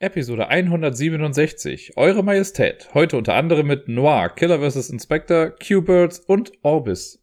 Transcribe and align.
Episode 0.00 0.46
167. 0.46 1.96
Eure 1.96 2.22
Majestät. 2.22 2.88
Heute 2.94 3.16
unter 3.16 3.34
anderem 3.34 3.66
mit 3.66 3.88
Noir, 3.88 4.28
Killer 4.28 4.60
vs. 4.60 4.90
Inspector, 4.90 5.50
Q-Birds 5.50 6.20
und 6.20 6.52
Orbis. 6.62 7.20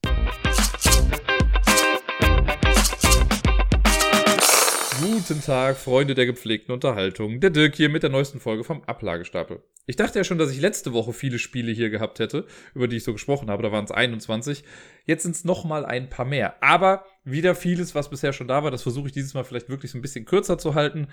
Guten 5.02 5.42
Tag, 5.42 5.78
Freunde 5.78 6.16
der 6.16 6.26
gepflegten 6.26 6.74
Unterhaltung. 6.74 7.40
Der 7.40 7.50
Dirk 7.50 7.76
hier 7.76 7.88
mit 7.88 8.04
der 8.04 8.10
neuesten 8.10 8.42
Folge 8.42 8.66
vom 8.66 8.84
Ablagestapel. 8.84 9.64
Ich 9.86 9.96
dachte 9.96 10.20
ja 10.20 10.26
schon, 10.26 10.38
dass 10.38 10.52
ich 10.52 10.60
letzte 10.60 10.92
Woche 10.92 11.14
viele 11.14 11.40
Spiele 11.40 11.72
hier 11.72 11.90
gehabt 11.90 12.20
hätte, 12.20 12.46
über 12.74 12.90
die 12.90 12.98
ich 12.98 13.06
so 13.06 13.14
gesprochen 13.14 13.50
habe. 13.50 13.64
Da 13.64 13.72
waren 13.72 13.86
es 13.86 13.92
21. 13.92 14.66
Jetzt 15.06 15.24
sind 15.24 15.36
es 15.36 15.46
nochmal 15.46 15.86
ein 15.86 16.10
paar 16.10 16.26
mehr. 16.26 16.62
Aber 16.62 17.06
wieder 17.24 17.56
vieles, 17.56 17.96
was 17.96 18.10
bisher 18.10 18.34
schon 18.34 18.50
da 18.50 18.64
war. 18.66 18.72
Das 18.72 18.84
versuche 18.84 19.08
ich 19.08 19.14
dieses 19.14 19.34
Mal 19.34 19.46
vielleicht 19.46 19.70
wirklich 19.70 19.92
so 19.92 19.98
ein 19.98 20.02
bisschen 20.02 20.26
kürzer 20.26 20.58
zu 20.58 20.76
halten. 20.76 21.08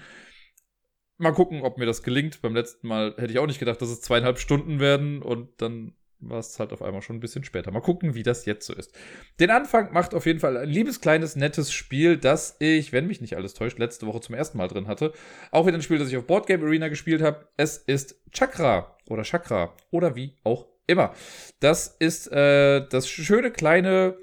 Mal 1.23 1.33
gucken, 1.33 1.63
ob 1.63 1.79
mir 1.79 1.87
das 1.87 2.03
gelingt. 2.03 2.43
Beim 2.43 2.53
letzten 2.53 2.89
Mal 2.89 3.15
hätte 3.17 3.33
ich 3.33 3.39
auch 3.39 3.47
nicht 3.47 3.61
gedacht, 3.61 3.81
dass 3.81 3.91
es 3.91 4.01
zweieinhalb 4.01 4.41
Stunden 4.41 4.81
werden 4.81 5.23
und 5.23 5.49
dann 5.63 5.95
war 6.19 6.41
es 6.41 6.59
halt 6.59 6.73
auf 6.73 6.83
einmal 6.83 7.01
schon 7.01 7.15
ein 7.15 7.21
bisschen 7.21 7.45
später. 7.45 7.71
Mal 7.71 7.81
gucken, 7.81 8.17
wie 8.17 8.25
das 8.25 8.45
jetzt 8.45 8.67
so 8.67 8.75
ist. 8.75 8.93
Den 9.39 9.51
Anfang 9.51 9.93
macht 9.93 10.15
auf 10.15 10.27
jeden 10.27 10.41
Fall 10.41 10.57
ein 10.57 10.69
liebes, 10.69 11.01
kleines, 11.01 11.37
nettes 11.37 11.73
Spiel, 11.73 12.17
das 12.17 12.57
ich, 12.59 12.93
wenn 12.93 13.07
mich 13.07 13.21
nicht 13.21 13.37
alles 13.37 13.55
täuscht, 13.55 13.79
letzte 13.79 14.07
Woche 14.09 14.21
zum 14.21 14.35
ersten 14.35 14.59
Mal 14.59 14.67
drin 14.67 14.89
hatte. 14.89 15.13
Auch 15.53 15.65
wieder 15.65 15.79
ein 15.79 15.83
Spiel, 15.83 15.99
das 15.99 16.09
ich 16.09 16.17
auf 16.17 16.27
Boardgame 16.27 16.67
Arena 16.67 16.89
gespielt 16.89 17.23
habe. 17.23 17.47
Es 17.57 17.77
ist 17.77 18.21
Chakra 18.33 18.97
oder 19.09 19.23
Chakra 19.23 19.77
oder 19.93 20.17
wie 20.17 20.37
auch 20.43 20.67
immer. 20.89 21.15
Das 21.61 21.87
ist 22.01 22.33
äh, 22.33 22.85
das 22.89 23.09
schöne, 23.09 23.53
kleine, 23.53 24.17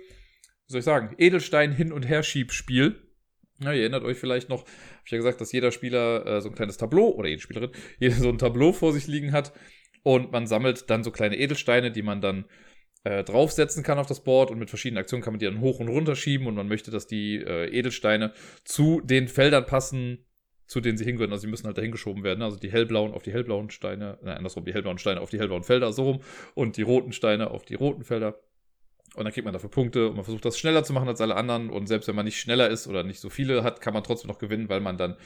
wie 0.67 0.71
soll 0.71 0.79
ich 0.79 0.85
sagen, 0.85 1.16
Edelstein 1.17 1.71
hin 1.71 1.93
und 1.93 2.09
her 2.09 2.23
Schiebspiel 2.23 3.08
ja, 3.61 3.73
ihr 3.73 3.81
erinnert 3.81 4.03
euch 4.03 4.17
vielleicht 4.17 4.49
noch, 4.49 4.61
habe 4.61 5.01
ich 5.05 5.11
ja 5.11 5.17
gesagt, 5.17 5.41
dass 5.41 5.51
jeder 5.51 5.71
Spieler 5.71 6.25
äh, 6.25 6.41
so 6.41 6.49
ein 6.49 6.55
kleines 6.55 6.77
Tableau 6.77 7.09
oder 7.09 7.29
jede 7.29 7.41
Spielerin 7.41 7.71
jeder 7.99 8.15
so 8.15 8.29
ein 8.29 8.37
Tableau 8.37 8.71
vor 8.71 8.93
sich 8.93 9.07
liegen 9.07 9.31
hat 9.31 9.53
und 10.03 10.31
man 10.31 10.47
sammelt 10.47 10.89
dann 10.89 11.03
so 11.03 11.11
kleine 11.11 11.38
Edelsteine, 11.38 11.91
die 11.91 12.01
man 12.01 12.21
dann 12.21 12.45
äh, 13.03 13.23
draufsetzen 13.23 13.83
kann 13.83 13.97
auf 13.97 14.07
das 14.07 14.23
Board 14.23 14.51
und 14.51 14.59
mit 14.59 14.69
verschiedenen 14.69 15.01
Aktionen 15.01 15.23
kann 15.23 15.33
man 15.33 15.39
die 15.39 15.45
dann 15.45 15.61
hoch 15.61 15.79
und 15.79 15.88
runter 15.88 16.16
schieben 16.16 16.47
und 16.47 16.55
man 16.55 16.67
möchte, 16.67 16.91
dass 16.91 17.07
die 17.07 17.35
äh, 17.35 17.69
Edelsteine 17.69 18.33
zu 18.63 19.01
den 19.01 19.27
Feldern 19.27 19.66
passen, 19.66 20.25
zu 20.66 20.81
denen 20.81 20.97
sie 20.97 21.05
hingehören. 21.05 21.31
Also 21.31 21.41
sie 21.41 21.47
müssen 21.47 21.66
halt 21.66 21.77
dahin 21.77 21.91
geschoben 21.91 22.23
werden. 22.23 22.41
Also 22.41 22.57
die 22.57 22.71
hellblauen 22.71 23.13
auf 23.13 23.23
die 23.23 23.31
hellblauen 23.31 23.69
Steine, 23.69 24.19
nein, 24.21 24.38
andersrum, 24.38 24.66
die 24.66 24.73
hellblauen 24.73 24.97
Steine 24.97 25.21
auf 25.21 25.29
die 25.29 25.39
hellblauen 25.39 25.63
Felder, 25.63 25.91
so 25.94 26.03
rum 26.03 26.21
und 26.53 26.77
die 26.77 26.81
roten 26.81 27.11
Steine 27.11 27.51
auf 27.51 27.66
die 27.66 27.75
roten 27.75 28.03
Felder. 28.03 28.39
Und 29.15 29.23
dann 29.23 29.33
kriegt 29.33 29.45
man 29.45 29.53
dafür 29.53 29.71
Punkte 29.71 30.09
und 30.09 30.15
man 30.15 30.23
versucht 30.23 30.45
das 30.45 30.59
schneller 30.59 30.83
zu 30.83 30.93
machen 30.93 31.07
als 31.07 31.19
alle 31.19 31.35
anderen. 31.35 31.69
Und 31.69 31.88
selbst 31.88 32.07
wenn 32.07 32.15
man 32.15 32.25
nicht 32.25 32.39
schneller 32.39 32.69
ist 32.69 32.88
oder 32.88 33.03
nicht 33.03 33.19
so 33.19 33.29
viele 33.29 33.63
hat, 33.63 33.81
kann 33.81 33.93
man 33.93 34.03
trotzdem 34.03 34.29
noch 34.29 34.39
gewinnen, 34.39 34.69
weil 34.69 34.81
man 34.81 34.97
dann 34.97 35.17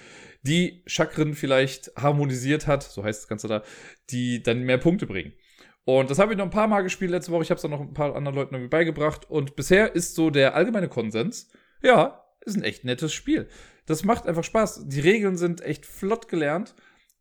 die 0.41 0.83
Chakren 0.85 1.33
vielleicht 1.33 1.91
harmonisiert 1.97 2.65
hat, 2.65 2.83
so 2.83 3.03
heißt 3.03 3.23
das 3.23 3.27
Ganze 3.27 3.47
da, 3.47 3.63
die 4.09 4.41
dann 4.41 4.63
mehr 4.63 4.77
Punkte 4.77 5.05
bringen. 5.05 5.33
Und 5.85 6.09
das 6.09 6.19
habe 6.19 6.31
ich 6.31 6.37
noch 6.37 6.45
ein 6.45 6.51
paar 6.51 6.67
Mal 6.67 6.81
gespielt 6.81 7.11
letzte 7.11 7.31
Woche. 7.31 7.43
Ich 7.43 7.49
habe 7.49 7.57
es 7.57 7.61
dann 7.61 7.71
noch 7.71 7.81
ein 7.81 7.93
paar 7.93 8.15
anderen 8.15 8.35
Leuten 8.35 8.55
irgendwie 8.55 8.69
beigebracht. 8.69 9.29
Und 9.29 9.55
bisher 9.55 9.95
ist 9.95 10.15
so 10.15 10.29
der 10.29 10.55
allgemeine 10.55 10.87
Konsens, 10.87 11.51
ja, 11.81 12.23
ist 12.41 12.55
ein 12.55 12.63
echt 12.63 12.85
nettes 12.85 13.13
Spiel. 13.13 13.49
Das 13.85 14.05
macht 14.05 14.25
einfach 14.25 14.43
Spaß. 14.43 14.87
Die 14.87 15.01
Regeln 15.01 15.35
sind 15.35 15.61
echt 15.61 15.85
flott 15.85 16.29
gelernt. 16.29 16.73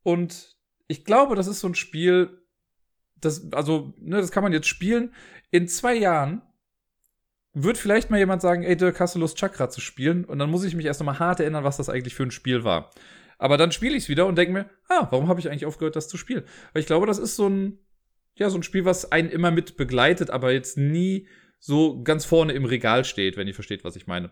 Und 0.04 0.56
ich 0.86 1.04
glaube, 1.04 1.34
das 1.34 1.48
ist 1.48 1.60
so 1.60 1.69
ein 1.69 1.74
Spiel, 1.74 2.41
das, 3.16 3.52
also, 3.52 3.94
ne, 3.98 4.20
das 4.20 4.30
kann 4.30 4.44
man 4.44 4.52
jetzt 4.52 4.69
spielen. 4.69 5.12
In 5.50 5.66
zwei 5.66 5.94
Jahren 5.94 6.42
wird 7.55 7.77
vielleicht 7.77 8.11
mal 8.11 8.19
jemand 8.19 8.42
sagen, 8.42 8.62
ey, 8.62 8.77
Dirk, 8.77 8.98
hast 9.00 9.14
du 9.14 9.19
Lust, 9.19 9.39
Chakra 9.39 9.69
zu 9.69 9.81
spielen? 9.81 10.25
Und 10.25 10.39
dann 10.39 10.50
muss 10.50 10.64
ich 10.64 10.75
mich 10.75 10.86
erst 10.86 11.00
nochmal 11.00 11.19
hart 11.19 11.41
erinnern, 11.41 11.64
was 11.64 11.77
das 11.77 11.89
eigentlich 11.89 12.14
für 12.14 12.22
ein 12.22 12.31
Spiel 12.31 12.64
war. 12.64 12.91
Aber 13.39 13.56
dann 13.56 13.72
spiele 13.72 13.97
ich 13.97 14.05
es 14.05 14.09
wieder 14.09 14.27
und 14.27 14.36
denke 14.36 14.53
mir, 14.53 14.70
ah, 14.89 15.09
warum 15.11 15.28
habe 15.28 15.41
ich 15.41 15.50
eigentlich 15.50 15.67
aufgehört, 15.67 15.97
das 15.97 16.09
zu 16.09 16.17
spielen? 16.17 16.44
Weil 16.72 16.81
ich 16.81 16.86
glaube, 16.86 17.06
das 17.06 17.19
ist 17.19 17.36
so 17.36 17.48
ein, 17.48 17.78
ja, 18.36 18.48
so 18.48 18.56
ein 18.56 18.62
Spiel, 18.62 18.84
was 18.84 19.11
einen 19.11 19.28
immer 19.28 19.50
mit 19.50 19.77
begleitet, 19.77 20.31
aber 20.31 20.53
jetzt 20.53 20.78
nie 20.78 21.28
so 21.59 22.03
ganz 22.03 22.25
vorne 22.25 22.53
im 22.53 22.64
Regal 22.64 23.04
steht, 23.04 23.37
wenn 23.37 23.49
ihr 23.49 23.55
versteht, 23.55 23.84
was 23.84 23.97
ich 23.97 24.06
meine. 24.06 24.31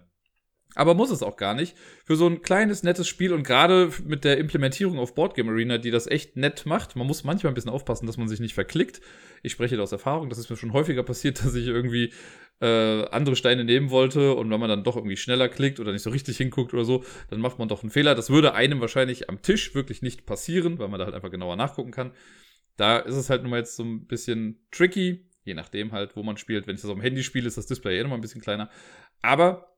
Aber 0.76 0.94
muss 0.94 1.10
es 1.10 1.22
auch 1.22 1.36
gar 1.36 1.54
nicht. 1.54 1.76
Für 2.04 2.16
so 2.16 2.26
ein 2.26 2.42
kleines, 2.42 2.82
nettes 2.82 3.08
Spiel 3.08 3.32
und 3.32 3.42
gerade 3.42 3.90
mit 4.04 4.24
der 4.24 4.38
Implementierung 4.38 4.98
auf 4.98 5.14
Boardgame 5.14 5.50
Arena, 5.50 5.78
die 5.78 5.90
das 5.90 6.06
echt 6.06 6.36
nett 6.36 6.64
macht, 6.64 6.94
man 6.94 7.06
muss 7.06 7.24
manchmal 7.24 7.50
ein 7.50 7.54
bisschen 7.54 7.72
aufpassen, 7.72 8.06
dass 8.06 8.16
man 8.16 8.28
sich 8.28 8.40
nicht 8.40 8.54
verklickt. 8.54 9.00
Ich 9.42 9.52
spreche 9.52 9.76
da 9.76 9.82
aus 9.82 9.92
Erfahrung, 9.92 10.28
das 10.28 10.38
ist 10.38 10.48
mir 10.48 10.56
schon 10.56 10.72
häufiger 10.72 11.02
passiert, 11.02 11.40
dass 11.44 11.54
ich 11.54 11.66
irgendwie 11.66 12.12
äh, 12.60 13.06
andere 13.08 13.36
Steine 13.36 13.64
nehmen 13.64 13.90
wollte 13.90 14.34
und 14.34 14.50
wenn 14.50 14.60
man 14.60 14.68
dann 14.68 14.84
doch 14.84 14.96
irgendwie 14.96 15.16
schneller 15.16 15.48
klickt 15.48 15.80
oder 15.80 15.92
nicht 15.92 16.02
so 16.02 16.10
richtig 16.10 16.36
hinguckt 16.36 16.72
oder 16.72 16.84
so, 16.84 17.04
dann 17.30 17.40
macht 17.40 17.58
man 17.58 17.68
doch 17.68 17.82
einen 17.82 17.90
Fehler. 17.90 18.14
Das 18.14 18.30
würde 18.30 18.54
einem 18.54 18.80
wahrscheinlich 18.80 19.28
am 19.28 19.42
Tisch 19.42 19.74
wirklich 19.74 20.02
nicht 20.02 20.26
passieren, 20.26 20.78
weil 20.78 20.88
man 20.88 20.98
da 20.98 21.06
halt 21.06 21.14
einfach 21.14 21.30
genauer 21.30 21.56
nachgucken 21.56 21.90
kann. 21.90 22.12
Da 22.76 22.98
ist 22.98 23.16
es 23.16 23.28
halt 23.28 23.42
nun 23.42 23.50
mal 23.50 23.58
jetzt 23.58 23.76
so 23.76 23.82
ein 23.82 24.06
bisschen 24.06 24.66
tricky, 24.70 25.26
je 25.44 25.54
nachdem 25.54 25.92
halt, 25.92 26.16
wo 26.16 26.22
man 26.22 26.36
spielt. 26.36 26.66
Wenn 26.66 26.76
ich 26.76 26.82
das 26.82 26.90
auf 26.90 26.96
dem 26.96 27.02
Handy 27.02 27.22
spiele, 27.22 27.48
ist 27.48 27.56
das 27.56 27.66
Display 27.66 27.98
eh 27.98 28.02
nochmal 28.02 28.18
ein 28.18 28.22
bisschen 28.22 28.40
kleiner. 28.40 28.70
Aber 29.22 29.69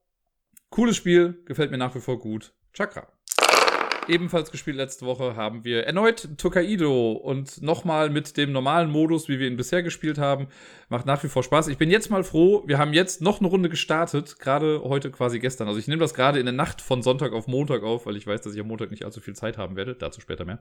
Cooles 0.72 0.96
Spiel, 0.96 1.38
gefällt 1.44 1.70
mir 1.70 1.76
nach 1.76 1.94
wie 1.94 2.00
vor 2.00 2.18
gut. 2.18 2.54
Chakra. 2.72 3.06
Ebenfalls 4.08 4.50
gespielt 4.50 4.78
letzte 4.78 5.04
Woche 5.04 5.36
haben 5.36 5.66
wir 5.66 5.84
erneut 5.84 6.38
Tokaido 6.38 7.12
und 7.12 7.60
nochmal 7.60 8.08
mit 8.08 8.38
dem 8.38 8.52
normalen 8.52 8.90
Modus, 8.90 9.28
wie 9.28 9.38
wir 9.38 9.48
ihn 9.48 9.58
bisher 9.58 9.82
gespielt 9.82 10.16
haben. 10.16 10.48
Macht 10.88 11.04
nach 11.04 11.22
wie 11.22 11.28
vor 11.28 11.42
Spaß. 11.42 11.68
Ich 11.68 11.76
bin 11.76 11.90
jetzt 11.90 12.10
mal 12.10 12.24
froh, 12.24 12.64
wir 12.66 12.78
haben 12.78 12.94
jetzt 12.94 13.20
noch 13.20 13.40
eine 13.40 13.48
Runde 13.48 13.68
gestartet, 13.68 14.38
gerade 14.38 14.82
heute 14.82 15.10
quasi 15.10 15.40
gestern. 15.40 15.68
Also 15.68 15.78
ich 15.78 15.88
nehme 15.88 16.00
das 16.00 16.14
gerade 16.14 16.38
in 16.38 16.46
der 16.46 16.54
Nacht 16.54 16.80
von 16.80 17.02
Sonntag 17.02 17.34
auf 17.34 17.46
Montag 17.46 17.82
auf, 17.82 18.06
weil 18.06 18.16
ich 18.16 18.26
weiß, 18.26 18.40
dass 18.40 18.54
ich 18.54 18.60
am 18.60 18.68
Montag 18.68 18.90
nicht 18.90 19.04
allzu 19.04 19.20
viel 19.20 19.36
Zeit 19.36 19.58
haben 19.58 19.76
werde. 19.76 19.94
Dazu 19.94 20.22
später 20.22 20.46
mehr. 20.46 20.58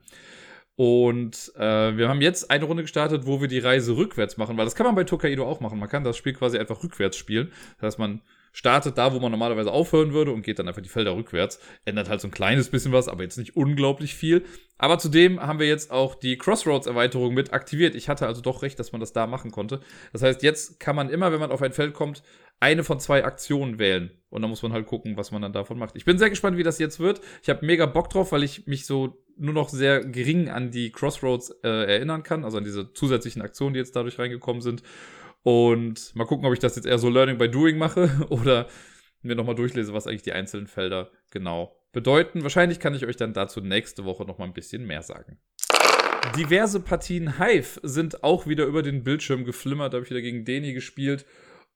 Und 0.76 1.54
äh, 1.56 1.96
wir 1.96 2.10
haben 2.10 2.20
jetzt 2.20 2.52
eine 2.52 2.66
Runde 2.66 2.84
gestartet, 2.84 3.26
wo 3.26 3.40
wir 3.40 3.48
die 3.48 3.60
Reise 3.60 3.96
rückwärts 3.96 4.36
machen, 4.36 4.58
weil 4.58 4.66
das 4.66 4.76
kann 4.76 4.86
man 4.86 4.96
bei 4.96 5.06
Tokaido 5.06 5.48
auch 5.48 5.62
machen. 5.62 5.80
Man 5.80 5.88
kann 5.88 6.04
das 6.04 6.18
Spiel 6.18 6.34
quasi 6.34 6.58
einfach 6.58 6.84
rückwärts 6.84 7.16
spielen. 7.16 7.54
Das 7.78 7.94
heißt, 7.94 8.00
man 8.00 8.22
startet 8.52 8.98
da, 8.98 9.14
wo 9.14 9.20
man 9.20 9.32
normalerweise 9.32 9.72
aufhören 9.72 10.14
würde 10.14 10.32
und 10.32 10.42
geht 10.42 10.60
dann 10.60 10.68
einfach 10.68 10.82
die 10.82 10.90
Felder 10.90 11.16
rückwärts. 11.16 11.60
Ändert 11.86 12.10
halt 12.10 12.22
so 12.22 12.28
ein 12.28 12.32
kleines 12.32 12.70
bisschen 12.70 12.92
was, 12.92 13.08
aber 13.08 13.24
jetzt 13.24 13.38
nicht 13.38 13.56
unglaublich 13.56 14.16
viel. 14.16 14.44
Aber 14.78 14.98
zudem 14.98 15.40
haben 15.40 15.60
wir 15.60 15.68
jetzt 15.68 15.92
auch 15.92 16.16
die 16.16 16.38
Crossroads-Erweiterung 16.38 17.34
mit 17.34 17.54
aktiviert. 17.54 17.96
Ich 17.96 18.10
hatte 18.10 18.26
also 18.28 18.42
doch 18.42 18.64
recht, 18.64 18.80
dass 18.80 18.92
man 18.92 19.00
das 19.00 19.14
da 19.14 19.28
machen 19.28 19.52
konnte. 19.52 19.80
Das 20.12 20.24
heißt, 20.24 20.42
jetzt 20.44 20.80
kann 20.80 20.96
man 20.96 21.10
immer, 21.10 21.32
wenn 21.32 21.40
man 21.40 21.52
auf 21.52 21.62
ein 21.62 21.72
Feld 21.72 21.94
kommt, 21.94 22.24
eine 22.60 22.84
von 22.84 23.00
zwei 23.00 23.24
Aktionen 23.24 23.80
wählen. 23.80 24.12
Und 24.30 24.42
dann 24.42 24.50
muss 24.50 24.62
man 24.64 24.74
halt 24.74 24.88
gucken, 24.88 25.18
was 25.18 25.32
man 25.32 25.42
dann 25.42 25.54
davon 25.54 25.78
macht. 25.78 25.96
Ich 25.96 26.06
bin 26.06 26.18
sehr 26.18 26.30
gespannt, 26.30 26.58
wie 26.58 26.64
das 26.64 26.80
jetzt 26.80 27.00
wird. 27.00 27.22
Ich 27.42 27.50
habe 27.50 27.66
mega 27.66 27.86
Bock 27.86 28.10
drauf, 28.10 28.32
weil 28.32 28.44
ich 28.44 28.68
mich 28.68 28.86
so 28.86 29.24
nur 29.38 29.54
noch 29.54 29.70
sehr 29.70 30.06
gering 30.06 30.50
an 30.50 30.72
die 30.72 30.92
Crossroads 30.92 31.50
äh, 31.64 31.68
erinnern 31.68 32.24
kann, 32.24 32.46
also 32.46 32.58
an 32.58 32.64
diese 32.64 32.94
zusätzlichen 32.94 33.42
Aktionen, 33.42 33.74
die 33.74 33.80
jetzt 33.80 33.96
dadurch 33.96 34.20
reingekommen 34.20 34.62
sind. 34.62 34.84
Und 35.44 36.16
mal 36.16 36.26
gucken, 36.26 36.46
ob 36.46 36.54
ich 36.54 36.60
das 36.60 36.76
jetzt 36.76 36.86
eher 36.86 37.00
so 37.00 37.10
Learning 37.10 37.38
by 37.38 37.50
Doing 37.50 37.78
mache 37.78 38.26
oder 38.30 38.68
mir 39.22 39.36
nochmal 39.36 39.56
durchlese, 39.56 39.94
was 39.94 40.08
eigentlich 40.08 40.24
die 40.24 40.34
einzelnen 40.34 40.68
Felder 40.68 41.12
genau 41.32 41.76
bedeuten. 41.92 42.44
Wahrscheinlich 42.44 42.80
kann 42.80 42.96
ich 42.96 43.06
euch 43.06 43.18
dann 43.18 43.34
dazu 43.34 43.62
nächste 43.62 44.06
Woche 44.06 44.24
nochmal 44.26 44.48
ein 44.48 44.54
bisschen 44.54 44.86
mehr 44.86 45.04
sagen. 45.04 45.40
Diverse 46.38 46.80
Partien 46.80 47.40
Hive 47.40 47.80
sind 47.84 48.24
auch 48.24 48.48
wieder 48.48 48.66
über 48.66 48.84
den 48.84 49.04
Bildschirm 49.04 49.44
geflimmert. 49.44 49.94
Da 49.94 49.98
habe 49.98 50.06
ich 50.06 50.12
wieder 50.12 50.22
gegen 50.22 50.46
Deni 50.46 50.74
gespielt. 50.74 51.26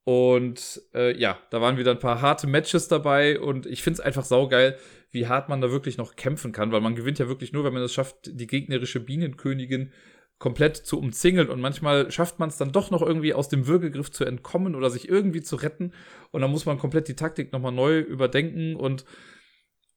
Und 0.03 0.81
äh, 0.93 1.17
ja, 1.17 1.39
da 1.49 1.61
waren 1.61 1.77
wieder 1.77 1.91
ein 1.91 1.99
paar 1.99 2.21
harte 2.21 2.45
Matches 2.45 2.87
dabei. 2.87 3.39
Und 3.39 3.65
ich 3.65 3.81
finde 3.81 3.99
es 3.99 4.05
einfach 4.05 4.23
saugeil, 4.23 4.77
wie 5.11 5.27
hart 5.27 5.49
man 5.49 5.61
da 5.61 5.71
wirklich 5.71 5.97
noch 5.97 6.15
kämpfen 6.15 6.51
kann. 6.51 6.71
Weil 6.71 6.81
man 6.81 6.95
gewinnt 6.95 7.17
ja 7.17 7.27
wirklich 7.27 7.53
nur, 7.53 7.63
wenn 7.63 7.73
man 7.73 7.81
es 7.81 7.93
schafft, 7.93 8.15
die 8.27 8.47
gegnerische 8.47 8.99
Bienenkönigin 8.99 9.91
komplett 10.37 10.77
zu 10.77 10.99
umzingeln 10.99 11.49
und 11.49 11.61
manchmal 11.61 12.11
schafft 12.11 12.39
man 12.39 12.49
es 12.49 12.57
dann 12.57 12.71
doch 12.71 12.91
noch 12.91 13.01
irgendwie 13.01 13.33
aus 13.33 13.47
dem 13.47 13.67
Würgegriff 13.67 14.11
zu 14.11 14.25
entkommen 14.25 14.75
oder 14.75 14.89
sich 14.89 15.07
irgendwie 15.07 15.41
zu 15.41 15.55
retten 15.55 15.93
und 16.31 16.41
dann 16.41 16.51
muss 16.51 16.65
man 16.65 16.77
komplett 16.77 17.07
die 17.07 17.15
Taktik 17.15 17.53
nochmal 17.53 17.71
neu 17.71 17.99
überdenken 17.99 18.75
und 18.75 19.05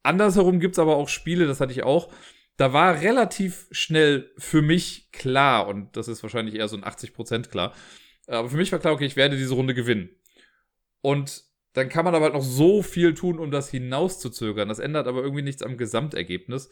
andersherum 0.02 0.60
gibt 0.60 0.76
es 0.76 0.78
aber 0.78 0.96
auch 0.96 1.08
Spiele, 1.08 1.46
das 1.46 1.60
hatte 1.60 1.72
ich 1.72 1.82
auch, 1.82 2.12
da 2.56 2.72
war 2.72 3.00
relativ 3.00 3.66
schnell 3.72 4.30
für 4.38 4.62
mich 4.62 5.10
klar 5.10 5.66
und 5.66 5.96
das 5.96 6.06
ist 6.06 6.22
wahrscheinlich 6.22 6.54
eher 6.54 6.68
so 6.68 6.76
ein 6.76 6.84
80% 6.84 7.48
klar, 7.48 7.74
aber 8.28 8.48
für 8.48 8.56
mich 8.56 8.70
war 8.70 8.78
klar, 8.78 8.94
okay, 8.94 9.06
ich 9.06 9.16
werde 9.16 9.36
diese 9.36 9.54
Runde 9.54 9.74
gewinnen 9.74 10.10
und 11.00 11.48
dann 11.72 11.88
kann 11.88 12.04
man 12.04 12.14
aber 12.14 12.24
halt 12.24 12.34
noch 12.34 12.42
so 12.42 12.82
viel 12.82 13.14
tun, 13.14 13.38
um 13.38 13.50
das 13.50 13.70
hinauszuzögern. 13.70 14.68
Das 14.68 14.80
ändert 14.80 15.06
aber 15.06 15.22
irgendwie 15.22 15.42
nichts 15.42 15.62
am 15.62 15.76
Gesamtergebnis. 15.76 16.70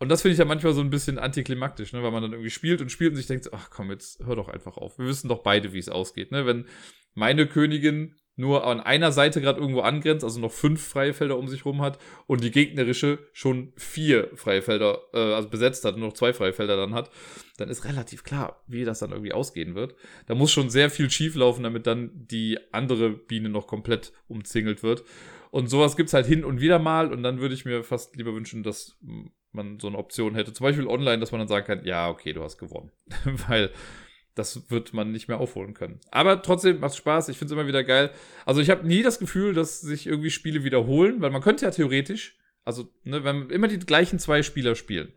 Und 0.00 0.08
das 0.08 0.22
finde 0.22 0.32
ich 0.34 0.38
ja 0.38 0.44
manchmal 0.44 0.74
so 0.74 0.80
ein 0.80 0.90
bisschen 0.90 1.18
antiklimaktisch, 1.18 1.92
ne? 1.92 2.02
weil 2.02 2.12
man 2.12 2.22
dann 2.22 2.32
irgendwie 2.32 2.50
spielt 2.50 2.80
und 2.80 2.90
spielt 2.90 3.10
und 3.10 3.16
sich 3.16 3.26
denkt, 3.26 3.50
ach 3.52 3.70
komm, 3.70 3.90
jetzt 3.90 4.24
hör 4.24 4.36
doch 4.36 4.48
einfach 4.48 4.76
auf. 4.76 4.98
Wir 4.98 5.06
wissen 5.06 5.28
doch 5.28 5.42
beide, 5.42 5.72
wie 5.72 5.78
es 5.78 5.88
ausgeht. 5.88 6.30
Ne? 6.30 6.46
Wenn 6.46 6.66
meine 7.14 7.46
Königin 7.46 8.14
nur 8.38 8.64
an 8.64 8.78
einer 8.78 9.10
Seite 9.10 9.40
gerade 9.40 9.60
irgendwo 9.60 9.80
angrenzt, 9.80 10.22
also 10.22 10.38
noch 10.38 10.52
fünf 10.52 10.86
freie 10.86 11.12
Felder 11.12 11.36
um 11.36 11.48
sich 11.48 11.64
rum 11.64 11.82
hat 11.82 11.98
und 12.28 12.44
die 12.44 12.52
gegnerische 12.52 13.18
schon 13.32 13.72
vier 13.76 14.30
freie 14.36 14.62
Felder, 14.62 15.00
äh, 15.12 15.34
also 15.34 15.48
besetzt 15.48 15.84
hat 15.84 15.96
und 15.96 16.02
noch 16.02 16.12
zwei 16.12 16.32
freie 16.32 16.52
Felder 16.52 16.76
dann 16.76 16.94
hat, 16.94 17.10
dann 17.56 17.68
ist 17.68 17.84
relativ 17.84 18.22
klar, 18.22 18.62
wie 18.68 18.84
das 18.84 19.00
dann 19.00 19.10
irgendwie 19.10 19.32
ausgehen 19.32 19.74
wird. 19.74 19.96
Da 20.28 20.36
muss 20.36 20.52
schon 20.52 20.70
sehr 20.70 20.88
viel 20.88 21.10
schief 21.10 21.34
laufen, 21.34 21.64
damit 21.64 21.88
dann 21.88 22.12
die 22.14 22.60
andere 22.70 23.10
Biene 23.10 23.48
noch 23.48 23.66
komplett 23.66 24.12
umzingelt 24.28 24.84
wird. 24.84 25.02
Und 25.50 25.68
sowas 25.68 25.96
gibt's 25.96 26.14
halt 26.14 26.26
hin 26.26 26.44
und 26.44 26.60
wieder 26.60 26.78
mal 26.78 27.12
und 27.12 27.24
dann 27.24 27.40
würde 27.40 27.54
ich 27.54 27.64
mir 27.64 27.82
fast 27.82 28.14
lieber 28.14 28.34
wünschen, 28.34 28.62
dass 28.62 28.96
man 29.58 29.78
so 29.78 29.88
eine 29.88 29.98
Option 29.98 30.34
hätte. 30.34 30.52
Zum 30.52 30.64
Beispiel 30.64 30.86
online, 30.86 31.18
dass 31.18 31.32
man 31.32 31.40
dann 31.40 31.48
sagen 31.48 31.66
kann, 31.66 31.84
ja, 31.84 32.08
okay, 32.08 32.32
du 32.32 32.42
hast 32.42 32.58
gewonnen. 32.58 32.90
Weil 33.48 33.70
das 34.34 34.70
wird 34.70 34.94
man 34.94 35.10
nicht 35.10 35.28
mehr 35.28 35.40
aufholen 35.40 35.74
können. 35.74 36.00
Aber 36.10 36.40
trotzdem 36.42 36.80
macht 36.80 36.96
Spaß. 36.96 37.28
Ich 37.28 37.38
finde 37.38 37.52
es 37.52 37.58
immer 37.58 37.68
wieder 37.68 37.84
geil. 37.84 38.10
Also 38.46 38.60
ich 38.60 38.70
habe 38.70 38.86
nie 38.86 39.02
das 39.02 39.18
Gefühl, 39.18 39.52
dass 39.52 39.80
sich 39.80 40.06
irgendwie 40.06 40.30
Spiele 40.30 40.64
wiederholen, 40.64 41.20
weil 41.20 41.30
man 41.30 41.42
könnte 41.42 41.64
ja 41.64 41.70
theoretisch, 41.72 42.38
also 42.64 42.88
ne, 43.02 43.24
wenn 43.24 43.50
immer 43.50 43.68
die 43.68 43.78
gleichen 43.78 44.18
zwei 44.18 44.42
Spieler 44.42 44.76
spielen. 44.76 45.12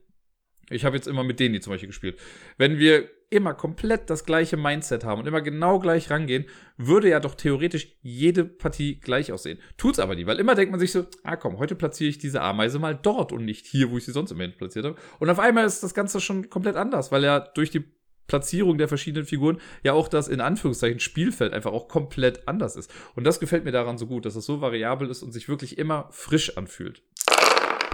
Ich 0.72 0.86
habe 0.86 0.96
jetzt 0.96 1.08
immer 1.08 1.24
mit 1.24 1.40
denen 1.40 1.54
die 1.54 1.60
zum 1.60 1.74
Beispiel 1.74 1.88
gespielt. 1.88 2.18
Wenn 2.58 2.80
wir 2.80 3.10
immer 3.30 3.54
komplett 3.54 4.10
das 4.10 4.26
gleiche 4.26 4.58
Mindset 4.58 5.06
haben 5.06 5.22
und 5.22 5.28
immer 5.28 5.42
genau 5.42 5.80
gleich 5.80 6.10
rangehen, 6.10 6.46
würde 6.78 7.10
ja 7.10 7.20
doch 7.20 7.36
theoretisch 7.36 7.96
jede 8.02 8.44
Partie 8.44 9.00
gleich 9.00 9.32
aussehen. 9.32 9.58
Tut's 9.78 10.00
aber 10.00 10.16
nie, 10.16 10.26
weil 10.26 10.40
immer 10.40 10.54
denkt 10.54 10.72
man 10.72 10.80
sich 10.80 10.92
so, 10.92 11.06
ah 11.24 11.38
komm, 11.38 11.58
heute 11.58 11.76
platziere 11.76 12.10
ich 12.10 12.18
diese 12.18 12.42
Ameise 12.42 12.78
mal 12.78 12.94
dort 12.94 13.32
und 13.32 13.46
nicht 13.46 13.66
hier, 13.66 13.90
wo 13.90 13.98
ich 13.98 14.06
sie 14.06 14.12
sonst 14.12 14.32
immer 14.32 14.44
hin 14.44 14.54
platziert 14.58 14.86
habe. 14.86 14.98
Und 15.20 15.30
auf 15.30 15.40
einmal 15.40 15.66
ist 15.66 15.82
das 15.82 15.94
Ganze 15.94 16.20
schon 16.20 16.50
komplett 16.50 16.76
anders, 16.76 17.12
weil 17.12 17.24
ja 17.24 17.40
durch 17.40 17.70
die 17.70 17.86
Platzierung 18.28 18.78
der 18.78 18.88
verschiedenen 18.88 19.26
Figuren 19.26 19.60
ja 19.84 19.94
auch 19.94 20.08
das 20.08 20.28
in 20.28 20.42
Anführungszeichen 20.42 21.00
Spielfeld 21.00 21.54
einfach 21.54 21.72
auch 21.72 21.88
komplett 21.88 22.48
anders 22.48 22.76
ist. 22.76 22.92
Und 23.16 23.26
das 23.26 23.40
gefällt 23.40 23.66
mir 23.66 23.72
daran 23.72 23.98
so 23.98 24.08
gut, 24.08 24.26
dass 24.26 24.36
es 24.36 24.46
so 24.46 24.62
variabel 24.62 25.10
ist 25.10 25.24
und 25.24 25.32
sich 25.32 25.50
wirklich 25.50 25.78
immer 25.78 26.08
frisch 26.12 26.58
anfühlt. 26.58 27.02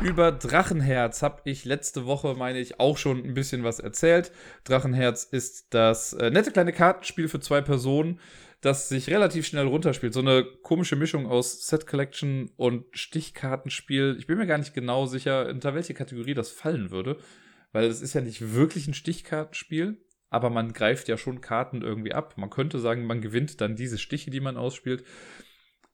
Über 0.03 0.31
Drachenherz 0.31 1.23
habe 1.23 1.41
ich 1.45 1.65
letzte 1.65 2.05
Woche, 2.05 2.35
meine 2.35 2.59
ich, 2.59 2.79
auch 2.79 2.97
schon 2.97 3.23
ein 3.23 3.33
bisschen 3.33 3.63
was 3.63 3.79
erzählt. 3.79 4.31
Drachenherz 4.63 5.23
ist 5.23 5.73
das 5.73 6.13
äh, 6.13 6.29
nette 6.29 6.51
kleine 6.51 6.71
Kartenspiel 6.71 7.27
für 7.27 7.39
zwei 7.39 7.61
Personen, 7.61 8.19
das 8.61 8.89
sich 8.89 9.09
relativ 9.09 9.47
schnell 9.47 9.65
runterspielt. 9.65 10.13
So 10.13 10.19
eine 10.19 10.45
komische 10.61 10.95
Mischung 10.95 11.25
aus 11.25 11.65
Set 11.65 11.87
Collection 11.87 12.51
und 12.57 12.85
Stichkartenspiel. 12.91 14.15
Ich 14.19 14.27
bin 14.27 14.37
mir 14.37 14.45
gar 14.45 14.59
nicht 14.59 14.75
genau 14.75 15.07
sicher, 15.07 15.47
unter 15.47 15.73
welche 15.73 15.95
Kategorie 15.95 16.35
das 16.35 16.51
fallen 16.51 16.91
würde, 16.91 17.17
weil 17.71 17.85
es 17.85 18.01
ist 18.01 18.13
ja 18.13 18.21
nicht 18.21 18.53
wirklich 18.53 18.87
ein 18.87 18.93
Stichkartenspiel, 18.93 19.97
aber 20.29 20.51
man 20.51 20.73
greift 20.73 21.07
ja 21.07 21.17
schon 21.17 21.41
Karten 21.41 21.81
irgendwie 21.81 22.13
ab. 22.13 22.35
Man 22.37 22.51
könnte 22.51 22.77
sagen, 22.77 23.05
man 23.05 23.21
gewinnt 23.21 23.61
dann 23.61 23.75
diese 23.75 23.97
Stiche, 23.97 24.29
die 24.29 24.41
man 24.41 24.57
ausspielt. 24.57 25.03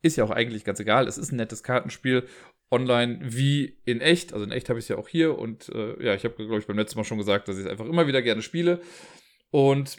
Ist 0.02 0.18
ja 0.18 0.26
auch 0.26 0.32
eigentlich 0.32 0.66
ganz 0.66 0.82
egal. 0.82 1.08
Es 1.08 1.18
ist 1.18 1.32
ein 1.32 1.38
nettes 1.38 1.64
Kartenspiel 1.64 2.28
online 2.72 3.20
wie 3.24 3.80
in 3.86 4.02
echt. 4.02 4.34
Also 4.34 4.46
in 4.46 4.52
echt 4.52 4.70
habe 4.70 4.80
ich 4.80 4.86
es 4.86 4.90
ja 4.90 4.98
auch 4.98 5.08
hier 5.08 5.38
und 5.38 5.70
äh, 5.70 6.04
ja, 6.04 6.16
ich 6.16 6.24
habe, 6.24 6.36
glaube 6.36 6.60
ich, 6.60 6.68
beim 6.68 6.78
letzten 6.78 6.98
Mal 6.98 7.04
schon 7.04 7.18
gesagt, 7.18 7.48
dass 7.48 7.58
ich 7.58 7.66
es 7.66 7.72
einfach 7.72 7.86
immer 7.86 8.08
wieder 8.08 8.22
gerne 8.22 8.42
spiele. 8.42 8.82
Und 9.52 9.98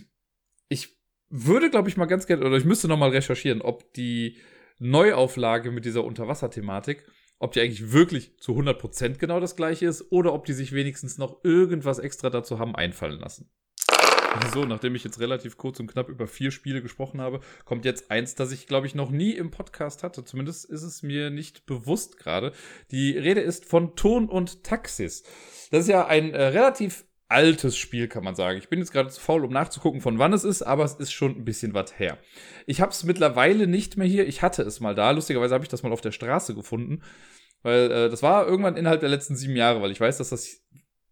ich 0.69 0.97
würde, 1.29 1.71
glaube 1.71 1.89
ich, 1.89 1.97
mal 1.97 2.07
ganz 2.07 2.27
gerne, 2.27 2.45
oder 2.45 2.57
ich 2.57 2.65
müsste 2.65 2.89
nochmal 2.89 3.11
recherchieren, 3.11 3.63
ob 3.63 3.93
die 3.95 4.39
Neuauflage 4.79 5.71
mit 5.71 5.85
dieser 5.85 6.05
Unterwasser-Thematik, 6.05 7.07
ob 7.39 7.53
die 7.53 7.61
eigentlich 7.61 7.93
wirklich 7.93 8.39
zu 8.39 8.53
100% 8.53 9.19
genau 9.19 9.41
das 9.41 9.57
gleiche 9.57 9.87
ist 9.87 10.11
oder 10.11 10.33
ob 10.33 10.45
die 10.45 10.53
sich 10.53 10.73
wenigstens 10.73 11.19
noch 11.19 11.45
irgendwas 11.45 11.99
extra 11.99 12.31
dazu 12.31 12.59
haben 12.59 12.75
einfallen 12.75 13.21
lassen. 13.21 13.51
So, 14.55 14.65
nachdem 14.65 14.95
ich 14.95 15.05
jetzt 15.05 15.21
relativ 15.21 15.57
kurz 15.57 15.81
und 15.81 15.91
knapp 15.91 16.09
über 16.09 16.27
vier 16.27 16.51
Spiele 16.51 16.83
gesprochen 16.83 17.21
habe, 17.21 17.41
kommt 17.65 17.85
jetzt 17.85 18.11
eins, 18.11 18.35
das 18.35 18.53
ich, 18.53 18.67
glaube 18.67 18.87
ich, 18.87 18.95
noch 18.95 19.11
nie 19.11 19.33
im 19.33 19.51
Podcast 19.51 20.03
hatte. 20.03 20.25
Zumindest 20.25 20.65
ist 20.65 20.83
es 20.83 21.03
mir 21.03 21.31
nicht 21.31 21.67
bewusst 21.67 22.19
gerade. 22.19 22.53
Die 22.91 23.17
Rede 23.17 23.41
ist 23.41 23.65
von 23.65 23.97
Ton 23.97 24.29
und 24.29 24.65
Taxis. 24.65 25.25
Das 25.71 25.83
ist 25.83 25.89
ja 25.89 26.07
ein 26.07 26.33
äh, 26.33 26.43
relativ 26.47 27.05
altes 27.29 27.77
Spiel, 27.77 28.07
kann 28.09 28.23
man 28.23 28.35
sagen. 28.35 28.59
Ich 28.59 28.69
bin 28.69 28.79
jetzt 28.79 28.93
gerade 28.93 29.09
zu 29.09 29.21
faul, 29.21 29.45
um 29.45 29.53
nachzugucken, 29.53 30.01
von 30.01 30.19
wann 30.19 30.33
es 30.33 30.45
ist, 30.45 30.63
aber 30.63 30.85
es 30.85 30.95
ist 30.95 31.13
schon 31.13 31.37
ein 31.37 31.45
bisschen 31.45 31.75
was 31.75 31.99
her. 31.99 32.19
Ich 32.67 32.81
habe 32.81 32.93
es 32.93 33.03
mittlerweile 33.05 33.67
nicht 33.67 33.97
mehr 33.97 34.07
hier. 34.07 34.27
Ich 34.29 34.43
hatte 34.43 34.63
es 34.63 34.81
mal 34.81 34.95
da. 34.95 35.11
Lustigerweise 35.11 35.55
habe 35.55 35.65
ich 35.65 35.71
das 35.71 35.83
mal 35.83 35.93
auf 35.93 36.01
der 36.01 36.13
Straße 36.13 36.55
gefunden. 36.55 37.03
Weil 37.63 37.91
äh, 37.91 38.11
das 38.11 38.23
war 38.23 38.47
irgendwann 38.47 38.77
innerhalb 38.77 39.01
der 39.01 39.09
letzten 39.09 39.37
sieben 39.37 39.57
Jahre, 39.57 39.81
weil 39.81 39.91
ich 39.91 40.01
weiß, 40.01 40.19
dass 40.19 40.29
das 40.29 40.63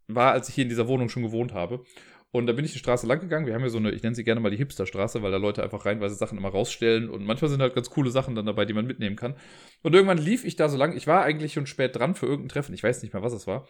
war, 0.06 0.32
als 0.32 0.48
ich 0.48 0.54
hier 0.54 0.62
in 0.62 0.68
dieser 0.68 0.88
Wohnung 0.88 1.08
schon 1.08 1.22
gewohnt 1.22 1.54
habe. 1.54 1.84
Und 2.32 2.46
da 2.46 2.54
bin 2.54 2.64
ich 2.64 2.72
die 2.72 2.78
Straße 2.78 3.06
lang 3.06 3.20
gegangen. 3.20 3.46
Wir 3.46 3.54
haben 3.54 3.62
ja 3.62 3.68
so 3.68 3.76
eine, 3.76 3.90
ich 3.90 4.02
nenne 4.02 4.14
sie 4.14 4.24
gerne 4.24 4.40
mal 4.40 4.50
die 4.50 4.56
Hipsterstraße, 4.56 5.22
weil 5.22 5.30
da 5.30 5.36
Leute 5.36 5.62
einfach 5.62 5.84
reinweise 5.84 6.14
Sachen 6.14 6.38
immer 6.38 6.48
rausstellen. 6.48 7.10
Und 7.10 7.26
manchmal 7.26 7.50
sind 7.50 7.60
halt 7.60 7.74
ganz 7.74 7.90
coole 7.90 8.10
Sachen 8.10 8.34
dann 8.34 8.46
dabei, 8.46 8.64
die 8.64 8.72
man 8.72 8.86
mitnehmen 8.86 9.16
kann. 9.16 9.34
Und 9.82 9.94
irgendwann 9.94 10.16
lief 10.16 10.44
ich 10.44 10.56
da 10.56 10.70
so 10.70 10.78
lang. 10.78 10.96
Ich 10.96 11.06
war 11.06 11.24
eigentlich 11.24 11.52
schon 11.52 11.66
spät 11.66 11.94
dran 11.94 12.14
für 12.14 12.24
irgendein 12.24 12.48
Treffen. 12.48 12.74
Ich 12.74 12.82
weiß 12.82 13.02
nicht 13.02 13.12
mehr, 13.12 13.22
was 13.22 13.34
es 13.34 13.46
war. 13.46 13.68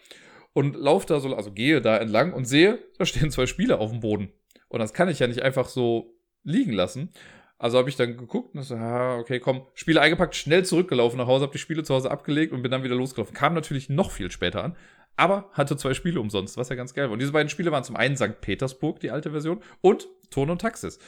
Und 0.53 0.77
laufe 0.77 1.05
da 1.07 1.19
so, 1.19 1.35
also 1.35 1.51
gehe 1.51 1.81
da 1.81 1.97
entlang 1.97 2.31
und 2.31 2.45
sehe, 2.45 2.79
da 2.97 3.05
stehen 3.05 3.31
zwei 3.31 3.47
Spiele 3.47 3.79
auf 3.79 3.91
dem 3.91 3.99
Boden. 3.99 4.31
Und 4.69 4.79
das 4.79 4.93
kann 4.93 5.09
ich 5.09 5.19
ja 5.19 5.27
nicht 5.27 5.41
einfach 5.41 5.67
so 5.67 6.15
liegen 6.43 6.71
lassen. 6.71 7.11
Also 7.57 7.77
habe 7.77 7.89
ich 7.89 7.95
dann 7.95 8.17
geguckt 8.17 8.55
und 8.55 8.63
so, 8.63 8.75
ah, 8.75 9.17
okay, 9.17 9.39
komm, 9.39 9.67
Spiele 9.73 10.01
eingepackt, 10.01 10.35
schnell 10.35 10.65
zurückgelaufen 10.65 11.17
nach 11.17 11.27
Hause, 11.27 11.43
habe 11.43 11.53
die 11.53 11.59
Spiele 11.59 11.83
zu 11.83 11.93
Hause 11.93 12.11
abgelegt 12.11 12.53
und 12.53 12.61
bin 12.61 12.71
dann 12.71 12.83
wieder 12.83 12.95
losgelaufen. 12.95 13.33
Kam 13.33 13.53
natürlich 13.53 13.89
noch 13.89 14.11
viel 14.11 14.31
später 14.31 14.63
an, 14.63 14.75
aber 15.15 15.49
hatte 15.53 15.77
zwei 15.77 15.93
Spiele 15.93 16.19
umsonst, 16.19 16.57
was 16.57 16.69
ja 16.69 16.75
ganz 16.75 16.93
geil 16.93 17.05
war. 17.05 17.13
Und 17.13 17.19
diese 17.19 17.31
beiden 17.31 17.49
Spiele 17.49 17.71
waren 17.71 17.83
zum 17.83 17.95
einen 17.95 18.17
St. 18.17 18.41
Petersburg, 18.41 18.99
die 18.99 19.11
alte 19.11 19.31
Version, 19.31 19.61
und 19.81 20.07
Ton 20.29 20.49
und 20.49 20.61
Taxis. 20.61 20.99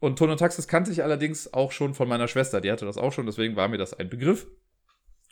Und 0.00 0.18
Ton 0.18 0.30
und 0.30 0.38
Taxis 0.38 0.68
kannte 0.68 0.92
ich 0.92 1.02
allerdings 1.02 1.52
auch 1.52 1.72
schon 1.72 1.94
von 1.94 2.08
meiner 2.08 2.28
Schwester, 2.28 2.60
die 2.60 2.70
hatte 2.70 2.84
das 2.84 2.98
auch 2.98 3.12
schon, 3.12 3.26
deswegen 3.26 3.56
war 3.56 3.68
mir 3.68 3.78
das 3.78 3.94
ein 3.94 4.10
Begriff. 4.10 4.46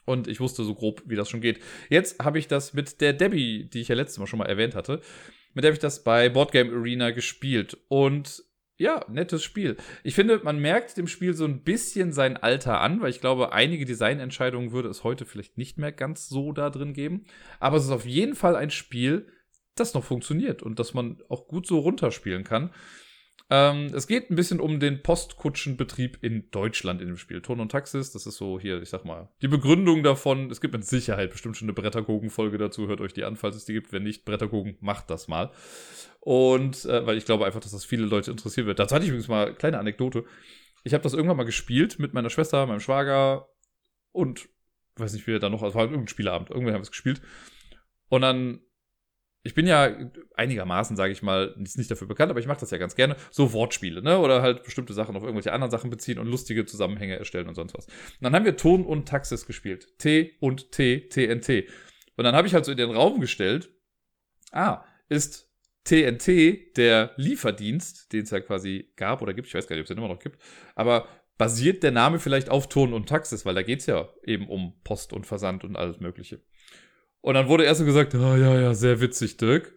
Und 0.06 0.29
ich 0.29 0.41
wusste 0.41 0.65
so 0.65 0.75
grob, 0.75 1.03
wie 1.06 1.17
das 1.17 1.31
schon 1.31 1.41
geht. 1.41 1.61
Jetzt 1.88 2.23
habe 2.23 2.38
ich 2.38 2.47
das 2.47 2.75
mit 2.75 3.00
der 3.00 3.15
Debbie, 3.15 3.69
die 3.71 3.81
ich 3.81 3.88
ja 3.88 3.94
letztes 3.94 4.19
Mal 4.19 4.27
schon 4.27 4.38
mal 4.38 4.47
erwähnt 4.47 4.75
hatte, 4.75 5.00
mit 5.55 5.65
der 5.65 5.70
habe 5.70 5.75
ich 5.75 5.81
das 5.81 6.05
bei 6.05 6.29
Boardgame 6.29 6.73
Arena 6.73 7.11
gespielt. 7.11 7.79
Und 7.88 8.44
ja, 8.76 9.05
nettes 9.09 9.44
Spiel. 9.44 9.76
Ich 10.03 10.15
finde, 10.15 10.41
man 10.43 10.59
merkt 10.59 10.97
dem 10.97 11.06
Spiel 11.06 11.35
so 11.35 11.44
ein 11.44 11.62
bisschen 11.62 12.12
sein 12.12 12.37
Alter 12.37 12.81
an, 12.81 13.00
weil 13.00 13.11
ich 13.11 13.21
glaube, 13.21 13.53
einige 13.53 13.85
Designentscheidungen 13.85 14.73
würde 14.73 14.88
es 14.88 15.05
heute 15.05 15.25
vielleicht 15.26 15.56
nicht 15.59 15.79
mehr 15.79 15.93
ganz 15.93 16.29
so 16.29 16.53
da 16.53 16.71
drin 16.71 16.93
geben. 16.93 17.25
Aber 17.61 17.76
es 17.76 17.85
ist 17.85 17.91
auf 17.91 18.06
jeden 18.06 18.35
Fall 18.35 18.56
ein 18.56 18.71
Spiel, 18.71 19.29
das 19.76 19.94
noch 19.94 20.05
funktioniert 20.05 20.62
und 20.62 20.79
das 20.79 20.94
man 20.94 21.19
auch 21.29 21.47
gut 21.47 21.67
so 21.67 21.79
runterspielen 21.79 22.44
kann. 22.44 22.71
Ähm, 23.56 23.93
es 23.95 24.09
geht 24.09 24.31
ein 24.31 24.35
bisschen 24.35 24.59
um 24.59 24.81
den 24.81 25.01
Postkutschenbetrieb 25.01 26.19
in 26.23 26.51
Deutschland 26.51 27.01
in 27.01 27.06
dem 27.06 27.17
Spiel. 27.17 27.41
Ton 27.41 27.61
und 27.61 27.71
Taxis, 27.71 28.11
das 28.11 28.27
ist 28.27 28.37
so 28.37 28.59
hier, 28.59 28.83
ich 28.83 28.89
sag 28.89 29.05
mal, 29.05 29.29
die 29.43 29.49
Begründung 29.49 30.03
davon. 30.03 30.51
Es 30.51 30.61
gibt 30.61 30.75
mit 30.75 30.85
Sicherheit 30.85 31.31
bestimmt 31.31 31.56
schon 31.56 31.67
eine 31.67 31.73
Bretterkogen-Folge 31.73 32.59
dazu. 32.59 32.89
Hört 32.89 33.01
euch 33.01 33.12
die 33.12 33.23
an, 33.23 33.37
falls 33.37 33.55
es 33.55 33.65
die 33.65 33.73
gibt. 33.73 33.93
Wenn 33.93 34.03
nicht, 34.03 34.25
Bretterkogen, 34.25 34.77
macht 34.81 35.09
das 35.09 35.29
mal. 35.29 35.53
Und 36.19 36.85
äh, 36.87 37.06
weil 37.06 37.17
ich 37.17 37.27
glaube 37.27 37.47
einfach, 37.47 37.61
dass 37.61 37.71
das 37.71 37.85
viele 37.85 38.06
Leute 38.06 38.33
interessieren 38.33 38.67
wird. 38.67 38.81
Dazu 38.81 38.93
hatte 38.93 39.05
ich 39.05 39.11
übrigens 39.11 39.29
mal 39.29 39.47
eine 39.47 39.55
kleine 39.55 39.79
Anekdote. 39.79 40.25
Ich 40.83 40.93
habe 40.93 41.05
das 41.05 41.15
irgendwann 41.15 41.37
mal 41.37 41.45
gespielt 41.45 42.01
mit 42.01 42.12
meiner 42.12 42.31
Schwester, 42.31 42.67
meinem 42.67 42.81
Schwager 42.81 43.49
und 44.11 44.49
weiß 44.97 45.12
nicht, 45.12 45.29
wie 45.29 45.33
wir 45.33 45.39
da 45.39 45.49
noch, 45.49 45.62
also 45.62 45.77
war 45.77 45.85
irgendein 45.85 46.09
Spieleabend. 46.09 46.51
Irgendwann 46.51 46.75
haben 46.75 46.81
wir 46.81 46.87
es 46.87 46.91
gespielt. 46.91 47.23
Und 48.09 48.23
dann 48.23 48.61
ich 49.44 49.55
bin 49.55 49.67
ja 49.67 49.94
einigermaßen, 50.37 50.96
sage 50.96 51.12
ich 51.12 51.23
mal, 51.23 51.55
nicht 51.58 51.91
dafür 51.91 52.08
bekannt, 52.08 52.31
aber 52.31 52.41
ich 52.41 52.46
mache 52.46 52.60
das 52.60 52.70
ja 52.70 52.79
ganz 52.79 52.96
gerne, 52.96 53.15
so 53.31 53.53
Wortspiele, 53.53 54.03
ne? 54.03 54.19
Oder 54.19 54.41
halt 54.41 54.65
bestimmte 54.65 54.94
Sachen 54.94 55.15
auf 55.17 55.22
irgendwelche 55.22 55.53
anderen 55.53 55.70
Sachen 55.70 55.91
beziehen 55.91 56.19
und 56.19 56.27
lustige 56.27 56.65
Zusammenhänge 56.65 57.19
erstellen 57.19 57.46
und 57.46 57.55
sonst 57.55 57.74
was. 57.74 57.86
Und 57.86 58.22
dann 58.22 58.34
haben 58.34 58.46
wir 58.46 58.56
Ton 58.56 58.86
und 58.86 59.06
Taxis 59.06 59.46
gespielt. 59.46 59.98
T 59.98 60.36
und 60.41 60.72
T, 60.72 61.08
TNT. 61.08 61.69
Und 62.17 62.24
dann 62.24 62.34
habe 62.34 62.48
ich 62.48 62.55
halt 62.55 62.65
so 62.65 62.72
in 62.72 62.79
den 62.79 62.91
Raum 62.91 63.20
gestellt, 63.20 63.70
ah, 64.51 64.82
ist 65.10 65.51
TNT 65.84 66.77
der 66.79 67.13
Lieferdienst, 67.17 68.15
den 68.15 68.22
es 68.22 68.31
ja 68.31 68.41
quasi 68.41 68.93
gab 68.96 69.20
oder 69.20 69.34
gibt, 69.34 69.48
ich 69.48 69.55
weiß 69.55 69.67
gar 69.67 69.77
nicht, 69.77 69.82
ob 69.82 69.84
es 69.84 69.89
den 69.89 69.98
immer 69.98 70.08
noch 70.08 70.20
gibt, 70.20 70.41
aber 70.74 71.06
basiert 71.36 71.82
der 71.82 71.91
Name 71.91 72.19
vielleicht 72.19 72.48
auf 72.48 72.69
Ton 72.69 72.94
und 72.94 73.08
Taxis, 73.08 73.44
weil 73.44 73.55
da 73.55 73.63
geht 73.63 73.81
es 73.81 73.86
ja 73.86 74.08
eben 74.24 74.48
um 74.48 74.81
Post 74.84 75.13
und 75.13 75.27
Versand 75.27 75.65
und 75.65 75.77
alles 75.77 76.01
Mögliche. 76.01 76.41
Und 77.25 77.33
dann 77.33 77.49
wurde 77.49 77.65
erst 77.65 77.81
so 77.81 77.87
gesagt, 77.87 78.15
ah, 78.17 78.37
ja, 78.37 78.61
ja, 78.61 78.75
sehr 78.75 79.01
witzig, 79.01 79.39
Dirk. 79.39 79.73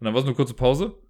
Und 0.00 0.06
dann 0.06 0.14
war 0.14 0.20
es 0.20 0.26
eine 0.26 0.34
kurze 0.34 0.54
Pause. 0.54 1.00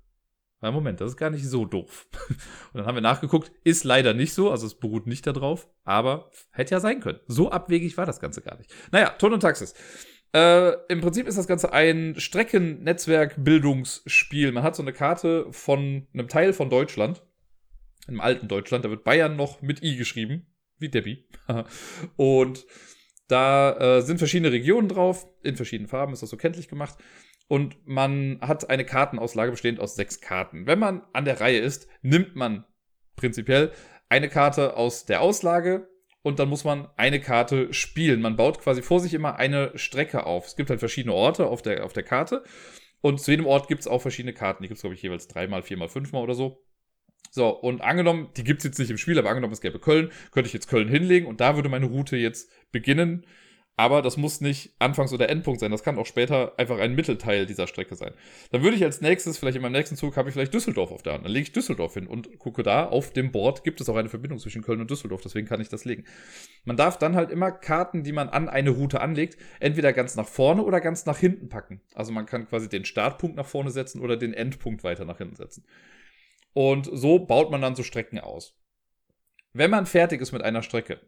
Na, 0.60 0.70
Moment, 0.70 1.00
das 1.00 1.12
ist 1.12 1.16
gar 1.16 1.30
nicht 1.30 1.46
so 1.46 1.64
doof. 1.64 2.06
Und 2.28 2.38
dann 2.74 2.84
haben 2.84 2.94
wir 2.94 3.00
nachgeguckt, 3.00 3.50
ist 3.64 3.84
leider 3.84 4.12
nicht 4.12 4.34
so, 4.34 4.50
also 4.50 4.66
es 4.66 4.74
beruht 4.74 5.06
nicht 5.06 5.26
darauf, 5.26 5.66
aber 5.84 6.30
hätte 6.50 6.74
ja 6.74 6.80
sein 6.80 7.00
können. 7.00 7.20
So 7.26 7.50
abwegig 7.50 7.96
war 7.96 8.04
das 8.04 8.20
Ganze 8.20 8.42
gar 8.42 8.58
nicht. 8.58 8.70
Naja, 8.92 9.08
Ton 9.12 9.32
und 9.32 9.40
Taxis. 9.40 9.72
Äh, 10.34 10.72
Im 10.90 11.00
Prinzip 11.00 11.26
ist 11.26 11.38
das 11.38 11.46
Ganze 11.46 11.72
ein 11.72 12.20
Streckennetzwerk-Bildungsspiel. 12.20 14.52
Man 14.52 14.64
hat 14.64 14.76
so 14.76 14.82
eine 14.82 14.92
Karte 14.92 15.46
von 15.52 16.06
einem 16.12 16.28
Teil 16.28 16.52
von 16.52 16.68
Deutschland, 16.68 17.22
einem 18.06 18.20
alten 18.20 18.46
Deutschland, 18.46 18.84
da 18.84 18.90
wird 18.90 19.04
Bayern 19.04 19.36
noch 19.36 19.62
mit 19.62 19.82
I 19.82 19.96
geschrieben, 19.96 20.48
wie 20.76 20.90
Debbie. 20.90 21.26
und 22.16 22.66
da 23.28 23.76
äh, 23.98 24.02
sind 24.02 24.18
verschiedene 24.18 24.52
Regionen 24.52 24.88
drauf, 24.88 25.26
in 25.42 25.56
verschiedenen 25.56 25.88
Farben 25.88 26.12
ist 26.12 26.22
das 26.22 26.30
so 26.30 26.36
kenntlich 26.36 26.68
gemacht. 26.68 26.96
Und 27.46 27.76
man 27.86 28.38
hat 28.42 28.68
eine 28.68 28.84
Kartenauslage 28.84 29.50
bestehend 29.50 29.80
aus 29.80 29.94
sechs 29.94 30.20
Karten. 30.20 30.66
Wenn 30.66 30.78
man 30.78 31.02
an 31.12 31.24
der 31.24 31.40
Reihe 31.40 31.60
ist, 31.60 31.88
nimmt 32.02 32.36
man 32.36 32.64
prinzipiell 33.16 33.72
eine 34.08 34.28
Karte 34.28 34.76
aus 34.76 35.06
der 35.06 35.22
Auslage 35.22 35.88
und 36.22 36.38
dann 36.38 36.48
muss 36.48 36.64
man 36.64 36.88
eine 36.96 37.20
Karte 37.20 37.72
spielen. 37.72 38.20
Man 38.20 38.36
baut 38.36 38.60
quasi 38.60 38.82
vor 38.82 39.00
sich 39.00 39.14
immer 39.14 39.36
eine 39.36 39.72
Strecke 39.76 40.26
auf. 40.26 40.46
Es 40.46 40.56
gibt 40.56 40.68
halt 40.68 40.80
verschiedene 40.80 41.14
Orte 41.14 41.46
auf 41.46 41.62
der, 41.62 41.84
auf 41.84 41.92
der 41.92 42.02
Karte. 42.02 42.44
Und 43.00 43.20
zu 43.20 43.30
jedem 43.30 43.46
Ort 43.46 43.68
gibt 43.68 43.80
es 43.80 43.88
auch 43.88 44.02
verschiedene 44.02 44.34
Karten. 44.34 44.62
Die 44.62 44.68
gibt 44.68 44.76
es, 44.76 44.82
glaube 44.82 44.94
ich, 44.94 45.02
jeweils 45.02 45.28
dreimal, 45.28 45.62
viermal, 45.62 45.88
fünfmal 45.88 46.22
oder 46.22 46.34
so. 46.34 46.64
So, 47.30 47.48
und 47.48 47.82
angenommen, 47.82 48.30
die 48.36 48.44
gibt 48.44 48.60
es 48.60 48.64
jetzt 48.64 48.78
nicht 48.78 48.90
im 48.90 48.98
Spiel, 48.98 49.18
aber 49.18 49.28
angenommen, 49.28 49.52
es 49.52 49.60
gäbe 49.60 49.78
Köln, 49.78 50.10
könnte 50.32 50.48
ich 50.48 50.54
jetzt 50.54 50.68
Köln 50.68 50.88
hinlegen 50.88 51.26
und 51.26 51.40
da 51.40 51.56
würde 51.56 51.68
meine 51.68 51.86
Route 51.86 52.16
jetzt 52.16 52.50
beginnen. 52.72 53.26
Aber 53.78 54.02
das 54.02 54.16
muss 54.16 54.40
nicht 54.40 54.74
Anfangs- 54.80 55.12
oder 55.12 55.28
Endpunkt 55.28 55.60
sein. 55.60 55.70
Das 55.70 55.84
kann 55.84 55.98
auch 55.98 56.04
später 56.04 56.58
einfach 56.58 56.80
ein 56.80 56.96
Mittelteil 56.96 57.46
dieser 57.46 57.68
Strecke 57.68 57.94
sein. 57.94 58.12
Dann 58.50 58.64
würde 58.64 58.76
ich 58.76 58.82
als 58.82 59.00
nächstes, 59.00 59.38
vielleicht 59.38 59.54
in 59.54 59.62
meinem 59.62 59.70
nächsten 59.70 59.94
Zug, 59.94 60.16
habe 60.16 60.28
ich 60.28 60.32
vielleicht 60.32 60.52
Düsseldorf 60.52 60.90
auf 60.90 61.04
der 61.04 61.12
Hand. 61.12 61.24
Dann 61.24 61.30
lege 61.30 61.44
ich 61.44 61.52
Düsseldorf 61.52 61.94
hin 61.94 62.08
und 62.08 62.40
gucke 62.40 62.64
da 62.64 62.86
auf 62.86 63.12
dem 63.12 63.30
Board, 63.30 63.62
gibt 63.62 63.80
es 63.80 63.88
auch 63.88 63.94
eine 63.94 64.08
Verbindung 64.08 64.40
zwischen 64.40 64.62
Köln 64.62 64.80
und 64.80 64.90
Düsseldorf. 64.90 65.20
Deswegen 65.22 65.46
kann 65.46 65.60
ich 65.60 65.68
das 65.68 65.84
legen. 65.84 66.02
Man 66.64 66.76
darf 66.76 66.98
dann 66.98 67.14
halt 67.14 67.30
immer 67.30 67.52
Karten, 67.52 68.02
die 68.02 68.10
man 68.10 68.28
an 68.28 68.48
eine 68.48 68.70
Route 68.70 69.00
anlegt, 69.00 69.36
entweder 69.60 69.92
ganz 69.92 70.16
nach 70.16 70.26
vorne 70.26 70.64
oder 70.64 70.80
ganz 70.80 71.06
nach 71.06 71.18
hinten 71.18 71.48
packen. 71.48 71.80
Also 71.94 72.10
man 72.10 72.26
kann 72.26 72.48
quasi 72.48 72.68
den 72.68 72.84
Startpunkt 72.84 73.36
nach 73.36 73.46
vorne 73.46 73.70
setzen 73.70 74.00
oder 74.00 74.16
den 74.16 74.34
Endpunkt 74.34 74.82
weiter 74.82 75.04
nach 75.04 75.18
hinten 75.18 75.36
setzen. 75.36 75.64
Und 76.58 76.90
so 76.92 77.20
baut 77.20 77.52
man 77.52 77.62
dann 77.62 77.76
so 77.76 77.84
Strecken 77.84 78.18
aus. 78.18 78.58
Wenn 79.52 79.70
man 79.70 79.86
fertig 79.86 80.20
ist 80.20 80.32
mit 80.32 80.42
einer 80.42 80.64
Strecke, 80.64 80.98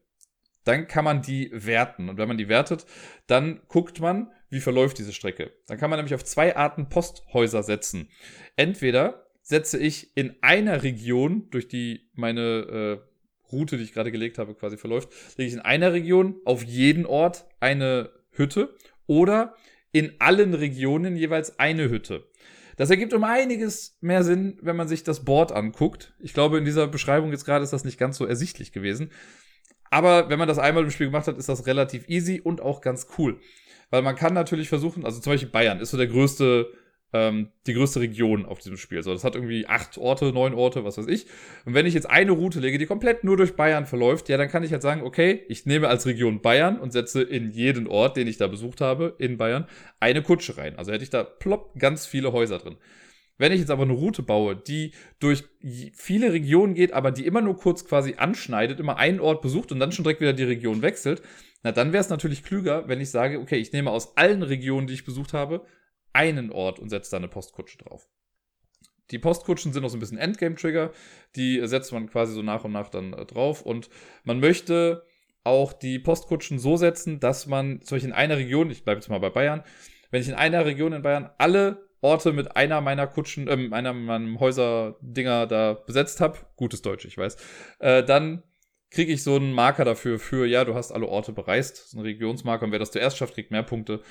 dann 0.62 0.87
kann 0.87 1.04
man 1.04 1.23
die 1.23 1.50
werten. 1.52 2.09
Und 2.09 2.19
wenn 2.19 2.28
man 2.28 2.38
die 2.38 2.49
wertet, 2.49 2.87
dann 3.26 3.61
guckt 3.66 3.99
man, 3.99 4.30
wie 4.49 4.61
verläuft 4.61 4.99
diese 4.99 5.12
Strecke. 5.12 5.52
Dann 5.66 5.76
kann 5.76 5.90
man 5.90 5.99
nämlich 5.99 6.14
auf 6.14 6.25
zwei 6.25 6.54
Arten 6.54 6.88
Posthäuser 6.88 7.64
setzen. 7.64 8.11
Entweder 8.54 9.26
setze 9.42 9.76
ich 9.76 10.16
in 10.16 10.37
einer 10.40 10.85
Region, 10.85 11.50
durch 11.50 11.66
die 11.66 12.09
meine 12.14 13.00
äh, 13.02 13.50
Route, 13.50 13.76
die 13.76 13.83
ich 13.83 13.92
gerade 13.92 14.12
gelegt 14.12 14.38
habe, 14.38 14.54
quasi 14.54 14.76
verläuft, 14.76 15.09
lege 15.37 15.49
ich 15.49 15.54
in 15.54 15.59
einer 15.59 15.92
Region 15.92 16.37
auf 16.45 16.62
jeden 16.62 17.07
Ort 17.07 17.45
eine 17.59 18.11
Hütte 18.30 18.76
oder 19.09 19.57
in 19.90 20.12
allen 20.21 20.54
Regionen 20.54 21.16
jeweils 21.16 21.59
eine 21.59 21.90
Hütte. 21.90 22.30
Das 22.81 22.89
ergibt 22.89 23.13
um 23.13 23.25
einiges 23.25 23.99
mehr 24.01 24.25
Sinn, 24.25 24.57
wenn 24.63 24.75
man 24.75 24.89
sich 24.89 25.05
das 25.05 25.23
Board 25.23 25.53
anguckt. 25.53 26.15
Ich 26.19 26.33
glaube, 26.33 26.57
in 26.57 26.65
dieser 26.65 26.89
Beschreibung 26.89 27.31
jetzt 27.31 27.45
gerade 27.45 27.63
ist 27.63 27.75
das 27.75 27.85
nicht 27.85 27.99
ganz 27.99 28.17
so 28.17 28.25
ersichtlich 28.25 28.73
gewesen. 28.73 29.11
Aber 29.91 30.31
wenn 30.31 30.39
man 30.39 30.49
das 30.49 30.59
einmal 30.59 30.85
im 30.85 30.91
Spiel 30.91 31.09
gemacht 31.09 31.27
hat, 31.27 31.37
ist 31.37 31.51
das 31.51 31.67
relativ 31.67 32.09
easy 32.09 32.41
und 32.41 32.63
auch 32.63 32.81
ganz 32.81 33.09
cool. 33.19 33.39
Weil 33.91 34.01
man 34.01 34.17
kann 34.17 34.33
natürlich 34.33 34.71
versuchen, 34.71 35.05
also 35.05 35.21
zum 35.21 35.31
Beispiel 35.31 35.51
Bayern 35.51 35.79
ist 35.79 35.91
so 35.91 35.99
der 35.99 36.07
größte, 36.07 36.73
ähm, 37.12 37.49
die 37.67 37.75
größte 37.75 38.00
Region 38.00 38.47
auf 38.47 38.59
diesem 38.61 38.76
Spiel. 38.76 39.02
So, 39.02 39.12
das 39.12 39.25
hat 39.25 39.35
irgendwie 39.35 39.67
acht 39.67 39.99
Orte, 39.99 40.33
neun 40.33 40.55
Orte, 40.55 40.85
was 40.85 40.99
weiß 40.99 41.07
ich. 41.07 41.26
Und 41.64 41.75
wenn 41.75 41.87
ich 41.87 41.95
jetzt 41.95 42.09
eine 42.09 42.33
Route 42.33 42.61
lege, 42.61 42.79
die 42.79 42.87
komplett 42.87 43.25
nur 43.25 43.37
durch 43.37 43.57
Bayern 43.57 43.87
verläuft, 43.87 44.29
ja, 44.29 44.37
dann 44.37 44.49
kann 44.49 44.62
ich 44.62 44.73
halt 44.73 44.83
sagen, 44.83 45.02
okay, 45.02 45.45
ich 45.49 45.67
nehme 45.67 45.88
als 45.88 46.07
Region 46.07 46.40
Bayern 46.40 46.79
und 46.79 46.93
setze 46.93 47.23
in 47.23 47.50
jeden 47.50 47.87
Ort, 47.87 48.17
den 48.17 48.29
ich 48.29 48.37
da 48.37 48.47
besucht 48.47 48.81
habe, 48.81 49.14
in 49.19 49.37
Bayern, 49.37 49.67
eine 49.99 50.23
Kutsche 50.23 50.57
rein. 50.57 50.76
Also 50.76 50.93
hätte 50.93 51.05
ich 51.05 51.11
da 51.11 51.25
plopp 51.25 51.79
ganz 51.79 52.07
viele 52.07 52.33
Häuser 52.33 52.59
drin. 52.59 52.76
Wenn 53.38 53.52
ich 53.52 53.61
jetzt 53.61 53.71
aber 53.71 53.85
eine 53.85 53.95
Route 53.95 54.23
baue, 54.23 54.55
die 54.55 54.93
durch 55.19 55.45
viele 55.95 56.31
Regionen 56.31 56.75
geht, 56.75 56.93
aber 56.93 57.11
die 57.11 57.25
immer 57.25 57.40
nur 57.40 57.57
kurz 57.57 57.87
quasi 57.87 58.17
anschneidet, 58.19 58.79
immer 58.79 58.99
einen 58.99 59.19
Ort 59.19 59.40
besucht 59.40 59.73
und 59.73 59.81
dann 59.81 59.93
schon 59.93 60.02
direkt 60.02 60.21
wieder 60.21 60.35
die 60.35 60.45
Region 60.45 60.83
wechselt, 60.83 61.23
na 61.62 61.73
dann 61.73 61.95
wäre 61.95 62.02
es 62.02 62.11
natürlich 62.11 62.45
klüger, 62.45 62.87
wenn 62.87 63.00
ich 63.00 63.11
sage, 63.11 63.40
okay, 63.40 63.57
ich 63.57 63.73
nehme 63.73 63.90
aus 63.90 64.17
allen 64.19 64.43
Regionen, 64.43 64.87
die 64.87 64.93
ich 64.93 65.07
besucht 65.07 65.33
habe, 65.33 65.64
einen 66.12 66.50
Ort 66.50 66.79
und 66.79 66.88
setze 66.88 67.12
da 67.12 67.17
eine 67.17 67.29
Postkutsche 67.29 67.79
drauf. 67.79 68.09
Die 69.11 69.19
Postkutschen 69.19 69.73
sind 69.73 69.85
auch 69.85 69.88
so 69.88 69.97
ein 69.97 70.00
bisschen 70.00 70.19
Endgame-Trigger, 70.19 70.93
die 71.37 71.61
setzt 71.67 71.93
man 71.93 72.09
quasi 72.09 72.33
so 72.33 72.43
nach 72.43 72.64
und 72.64 72.73
nach 72.73 72.88
dann 72.88 73.12
äh, 73.12 73.26
drauf. 73.26 73.62
Und 73.62 73.90
man 74.25 74.40
möchte 74.40 75.05
auch 75.43 75.73
die 75.73 75.99
Postkutschen 75.99 76.59
so 76.59 76.76
setzen, 76.76 77.19
dass 77.19 77.47
man 77.47 77.83
zum 77.83 77.97
Beispiel 77.97 78.11
in 78.11 78.17
einer 78.17 78.37
Region, 78.37 78.71
ich 78.71 78.85
bleibe 78.85 79.00
jetzt 79.00 79.09
mal 79.09 79.19
bei 79.19 79.31
Bayern, 79.31 79.64
wenn 80.11 80.23
ich 80.23 80.29
in 80.29 80.35
einer 80.35 80.64
Region 80.64 80.93
in 80.93 81.02
Bayern 81.02 81.31
alle 81.38 81.88
Orte 82.02 82.33
mit 82.33 82.57
einer 82.57 82.81
meiner 82.81 83.07
Kutschen, 83.07 83.49
äh, 83.49 83.69
einer 83.75 83.93
meiner 83.93 84.38
Häuser-Dinger 84.38 85.47
da 85.47 85.75
besetzt 85.75 86.21
habe, 86.21 86.38
gutes 86.57 86.83
Deutsch, 86.83 87.05
ich 87.05 87.19
weiß, 87.19 87.37
äh, 87.81 88.05
dann 88.05 88.43
kriege 88.90 89.12
ich 89.12 89.23
so 89.23 89.37
einen 89.37 89.52
Marker 89.52 89.85
dafür, 89.85 90.19
für, 90.19 90.47
ja, 90.47 90.64
du 90.64 90.75
hast 90.75 90.93
alle 90.93 91.07
Orte 91.07 91.33
bereist, 91.33 91.90
so 91.90 91.99
ein 91.99 92.02
Regionsmarker, 92.02 92.64
und 92.64 92.73
wer 92.73 92.79
das 92.79 92.90
zuerst 92.90 93.19
schafft, 93.19 93.35
kriegt 93.35 93.50
mehr 93.50 93.62
Punkte, 93.62 94.02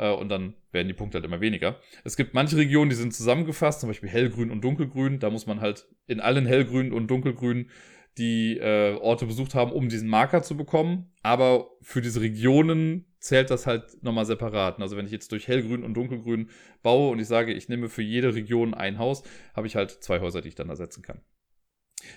äh, 0.00 0.10
und 0.10 0.30
dann 0.30 0.54
werden 0.72 0.88
die 0.88 0.94
Punkte 0.94 1.18
halt 1.18 1.24
immer 1.24 1.40
weniger. 1.40 1.78
Es 2.04 2.16
gibt 2.16 2.34
manche 2.34 2.56
Regionen, 2.56 2.90
die 2.90 2.96
sind 2.96 3.14
zusammengefasst, 3.14 3.80
zum 3.80 3.90
Beispiel 3.90 4.08
hellgrün 4.08 4.50
und 4.50 4.62
dunkelgrün, 4.62 5.20
da 5.20 5.30
muss 5.30 5.46
man 5.46 5.60
halt 5.60 5.86
in 6.06 6.20
allen 6.20 6.46
hellgrün 6.46 6.92
und 6.92 7.08
dunkelgrün 7.08 7.70
die 8.18 8.58
äh, 8.58 8.96
Orte 8.96 9.26
besucht 9.26 9.54
haben, 9.54 9.70
um 9.70 9.88
diesen 9.88 10.08
Marker 10.08 10.42
zu 10.42 10.56
bekommen, 10.56 11.12
aber 11.22 11.70
für 11.80 12.00
diese 12.00 12.20
Regionen 12.20 13.06
zählt 13.20 13.50
das 13.50 13.66
halt 13.66 14.02
nochmal 14.02 14.24
separat. 14.24 14.80
Also 14.80 14.96
wenn 14.96 15.06
ich 15.06 15.12
jetzt 15.12 15.30
durch 15.30 15.46
hellgrün 15.46 15.84
und 15.84 15.94
dunkelgrün 15.94 16.50
baue 16.82 17.10
und 17.10 17.20
ich 17.20 17.28
sage, 17.28 17.52
ich 17.52 17.68
nehme 17.68 17.88
für 17.88 18.02
jede 18.02 18.34
Region 18.34 18.74
ein 18.74 18.98
Haus, 18.98 19.22
habe 19.54 19.66
ich 19.66 19.76
halt 19.76 19.90
zwei 19.90 20.20
Häuser, 20.20 20.40
die 20.40 20.48
ich 20.48 20.54
dann 20.54 20.70
ersetzen 20.70 21.02
kann. 21.02 21.20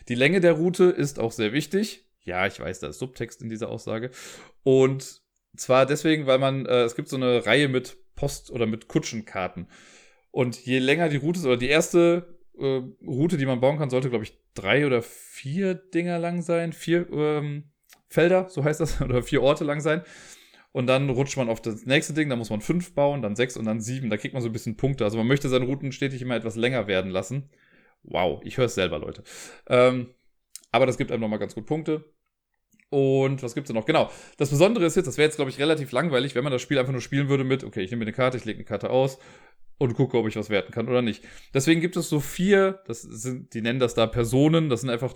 Die 0.08 0.16
Länge 0.16 0.40
der 0.40 0.54
Route 0.54 0.86
ist 0.86 1.20
auch 1.20 1.34
sehr 1.34 1.54
wichtig. 1.54 2.10
Ja, 2.22 2.48
ich 2.48 2.60
weiß, 2.60 2.80
da 2.80 2.88
ist 2.88 3.00
Subtext 3.00 3.42
in 3.42 3.50
dieser 3.50 3.70
Aussage. 3.70 4.10
Und 4.64 5.23
zwar 5.56 5.86
deswegen, 5.86 6.26
weil 6.26 6.40
man, 6.40 6.66
äh, 6.66 6.84
es 6.84 6.96
gibt 6.96 7.10
so 7.10 7.16
eine 7.16 7.46
Reihe 7.46 7.68
mit 7.68 7.98
Post- 8.16 8.52
oder 8.52 8.66
mit 8.66 8.88
Kutschenkarten. 8.88 9.68
Und 10.32 10.66
je 10.66 10.80
länger 10.80 11.10
die 11.10 11.18
Route 11.18 11.40
ist, 11.40 11.46
oder 11.46 11.58
die 11.58 11.70
erste 11.70 12.40
äh, 12.58 12.82
Route, 13.06 13.38
die 13.38 13.46
man 13.46 13.60
bauen 13.60 13.78
kann, 13.78 13.90
sollte, 13.90 14.10
glaube 14.10 14.24
ich, 14.24 14.38
drei 14.54 14.86
oder 14.86 15.02
vier 15.02 15.76
Dinger 15.76 16.20
lang 16.20 16.42
sein. 16.42 16.74
Vier 16.74 17.08
ähm, 17.12 17.72
Felder, 18.10 18.50
so 18.50 18.64
heißt 18.64 18.80
das, 18.80 19.02
oder 19.02 19.24
vier 19.24 19.42
Orte 19.42 19.64
lang 19.64 19.82
sein. 19.82 20.04
Und 20.72 20.88
dann 20.88 21.10
rutscht 21.10 21.38
man 21.38 21.50
auf 21.50 21.62
das 21.62 21.86
nächste 21.86 22.14
Ding, 22.14 22.30
da 22.30 22.36
muss 22.36 22.50
man 22.50 22.62
fünf 22.62 22.96
bauen, 22.96 23.22
dann 23.22 23.36
sechs 23.36 23.58
und 23.58 23.66
dann 23.66 23.80
sieben. 23.80 24.10
Da 24.10 24.18
kriegt 24.18 24.34
man 24.34 24.42
so 24.42 24.50
ein 24.50 24.54
bisschen 24.54 24.76
Punkte. 24.76 25.04
Also 25.04 25.18
man 25.18 25.28
möchte 25.28 25.48
seine 25.50 25.66
Routen 25.66 25.92
stetig 25.92 26.22
immer 26.22 26.36
etwas 26.36 26.56
länger 26.56 26.88
werden 26.88 27.12
lassen. 27.12 27.50
Wow, 28.02 28.42
ich 28.44 28.58
höre 28.58 28.66
es 28.66 28.76
selber, 28.76 28.98
Leute. 28.98 29.24
Ähm, 29.68 30.10
aber 30.72 30.88
das 30.88 30.98
gibt 30.98 31.12
einem 31.12 31.22
nochmal 31.22 31.38
ganz 31.38 31.54
gut 31.54 31.68
Punkte. 31.68 32.06
Und 32.94 33.42
was 33.42 33.56
gibt's 33.56 33.70
da 33.70 33.74
noch? 33.74 33.88
Genau. 33.88 34.12
Das 34.38 34.52
Besondere 34.52 34.86
ist 34.86 34.96
jetzt, 34.96 35.08
das 35.08 35.18
wäre 35.18 35.26
jetzt, 35.26 35.38
glaube 35.38 35.50
ich, 35.50 35.58
relativ 35.58 35.92
langweilig, 35.92 36.36
wenn 36.36 36.44
man 36.44 36.54
das 36.54 36.62
Spiel 36.62 36.78
einfach 36.78 36.92
nur 36.92 37.02
spielen 37.02 37.28
würde 37.28 37.44
mit, 37.44 37.64
okay, 37.64 37.82
ich 37.82 37.90
nehme 37.90 38.04
eine 38.04 38.14
Karte, 38.14 38.38
ich 38.38 38.46
lege 38.46 38.60
eine 38.60 38.66
Karte 38.66 38.92
aus 38.92 39.18
und 39.80 39.96
gucke, 39.96 40.16
ob 40.16 40.28
ich 40.28 40.36
was 40.36 40.52
werten 40.52 40.72
kann 40.72 40.88
oder 40.88 41.02
nicht. 41.02 41.24
Deswegen 41.56 41.82
gibt 41.82 41.98
es 41.98 42.08
so 42.08 42.20
vier, 42.20 42.84
das 42.86 43.02
sind, 43.02 43.56
die 43.56 43.62
nennen 43.62 43.80
das 43.80 43.96
da 43.96 44.06
Personen, 44.06 44.70
das 44.70 44.82
sind 44.82 44.92
einfach 44.92 45.16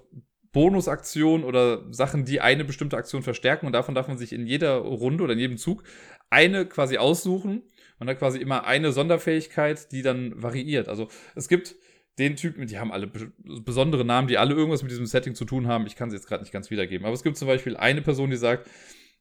Bonusaktionen 0.53 1.46
oder 1.46 1.86
Sachen, 1.93 2.25
die 2.25 2.41
eine 2.41 2.65
bestimmte 2.65 2.98
Aktion 2.98 3.22
verstärken 3.22 3.67
und 3.67 3.74
davon 3.74 3.93
darf 3.93 4.07
man 4.07 4.17
sich 4.17 4.34
in 4.34 4.48
jeder 4.48 4.77
Runde 4.77 5.24
oder 5.24 5.34
in 5.34 5.39
jedem 5.39 5.57
Zug 5.57 5.84
eine 6.31 6.65
quasi 6.65 6.98
aussuchen. 6.98 7.62
Man 8.00 8.10
hat 8.10 8.17
quasi 8.17 8.39
immer 8.39 8.65
eine 8.65 8.91
Sonderfähigkeit, 8.91 9.91
die 9.91 10.01
dann 10.01 10.41
variiert. 10.41 10.88
Also 10.88 11.10
es 11.36 11.48
gibt 11.48 11.75
den 12.17 12.36
Typen, 12.36 12.67
die 12.67 12.79
haben 12.79 12.91
alle 12.91 13.07
besondere 13.07 14.03
Namen, 14.03 14.27
die 14.27 14.38
alle 14.38 14.55
irgendwas 14.55 14.81
mit 14.81 14.91
diesem 14.91 15.05
Setting 15.05 15.36
zu 15.36 15.45
tun 15.45 15.67
haben. 15.67 15.86
Ich 15.86 15.95
kann 15.95 16.09
sie 16.09 16.15
jetzt 16.15 16.27
gerade 16.27 16.43
nicht 16.43 16.51
ganz 16.51 16.71
wiedergeben. 16.71 17.05
Aber 17.05 17.13
es 17.13 17.24
gibt 17.24 17.38
zum 17.38 17.47
Beispiel 17.47 17.77
eine 17.77 18.01
Person, 18.01 18.29
die 18.29 18.38
sagt, 18.38 18.67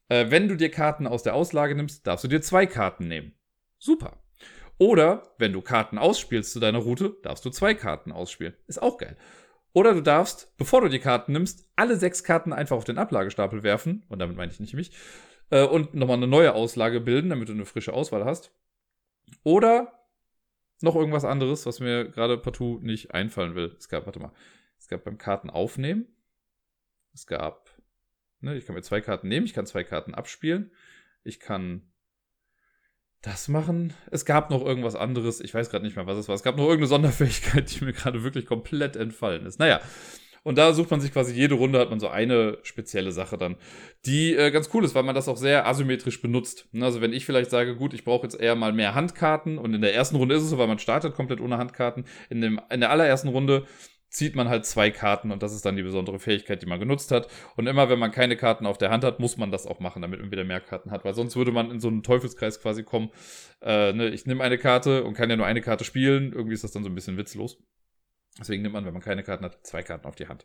äh, 0.09 0.27
wenn 0.31 0.49
du 0.49 0.57
dir 0.57 0.71
Karten 0.71 1.07
aus 1.07 1.23
der 1.23 1.35
Auslage 1.35 1.75
nimmst, 1.75 2.07
darfst 2.07 2.25
du 2.25 2.29
dir 2.29 2.41
zwei 2.41 2.67
Karten 2.67 3.09
nehmen. 3.09 3.33
Super. 3.79 4.23
Oder 4.79 5.35
wenn 5.39 5.53
du 5.53 5.63
Karten 5.63 5.99
ausspielst 5.99 6.53
zu 6.53 6.61
deiner 6.61 6.79
Route, 6.79 7.17
darfst 7.23 7.45
du 7.45 7.51
zwei 7.51 7.75
Karten 7.75 8.13
ausspielen. 8.13 8.55
Ist 8.67 8.81
auch 8.81 8.99
geil. 8.99 9.17
Oder 9.73 9.93
du 9.93 10.01
darfst, 10.01 10.57
bevor 10.57 10.81
du 10.81 10.89
die 10.89 10.99
Karten 10.99 11.33
nimmst, 11.33 11.69
alle 11.77 11.97
sechs 11.97 12.25
Karten 12.25 12.53
einfach 12.53 12.77
auf 12.77 12.85
den 12.85 12.99
Ablagestapel 12.99 13.63
werfen. 13.63 14.05
Und 14.09 14.21
damit 14.21 14.37
meine 14.37 14.51
ich 14.51 14.61
nicht 14.61 14.75
mich. 14.75 14.93
Äh, 15.51 15.65
und 15.65 15.95
nochmal 15.95 16.17
eine 16.17 16.27
neue 16.27 16.55
Auslage 16.55 17.01
bilden, 17.01 17.31
damit 17.31 17.49
du 17.49 17.53
eine 17.53 17.67
frische 17.67 17.93
Auswahl 17.93 18.25
hast. 18.25 18.53
Oder 19.43 19.96
noch 20.81 20.97
irgendwas 20.97 21.25
anderes, 21.25 21.67
was 21.67 21.81
mir 21.81 22.09
gerade 22.09 22.39
partout 22.39 22.81
nicht 22.83 23.15
einfallen 23.15 23.55
will. 23.55 23.75
Es 23.79 23.89
gab, 23.89 24.07
warte 24.07 24.21
mal, 24.21 24.33
es 24.79 24.89
gab 24.89 25.05
beim 25.05 25.19
Karten 25.19 25.51
aufnehmen. 25.51 26.07
Es 27.15 27.27
gab, 27.27 27.71
ne, 28.41 28.57
ich 28.57 28.67
kann 28.67 28.75
mir 28.75 28.83
zwei 28.83 29.01
Karten 29.01 29.29
nehmen, 29.29 29.47
ich 29.47 29.55
kann 29.55 29.67
zwei 29.67 29.85
Karten 29.85 30.15
abspielen. 30.15 30.71
Ich 31.25 31.41
kann 31.41 31.83
das 33.23 33.49
machen. 33.49 33.95
Es 34.11 34.25
gab 34.25 34.51
noch 34.51 34.65
irgendwas 34.65 34.95
anderes. 34.95 35.41
Ich 35.41 35.53
weiß 35.53 35.71
gerade 35.71 35.85
nicht 35.85 35.97
mehr, 35.97 36.07
was 36.07 36.19
es 36.19 36.29
war. 36.29 36.35
Es 36.35 36.43
gab 36.43 36.57
noch 36.57 36.65
irgendeine 36.65 36.87
Sonderfähigkeit, 36.89 37.75
die 37.75 37.85
mir 37.85 37.93
gerade 37.93 38.23
wirklich 38.23 38.47
komplett 38.47 38.97
entfallen 38.97 39.47
ist. 39.47 39.59
Naja. 39.59 39.81
Und 40.47 40.59
da 40.59 40.73
sucht 40.73 40.93
man 40.93 41.01
sich 41.01 41.13
quasi 41.13 41.35
jede 41.35 41.57
Runde, 41.57 41.81
hat 41.81 41.91
man 41.91 41.99
so 41.99 42.07
eine 42.07 42.59
spezielle 42.63 43.11
Sache 43.11 43.37
dann, 43.37 43.57
die 44.05 44.33
äh, 44.33 44.53
ganz 44.53 44.71
cool 44.73 44.85
ist, 44.85 44.95
weil 44.95 45.03
man 45.03 45.17
das 45.17 45.27
auch 45.27 45.37
sehr 45.37 45.67
asymmetrisch 45.67 46.23
benutzt. 46.23 46.69
Also 46.81 47.01
wenn 47.01 47.13
ich 47.13 47.27
vielleicht 47.27 47.51
sage, 47.51 47.75
gut, 47.75 47.93
ich 47.93 48.05
brauche 48.05 48.23
jetzt 48.23 48.39
eher 48.39 48.55
mal 48.55 48.73
mehr 48.73 48.95
Handkarten 48.95 49.59
und 49.59 49.75
in 49.75 49.81
der 49.81 49.93
ersten 49.93 50.15
Runde 50.15 50.37
ist 50.37 50.45
es 50.45 50.51
so, 50.51 50.59
weil 50.59 50.69
man 50.69 50.79
startet 50.79 51.17
komplett 51.17 51.41
ohne 51.41 51.59
Handkarten. 51.59 52.05
In, 52.31 52.43
dem, 52.43 52.61
in 52.71 52.79
der 52.79 52.93
allerersten 52.93 53.27
Runde 53.27 53.67
zieht 54.09 54.37
man 54.37 54.49
halt 54.49 54.67
zwei 54.67 54.93
Karten 54.93 55.33
und 55.33 55.43
das 55.43 55.53
ist 55.53 55.67
dann 55.67 55.75
die 55.75 55.83
besondere 55.83 56.21
Fähigkeit, 56.21 56.63
die 56.63 56.67
man 56.67 56.79
genutzt 56.79 57.11
hat. 57.11 57.27
Und 57.57 57.67
immer, 57.67 57.89
wenn 57.89 57.99
man 57.99 58.13
keine 58.13 58.37
Karten 58.37 58.67
auf 58.67 58.79
der 58.79 58.91
Hand 58.91 59.03
hat, 59.03 59.19
muss 59.19 59.37
man 59.39 59.51
das 59.51 59.67
auch 59.67 59.81
machen, 59.81 60.01
damit 60.01 60.21
man 60.21 60.31
wieder 60.31 60.45
mehr 60.45 60.61
Karten 60.61 60.93
hat, 60.93 61.05
weil 61.05 61.15
sonst 61.15 61.35
würde 61.35 61.51
man 61.51 61.73
in 61.73 61.81
so 61.81 61.89
einen 61.89 62.05
Teufelskreis 62.05 62.61
quasi 62.61 62.85
kommen. 62.85 63.11
Äh, 63.63 63.93
ne, 63.95 64.11
ich 64.11 64.27
nehme 64.27 64.45
eine 64.45 64.59
Karte 64.59 65.03
und 65.03 65.15
kann 65.15 65.29
ja 65.29 65.35
nur 65.35 65.47
eine 65.47 65.61
Karte 65.61 65.83
spielen. 65.83 66.33
Irgendwie 66.33 66.55
ist 66.55 66.63
das 66.63 66.71
dann 66.71 66.85
so 66.85 66.89
ein 66.89 66.95
bisschen 66.95 67.17
witzlos. 67.17 67.59
Deswegen 68.39 68.63
nimmt 68.63 68.75
man, 68.75 68.85
wenn 68.85 68.93
man 68.93 69.03
keine 69.03 69.23
Karten 69.23 69.45
hat, 69.45 69.67
zwei 69.67 69.83
Karten 69.83 70.07
auf 70.07 70.17
die 70.17 70.29
Hand. 70.29 70.45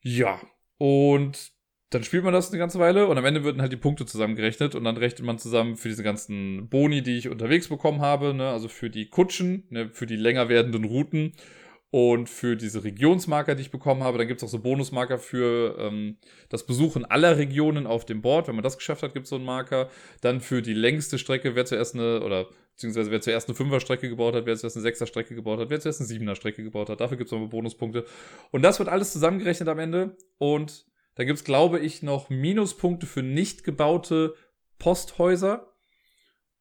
Ja, 0.00 0.40
und 0.78 1.52
dann 1.90 2.04
spielt 2.04 2.24
man 2.24 2.32
das 2.32 2.48
eine 2.48 2.58
ganze 2.58 2.78
Weile 2.78 3.06
und 3.06 3.18
am 3.18 3.24
Ende 3.24 3.44
werden 3.44 3.60
halt 3.60 3.72
die 3.72 3.76
Punkte 3.76 4.06
zusammengerechnet 4.06 4.74
und 4.74 4.84
dann 4.84 4.96
rechnet 4.96 5.26
man 5.26 5.38
zusammen 5.38 5.76
für 5.76 5.88
diese 5.88 6.02
ganzen 6.02 6.68
Boni, 6.68 7.02
die 7.02 7.18
ich 7.18 7.28
unterwegs 7.28 7.68
bekommen 7.68 8.00
habe, 8.00 8.32
ne, 8.34 8.48
also 8.48 8.68
für 8.68 8.88
die 8.90 9.10
Kutschen, 9.10 9.64
ne, 9.68 9.90
für 9.92 10.06
die 10.06 10.16
länger 10.16 10.48
werdenden 10.48 10.84
Routen 10.84 11.34
und 11.90 12.30
für 12.30 12.56
diese 12.56 12.82
Regionsmarker, 12.82 13.54
die 13.54 13.62
ich 13.62 13.70
bekommen 13.70 14.02
habe. 14.02 14.16
Dann 14.16 14.26
gibt 14.26 14.40
es 14.40 14.48
auch 14.48 14.50
so 14.50 14.60
Bonusmarker 14.60 15.18
für 15.18 15.76
ähm, 15.78 16.16
das 16.48 16.64
Besuchen 16.64 17.04
aller 17.04 17.36
Regionen 17.36 17.86
auf 17.86 18.06
dem 18.06 18.22
Board. 18.22 18.48
Wenn 18.48 18.54
man 18.54 18.64
das 18.64 18.78
geschafft 18.78 19.02
hat, 19.02 19.12
gibt 19.12 19.24
es 19.24 19.30
so 19.30 19.36
einen 19.36 19.44
Marker. 19.44 19.90
Dann 20.22 20.40
für 20.40 20.62
die 20.62 20.72
längste 20.72 21.18
Strecke, 21.18 21.54
wer 21.54 21.66
zuerst 21.66 21.94
eine, 21.94 22.22
oder 22.22 22.48
beziehungsweise 22.82 23.12
wer 23.12 23.20
zuerst 23.20 23.48
eine 23.48 23.54
Fünfer-Strecke 23.54 24.08
gebaut 24.08 24.34
hat, 24.34 24.44
wer 24.44 24.56
zuerst 24.56 24.76
eine 24.76 24.82
Sechser-Strecke 24.82 25.36
gebaut 25.36 25.60
hat, 25.60 25.70
wer 25.70 25.80
zuerst 25.80 26.00
eine 26.00 26.08
Siebener-Strecke 26.08 26.64
gebaut 26.64 26.88
hat. 26.88 27.00
Dafür 27.00 27.16
gibt 27.16 27.28
es 27.28 27.32
nochmal 27.32 27.48
Bonuspunkte. 27.48 28.04
Und 28.50 28.62
das 28.62 28.80
wird 28.80 28.88
alles 28.88 29.12
zusammengerechnet 29.12 29.68
am 29.68 29.78
Ende. 29.78 30.16
Und 30.38 30.86
da 31.14 31.24
gibt 31.24 31.38
es, 31.38 31.44
glaube 31.44 31.78
ich, 31.78 32.02
noch 32.02 32.28
Minuspunkte 32.28 33.06
für 33.06 33.22
nicht 33.22 33.62
gebaute 33.62 34.34
Posthäuser. 34.78 35.72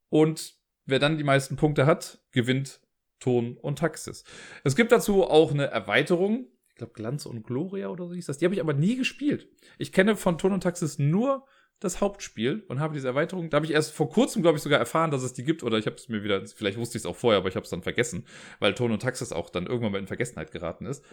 Und 0.09 0.53
wer 0.85 0.99
dann 0.99 1.17
die 1.17 1.23
meisten 1.23 1.55
Punkte 1.55 1.87
hat, 1.87 2.19
gewinnt 2.31 2.81
Ton 3.19 3.57
und 3.57 3.79
Taxis. 3.79 4.23
Es 4.63 4.75
gibt 4.75 4.91
dazu 4.91 5.23
auch 5.23 5.51
eine 5.51 5.67
Erweiterung. 5.67 6.47
Ich 6.69 6.75
glaube, 6.75 6.93
Glanz 6.93 7.25
und 7.25 7.43
Gloria 7.43 7.89
oder 7.89 8.07
so 8.07 8.13
hieß 8.13 8.27
das. 8.27 8.37
Die 8.37 8.45
habe 8.45 8.53
ich 8.53 8.61
aber 8.61 8.73
nie 8.73 8.95
gespielt. 8.95 9.47
Ich 9.79 9.91
kenne 9.91 10.15
von 10.15 10.37
Ton 10.37 10.53
und 10.53 10.61
Taxis 10.61 10.99
nur 10.99 11.45
das 11.81 11.99
Hauptspiel 11.99 12.63
und 12.67 12.79
habe 12.79 12.93
diese 12.93 13.07
Erweiterung. 13.07 13.49
Da 13.49 13.55
habe 13.55 13.65
ich 13.65 13.73
erst 13.73 13.91
vor 13.91 14.09
kurzem, 14.09 14.43
glaube 14.43 14.57
ich, 14.57 14.63
sogar 14.63 14.79
erfahren, 14.79 15.11
dass 15.11 15.23
es 15.23 15.33
die 15.33 15.43
gibt. 15.43 15.63
Oder 15.63 15.79
ich 15.79 15.87
habe 15.87 15.95
es 15.95 16.07
mir 16.07 16.23
wieder, 16.23 16.45
vielleicht 16.47 16.77
wusste 16.77 16.97
ich 16.97 17.01
es 17.01 17.05
auch 17.05 17.15
vorher, 17.15 17.39
aber 17.39 17.49
ich 17.49 17.55
habe 17.55 17.63
es 17.63 17.71
dann 17.71 17.81
vergessen, 17.81 18.25
weil 18.59 18.75
Ton 18.75 18.91
und 18.91 19.01
Taxis 19.01 19.33
auch 19.33 19.49
dann 19.49 19.65
irgendwann 19.65 19.91
mal 19.91 19.97
in 19.97 20.07
Vergessenheit 20.07 20.51
geraten 20.51 20.85
ist. 20.85 21.03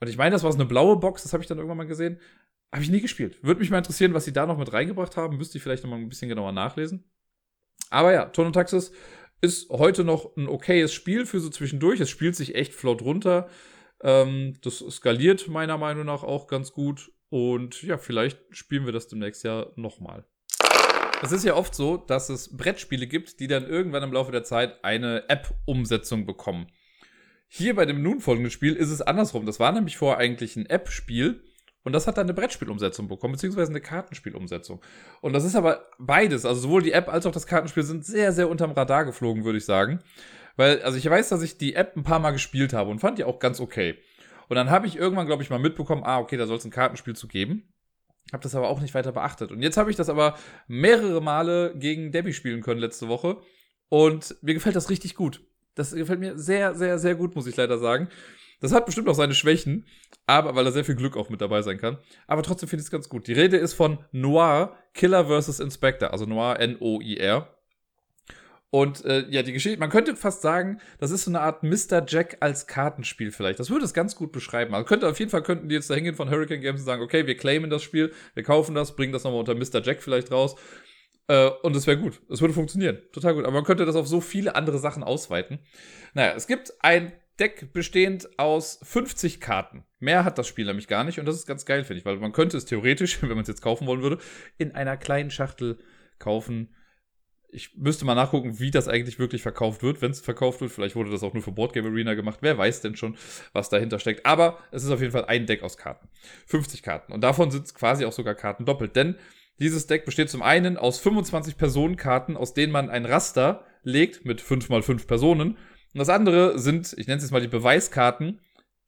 Und 0.00 0.08
ich 0.08 0.18
meine, 0.18 0.32
das 0.32 0.42
war 0.42 0.52
so 0.52 0.58
eine 0.58 0.66
blaue 0.66 0.96
Box, 0.96 1.22
das 1.22 1.32
habe 1.32 1.42
ich 1.42 1.48
dann 1.48 1.58
irgendwann 1.58 1.78
mal 1.78 1.86
gesehen. 1.86 2.20
Habe 2.72 2.82
ich 2.82 2.90
nie 2.90 3.00
gespielt. 3.00 3.42
Würde 3.42 3.60
mich 3.60 3.70
mal 3.70 3.78
interessieren, 3.78 4.12
was 4.12 4.24
sie 4.24 4.32
da 4.32 4.44
noch 4.44 4.58
mit 4.58 4.72
reingebracht 4.72 5.16
haben. 5.16 5.36
Müsste 5.36 5.56
ich 5.56 5.62
vielleicht 5.62 5.84
noch 5.84 5.90
mal 5.90 5.96
ein 5.96 6.08
bisschen 6.08 6.28
genauer 6.28 6.52
nachlesen. 6.52 7.04
Aber 7.88 8.12
ja, 8.12 8.26
Ton 8.26 8.46
und 8.46 8.52
Taxis 8.54 8.90
ist 9.40 9.70
heute 9.70 10.02
noch 10.02 10.36
ein 10.36 10.48
okayes 10.48 10.92
Spiel 10.92 11.26
für 11.26 11.38
so 11.38 11.48
zwischendurch. 11.48 12.00
Es 12.00 12.10
spielt 12.10 12.34
sich 12.34 12.56
echt 12.56 12.74
flott 12.74 13.02
runter. 13.02 13.48
Ähm, 14.02 14.54
das 14.62 14.78
skaliert 14.90 15.46
meiner 15.46 15.78
Meinung 15.78 16.04
nach 16.04 16.24
auch 16.24 16.48
ganz 16.48 16.72
gut. 16.72 17.12
Und 17.28 17.82
ja, 17.82 17.98
vielleicht 17.98 18.38
spielen 18.50 18.86
wir 18.86 18.92
das 18.92 19.08
demnächst 19.08 19.44
ja 19.44 19.66
nochmal. 19.76 20.24
Es 21.22 21.32
ist 21.32 21.44
ja 21.44 21.54
oft 21.54 21.74
so, 21.74 21.96
dass 21.96 22.28
es 22.28 22.56
Brettspiele 22.56 23.06
gibt, 23.06 23.40
die 23.40 23.48
dann 23.48 23.66
irgendwann 23.66 24.02
im 24.02 24.12
Laufe 24.12 24.32
der 24.32 24.44
Zeit 24.44 24.84
eine 24.84 25.28
App-Umsetzung 25.28 26.26
bekommen. 26.26 26.66
Hier 27.48 27.74
bei 27.74 27.86
dem 27.86 28.02
nun 28.02 28.20
folgenden 28.20 28.50
Spiel 28.50 28.74
ist 28.74 28.90
es 28.90 29.00
andersrum. 29.00 29.46
Das 29.46 29.58
war 29.58 29.72
nämlich 29.72 29.96
vorher 29.96 30.18
eigentlich 30.18 30.56
ein 30.56 30.66
App-Spiel 30.66 31.42
und 31.84 31.92
das 31.92 32.06
hat 32.08 32.18
dann 32.18 32.26
eine 32.26 32.34
Brettspielumsetzung 32.34 33.06
bekommen, 33.06 33.34
beziehungsweise 33.34 33.70
eine 33.70 33.80
Kartenspielumsetzung. 33.80 34.82
Und 35.20 35.32
das 35.32 35.44
ist 35.44 35.54
aber 35.54 35.86
beides, 35.98 36.44
also 36.44 36.62
sowohl 36.62 36.82
die 36.82 36.90
App 36.90 37.08
als 37.08 37.26
auch 37.26 37.32
das 37.32 37.46
Kartenspiel 37.46 37.84
sind 37.84 38.04
sehr, 38.04 38.32
sehr 38.32 38.50
unterm 38.50 38.72
Radar 38.72 39.04
geflogen, 39.04 39.44
würde 39.44 39.58
ich 39.58 39.64
sagen. 39.64 40.00
Weil, 40.56 40.82
also 40.82 40.98
ich 40.98 41.08
weiß, 41.08 41.28
dass 41.28 41.42
ich 41.42 41.58
die 41.58 41.76
App 41.76 41.96
ein 41.96 42.02
paar 42.02 42.18
Mal 42.18 42.32
gespielt 42.32 42.72
habe 42.72 42.90
und 42.90 42.98
fand 42.98 43.18
die 43.18 43.24
auch 43.24 43.38
ganz 43.38 43.60
okay. 43.60 43.96
Und 44.48 44.56
dann 44.56 44.70
habe 44.70 44.86
ich 44.86 44.96
irgendwann, 44.96 45.26
glaube 45.26 45.42
ich, 45.42 45.50
mal 45.50 45.58
mitbekommen, 45.58 46.02
ah, 46.04 46.18
okay, 46.18 46.36
da 46.36 46.46
soll 46.46 46.56
es 46.58 46.64
ein 46.64 46.70
Kartenspiel 46.70 47.16
zu 47.16 47.28
geben. 47.28 47.72
Habe 48.32 48.42
das 48.42 48.54
aber 48.54 48.68
auch 48.68 48.80
nicht 48.80 48.94
weiter 48.94 49.12
beachtet. 49.12 49.52
Und 49.52 49.62
jetzt 49.62 49.76
habe 49.76 49.90
ich 49.90 49.96
das 49.96 50.08
aber 50.08 50.36
mehrere 50.66 51.20
Male 51.20 51.74
gegen 51.76 52.10
Debbie 52.10 52.32
spielen 52.32 52.60
können 52.60 52.80
letzte 52.80 53.08
Woche. 53.08 53.38
Und 53.88 54.36
mir 54.42 54.54
gefällt 54.54 54.76
das 54.76 54.90
richtig 54.90 55.14
gut. 55.14 55.42
Das 55.74 55.94
gefällt 55.94 56.20
mir 56.20 56.36
sehr, 56.38 56.74
sehr, 56.74 56.98
sehr 56.98 57.14
gut, 57.14 57.36
muss 57.36 57.46
ich 57.46 57.56
leider 57.56 57.78
sagen. 57.78 58.08
Das 58.60 58.72
hat 58.72 58.86
bestimmt 58.86 59.08
auch 59.08 59.14
seine 59.14 59.34
Schwächen, 59.34 59.86
aber 60.26 60.54
weil 60.54 60.64
da 60.64 60.72
sehr 60.72 60.84
viel 60.84 60.96
Glück 60.96 61.16
auch 61.16 61.28
mit 61.28 61.40
dabei 61.40 61.62
sein 61.62 61.78
kann. 61.78 61.98
Aber 62.26 62.42
trotzdem 62.42 62.68
finde 62.68 62.80
ich 62.80 62.86
es 62.86 62.90
ganz 62.90 63.08
gut. 63.08 63.26
Die 63.26 63.34
Rede 63.34 63.58
ist 63.58 63.74
von 63.74 63.98
Noir, 64.12 64.76
Killer 64.94 65.26
vs. 65.26 65.60
Inspector, 65.60 66.10
also 66.10 66.24
Noir 66.24 66.58
N-O-I-R. 66.58 67.55
Und 68.70 69.04
äh, 69.04 69.24
ja, 69.30 69.42
die 69.42 69.52
Geschichte, 69.52 69.78
man 69.78 69.90
könnte 69.90 70.16
fast 70.16 70.42
sagen, 70.42 70.80
das 70.98 71.10
ist 71.10 71.24
so 71.24 71.30
eine 71.30 71.40
Art 71.40 71.62
Mr. 71.62 72.04
Jack 72.06 72.38
als 72.40 72.66
Kartenspiel 72.66 73.30
vielleicht. 73.30 73.60
Das 73.60 73.70
würde 73.70 73.84
es 73.84 73.94
ganz 73.94 74.16
gut 74.16 74.32
beschreiben. 74.32 74.74
Also 74.74 74.84
könnte 74.84 75.08
auf 75.08 75.18
jeden 75.18 75.30
Fall 75.30 75.42
könnten 75.42 75.68
die 75.68 75.74
jetzt 75.74 75.88
da 75.88 75.94
hingehen 75.94 76.16
von 76.16 76.30
Hurricane 76.30 76.60
Games 76.60 76.80
und 76.80 76.86
sagen, 76.86 77.02
okay, 77.02 77.26
wir 77.26 77.36
claimen 77.36 77.70
das 77.70 77.82
Spiel, 77.82 78.12
wir 78.34 78.42
kaufen 78.42 78.74
das, 78.74 78.96
bringen 78.96 79.12
das 79.12 79.24
nochmal 79.24 79.40
unter 79.40 79.54
Mr. 79.54 79.82
Jack 79.82 80.02
vielleicht 80.02 80.32
raus. 80.32 80.56
Äh, 81.28 81.50
und 81.62 81.74
es 81.76 81.86
wäre 81.86 81.98
gut. 81.98 82.20
Es 82.28 82.40
würde 82.40 82.54
funktionieren. 82.54 82.98
Total 83.12 83.34
gut. 83.34 83.44
Aber 83.44 83.54
man 83.54 83.64
könnte 83.64 83.86
das 83.86 83.96
auf 83.96 84.06
so 84.06 84.20
viele 84.20 84.54
andere 84.56 84.78
Sachen 84.78 85.02
ausweiten. 85.02 85.60
Naja, 86.14 86.34
es 86.36 86.46
gibt 86.46 86.72
ein 86.80 87.12
Deck 87.38 87.72
bestehend 87.72 88.38
aus 88.38 88.78
50 88.82 89.40
Karten. 89.40 89.84
Mehr 89.98 90.24
hat 90.24 90.38
das 90.38 90.46
Spiel 90.46 90.64
nämlich 90.64 90.88
gar 90.88 91.04
nicht 91.04 91.20
und 91.20 91.26
das 91.26 91.36
ist 91.36 91.46
ganz 91.46 91.66
geil, 91.66 91.84
finde 91.84 91.98
ich, 91.98 92.06
weil 92.06 92.16
man 92.16 92.32
könnte 92.32 92.56
es 92.56 92.64
theoretisch, 92.64 93.20
wenn 93.22 93.30
man 93.30 93.40
es 93.40 93.48
jetzt 93.48 93.62
kaufen 93.62 93.86
wollen 93.86 94.02
würde, 94.02 94.18
in 94.58 94.74
einer 94.74 94.96
kleinen 94.96 95.30
Schachtel 95.30 95.78
kaufen. 96.18 96.74
Ich 97.56 97.76
müsste 97.76 98.04
mal 98.04 98.14
nachgucken, 98.14 98.60
wie 98.60 98.70
das 98.70 98.86
eigentlich 98.86 99.18
wirklich 99.18 99.42
verkauft 99.42 99.82
wird, 99.82 100.02
wenn 100.02 100.10
es 100.10 100.20
verkauft 100.20 100.60
wird. 100.60 100.70
Vielleicht 100.70 100.94
wurde 100.94 101.10
das 101.10 101.22
auch 101.22 101.32
nur 101.32 101.42
für 101.42 101.52
Boardgame 101.52 101.88
Arena 101.88 102.14
gemacht. 102.14 102.38
Wer 102.42 102.58
weiß 102.58 102.82
denn 102.82 102.96
schon, 102.96 103.16
was 103.52 103.68
dahinter 103.68 103.98
steckt. 103.98 104.26
Aber 104.26 104.58
es 104.70 104.84
ist 104.84 104.90
auf 104.90 105.00
jeden 105.00 105.12
Fall 105.12 105.24
ein 105.24 105.46
Deck 105.46 105.62
aus 105.62 105.76
Karten. 105.76 106.08
50 106.46 106.82
Karten. 106.82 107.12
Und 107.12 107.22
davon 107.22 107.50
sind 107.50 107.74
quasi 107.74 108.04
auch 108.04 108.12
sogar 108.12 108.34
Karten 108.34 108.66
doppelt. 108.66 108.94
Denn 108.94 109.16
dieses 109.58 109.86
Deck 109.86 110.04
besteht 110.04 110.28
zum 110.28 110.42
einen 110.42 110.76
aus 110.76 110.98
25 110.98 111.56
Personenkarten, 111.56 112.36
aus 112.36 112.52
denen 112.52 112.72
man 112.72 112.90
ein 112.90 113.06
Raster 113.06 113.64
legt 113.82 114.24
mit 114.26 114.40
5 114.40 114.68
mal 114.68 114.82
5 114.82 115.06
Personen 115.06 115.56
und 115.96 116.00
das 116.00 116.10
andere 116.10 116.58
sind, 116.58 116.94
ich 116.98 117.06
nenne 117.06 117.16
es 117.16 117.22
jetzt 117.22 117.30
mal 117.30 117.40
die 117.40 117.48
Beweiskarten, 117.48 118.38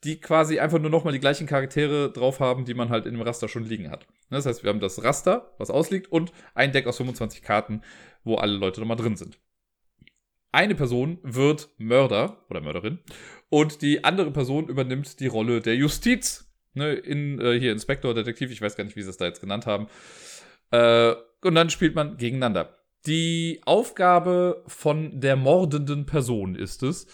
die 0.05 0.21
quasi 0.21 0.61
einfach 0.61 0.79
nur 0.79 0.91
nochmal 0.91 1.13
die 1.13 1.21
gleichen 1.21 1.47
Charaktere 1.47 2.13
drauf 2.13 2.41
haben, 2.41 2.65
die 2.65 2.75
man 2.75 2.89
halt 2.91 3.07
in 3.07 3.15
dem 3.15 3.23
Raster 3.23 3.49
schon 3.49 3.65
liegen 3.65 3.91
hat. 3.91 4.07
Das 4.31 4.47
heißt, 4.47 4.63
wir 4.63 4.71
haben 4.71 4.81
das 4.81 5.03
Raster, 5.03 5.55
was 5.59 5.71
ausliegt, 5.71 6.11
und 6.13 6.33
ein 6.55 6.73
Deck 6.73 6.87
aus 6.87 6.99
25 6.99 7.43
Karten, 7.43 7.83
wo 8.23 8.37
alle 8.37 8.57
Leute 8.57 8.81
nochmal 8.81 8.97
drin 8.97 9.17
sind. 9.17 9.39
Eine 10.53 10.75
Person 10.75 11.19
wird 11.23 11.69
Mörder 11.79 12.45
oder 12.49 12.61
Mörderin 12.61 13.01
und 13.51 13.83
die 13.83 14.05
andere 14.05 14.31
Person 14.31 14.69
übernimmt 14.69 15.21
die 15.21 15.27
Rolle 15.27 15.61
der 15.61 15.77
Justiz. 15.77 16.45
Ne, 16.75 16.93
in, 16.93 17.41
äh, 17.41 17.59
hier 17.59 17.73
Inspektor, 17.73 18.15
Detektiv, 18.15 18.51
ich 18.53 18.63
weiß 18.63 18.77
gar 18.77 18.85
nicht, 18.85 18.95
wie 18.95 19.03
sie 19.03 19.11
es 19.11 19.17
da 19.17 19.25
jetzt 19.25 19.41
genannt 19.41 19.67
haben. 19.67 19.89
Äh, 20.71 21.15
und 21.43 21.55
dann 21.55 21.71
spielt 21.71 21.95
man 21.95 22.17
gegeneinander. 22.17 22.79
Die 23.07 23.61
Aufgabe 23.65 24.63
von 24.67 25.21
der 25.21 25.37
mordenden 25.37 26.07
Person 26.07 26.55
ist 26.55 26.83
es, 26.83 27.07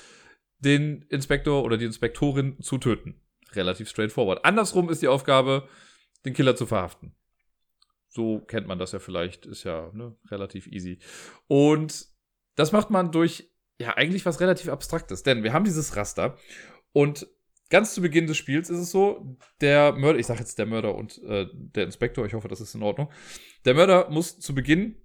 den 0.64 1.02
Inspektor 1.10 1.64
oder 1.64 1.76
die 1.76 1.84
Inspektorin 1.84 2.60
zu 2.60 2.78
töten. 2.78 3.20
Relativ 3.52 3.88
straightforward. 3.88 4.44
Andersrum 4.44 4.90
ist 4.90 5.02
die 5.02 5.08
Aufgabe, 5.08 5.68
den 6.24 6.34
Killer 6.34 6.56
zu 6.56 6.66
verhaften. 6.66 7.14
So 8.08 8.40
kennt 8.40 8.66
man 8.66 8.78
das 8.78 8.92
ja 8.92 8.98
vielleicht, 8.98 9.46
ist 9.46 9.64
ja 9.64 9.90
ne, 9.92 10.16
relativ 10.30 10.66
easy. 10.68 10.98
Und 11.46 12.06
das 12.54 12.72
macht 12.72 12.90
man 12.90 13.10
durch, 13.10 13.50
ja, 13.78 13.96
eigentlich 13.96 14.24
was 14.24 14.40
relativ 14.40 14.68
Abstraktes. 14.68 15.22
Denn 15.22 15.42
wir 15.42 15.52
haben 15.52 15.64
dieses 15.64 15.96
Raster 15.96 16.38
und 16.92 17.26
ganz 17.70 17.94
zu 17.94 18.00
Beginn 18.00 18.26
des 18.26 18.36
Spiels 18.36 18.70
ist 18.70 18.78
es 18.78 18.90
so, 18.90 19.36
der 19.60 19.92
Mörder, 19.92 20.18
ich 20.18 20.26
sage 20.26 20.40
jetzt 20.40 20.58
der 20.58 20.66
Mörder 20.66 20.94
und 20.94 21.20
äh, 21.24 21.46
der 21.52 21.84
Inspektor, 21.84 22.24
ich 22.24 22.34
hoffe, 22.34 22.48
das 22.48 22.60
ist 22.60 22.74
in 22.74 22.82
Ordnung. 22.82 23.10
Der 23.64 23.74
Mörder 23.74 24.08
muss 24.10 24.38
zu 24.38 24.54
Beginn 24.54 24.96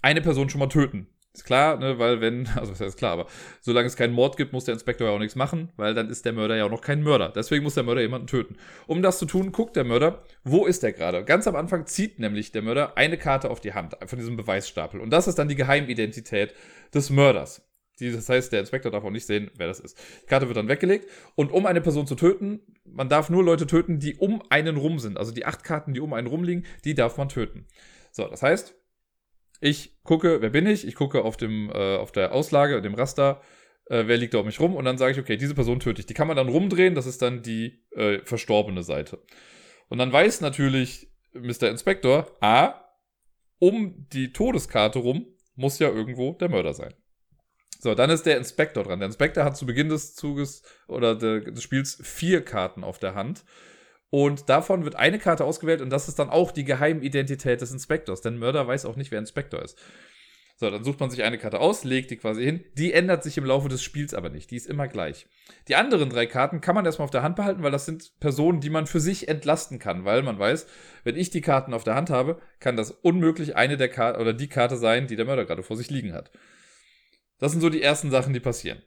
eine 0.00 0.20
Person 0.20 0.50
schon 0.50 0.58
mal 0.58 0.68
töten. 0.68 1.06
Ist 1.34 1.44
klar, 1.44 1.78
ne, 1.78 1.98
weil 1.98 2.20
wenn, 2.20 2.46
also 2.56 2.72
das 2.72 2.80
heißt 2.80 2.98
klar, 2.98 3.12
aber 3.12 3.26
solange 3.60 3.86
es 3.86 3.96
keinen 3.96 4.12
Mord 4.12 4.36
gibt, 4.36 4.52
muss 4.52 4.64
der 4.64 4.74
Inspektor 4.74 5.08
ja 5.08 5.14
auch 5.14 5.18
nichts 5.18 5.34
machen, 5.34 5.72
weil 5.76 5.94
dann 5.94 6.10
ist 6.10 6.24
der 6.26 6.34
Mörder 6.34 6.56
ja 6.56 6.66
auch 6.66 6.70
noch 6.70 6.82
kein 6.82 7.02
Mörder. 7.02 7.30
Deswegen 7.30 7.64
muss 7.64 7.74
der 7.74 7.84
Mörder 7.84 8.02
jemanden 8.02 8.26
töten. 8.26 8.56
Um 8.86 9.02
das 9.02 9.18
zu 9.18 9.24
tun, 9.24 9.50
guckt 9.50 9.76
der 9.76 9.84
Mörder, 9.84 10.24
wo 10.44 10.66
ist 10.66 10.82
der 10.82 10.92
gerade? 10.92 11.24
Ganz 11.24 11.46
am 11.46 11.56
Anfang 11.56 11.86
zieht 11.86 12.18
nämlich 12.18 12.52
der 12.52 12.62
Mörder 12.62 12.96
eine 12.96 13.16
Karte 13.16 13.50
auf 13.50 13.60
die 13.60 13.72
Hand 13.72 13.96
von 14.04 14.18
diesem 14.18 14.36
Beweisstapel. 14.36 15.00
Und 15.00 15.10
das 15.10 15.26
ist 15.26 15.38
dann 15.38 15.48
die 15.48 15.56
Geheimidentität 15.56 16.54
des 16.92 17.08
Mörders. 17.08 17.62
Das 17.98 18.28
heißt, 18.28 18.52
der 18.52 18.60
Inspektor 18.60 18.90
darf 18.90 19.04
auch 19.04 19.10
nicht 19.10 19.26
sehen, 19.26 19.50
wer 19.56 19.68
das 19.68 19.78
ist. 19.78 19.98
Die 20.22 20.26
Karte 20.26 20.48
wird 20.48 20.56
dann 20.56 20.68
weggelegt. 20.68 21.08
Und 21.34 21.52
um 21.52 21.66
eine 21.66 21.80
Person 21.80 22.06
zu 22.06 22.14
töten, 22.14 22.60
man 22.84 23.08
darf 23.08 23.30
nur 23.30 23.44
Leute 23.44 23.66
töten, 23.66 24.00
die 24.00 24.16
um 24.16 24.42
einen 24.50 24.76
rum 24.76 24.98
sind. 24.98 25.18
Also 25.18 25.32
die 25.32 25.46
acht 25.46 25.62
Karten, 25.62 25.94
die 25.94 26.00
um 26.00 26.12
einen 26.12 26.26
rumliegen, 26.26 26.66
die 26.84 26.94
darf 26.94 27.16
man 27.16 27.28
töten. 27.28 27.66
So, 28.10 28.26
das 28.26 28.42
heißt, 28.42 28.74
ich 29.62 30.02
gucke, 30.02 30.42
wer 30.42 30.50
bin 30.50 30.66
ich? 30.66 30.86
Ich 30.86 30.96
gucke 30.96 31.22
auf, 31.22 31.36
dem, 31.36 31.70
äh, 31.70 31.96
auf 31.96 32.10
der 32.10 32.32
Auslage, 32.32 32.82
dem 32.82 32.94
Raster, 32.94 33.40
äh, 33.86 34.04
wer 34.06 34.16
liegt 34.16 34.34
da 34.34 34.38
um 34.38 34.46
mich 34.46 34.58
rum 34.58 34.74
und 34.74 34.84
dann 34.84 34.98
sage 34.98 35.12
ich, 35.12 35.18
okay, 35.20 35.36
diese 35.36 35.54
Person 35.54 35.78
töte 35.78 36.00
ich. 36.00 36.06
Die 36.06 36.14
kann 36.14 36.26
man 36.26 36.36
dann 36.36 36.48
rumdrehen, 36.48 36.96
das 36.96 37.06
ist 37.06 37.22
dann 37.22 37.42
die 37.42 37.84
äh, 37.92 38.18
verstorbene 38.24 38.82
Seite. 38.82 39.22
Und 39.88 39.98
dann 39.98 40.12
weiß 40.12 40.40
natürlich 40.40 41.12
Mr. 41.32 41.70
Inspector, 41.70 42.26
A, 42.40 42.74
um 43.60 44.08
die 44.12 44.32
Todeskarte 44.32 44.98
rum 44.98 45.26
muss 45.54 45.78
ja 45.78 45.88
irgendwo 45.88 46.32
der 46.32 46.48
Mörder 46.48 46.74
sein. 46.74 46.94
So, 47.78 47.94
dann 47.94 48.10
ist 48.10 48.26
der 48.26 48.38
Inspektor 48.38 48.82
dran. 48.82 48.98
Der 48.98 49.06
Inspektor 49.06 49.44
hat 49.44 49.56
zu 49.56 49.66
Beginn 49.66 49.88
des 49.88 50.14
Zuges 50.14 50.62
oder 50.88 51.14
des 51.14 51.62
Spiels 51.62 52.00
vier 52.02 52.44
Karten 52.44 52.82
auf 52.82 52.98
der 52.98 53.14
Hand. 53.14 53.44
Und 54.14 54.50
davon 54.50 54.84
wird 54.84 54.96
eine 54.96 55.18
Karte 55.18 55.46
ausgewählt 55.46 55.80
und 55.80 55.88
das 55.88 56.06
ist 56.06 56.18
dann 56.18 56.28
auch 56.28 56.52
die 56.52 56.64
Geheimidentität 56.64 57.62
des 57.62 57.72
Inspektors, 57.72 58.20
denn 58.20 58.36
Mörder 58.36 58.66
weiß 58.66 58.84
auch 58.84 58.96
nicht, 58.96 59.10
wer 59.10 59.18
Inspektor 59.18 59.62
ist. 59.62 59.78
So, 60.58 60.68
dann 60.68 60.84
sucht 60.84 61.00
man 61.00 61.08
sich 61.08 61.22
eine 61.22 61.38
Karte 61.38 61.60
aus, 61.60 61.82
legt 61.82 62.10
die 62.10 62.18
quasi 62.18 62.44
hin. 62.44 62.62
Die 62.74 62.92
ändert 62.92 63.22
sich 63.22 63.38
im 63.38 63.46
Laufe 63.46 63.70
des 63.70 63.82
Spiels 63.82 64.12
aber 64.12 64.28
nicht. 64.28 64.50
Die 64.50 64.56
ist 64.56 64.66
immer 64.66 64.86
gleich. 64.86 65.26
Die 65.66 65.76
anderen 65.76 66.10
drei 66.10 66.26
Karten 66.26 66.60
kann 66.60 66.74
man 66.74 66.84
erstmal 66.84 67.06
auf 67.06 67.10
der 67.10 67.22
Hand 67.22 67.36
behalten, 67.36 67.62
weil 67.62 67.70
das 67.70 67.86
sind 67.86 68.12
Personen, 68.20 68.60
die 68.60 68.68
man 68.68 68.86
für 68.86 69.00
sich 69.00 69.28
entlasten 69.28 69.78
kann, 69.78 70.04
weil 70.04 70.22
man 70.22 70.38
weiß, 70.38 70.66
wenn 71.04 71.16
ich 71.16 71.30
die 71.30 71.40
Karten 71.40 71.72
auf 71.72 71.84
der 71.84 71.94
Hand 71.94 72.10
habe, 72.10 72.38
kann 72.60 72.76
das 72.76 72.90
unmöglich 72.90 73.56
eine 73.56 73.78
der 73.78 73.88
Karten 73.88 74.20
oder 74.20 74.34
die 74.34 74.48
Karte 74.48 74.76
sein, 74.76 75.06
die 75.06 75.16
der 75.16 75.24
Mörder 75.24 75.46
gerade 75.46 75.62
vor 75.62 75.78
sich 75.78 75.88
liegen 75.88 76.12
hat. 76.12 76.30
Das 77.38 77.50
sind 77.50 77.62
so 77.62 77.70
die 77.70 77.82
ersten 77.82 78.10
Sachen, 78.10 78.34
die 78.34 78.40
passieren. 78.40 78.82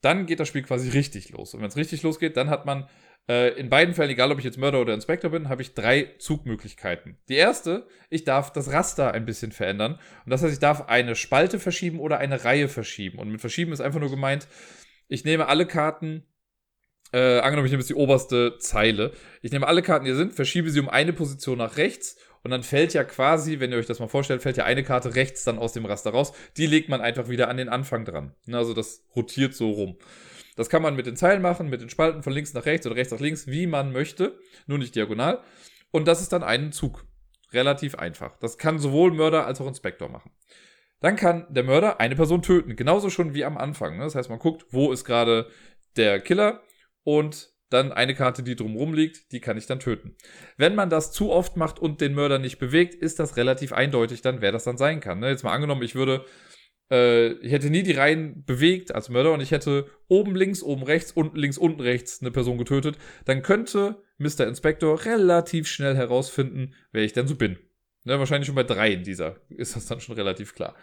dann 0.00 0.26
geht 0.26 0.40
das 0.40 0.48
Spiel 0.48 0.62
quasi 0.62 0.90
richtig 0.90 1.30
los. 1.30 1.54
Und 1.54 1.60
wenn 1.60 1.68
es 1.68 1.76
richtig 1.76 2.02
losgeht, 2.02 2.36
dann 2.36 2.50
hat 2.50 2.66
man 2.66 2.88
äh, 3.28 3.58
in 3.58 3.70
beiden 3.70 3.94
Fällen, 3.94 4.10
egal 4.10 4.30
ob 4.32 4.38
ich 4.38 4.44
jetzt 4.44 4.58
Mörder 4.58 4.80
oder 4.80 4.94
Inspektor 4.94 5.30
bin, 5.30 5.48
habe 5.48 5.62
ich 5.62 5.74
drei 5.74 6.14
Zugmöglichkeiten. 6.18 7.16
Die 7.28 7.36
erste, 7.36 7.86
ich 8.10 8.24
darf 8.24 8.52
das 8.52 8.72
Raster 8.72 9.12
ein 9.12 9.24
bisschen 9.24 9.52
verändern. 9.52 9.94
Und 10.24 10.30
das 10.30 10.42
heißt, 10.42 10.52
ich 10.52 10.58
darf 10.58 10.88
eine 10.88 11.16
Spalte 11.16 11.58
verschieben 11.58 12.00
oder 12.00 12.18
eine 12.18 12.44
Reihe 12.44 12.68
verschieben. 12.68 13.18
Und 13.18 13.30
mit 13.30 13.40
verschieben 13.40 13.72
ist 13.72 13.80
einfach 13.80 14.00
nur 14.00 14.10
gemeint, 14.10 14.46
ich 15.08 15.24
nehme 15.24 15.48
alle 15.48 15.66
Karten, 15.66 16.24
äh, 17.12 17.38
angenommen, 17.38 17.66
ich 17.66 17.72
nehme 17.72 17.82
jetzt 17.82 17.90
die 17.90 17.94
oberste 17.94 18.58
Zeile. 18.58 19.12
Ich 19.40 19.52
nehme 19.52 19.66
alle 19.66 19.82
Karten, 19.82 20.04
die 20.04 20.10
hier 20.10 20.18
sind, 20.18 20.34
verschiebe 20.34 20.70
sie 20.70 20.80
um 20.80 20.88
eine 20.88 21.12
Position 21.12 21.58
nach 21.58 21.76
rechts 21.76 22.16
und 22.44 22.50
dann 22.50 22.62
fällt 22.62 22.92
ja 22.92 23.04
quasi, 23.04 23.58
wenn 23.58 23.72
ihr 23.72 23.78
euch 23.78 23.86
das 23.86 24.00
mal 24.00 24.08
vorstellt, 24.08 24.42
fällt 24.42 24.58
ja 24.58 24.64
eine 24.64 24.84
Karte 24.84 25.14
rechts 25.14 25.44
dann 25.44 25.58
aus 25.58 25.72
dem 25.72 25.86
Raster 25.86 26.10
raus. 26.10 26.34
Die 26.58 26.66
legt 26.66 26.90
man 26.90 27.00
einfach 27.00 27.28
wieder 27.28 27.48
an 27.48 27.56
den 27.56 27.70
Anfang 27.70 28.04
dran. 28.04 28.34
Also 28.52 28.74
das 28.74 29.02
rotiert 29.16 29.54
so 29.54 29.70
rum. 29.70 29.96
Das 30.56 30.68
kann 30.68 30.82
man 30.82 30.94
mit 30.96 31.06
den 31.06 31.16
Zeilen 31.16 31.42
machen, 31.42 31.68
mit 31.68 31.80
den 31.80 31.90
Spalten 31.90 32.22
von 32.22 32.32
links 32.32 32.54
nach 32.54 32.66
rechts 32.66 32.86
oder 32.86 32.96
rechts 32.96 33.12
nach 33.12 33.20
links, 33.20 33.46
wie 33.46 33.66
man 33.66 33.92
möchte, 33.92 34.38
nur 34.66 34.78
nicht 34.78 34.94
diagonal. 34.94 35.42
Und 35.90 36.06
das 36.06 36.20
ist 36.20 36.32
dann 36.32 36.42
ein 36.42 36.72
Zug. 36.72 37.04
Relativ 37.52 37.94
einfach. 37.96 38.36
Das 38.38 38.58
kann 38.58 38.78
sowohl 38.78 39.12
Mörder 39.12 39.46
als 39.46 39.60
auch 39.60 39.66
Inspektor 39.66 40.08
machen. 40.08 40.32
Dann 41.00 41.16
kann 41.16 41.46
der 41.50 41.64
Mörder 41.64 42.00
eine 42.00 42.16
Person 42.16 42.42
töten, 42.42 42.76
genauso 42.76 43.10
schon 43.10 43.34
wie 43.34 43.44
am 43.44 43.58
Anfang. 43.58 43.96
Ne? 43.96 44.04
Das 44.04 44.14
heißt, 44.14 44.30
man 44.30 44.38
guckt, 44.38 44.66
wo 44.70 44.90
ist 44.90 45.04
gerade 45.04 45.48
der 45.96 46.20
Killer 46.20 46.62
und 47.02 47.54
dann 47.70 47.92
eine 47.92 48.14
Karte, 48.14 48.42
die 48.42 48.56
drumrum 48.56 48.94
liegt, 48.94 49.32
die 49.32 49.40
kann 49.40 49.56
ich 49.56 49.66
dann 49.66 49.80
töten. 49.80 50.16
Wenn 50.56 50.74
man 50.74 50.90
das 50.90 51.12
zu 51.12 51.30
oft 51.30 51.56
macht 51.56 51.78
und 51.78 52.00
den 52.00 52.14
Mörder 52.14 52.38
nicht 52.38 52.58
bewegt, 52.58 52.94
ist 52.94 53.18
das 53.18 53.36
relativ 53.36 53.72
eindeutig 53.72 54.22
dann, 54.22 54.40
wer 54.40 54.52
das 54.52 54.64
dann 54.64 54.78
sein 54.78 55.00
kann. 55.00 55.18
Ne? 55.18 55.30
Jetzt 55.30 55.44
mal 55.44 55.52
angenommen, 55.52 55.82
ich 55.82 55.94
würde, 55.94 56.24
äh, 56.90 57.32
ich 57.34 57.52
hätte 57.52 57.70
nie 57.70 57.82
die 57.82 57.92
Reihen 57.92 58.44
bewegt 58.44 58.94
als 58.94 59.08
Mörder 59.08 59.32
und 59.32 59.40
ich 59.40 59.50
hätte 59.50 59.86
oben 60.08 60.34
links, 60.34 60.62
oben 60.62 60.82
rechts, 60.82 61.12
unten 61.12 61.36
links, 61.36 61.58
unten 61.58 61.80
rechts 61.80 62.20
eine 62.20 62.30
Person 62.30 62.58
getötet, 62.58 62.98
dann 63.24 63.42
könnte 63.42 64.02
Mr. 64.18 64.46
Inspector 64.46 65.04
relativ 65.04 65.66
schnell 65.66 65.96
herausfinden, 65.96 66.74
wer 66.92 67.02
ich 67.02 67.12
denn 67.12 67.26
so 67.26 67.36
bin. 67.36 67.58
Ne? 68.04 68.18
Wahrscheinlich 68.18 68.46
schon 68.46 68.54
bei 68.54 68.64
drei 68.64 68.92
in 68.92 69.02
dieser 69.02 69.36
ist 69.48 69.76
das 69.76 69.86
dann 69.86 70.00
schon 70.00 70.14
relativ 70.14 70.54
klar. 70.54 70.74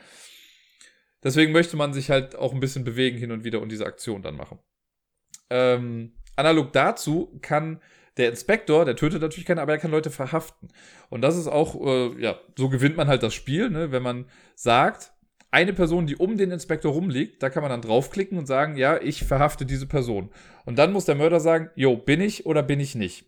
Deswegen 1.23 1.51
möchte 1.51 1.77
man 1.77 1.93
sich 1.93 2.09
halt 2.09 2.35
auch 2.35 2.53
ein 2.53 2.59
bisschen 2.59 2.83
bewegen 2.83 3.17
hin 3.17 3.31
und 3.31 3.43
wieder 3.43 3.61
und 3.61 3.71
diese 3.71 3.85
Aktion 3.85 4.23
dann 4.23 4.35
machen. 4.35 4.59
Ähm, 5.49 6.13
analog 6.35 6.73
dazu 6.73 7.37
kann 7.41 7.79
der 8.17 8.29
Inspektor, 8.29 8.85
der 8.85 8.95
tötet 8.95 9.21
natürlich 9.21 9.45
keinen, 9.45 9.59
aber 9.59 9.73
er 9.73 9.77
kann 9.77 9.91
Leute 9.91 10.09
verhaften. 10.09 10.69
Und 11.09 11.21
das 11.21 11.37
ist 11.37 11.47
auch, 11.47 11.79
äh, 11.85 12.21
ja, 12.21 12.39
so 12.57 12.69
gewinnt 12.69 12.97
man 12.97 13.07
halt 13.07 13.23
das 13.23 13.33
Spiel, 13.33 13.69
ne? 13.69 13.91
wenn 13.91 14.03
man 14.03 14.25
sagt, 14.55 15.13
eine 15.51 15.73
Person, 15.73 16.07
die 16.07 16.15
um 16.15 16.37
den 16.37 16.51
Inspektor 16.51 16.93
rumliegt, 16.93 17.43
da 17.43 17.49
kann 17.49 17.61
man 17.61 17.69
dann 17.69 17.81
draufklicken 17.81 18.37
und 18.37 18.47
sagen, 18.47 18.77
ja, 18.77 18.99
ich 19.01 19.25
verhafte 19.25 19.65
diese 19.65 19.85
Person. 19.85 20.29
Und 20.65 20.79
dann 20.79 20.93
muss 20.93 21.05
der 21.05 21.15
Mörder 21.15 21.41
sagen, 21.41 21.69
jo, 21.75 21.97
bin 21.97 22.21
ich 22.21 22.45
oder 22.45 22.63
bin 22.63 22.79
ich 22.79 22.95
nicht. 22.95 23.25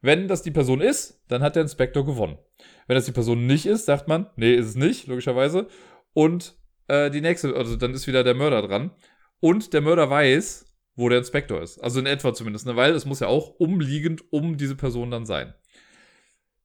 Wenn 0.00 0.26
das 0.28 0.42
die 0.42 0.50
Person 0.50 0.80
ist, 0.80 1.22
dann 1.28 1.42
hat 1.42 1.54
der 1.54 1.62
Inspektor 1.62 2.04
gewonnen. 2.04 2.38
Wenn 2.86 2.96
das 2.96 3.04
die 3.04 3.12
Person 3.12 3.46
nicht 3.46 3.66
ist, 3.66 3.86
sagt 3.86 4.08
man, 4.08 4.30
nee, 4.36 4.54
ist 4.54 4.66
es 4.66 4.74
nicht, 4.74 5.06
logischerweise. 5.06 5.68
Und 6.14 6.56
äh, 6.88 7.10
die 7.10 7.20
nächste, 7.20 7.54
also 7.54 7.76
dann 7.76 7.92
ist 7.92 8.06
wieder 8.06 8.24
der 8.24 8.34
Mörder 8.34 8.62
dran. 8.62 8.92
Und 9.40 9.72
der 9.74 9.82
Mörder 9.82 10.08
weiß, 10.08 10.66
wo 10.94 11.08
der 11.10 11.18
Inspektor 11.18 11.62
ist. 11.62 11.78
Also 11.78 12.00
in 12.00 12.06
etwa 12.06 12.32
zumindest, 12.32 12.66
ne? 12.66 12.76
weil 12.76 12.94
es 12.94 13.04
muss 13.04 13.20
ja 13.20 13.28
auch 13.28 13.50
umliegend 13.58 14.32
um 14.32 14.56
diese 14.56 14.76
Person 14.76 15.10
dann 15.10 15.26
sein. 15.26 15.54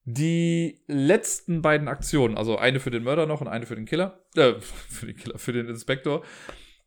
Die 0.03 0.81
letzten 0.87 1.61
beiden 1.61 1.87
Aktionen, 1.87 2.37
also 2.37 2.57
eine 2.57 2.79
für 2.79 2.89
den 2.89 3.03
Mörder 3.03 3.27
noch 3.27 3.41
und 3.41 3.47
eine 3.47 3.65
für 3.65 3.75
den 3.75 3.85
Killer, 3.85 4.19
äh, 4.35 4.53
für 4.59 5.05
den 5.05 5.15
Killer, 5.15 5.37
für 5.37 5.53
den 5.53 5.67
Inspektor, 5.67 6.23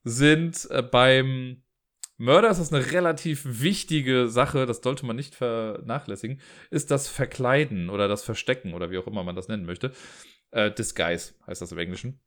sind 0.03 0.69
äh, 0.71 0.83
beim 0.83 1.63
Mörder 2.17 2.51
ist 2.51 2.61
das 2.61 2.73
eine 2.73 2.93
relativ 2.93 3.43
wichtige 3.45 4.29
Sache, 4.29 4.67
das 4.67 4.79
sollte 4.83 5.05
man 5.05 5.17
nicht 5.17 5.35
vernachlässigen, 5.35 6.41
ist 6.71 6.91
das 6.93 7.09
Verkleiden 7.09 7.91
oder 7.91 8.07
das 8.07 8.23
Verstecken 8.23 8.73
oder 8.73 8.91
wie 8.91 8.99
auch 8.99 9.09
immer 9.09 9.25
man 9.25 9.35
das 9.35 9.49
nennen 9.49 9.67
möchte. 9.67 9.93
Äh, 10.53 10.71
Disguise 10.71 11.35
heißt 11.47 11.61
das 11.61 11.73
im 11.73 11.79
Englischen. 11.79 12.21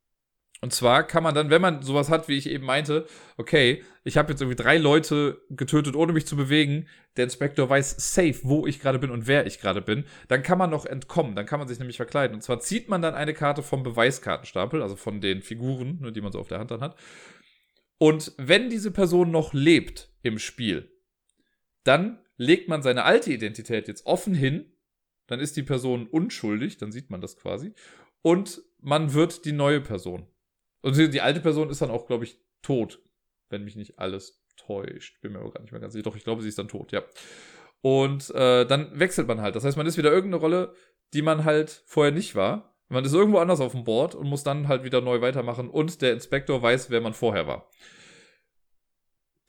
Und 0.61 0.73
zwar 0.73 1.05
kann 1.05 1.21
man 1.21 1.35
dann, 1.35 1.51
wenn 1.51 1.61
man 1.61 1.83
sowas 1.83 2.09
hat, 2.09 2.27
wie 2.27 2.37
ich 2.37 2.49
eben 2.49 2.65
meinte, 2.65 3.05
okay, 3.37 3.83
ich 4.03 4.17
habe 4.17 4.31
jetzt 4.31 4.41
irgendwie 4.41 4.61
drei 4.61 4.77
Leute 4.77 5.39
getötet, 5.51 5.95
ohne 5.95 6.13
mich 6.13 6.25
zu 6.25 6.35
bewegen, 6.35 6.87
der 7.15 7.25
Inspektor 7.25 7.69
weiß 7.69 7.95
safe, 8.13 8.39
wo 8.41 8.65
ich 8.65 8.79
gerade 8.79 8.97
bin 8.97 9.11
und 9.11 9.27
wer 9.27 9.45
ich 9.45 9.59
gerade 9.59 9.81
bin, 9.81 10.05
dann 10.29 10.41
kann 10.41 10.57
man 10.57 10.71
noch 10.71 10.85
entkommen, 10.85 11.35
dann 11.35 11.45
kann 11.45 11.59
man 11.59 11.67
sich 11.67 11.77
nämlich 11.77 11.97
verkleiden. 11.97 12.35
Und 12.35 12.41
zwar 12.41 12.59
zieht 12.59 12.89
man 12.89 13.03
dann 13.03 13.13
eine 13.13 13.35
Karte 13.35 13.61
vom 13.61 13.83
Beweiskartenstapel, 13.83 14.81
also 14.81 14.95
von 14.95 15.21
den 15.21 15.43
Figuren, 15.43 15.99
ne, 16.01 16.11
die 16.11 16.21
man 16.21 16.31
so 16.31 16.39
auf 16.39 16.47
der 16.47 16.59
Hand 16.59 16.71
dann 16.71 16.81
hat. 16.81 16.95
Und 17.99 18.33
wenn 18.37 18.69
diese 18.69 18.91
Person 18.91 19.29
noch 19.29 19.53
lebt 19.53 20.11
im 20.23 20.39
Spiel, 20.39 20.91
dann 21.83 22.19
legt 22.37 22.67
man 22.67 22.81
seine 22.81 23.03
alte 23.03 23.31
Identität 23.31 23.87
jetzt 23.87 24.05
offen 24.05 24.33
hin, 24.33 24.71
dann 25.27 25.39
ist 25.39 25.55
die 25.57 25.63
Person 25.63 26.07
unschuldig, 26.07 26.77
dann 26.77 26.91
sieht 26.91 27.09
man 27.09 27.21
das 27.21 27.37
quasi, 27.37 27.73
und 28.21 28.61
man 28.79 29.13
wird 29.13 29.45
die 29.45 29.51
neue 29.51 29.81
Person. 29.81 30.27
Und 30.87 30.95
die, 30.95 31.09
die 31.09 31.19
alte 31.19 31.41
Person 31.41 31.69
ist 31.69 31.81
dann 31.81 31.91
auch, 31.91 32.07
glaube 32.07 32.23
ich, 32.23 32.39
tot. 32.61 33.01
Wenn 33.49 33.65
mich 33.65 33.75
nicht 33.75 33.99
alles 33.99 34.41
täuscht. 34.55 35.19
Bin 35.19 35.33
mir 35.33 35.39
aber 35.39 35.51
gar 35.51 35.61
nicht 35.61 35.73
mehr 35.73 35.81
ganz 35.81 35.91
sicher. 35.91 36.03
Doch, 36.03 36.15
ich 36.15 36.23
glaube, 36.23 36.41
sie 36.41 36.47
ist 36.47 36.57
dann 36.57 36.69
tot, 36.69 36.93
ja. 36.93 37.03
Und 37.81 38.29
äh, 38.29 38.65
dann 38.65 38.97
wechselt 38.97 39.27
man 39.27 39.41
halt. 39.41 39.57
Das 39.57 39.65
heißt, 39.65 39.75
man 39.75 39.85
ist 39.85 39.97
wieder 39.97 40.13
irgendeine 40.13 40.39
Rolle, 40.39 40.73
die 41.13 41.21
man 41.21 41.43
halt 41.43 41.83
vorher 41.87 42.13
nicht 42.13 42.35
war. 42.35 42.73
Man 42.87 43.03
ist 43.03 43.13
irgendwo 43.13 43.39
anders 43.39 43.59
auf 43.59 43.73
dem 43.73 43.83
Board 43.83 44.15
und 44.15 44.29
muss 44.29 44.45
dann 44.45 44.69
halt 44.69 44.85
wieder 44.85 45.01
neu 45.01 45.19
weitermachen. 45.19 45.69
Und 45.69 46.01
der 46.01 46.13
Inspektor 46.13 46.61
weiß, 46.61 46.89
wer 46.89 47.01
man 47.01 47.13
vorher 47.13 47.47
war. 47.47 47.69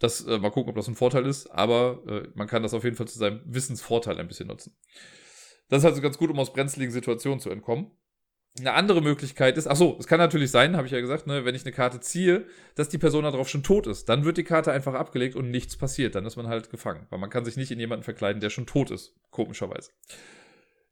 Das, 0.01 0.27
äh, 0.27 0.39
mal 0.39 0.51
gucken, 0.51 0.71
ob 0.71 0.77
das 0.77 0.89
ein 0.89 0.97
Vorteil 0.97 1.25
ist, 1.25 1.47
aber 1.53 2.03
äh, 2.09 2.29
man 2.35 2.49
kann 2.49 2.65
das 2.65 2.75
auf 2.75 2.83
jeden 2.83 2.97
Fall 2.97 3.07
zu 3.07 3.21
seinem 3.21 3.43
Wissensvorteil 3.45 4.19
ein 4.19 4.27
bisschen 4.27 4.49
nutzen. 4.49 4.77
Das 5.69 5.83
ist 5.83 5.85
also 5.85 6.03
ganz 6.03 6.19
gut, 6.19 6.31
um 6.31 6.39
aus 6.41 6.53
brenzligen 6.53 6.91
Situationen 6.91 7.39
zu 7.39 7.51
entkommen. 7.51 7.93
Eine 8.61 8.75
andere 8.75 9.01
Möglichkeit 9.03 9.57
ist, 9.57 9.67
ach 9.67 9.77
so, 9.77 9.97
es 9.99 10.07
kann 10.07 10.19
natürlich 10.19 10.51
sein, 10.51 10.77
habe 10.77 10.87
ich 10.87 10.93
ja 10.93 11.01
gesagt, 11.01 11.27
ne, 11.27 11.45
wenn 11.45 11.55
ich 11.55 11.65
eine 11.65 11.73
Karte 11.73 12.01
ziehe, 12.01 12.47
dass 12.75 12.89
die 12.89 12.99
Person 12.99 13.25
darauf 13.25 13.49
schon 13.49 13.63
tot 13.63 13.87
ist. 13.87 14.09
Dann 14.09 14.25
wird 14.25 14.37
die 14.37 14.45
Karte 14.45 14.73
einfach 14.73 14.95
abgelegt 14.95 15.37
und 15.37 15.51
nichts 15.51 15.77
passiert. 15.77 16.15
Dann 16.15 16.27
ist 16.27 16.37
man 16.37 16.49
halt 16.49 16.71
gefangen. 16.71 17.07
Weil 17.11 17.19
man 17.19 17.31
kann 17.31 17.45
sich 17.45 17.57
nicht 17.57 17.71
in 17.71 17.81
jemanden 17.81 18.05
verkleiden, 18.05 18.41
der 18.41 18.51
schon 18.51 18.67
tot 18.67 18.91
ist. 18.91 19.15
Komischerweise. 19.31 19.91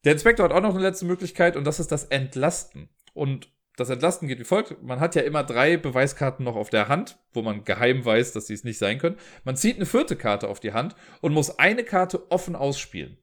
Der 0.05 0.13
Inspektor 0.13 0.45
hat 0.45 0.53
auch 0.53 0.63
noch 0.63 0.75
eine 0.75 0.83
letzte 0.83 1.05
Möglichkeit 1.05 1.57
und 1.57 1.65
das 1.65 1.81
ist 1.81 1.91
das 1.91 2.05
Entlasten. 2.05 2.89
Und 3.13 3.49
das 3.77 3.91
Entlasten 3.91 4.27
geht 4.27 4.39
wie 4.39 4.45
folgt. 4.45 4.83
Man 4.83 5.01
hat 5.01 5.15
ja 5.15 5.23
immer 5.23 5.45
drei 5.45 5.77
Beweiskarten 5.77 6.45
noch 6.45 6.57
auf 6.57 6.71
der 6.71 6.89
Hand, 6.89 7.19
wo 7.33 7.43
man 7.43 7.65
geheim 7.65 8.05
weiß, 8.05 8.33
dass 8.33 8.47
sie 8.47 8.55
es 8.55 8.65
nicht 8.65 8.79
sein 8.79 8.99
können. 8.99 9.17
Man 9.45 9.57
zieht 9.57 9.77
eine 9.77 9.87
vierte 9.87 10.17
Karte 10.17 10.49
auf 10.49 10.61
die 10.61 10.73
Hand 10.73 10.95
und 11.21 11.35
muss 11.35 11.59
eine 11.59 11.85
Karte 11.85 12.31
offen 12.31 12.57
ausspielen. 12.57 13.19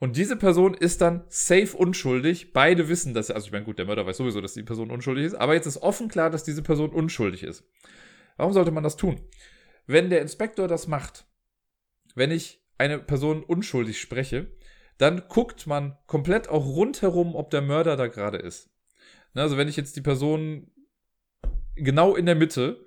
Und 0.00 0.16
diese 0.16 0.36
Person 0.36 0.72
ist 0.72 1.02
dann 1.02 1.24
safe 1.28 1.76
unschuldig. 1.76 2.54
Beide 2.54 2.88
wissen, 2.88 3.12
dass, 3.12 3.30
also 3.30 3.46
ich 3.46 3.52
meine, 3.52 3.66
gut, 3.66 3.78
der 3.78 3.84
Mörder 3.84 4.06
weiß 4.06 4.16
sowieso, 4.16 4.40
dass 4.40 4.54
die 4.54 4.62
Person 4.62 4.90
unschuldig 4.90 5.26
ist, 5.26 5.34
aber 5.34 5.54
jetzt 5.54 5.66
ist 5.66 5.82
offen 5.82 6.08
klar, 6.08 6.30
dass 6.30 6.42
diese 6.42 6.62
Person 6.62 6.90
unschuldig 6.90 7.42
ist. 7.42 7.64
Warum 8.38 8.54
sollte 8.54 8.70
man 8.70 8.82
das 8.82 8.96
tun? 8.96 9.20
Wenn 9.86 10.08
der 10.08 10.22
Inspektor 10.22 10.68
das 10.68 10.88
macht, 10.88 11.26
wenn 12.14 12.30
ich 12.30 12.64
eine 12.78 12.98
Person 12.98 13.44
unschuldig 13.44 14.00
spreche, 14.00 14.50
dann 14.96 15.28
guckt 15.28 15.66
man 15.66 15.98
komplett 16.06 16.48
auch 16.48 16.64
rundherum, 16.64 17.34
ob 17.34 17.50
der 17.50 17.60
Mörder 17.60 17.96
da 17.96 18.06
gerade 18.06 18.38
ist. 18.38 18.70
Also 19.34 19.58
wenn 19.58 19.68
ich 19.68 19.76
jetzt 19.76 19.96
die 19.96 20.00
Person 20.00 20.70
genau 21.74 22.16
in 22.16 22.24
der 22.24 22.34
Mitte 22.34 22.86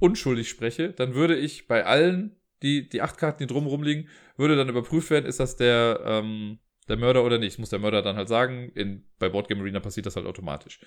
unschuldig 0.00 0.50
spreche, 0.50 0.92
dann 0.92 1.14
würde 1.14 1.36
ich 1.36 1.66
bei 1.66 1.86
allen 1.86 2.35
die, 2.62 2.88
die 2.88 3.02
acht 3.02 3.18
Karten, 3.18 3.38
die 3.38 3.46
drumherum 3.46 3.82
liegen, 3.82 4.08
würde 4.36 4.56
dann 4.56 4.68
überprüft 4.68 5.10
werden, 5.10 5.26
ist 5.26 5.40
das 5.40 5.56
der, 5.56 6.00
ähm, 6.04 6.58
der 6.88 6.96
Mörder 6.96 7.24
oder 7.24 7.38
nicht. 7.38 7.54
Das 7.54 7.58
muss 7.58 7.70
der 7.70 7.78
Mörder 7.78 8.02
dann 8.02 8.16
halt 8.16 8.28
sagen. 8.28 8.70
In, 8.74 9.04
bei 9.18 9.28
Boardgame 9.28 9.60
Arena 9.60 9.80
passiert 9.80 10.06
das 10.06 10.16
halt 10.16 10.26
automatisch. 10.26 10.80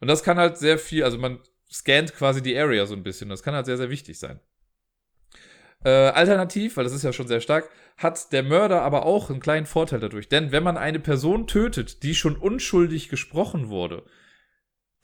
Und 0.00 0.08
das 0.08 0.22
kann 0.22 0.38
halt 0.38 0.58
sehr 0.58 0.78
viel, 0.78 1.04
also 1.04 1.18
man 1.18 1.40
scannt 1.70 2.14
quasi 2.14 2.42
die 2.42 2.56
Area 2.56 2.86
so 2.86 2.94
ein 2.94 3.02
bisschen. 3.02 3.28
Das 3.28 3.42
kann 3.42 3.54
halt 3.54 3.66
sehr, 3.66 3.76
sehr 3.76 3.90
wichtig 3.90 4.18
sein. 4.18 4.40
Äh, 5.84 5.90
alternativ, 5.90 6.76
weil 6.76 6.84
das 6.84 6.94
ist 6.94 7.02
ja 7.02 7.12
schon 7.12 7.28
sehr 7.28 7.40
stark, 7.40 7.68
hat 7.98 8.32
der 8.32 8.42
Mörder 8.42 8.82
aber 8.82 9.04
auch 9.04 9.28
einen 9.28 9.40
kleinen 9.40 9.66
Vorteil 9.66 10.00
dadurch. 10.00 10.28
Denn 10.28 10.50
wenn 10.50 10.62
man 10.62 10.78
eine 10.78 10.98
Person 10.98 11.46
tötet, 11.46 12.02
die 12.02 12.14
schon 12.14 12.36
unschuldig 12.36 13.10
gesprochen 13.10 13.68
wurde, 13.68 14.04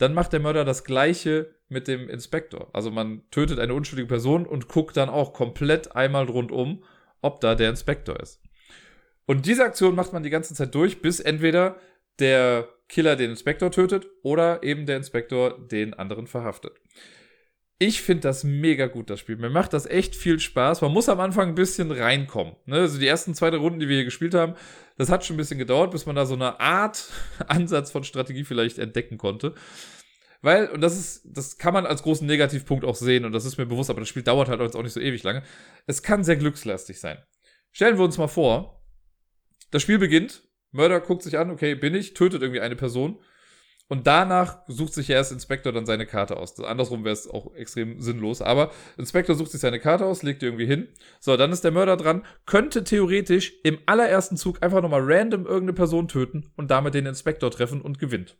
dann 0.00 0.14
macht 0.14 0.32
der 0.32 0.40
Mörder 0.40 0.64
das 0.64 0.84
gleiche 0.84 1.54
mit 1.68 1.86
dem 1.86 2.08
Inspektor. 2.08 2.70
Also 2.72 2.90
man 2.90 3.22
tötet 3.30 3.58
eine 3.58 3.74
unschuldige 3.74 4.08
Person 4.08 4.46
und 4.46 4.66
guckt 4.66 4.96
dann 4.96 5.10
auch 5.10 5.34
komplett 5.34 5.94
einmal 5.94 6.24
rundum, 6.24 6.82
ob 7.20 7.42
da 7.42 7.54
der 7.54 7.68
Inspektor 7.68 8.18
ist. 8.18 8.40
Und 9.26 9.44
diese 9.44 9.62
Aktion 9.62 9.94
macht 9.94 10.14
man 10.14 10.22
die 10.22 10.30
ganze 10.30 10.54
Zeit 10.54 10.74
durch, 10.74 11.02
bis 11.02 11.20
entweder 11.20 11.76
der 12.18 12.66
Killer 12.88 13.14
den 13.14 13.30
Inspektor 13.30 13.70
tötet 13.70 14.08
oder 14.22 14.62
eben 14.62 14.86
der 14.86 14.96
Inspektor 14.96 15.58
den 15.68 15.92
anderen 15.92 16.26
verhaftet. 16.26 16.72
Ich 17.82 18.02
finde 18.02 18.20
das 18.20 18.44
mega 18.44 18.88
gut, 18.88 19.08
das 19.08 19.20
Spiel. 19.20 19.36
Mir 19.36 19.48
macht 19.48 19.72
das 19.72 19.86
echt 19.86 20.14
viel 20.14 20.38
Spaß. 20.38 20.82
Man 20.82 20.92
muss 20.92 21.08
am 21.08 21.18
Anfang 21.18 21.48
ein 21.48 21.54
bisschen 21.54 21.90
reinkommen. 21.90 22.54
Ne? 22.66 22.76
Also 22.76 22.98
die 22.98 23.06
ersten 23.06 23.34
zwei, 23.34 23.48
drei 23.48 23.56
Runden, 23.56 23.80
die 23.80 23.88
wir 23.88 23.96
hier 23.96 24.04
gespielt 24.04 24.34
haben, 24.34 24.54
das 24.98 25.08
hat 25.08 25.24
schon 25.24 25.36
ein 25.36 25.38
bisschen 25.38 25.56
gedauert, 25.56 25.90
bis 25.90 26.04
man 26.04 26.14
da 26.14 26.26
so 26.26 26.34
eine 26.34 26.60
Art 26.60 27.08
Ansatz 27.46 27.90
von 27.90 28.04
Strategie 28.04 28.44
vielleicht 28.44 28.78
entdecken 28.78 29.16
konnte. 29.16 29.54
Weil, 30.42 30.68
und 30.68 30.82
das 30.82 30.98
ist, 30.98 31.22
das 31.24 31.56
kann 31.56 31.72
man 31.72 31.86
als 31.86 32.02
großen 32.02 32.26
Negativpunkt 32.26 32.84
auch 32.84 32.96
sehen, 32.96 33.24
und 33.24 33.32
das 33.32 33.46
ist 33.46 33.56
mir 33.56 33.64
bewusst, 33.64 33.88
aber 33.88 34.00
das 34.00 34.10
Spiel 34.10 34.24
dauert 34.24 34.50
halt 34.50 34.60
auch 34.60 34.82
nicht 34.82 34.92
so 34.92 35.00
ewig 35.00 35.22
lange. 35.22 35.42
Es 35.86 36.02
kann 36.02 36.22
sehr 36.22 36.36
glückslastig 36.36 37.00
sein. 37.00 37.16
Stellen 37.72 37.96
wir 37.96 38.04
uns 38.04 38.18
mal 38.18 38.28
vor, 38.28 38.84
das 39.70 39.80
Spiel 39.80 39.98
beginnt, 39.98 40.42
Mörder 40.70 41.00
guckt 41.00 41.22
sich 41.22 41.38
an, 41.38 41.50
okay, 41.50 41.74
bin 41.74 41.94
ich, 41.94 42.12
tötet 42.12 42.42
irgendwie 42.42 42.60
eine 42.60 42.76
Person. 42.76 43.18
Und 43.90 44.06
danach 44.06 44.60
sucht 44.68 44.94
sich 44.94 45.10
erst 45.10 45.32
Inspektor 45.32 45.72
dann 45.72 45.84
seine 45.84 46.06
Karte 46.06 46.36
aus. 46.36 46.60
Andersrum 46.60 47.02
wäre 47.02 47.12
es 47.12 47.28
auch 47.28 47.52
extrem 47.56 48.00
sinnlos. 48.00 48.40
Aber 48.40 48.70
Inspektor 48.96 49.34
sucht 49.34 49.50
sich 49.50 49.60
seine 49.60 49.80
Karte 49.80 50.06
aus, 50.06 50.22
legt 50.22 50.42
die 50.42 50.46
irgendwie 50.46 50.66
hin. 50.66 50.86
So, 51.18 51.36
dann 51.36 51.50
ist 51.50 51.64
der 51.64 51.72
Mörder 51.72 51.96
dran, 51.96 52.24
könnte 52.46 52.84
theoretisch 52.84 53.52
im 53.64 53.80
allerersten 53.86 54.36
Zug 54.36 54.62
einfach 54.62 54.80
nochmal 54.80 55.02
random 55.02 55.44
irgendeine 55.44 55.72
Person 55.72 56.06
töten 56.06 56.52
und 56.56 56.70
damit 56.70 56.94
den 56.94 57.04
Inspektor 57.04 57.50
treffen 57.50 57.80
und 57.80 57.98
gewinnt. 57.98 58.36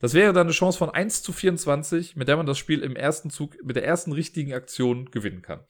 Das 0.00 0.14
wäre 0.14 0.32
dann 0.32 0.46
eine 0.46 0.54
Chance 0.54 0.78
von 0.78 0.88
1 0.88 1.22
zu 1.22 1.34
24, 1.34 2.16
mit 2.16 2.26
der 2.26 2.38
man 2.38 2.46
das 2.46 2.56
Spiel 2.56 2.82
im 2.82 2.96
ersten 2.96 3.28
Zug 3.28 3.62
mit 3.62 3.76
der 3.76 3.84
ersten 3.84 4.12
richtigen 4.12 4.54
Aktion 4.54 5.10
gewinnen 5.10 5.42
kann. 5.42 5.60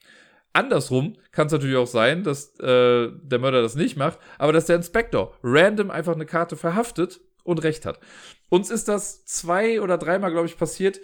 Andersrum 0.53 1.17
kann 1.33 1.47
es 1.47 1.51
natürlich 1.51 1.75
auch 1.75 1.85
sein, 1.85 2.23
dass 2.23 2.57
äh, 2.61 3.09
der 3.11 3.39
Mörder 3.39 3.61
das 3.61 3.75
nicht 3.75 3.97
macht, 3.97 4.19
aber 4.37 4.53
dass 4.53 4.67
der 4.67 4.77
Inspektor 4.77 5.35
random 5.43 5.91
einfach 5.91 6.15
eine 6.15 6.25
Karte 6.25 6.55
verhaftet 6.55 7.19
und 7.43 7.63
recht 7.63 7.85
hat. 7.85 7.99
Uns 8.49 8.69
ist 8.69 8.87
das 8.87 9.25
zwei 9.25 9.81
oder 9.81 9.97
dreimal, 9.97 10.31
glaube 10.31 10.47
ich, 10.47 10.57
passiert, 10.57 10.99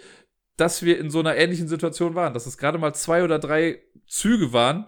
dass 0.56 0.82
wir 0.82 0.98
in 0.98 1.10
so 1.10 1.20
einer 1.20 1.36
ähnlichen 1.36 1.68
Situation 1.68 2.14
waren, 2.14 2.34
dass 2.34 2.46
es 2.46 2.58
gerade 2.58 2.78
mal 2.78 2.94
zwei 2.94 3.22
oder 3.24 3.38
drei 3.38 3.82
Züge 4.06 4.52
waren, 4.52 4.86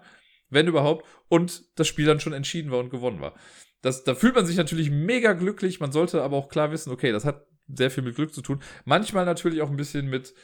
wenn 0.51 0.67
überhaupt, 0.67 1.07
und 1.29 1.79
das 1.79 1.87
Spiel 1.87 2.07
dann 2.07 2.21
schon 2.21 2.33
entschieden 2.33 2.71
war 2.71 2.79
und 2.79 2.91
gewonnen 2.91 3.21
war. 3.21 3.35
Das, 3.83 4.03
da 4.05 4.15
fühlt 4.15 4.35
man 4.35 4.47
sich 4.47 4.57
natürlich 4.57 4.91
mega 4.91 5.35
glücklich, 5.35 5.79
man 5.79 5.93
sollte 5.93 6.23
aber 6.23 6.37
auch 6.37 6.49
klar 6.49 6.73
wissen, 6.73 6.91
okay, 6.91 7.13
das 7.13 7.25
hat 7.25 7.47
sehr 7.69 7.91
viel 7.91 8.03
mit 8.03 8.17
Glück 8.17 8.33
zu 8.33 8.43
tun. 8.43 8.63
Manchmal 8.85 9.27
natürlich 9.27 9.61
auch 9.61 9.71
ein 9.71 9.77
bisschen 9.77 10.09
mit 10.09 10.35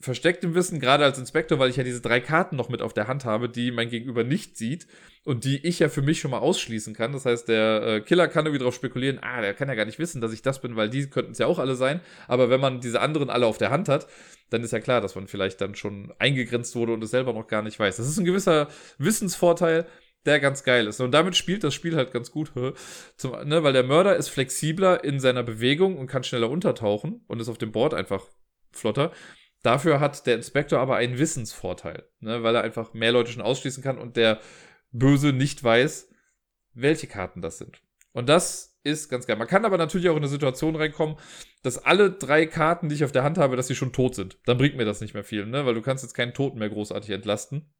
verstecktem 0.00 0.54
Wissen, 0.54 0.80
gerade 0.80 1.04
als 1.04 1.18
Inspektor, 1.18 1.58
weil 1.58 1.70
ich 1.70 1.76
ja 1.76 1.84
diese 1.84 2.00
drei 2.00 2.20
Karten 2.20 2.56
noch 2.56 2.68
mit 2.68 2.82
auf 2.82 2.92
der 2.92 3.08
Hand 3.08 3.24
habe, 3.24 3.48
die 3.48 3.70
mein 3.70 3.88
Gegenüber 3.88 4.24
nicht 4.24 4.56
sieht 4.56 4.86
und 5.24 5.44
die 5.44 5.66
ich 5.66 5.78
ja 5.78 5.88
für 5.88 6.02
mich 6.02 6.20
schon 6.20 6.30
mal 6.30 6.38
ausschließen 6.38 6.94
kann. 6.94 7.12
Das 7.12 7.24
heißt, 7.24 7.48
der 7.48 7.82
äh, 7.82 8.00
Killer 8.00 8.28
kann 8.28 8.44
irgendwie 8.44 8.58
darauf 8.58 8.74
spekulieren, 8.74 9.18
ah, 9.22 9.40
der 9.40 9.54
kann 9.54 9.68
ja 9.68 9.74
gar 9.74 9.86
nicht 9.86 9.98
wissen, 9.98 10.20
dass 10.20 10.32
ich 10.32 10.42
das 10.42 10.60
bin, 10.60 10.76
weil 10.76 10.90
die 10.90 11.08
könnten 11.08 11.32
es 11.32 11.38
ja 11.38 11.46
auch 11.46 11.58
alle 11.58 11.74
sein. 11.74 12.00
Aber 12.28 12.50
wenn 12.50 12.60
man 12.60 12.80
diese 12.80 13.00
anderen 13.00 13.30
alle 13.30 13.46
auf 13.46 13.58
der 13.58 13.70
Hand 13.70 13.88
hat, 13.88 14.06
dann 14.50 14.62
ist 14.62 14.72
ja 14.72 14.80
klar, 14.80 15.00
dass 15.00 15.14
man 15.14 15.26
vielleicht 15.26 15.60
dann 15.60 15.74
schon 15.74 16.12
eingegrenzt 16.18 16.76
wurde 16.76 16.92
und 16.92 17.02
es 17.02 17.10
selber 17.10 17.32
noch 17.32 17.46
gar 17.46 17.62
nicht 17.62 17.78
weiß. 17.78 17.96
Das 17.96 18.08
ist 18.08 18.18
ein 18.18 18.26
gewisser 18.26 18.68
Wissensvorteil, 18.98 19.86
der 20.26 20.40
ganz 20.40 20.64
geil 20.64 20.86
ist. 20.86 21.00
Und 21.00 21.12
damit 21.12 21.36
spielt 21.36 21.64
das 21.64 21.74
Spiel 21.74 21.96
halt 21.96 22.12
ganz 22.12 22.30
gut, 22.30 22.52
zum, 23.16 23.32
ne, 23.48 23.62
weil 23.62 23.72
der 23.72 23.84
Mörder 23.84 24.16
ist 24.16 24.28
flexibler 24.28 25.02
in 25.04 25.20
seiner 25.20 25.42
Bewegung 25.42 25.98
und 25.98 26.06
kann 26.06 26.24
schneller 26.24 26.50
untertauchen 26.50 27.24
und 27.26 27.40
ist 27.40 27.48
auf 27.48 27.58
dem 27.58 27.72
Board 27.72 27.94
einfach 27.94 28.26
flotter. 28.72 29.12
Dafür 29.64 29.98
hat 29.98 30.26
der 30.26 30.34
Inspektor 30.34 30.78
aber 30.78 30.96
einen 30.96 31.18
Wissensvorteil, 31.18 32.04
ne, 32.20 32.42
weil 32.42 32.54
er 32.54 32.62
einfach 32.62 32.92
mehr 32.92 33.12
Leute 33.12 33.32
schon 33.32 33.42
ausschließen 33.42 33.82
kann 33.82 33.96
und 33.96 34.16
der 34.18 34.38
Böse 34.92 35.32
nicht 35.32 35.64
weiß, 35.64 36.10
welche 36.74 37.06
Karten 37.06 37.40
das 37.40 37.56
sind. 37.56 37.80
Und 38.12 38.28
das 38.28 38.78
ist 38.82 39.08
ganz 39.08 39.26
geil. 39.26 39.36
Man 39.36 39.48
kann 39.48 39.64
aber 39.64 39.78
natürlich 39.78 40.10
auch 40.10 40.16
in 40.16 40.22
eine 40.22 40.28
Situation 40.28 40.76
reinkommen, 40.76 41.16
dass 41.62 41.78
alle 41.78 42.10
drei 42.10 42.44
Karten, 42.44 42.90
die 42.90 42.94
ich 42.94 43.04
auf 43.04 43.12
der 43.12 43.24
Hand 43.24 43.38
habe, 43.38 43.56
dass 43.56 43.66
sie 43.66 43.74
schon 43.74 43.94
tot 43.94 44.14
sind. 44.14 44.36
Dann 44.44 44.58
bringt 44.58 44.76
mir 44.76 44.84
das 44.84 45.00
nicht 45.00 45.14
mehr 45.14 45.24
viel, 45.24 45.46
ne? 45.46 45.64
Weil 45.64 45.74
du 45.74 45.80
kannst 45.80 46.04
jetzt 46.04 46.12
keinen 46.12 46.34
Toten 46.34 46.58
mehr 46.58 46.68
großartig 46.68 47.10
entlasten. 47.10 47.72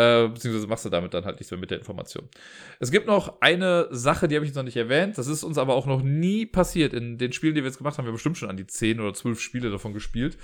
Äh, 0.00 0.28
beziehungsweise 0.28 0.66
machst 0.66 0.86
du 0.86 0.88
damit 0.88 1.12
dann 1.12 1.26
halt 1.26 1.36
nichts 1.36 1.50
mehr 1.50 1.60
mit 1.60 1.70
der 1.70 1.76
Information. 1.76 2.26
Es 2.78 2.90
gibt 2.90 3.06
noch 3.06 3.42
eine 3.42 3.86
Sache, 3.90 4.28
die 4.28 4.36
habe 4.36 4.46
ich 4.46 4.54
noch 4.54 4.62
nicht 4.62 4.78
erwähnt. 4.78 5.18
Das 5.18 5.26
ist 5.26 5.44
uns 5.44 5.58
aber 5.58 5.74
auch 5.74 5.84
noch 5.84 6.02
nie 6.02 6.46
passiert. 6.46 6.94
In 6.94 7.18
den 7.18 7.32
Spielen, 7.32 7.54
die 7.54 7.60
wir 7.60 7.68
jetzt 7.68 7.76
gemacht 7.76 7.98
haben, 7.98 8.06
wir 8.06 8.08
haben 8.08 8.14
bestimmt 8.14 8.38
schon 8.38 8.48
an 8.48 8.56
die 8.56 8.66
10 8.66 8.98
oder 8.98 9.12
12 9.12 9.38
Spiele 9.38 9.70
davon 9.70 9.92
gespielt. 9.92 10.38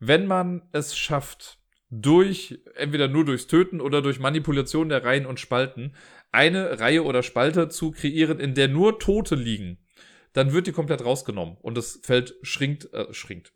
Wenn 0.00 0.26
man 0.26 0.62
es 0.72 0.96
schafft, 0.96 1.58
durch, 1.90 2.58
entweder 2.74 3.06
nur 3.06 3.24
durchs 3.24 3.46
Töten 3.46 3.80
oder 3.80 4.02
durch 4.02 4.18
Manipulation 4.18 4.88
der 4.88 5.04
Reihen 5.04 5.26
und 5.26 5.38
Spalten, 5.38 5.94
eine 6.32 6.80
Reihe 6.80 7.04
oder 7.04 7.22
Spalte 7.22 7.68
zu 7.68 7.92
kreieren, 7.92 8.40
in 8.40 8.54
der 8.54 8.66
nur 8.66 8.98
Tote 8.98 9.36
liegen, 9.36 9.78
dann 10.32 10.52
wird 10.52 10.66
die 10.66 10.72
komplett 10.72 11.04
rausgenommen 11.04 11.56
und 11.62 11.76
das 11.76 12.00
Feld 12.02 12.34
schrinkt, 12.42 12.92
äh, 12.92 13.14
schrinkt, 13.14 13.52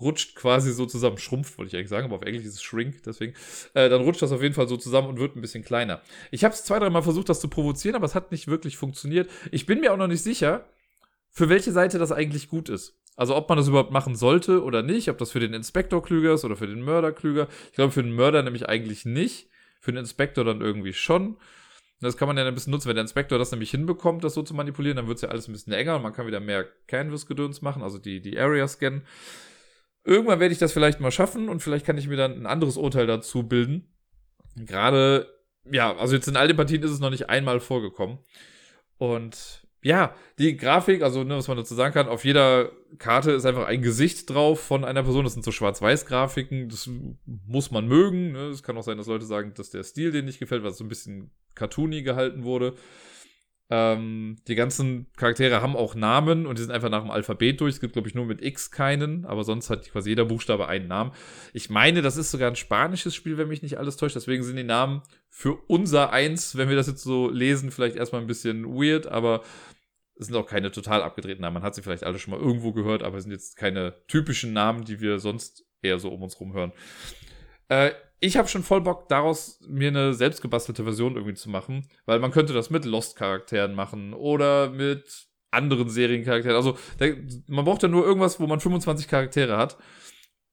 rutscht 0.00 0.34
quasi 0.34 0.72
so 0.72 0.86
zusammen. 0.86 1.18
Schrumpft, 1.18 1.58
wollte 1.58 1.68
ich 1.68 1.76
eigentlich 1.76 1.88
sagen, 1.88 2.06
aber 2.06 2.16
auf 2.16 2.22
Englisch 2.22 2.44
ist 2.44 2.54
es 2.54 2.62
Shrink, 2.62 3.02
deswegen. 3.04 3.34
Äh, 3.74 3.88
dann 3.88 4.02
rutscht 4.02 4.22
das 4.22 4.32
auf 4.32 4.42
jeden 4.42 4.54
Fall 4.54 4.68
so 4.68 4.76
zusammen 4.76 5.08
und 5.08 5.18
wird 5.18 5.36
ein 5.36 5.40
bisschen 5.40 5.64
kleiner. 5.64 6.00
Ich 6.30 6.44
habe 6.44 6.54
es 6.54 6.64
zwei, 6.64 6.78
dreimal 6.78 7.02
versucht, 7.02 7.28
das 7.28 7.40
zu 7.40 7.48
provozieren, 7.48 7.96
aber 7.96 8.06
es 8.06 8.14
hat 8.14 8.32
nicht 8.32 8.48
wirklich 8.48 8.76
funktioniert. 8.76 9.30
Ich 9.50 9.66
bin 9.66 9.80
mir 9.80 9.92
auch 9.92 9.98
noch 9.98 10.08
nicht 10.08 10.22
sicher, 10.22 10.66
für 11.30 11.48
welche 11.48 11.72
Seite 11.72 11.98
das 11.98 12.12
eigentlich 12.12 12.48
gut 12.48 12.68
ist. 12.68 12.96
Also 13.16 13.36
ob 13.36 13.48
man 13.48 13.58
das 13.58 13.68
überhaupt 13.68 13.92
machen 13.92 14.16
sollte 14.16 14.62
oder 14.62 14.82
nicht, 14.82 15.10
ob 15.10 15.18
das 15.18 15.30
für 15.30 15.40
den 15.40 15.52
Inspektor 15.52 16.02
klüger 16.02 16.34
ist 16.34 16.44
oder 16.44 16.56
für 16.56 16.66
den 16.66 16.82
Mörder 16.82 17.12
klüger. 17.12 17.48
Ich 17.68 17.74
glaube, 17.74 17.92
für 17.92 18.02
den 18.02 18.14
Mörder 18.14 18.42
nämlich 18.42 18.68
eigentlich 18.68 19.04
nicht. 19.04 19.48
Für 19.80 19.92
den 19.92 19.98
Inspektor 19.98 20.44
dann 20.44 20.60
irgendwie 20.60 20.92
schon. 20.92 21.36
Das 22.00 22.16
kann 22.16 22.28
man 22.28 22.36
ja 22.38 22.46
ein 22.46 22.54
bisschen 22.54 22.70
nutzen. 22.70 22.88
Wenn 22.88 22.96
der 22.96 23.02
Inspektor 23.02 23.38
das 23.38 23.50
nämlich 23.50 23.70
hinbekommt, 23.70 24.24
das 24.24 24.34
so 24.34 24.42
zu 24.42 24.54
manipulieren, 24.54 24.96
dann 24.96 25.06
wird 25.06 25.16
es 25.16 25.22
ja 25.22 25.28
alles 25.28 25.48
ein 25.48 25.52
bisschen 25.52 25.72
enger 25.72 25.96
und 25.96 26.02
man 26.02 26.12
kann 26.12 26.26
wieder 26.26 26.40
mehr 26.40 26.66
Canvas-Gedöns 26.86 27.60
machen, 27.60 27.82
also 27.82 27.98
die, 27.98 28.20
die 28.20 28.38
Area 28.38 28.66
scannen. 28.66 29.02
Irgendwann 30.10 30.40
werde 30.40 30.52
ich 30.52 30.58
das 30.58 30.72
vielleicht 30.72 30.98
mal 30.98 31.12
schaffen 31.12 31.48
und 31.48 31.60
vielleicht 31.60 31.86
kann 31.86 31.96
ich 31.96 32.08
mir 32.08 32.16
dann 32.16 32.32
ein 32.32 32.46
anderes 32.46 32.76
Urteil 32.76 33.06
dazu 33.06 33.44
bilden. 33.44 33.94
Gerade, 34.56 35.32
ja, 35.70 35.96
also 35.96 36.16
jetzt 36.16 36.26
in 36.26 36.36
all 36.36 36.48
den 36.48 36.56
Partien 36.56 36.82
ist 36.82 36.90
es 36.90 36.98
noch 36.98 37.10
nicht 37.10 37.30
einmal 37.30 37.60
vorgekommen. 37.60 38.18
Und 38.98 39.68
ja, 39.82 40.12
die 40.36 40.56
Grafik, 40.56 41.02
also 41.02 41.22
ne, 41.22 41.36
was 41.36 41.46
man 41.46 41.58
dazu 41.58 41.76
sagen 41.76 41.94
kann, 41.94 42.08
auf 42.08 42.24
jeder 42.24 42.72
Karte 42.98 43.30
ist 43.30 43.46
einfach 43.46 43.68
ein 43.68 43.82
Gesicht 43.82 44.28
drauf 44.28 44.58
von 44.58 44.84
einer 44.84 45.04
Person. 45.04 45.22
Das 45.22 45.34
sind 45.34 45.44
so 45.44 45.52
Schwarz-Weiß-Grafiken. 45.52 46.68
Das 46.68 46.90
muss 47.46 47.70
man 47.70 47.86
mögen. 47.86 48.32
Ne? 48.32 48.48
Es 48.48 48.64
kann 48.64 48.76
auch 48.76 48.82
sein, 48.82 48.98
dass 48.98 49.06
Leute 49.06 49.26
sagen, 49.26 49.54
dass 49.54 49.70
der 49.70 49.84
Stil 49.84 50.10
denen 50.10 50.26
nicht 50.26 50.40
gefällt, 50.40 50.64
weil 50.64 50.72
es 50.72 50.78
so 50.78 50.84
ein 50.84 50.88
bisschen 50.88 51.30
cartoony 51.54 52.02
gehalten 52.02 52.42
wurde. 52.42 52.74
Ähm, 53.72 54.36
die 54.48 54.56
ganzen 54.56 55.06
Charaktere 55.16 55.62
haben 55.62 55.76
auch 55.76 55.94
Namen 55.94 56.46
und 56.46 56.58
die 56.58 56.62
sind 56.62 56.72
einfach 56.72 56.90
nach 56.90 57.02
dem 57.02 57.10
Alphabet 57.12 57.60
durch. 57.60 57.74
Es 57.74 57.80
gibt, 57.80 57.92
glaube 57.92 58.08
ich, 58.08 58.16
nur 58.16 58.26
mit 58.26 58.42
X 58.42 58.72
keinen, 58.72 59.24
aber 59.24 59.44
sonst 59.44 59.70
hat 59.70 59.88
quasi 59.90 60.10
jeder 60.10 60.24
Buchstabe 60.24 60.66
einen 60.66 60.88
Namen. 60.88 61.12
Ich 61.52 61.70
meine, 61.70 62.02
das 62.02 62.16
ist 62.16 62.32
sogar 62.32 62.50
ein 62.50 62.56
spanisches 62.56 63.14
Spiel, 63.14 63.38
wenn 63.38 63.46
mich 63.46 63.62
nicht 63.62 63.78
alles 63.78 63.96
täuscht. 63.96 64.16
Deswegen 64.16 64.42
sind 64.42 64.56
die 64.56 64.64
Namen 64.64 65.02
für 65.28 65.54
unser 65.68 66.12
Eins, 66.12 66.56
wenn 66.56 66.68
wir 66.68 66.74
das 66.74 66.88
jetzt 66.88 67.04
so 67.04 67.30
lesen, 67.30 67.70
vielleicht 67.70 67.94
erstmal 67.94 68.20
ein 68.20 68.26
bisschen 68.26 68.64
weird, 68.64 69.06
aber 69.06 69.42
es 70.16 70.26
sind 70.26 70.36
auch 70.36 70.46
keine 70.46 70.72
total 70.72 71.02
abgedrehten 71.02 71.40
Namen. 71.40 71.54
Man 71.54 71.62
hat 71.62 71.76
sie 71.76 71.82
vielleicht 71.82 72.04
alle 72.04 72.18
schon 72.18 72.32
mal 72.32 72.40
irgendwo 72.40 72.72
gehört, 72.72 73.04
aber 73.04 73.18
es 73.18 73.22
sind 73.22 73.32
jetzt 73.32 73.56
keine 73.56 73.94
typischen 74.08 74.52
Namen, 74.52 74.84
die 74.84 75.00
wir 75.00 75.20
sonst 75.20 75.64
eher 75.80 76.00
so 76.00 76.10
um 76.10 76.22
uns 76.22 76.38
rum 76.40 76.52
hören. 76.54 76.72
Äh, 77.68 77.92
ich 78.20 78.36
habe 78.36 78.48
schon 78.48 78.62
voll 78.62 78.82
Bock 78.82 79.08
daraus, 79.08 79.58
mir 79.66 79.88
eine 79.88 80.14
selbstgebastelte 80.14 80.84
Version 80.84 81.16
irgendwie 81.16 81.34
zu 81.34 81.48
machen, 81.48 81.88
weil 82.04 82.18
man 82.18 82.30
könnte 82.30 82.52
das 82.52 82.70
mit 82.70 82.84
Lost-Charakteren 82.84 83.74
machen 83.74 84.12
oder 84.12 84.70
mit 84.70 85.26
anderen 85.50 85.88
Seriencharakteren. 85.88 86.56
Also 86.56 86.76
der, 86.98 87.16
man 87.48 87.64
braucht 87.64 87.82
ja 87.82 87.88
nur 87.88 88.04
irgendwas, 88.04 88.38
wo 88.38 88.46
man 88.46 88.60
25 88.60 89.08
Charaktere 89.08 89.56
hat 89.56 89.78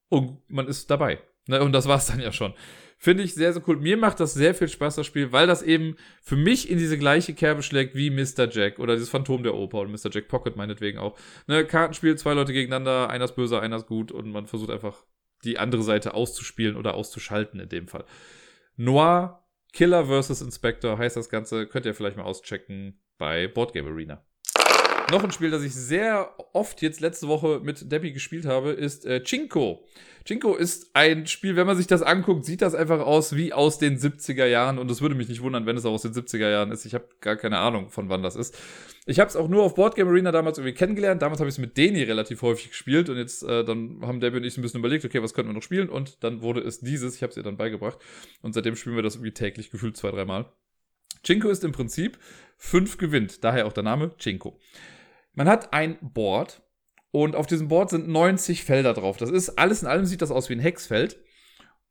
und 0.09 0.39
man 0.49 0.67
ist 0.67 0.89
dabei. 0.89 1.19
Ne? 1.47 1.61
Und 1.61 1.73
das 1.73 1.87
war's 1.87 2.07
dann 2.07 2.19
ja 2.19 2.31
schon. 2.31 2.53
Finde 2.99 3.23
ich 3.23 3.35
sehr, 3.35 3.53
sehr 3.53 3.61
cool. 3.67 3.77
Mir 3.77 3.95
macht 3.95 4.19
das 4.19 4.33
sehr 4.33 4.55
viel 4.55 4.69
Spaß, 4.69 4.95
das 4.95 5.05
Spiel, 5.05 5.31
weil 5.31 5.45
das 5.45 5.61
eben 5.61 5.97
für 6.23 6.35
mich 6.35 6.69
in 6.69 6.79
diese 6.79 6.97
gleiche 6.97 7.35
Kerbe 7.35 7.61
schlägt 7.61 7.95
wie 7.95 8.09
Mr. 8.09 8.49
Jack 8.49 8.79
oder 8.79 8.95
dieses 8.95 9.09
Phantom 9.09 9.43
der 9.43 9.53
Oper 9.53 9.81
und 9.81 9.91
Mr. 9.91 10.09
Jack 10.09 10.29
Pocket 10.29 10.55
meinetwegen 10.55 10.97
auch. 10.97 11.15
Ne, 11.45 11.63
Kartenspiel, 11.63 12.17
zwei 12.17 12.33
Leute 12.33 12.53
gegeneinander, 12.53 13.09
einer 13.09 13.25
ist 13.25 13.35
böse, 13.35 13.59
einer 13.59 13.75
ist 13.75 13.87
gut 13.87 14.11
und 14.11 14.31
man 14.31 14.47
versucht 14.47 14.71
einfach 14.71 15.05
die 15.47 15.59
andere 15.59 15.83
Seite 15.83 16.13
auszuspielen 16.13 16.75
oder 16.75 16.93
auszuschalten 16.93 17.59
in 17.59 17.69
dem 17.69 17.87
Fall. 17.87 18.05
Noir 18.75 19.43
Killer 19.73 20.05
vs. 20.05 20.41
Inspector 20.41 20.97
heißt 20.97 21.17
das 21.17 21.29
Ganze. 21.29 21.67
Könnt 21.67 21.85
ihr 21.85 21.93
vielleicht 21.93 22.17
mal 22.17 22.23
auschecken 22.23 22.99
bei 23.17 23.47
Boardgame 23.47 23.89
Arena. 23.89 24.23
Noch 25.09 25.23
ein 25.23 25.31
Spiel, 25.31 25.51
das 25.51 25.63
ich 25.63 25.73
sehr 25.73 26.33
oft 26.51 26.81
jetzt 26.81 26.99
letzte 26.99 27.29
Woche 27.29 27.61
mit 27.63 27.89
Debbie 27.89 28.11
gespielt 28.11 28.45
habe, 28.45 28.71
ist 28.71 29.05
äh, 29.05 29.23
Chinko. 29.23 29.85
Chinko 30.25 30.55
ist 30.55 30.89
ein 30.93 31.25
Spiel, 31.27 31.55
wenn 31.55 31.65
man 31.65 31.77
sich 31.77 31.87
das 31.87 32.01
anguckt, 32.01 32.43
sieht 32.43 32.61
das 32.61 32.75
einfach 32.75 32.99
aus 32.99 33.33
wie 33.33 33.53
aus 33.53 33.79
den 33.79 33.97
70er 33.97 34.45
Jahren 34.45 34.77
und 34.77 34.91
es 34.91 35.01
würde 35.01 35.15
mich 35.15 35.29
nicht 35.29 35.41
wundern, 35.41 35.65
wenn 35.65 35.77
es 35.77 35.85
auch 35.85 35.93
aus 35.93 36.01
den 36.01 36.11
70er 36.11 36.49
Jahren 36.49 36.71
ist. 36.71 36.85
Ich 36.85 36.93
habe 36.93 37.07
gar 37.21 37.37
keine 37.37 37.59
Ahnung, 37.59 37.89
von 37.89 38.09
wann 38.09 38.21
das 38.21 38.35
ist. 38.35 38.59
Ich 39.05 39.21
habe 39.21 39.29
es 39.29 39.37
auch 39.37 39.47
nur 39.47 39.63
auf 39.63 39.75
Boardgame 39.75 40.09
Arena 40.09 40.33
damals 40.33 40.57
irgendwie 40.57 40.75
kennengelernt. 40.75 41.21
Damals 41.21 41.39
habe 41.39 41.47
ich 41.47 41.55
es 41.55 41.59
mit 41.59 41.77
Deni 41.77 42.03
relativ 42.03 42.41
häufig 42.41 42.71
gespielt 42.71 43.07
und 43.07 43.15
jetzt 43.15 43.43
äh, 43.43 43.63
dann 43.63 44.01
haben 44.01 44.19
Debbie 44.19 44.37
und 44.37 44.43
ich 44.43 44.57
ein 44.57 44.61
bisschen 44.61 44.81
überlegt, 44.81 45.05
okay, 45.05 45.23
was 45.23 45.33
könnten 45.33 45.51
wir 45.51 45.55
noch 45.55 45.63
spielen 45.63 45.87
und 45.87 46.21
dann 46.25 46.41
wurde 46.41 46.59
es 46.59 46.81
dieses. 46.81 47.15
Ich 47.15 47.23
habe 47.23 47.31
es 47.31 47.37
ihr 47.37 47.43
dann 47.43 47.55
beigebracht 47.55 47.97
und 48.41 48.51
seitdem 48.51 48.75
spielen 48.75 48.97
wir 48.97 49.03
das 49.03 49.15
irgendwie 49.15 49.31
täglich 49.31 49.71
gefühlt 49.71 49.95
zwei, 49.95 50.11
dreimal. 50.11 50.51
Chinko 51.23 51.47
ist 51.47 51.63
im 51.63 51.71
Prinzip 51.71 52.17
fünf 52.57 52.97
gewinnt, 52.97 53.45
daher 53.45 53.65
auch 53.65 53.73
der 53.73 53.83
Name 53.83 54.11
Chinko. 54.17 54.59
Man 55.37 55.47
hat 55.47 55.71
ein 55.71 55.99
Board 56.01 56.63
und 57.11 57.35
auf 57.35 57.45
diesem 57.45 57.67
Board 57.67 57.91
sind 57.91 58.07
90 58.07 58.63
Felder 58.63 58.95
drauf. 58.95 59.17
Das 59.17 59.29
ist 59.29 59.59
alles 59.59 59.83
in 59.83 59.87
allem 59.87 60.07
sieht 60.07 60.23
das 60.23 60.31
aus 60.31 60.49
wie 60.49 60.53
ein 60.53 60.59
Hexfeld. 60.59 61.19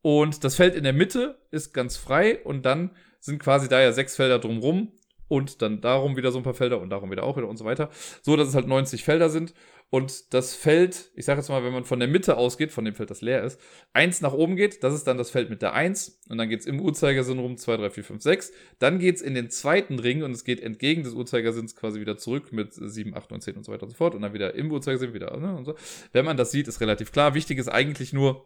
Und 0.02 0.42
das 0.42 0.56
Feld 0.56 0.74
in 0.74 0.82
der 0.82 0.92
Mitte 0.92 1.38
ist 1.52 1.72
ganz 1.72 1.96
frei 1.96 2.42
und 2.42 2.66
dann 2.66 2.90
sind 3.20 3.38
quasi 3.38 3.68
da 3.68 3.80
ja 3.80 3.92
sechs 3.92 4.16
Felder 4.16 4.40
drumrum 4.40 4.90
und 5.28 5.62
dann 5.62 5.80
darum 5.80 6.16
wieder 6.16 6.32
so 6.32 6.38
ein 6.38 6.44
paar 6.44 6.54
Felder 6.54 6.80
und 6.80 6.90
darum 6.90 7.10
wieder 7.10 7.24
auch 7.24 7.36
wieder 7.36 7.48
und 7.48 7.56
so 7.56 7.64
weiter. 7.64 7.90
So, 8.22 8.36
dass 8.36 8.48
es 8.48 8.54
halt 8.54 8.66
90 8.66 9.04
Felder 9.04 9.28
sind 9.28 9.54
und 9.88 10.34
das 10.34 10.54
Feld, 10.54 11.12
ich 11.14 11.24
sage 11.24 11.38
jetzt 11.38 11.48
mal, 11.48 11.62
wenn 11.62 11.72
man 11.72 11.84
von 11.84 12.00
der 12.00 12.08
Mitte 12.08 12.36
ausgeht, 12.36 12.72
von 12.72 12.84
dem 12.84 12.94
Feld, 12.94 13.08
das 13.08 13.20
leer 13.20 13.44
ist, 13.44 13.60
eins 13.92 14.20
nach 14.20 14.32
oben 14.32 14.56
geht, 14.56 14.82
das 14.82 14.92
ist 14.92 15.04
dann 15.04 15.16
das 15.16 15.30
Feld 15.30 15.48
mit 15.48 15.62
der 15.62 15.74
1 15.74 16.22
und 16.28 16.38
dann 16.38 16.48
geht 16.48 16.60
es 16.60 16.66
im 16.66 16.80
Uhrzeigersinn 16.80 17.38
rum 17.38 17.56
2, 17.56 17.76
3, 17.76 17.90
4, 17.90 18.04
5, 18.04 18.22
6. 18.22 18.52
Dann 18.80 18.98
geht 18.98 19.16
es 19.16 19.22
in 19.22 19.34
den 19.34 19.48
zweiten 19.48 20.00
Ring 20.00 20.24
und 20.24 20.32
es 20.32 20.42
geht 20.42 20.60
entgegen 20.60 21.04
des 21.04 21.14
Uhrzeigersinns 21.14 21.76
quasi 21.76 22.00
wieder 22.00 22.16
zurück 22.16 22.52
mit 22.52 22.74
7, 22.74 23.14
8, 23.14 23.30
9, 23.30 23.40
10 23.40 23.56
und 23.58 23.64
so 23.64 23.72
weiter 23.72 23.84
und 23.84 23.90
so 23.90 23.96
fort 23.96 24.16
und 24.16 24.22
dann 24.22 24.34
wieder 24.34 24.54
im 24.56 24.72
Uhrzeigersinn 24.72 25.14
wieder 25.14 25.36
ne, 25.36 25.56
und 25.56 25.64
so. 25.64 25.76
Wenn 26.12 26.24
man 26.24 26.36
das 26.36 26.50
sieht, 26.50 26.66
ist 26.66 26.80
relativ 26.80 27.12
klar. 27.12 27.34
Wichtig 27.34 27.58
ist 27.58 27.68
eigentlich 27.68 28.12
nur, 28.12 28.44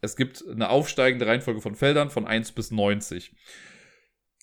es 0.00 0.16
gibt 0.16 0.44
eine 0.48 0.68
aufsteigende 0.68 1.28
Reihenfolge 1.28 1.60
von 1.60 1.76
Feldern 1.76 2.10
von 2.10 2.26
1 2.26 2.52
bis 2.52 2.72
90. 2.72 3.32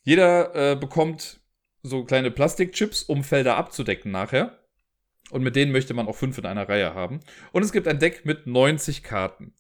Jeder 0.04 0.72
äh, 0.72 0.76
bekommt 0.78 1.42
so 1.84 2.04
kleine 2.04 2.32
Plastikchips, 2.32 3.04
um 3.04 3.24
Felder 3.24 3.58
abzudecken 3.58 4.12
nachher. 4.12 4.60
Und 5.30 5.44
mit 5.44 5.56
denen 5.56 5.72
möchte 5.72 5.94
man 5.94 6.08
auch 6.08 6.16
fünf 6.16 6.38
in 6.38 6.46
einer 6.46 6.68
Reihe 6.68 6.94
haben. 6.94 7.20
Und 7.52 7.64
es 7.64 7.72
gibt 7.72 7.88
ein 7.88 8.00
Deck 8.00 8.26
mit 8.26 8.48
90 8.48 9.04
Karten. 9.04 9.54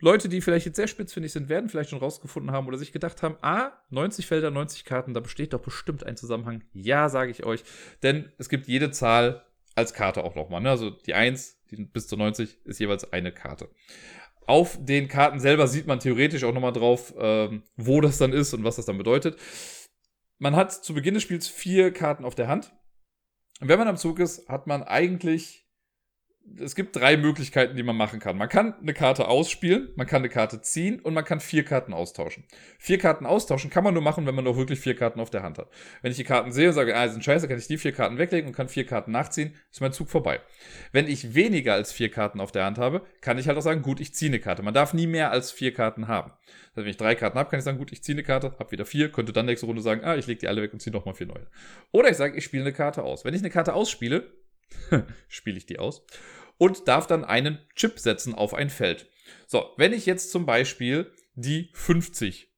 Leute, 0.00 0.28
die 0.28 0.40
vielleicht 0.40 0.66
jetzt 0.66 0.76
sehr 0.76 0.88
spitzfindig 0.88 1.32
sind, 1.32 1.48
werden 1.48 1.70
vielleicht 1.70 1.90
schon 1.90 1.98
rausgefunden 1.98 2.52
haben 2.52 2.66
oder 2.66 2.76
sich 2.76 2.92
gedacht 2.92 3.22
haben, 3.22 3.36
ah, 3.42 3.72
90 3.90 4.26
Felder, 4.26 4.50
90 4.50 4.84
Karten, 4.84 5.14
da 5.14 5.20
besteht 5.20 5.52
doch 5.52 5.60
bestimmt 5.60 6.04
ein 6.04 6.16
Zusammenhang. 6.16 6.62
Ja, 6.72 7.08
sage 7.08 7.30
ich 7.30 7.44
euch. 7.44 7.62
Denn 8.02 8.30
es 8.36 8.48
gibt 8.48 8.66
jede 8.66 8.90
Zahl 8.90 9.44
als 9.74 9.94
Karte 9.94 10.24
auch 10.24 10.34
nochmal. 10.34 10.60
Ne? 10.60 10.70
Also 10.70 10.90
die 10.90 11.14
1 11.14 11.58
die 11.70 11.84
bis 11.84 12.06
zu 12.06 12.16
90 12.16 12.58
ist 12.64 12.80
jeweils 12.80 13.12
eine 13.12 13.32
Karte. 13.32 13.68
Auf 14.46 14.78
den 14.78 15.08
Karten 15.08 15.40
selber 15.40 15.66
sieht 15.66 15.86
man 15.86 16.00
theoretisch 16.00 16.44
auch 16.44 16.52
nochmal 16.52 16.72
drauf, 16.72 17.14
ähm, 17.18 17.62
wo 17.76 18.00
das 18.00 18.18
dann 18.18 18.32
ist 18.32 18.52
und 18.52 18.64
was 18.64 18.76
das 18.76 18.86
dann 18.86 18.98
bedeutet. 18.98 19.38
Man 20.44 20.56
hat 20.56 20.72
zu 20.72 20.92
Beginn 20.92 21.14
des 21.14 21.22
Spiels 21.22 21.48
vier 21.48 21.90
Karten 21.90 22.26
auf 22.26 22.34
der 22.34 22.48
Hand. 22.48 22.76
Und 23.62 23.68
wenn 23.68 23.78
man 23.78 23.88
am 23.88 23.96
Zug 23.96 24.18
ist, 24.18 24.46
hat 24.46 24.66
man 24.66 24.82
eigentlich. 24.82 25.63
Es 26.60 26.74
gibt 26.74 26.94
drei 26.94 27.16
Möglichkeiten, 27.16 27.74
die 27.74 27.82
man 27.82 27.96
machen 27.96 28.20
kann. 28.20 28.36
Man 28.36 28.48
kann 28.48 28.74
eine 28.80 28.92
Karte 28.92 29.28
ausspielen, 29.28 29.88
man 29.96 30.06
kann 30.06 30.18
eine 30.18 30.28
Karte 30.28 30.60
ziehen 30.60 31.00
und 31.00 31.14
man 31.14 31.24
kann 31.24 31.40
vier 31.40 31.64
Karten 31.64 31.92
austauschen. 31.92 32.44
Vier 32.78 32.98
Karten 32.98 33.24
austauschen 33.24 33.70
kann 33.70 33.82
man 33.82 33.94
nur 33.94 34.02
machen, 34.02 34.26
wenn 34.26 34.34
man 34.34 34.46
auch 34.46 34.56
wirklich 34.56 34.78
vier 34.78 34.94
Karten 34.94 35.20
auf 35.20 35.30
der 35.30 35.42
Hand 35.42 35.58
hat. 35.58 35.68
Wenn 36.02 36.10
ich 36.10 36.18
die 36.18 36.24
Karten 36.24 36.52
sehe 36.52 36.68
und 36.68 36.74
sage, 36.74 36.94
ah, 36.94 37.08
sind 37.08 37.24
scheiße, 37.24 37.48
kann 37.48 37.58
ich 37.58 37.66
die 37.66 37.78
vier 37.78 37.92
Karten 37.92 38.18
weglegen 38.18 38.48
und 38.48 38.54
kann 38.54 38.68
vier 38.68 38.84
Karten 38.84 39.10
nachziehen, 39.10 39.54
ist 39.72 39.80
mein 39.80 39.92
Zug 39.92 40.10
vorbei. 40.10 40.40
Wenn 40.92 41.08
ich 41.08 41.34
weniger 41.34 41.74
als 41.74 41.92
vier 41.92 42.10
Karten 42.10 42.40
auf 42.40 42.52
der 42.52 42.66
Hand 42.66 42.78
habe, 42.78 43.02
kann 43.20 43.38
ich 43.38 43.48
halt 43.48 43.56
auch 43.56 43.62
sagen, 43.62 43.82
gut, 43.82 44.00
ich 44.00 44.14
ziehe 44.14 44.30
eine 44.30 44.38
Karte. 44.38 44.62
Man 44.62 44.74
darf 44.74 44.94
nie 44.94 45.06
mehr 45.06 45.30
als 45.30 45.50
vier 45.50 45.72
Karten 45.72 46.08
haben. 46.08 46.32
Das 46.74 46.84
wenn 46.84 46.90
ich 46.90 46.96
drei 46.96 47.14
Karten 47.14 47.38
habe, 47.38 47.48
kann 47.48 47.58
ich 47.58 47.64
sagen, 47.64 47.78
gut, 47.78 47.90
ich 47.90 48.02
ziehe 48.02 48.14
eine 48.14 48.22
Karte, 48.22 48.54
habe 48.58 48.70
wieder 48.70 48.84
vier, 48.84 49.10
könnte 49.10 49.32
dann 49.32 49.46
nächste 49.46 49.66
Runde 49.66 49.80
sagen, 49.80 50.02
ah, 50.04 50.16
ich 50.16 50.26
lege 50.26 50.40
die 50.40 50.48
alle 50.48 50.62
weg 50.62 50.72
und 50.72 50.80
ziehe 50.80 50.92
nochmal 50.92 51.14
vier 51.14 51.26
neue. 51.26 51.46
Oder 51.90 52.10
ich 52.10 52.16
sage, 52.16 52.36
ich 52.36 52.44
spiele 52.44 52.64
eine 52.64 52.72
Karte 52.72 53.02
aus. 53.02 53.24
Wenn 53.24 53.34
ich 53.34 53.40
eine 53.40 53.50
Karte 53.50 53.74
ausspiele, 53.74 54.30
spiele 55.28 55.58
ich 55.58 55.66
die 55.66 55.78
aus 55.78 56.04
und 56.58 56.88
darf 56.88 57.06
dann 57.06 57.24
einen 57.24 57.58
Chip 57.74 57.98
setzen 57.98 58.34
auf 58.34 58.54
ein 58.54 58.70
Feld. 58.70 59.08
So, 59.46 59.72
wenn 59.76 59.92
ich 59.92 60.06
jetzt 60.06 60.30
zum 60.30 60.46
Beispiel 60.46 61.12
die 61.34 61.70
50 61.74 62.52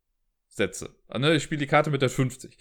setze, 0.49 0.95
ne, 1.17 1.35
ich 1.35 1.43
spiele 1.43 1.61
die 1.61 1.67
Karte 1.67 1.91
mit 1.91 2.03
der 2.03 2.11
50, 2.11 2.59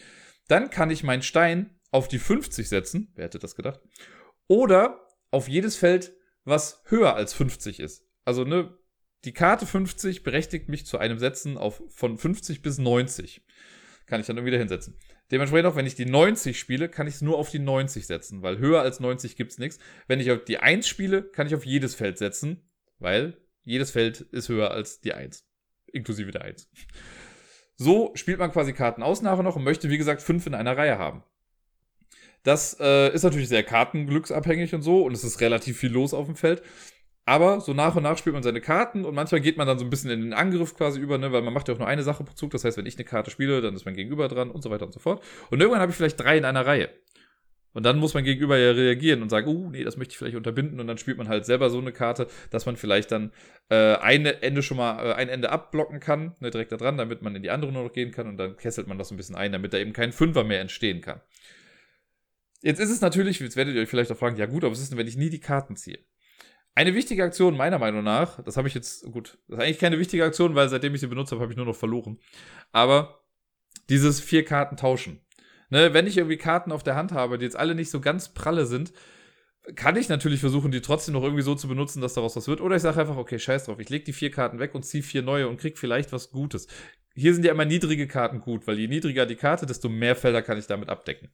dann 0.47 0.69
kann 0.69 0.91
ich 0.91 1.03
meinen 1.03 1.21
Stein 1.23 1.79
auf 1.91 2.08
die 2.08 2.19
50 2.19 2.67
setzen, 2.67 3.12
wer 3.15 3.25
hätte 3.25 3.39
das 3.39 3.55
gedacht, 3.55 3.79
oder 4.47 5.08
auf 5.31 5.47
jedes 5.47 5.75
Feld, 5.75 6.13
was 6.43 6.81
höher 6.86 7.15
als 7.15 7.34
50 7.34 7.79
ist. 7.79 8.05
Also, 8.25 8.43
ne, 8.43 8.77
die 9.23 9.34
Karte 9.34 9.65
50 9.65 10.23
berechtigt 10.23 10.69
mich 10.69 10.86
zu 10.86 10.97
einem 10.97 11.17
Setzen 11.17 11.58
auf, 11.58 11.81
von 11.89 12.17
50 12.17 12.62
bis 12.62 12.77
90. 12.77 13.43
Kann 14.05 14.21
ich 14.21 14.27
dann 14.27 14.38
irgendwie 14.38 14.51
wieder 14.51 14.60
hinsetzen. 14.60 14.99
Dementsprechend 15.31 15.67
auch, 15.67 15.75
wenn 15.75 15.88
ich 15.88 15.95
die 15.95 16.05
90 16.05 16.59
spiele, 16.59 16.88
kann 16.88 17.07
ich 17.07 17.15
es 17.15 17.21
nur 17.21 17.38
auf 17.38 17.49
die 17.49 17.59
90 17.59 18.05
setzen, 18.05 18.43
weil 18.43 18.59
höher 18.59 18.81
als 18.81 18.99
90 18.99 19.35
gibt 19.35 19.51
es 19.51 19.57
nichts. 19.57 19.79
Wenn 20.07 20.19
ich 20.19 20.31
auf 20.31 20.43
die 20.43 20.59
1 20.59 20.88
spiele, 20.88 21.23
kann 21.23 21.47
ich 21.47 21.55
auf 21.55 21.65
jedes 21.65 21.95
Feld 21.95 22.17
setzen, 22.17 22.69
weil 22.99 23.38
jedes 23.63 23.91
Feld 23.91 24.21
ist 24.21 24.49
höher 24.49 24.71
als 24.71 25.01
die 25.01 25.13
1. 25.13 25.43
Inklusive 25.91 26.31
der 26.31 26.43
1. 26.43 26.69
So 27.75 28.11
spielt 28.15 28.39
man 28.39 28.51
quasi 28.51 28.73
Karten 28.73 29.03
aus 29.03 29.21
nachher 29.21 29.43
noch 29.43 29.55
und 29.55 29.63
möchte, 29.63 29.89
wie 29.89 29.97
gesagt, 29.97 30.21
5 30.21 30.45
in 30.47 30.53
einer 30.53 30.77
Reihe 30.77 30.97
haben. 30.97 31.23
Das 32.43 32.77
äh, 32.79 33.11
ist 33.11 33.23
natürlich 33.23 33.49
sehr 33.49 33.63
kartenglücksabhängig 33.63 34.75
und 34.75 34.83
so 34.83 35.03
und 35.03 35.13
es 35.13 35.23
ist 35.23 35.41
relativ 35.41 35.79
viel 35.79 35.91
los 35.91 36.13
auf 36.13 36.27
dem 36.27 36.35
Feld. 36.35 36.61
Aber 37.25 37.59
so 37.59 37.73
nach 37.73 37.95
und 37.95 38.03
nach 38.03 38.17
spielt 38.19 38.35
man 38.35 38.43
seine 38.43 38.61
Karten 38.61 39.03
und 39.03 39.15
manchmal 39.15 39.41
geht 39.41 39.57
man 39.57 39.65
dann 39.65 39.79
so 39.79 39.85
ein 39.85 39.89
bisschen 39.89 40.11
in 40.11 40.21
den 40.21 40.33
Angriff 40.33 40.75
quasi 40.75 40.99
über, 40.99 41.17
ne, 41.17 41.31
weil 41.31 41.41
man 41.41 41.53
macht 41.53 41.67
ja 41.67 41.73
auch 41.73 41.79
nur 41.79 41.88
eine 41.88 42.03
Sache 42.03 42.23
pro 42.23 42.33
Zug. 42.33 42.51
Das 42.51 42.63
heißt, 42.63 42.77
wenn 42.77 42.85
ich 42.85 42.97
eine 42.97 43.05
Karte 43.05 43.31
spiele, 43.31 43.61
dann 43.61 43.73
ist 43.75 43.85
mein 43.85 43.95
Gegenüber 43.95 44.27
dran 44.27 44.51
und 44.51 44.61
so 44.61 44.69
weiter 44.69 44.85
und 44.85 44.93
so 44.93 44.99
fort. 44.99 45.23
Und 45.49 45.59
irgendwann 45.59 45.81
habe 45.81 45.91
ich 45.91 45.97
vielleicht 45.97 46.19
drei 46.19 46.38
in 46.38 46.45
einer 46.45 46.65
Reihe. 46.65 46.89
Und 47.73 47.83
dann 47.83 47.97
muss 47.97 48.13
mein 48.13 48.23
Gegenüber 48.23 48.57
ja 48.57 48.71
reagieren 48.71 49.21
und 49.21 49.29
sagen, 49.29 49.47
uh, 49.49 49.69
nee, 49.69 49.83
das 49.83 49.97
möchte 49.97 50.13
ich 50.13 50.17
vielleicht 50.17 50.38
unterbinden. 50.38 50.79
Und 50.79 50.88
dann 50.88 50.97
spielt 50.97 51.17
man 51.17 51.27
halt 51.27 51.45
selber 51.45 51.69
so 51.69 51.79
eine 51.79 51.91
Karte, 51.91 52.27
dass 52.51 52.65
man 52.65 52.77
vielleicht 52.77 53.11
dann 53.11 53.33
äh, 53.69 53.95
ein 53.95 54.25
Ende 54.25 54.61
schon 54.61 54.77
mal, 54.77 55.03
äh, 55.03 55.13
ein 55.13 55.27
Ende 55.27 55.49
abblocken 55.49 55.99
kann, 55.99 56.35
ne, 56.39 56.51
direkt 56.51 56.71
da 56.71 56.77
dran, 56.77 56.97
damit 56.97 57.21
man 57.21 57.35
in 57.35 57.43
die 57.43 57.49
andere 57.49 57.73
nur 57.73 57.83
noch 57.83 57.91
gehen 57.91 58.11
kann. 58.11 58.27
Und 58.27 58.38
dann 58.38 58.55
kesselt 58.55 58.88
man 58.88 58.97
das 58.97 59.11
ein 59.11 59.17
bisschen 59.17 59.35
ein, 59.35 59.51
damit 59.51 59.73
da 59.73 59.77
eben 59.77 59.91
kein 59.91 60.13
Fünfer 60.13 60.45
mehr 60.45 60.61
entstehen 60.61 61.01
kann. 61.01 61.19
Jetzt 62.61 62.79
ist 62.79 62.91
es 62.91 63.01
natürlich, 63.01 63.41
jetzt 63.41 63.57
werdet 63.57 63.75
ihr 63.75 63.81
euch 63.81 63.89
vielleicht 63.89 64.11
auch 64.11 64.17
fragen, 64.17 64.38
ja 64.38 64.45
gut, 64.45 64.63
aber 64.63 64.71
was 64.71 64.79
ist 64.79 64.91
denn, 64.91 64.97
wenn 64.97 65.07
ich 65.07 65.17
nie 65.17 65.29
die 65.29 65.41
Karten 65.41 65.75
ziehe? 65.75 65.99
Eine 66.75 66.93
wichtige 66.93 67.23
Aktion 67.23 67.55
meiner 67.55 67.79
Meinung 67.79 68.03
nach, 68.03 68.43
das 68.43 68.57
habe 68.57 68.67
ich 68.67 68.73
jetzt, 68.73 69.09
gut, 69.11 69.38
das 69.47 69.57
ist 69.57 69.63
eigentlich 69.63 69.79
keine 69.79 69.97
wichtige 69.97 70.25
Aktion, 70.25 70.55
weil 70.55 70.67
seitdem 70.67 70.93
ich 70.93 71.01
sie 71.01 71.07
benutzt 71.07 71.31
habe, 71.31 71.41
habe 71.41 71.51
ich 71.51 71.57
nur 71.57 71.65
noch 71.65 71.75
verloren. 71.75 72.19
Aber 72.73 73.21
dieses 73.89 74.19
vier 74.19 74.43
Karten 74.43 74.75
tauschen. 74.75 75.21
Ne, 75.69 75.93
wenn 75.93 76.05
ich 76.05 76.17
irgendwie 76.17 76.38
Karten 76.38 76.71
auf 76.71 76.83
der 76.83 76.95
Hand 76.95 77.11
habe, 77.11 77.38
die 77.38 77.45
jetzt 77.45 77.55
alle 77.55 77.73
nicht 77.73 77.89
so 77.89 77.99
ganz 77.99 78.33
pralle 78.33 78.65
sind, 78.65 78.93
kann 79.73 79.95
ich 79.95 80.09
natürlich 80.09 80.39
versuchen, 80.39 80.71
die 80.71 80.81
trotzdem 80.81 81.13
noch 81.13 81.23
irgendwie 81.23 81.41
so 81.41 81.55
zu 81.55 81.67
benutzen, 81.67 82.01
dass 82.01 82.13
daraus 82.13 82.35
was 82.35 82.47
wird. 82.47 82.61
Oder 82.61 82.75
ich 82.75 82.83
sage 82.83 82.99
einfach, 82.99 83.17
okay, 83.17 83.39
scheiß 83.39 83.65
drauf, 83.65 83.79
ich 83.79 83.89
lege 83.89 84.05
die 84.05 84.13
vier 84.13 84.29
Karten 84.29 84.59
weg 84.59 84.75
und 84.75 84.83
ziehe 84.83 85.01
vier 85.01 85.23
neue 85.23 85.47
und 85.47 85.59
krieg 85.59 85.79
vielleicht 85.79 86.11
was 86.11 86.29
Gutes. 86.29 86.67
Hier 87.15 87.33
sind 87.33 87.45
ja 87.45 87.51
immer 87.51 87.65
niedrige 87.65 88.07
Karten 88.07 88.41
gut, 88.41 88.67
weil 88.67 88.77
je 88.77 88.88
niedriger 88.88 89.25
die 89.25 89.38
Karte, 89.38 89.65
desto 89.65 89.89
mehr 89.89 90.15
Felder 90.15 90.41
kann 90.41 90.57
ich 90.57 90.67
damit 90.67 90.89
abdecken. 90.89 91.29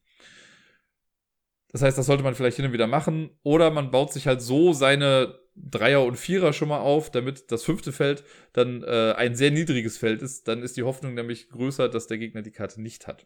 Das 1.72 1.82
heißt, 1.82 1.98
das 1.98 2.06
sollte 2.06 2.24
man 2.24 2.36
vielleicht 2.36 2.58
hin 2.58 2.66
und 2.66 2.74
wieder 2.74 2.88
machen. 2.88 3.32
Oder 3.44 3.72
man 3.72 3.92
baut 3.92 4.12
sich 4.12 4.28
halt 4.28 4.42
so 4.42 4.74
seine 4.74 5.40
Dreier 5.56 6.04
und 6.04 6.18
Vierer 6.18 6.54
schon 6.54 6.70
mal 6.70 6.80
auf, 6.80 7.12
damit 7.12 7.52
das 7.52 7.64
fünfte 7.64 7.92
Feld 7.92 8.24
dann 8.54 8.84
äh, 8.84 9.14
ein 9.16 9.36
sehr 9.36 9.52
niedriges 9.52 9.98
Feld 9.98 10.22
ist. 10.22 10.48
Dann 10.48 10.64
ist 10.64 10.78
die 10.78 10.84
Hoffnung 10.84 11.14
nämlich 11.14 11.50
größer, 11.50 11.90
dass 11.90 12.08
der 12.08 12.18
Gegner 12.18 12.42
die 12.42 12.52
Karte 12.52 12.82
nicht 12.82 13.08
hat. 13.08 13.26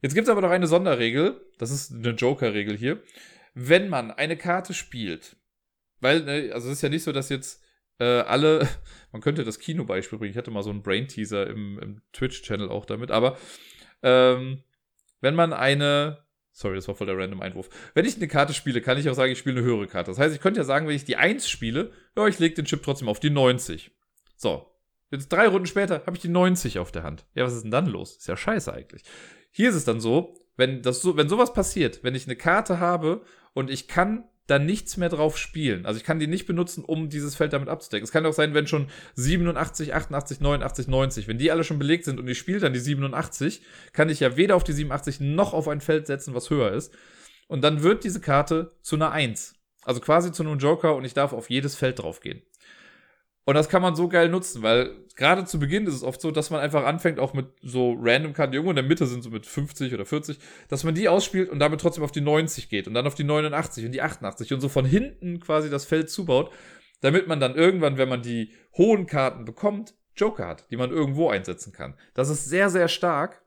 Jetzt 0.00 0.14
gibt 0.14 0.28
es 0.28 0.30
aber 0.30 0.40
noch 0.40 0.50
eine 0.50 0.66
Sonderregel. 0.66 1.40
Das 1.58 1.70
ist 1.70 1.92
eine 1.92 2.10
Joker-Regel 2.10 2.76
hier. 2.76 3.02
Wenn 3.54 3.88
man 3.88 4.10
eine 4.10 4.36
Karte 4.36 4.74
spielt, 4.74 5.36
weil, 6.00 6.22
ne, 6.24 6.52
also 6.52 6.68
es 6.68 6.74
ist 6.74 6.82
ja 6.82 6.88
nicht 6.88 7.04
so, 7.04 7.12
dass 7.12 7.30
jetzt 7.30 7.64
äh, 7.98 8.04
alle, 8.04 8.68
man 9.12 9.22
könnte 9.22 9.44
das 9.44 9.58
Kinobeispiel 9.58 10.18
bringen. 10.18 10.32
Ich 10.32 10.36
hatte 10.36 10.50
mal 10.50 10.62
so 10.62 10.70
einen 10.70 10.82
Brain-Teaser 10.82 11.46
im, 11.46 11.78
im 11.78 12.02
Twitch-Channel 12.12 12.68
auch 12.68 12.84
damit, 12.84 13.10
aber 13.10 13.38
ähm, 14.02 14.62
wenn 15.20 15.34
man 15.34 15.52
eine 15.52 16.25
Sorry, 16.58 16.76
das 16.76 16.88
war 16.88 16.94
voll 16.94 17.06
der 17.06 17.18
random 17.18 17.42
Einwurf. 17.42 17.68
Wenn 17.92 18.06
ich 18.06 18.16
eine 18.16 18.28
Karte 18.28 18.54
spiele, 18.54 18.80
kann 18.80 18.96
ich 18.96 19.10
auch 19.10 19.14
sagen, 19.14 19.30
ich 19.30 19.38
spiele 19.38 19.58
eine 19.58 19.66
höhere 19.66 19.86
Karte. 19.86 20.10
Das 20.10 20.18
heißt, 20.18 20.34
ich 20.34 20.40
könnte 20.40 20.58
ja 20.58 20.64
sagen, 20.64 20.88
wenn 20.88 20.96
ich 20.96 21.04
die 21.04 21.16
1 21.16 21.50
spiele, 21.50 21.92
ja, 22.16 22.26
ich 22.28 22.38
lege 22.38 22.54
den 22.54 22.64
Chip 22.64 22.82
trotzdem 22.82 23.10
auf 23.10 23.20
die 23.20 23.28
90. 23.28 23.90
So. 24.38 24.72
Jetzt 25.10 25.28
drei 25.28 25.48
Runden 25.48 25.66
später 25.66 26.02
habe 26.06 26.16
ich 26.16 26.22
die 26.22 26.30
90 26.30 26.78
auf 26.78 26.92
der 26.92 27.02
Hand. 27.02 27.26
Ja, 27.34 27.44
was 27.44 27.52
ist 27.52 27.64
denn 27.64 27.70
dann 27.70 27.84
los? 27.84 28.16
Ist 28.16 28.26
ja 28.26 28.38
scheiße 28.38 28.72
eigentlich. 28.72 29.02
Hier 29.50 29.68
ist 29.68 29.74
es 29.74 29.84
dann 29.84 30.00
so, 30.00 30.34
wenn 30.56 30.80
das 30.80 31.02
so, 31.02 31.18
wenn 31.18 31.28
sowas 31.28 31.52
passiert, 31.52 32.02
wenn 32.02 32.14
ich 32.14 32.26
eine 32.26 32.36
Karte 32.36 32.80
habe 32.80 33.22
und 33.52 33.70
ich 33.70 33.86
kann 33.86 34.24
dann 34.46 34.64
nichts 34.64 34.96
mehr 34.96 35.08
drauf 35.08 35.38
spielen. 35.38 35.86
Also 35.86 35.98
ich 35.98 36.04
kann 36.04 36.20
die 36.20 36.26
nicht 36.26 36.46
benutzen, 36.46 36.84
um 36.84 37.08
dieses 37.08 37.34
Feld 37.34 37.52
damit 37.52 37.68
abzudecken. 37.68 38.04
Es 38.04 38.12
kann 38.12 38.26
auch 38.26 38.32
sein, 38.32 38.54
wenn 38.54 38.66
schon 38.66 38.88
87, 39.14 39.94
88, 39.94 40.40
89, 40.40 40.88
90, 40.88 41.28
wenn 41.28 41.38
die 41.38 41.50
alle 41.50 41.64
schon 41.64 41.78
belegt 41.78 42.04
sind 42.04 42.20
und 42.20 42.28
ich 42.28 42.38
spiele 42.38 42.60
dann 42.60 42.72
die 42.72 42.78
87, 42.78 43.62
kann 43.92 44.08
ich 44.08 44.20
ja 44.20 44.36
weder 44.36 44.54
auf 44.54 44.64
die 44.64 44.72
87 44.72 45.20
noch 45.20 45.52
auf 45.52 45.68
ein 45.68 45.80
Feld 45.80 46.06
setzen, 46.06 46.34
was 46.34 46.50
höher 46.50 46.72
ist. 46.72 46.94
Und 47.48 47.62
dann 47.62 47.82
wird 47.82 48.04
diese 48.04 48.20
Karte 48.20 48.72
zu 48.82 48.96
einer 48.96 49.10
1. 49.10 49.54
Also 49.82 50.00
quasi 50.00 50.32
zu 50.32 50.42
einem 50.42 50.58
Joker 50.58 50.96
und 50.96 51.04
ich 51.04 51.14
darf 51.14 51.32
auf 51.32 51.50
jedes 51.50 51.76
Feld 51.76 52.00
drauf 52.00 52.20
gehen. 52.20 52.42
Und 53.46 53.54
das 53.54 53.68
kann 53.68 53.80
man 53.80 53.94
so 53.94 54.08
geil 54.08 54.28
nutzen, 54.28 54.62
weil 54.62 54.96
gerade 55.14 55.44
zu 55.44 55.60
Beginn 55.60 55.86
ist 55.86 55.94
es 55.94 56.02
oft 56.02 56.20
so, 56.20 56.32
dass 56.32 56.50
man 56.50 56.60
einfach 56.60 56.84
anfängt, 56.84 57.20
auch 57.20 57.32
mit 57.32 57.46
so 57.62 57.96
random 57.96 58.32
Karten, 58.32 58.50
die 58.50 58.56
irgendwo 58.56 58.72
in 58.72 58.76
der 58.76 58.84
Mitte 58.84 59.06
sind, 59.06 59.22
so 59.22 59.30
mit 59.30 59.46
50 59.46 59.94
oder 59.94 60.04
40, 60.04 60.40
dass 60.68 60.82
man 60.82 60.96
die 60.96 61.08
ausspielt 61.08 61.48
und 61.48 61.60
damit 61.60 61.80
trotzdem 61.80 62.02
auf 62.02 62.10
die 62.10 62.20
90 62.20 62.68
geht 62.68 62.88
und 62.88 62.94
dann 62.94 63.06
auf 63.06 63.14
die 63.14 63.22
89 63.22 63.86
und 63.86 63.92
die 63.92 64.02
88 64.02 64.52
und 64.52 64.60
so 64.60 64.68
von 64.68 64.84
hinten 64.84 65.38
quasi 65.38 65.70
das 65.70 65.84
Feld 65.84 66.10
zubaut, 66.10 66.52
damit 67.02 67.28
man 67.28 67.38
dann 67.38 67.54
irgendwann, 67.54 67.98
wenn 67.98 68.08
man 68.08 68.20
die 68.20 68.52
hohen 68.76 69.06
Karten 69.06 69.44
bekommt, 69.44 69.94
Joker 70.16 70.48
hat, 70.48 70.68
die 70.72 70.76
man 70.76 70.90
irgendwo 70.90 71.28
einsetzen 71.28 71.72
kann. 71.72 71.94
Das 72.14 72.28
ist 72.30 72.46
sehr, 72.46 72.68
sehr 72.68 72.88
stark 72.88 73.44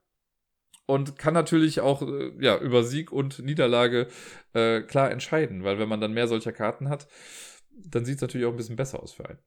und 0.86 1.20
kann 1.20 1.34
natürlich 1.34 1.82
auch 1.82 2.04
äh, 2.04 2.32
ja, 2.39 2.58
über 2.58 2.86
Sieg 2.86 3.12
und 3.12 3.39
Niederlage 3.39 4.08
äh, 4.54 4.80
klar 4.82 5.12
entscheiden, 5.12 5.66
weil 5.66 5.78
wenn 5.78 5.89
man 5.89 6.00
dann 6.00 6.14
mehr 6.14 6.30
solcher 6.30 6.54
Karten 6.54 6.88
hat, 6.88 7.10
dann 7.76 8.06
sieht 8.06 8.16
es 8.16 8.22
natürlich 8.22 8.47
auch 8.47 8.52
ein 8.52 8.58
bisschen 8.58 8.78
besser 8.78 9.04
aus 9.04 9.12
für 9.12 9.28
einen. 9.28 9.39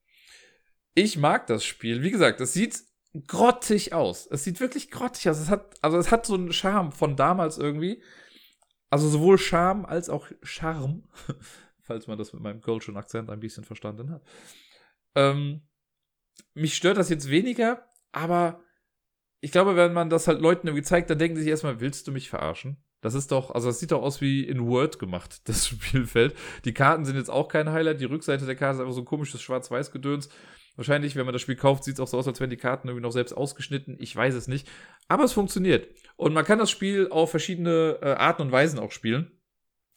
Ich 0.94 1.16
mag 1.16 1.46
das 1.46 1.64
Spiel. 1.64 2.02
Wie 2.02 2.10
gesagt, 2.10 2.40
das 2.40 2.52
sieht 2.52 2.82
grottig 3.26 3.92
aus. 3.92 4.26
Es 4.26 4.44
sieht 4.44 4.60
wirklich 4.60 4.90
grottig 4.90 5.28
aus. 5.28 5.38
Es 5.38 5.48
hat, 5.48 5.74
also 5.82 5.98
es 5.98 6.10
hat 6.10 6.26
so 6.26 6.34
einen 6.34 6.52
Charme 6.52 6.92
von 6.92 7.16
damals 7.16 7.58
irgendwie. 7.58 8.02
Also 8.90 9.08
sowohl 9.08 9.38
Charme 9.38 9.86
als 9.86 10.10
auch 10.10 10.28
Charme, 10.42 11.08
falls 11.80 12.06
man 12.06 12.18
das 12.18 12.32
mit 12.32 12.42
meinem 12.42 12.60
Kölschen 12.60 12.96
Akzent 12.96 13.30
ein 13.30 13.40
bisschen 13.40 13.64
verstanden 13.64 14.10
hat. 14.10 14.22
Ähm, 15.14 15.62
mich 16.54 16.74
stört 16.74 16.98
das 16.98 17.08
jetzt 17.08 17.30
weniger, 17.30 17.88
aber 18.12 18.62
ich 19.40 19.50
glaube, 19.50 19.76
wenn 19.76 19.92
man 19.92 20.10
das 20.10 20.28
halt 20.28 20.40
Leuten 20.40 20.66
irgendwie 20.66 20.84
zeigt, 20.84 21.10
dann 21.10 21.18
denken 21.18 21.36
sie 21.36 21.42
sich 21.42 21.50
erstmal, 21.50 21.80
willst 21.80 22.06
du 22.06 22.12
mich 22.12 22.28
verarschen? 22.28 22.82
Das 23.02 23.14
ist 23.14 23.32
doch, 23.32 23.50
also 23.50 23.68
das 23.68 23.80
sieht 23.80 23.90
doch 23.90 24.00
aus 24.00 24.20
wie 24.20 24.44
in 24.44 24.66
Word 24.66 24.98
gemacht, 24.98 25.42
das 25.48 25.66
Spielfeld. 25.66 26.34
Die 26.64 26.72
Karten 26.72 27.04
sind 27.04 27.16
jetzt 27.16 27.30
auch 27.30 27.48
kein 27.48 27.70
Highlight. 27.70 28.00
Die 28.00 28.06
Rückseite 28.06 28.46
der 28.46 28.56
Karte 28.56 28.76
ist 28.76 28.80
einfach 28.80 28.94
so 28.94 29.02
ein 29.02 29.06
komisches 29.06 29.42
Schwarz-Weiß-Gedöns. 29.42 30.30
Wahrscheinlich, 30.76 31.16
wenn 31.16 31.26
man 31.26 31.34
das 31.34 31.42
Spiel 31.42 31.56
kauft, 31.56 31.84
sieht 31.84 31.94
es 31.94 32.00
auch 32.00 32.08
so 32.08 32.16
aus, 32.16 32.26
als 32.26 32.40
wären 32.40 32.48
die 32.48 32.56
Karten 32.56 32.88
irgendwie 32.88 33.02
noch 33.02 33.12
selbst 33.12 33.32
ausgeschnitten. 33.32 33.96
Ich 34.00 34.16
weiß 34.16 34.34
es 34.34 34.48
nicht. 34.48 34.66
Aber 35.06 35.24
es 35.24 35.32
funktioniert. 35.32 35.88
Und 36.16 36.32
man 36.32 36.46
kann 36.46 36.58
das 36.58 36.70
Spiel 36.70 37.08
auf 37.10 37.30
verschiedene 37.30 37.98
äh, 38.00 38.12
Arten 38.12 38.42
und 38.42 38.52
Weisen 38.52 38.78
auch 38.78 38.92
spielen. 38.92 39.32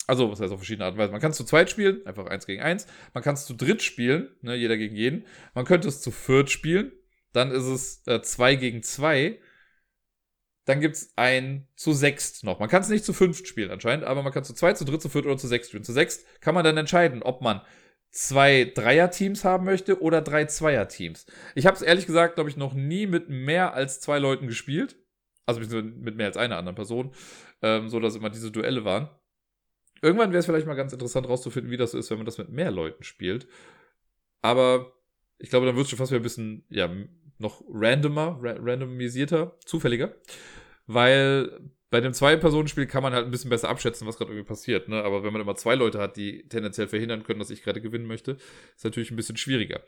Also, 0.08 0.30
was 0.30 0.39
heißt 0.39 0.51
auf 0.51 0.60
verschiedene 0.60 0.86
Arten 0.86 0.97
und 0.97 1.03
Weisen? 1.03 1.14
Man 1.14 1.22
kann 1.22 1.32
es 1.32 1.38
zu 1.38 1.45
zweit 1.45 1.70
spielen, 1.70 2.06
einfach 2.06 2.26
eins 2.26 2.45
gegen 2.45 2.62
eins. 2.62 2.88
Man 3.14 3.24
kann 3.24 3.36
es 3.36 3.45
zu 3.45 3.53
dritt 3.53 3.84
spielen, 3.84 4.30
ne, 4.41 4.56
jeder 4.56 4.78
gegen 4.78 4.95
jeden. 4.95 5.26
Man 5.53 5.66
könnte 5.66 5.88
es 5.88 6.01
zu 6.01 6.12
viert 6.12 6.49
spielen. 6.49 6.91
Dann 7.32 7.51
ist 7.51 7.66
es 7.66 8.01
äh, 8.08 8.22
zwei 8.22 8.56
gegen 8.56 8.84
zwei. 8.84 9.39
Dann 10.66 10.82
gibt 10.82 10.95
es 10.95 11.13
ein 11.16 11.68
zu 11.76 11.93
sechst 11.93 12.43
noch. 12.43 12.59
Man 12.59 12.70
kann 12.70 12.82
es 12.82 12.89
nicht 12.89 13.05
zu 13.05 13.13
fünft 13.13 13.47
spielen 13.47 13.72
anscheinend, 13.72 14.05
aber 14.05 14.24
man 14.24 14.34
kann 14.34 14.43
zu 14.43 14.53
zwei, 14.53 14.74
zu 14.74 14.84
dritt, 14.84 15.01
zu 15.01 15.09
viert 15.09 15.26
oder 15.26 15.38
zu 15.38 15.47
sechst 15.47 15.70
spielen. 15.70 15.84
Zu 15.84 15.93
sechst 15.93 16.26
kann 16.41 16.55
man 16.55 16.63
dann 16.63 16.78
entscheiden, 16.78 17.22
ob 17.22 17.41
man 17.41 17.61
zwei 18.09 18.72
Dreier-Teams 18.74 19.43
haben 19.43 19.66
möchte 19.66 20.01
oder 20.01 20.22
drei 20.22 20.45
Zweier-Teams. 20.45 21.28
Ich 21.53 21.66
habe 21.68 21.76
es 21.76 21.84
ehrlich 21.84 22.07
gesagt, 22.07 22.36
glaube 22.36 22.49
ich, 22.49 22.57
noch 22.57 22.74
nie 22.74 23.05
mit 23.05 23.30
mehr 23.30 23.74
als 23.74 23.99
zwei 24.01 24.20
Leuten 24.20 24.47
gespielt. 24.47 24.95
Also 25.45 25.59
mit 25.59 26.16
mehr 26.16 26.26
als 26.26 26.38
einer 26.38 26.57
anderen 26.57 26.76
Person, 26.76 27.13
ähm, 27.61 27.88
so 27.88 27.99
dass 27.99 28.16
immer 28.16 28.32
diese 28.32 28.51
Duelle 28.51 28.84
waren. 28.84 29.09
Irgendwann 30.01 30.32
wäre 30.32 30.39
es 30.39 30.47
vielleicht 30.47 30.66
mal 30.66 30.74
ganz 30.74 30.91
interessant 30.91 31.30
rauszufinden, 31.30 31.72
wie 31.72 31.78
das 31.78 31.93
ist, 31.93 32.09
wenn 32.09 32.18
man 32.18 32.26
das 32.26 32.39
mit 32.39 32.49
mehr 32.49 32.72
Leuten 32.72 33.03
spielt. 33.03 33.47
Aber 34.41 34.93
ich 35.38 35.49
glaube, 35.49 35.68
dann 35.68 35.76
wird 35.76 35.86
es 35.86 35.91
schon 35.91 35.97
fast 35.97 36.11
wieder 36.11 36.20
ein 36.20 36.24
bisschen, 36.24 36.66
ja, 36.70 36.89
noch 37.38 37.63
randomer, 37.69 38.39
ra 38.41 38.55
randomisierter, 38.59 39.57
zufälliger. 39.65 40.15
Weil 40.88 41.49
bei 41.89 42.01
dem 42.01 42.13
Zwei-Personen-Spiel 42.13 42.88
kann 42.88 43.03
man 43.03 43.13
halt 43.13 43.25
ein 43.25 43.31
bisschen 43.31 43.49
besser 43.49 43.69
abschätzen, 43.69 44.07
was 44.07 44.17
gerade 44.17 44.31
irgendwie 44.31 44.47
passiert. 44.47 44.89
Ne? 44.89 45.01
Aber 45.03 45.23
wenn 45.23 45.31
man 45.31 45.41
immer 45.41 45.55
zwei 45.55 45.75
Leute 45.75 45.99
hat, 45.99 46.17
die 46.17 46.47
tendenziell 46.47 46.88
verhindern 46.88 47.23
können, 47.23 47.39
dass 47.39 47.49
ich 47.49 47.63
gerade 47.63 47.81
gewinnen 47.81 48.05
möchte, 48.05 48.38
ist 48.75 48.83
natürlich 48.83 49.11
ein 49.11 49.15
bisschen 49.15 49.38
schwieriger. 49.38 49.81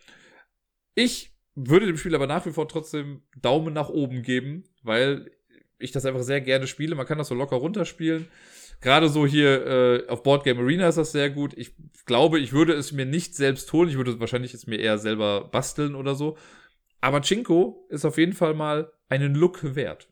Ich 0.96 1.36
würde 1.56 1.86
dem 1.86 1.98
Spiel 1.98 2.16
aber 2.16 2.28
nach 2.28 2.46
wie 2.46 2.52
vor 2.52 2.68
trotzdem 2.68 3.24
Daumen 3.36 3.74
nach 3.74 3.90
oben 3.90 4.22
geben, 4.22 4.64
weil 4.84 5.32
ich 5.80 5.92
das 5.92 6.06
einfach 6.06 6.24
sehr 6.24 6.42
gerne 6.42 6.68
spiele. 6.68 6.96
Man 6.96 7.06
kann 7.06 7.18
das 7.18 7.28
so 7.28 7.36
locker 7.36 7.58
runterspielen. 7.58 8.28
Gerade 8.80 9.10
so 9.10 9.26
hier 9.26 9.66
äh, 9.66 10.08
auf 10.08 10.22
Board 10.22 10.44
Game 10.44 10.60
Arena 10.60 10.88
ist 10.88 10.98
das 10.98 11.12
sehr 11.12 11.32
gut. 11.32 11.54
Ich 11.58 11.74
glaube, 12.06 12.40
ich 12.40 12.54
würde 12.54 12.74
es 12.74 12.92
mir 12.92 13.06
nicht 13.06 13.36
selbst 13.36 13.74
holen. 13.74 13.90
Ich 13.90 13.98
würde 13.98 14.20
wahrscheinlich 14.20 14.54
es 14.54 14.68
mir 14.68 14.78
eher 14.80 15.00
selber 15.00 15.50
basteln 15.50 15.96
oder 15.96 16.14
so. 16.14 16.38
Aber 17.02 17.22
Chinko 17.22 17.88
ist 17.90 18.06
auf 18.06 18.18
jeden 18.18 18.34
Fall 18.34 18.54
mal 18.54 18.92
einen 19.10 19.36
Look 19.36 19.76
wert. 19.76 20.10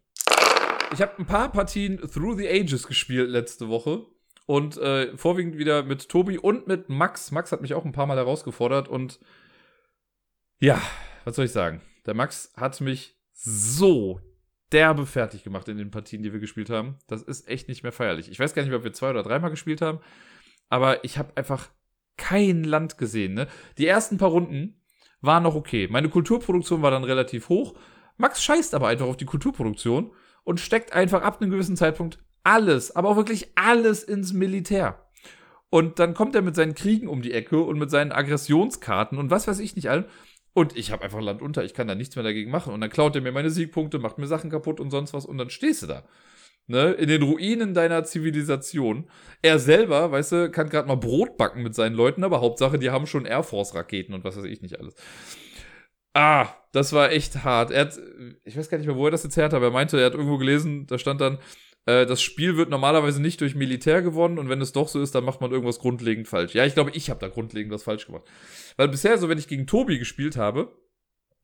Ich 0.93 1.01
habe 1.01 1.17
ein 1.17 1.25
paar 1.25 1.51
Partien 1.51 1.97
Through 1.97 2.37
the 2.37 2.47
Ages 2.47 2.87
gespielt 2.87 3.29
letzte 3.29 3.67
Woche. 3.69 4.05
Und 4.45 4.77
äh, 4.77 5.17
vorwiegend 5.17 5.57
wieder 5.57 5.83
mit 5.83 6.07
Tobi 6.07 6.37
und 6.37 6.67
mit 6.67 6.87
Max. 6.87 7.31
Max 7.31 7.51
hat 7.51 7.61
mich 7.61 7.73
auch 7.73 7.83
ein 7.83 7.91
paar 7.91 8.05
Mal 8.05 8.17
herausgefordert. 8.17 8.87
Und 8.87 9.19
ja, 10.59 10.79
was 11.23 11.35
soll 11.35 11.45
ich 11.45 11.51
sagen? 11.51 11.81
Der 12.05 12.13
Max 12.13 12.53
hat 12.55 12.79
mich 12.79 13.17
so 13.33 14.21
derbe 14.71 15.05
fertig 15.05 15.43
gemacht 15.43 15.67
in 15.67 15.77
den 15.77 15.91
Partien, 15.91 16.21
die 16.21 16.31
wir 16.31 16.39
gespielt 16.39 16.69
haben. 16.69 16.97
Das 17.07 17.23
ist 17.23 17.47
echt 17.47 17.67
nicht 17.67 17.81
mehr 17.81 17.91
feierlich. 17.91 18.29
Ich 18.29 18.39
weiß 18.39 18.53
gar 18.53 18.63
nicht 18.63 18.73
ob 18.73 18.83
wir 18.83 18.93
zwei 18.93 19.09
oder 19.09 19.23
dreimal 19.23 19.49
gespielt 19.49 19.81
haben. 19.81 19.99
Aber 20.69 21.03
ich 21.03 21.17
habe 21.17 21.35
einfach 21.35 21.69
kein 22.17 22.63
Land 22.63 22.97
gesehen. 22.97 23.33
Ne? 23.33 23.47
Die 23.77 23.87
ersten 23.87 24.17
paar 24.17 24.29
Runden 24.29 24.81
waren 25.25 25.43
noch 25.43 25.55
okay. 25.55 25.87
Meine 25.89 26.09
Kulturproduktion 26.09 26.81
war 26.81 26.91
dann 26.91 27.03
relativ 27.03 27.49
hoch. 27.49 27.75
Max 28.17 28.43
scheißt 28.43 28.73
aber 28.73 28.87
einfach 28.87 29.07
auf 29.07 29.17
die 29.17 29.25
Kulturproduktion 29.25 30.11
und 30.43 30.59
steckt 30.59 30.93
einfach 30.93 31.21
ab 31.21 31.41
einem 31.41 31.51
gewissen 31.51 31.75
Zeitpunkt 31.75 32.19
alles, 32.43 32.95
aber 32.95 33.09
auch 33.09 33.15
wirklich 33.15 33.49
alles 33.55 34.03
ins 34.03 34.33
Militär. 34.33 35.05
Und 35.69 35.99
dann 35.99 36.13
kommt 36.13 36.35
er 36.35 36.41
mit 36.41 36.55
seinen 36.55 36.75
Kriegen 36.75 37.07
um 37.07 37.21
die 37.21 37.33
Ecke 37.33 37.59
und 37.59 37.77
mit 37.77 37.89
seinen 37.89 38.11
Aggressionskarten 38.11 39.17
und 39.17 39.31
was 39.31 39.47
weiß 39.47 39.59
ich 39.59 39.75
nicht 39.75 39.89
allen. 39.89 40.05
Und 40.53 40.77
ich 40.77 40.91
habe 40.91 41.03
einfach 41.03 41.19
Land 41.19 41.41
unter, 41.41 41.65
ich 41.65 41.73
kann 41.73 41.87
da 41.87 41.95
nichts 41.95 42.15
mehr 42.15 42.23
dagegen 42.23 42.49
machen. 42.49 42.73
Und 42.73 42.79
dann 42.79 42.89
klaut 42.89 43.13
er 43.15 43.21
mir 43.21 43.33
meine 43.33 43.49
Siegpunkte, 43.49 43.99
macht 43.99 44.17
mir 44.17 44.27
Sachen 44.27 44.49
kaputt 44.49 44.79
und 44.79 44.89
sonst 44.89 45.13
was 45.13 45.25
und 45.25 45.37
dann 45.37 45.49
stehst 45.49 45.83
du 45.83 45.87
da. 45.87 46.03
Ne, 46.67 46.93
in 46.93 47.07
den 47.07 47.21
Ruinen 47.21 47.75
deiner 47.75 48.03
Zivilisation. 48.05 49.07
Er 49.43 49.59
selber, 49.59 50.11
weißt 50.11 50.31
du, 50.31 50.49
kann 50.49 50.69
gerade 50.69 50.87
mal 50.87 50.95
Brot 50.95 51.37
backen 51.37 51.61
mit 51.61 51.75
seinen 51.75 51.95
Leuten, 51.95 52.23
aber 52.23 52.41
Hauptsache, 52.41 52.79
die 52.79 52.89
haben 52.89 53.05
schon 53.05 53.25
Air 53.25 53.43
Force 53.43 53.75
Raketen 53.75 54.15
und 54.15 54.23
was 54.23 54.35
weiß 54.35 54.45
ich 54.45 54.63
nicht 54.63 54.79
alles. 54.79 54.95
Ah, 56.15 56.47
das 56.71 56.91
war 56.93 57.11
echt 57.11 57.43
hart. 57.43 57.69
Er 57.69 57.81
hat, 57.81 57.99
ich 58.45 58.57
weiß 58.57 58.69
gar 58.69 58.79
nicht 58.79 58.87
mehr, 58.87 58.95
wo 58.95 59.05
er 59.05 59.11
das 59.11 59.23
jetzt 59.23 59.37
her 59.37 59.45
hat, 59.45 59.53
aber 59.53 59.65
er 59.65 59.71
meinte, 59.71 59.99
er 59.99 60.07
hat 60.07 60.13
irgendwo 60.13 60.37
gelesen, 60.37 60.87
da 60.87 60.97
stand 60.97 61.21
dann, 61.21 61.37
äh, 61.85 62.05
das 62.05 62.21
Spiel 62.21 62.57
wird 62.57 62.69
normalerweise 62.69 63.21
nicht 63.21 63.41
durch 63.41 63.53
Militär 63.53 64.01
gewonnen 64.01 64.39
und 64.39 64.49
wenn 64.49 64.61
es 64.61 64.71
doch 64.71 64.87
so 64.87 65.01
ist, 65.01 65.13
dann 65.13 65.23
macht 65.23 65.41
man 65.41 65.51
irgendwas 65.51 65.79
grundlegend 65.79 66.27
falsch. 66.27 66.55
Ja, 66.55 66.65
ich 66.65 66.73
glaube, 66.73 66.91
ich 66.95 67.09
habe 67.09 67.19
da 67.19 67.27
grundlegend 67.27 67.71
was 67.71 67.83
falsch 67.83 68.07
gemacht. 68.07 68.23
Weil 68.77 68.87
bisher, 68.87 69.17
so 69.17 69.29
wenn 69.29 69.37
ich 69.37 69.47
gegen 69.47 69.67
Tobi 69.67 69.99
gespielt 69.99 70.35
habe, 70.35 70.75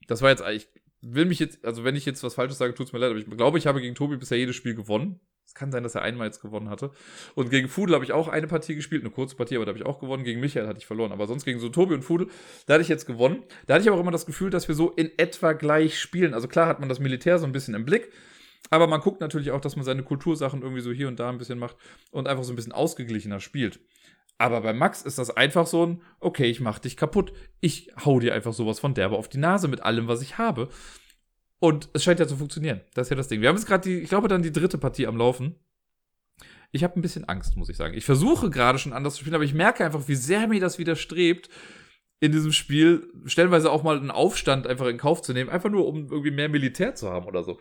das 0.07 0.21
war 0.21 0.31
jetzt 0.31 0.41
eigentlich, 0.41 0.67
will 1.01 1.25
mich 1.25 1.39
jetzt, 1.39 1.65
also 1.65 1.83
wenn 1.83 1.95
ich 1.95 2.05
jetzt 2.05 2.23
was 2.23 2.35
Falsches 2.35 2.57
sage, 2.57 2.73
tut's 2.73 2.93
mir 2.93 2.99
leid, 2.99 3.11
aber 3.11 3.19
ich 3.19 3.29
glaube, 3.29 3.57
ich 3.57 3.67
habe 3.67 3.81
gegen 3.81 3.95
Tobi 3.95 4.17
bisher 4.17 4.37
jedes 4.37 4.55
Spiel 4.55 4.75
gewonnen. 4.75 5.19
Es 5.45 5.55
kann 5.55 5.71
sein, 5.71 5.83
dass 5.83 5.95
er 5.95 6.01
einmal 6.01 6.27
jetzt 6.27 6.41
gewonnen 6.41 6.69
hatte. 6.69 6.91
Und 7.35 7.49
gegen 7.49 7.67
Fudel 7.67 7.95
habe 7.95 8.05
ich 8.05 8.13
auch 8.13 8.29
eine 8.29 8.47
Partie 8.47 8.75
gespielt, 8.75 9.01
eine 9.01 9.11
kurze 9.11 9.35
Partie, 9.35 9.57
aber 9.57 9.65
da 9.65 9.71
habe 9.71 9.79
ich 9.79 9.85
auch 9.85 9.99
gewonnen. 9.99 10.23
Gegen 10.23 10.39
Michael 10.39 10.65
hatte 10.65 10.79
ich 10.79 10.85
verloren. 10.85 11.11
Aber 11.11 11.27
sonst 11.27 11.43
gegen 11.43 11.59
so 11.59 11.67
Tobi 11.67 11.93
und 11.93 12.03
Fudel, 12.03 12.27
da 12.67 12.75
hatte 12.75 12.83
ich 12.83 12.87
jetzt 12.87 13.05
gewonnen. 13.05 13.43
Da 13.67 13.73
hatte 13.73 13.81
ich 13.81 13.89
aber 13.89 13.97
auch 13.97 14.01
immer 14.01 14.11
das 14.11 14.25
Gefühl, 14.25 14.49
dass 14.49 14.69
wir 14.69 14.75
so 14.75 14.91
in 14.91 15.11
etwa 15.17 15.51
gleich 15.51 15.99
spielen. 15.99 16.33
Also 16.33 16.47
klar 16.47 16.67
hat 16.67 16.79
man 16.79 16.87
das 16.87 16.99
Militär 16.99 17.37
so 17.37 17.45
ein 17.45 17.51
bisschen 17.51 17.73
im 17.73 17.83
Blick. 17.83 18.13
Aber 18.69 18.87
man 18.87 19.01
guckt 19.01 19.19
natürlich 19.19 19.51
auch, 19.51 19.59
dass 19.59 19.75
man 19.75 19.83
seine 19.83 20.03
Kultursachen 20.03 20.61
irgendwie 20.61 20.81
so 20.81 20.91
hier 20.91 21.09
und 21.09 21.19
da 21.19 21.29
ein 21.29 21.37
bisschen 21.37 21.59
macht 21.59 21.75
und 22.11 22.29
einfach 22.29 22.45
so 22.45 22.53
ein 22.53 22.55
bisschen 22.55 22.71
ausgeglichener 22.71 23.41
spielt. 23.41 23.81
Aber 24.41 24.61
bei 24.61 24.73
Max 24.73 25.03
ist 25.03 25.19
das 25.19 25.29
einfach 25.29 25.67
so 25.67 25.85
ein, 25.85 26.01
okay, 26.19 26.45
ich 26.45 26.61
mach 26.61 26.79
dich 26.79 26.97
kaputt. 26.97 27.31
Ich 27.59 27.91
hau 28.03 28.19
dir 28.19 28.33
einfach 28.33 28.53
sowas 28.53 28.79
von 28.79 28.95
derbe 28.95 29.15
auf 29.15 29.29
die 29.29 29.37
Nase 29.37 29.67
mit 29.67 29.83
allem, 29.83 30.07
was 30.07 30.23
ich 30.23 30.39
habe. 30.39 30.69
Und 31.59 31.89
es 31.93 32.03
scheint 32.03 32.19
ja 32.19 32.27
zu 32.27 32.37
funktionieren. 32.37 32.81
Das 32.95 33.05
ist 33.05 33.11
ja 33.11 33.15
das 33.15 33.27
Ding. 33.27 33.41
Wir 33.41 33.49
haben 33.49 33.55
jetzt 33.55 33.67
gerade 33.67 33.87
die, 33.87 33.99
ich 33.99 34.09
glaube, 34.09 34.27
dann 34.27 34.41
die 34.41 34.51
dritte 34.51 34.79
Partie 34.79 35.05
am 35.05 35.15
Laufen. 35.15 35.57
Ich 36.71 36.83
habe 36.83 36.99
ein 36.99 37.03
bisschen 37.03 37.29
Angst, 37.29 37.55
muss 37.55 37.69
ich 37.69 37.77
sagen. 37.77 37.93
Ich 37.93 38.03
versuche 38.03 38.49
gerade 38.49 38.79
schon 38.79 38.93
anders 38.93 39.13
zu 39.13 39.19
spielen, 39.19 39.35
aber 39.35 39.43
ich 39.43 39.53
merke 39.53 39.85
einfach, 39.85 40.07
wie 40.07 40.15
sehr 40.15 40.47
mir 40.47 40.59
das 40.59 40.79
widerstrebt, 40.79 41.47
in 42.19 42.31
diesem 42.31 42.51
Spiel 42.51 43.13
stellenweise 43.25 43.71
auch 43.71 43.83
mal 43.83 43.97
einen 43.97 44.09
Aufstand 44.09 44.65
einfach 44.65 44.87
in 44.87 44.97
Kauf 44.97 45.21
zu 45.21 45.33
nehmen, 45.33 45.51
einfach 45.51 45.69
nur 45.69 45.87
um 45.87 46.07
irgendwie 46.09 46.31
mehr 46.31 46.49
Militär 46.49 46.95
zu 46.95 47.11
haben 47.11 47.27
oder 47.27 47.43
so. 47.43 47.59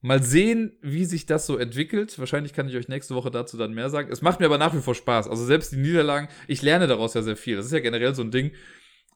Mal 0.00 0.22
sehen, 0.22 0.78
wie 0.80 1.04
sich 1.04 1.26
das 1.26 1.46
so 1.46 1.56
entwickelt. 1.56 2.18
Wahrscheinlich 2.18 2.52
kann 2.52 2.68
ich 2.68 2.76
euch 2.76 2.88
nächste 2.88 3.14
Woche 3.14 3.30
dazu 3.30 3.56
dann 3.56 3.74
mehr 3.74 3.90
sagen. 3.90 4.10
Es 4.12 4.22
macht 4.22 4.38
mir 4.38 4.46
aber 4.46 4.58
nach 4.58 4.74
wie 4.74 4.80
vor 4.80 4.94
Spaß. 4.94 5.28
Also 5.28 5.44
selbst 5.44 5.72
die 5.72 5.76
Niederlagen, 5.76 6.28
ich 6.46 6.62
lerne 6.62 6.86
daraus 6.86 7.14
ja 7.14 7.22
sehr 7.22 7.36
viel. 7.36 7.56
Das 7.56 7.66
ist 7.66 7.72
ja 7.72 7.80
generell 7.80 8.14
so 8.14 8.22
ein 8.22 8.30
Ding 8.30 8.52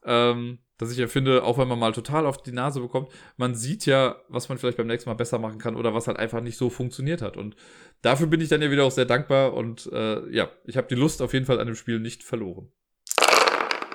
ähm, 0.05 0.59
dass 0.77 0.91
ich 0.91 0.97
ja 0.97 1.07
finde, 1.07 1.43
auch 1.43 1.57
wenn 1.57 1.67
man 1.67 1.79
mal 1.79 1.93
total 1.93 2.25
auf 2.25 2.41
die 2.41 2.51
Nase 2.51 2.81
bekommt, 2.81 3.09
man 3.37 3.55
sieht 3.55 3.85
ja, 3.85 4.17
was 4.27 4.49
man 4.49 4.57
vielleicht 4.57 4.77
beim 4.77 4.87
nächsten 4.87 5.09
Mal 5.09 5.15
besser 5.15 5.39
machen 5.39 5.59
kann 5.59 5.75
oder 5.75 5.93
was 5.93 6.07
halt 6.07 6.17
einfach 6.17 6.41
nicht 6.41 6.57
so 6.57 6.69
funktioniert 6.69 7.21
hat. 7.21 7.37
Und 7.37 7.55
dafür 8.01 8.27
bin 8.27 8.41
ich 8.41 8.49
dann 8.49 8.61
ja 8.61 8.71
wieder 8.71 8.83
auch 8.83 8.91
sehr 8.91 9.05
dankbar 9.05 9.53
und 9.53 9.89
äh, 9.91 10.29
ja, 10.33 10.49
ich 10.65 10.77
habe 10.77 10.87
die 10.87 10.95
Lust 10.95 11.21
auf 11.21 11.33
jeden 11.33 11.45
Fall 11.45 11.59
an 11.59 11.67
dem 11.67 11.75
Spiel 11.75 11.99
nicht 11.99 12.23
verloren. 12.23 12.71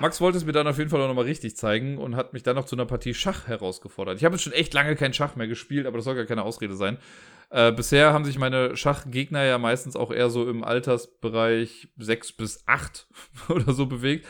Max 0.01 0.21
wollte 0.21 0.37
es 0.37 0.45
mir 0.45 0.51
dann 0.51 0.67
auf 0.67 0.77
jeden 0.77 0.89
Fall 0.89 1.01
auch 1.01 1.07
nochmal 1.07 1.25
richtig 1.25 1.57
zeigen 1.57 1.97
und 1.97 2.15
hat 2.15 2.33
mich 2.33 2.43
dann 2.43 2.55
noch 2.55 2.65
zu 2.65 2.75
einer 2.75 2.85
Partie 2.85 3.13
Schach 3.13 3.47
herausgefordert. 3.47 4.17
Ich 4.17 4.25
habe 4.25 4.35
jetzt 4.35 4.43
schon 4.43 4.53
echt 4.53 4.73
lange 4.73 4.95
kein 4.95 5.13
Schach 5.13 5.35
mehr 5.35 5.47
gespielt, 5.47 5.85
aber 5.85 5.97
das 5.97 6.05
soll 6.05 6.15
gar 6.15 6.25
keine 6.25 6.43
Ausrede 6.43 6.75
sein. 6.75 6.97
Äh, 7.49 7.71
bisher 7.71 8.13
haben 8.13 8.25
sich 8.25 8.37
meine 8.37 8.77
Schachgegner 8.77 9.43
ja 9.43 9.57
meistens 9.57 9.95
auch 9.95 10.11
eher 10.11 10.29
so 10.29 10.49
im 10.49 10.63
Altersbereich 10.63 11.89
6 11.97 12.33
bis 12.33 12.63
8 12.67 13.07
oder 13.49 13.73
so 13.73 13.87
bewegt 13.87 14.25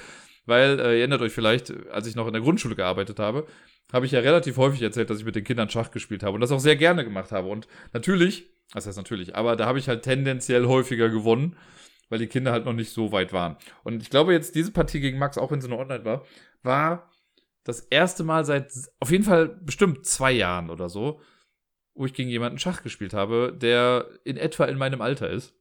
weil, 0.50 0.80
äh, 0.80 0.94
ihr 0.94 1.00
erinnert 1.00 1.22
euch 1.22 1.32
vielleicht, 1.32 1.72
als 1.92 2.08
ich 2.08 2.16
noch 2.16 2.28
in 2.28 2.34
der 2.34 2.42
Grundschule 2.42 2.76
gearbeitet 2.76 3.20
habe, 3.20 3.46
habe 3.94 4.06
ich 4.06 4.12
ja 4.12 4.20
relativ 4.20 4.58
häufig 4.58 4.82
erzählt, 4.82 5.10
dass 5.10 5.20
ich 5.20 5.26
mit 5.26 5.36
den 5.36 5.44
Kindern 5.44 5.70
Schach 5.70 5.92
gespielt 5.92 6.24
habe 6.24 6.34
und 6.34 6.42
das 6.42 6.52
auch 6.52 6.60
sehr 6.60 6.76
gerne 6.76 7.04
gemacht 7.04 7.32
habe. 7.32 7.48
Und 7.48 7.68
natürlich, 7.94 8.50
das 8.74 8.86
heißt 8.86 8.98
natürlich, 8.98 9.36
aber 9.36 9.56
da 9.56 9.68
habe 9.68 9.80
ich 9.80 9.88
halt 9.88 10.04
tendenziell 10.04 10.66
häufiger 10.66 11.10
gewonnen, 11.10 11.56
weil 12.10 12.20
die 12.20 12.28
Kinder 12.28 12.52
halt 12.52 12.66
noch 12.66 12.74
nicht 12.74 12.92
so 12.92 13.12
weit 13.12 13.34
waren. 13.34 13.58
Und 13.84 14.02
ich 14.02 14.10
glaube 14.10 14.34
jetzt, 14.34 14.56
diese 14.56 14.72
Partie 14.72 15.00
gegen 15.00 15.20
Max, 15.20 15.38
auch 15.38 15.52
wenn 15.52 15.62
sie 15.62 15.70
nur 15.70 15.80
online 15.80 16.06
war, 16.06 16.26
war 16.64 17.10
das 17.64 17.82
erste 17.82 18.24
Mal 18.24 18.46
seit 18.46 18.72
auf 19.00 19.12
jeden 19.12 19.24
Fall 19.24 19.48
bestimmt 19.48 20.06
zwei 20.06 20.32
Jahren 20.32 20.70
oder 20.70 20.90
so, 20.90 21.22
wo 21.94 22.06
ich 22.06 22.14
gegen 22.14 22.30
jemanden 22.30 22.60
Schach 22.60 22.84
gespielt 22.84 23.14
habe, 23.14 23.56
der 23.56 24.10
in 24.24 24.38
etwa 24.38 24.66
in 24.66 24.78
meinem 24.78 25.02
Alter 25.02 25.30
ist. 25.30 25.54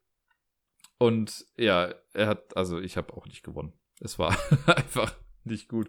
Und 0.98 1.46
ja, 1.56 1.94
er 2.12 2.26
hat, 2.26 2.56
also 2.56 2.80
ich 2.80 2.96
habe 2.96 3.14
auch 3.14 3.26
nicht 3.26 3.44
gewonnen. 3.44 3.72
Es 4.00 4.18
war 4.18 4.36
einfach 4.66 5.14
nicht 5.44 5.68
gut. 5.68 5.88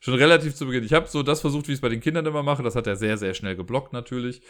Schon 0.00 0.14
relativ 0.14 0.54
zu 0.54 0.66
Beginn. 0.66 0.84
Ich 0.84 0.92
habe 0.92 1.08
so 1.08 1.22
das 1.22 1.40
versucht, 1.40 1.66
wie 1.68 1.72
ich 1.72 1.78
es 1.78 1.82
bei 1.82 1.88
den 1.88 2.00
Kindern 2.00 2.26
immer 2.26 2.42
mache. 2.42 2.62
Das 2.62 2.76
hat 2.76 2.86
er 2.86 2.96
sehr, 2.96 3.18
sehr 3.18 3.34
schnell 3.34 3.56
geblockt 3.56 3.92
natürlich. 3.92 4.42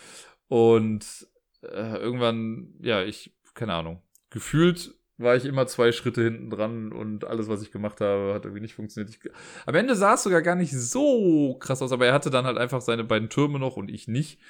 Und 0.48 1.26
äh, 1.62 1.96
irgendwann, 1.96 2.74
ja, 2.80 3.02
ich, 3.02 3.34
keine 3.54 3.74
Ahnung, 3.74 4.02
gefühlt 4.30 4.97
war 5.18 5.36
ich 5.36 5.44
immer 5.44 5.66
zwei 5.66 5.92
Schritte 5.92 6.22
hinten 6.22 6.48
dran 6.48 6.92
und 6.92 7.24
alles, 7.24 7.48
was 7.48 7.60
ich 7.62 7.72
gemacht 7.72 8.00
habe, 8.00 8.32
hat 8.34 8.44
irgendwie 8.44 8.62
nicht 8.62 8.74
funktioniert. 8.74 9.10
Ich, 9.10 9.30
am 9.66 9.74
Ende 9.74 9.96
sah 9.96 10.14
es 10.14 10.22
sogar 10.22 10.42
gar 10.42 10.54
nicht 10.54 10.72
so 10.72 11.58
krass 11.58 11.82
aus, 11.82 11.92
aber 11.92 12.06
er 12.06 12.14
hatte 12.14 12.30
dann 12.30 12.46
halt 12.46 12.56
einfach 12.56 12.80
seine 12.80 13.04
beiden 13.04 13.28
Türme 13.28 13.58
noch 13.58 13.76
und 13.76 13.90
ich 13.90 14.06
nicht. 14.08 14.40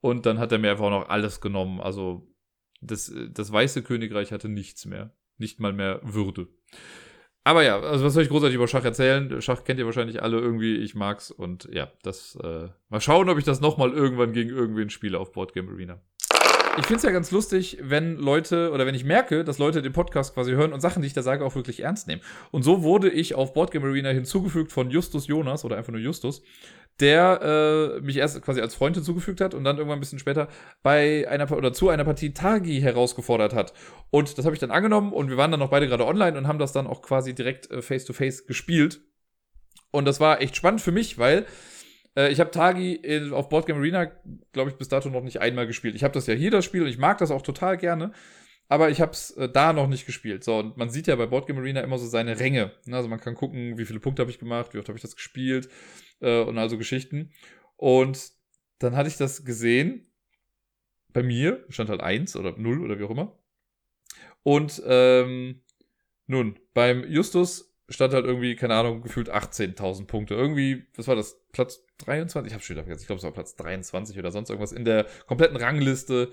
Und 0.00 0.26
dann 0.26 0.38
hat 0.38 0.52
er 0.52 0.58
mir 0.58 0.70
einfach 0.70 0.90
noch 0.90 1.08
alles 1.08 1.40
genommen. 1.40 1.80
Also 1.80 2.28
das, 2.80 3.12
das 3.30 3.50
Weiße 3.50 3.82
Königreich 3.82 4.32
hatte 4.32 4.48
nichts 4.48 4.84
mehr. 4.84 5.16
Nicht 5.38 5.60
mal 5.60 5.72
mehr 5.72 6.00
Würde. 6.02 6.48
Aber 7.42 7.62
ja, 7.62 7.80
also 7.80 8.04
was 8.04 8.14
soll 8.14 8.22
ich 8.22 8.28
großartig 8.28 8.56
über 8.56 8.68
Schach 8.68 8.84
erzählen? 8.84 9.40
Schach 9.40 9.64
kennt 9.64 9.78
ihr 9.78 9.86
wahrscheinlich 9.86 10.22
alle 10.22 10.38
irgendwie. 10.38 10.76
Ich 10.76 10.94
mag's. 10.94 11.30
Und 11.30 11.68
ja, 11.72 11.90
das, 12.02 12.36
äh, 12.42 12.68
mal 12.88 13.00
schauen, 13.00 13.28
ob 13.28 13.38
ich 13.38 13.44
das 13.44 13.60
nochmal 13.60 13.92
irgendwann 13.92 14.32
gegen 14.32 14.50
irgendwen 14.50 14.90
spiele 14.90 15.18
auf 15.18 15.32
Boardgame 15.32 15.70
Arena 15.70 16.02
ich 16.78 16.86
finde 16.86 16.96
es 16.96 17.02
ja 17.02 17.10
ganz 17.10 17.30
lustig, 17.30 17.78
wenn 17.80 18.16
Leute 18.16 18.70
oder 18.72 18.86
wenn 18.86 18.94
ich 18.94 19.04
merke, 19.04 19.44
dass 19.44 19.58
Leute 19.58 19.82
den 19.82 19.92
Podcast 19.92 20.34
quasi 20.34 20.52
hören 20.52 20.72
und 20.72 20.80
Sachen, 20.80 21.02
die 21.02 21.08
ich 21.08 21.14
da 21.14 21.22
sage, 21.22 21.44
auch 21.44 21.54
wirklich 21.54 21.80
ernst 21.80 22.06
nehmen. 22.06 22.22
Und 22.50 22.62
so 22.62 22.82
wurde 22.82 23.08
ich 23.08 23.34
auf 23.34 23.54
Boardgame 23.54 23.86
Arena 23.86 24.10
hinzugefügt 24.10 24.72
von 24.72 24.90
Justus 24.90 25.26
Jonas 25.26 25.64
oder 25.64 25.76
einfach 25.76 25.92
nur 25.92 26.00
Justus, 26.00 26.42
der 27.00 27.96
äh, 27.98 28.00
mich 28.00 28.16
erst 28.16 28.40
quasi 28.42 28.60
als 28.60 28.74
Freund 28.74 28.96
hinzugefügt 28.96 29.40
hat 29.40 29.54
und 29.54 29.64
dann 29.64 29.76
irgendwann 29.76 29.98
ein 29.98 30.00
bisschen 30.00 30.18
später 30.18 30.48
bei 30.82 31.26
einer 31.28 31.50
oder 31.50 31.72
zu 31.72 31.88
einer 31.88 32.04
Partie 32.04 32.32
Tagi 32.34 32.80
herausgefordert 32.80 33.54
hat. 33.54 33.72
Und 34.10 34.36
das 34.36 34.44
habe 34.44 34.54
ich 34.54 34.60
dann 34.60 34.70
angenommen 34.70 35.12
und 35.12 35.30
wir 35.30 35.36
waren 35.36 35.50
dann 35.50 35.60
noch 35.60 35.70
beide 35.70 35.88
gerade 35.88 36.06
online 36.06 36.36
und 36.36 36.46
haben 36.46 36.58
das 36.58 36.72
dann 36.72 36.86
auch 36.86 37.02
quasi 37.02 37.34
direkt 37.34 37.70
äh, 37.70 37.82
face 37.82 38.04
to 38.04 38.12
face 38.12 38.46
gespielt. 38.46 39.00
Und 39.92 40.04
das 40.04 40.20
war 40.20 40.42
echt 40.42 40.56
spannend 40.56 40.80
für 40.80 40.92
mich, 40.92 41.18
weil 41.18 41.46
äh, 42.16 42.30
ich 42.30 42.40
habe 42.40 42.50
Tagi 42.50 42.94
in, 42.94 43.32
auf 43.32 43.48
Boardgame 43.48 43.78
Arena, 43.78 44.10
glaube 44.52 44.70
ich, 44.70 44.76
bis 44.76 44.88
dato 44.88 45.10
noch 45.10 45.22
nicht 45.22 45.40
einmal 45.40 45.66
gespielt. 45.66 45.94
Ich 45.94 46.02
habe 46.02 46.14
das 46.14 46.26
ja 46.26 46.34
hier, 46.34 46.50
das 46.50 46.64
Spiel, 46.64 46.82
und 46.82 46.88
ich 46.88 46.98
mag 46.98 47.18
das 47.18 47.30
auch 47.30 47.42
total 47.42 47.76
gerne. 47.76 48.12
Aber 48.68 48.90
ich 48.90 49.00
habe 49.00 49.12
es 49.12 49.30
äh, 49.32 49.48
da 49.48 49.72
noch 49.72 49.86
nicht 49.86 50.06
gespielt. 50.06 50.42
So, 50.42 50.58
und 50.58 50.76
man 50.76 50.90
sieht 50.90 51.06
ja 51.06 51.14
bei 51.14 51.26
Boardgame 51.26 51.60
Arena 51.60 51.82
immer 51.82 51.98
so 51.98 52.06
seine 52.06 52.40
Ränge. 52.40 52.72
Ne? 52.84 52.96
Also 52.96 53.08
man 53.08 53.20
kann 53.20 53.34
gucken, 53.34 53.78
wie 53.78 53.84
viele 53.84 54.00
Punkte 54.00 54.22
habe 54.22 54.30
ich 54.30 54.40
gemacht, 54.40 54.74
wie 54.74 54.78
oft 54.78 54.88
habe 54.88 54.98
ich 54.98 55.02
das 55.02 55.14
gespielt 55.14 55.68
äh, 56.20 56.40
und 56.42 56.58
also 56.58 56.76
Geschichten. 56.76 57.32
Und 57.76 58.32
dann 58.78 58.96
hatte 58.96 59.08
ich 59.08 59.16
das 59.16 59.44
gesehen. 59.44 60.08
Bei 61.12 61.22
mir 61.22 61.64
stand 61.68 61.90
halt 61.90 62.00
1 62.00 62.36
oder 62.36 62.58
0 62.58 62.82
oder 62.82 62.98
wie 62.98 63.04
auch 63.04 63.10
immer. 63.10 63.38
Und 64.42 64.82
ähm, 64.84 65.62
nun, 66.26 66.58
beim 66.74 67.04
Justus 67.04 67.65
stand 67.88 68.14
halt 68.14 68.24
irgendwie, 68.24 68.56
keine 68.56 68.74
Ahnung, 68.74 69.02
gefühlt 69.02 69.32
18.000 69.32 70.06
Punkte. 70.06 70.34
Irgendwie, 70.34 70.86
was 70.96 71.06
war 71.08 71.16
das? 71.16 71.40
Platz 71.52 71.84
23? 71.98 72.50
Ich 72.50 72.54
hab's 72.54 72.64
schon 72.64 72.76
wieder 72.76 72.84
vergessen. 72.84 73.02
Ich 73.02 73.06
glaube, 73.06 73.18
es 73.18 73.24
war 73.24 73.32
Platz 73.32 73.56
23 73.56 74.18
oder 74.18 74.30
sonst 74.30 74.50
irgendwas 74.50 74.72
in 74.72 74.84
der 74.84 75.06
kompletten 75.26 75.56
Rangliste 75.56 76.32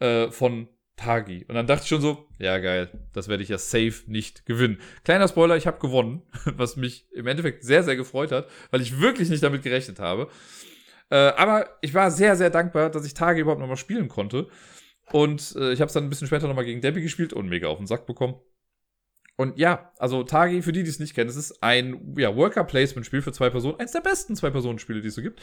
äh, 0.00 0.28
von 0.30 0.68
Tagi. 0.96 1.44
Und 1.48 1.56
dann 1.56 1.66
dachte 1.66 1.82
ich 1.82 1.88
schon 1.88 2.00
so, 2.00 2.28
ja 2.38 2.58
geil, 2.58 2.88
das 3.12 3.28
werde 3.28 3.42
ich 3.42 3.48
ja 3.48 3.58
safe 3.58 4.04
nicht 4.06 4.46
gewinnen. 4.46 4.80
Kleiner 5.04 5.28
Spoiler, 5.28 5.56
ich 5.56 5.66
habe 5.66 5.80
gewonnen, 5.80 6.22
was 6.56 6.76
mich 6.76 7.08
im 7.12 7.26
Endeffekt 7.26 7.64
sehr, 7.64 7.82
sehr 7.82 7.96
gefreut 7.96 8.32
hat, 8.32 8.48
weil 8.70 8.80
ich 8.80 9.00
wirklich 9.00 9.28
nicht 9.28 9.42
damit 9.42 9.62
gerechnet 9.62 9.98
habe. 9.98 10.28
Äh, 11.10 11.16
aber 11.16 11.68
ich 11.82 11.94
war 11.94 12.10
sehr, 12.10 12.36
sehr 12.36 12.50
dankbar, 12.50 12.90
dass 12.90 13.04
ich 13.04 13.14
Tagi 13.14 13.40
überhaupt 13.40 13.60
nochmal 13.60 13.76
spielen 13.76 14.08
konnte. 14.08 14.48
Und 15.12 15.54
äh, 15.56 15.72
ich 15.72 15.80
habe 15.80 15.88
es 15.88 15.92
dann 15.92 16.04
ein 16.04 16.10
bisschen 16.10 16.28
später 16.28 16.48
nochmal 16.48 16.64
gegen 16.64 16.80
Debbie 16.80 17.02
gespielt 17.02 17.32
und 17.32 17.48
mega 17.48 17.68
auf 17.68 17.78
den 17.78 17.86
Sack 17.86 18.06
bekommen. 18.06 18.36
Und 19.36 19.58
ja, 19.58 19.92
also 19.98 20.22
Tagi, 20.22 20.62
für 20.62 20.72
die, 20.72 20.84
die 20.84 20.90
es 20.90 21.00
nicht 21.00 21.14
kennen, 21.14 21.28
es 21.28 21.36
ist 21.36 21.62
ein 21.62 22.14
ja, 22.16 22.36
Worker-Placement-Spiel 22.36 23.22
für 23.22 23.32
zwei 23.32 23.50
Personen. 23.50 23.80
Eins 23.80 23.92
der 23.92 24.00
besten 24.00 24.36
Zwei-Personen-Spiele, 24.36 25.00
die 25.00 25.08
es 25.08 25.14
so 25.14 25.22
gibt. 25.22 25.40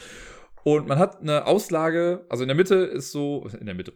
Und 0.64 0.88
man 0.88 0.98
hat 0.98 1.20
eine 1.20 1.46
Auslage, 1.46 2.24
also 2.28 2.42
in 2.44 2.48
der 2.48 2.56
Mitte 2.56 2.76
ist 2.76 3.12
so, 3.12 3.48
in 3.60 3.66
der 3.66 3.74
Mitte. 3.74 3.92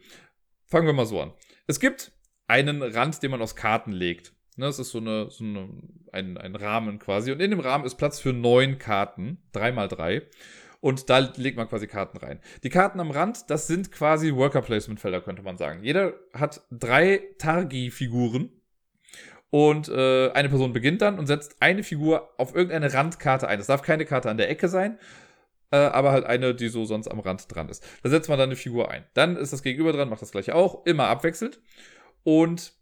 Fangen 0.67 0.87
wir 0.87 0.93
mal 0.93 1.07
so 1.07 1.21
an. 1.21 1.33
Es 1.67 1.81
gibt 1.81 2.13
einen 2.47 2.83
Rand, 2.83 3.23
den 3.23 3.31
man 3.31 3.41
aus 3.41 3.57
Karten 3.57 3.93
legt. 3.93 4.35
Ne, 4.57 4.67
das 4.67 4.79
ist 4.79 4.91
so, 4.91 4.99
eine, 4.99 5.31
so 5.31 5.45
eine, 5.45 5.69
ein, 6.13 6.39
ein 6.39 6.57
Rahmen 6.57 6.99
quasi. 6.99 7.31
Und 7.31 7.41
in 7.41 7.51
dem 7.51 7.61
Rahmen 7.61 7.85
ist 7.85 7.97
Platz 7.97 8.21
für 8.21 8.33
neun 8.33 8.79
Karten. 8.79 9.39
Drei 9.53 9.73
mal 9.73 9.89
drei. 9.89 10.23
Und 10.81 11.11
da 11.11 11.19
legt 11.19 11.57
man 11.57 11.69
quasi 11.69 11.87
Karten 11.87 12.19
rein. 12.19 12.41
Die 12.63 12.69
Karten 12.69 13.01
am 13.01 13.11
Rand, 13.11 13.51
das 13.51 13.67
sind 13.67 13.93
quasi 13.93 14.35
Worker-Placement-Felder, 14.35 15.21
könnte 15.21 15.43
man 15.43 15.57
sagen. 15.57 15.83
Jeder 15.83 16.15
hat 16.33 16.63
drei 16.71 17.23
Targi-Figuren 17.39 18.51
und 19.51 19.89
äh, 19.89 20.31
eine 20.33 20.49
Person 20.49 20.73
beginnt 20.73 21.03
dann 21.03 21.19
und 21.19 21.27
setzt 21.27 21.57
eine 21.61 21.83
Figur 21.83 22.31
auf 22.39 22.55
irgendeine 22.55 22.93
Randkarte 22.93 23.49
ein. 23.49 23.59
Das 23.59 23.69
darf 23.69 23.83
keine 23.83 24.05
Karte 24.05 24.29
an 24.31 24.37
der 24.37 24.51
Ecke 24.51 24.69
sein, 24.69 24.99
äh, 25.71 25.77
aber 25.77 26.13
halt 26.13 26.25
eine, 26.25 26.55
die 26.55 26.69
so 26.69 26.85
sonst 26.85 27.09
am 27.09 27.21
Rand 27.21 27.55
dran 27.55 27.69
ist. 27.69 27.87
Da 28.03 28.11
setzt 28.11 28.29
man 28.29 28.39
dann 28.39 28.49
eine 28.49 28.57
Figur 28.57 28.91
ein. 28.91 29.05
Dann 29.15 29.37
ist 29.37 29.53
das 29.53 29.63
Gegenüber 29.63 29.93
dran, 29.93 30.09
macht 30.09 30.23
das 30.23 30.33
gleiche 30.33 30.55
auch, 30.55 30.85
immer 30.85 31.09
abwechselt. 31.09 31.61
Und 32.25 32.75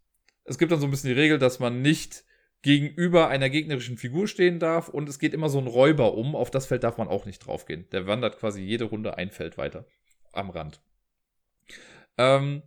es 0.44 0.58
gibt 0.58 0.72
dann 0.72 0.80
so 0.80 0.86
ein 0.86 0.90
bisschen 0.90 1.14
die 1.14 1.20
Regel, 1.20 1.38
dass 1.38 1.58
man 1.58 1.82
nicht 1.82 2.24
gegenüber 2.62 3.28
einer 3.28 3.50
gegnerischen 3.50 3.98
Figur 3.98 4.26
stehen 4.26 4.58
darf 4.58 4.88
und 4.88 5.06
es 5.08 5.18
geht 5.18 5.34
immer 5.34 5.50
so 5.50 5.58
ein 5.58 5.66
Räuber 5.66 6.14
um. 6.14 6.34
Auf 6.34 6.50
das 6.50 6.64
Feld 6.64 6.82
darf 6.82 6.96
man 6.96 7.08
auch 7.08 7.26
nicht 7.26 7.40
draufgehen. 7.40 7.86
Der 7.92 8.06
wandert 8.06 8.38
quasi 8.38 8.62
jede 8.62 8.84
Runde 8.84 9.18
ein 9.18 9.30
Feld 9.30 9.58
weiter 9.58 9.86
am 10.32 10.48
Rand. 10.48 10.80
Ähm, 12.16 12.62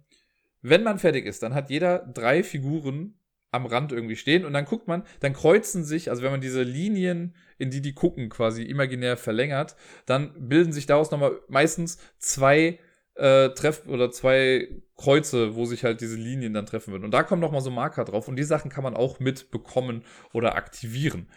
wenn 0.62 0.84
man 0.84 1.00
fertig 1.00 1.26
ist, 1.26 1.41
dann 1.41 1.56
hat 1.56 1.72
jeder 1.72 2.00
drei 2.00 2.43
Figuren 2.43 3.16
am 3.52 3.66
Rand 3.66 3.91
irgendwie 3.91 4.16
stehen 4.16 4.45
und 4.45 4.54
dann 4.54 4.66
guckt 4.66 4.88
man, 4.88 5.04
dann 5.20 5.34
kreuzen 5.34 5.84
sich, 5.84 6.10
also 6.10 6.22
wenn 6.22 6.32
man 6.32 6.41
diese 6.41 6.64
Linien, 6.64 7.36
in 7.58 7.72
die 7.72 7.82
die 7.82 7.93
gucken, 7.93 8.30
quasi 8.30 8.64
imaginär 8.64 9.18
verlängert, 9.18 9.76
dann 10.06 10.50
bilden 10.50 10.74
sich 10.74 10.86
daraus 10.86 11.12
nochmal 11.12 11.39
meistens 11.48 11.98
zwei 12.20 12.80
äh, 13.16 13.50
Treff 13.50 13.88
oder 13.88 14.12
zwei 14.12 14.70
Kreuze, 14.95 15.56
wo 15.56 15.66
sich 15.66 15.84
halt 15.84 16.02
diese 16.02 16.18
Linien 16.18 16.54
dann 16.54 16.66
treffen 16.66 16.91
würden. 16.91 17.06
Und 17.06 17.12
da 17.12 17.24
kommen 17.24 17.41
nochmal 17.41 17.62
so 17.62 17.72
Marker 17.72 18.06
drauf 18.06 18.28
und 18.28 18.36
die 18.36 18.43
Sachen 18.43 18.70
kann 18.70 18.84
man 18.84 18.95
auch 18.95 19.20
mitbekommen 19.20 20.04
oder 20.34 20.56
aktivieren. 20.56 21.28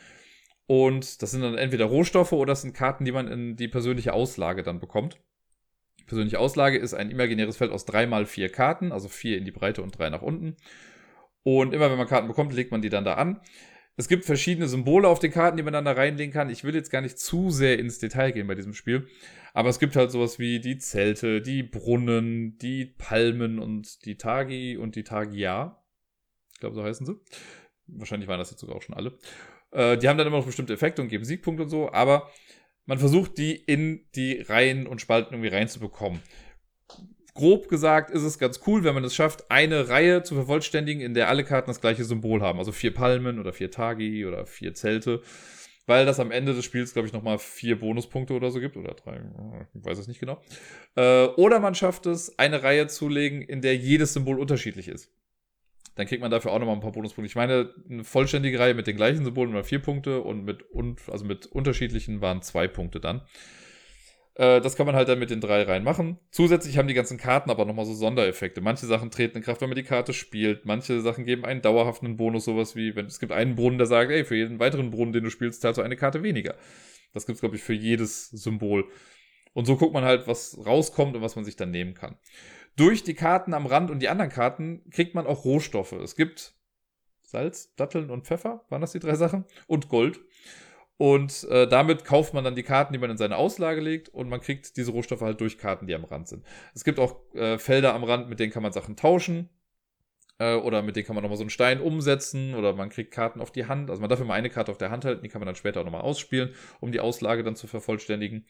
Und 0.66 1.22
das 1.22 1.32
sind 1.32 1.42
dann 1.42 1.58
entweder 1.58 1.86
Rohstoffe 1.86 2.32
oder 2.32 2.52
das 2.52 2.62
sind 2.62 2.74
Karten, 2.74 3.04
die 3.04 3.12
man 3.12 3.28
in 3.28 3.56
die 3.56 3.68
persönliche 3.68 4.12
Auslage 4.12 4.62
dann 4.62 4.78
bekommt. 4.78 5.18
Persönliche 6.06 6.38
Auslage 6.38 6.78
ist 6.78 6.94
ein 6.94 7.10
imaginäres 7.10 7.56
Feld 7.56 7.70
aus 7.70 7.86
drei 7.86 8.06
mal 8.06 8.26
vier 8.26 8.50
Karten, 8.50 8.92
also 8.92 9.08
vier 9.08 9.38
in 9.38 9.44
die 9.44 9.50
Breite 9.50 9.82
und 9.82 9.98
drei 9.98 10.10
nach 10.10 10.22
unten. 10.22 10.56
Und 11.42 11.72
immer 11.72 11.90
wenn 11.90 11.98
man 11.98 12.06
Karten 12.06 12.28
bekommt, 12.28 12.52
legt 12.52 12.70
man 12.70 12.82
die 12.82 12.88
dann 12.88 13.04
da 13.04 13.14
an. 13.14 13.40
Es 13.96 14.08
gibt 14.08 14.24
verschiedene 14.24 14.68
Symbole 14.68 15.08
auf 15.08 15.18
den 15.18 15.30
Karten, 15.30 15.56
die 15.56 15.62
man 15.62 15.72
dann 15.72 15.84
da 15.84 15.92
reinlegen 15.92 16.32
kann. 16.32 16.48
Ich 16.48 16.64
will 16.64 16.74
jetzt 16.74 16.90
gar 16.90 17.02
nicht 17.02 17.18
zu 17.18 17.50
sehr 17.50 17.78
ins 17.78 17.98
Detail 17.98 18.30
gehen 18.30 18.46
bei 18.46 18.54
diesem 18.54 18.72
Spiel. 18.72 19.08
Aber 19.52 19.68
es 19.68 19.78
gibt 19.78 19.96
halt 19.96 20.10
sowas 20.10 20.38
wie 20.38 20.60
die 20.60 20.78
Zelte, 20.78 21.42
die 21.42 21.62
Brunnen, 21.62 22.56
die 22.58 22.86
Palmen 22.86 23.58
und 23.58 24.04
die 24.06 24.16
Tagi 24.16 24.76
und 24.76 24.96
die 24.96 25.04
Tagia. 25.04 25.82
Ich 26.54 26.60
glaube, 26.60 26.76
so 26.76 26.82
heißen 26.82 27.04
sie. 27.04 27.20
Wahrscheinlich 27.88 28.28
waren 28.28 28.38
das 28.38 28.50
jetzt 28.50 28.60
sogar 28.60 28.76
auch 28.76 28.82
schon 28.82 28.94
alle. 28.94 29.18
Äh, 29.72 29.98
die 29.98 30.08
haben 30.08 30.16
dann 30.16 30.26
immer 30.26 30.38
noch 30.38 30.46
bestimmte 30.46 30.72
Effekte 30.72 31.02
und 31.02 31.08
geben 31.08 31.24
Siegpunkte 31.24 31.64
und 31.64 31.68
so. 31.68 31.92
Aber 31.92 32.30
man 32.86 32.98
versucht, 32.98 33.38
die 33.38 33.54
in 33.54 34.06
die 34.14 34.40
Reihen 34.40 34.86
und 34.86 35.00
Spalten 35.00 35.34
irgendwie 35.34 35.54
reinzubekommen 35.54 36.20
grob 37.34 37.68
gesagt 37.68 38.10
ist 38.10 38.22
es 38.22 38.38
ganz 38.38 38.60
cool, 38.66 38.84
wenn 38.84 38.94
man 38.94 39.04
es 39.04 39.14
schafft, 39.14 39.50
eine 39.50 39.88
Reihe 39.88 40.22
zu 40.22 40.34
vervollständigen, 40.34 41.02
in 41.02 41.14
der 41.14 41.28
alle 41.28 41.44
Karten 41.44 41.70
das 41.70 41.80
gleiche 41.80 42.04
Symbol 42.04 42.42
haben. 42.42 42.58
Also 42.58 42.72
vier 42.72 42.94
Palmen 42.94 43.38
oder 43.38 43.52
vier 43.52 43.70
Tagi 43.70 44.26
oder 44.26 44.46
vier 44.46 44.74
Zelte. 44.74 45.22
Weil 45.86 46.06
das 46.06 46.20
am 46.20 46.30
Ende 46.30 46.54
des 46.54 46.64
Spiels, 46.64 46.92
glaube 46.92 47.08
ich, 47.08 47.12
nochmal 47.12 47.38
vier 47.38 47.78
Bonuspunkte 47.80 48.34
oder 48.34 48.50
so 48.50 48.60
gibt. 48.60 48.76
Oder 48.76 48.94
drei, 48.94 49.20
ich 49.74 49.84
weiß 49.84 49.98
es 49.98 50.06
nicht 50.06 50.20
genau. 50.20 50.40
Äh, 50.94 51.24
oder 51.36 51.58
man 51.58 51.74
schafft 51.74 52.06
es, 52.06 52.38
eine 52.38 52.62
Reihe 52.62 52.86
zu 52.86 53.08
legen, 53.08 53.42
in 53.42 53.60
der 53.60 53.76
jedes 53.76 54.12
Symbol 54.12 54.38
unterschiedlich 54.38 54.86
ist. 54.86 55.10
Dann 55.96 56.06
kriegt 56.06 56.22
man 56.22 56.30
dafür 56.30 56.52
auch 56.52 56.58
nochmal 56.58 56.76
ein 56.76 56.80
paar 56.80 56.92
Bonuspunkte. 56.92 57.26
Ich 57.26 57.34
meine, 57.34 57.74
eine 57.90 58.04
vollständige 58.04 58.58
Reihe 58.58 58.74
mit 58.74 58.86
den 58.86 58.96
gleichen 58.96 59.24
Symbolen 59.24 59.52
war 59.52 59.64
vier 59.64 59.80
Punkte 59.80 60.20
und 60.22 60.44
mit, 60.44 60.64
also 61.08 61.24
mit 61.24 61.46
unterschiedlichen 61.46 62.20
waren 62.20 62.42
zwei 62.42 62.68
Punkte 62.68 63.00
dann. 63.00 63.22
Äh, 64.34 64.60
das 64.60 64.76
kann 64.76 64.86
man 64.86 64.94
halt 64.94 65.08
dann 65.08 65.18
mit 65.18 65.30
den 65.30 65.40
drei 65.40 65.62
Reihen 65.62 65.84
machen. 65.84 66.18
Zusätzlich 66.30 66.78
haben 66.78 66.88
die 66.88 66.94
ganzen 66.94 67.18
Karten 67.18 67.50
aber 67.50 67.64
nochmal 67.64 67.84
so 67.84 67.94
Sondereffekte. 67.94 68.60
Manche 68.60 68.86
Sachen 68.86 69.10
treten 69.10 69.38
in 69.38 69.42
Kraft, 69.42 69.60
wenn 69.60 69.68
man 69.68 69.76
die 69.76 69.82
Karte 69.82 70.12
spielt. 70.12 70.64
Manche 70.66 71.00
Sachen 71.00 71.24
geben 71.24 71.44
einen 71.44 71.62
dauerhaften 71.62 72.16
Bonus, 72.16 72.44
sowas 72.44 72.76
wie, 72.76 72.96
wenn 72.96 73.06
es 73.06 73.20
gibt 73.20 73.32
einen 73.32 73.56
Brunnen, 73.56 73.78
der 73.78 73.86
sagt, 73.86 74.10
ey, 74.10 74.24
für 74.24 74.36
jeden 74.36 74.58
weiteren 74.58 74.90
Brunnen, 74.90 75.12
den 75.12 75.24
du 75.24 75.30
spielst, 75.30 75.62
zahlst 75.62 75.78
du 75.78 75.82
eine 75.82 75.96
Karte 75.96 76.22
weniger. 76.22 76.54
Das 77.12 77.26
gibt 77.26 77.36
es, 77.36 77.40
glaube 77.40 77.56
ich, 77.56 77.62
für 77.62 77.74
jedes 77.74 78.30
Symbol. 78.30 78.88
Und 79.52 79.64
so 79.64 79.76
guckt 79.76 79.92
man 79.92 80.04
halt, 80.04 80.28
was 80.28 80.58
rauskommt 80.64 81.16
und 81.16 81.22
was 81.22 81.34
man 81.36 81.44
sich 81.44 81.56
dann 81.56 81.70
nehmen 81.70 81.94
kann. 81.94 82.16
Durch 82.76 83.02
die 83.02 83.14
Karten 83.14 83.52
am 83.52 83.66
Rand 83.66 83.90
und 83.90 84.00
die 84.00 84.08
anderen 84.08 84.30
Karten 84.30 84.88
kriegt 84.90 85.14
man 85.14 85.26
auch 85.26 85.44
Rohstoffe. 85.44 85.92
Es 85.92 86.14
gibt 86.14 86.54
Salz, 87.22 87.74
Datteln 87.76 88.10
und 88.10 88.26
Pfeffer, 88.26 88.64
waren 88.70 88.80
das 88.80 88.92
die 88.92 88.98
drei 88.98 89.14
Sachen? 89.14 89.44
Und 89.66 89.88
Gold. 89.88 90.20
Und 91.00 91.44
äh, 91.44 91.66
damit 91.66 92.04
kauft 92.04 92.34
man 92.34 92.44
dann 92.44 92.54
die 92.54 92.62
Karten, 92.62 92.92
die 92.92 92.98
man 92.98 93.08
in 93.08 93.16
seine 93.16 93.38
Auslage 93.38 93.80
legt 93.80 94.10
und 94.10 94.28
man 94.28 94.42
kriegt 94.42 94.76
diese 94.76 94.90
Rohstoffe 94.90 95.22
halt 95.22 95.40
durch 95.40 95.56
Karten, 95.56 95.86
die 95.86 95.94
am 95.94 96.04
Rand 96.04 96.28
sind. 96.28 96.44
Es 96.74 96.84
gibt 96.84 96.98
auch 96.98 97.16
äh, 97.32 97.56
Felder 97.56 97.94
am 97.94 98.04
Rand, 98.04 98.28
mit 98.28 98.38
denen 98.38 98.52
kann 98.52 98.62
man 98.62 98.74
Sachen 98.74 98.96
tauschen. 98.96 99.48
Äh, 100.38 100.56
oder 100.56 100.82
mit 100.82 100.96
denen 100.96 101.06
kann 101.06 101.14
man 101.14 101.22
nochmal 101.22 101.38
so 101.38 101.42
einen 101.42 101.48
Stein 101.48 101.80
umsetzen 101.80 102.54
oder 102.54 102.74
man 102.74 102.90
kriegt 102.90 103.12
Karten 103.12 103.40
auf 103.40 103.50
die 103.50 103.64
Hand. 103.64 103.88
Also 103.88 104.02
man 104.02 104.10
darf 104.10 104.20
immer 104.20 104.34
eine 104.34 104.50
Karte 104.50 104.70
auf 104.70 104.76
der 104.76 104.90
Hand 104.90 105.06
halten, 105.06 105.22
die 105.22 105.30
kann 105.30 105.40
man 105.40 105.46
dann 105.46 105.54
später 105.54 105.80
auch 105.80 105.86
nochmal 105.86 106.02
ausspielen, 106.02 106.52
um 106.80 106.92
die 106.92 107.00
Auslage 107.00 107.44
dann 107.44 107.56
zu 107.56 107.66
vervollständigen. 107.66 108.44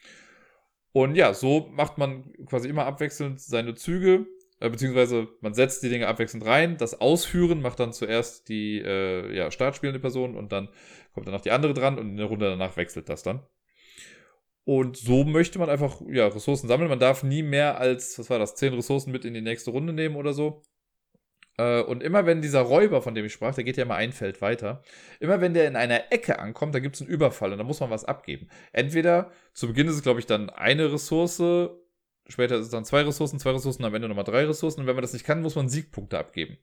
Und 0.91 1.15
ja, 1.15 1.35
so 1.35 1.69
macht 1.71 1.99
man 1.99 2.33
quasi 2.47 2.69
immer 2.69 2.85
abwechselnd 2.85 3.41
seine 3.41 3.77
Züge, 3.77 4.27
beziehungsweise 4.69 5.29
man 5.41 5.55
setzt 5.55 5.83
die 5.83 5.89
Dinge 5.89 6.09
abwechselnd 6.09 6.45
rein. 6.45 6.77
Das 6.77 7.01
Ausführen 7.01 7.63
macht 7.63 7.81
dann 7.81 7.93
zuerst 7.93 8.49
die 8.49 8.79
äh, 8.79 9.35
ja, 9.35 9.51
startspielende 9.51 10.01
Person 10.01 10.37
und 10.37 10.53
dann 10.53 10.69
kommt 11.15 11.27
danach 11.27 11.41
die 11.41 11.51
andere 11.51 11.75
dran 11.75 11.99
und 11.99 12.11
in 12.11 12.17
der 12.17 12.27
Runde 12.27 12.51
danach 12.51 12.77
wechselt 12.77 13.09
das 13.09 13.23
dann. 13.23 13.43
Und 14.65 14.97
so 14.97 15.25
möchte 15.25 15.59
man 15.59 15.71
einfach 15.71 16.01
ja, 16.09 16.27
Ressourcen 16.29 16.69
sammeln. 16.69 16.91
Man 16.91 16.99
darf 16.99 17.23
nie 17.23 17.43
mehr 17.43 17.81
als, 17.81 18.19
was 18.19 18.29
war 18.31 18.39
das, 18.39 18.55
10 18.55 18.75
Ressourcen 18.75 19.11
mit 19.11 19.25
in 19.25 19.35
die 19.35 19.41
nächste 19.41 19.71
Runde 19.71 19.93
nehmen 19.93 20.17
oder 20.17 20.33
so. 20.33 20.63
Äh, 21.57 21.83
und 21.83 22.03
immer 22.03 22.27
wenn 22.27 22.43
dieser 22.43 22.61
Räuber, 22.61 23.03
von 23.03 23.15
dem 23.15 23.25
ich 23.25 23.33
sprach, 23.33 23.55
der 23.55 23.65
geht 23.65 23.77
ja 23.77 23.85
immer 23.85 23.97
ein 23.97 24.13
Feld 24.13 24.41
weiter, 24.41 24.83
immer 25.19 25.41
wenn 25.41 25.55
der 25.55 25.67
in 25.67 25.77
einer 25.77 26.13
Ecke 26.13 26.39
ankommt, 26.39 26.75
da 26.75 26.79
gibt 26.79 26.95
es 26.97 27.03
einen 27.03 27.11
Überfall 27.11 27.53
und 27.53 27.59
da 27.59 27.65
muss 27.65 27.81
man 27.81 27.91
was 27.91 28.05
abgeben. 28.05 28.49
Entweder 28.73 29.31
zu 29.53 29.67
Beginn 29.67 29.89
ist 29.89 29.97
es, 29.97 30.03
glaube 30.03 30.21
ich, 30.21 30.27
dann 30.27 30.51
eine 30.51 30.93
Ressource, 30.93 31.43
später 32.31 32.57
ist 32.57 32.67
es 32.67 32.71
dann 32.71 32.85
zwei 32.85 33.03
Ressourcen, 33.03 33.39
zwei 33.39 33.51
Ressourcen, 33.51 33.85
am 33.85 33.95
Ende 33.95 34.09
nochmal 34.09 34.25
drei 34.25 34.45
Ressourcen. 34.45 34.81
Und 34.81 34.87
wenn 34.87 34.97
man 34.97 35.03
das 35.03 35.13
nicht 35.13 35.25
kann, 35.25 35.43
muss 35.43 35.57
man 35.57 35.69
Siegpunkte 35.69 36.19
abgeben. 36.19 36.59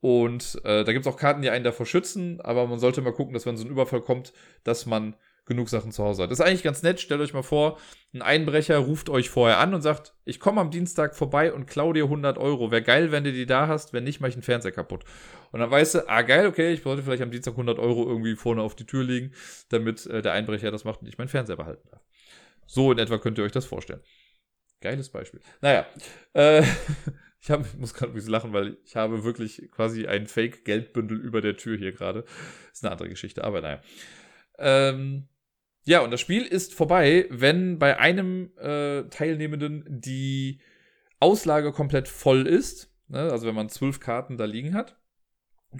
Und 0.00 0.60
äh, 0.64 0.84
da 0.84 0.92
gibt 0.92 1.06
es 1.06 1.12
auch 1.12 1.18
Karten, 1.18 1.42
die 1.42 1.50
einen 1.50 1.64
davor 1.64 1.84
schützen, 1.84 2.40
aber 2.40 2.66
man 2.66 2.78
sollte 2.78 3.02
mal 3.02 3.12
gucken, 3.12 3.34
dass 3.34 3.44
wenn 3.44 3.56
so 3.56 3.64
ein 3.64 3.70
Überfall 3.70 4.00
kommt, 4.00 4.32
dass 4.64 4.86
man 4.86 5.14
genug 5.50 5.68
Sachen 5.68 5.90
zu 5.90 6.04
Hause 6.04 6.22
hat. 6.22 6.30
Das 6.30 6.38
ist 6.38 6.46
eigentlich 6.46 6.62
ganz 6.62 6.82
nett. 6.82 7.00
Stellt 7.00 7.20
euch 7.20 7.34
mal 7.34 7.42
vor, 7.42 7.78
ein 8.14 8.22
Einbrecher 8.22 8.78
ruft 8.78 9.10
euch 9.10 9.28
vorher 9.28 9.58
an 9.58 9.74
und 9.74 9.82
sagt, 9.82 10.14
ich 10.24 10.38
komme 10.38 10.60
am 10.60 10.70
Dienstag 10.70 11.14
vorbei 11.14 11.52
und 11.52 11.66
klau 11.66 11.92
dir 11.92 12.04
100 12.04 12.38
Euro. 12.38 12.70
Wäre 12.70 12.82
geil, 12.82 13.10
wenn 13.10 13.24
du 13.24 13.32
die 13.32 13.46
da 13.46 13.66
hast. 13.66 13.92
Wenn 13.92 14.04
nicht, 14.04 14.20
mach 14.20 14.28
ich 14.28 14.34
einen 14.34 14.42
Fernseher 14.42 14.72
kaputt. 14.72 15.04
Und 15.50 15.60
dann 15.60 15.70
weißt 15.70 15.96
du, 15.96 16.08
ah 16.08 16.22
geil, 16.22 16.46
okay, 16.46 16.72
ich 16.72 16.82
sollte 16.82 17.02
vielleicht 17.02 17.22
am 17.22 17.32
Dienstag 17.32 17.52
100 17.52 17.78
Euro 17.78 18.06
irgendwie 18.06 18.36
vorne 18.36 18.62
auf 18.62 18.76
die 18.76 18.86
Tür 18.86 19.02
legen, 19.02 19.32
damit 19.70 20.06
äh, 20.06 20.22
der 20.22 20.32
Einbrecher 20.32 20.70
das 20.70 20.84
macht 20.84 21.02
und 21.02 21.08
ich 21.08 21.18
meinen 21.18 21.28
Fernseher 21.28 21.56
behalten 21.56 21.88
darf. 21.90 22.00
So 22.66 22.92
in 22.92 22.98
etwa 22.98 23.18
könnt 23.18 23.36
ihr 23.36 23.44
euch 23.44 23.52
das 23.52 23.66
vorstellen. 23.66 24.00
Geiles 24.80 25.10
Beispiel. 25.10 25.40
Naja, 25.60 25.86
äh, 26.32 26.62
ich, 27.40 27.50
hab, 27.50 27.64
ich 27.66 27.76
muss 27.76 27.94
gerade 27.94 28.12
ein 28.12 28.14
bisschen 28.14 28.30
lachen, 28.30 28.52
weil 28.52 28.78
ich 28.84 28.96
habe 28.96 29.24
wirklich 29.24 29.70
quasi 29.70 30.06
ein 30.06 30.26
Fake-Geldbündel 30.26 31.18
über 31.18 31.40
der 31.40 31.56
Tür 31.56 31.76
hier 31.76 31.92
gerade. 31.92 32.24
Ist 32.72 32.84
eine 32.84 32.92
andere 32.92 33.08
Geschichte, 33.08 33.44
aber 33.44 33.60
naja. 33.60 33.80
Ähm, 34.58 35.28
ja, 35.84 36.00
und 36.00 36.10
das 36.10 36.20
Spiel 36.20 36.44
ist 36.44 36.74
vorbei, 36.74 37.26
wenn 37.30 37.78
bei 37.78 37.98
einem 37.98 38.52
äh, 38.58 39.04
Teilnehmenden 39.04 39.84
die 39.88 40.60
Auslage 41.18 41.72
komplett 41.72 42.08
voll 42.08 42.46
ist. 42.46 42.94
Ne? 43.08 43.30
Also 43.30 43.46
wenn 43.46 43.54
man 43.54 43.68
zwölf 43.68 44.00
Karten 44.00 44.36
da 44.36 44.44
liegen 44.44 44.74
hat. 44.74 44.99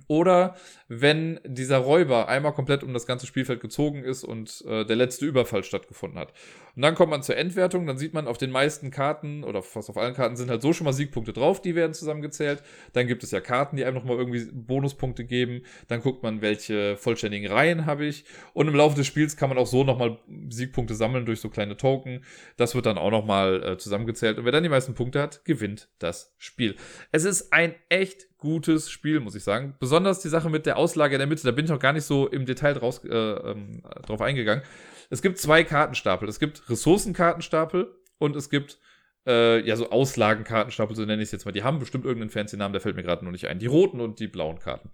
Oder 0.07 0.55
wenn 0.87 1.41
dieser 1.45 1.79
Räuber 1.79 2.29
einmal 2.29 2.53
komplett 2.53 2.85
um 2.85 2.95
das 2.95 3.07
ganze 3.07 3.27
Spielfeld 3.27 3.61
gezogen 3.61 4.05
ist 4.05 4.23
und 4.23 4.65
äh, 4.67 4.85
der 4.85 4.95
letzte 4.95 5.27
Überfall 5.27 5.65
stattgefunden 5.65 6.19
hat. 6.19 6.33
Und 6.77 6.83
dann 6.83 6.95
kommt 6.95 7.11
man 7.11 7.25
zur 7.25 7.37
Endwertung, 7.37 7.87
dann 7.87 7.99
sieht 7.99 8.15
man 8.15 8.29
auf 8.29 8.39
den 8.39 8.53
meisten 8.53 8.93
Karten 8.93 9.43
oder 9.43 9.63
fast 9.63 9.91
auf 9.91 9.97
allen 9.97 10.15
Karten 10.15 10.37
sind 10.37 10.49
halt 10.49 10.63
so 10.63 10.73
schon 10.73 10.85
mal 10.85 10.93
Siegpunkte 10.93 11.33
drauf, 11.33 11.61
die 11.61 11.75
werden 11.75 11.93
zusammengezählt. 11.93 12.63
Dann 12.93 13.09
gibt 13.09 13.25
es 13.25 13.33
ja 13.33 13.41
Karten, 13.41 13.77
die 13.77 13.85
einem 13.85 13.97
nochmal 13.97 14.17
irgendwie 14.17 14.49
Bonuspunkte 14.53 15.25
geben. 15.25 15.63
Dann 15.89 16.01
guckt 16.01 16.23
man, 16.23 16.41
welche 16.41 16.97
vollständigen 16.97 17.51
Reihen 17.51 17.87
habe 17.87 18.07
ich. 18.07 18.25
Und 18.53 18.69
im 18.69 18.77
Laufe 18.77 18.97
des 18.97 19.09
Spiels 19.09 19.37
kann 19.37 19.49
man 19.49 19.59
auch 19.59 19.67
so 19.67 19.83
nochmal 19.83 20.19
Siegpunkte 20.51 20.95
sammeln 20.95 21.27
durch 21.27 21.41
so 21.41 21.51
kleine 21.51 21.77
Token. 21.77 22.25
Das 22.57 22.77
wird 22.77 22.87
dann 22.87 22.99
auch 22.99 23.11
nochmal 23.11 23.63
äh, 23.63 23.79
zusammengezählt. 23.79 24.39
Und 24.39 24.45
wer 24.45 24.53
dann 24.53 24.63
die 24.63 24.69
meisten 24.69 24.95
Punkte 24.95 25.21
hat, 25.21 25.45
gewinnt 25.45 25.89
das 25.99 26.33
Spiel. 26.39 26.77
Es 27.11 27.25
ist 27.25 27.53
ein 27.53 27.75
echt 27.89 28.30
gutes 28.41 28.91
Spiel, 28.91 29.21
muss 29.21 29.35
ich 29.35 29.45
sagen. 29.45 29.75
Besonders 29.79 30.21
die 30.21 30.29
Sache 30.29 30.51
mit 30.51 30.67
der 30.67 30.77
Auslage 30.77 31.15
in 31.15 31.19
der 31.21 31.29
Mitte, 31.29 31.45
da 31.45 31.53
bin 31.53 31.67
ich 31.67 31.71
noch 31.71 31.79
gar 31.79 31.93
nicht 31.93 32.05
so 32.05 32.27
im 32.27 32.47
Detail 32.47 32.75
draus, 32.75 33.05
äh, 33.05 33.09
ähm, 33.09 33.83
drauf 34.07 34.21
eingegangen. 34.21 34.65
Es 35.11 35.23
gibt 35.23 35.39
zwei 35.39 35.65
Kartenstapel. 35.65 36.29
Es 36.29 36.41
gibt 36.41 36.69
Ressourcenkartenstapel 36.69 37.95
und 38.19 38.37
es 38.37 38.51
gibt 38.51 38.79
äh, 39.27 39.61
ja 39.67 39.77
so 39.77 39.91
Auslagenkartenstapel, 39.91 40.97
so 40.97 41.05
nenne 41.05 41.23
ich 41.23 41.29
es 41.29 41.33
jetzt 41.33 41.45
mal. 41.45 41.53
Die 41.53 41.63
haben 41.63 41.79
bestimmt 41.79 42.05
irgendeinen 42.05 42.31
fancy 42.31 42.57
Namen, 42.57 42.73
der 42.73 42.81
fällt 42.81 42.97
mir 42.97 43.03
gerade 43.03 43.25
noch 43.25 43.33
nicht 43.33 43.47
ein. 43.47 43.59
Die 43.59 43.67
roten 43.67 44.01
und 44.01 44.19
die 44.19 44.29
blauen 44.29 44.59
Karten. 44.59 44.91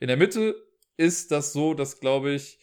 In 0.00 0.08
der 0.08 0.16
Mitte 0.16 0.54
ist 0.96 1.32
das 1.32 1.52
so, 1.52 1.74
dass 1.74 2.00
glaube 2.00 2.30
ich 2.30 2.58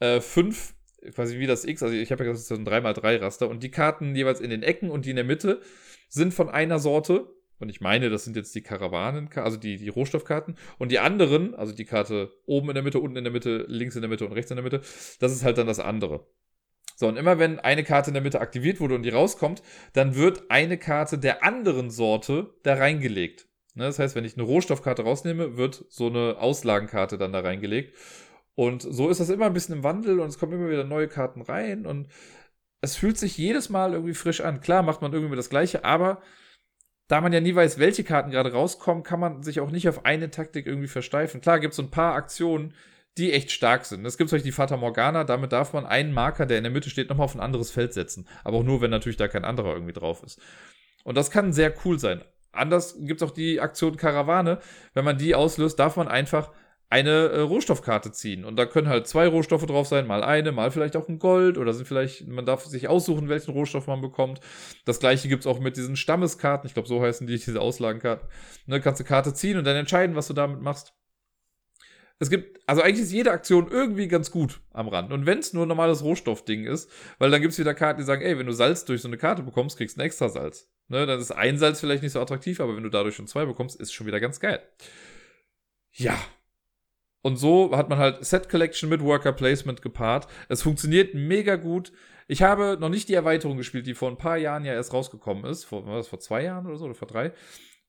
äh, 0.00 0.20
fünf 0.20 0.74
quasi 1.14 1.38
wie 1.38 1.46
das 1.46 1.64
X, 1.64 1.82
also 1.82 1.94
ich 1.94 2.12
habe 2.12 2.24
ja 2.24 2.30
gesagt, 2.30 2.48
das 2.50 2.58
ist 2.58 2.64
so 2.66 2.72
ein 2.72 2.84
3x3-Raster 2.84 3.48
und 3.48 3.62
die 3.62 3.70
Karten 3.70 4.14
jeweils 4.14 4.40
in 4.40 4.50
den 4.50 4.62
Ecken 4.62 4.90
und 4.90 5.04
die 5.04 5.10
in 5.10 5.16
der 5.16 5.24
Mitte 5.24 5.60
sind 6.08 6.32
von 6.32 6.48
einer 6.48 6.78
Sorte 6.78 7.28
und 7.62 7.68
ich 7.68 7.80
meine, 7.80 8.10
das 8.10 8.24
sind 8.24 8.36
jetzt 8.36 8.54
die 8.56 8.60
Karawanen, 8.60 9.30
also 9.36 9.56
die, 9.56 9.76
die 9.76 9.88
Rohstoffkarten. 9.88 10.56
Und 10.78 10.90
die 10.90 10.98
anderen, 10.98 11.54
also 11.54 11.72
die 11.72 11.84
Karte 11.84 12.32
oben 12.44 12.68
in 12.70 12.74
der 12.74 12.82
Mitte, 12.82 12.98
unten 12.98 13.16
in 13.16 13.22
der 13.22 13.32
Mitte, 13.32 13.64
links 13.68 13.94
in 13.94 14.02
der 14.02 14.10
Mitte 14.10 14.26
und 14.26 14.32
rechts 14.32 14.50
in 14.50 14.56
der 14.56 14.64
Mitte, 14.64 14.80
das 15.20 15.32
ist 15.32 15.44
halt 15.44 15.58
dann 15.58 15.68
das 15.68 15.78
andere. 15.78 16.26
So, 16.96 17.06
und 17.06 17.16
immer 17.16 17.38
wenn 17.38 17.60
eine 17.60 17.84
Karte 17.84 18.10
in 18.10 18.14
der 18.14 18.22
Mitte 18.22 18.40
aktiviert 18.40 18.80
wurde 18.80 18.96
und 18.96 19.04
die 19.04 19.10
rauskommt, 19.10 19.62
dann 19.92 20.16
wird 20.16 20.50
eine 20.50 20.76
Karte 20.76 21.18
der 21.18 21.44
anderen 21.44 21.90
Sorte 21.90 22.52
da 22.64 22.74
reingelegt. 22.74 23.46
Ne, 23.74 23.84
das 23.84 24.00
heißt, 24.00 24.16
wenn 24.16 24.24
ich 24.24 24.36
eine 24.36 24.42
Rohstoffkarte 24.42 25.02
rausnehme, 25.02 25.56
wird 25.56 25.84
so 25.88 26.08
eine 26.08 26.38
Auslagenkarte 26.38 27.16
dann 27.16 27.32
da 27.32 27.40
reingelegt. 27.40 27.96
Und 28.56 28.82
so 28.82 29.08
ist 29.08 29.20
das 29.20 29.30
immer 29.30 29.46
ein 29.46 29.54
bisschen 29.54 29.76
im 29.76 29.84
Wandel 29.84 30.18
und 30.18 30.28
es 30.28 30.38
kommen 30.38 30.52
immer 30.52 30.68
wieder 30.68 30.84
neue 30.84 31.06
Karten 31.06 31.42
rein 31.42 31.86
und 31.86 32.08
es 32.80 32.96
fühlt 32.96 33.16
sich 33.16 33.38
jedes 33.38 33.70
Mal 33.70 33.92
irgendwie 33.92 34.14
frisch 34.14 34.40
an. 34.40 34.60
Klar 34.60 34.82
macht 34.82 35.00
man 35.00 35.12
irgendwie 35.12 35.36
das 35.36 35.48
Gleiche, 35.48 35.84
aber 35.84 36.20
da 37.12 37.20
man 37.20 37.34
ja 37.34 37.40
nie 37.40 37.54
weiß, 37.54 37.78
welche 37.78 38.04
Karten 38.04 38.30
gerade 38.30 38.52
rauskommen, 38.52 39.02
kann 39.02 39.20
man 39.20 39.42
sich 39.42 39.60
auch 39.60 39.70
nicht 39.70 39.86
auf 39.86 40.06
eine 40.06 40.30
Taktik 40.30 40.66
irgendwie 40.66 40.88
versteifen. 40.88 41.42
Klar 41.42 41.60
gibt 41.60 41.72
es 41.72 41.76
so 41.76 41.82
ein 41.82 41.90
paar 41.90 42.14
Aktionen, 42.14 42.72
die 43.18 43.34
echt 43.34 43.50
stark 43.50 43.84
sind. 43.84 44.06
Es 44.06 44.16
gibt 44.16 44.30
zum 44.30 44.36
Beispiel 44.36 44.50
die 44.50 44.56
Fata 44.56 44.78
Morgana, 44.78 45.24
damit 45.24 45.52
darf 45.52 45.74
man 45.74 45.84
einen 45.84 46.14
Marker, 46.14 46.46
der 46.46 46.56
in 46.56 46.64
der 46.64 46.72
Mitte 46.72 46.88
steht, 46.88 47.10
nochmal 47.10 47.26
auf 47.26 47.34
ein 47.34 47.42
anderes 47.42 47.70
Feld 47.70 47.92
setzen. 47.92 48.26
Aber 48.44 48.56
auch 48.56 48.62
nur, 48.62 48.80
wenn 48.80 48.90
natürlich 48.90 49.18
da 49.18 49.28
kein 49.28 49.44
anderer 49.44 49.74
irgendwie 49.74 49.92
drauf 49.92 50.22
ist. 50.22 50.40
Und 51.04 51.14
das 51.18 51.30
kann 51.30 51.52
sehr 51.52 51.74
cool 51.84 51.98
sein. 51.98 52.22
Anders 52.50 52.96
gibt 52.98 53.20
es 53.20 53.28
auch 53.28 53.34
die 53.34 53.60
Aktion 53.60 53.98
Karawane. 53.98 54.60
Wenn 54.94 55.04
man 55.04 55.18
die 55.18 55.34
auslöst, 55.34 55.78
darf 55.78 55.96
man 55.96 56.08
einfach 56.08 56.50
eine 56.92 57.30
äh, 57.30 57.40
Rohstoffkarte 57.40 58.12
ziehen. 58.12 58.44
Und 58.44 58.56
da 58.56 58.66
können 58.66 58.86
halt 58.86 59.06
zwei 59.06 59.26
Rohstoffe 59.26 59.64
drauf 59.64 59.88
sein, 59.88 60.06
mal 60.06 60.22
eine, 60.22 60.52
mal 60.52 60.70
vielleicht 60.70 60.94
auch 60.94 61.08
ein 61.08 61.18
Gold 61.18 61.56
oder 61.56 61.72
sind 61.72 61.88
vielleicht, 61.88 62.28
man 62.28 62.44
darf 62.44 62.66
sich 62.66 62.86
aussuchen, 62.86 63.30
welchen 63.30 63.52
Rohstoff 63.52 63.86
man 63.86 64.02
bekommt. 64.02 64.40
Das 64.84 65.00
gleiche 65.00 65.26
gibt's 65.26 65.46
auch 65.46 65.58
mit 65.58 65.78
diesen 65.78 65.96
Stammeskarten, 65.96 66.66
ich 66.66 66.74
glaube, 66.74 66.88
so 66.88 67.00
heißen 67.00 67.26
die, 67.26 67.38
diese 67.38 67.62
Auslagenkarten. 67.62 68.28
Ne, 68.66 68.78
kannst 68.82 69.00
du 69.00 69.04
Karte 69.04 69.32
ziehen 69.32 69.56
und 69.56 69.64
dann 69.64 69.74
entscheiden, 69.74 70.16
was 70.16 70.26
du 70.26 70.34
damit 70.34 70.60
machst. 70.60 70.92
Es 72.18 72.28
gibt, 72.28 72.60
also 72.66 72.82
eigentlich 72.82 73.00
ist 73.00 73.12
jede 73.12 73.32
Aktion 73.32 73.68
irgendwie 73.70 74.06
ganz 74.06 74.30
gut 74.30 74.60
am 74.72 74.88
Rand. 74.88 75.12
Und 75.12 75.24
wenn 75.24 75.38
es 75.38 75.54
nur 75.54 75.64
ein 75.64 75.68
normales 75.68 76.04
Rohstoffding 76.04 76.66
ist, 76.66 76.90
weil 77.18 77.30
dann 77.30 77.40
gibt's 77.40 77.58
wieder 77.58 77.72
Karten, 77.72 78.00
die 78.00 78.04
sagen, 78.04 78.20
ey, 78.20 78.38
wenn 78.38 78.46
du 78.46 78.52
Salz 78.52 78.84
durch 78.84 79.00
so 79.00 79.08
eine 79.08 79.16
Karte 79.16 79.42
bekommst, 79.42 79.78
kriegst 79.78 79.96
du 79.96 80.02
ein 80.02 80.04
extra 80.04 80.28
Salz. 80.28 80.70
Ne, 80.88 81.06
dann 81.06 81.18
ist 81.18 81.30
ein 81.30 81.56
Salz 81.56 81.80
vielleicht 81.80 82.02
nicht 82.02 82.12
so 82.12 82.20
attraktiv, 82.20 82.60
aber 82.60 82.76
wenn 82.76 82.82
du 82.82 82.90
dadurch 82.90 83.16
schon 83.16 83.28
zwei 83.28 83.46
bekommst, 83.46 83.80
ist 83.80 83.94
schon 83.94 84.06
wieder 84.06 84.20
ganz 84.20 84.40
geil. 84.40 84.60
Ja, 85.90 86.18
und 87.22 87.36
so 87.36 87.76
hat 87.76 87.88
man 87.88 87.98
halt 87.98 88.24
Set 88.24 88.48
Collection 88.48 88.88
mit 88.88 89.02
Worker 89.02 89.32
Placement 89.32 89.80
gepaart. 89.80 90.26
Es 90.48 90.62
funktioniert 90.62 91.14
mega 91.14 91.56
gut. 91.56 91.92
Ich 92.28 92.42
habe 92.42 92.76
noch 92.80 92.88
nicht 92.88 93.08
die 93.08 93.14
Erweiterung 93.14 93.56
gespielt, 93.56 93.86
die 93.86 93.94
vor 93.94 94.10
ein 94.10 94.18
paar 94.18 94.36
Jahren 94.36 94.64
ja 94.64 94.72
erst 94.72 94.92
rausgekommen 94.92 95.44
ist. 95.44 95.64
Vor, 95.64 95.86
war 95.86 95.96
das 95.96 96.08
vor 96.08 96.18
zwei 96.18 96.44
Jahren 96.44 96.66
oder 96.66 96.76
so 96.76 96.86
oder 96.86 96.94
vor 96.94 97.08
drei? 97.08 97.32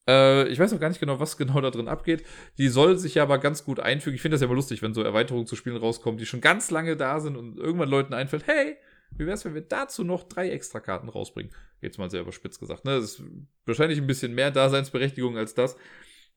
Äh, 0.08 0.48
ich 0.50 0.60
weiß 0.60 0.72
noch 0.72 0.80
gar 0.80 0.90
nicht 0.90 1.00
genau, 1.00 1.20
was 1.20 1.38
genau 1.38 1.62
da 1.62 1.72
drin 1.72 1.88
abgeht. 1.88 2.24
Die 2.58 2.68
soll 2.68 2.98
sich 2.98 3.16
ja 3.16 3.24
aber 3.24 3.40
ganz 3.40 3.64
gut 3.64 3.80
einfügen. 3.80 4.16
Ich 4.16 4.22
finde 4.22 4.36
das 4.36 4.42
ja 4.42 4.46
immer 4.46 4.56
lustig, 4.56 4.82
wenn 4.82 4.94
so 4.94 5.02
Erweiterungen 5.02 5.48
zu 5.48 5.56
Spielen 5.56 5.78
rauskommen, 5.78 6.18
die 6.18 6.26
schon 6.26 6.42
ganz 6.42 6.72
lange 6.72 6.96
da 6.96 7.20
sind 7.20 7.36
und 7.36 7.58
irgendwann 7.58 7.90
Leuten 7.90 8.14
einfällt, 8.14 8.48
hey, 8.48 8.78
wie 9.12 9.26
wäre 9.26 9.36
es, 9.36 9.46
wenn 9.46 9.54
wir 9.54 9.62
dazu 9.62 10.04
noch 10.04 10.24
drei 10.24 10.50
extra 10.50 10.80
Karten 10.80 11.10
rausbringen? 11.10 11.52
Jetzt 11.82 12.00
mal 12.00 12.10
sehr 12.10 12.22
überspitzt 12.22 12.60
gesagt. 12.60 12.86
Ne? 12.86 12.96
Das 12.96 13.04
ist 13.04 13.24
wahrscheinlich 13.66 14.00
ein 14.00 14.08
bisschen 14.08 14.34
mehr 14.34 14.52
Daseinsberechtigung 14.52 15.38
als 15.38 15.54
das. 15.54 15.78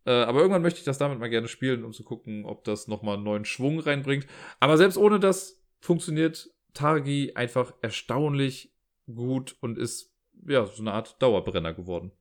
Äh, 0.07 0.13
aber 0.13 0.39
irgendwann 0.41 0.63
möchte 0.63 0.79
ich 0.79 0.85
das 0.85 0.99
damit 0.99 1.19
mal 1.19 1.29
gerne 1.29 1.49
spielen, 1.49 1.85
um 1.85 1.93
zu 1.93 2.05
gucken, 2.05 2.45
ob 2.45 2.65
das 2.65 2.89
nochmal 2.89 3.15
einen 3.15 3.25
neuen 3.25 3.45
Schwung 3.45 3.81
reinbringt. 3.81 4.27
Aber 4.61 4.79
selbst 4.79 4.97
ohne 4.97 5.21
das 5.21 5.63
funktioniert 5.81 6.49
Targi 6.73 7.33
einfach 7.35 7.75
erstaunlich 7.83 8.73
gut 9.13 9.57
und 9.61 9.79
ist 9.79 10.15
ja 10.47 10.65
so 10.67 10.83
eine 10.83 10.93
Art 10.93 11.21
Dauerbrenner 11.21 11.75
geworden. 11.75 12.13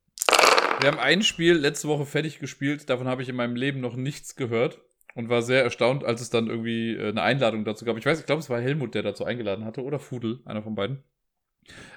Wir 0.79 0.91
haben 0.91 0.99
ein 0.99 1.21
Spiel 1.21 1.53
letzte 1.53 1.87
Woche 1.87 2.05
fertig 2.05 2.39
gespielt, 2.39 2.89
davon 2.89 3.07
habe 3.07 3.21
ich 3.21 3.29
in 3.29 3.35
meinem 3.35 3.55
Leben 3.55 3.79
noch 3.79 3.95
nichts 3.95 4.35
gehört 4.35 4.81
und 5.13 5.29
war 5.29 5.41
sehr 5.41 5.63
erstaunt, 5.63 6.03
als 6.03 6.21
es 6.21 6.29
dann 6.29 6.47
irgendwie 6.47 6.95
äh, 6.95 7.09
eine 7.09 7.21
Einladung 7.21 7.65
dazu 7.65 7.85
gab. 7.85 7.97
Ich 7.97 8.05
weiß, 8.05 8.19
ich 8.19 8.25
glaube, 8.25 8.41
es 8.41 8.49
war 8.49 8.59
Helmut, 8.59 8.95
der 8.95 9.03
dazu 9.03 9.25
eingeladen 9.25 9.63
hatte 9.63 9.83
oder 9.83 9.99
Fudel, 9.99 10.41
einer 10.45 10.63
von 10.63 10.75
beiden. 10.75 11.03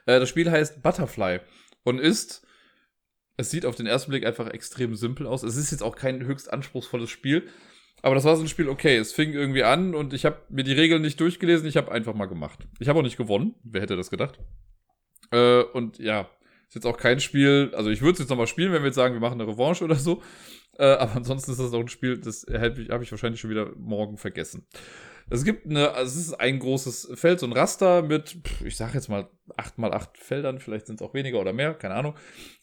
Äh, 0.07 0.21
das 0.21 0.29
Spiel 0.29 0.51
heißt 0.51 0.83
Butterfly 0.83 1.41
und 1.83 1.99
ist 1.99 2.47
es 3.39 3.51
sieht 3.51 3.65
auf 3.65 3.77
den 3.77 3.87
ersten 3.87 4.11
Blick 4.11 4.27
einfach 4.27 4.49
extrem 4.49 4.97
simpel 4.97 5.27
aus. 5.27 5.45
Es 5.45 5.57
ist 5.57 5.71
jetzt 5.71 5.83
auch 5.83 5.97
kein 5.97 6.27
höchst 6.27 6.53
anspruchsvolles 6.53 7.09
Spiel. 7.09 7.49
Aber 8.03 8.15
das 8.15 8.25
war 8.25 8.37
so 8.37 8.43
ein 8.43 8.49
Spiel, 8.49 8.69
okay, 8.69 8.97
es 8.97 9.13
fing 9.13 9.33
irgendwie 9.33 9.63
an 9.63 9.95
und 9.95 10.13
ich 10.13 10.25
habe 10.25 10.43
mir 10.51 10.65
die 10.65 10.73
Regeln 10.73 11.03
nicht 11.03 11.19
durchgelesen, 11.21 11.67
ich 11.67 11.77
habe 11.77 11.91
einfach 11.91 12.15
mal 12.15 12.27
gemacht. 12.27 12.61
Ich 12.79 12.89
habe 12.89 12.99
auch 12.99 13.05
nicht 13.05 13.17
gewonnen, 13.17 13.55
wer 13.65 13.81
hätte 13.81 13.97
das 13.97 14.11
gedacht. 14.11 14.39
Äh, 15.31 15.63
und 15.63 15.99
ja, 15.99 16.29
ist 16.69 16.75
jetzt 16.75 16.87
auch 16.87 16.97
kein 16.97 17.19
Spiel, 17.19 17.73
also 17.75 17.91
ich 17.91 18.03
würde 18.03 18.15
es 18.15 18.19
jetzt 18.21 18.29
nochmal 18.29 18.47
spielen, 18.47 18.73
wenn 18.73 18.83
wir 18.83 18.89
jetzt 18.89 18.97
sagen, 18.97 19.15
wir 19.15 19.21
machen 19.21 19.41
eine 19.41 19.51
Revanche 19.51 19.85
oder 19.85 19.97
so. 19.97 20.23
Äh, 20.79 20.85
aber 20.85 21.17
ansonsten 21.17 21.51
ist 21.53 21.61
das 21.61 21.73
auch 21.73 21.81
ein 21.81 21.89
Spiel, 21.89 22.19
das 22.19 22.47
habe 22.53 23.03
ich 23.03 23.11
wahrscheinlich 23.11 23.41
schon 23.41 23.51
wieder 23.51 23.73
morgen 23.77 24.17
vergessen. 24.17 24.67
Es 25.31 25.45
gibt 25.45 25.67
eine, 25.67 25.93
also 25.93 26.19
es 26.19 26.27
ist 26.29 26.35
ein 26.35 26.59
großes 26.59 27.13
Feld, 27.15 27.41
so 27.41 27.47
ein 27.47 27.53
Raster 27.53 28.03
mit, 28.03 28.39
ich 28.65 28.77
sag 28.77 28.95
jetzt 28.95 29.09
mal, 29.09 29.29
8 29.57 29.79
mal 29.79 29.93
8 29.93 30.17
Feldern, 30.17 30.59
vielleicht 30.59 30.87
sind 30.87 31.01
es 31.01 31.07
auch 31.07 31.15
weniger 31.15 31.41
oder 31.41 31.53
mehr, 31.53 31.75
keine 31.75 31.95
Ahnung. 31.95 32.15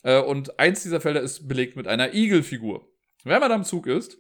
Äh, 0.03 0.20
und 0.22 0.59
eins 0.59 0.84
dieser 0.84 1.01
Felder 1.01 1.22
ist 1.22 1.47
belegt 1.47 1.76
mit 1.76 1.88
einer 1.88 2.13
Igel-Figur. 2.13 2.88
Wenn 3.24 3.39
man 3.39 3.51
am 3.51 3.63
Zug 3.63 3.88
ist, 3.88 4.18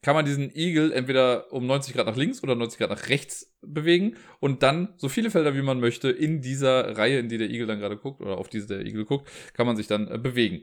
kann 0.00 0.14
man 0.14 0.24
diesen 0.24 0.54
Igel 0.54 0.92
entweder 0.92 1.52
um 1.52 1.66
90 1.66 1.94
Grad 1.94 2.06
nach 2.06 2.16
links 2.16 2.42
oder 2.42 2.54
90 2.54 2.78
Grad 2.78 2.90
nach 2.90 3.08
rechts 3.08 3.56
bewegen 3.62 4.16
und 4.38 4.62
dann 4.62 4.94
so 4.96 5.08
viele 5.08 5.30
Felder 5.30 5.54
wie 5.54 5.62
man 5.62 5.80
möchte 5.80 6.08
in 6.08 6.40
dieser 6.40 6.96
Reihe, 6.96 7.18
in 7.18 7.28
die 7.28 7.38
der 7.38 7.50
Igel 7.50 7.66
dann 7.66 7.80
gerade 7.80 7.96
guckt 7.96 8.20
oder 8.20 8.38
auf 8.38 8.48
diese 8.48 8.68
der 8.68 8.86
Igel 8.86 9.04
guckt, 9.04 9.28
kann 9.54 9.66
man 9.66 9.76
sich 9.76 9.88
dann 9.88 10.08
äh, 10.08 10.18
bewegen. 10.18 10.62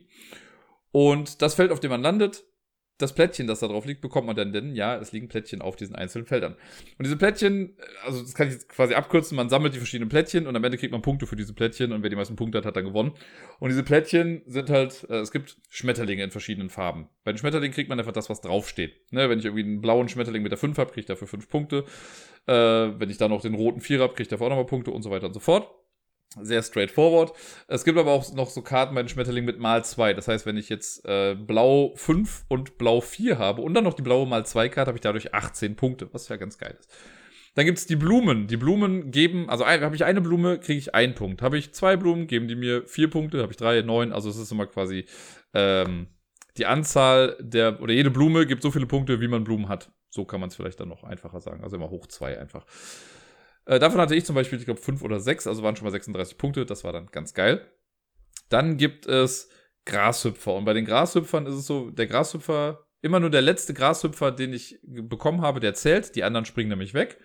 Und 0.91 1.41
das 1.41 1.55
Feld, 1.55 1.71
auf 1.71 1.81
dem 1.81 1.91
man 1.91 2.01
landet, 2.01 2.45
das 2.97 3.13
Plättchen, 3.13 3.45
das 3.45 3.59
da 3.59 3.67
drauf 3.67 3.85
liegt, 3.85 4.01
bekommt 4.01 4.27
man 4.27 4.35
dann, 4.35 4.53
denn 4.53 4.73
ja, 4.73 4.95
es 4.95 5.11
liegen 5.11 5.27
Plättchen 5.27 5.61
auf 5.61 5.75
diesen 5.75 5.95
einzelnen 5.95 6.25
Feldern. 6.25 6.53
Und 6.97 7.05
diese 7.05 7.17
Plättchen, 7.17 7.75
also 8.05 8.21
das 8.21 8.33
kann 8.33 8.47
ich 8.47 8.53
jetzt 8.53 8.69
quasi 8.69 8.93
abkürzen, 8.93 9.35
man 9.35 9.49
sammelt 9.49 9.73
die 9.73 9.79
verschiedenen 9.79 10.09
Plättchen 10.09 10.47
und 10.47 10.55
am 10.55 10.63
Ende 10.63 10.77
kriegt 10.77 10.93
man 10.93 11.01
Punkte 11.01 11.27
für 11.27 11.35
diese 11.35 11.53
Plättchen 11.53 11.91
und 11.91 12.03
wer 12.03 12.09
die 12.09 12.15
meisten 12.15 12.37
Punkte 12.37 12.57
hat, 12.57 12.65
hat 12.65 12.77
dann 12.77 12.85
gewonnen. 12.85 13.11
Und 13.59 13.69
diese 13.69 13.83
Plättchen 13.83 14.43
sind 14.45 14.69
halt, 14.69 15.05
äh, 15.09 15.17
es 15.17 15.31
gibt 15.31 15.57
Schmetterlinge 15.69 16.23
in 16.23 16.31
verschiedenen 16.31 16.69
Farben. 16.69 17.09
Bei 17.25 17.33
den 17.33 17.37
Schmetterlingen 17.37 17.73
kriegt 17.73 17.89
man 17.89 17.99
einfach 17.99 18.13
das, 18.13 18.29
was 18.29 18.39
draufsteht. 18.39 19.11
Ne, 19.11 19.29
wenn 19.29 19.39
ich 19.39 19.45
irgendwie 19.45 19.63
einen 19.63 19.81
blauen 19.81 20.07
Schmetterling 20.07 20.41
mit 20.43 20.51
der 20.51 20.59
5 20.59 20.77
habe, 20.77 20.91
kriege 20.91 21.01
ich 21.01 21.07
dafür 21.07 21.27
5 21.27 21.49
Punkte. 21.49 21.83
Äh, 22.47 22.53
wenn 22.53 23.09
ich 23.09 23.17
dann 23.17 23.31
noch 23.31 23.41
den 23.41 23.55
roten 23.55 23.81
4 23.81 23.99
habe, 23.99 24.13
kriege 24.13 24.23
ich 24.23 24.29
dafür 24.29 24.47
auch 24.47 24.51
nochmal 24.51 24.67
Punkte 24.67 24.91
und 24.91 25.01
so 25.01 25.11
weiter 25.11 25.27
und 25.27 25.33
so 25.33 25.39
fort 25.41 25.69
sehr 26.41 26.61
straightforward. 26.61 27.33
Es 27.67 27.85
gibt 27.85 27.97
aber 27.97 28.11
auch 28.11 28.33
noch 28.33 28.49
so 28.49 28.61
Karten 28.61 28.95
bei 28.95 29.01
den 29.01 29.09
Schmetterlingen 29.09 29.45
mit 29.45 29.59
mal 29.59 29.83
2. 29.83 30.13
Das 30.13 30.27
heißt, 30.27 30.45
wenn 30.45 30.57
ich 30.57 30.69
jetzt 30.69 31.05
äh, 31.05 31.35
blau 31.35 31.93
5 31.95 32.45
und 32.49 32.77
blau 32.77 33.01
4 33.01 33.37
habe 33.37 33.61
und 33.61 33.73
dann 33.73 33.83
noch 33.83 33.93
die 33.93 34.01
blaue 34.01 34.27
mal 34.27 34.45
2 34.45 34.69
Karte, 34.69 34.89
habe 34.89 34.97
ich 34.97 35.01
dadurch 35.01 35.33
18 35.33 35.75
Punkte, 35.75 36.09
was 36.13 36.27
ja 36.27 36.35
ganz 36.35 36.57
geil 36.57 36.75
ist. 36.77 36.91
Dann 37.55 37.65
gibt 37.65 37.77
es 37.77 37.87
die 37.87 37.95
Blumen. 37.95 38.47
Die 38.47 38.57
Blumen 38.57 39.11
geben, 39.11 39.49
also 39.49 39.65
habe 39.65 39.95
ich 39.95 40.03
eine 40.03 40.19
Blume, 40.19 40.59
kriege 40.59 40.77
ich 40.77 40.93
einen 40.93 41.15
Punkt. 41.15 41.41
Habe 41.41 41.57
ich 41.57 41.73
zwei 41.73 41.95
Blumen, 41.95 42.27
geben 42.27 42.49
die 42.49 42.55
mir 42.55 42.85
vier 42.85 43.09
Punkte. 43.09 43.41
Habe 43.41 43.51
ich 43.51 43.57
drei, 43.57 43.81
neun. 43.81 44.11
Also 44.11 44.29
es 44.29 44.35
ist 44.35 44.51
immer 44.51 44.67
quasi 44.67 45.05
ähm, 45.53 46.07
die 46.57 46.65
Anzahl 46.65 47.37
der, 47.39 47.81
oder 47.81 47.93
jede 47.93 48.11
Blume 48.11 48.45
gibt 48.45 48.61
so 48.61 48.71
viele 48.71 48.85
Punkte, 48.85 49.21
wie 49.21 49.29
man 49.29 49.45
Blumen 49.45 49.69
hat. 49.69 49.89
So 50.09 50.25
kann 50.25 50.41
man 50.41 50.49
es 50.49 50.55
vielleicht 50.57 50.81
dann 50.81 50.89
noch 50.89 51.03
einfacher 51.03 51.39
sagen. 51.39 51.63
Also 51.63 51.77
immer 51.77 51.89
hoch 51.89 52.07
zwei 52.07 52.37
einfach. 52.37 52.65
Äh, 53.65 53.79
davon 53.79 53.99
hatte 53.99 54.15
ich 54.15 54.25
zum 54.25 54.35
Beispiel, 54.35 54.59
ich 54.59 54.65
glaube, 54.65 54.81
fünf 54.81 55.01
oder 55.01 55.19
sechs, 55.19 55.47
also 55.47 55.63
waren 55.63 55.75
schon 55.75 55.85
mal 55.85 55.91
36 55.91 56.37
Punkte. 56.37 56.65
Das 56.65 56.83
war 56.83 56.93
dann 56.93 57.07
ganz 57.07 57.33
geil. 57.33 57.65
Dann 58.49 58.77
gibt 58.77 59.07
es 59.07 59.49
Grashüpfer. 59.85 60.53
Und 60.53 60.65
bei 60.65 60.73
den 60.73 60.85
Grashüpfern 60.85 61.45
ist 61.45 61.55
es 61.55 61.65
so, 61.65 61.89
der 61.89 62.07
Grashüpfer, 62.07 62.85
immer 63.01 63.19
nur 63.19 63.29
der 63.29 63.41
letzte 63.41 63.73
Grashüpfer, 63.73 64.31
den 64.31 64.53
ich 64.53 64.79
bekommen 64.83 65.41
habe, 65.41 65.59
der 65.59 65.73
zählt. 65.73 66.15
Die 66.15 66.23
anderen 66.23 66.45
springen 66.45 66.69
nämlich 66.69 66.93
weg. 66.93 67.19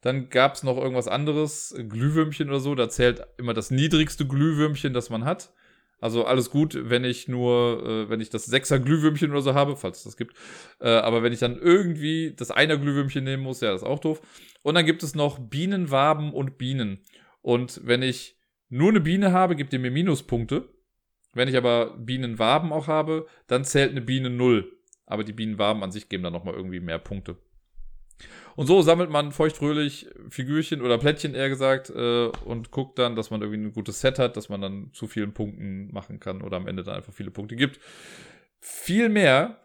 Dann 0.00 0.28
gab 0.28 0.54
es 0.54 0.62
noch 0.62 0.76
irgendwas 0.76 1.08
anderes, 1.08 1.74
Glühwürmchen 1.88 2.48
oder 2.48 2.60
so. 2.60 2.74
Da 2.74 2.88
zählt 2.88 3.26
immer 3.38 3.54
das 3.54 3.70
niedrigste 3.70 4.26
Glühwürmchen, 4.26 4.92
das 4.92 5.10
man 5.10 5.24
hat. 5.24 5.52
Also 5.98 6.24
alles 6.24 6.50
gut, 6.50 6.78
wenn 6.78 7.04
ich 7.04 7.26
nur, 7.26 7.82
äh, 7.84 8.10
wenn 8.10 8.20
ich 8.20 8.28
das 8.28 8.44
Sechser 8.44 8.78
Glühwürmchen 8.78 9.30
oder 9.30 9.40
so 9.40 9.54
habe, 9.54 9.76
falls 9.76 9.98
es 9.98 10.04
das 10.04 10.16
gibt. 10.16 10.36
Äh, 10.78 10.88
aber 10.88 11.22
wenn 11.22 11.32
ich 11.32 11.38
dann 11.38 11.58
irgendwie 11.58 12.34
das 12.36 12.50
Einer 12.50 12.76
Glühwürmchen 12.76 13.24
nehmen 13.24 13.42
muss, 13.42 13.60
ja, 13.60 13.72
das 13.72 13.82
ist 13.82 13.88
auch 13.88 13.98
doof. 13.98 14.20
Und 14.62 14.74
dann 14.74 14.84
gibt 14.84 15.02
es 15.02 15.14
noch 15.14 15.38
Bienenwaben 15.38 16.32
und 16.32 16.58
Bienen. 16.58 17.00
Und 17.40 17.80
wenn 17.84 18.02
ich 18.02 18.38
nur 18.68 18.90
eine 18.90 19.00
Biene 19.00 19.32
habe, 19.32 19.56
gibt 19.56 19.72
ihr 19.72 19.78
mir 19.78 19.90
Minuspunkte. 19.90 20.68
Wenn 21.32 21.48
ich 21.48 21.56
aber 21.56 21.96
Bienenwaben 21.98 22.72
auch 22.72 22.88
habe, 22.88 23.26
dann 23.46 23.64
zählt 23.64 23.90
eine 23.90 24.00
Biene 24.00 24.30
null. 24.30 24.72
Aber 25.06 25.22
die 25.22 25.32
Bienenwaben 25.32 25.82
an 25.82 25.92
sich 25.92 26.08
geben 26.08 26.24
dann 26.24 26.32
nochmal 26.32 26.54
irgendwie 26.54 26.80
mehr 26.80 26.98
Punkte. 26.98 27.36
Und 28.56 28.66
so 28.66 28.80
sammelt 28.80 29.10
man 29.10 29.32
feuchtfröhlich 29.32 30.08
Figürchen 30.30 30.80
oder 30.80 30.96
Plättchen 30.98 31.34
eher 31.34 31.50
gesagt 31.50 31.90
äh, 31.90 32.28
und 32.28 32.70
guckt 32.70 32.98
dann, 32.98 33.14
dass 33.14 33.30
man 33.30 33.42
irgendwie 33.42 33.60
ein 33.60 33.72
gutes 33.72 34.00
Set 34.00 34.18
hat, 34.18 34.36
dass 34.36 34.48
man 34.48 34.62
dann 34.62 34.90
zu 34.92 35.06
vielen 35.06 35.34
Punkten 35.34 35.92
machen 35.92 36.20
kann 36.20 36.42
oder 36.42 36.56
am 36.56 36.66
Ende 36.66 36.82
dann 36.82 36.96
einfach 36.96 37.12
viele 37.12 37.30
Punkte 37.30 37.54
gibt. 37.56 37.78
Viel 38.60 39.10
mehr 39.10 39.60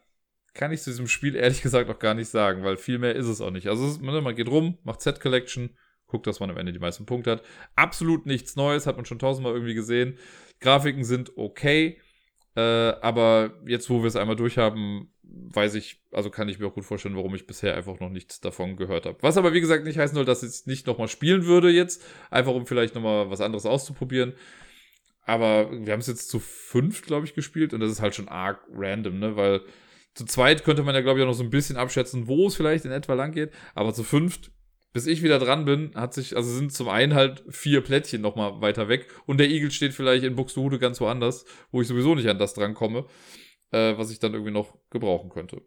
kann 0.53 0.73
ich 0.73 0.81
zu 0.81 0.89
diesem 0.89 1.07
Spiel 1.07 1.35
ehrlich 1.35 1.61
gesagt 1.63 1.89
auch 1.89 1.99
gar 1.99 2.13
nicht 2.13 2.29
sagen, 2.29 2.63
weil 2.63 2.77
viel 2.77 2.99
mehr 2.99 3.15
ist 3.15 3.27
es 3.27 3.41
auch 3.41 3.51
nicht. 3.51 3.67
Also 3.67 3.87
ist, 3.87 4.01
man 4.01 4.35
geht 4.35 4.49
rum, 4.49 4.77
macht 4.83 5.01
Set 5.01 5.21
Collection, 5.21 5.77
guckt, 6.07 6.27
dass 6.27 6.41
man 6.41 6.49
am 6.49 6.57
Ende 6.57 6.73
die 6.73 6.79
meisten 6.79 7.05
Punkte 7.05 7.31
hat. 7.31 7.43
Absolut 7.75 8.25
nichts 8.25 8.57
Neues, 8.57 8.85
hat 8.85 8.97
man 8.97 9.05
schon 9.05 9.19
tausendmal 9.19 9.53
irgendwie 9.53 9.73
gesehen. 9.73 10.17
Grafiken 10.59 11.05
sind 11.05 11.37
okay, 11.37 11.99
äh, 12.55 12.61
aber 12.61 13.53
jetzt, 13.65 13.89
wo 13.89 14.01
wir 14.01 14.07
es 14.07 14.17
einmal 14.17 14.35
durchhaben, 14.35 15.13
weiß 15.49 15.75
ich, 15.75 16.01
also 16.11 16.29
kann 16.29 16.49
ich 16.49 16.59
mir 16.59 16.67
auch 16.67 16.73
gut 16.73 16.85
vorstellen, 16.85 17.15
warum 17.15 17.33
ich 17.35 17.47
bisher 17.47 17.75
einfach 17.75 17.99
noch 17.99 18.09
nichts 18.09 18.39
davon 18.39 18.75
gehört 18.75 19.05
habe. 19.05 19.17
Was 19.21 19.37
aber 19.37 19.53
wie 19.53 19.61
gesagt 19.61 19.83
nicht 19.83 19.97
heißen 19.97 20.15
soll, 20.15 20.25
dass 20.25 20.43
ich 20.43 20.49
es 20.49 20.65
nicht 20.65 20.87
nochmal 20.87 21.07
spielen 21.07 21.45
würde 21.45 21.69
jetzt, 21.69 22.03
einfach 22.29 22.53
um 22.53 22.65
vielleicht 22.65 22.95
nochmal 22.95 23.29
was 23.29 23.41
anderes 23.41 23.65
auszuprobieren. 23.65 24.33
Aber 25.23 25.71
wir 25.71 25.93
haben 25.93 25.99
es 25.99 26.07
jetzt 26.07 26.29
zu 26.29 26.39
fünf, 26.39 27.03
glaube 27.03 27.25
ich, 27.25 27.33
gespielt 27.33 27.73
und 27.73 27.79
das 27.79 27.91
ist 27.91 28.01
halt 28.01 28.15
schon 28.15 28.27
arg 28.27 28.59
random, 28.73 29.19
ne? 29.19 29.35
Weil 29.35 29.61
zu 30.13 30.25
zweit 30.25 30.63
könnte 30.63 30.83
man 30.83 30.95
ja, 30.95 31.01
glaube 31.01 31.19
ich, 31.19 31.23
auch 31.23 31.29
noch 31.29 31.35
so 31.35 31.43
ein 31.43 31.51
bisschen 31.51 31.77
abschätzen, 31.77 32.27
wo 32.27 32.47
es 32.47 32.55
vielleicht 32.55 32.85
in 32.85 32.91
etwa 32.91 33.13
lang 33.13 33.31
geht. 33.31 33.51
Aber 33.75 33.93
zu 33.93 34.03
fünft, 34.03 34.51
bis 34.93 35.07
ich 35.07 35.23
wieder 35.23 35.39
dran 35.39 35.63
bin, 35.63 35.91
hat 35.95 36.13
sich, 36.13 36.35
also 36.35 36.51
sind 36.51 36.73
zum 36.73 36.89
einen 36.89 37.13
halt 37.13 37.43
vier 37.49 37.81
Plättchen 37.81 38.21
nochmal 38.21 38.61
weiter 38.61 38.89
weg 38.89 39.07
und 39.25 39.39
der 39.39 39.49
Igel 39.49 39.71
steht 39.71 39.93
vielleicht 39.93 40.25
in 40.25 40.35
Buxtehude 40.35 40.79
ganz 40.79 40.99
woanders, 40.99 41.45
wo 41.71 41.81
ich 41.81 41.87
sowieso 41.87 42.15
nicht 42.15 42.27
an 42.27 42.39
das 42.39 42.53
dran 42.53 42.73
komme 42.73 43.05
äh, 43.71 43.97
was 43.97 44.11
ich 44.11 44.19
dann 44.19 44.33
irgendwie 44.33 44.51
noch 44.51 44.77
gebrauchen 44.89 45.29
könnte. 45.29 45.61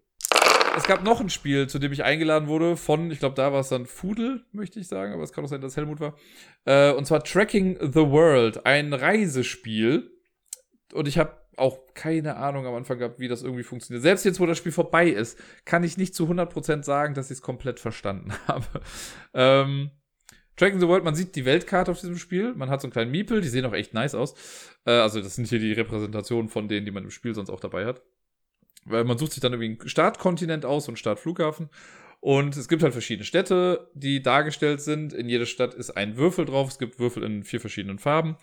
Es 0.76 0.84
gab 0.84 1.04
noch 1.04 1.20
ein 1.20 1.30
Spiel, 1.30 1.68
zu 1.68 1.78
dem 1.78 1.92
ich 1.92 2.02
eingeladen 2.02 2.48
wurde 2.48 2.76
von, 2.76 3.10
ich 3.10 3.20
glaube, 3.20 3.36
da 3.36 3.52
war 3.52 3.60
es 3.60 3.68
dann 3.68 3.86
Fudel, 3.86 4.44
möchte 4.50 4.80
ich 4.80 4.88
sagen, 4.88 5.12
aber 5.12 5.22
es 5.22 5.32
kann 5.32 5.44
auch 5.44 5.48
sein, 5.48 5.60
dass 5.60 5.76
Helmut 5.76 6.00
war. 6.00 6.16
Äh, 6.64 6.92
und 6.92 7.06
zwar 7.06 7.22
Tracking 7.22 7.78
the 7.80 8.10
World, 8.10 8.66
ein 8.66 8.92
Reisespiel. 8.92 10.10
Und 10.92 11.06
ich 11.06 11.18
habe 11.18 11.36
auch 11.56 11.78
keine 11.94 12.36
Ahnung 12.36 12.66
am 12.66 12.74
Anfang 12.74 12.98
gehabt, 12.98 13.20
wie 13.20 13.28
das 13.28 13.42
irgendwie 13.42 13.62
funktioniert. 13.62 14.02
Selbst 14.02 14.24
jetzt, 14.24 14.40
wo 14.40 14.46
das 14.46 14.58
Spiel 14.58 14.72
vorbei 14.72 15.08
ist, 15.08 15.38
kann 15.64 15.84
ich 15.84 15.96
nicht 15.96 16.14
zu 16.14 16.26
100% 16.26 16.82
sagen, 16.82 17.14
dass 17.14 17.30
ich 17.30 17.36
es 17.38 17.42
komplett 17.42 17.78
verstanden 17.78 18.32
habe. 18.48 18.66
ähm, 19.32 19.90
Tracking 20.56 20.80
the 20.80 20.86
World, 20.86 21.04
man 21.04 21.14
sieht 21.14 21.34
die 21.34 21.44
Weltkarte 21.44 21.90
auf 21.90 22.00
diesem 22.00 22.16
Spiel. 22.16 22.54
Man 22.54 22.70
hat 22.70 22.80
so 22.80 22.86
einen 22.86 22.92
kleinen 22.92 23.10
Miepel, 23.10 23.40
die 23.40 23.48
sehen 23.48 23.64
auch 23.64 23.72
echt 23.72 23.94
nice 23.94 24.14
aus. 24.14 24.34
Äh, 24.86 24.92
also, 24.92 25.20
das 25.20 25.34
sind 25.34 25.48
hier 25.48 25.58
die 25.58 25.72
Repräsentationen 25.72 26.48
von 26.48 26.68
denen, 26.68 26.86
die 26.86 26.92
man 26.92 27.04
im 27.04 27.10
Spiel 27.10 27.34
sonst 27.34 27.50
auch 27.50 27.60
dabei 27.60 27.86
hat. 27.86 28.02
Weil 28.84 29.04
man 29.04 29.18
sucht 29.18 29.32
sich 29.32 29.40
dann 29.40 29.52
irgendwie 29.52 29.80
einen 29.80 29.88
Startkontinent 29.88 30.64
aus 30.64 30.88
und 30.88 30.98
Startflughafen. 30.98 31.70
Und 32.20 32.56
es 32.56 32.68
gibt 32.68 32.82
halt 32.82 32.92
verschiedene 32.92 33.24
Städte, 33.24 33.90
die 33.94 34.22
dargestellt 34.22 34.80
sind. 34.80 35.12
In 35.12 35.28
jeder 35.28 35.46
Stadt 35.46 35.74
ist 35.74 35.90
ein 35.90 36.16
Würfel 36.16 36.44
drauf. 36.44 36.68
Es 36.68 36.78
gibt 36.78 36.98
Würfel 36.98 37.22
in 37.22 37.44
vier 37.44 37.60
verschiedenen 37.60 37.98
Farben. 37.98 38.36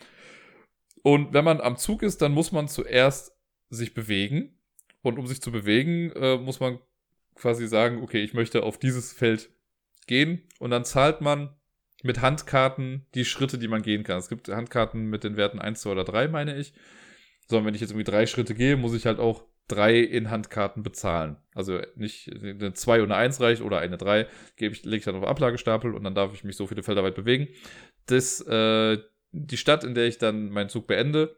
Und 1.03 1.33
wenn 1.33 1.45
man 1.45 1.61
am 1.61 1.77
Zug 1.77 2.03
ist, 2.03 2.21
dann 2.21 2.31
muss 2.31 2.51
man 2.51 2.67
zuerst 2.67 3.33
sich 3.69 3.93
bewegen. 3.93 4.57
Und 5.01 5.17
um 5.17 5.25
sich 5.25 5.41
zu 5.41 5.51
bewegen, 5.51 6.11
äh, 6.11 6.37
muss 6.37 6.59
man 6.59 6.79
quasi 7.35 7.67
sagen, 7.67 8.03
okay, 8.03 8.21
ich 8.21 8.33
möchte 8.33 8.63
auf 8.63 8.77
dieses 8.77 9.13
Feld 9.13 9.49
gehen. 10.05 10.43
Und 10.59 10.71
dann 10.71 10.85
zahlt 10.85 11.21
man 11.21 11.55
mit 12.03 12.21
Handkarten 12.21 13.05
die 13.15 13.25
Schritte, 13.25 13.57
die 13.57 13.67
man 13.67 13.81
gehen 13.81 14.03
kann. 14.03 14.17
Es 14.17 14.29
gibt 14.29 14.49
Handkarten 14.49 15.05
mit 15.05 15.23
den 15.23 15.37
Werten 15.37 15.59
1, 15.59 15.81
2 15.81 15.89
oder 15.91 16.03
3, 16.03 16.27
meine 16.27 16.57
ich. 16.57 16.73
So, 17.47 17.63
wenn 17.65 17.75
ich 17.75 17.81
jetzt 17.81 17.91
irgendwie 17.91 18.09
drei 18.09 18.25
Schritte 18.25 18.55
gehe, 18.55 18.77
muss 18.77 18.93
ich 18.93 19.05
halt 19.05 19.19
auch 19.19 19.43
drei 19.67 19.99
in 19.99 20.29
Handkarten 20.29 20.83
bezahlen. 20.83 21.37
Also 21.53 21.79
nicht 21.95 22.31
eine 22.33 22.73
2 22.73 23.01
und 23.01 23.11
eine 23.11 23.15
1 23.15 23.39
reicht 23.41 23.61
oder 23.61 23.79
eine 23.79 23.97
3, 23.97 24.27
gebe 24.55 24.73
ich, 24.73 24.83
lege 24.83 24.97
ich 24.97 25.05
dann 25.05 25.15
auf 25.15 25.25
Ablagestapel 25.25 25.93
und 25.93 26.03
dann 26.03 26.15
darf 26.15 26.33
ich 26.33 26.43
mich 26.43 26.55
so 26.55 26.67
viele 26.67 26.83
Felder 26.83 27.03
weit 27.03 27.15
bewegen. 27.15 27.47
Das, 28.07 28.41
äh, 28.41 28.97
die 29.31 29.57
Stadt, 29.57 29.83
in 29.83 29.95
der 29.95 30.07
ich 30.07 30.17
dann 30.17 30.49
meinen 30.49 30.69
Zug 30.69 30.87
beende, 30.87 31.37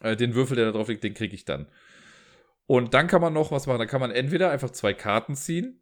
äh, 0.00 0.16
den 0.16 0.34
Würfel, 0.34 0.56
der 0.56 0.66
da 0.66 0.72
drauf 0.72 0.88
liegt, 0.88 1.04
den 1.04 1.14
kriege 1.14 1.34
ich 1.34 1.44
dann. 1.44 1.66
Und 2.66 2.94
dann 2.94 3.06
kann 3.06 3.22
man 3.22 3.32
noch 3.32 3.52
was 3.52 3.66
machen. 3.66 3.78
Da 3.78 3.86
kann 3.86 4.00
man 4.00 4.10
entweder 4.10 4.50
einfach 4.50 4.70
zwei 4.70 4.92
Karten 4.92 5.34
ziehen 5.34 5.80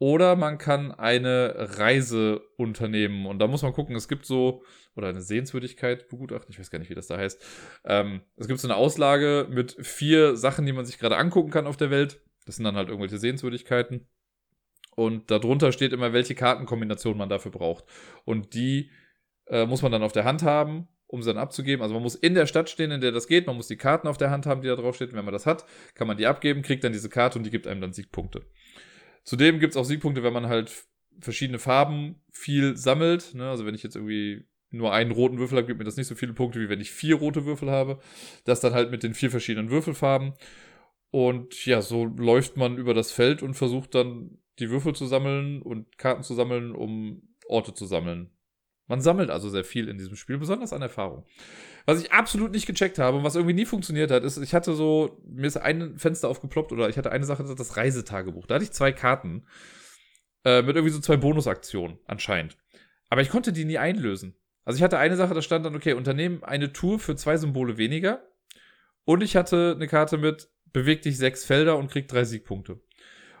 oder 0.00 0.34
man 0.34 0.56
kann 0.56 0.92
eine 0.92 1.54
Reise 1.78 2.40
unternehmen. 2.56 3.26
Und 3.26 3.38
da 3.38 3.46
muss 3.46 3.62
man 3.62 3.74
gucken, 3.74 3.94
es 3.94 4.08
gibt 4.08 4.24
so, 4.24 4.64
oder 4.96 5.08
eine 5.08 5.20
Sehenswürdigkeit 5.20 6.08
begutachten, 6.08 6.50
ich 6.50 6.58
weiß 6.58 6.70
gar 6.70 6.78
nicht, 6.78 6.88
wie 6.88 6.94
das 6.94 7.06
da 7.06 7.18
heißt. 7.18 7.44
Ähm, 7.84 8.22
es 8.36 8.48
gibt 8.48 8.58
so 8.60 8.66
eine 8.66 8.76
Auslage 8.76 9.46
mit 9.50 9.76
vier 9.78 10.36
Sachen, 10.36 10.64
die 10.64 10.72
man 10.72 10.86
sich 10.86 10.98
gerade 10.98 11.18
angucken 11.18 11.50
kann 11.50 11.66
auf 11.66 11.76
der 11.76 11.90
Welt. 11.90 12.22
Das 12.46 12.56
sind 12.56 12.64
dann 12.64 12.76
halt 12.76 12.88
irgendwelche 12.88 13.18
Sehenswürdigkeiten. 13.18 14.08
Und 14.96 15.30
darunter 15.30 15.70
steht 15.70 15.92
immer, 15.92 16.14
welche 16.14 16.34
Kartenkombination 16.34 17.18
man 17.18 17.28
dafür 17.28 17.50
braucht. 17.50 17.84
Und 18.24 18.54
die 18.54 18.90
äh, 19.48 19.66
muss 19.66 19.82
man 19.82 19.92
dann 19.92 20.02
auf 20.02 20.12
der 20.12 20.24
Hand 20.24 20.42
haben, 20.42 20.88
um 21.08 21.22
sie 21.22 21.28
dann 21.28 21.38
abzugeben. 21.38 21.82
Also 21.82 21.92
man 21.92 22.02
muss 22.02 22.14
in 22.14 22.34
der 22.34 22.46
Stadt 22.46 22.70
stehen, 22.70 22.90
in 22.90 23.02
der 23.02 23.12
das 23.12 23.28
geht. 23.28 23.46
Man 23.46 23.56
muss 23.56 23.68
die 23.68 23.76
Karten 23.76 24.08
auf 24.08 24.16
der 24.16 24.30
Hand 24.30 24.46
haben, 24.46 24.62
die 24.62 24.68
da 24.68 24.76
drauf 24.76 24.96
stehen. 24.96 25.12
Wenn 25.12 25.26
man 25.26 25.34
das 25.34 25.44
hat, 25.44 25.66
kann 25.94 26.06
man 26.06 26.16
die 26.16 26.26
abgeben, 26.26 26.62
kriegt 26.62 26.84
dann 26.84 26.92
diese 26.92 27.10
Karte 27.10 27.38
und 27.38 27.44
die 27.44 27.50
gibt 27.50 27.66
einem 27.66 27.82
dann 27.82 27.92
Siegpunkte. 27.92 28.46
Zudem 29.24 29.60
gibt 29.60 29.72
es 29.72 29.76
auch 29.76 29.84
Siegpunkte, 29.84 30.22
wenn 30.22 30.32
man 30.32 30.46
halt 30.46 30.84
verschiedene 31.20 31.58
Farben 31.58 32.22
viel 32.32 32.76
sammelt. 32.76 33.34
Ne? 33.34 33.48
Also 33.48 33.66
wenn 33.66 33.74
ich 33.74 33.82
jetzt 33.82 33.96
irgendwie 33.96 34.46
nur 34.70 34.92
einen 34.92 35.10
roten 35.10 35.38
Würfel 35.38 35.58
habe, 35.58 35.66
gibt 35.66 35.78
mir 35.78 35.84
das 35.84 35.96
nicht 35.96 36.06
so 36.06 36.14
viele 36.14 36.32
Punkte, 36.32 36.60
wie 36.60 36.68
wenn 36.68 36.80
ich 36.80 36.90
vier 36.90 37.16
rote 37.16 37.44
Würfel 37.44 37.70
habe. 37.70 37.98
Das 38.44 38.60
dann 38.60 38.72
halt 38.72 38.90
mit 38.90 39.02
den 39.02 39.14
vier 39.14 39.30
verschiedenen 39.30 39.70
Würfelfarben. 39.70 40.34
Und 41.10 41.66
ja, 41.66 41.82
so 41.82 42.04
läuft 42.04 42.56
man 42.56 42.78
über 42.78 42.94
das 42.94 43.10
Feld 43.10 43.42
und 43.42 43.54
versucht 43.54 43.94
dann 43.94 44.38
die 44.60 44.70
Würfel 44.70 44.94
zu 44.94 45.06
sammeln 45.06 45.60
und 45.62 45.98
Karten 45.98 46.22
zu 46.22 46.34
sammeln, 46.34 46.72
um 46.72 47.22
Orte 47.48 47.74
zu 47.74 47.86
sammeln. 47.86 48.30
Man 48.90 49.00
sammelt 49.00 49.30
also 49.30 49.48
sehr 49.48 49.62
viel 49.62 49.88
in 49.88 49.98
diesem 49.98 50.16
Spiel, 50.16 50.36
besonders 50.36 50.72
an 50.72 50.82
Erfahrung. 50.82 51.24
Was 51.86 52.02
ich 52.02 52.10
absolut 52.10 52.50
nicht 52.50 52.66
gecheckt 52.66 52.98
habe 52.98 53.18
und 53.18 53.22
was 53.22 53.36
irgendwie 53.36 53.54
nie 53.54 53.64
funktioniert 53.64 54.10
hat, 54.10 54.24
ist, 54.24 54.36
ich 54.36 54.52
hatte 54.52 54.74
so, 54.74 55.22
mir 55.24 55.46
ist 55.46 55.56
ein 55.56 55.96
Fenster 55.96 56.28
aufgeploppt 56.28 56.72
oder 56.72 56.88
ich 56.88 56.98
hatte 56.98 57.12
eine 57.12 57.24
Sache, 57.24 57.44
das 57.44 57.76
Reisetagebuch. 57.76 58.48
Da 58.48 58.56
hatte 58.56 58.64
ich 58.64 58.72
zwei 58.72 58.90
Karten 58.90 59.46
äh, 60.44 60.62
mit 60.62 60.74
irgendwie 60.74 60.92
so 60.92 60.98
zwei 60.98 61.16
Bonusaktionen 61.16 62.00
anscheinend. 62.04 62.58
Aber 63.10 63.22
ich 63.22 63.28
konnte 63.28 63.52
die 63.52 63.64
nie 63.64 63.78
einlösen. 63.78 64.34
Also 64.64 64.78
ich 64.78 64.82
hatte 64.82 64.98
eine 64.98 65.14
Sache, 65.14 65.34
da 65.34 65.42
stand 65.42 65.64
dann, 65.64 65.76
okay, 65.76 65.92
Unternehmen 65.92 66.42
eine 66.42 66.72
Tour 66.72 66.98
für 66.98 67.14
zwei 67.14 67.36
Symbole 67.36 67.78
weniger. 67.78 68.28
Und 69.04 69.22
ich 69.22 69.36
hatte 69.36 69.74
eine 69.76 69.86
Karte 69.86 70.18
mit, 70.18 70.50
beweg 70.72 71.02
dich 71.02 71.16
sechs 71.16 71.44
Felder 71.44 71.78
und 71.78 71.92
krieg 71.92 72.08
drei 72.08 72.24
Siegpunkte. 72.24 72.80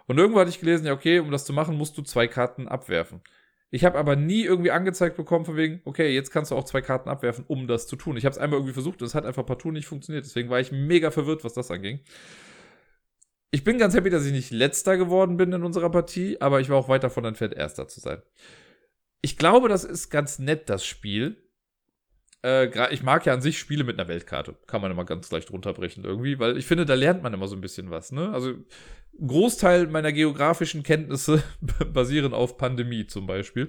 Und 0.06 0.16
irgendwo 0.16 0.38
hatte 0.38 0.50
ich 0.50 0.60
gelesen, 0.60 0.86
ja, 0.86 0.92
okay, 0.92 1.18
um 1.18 1.32
das 1.32 1.44
zu 1.44 1.52
machen, 1.52 1.76
musst 1.76 1.98
du 1.98 2.02
zwei 2.02 2.28
Karten 2.28 2.68
abwerfen. 2.68 3.20
Ich 3.72 3.84
habe 3.84 3.98
aber 3.98 4.16
nie 4.16 4.42
irgendwie 4.42 4.72
angezeigt 4.72 5.16
bekommen, 5.16 5.44
von 5.44 5.56
wegen, 5.56 5.80
okay, 5.84 6.12
jetzt 6.12 6.30
kannst 6.30 6.50
du 6.50 6.56
auch 6.56 6.64
zwei 6.64 6.80
Karten 6.80 7.08
abwerfen, 7.08 7.44
um 7.46 7.68
das 7.68 7.86
zu 7.86 7.94
tun. 7.94 8.16
Ich 8.16 8.24
habe 8.24 8.32
es 8.32 8.38
einmal 8.38 8.58
irgendwie 8.58 8.72
versucht 8.74 9.00
und 9.00 9.06
es 9.06 9.14
hat 9.14 9.24
einfach 9.24 9.46
partout 9.46 9.70
nicht 9.70 9.86
funktioniert. 9.86 10.24
Deswegen 10.24 10.50
war 10.50 10.58
ich 10.58 10.72
mega 10.72 11.12
verwirrt, 11.12 11.44
was 11.44 11.54
das 11.54 11.70
anging. 11.70 12.00
Ich 13.52 13.62
bin 13.62 13.78
ganz 13.78 13.94
happy, 13.94 14.10
dass 14.10 14.26
ich 14.26 14.32
nicht 14.32 14.50
letzter 14.50 14.96
geworden 14.96 15.36
bin 15.36 15.52
in 15.52 15.62
unserer 15.62 15.90
Partie, 15.90 16.40
aber 16.40 16.60
ich 16.60 16.68
war 16.68 16.76
auch 16.76 16.88
weit 16.88 17.04
davon 17.04 17.24
entfernt, 17.24 17.54
erster 17.54 17.86
zu 17.86 18.00
sein. 18.00 18.22
Ich 19.22 19.36
glaube, 19.36 19.68
das 19.68 19.84
ist 19.84 20.10
ganz 20.10 20.38
nett, 20.38 20.68
das 20.68 20.84
Spiel. 20.84 21.36
Äh, 22.44 22.92
ich 22.92 23.02
mag 23.02 23.26
ja 23.26 23.34
an 23.34 23.42
sich 23.42 23.58
Spiele 23.58 23.84
mit 23.84 23.98
einer 23.98 24.08
Weltkarte. 24.08 24.56
Kann 24.66 24.80
man 24.80 24.90
immer 24.90 25.04
ganz 25.04 25.30
leicht 25.30 25.50
runterbrechen 25.50 26.04
irgendwie, 26.04 26.38
weil 26.38 26.56
ich 26.56 26.66
finde, 26.66 26.86
da 26.86 26.94
lernt 26.94 27.22
man 27.22 27.34
immer 27.34 27.48
so 27.48 27.56
ein 27.56 27.60
bisschen 27.60 27.90
was. 27.90 28.12
Ne? 28.12 28.30
Also 28.32 28.54
Großteil 29.26 29.86
meiner 29.88 30.12
geografischen 30.12 30.82
Kenntnisse 30.82 31.42
basieren 31.92 32.32
auf 32.32 32.56
Pandemie 32.56 33.06
zum 33.06 33.26
Beispiel. 33.26 33.68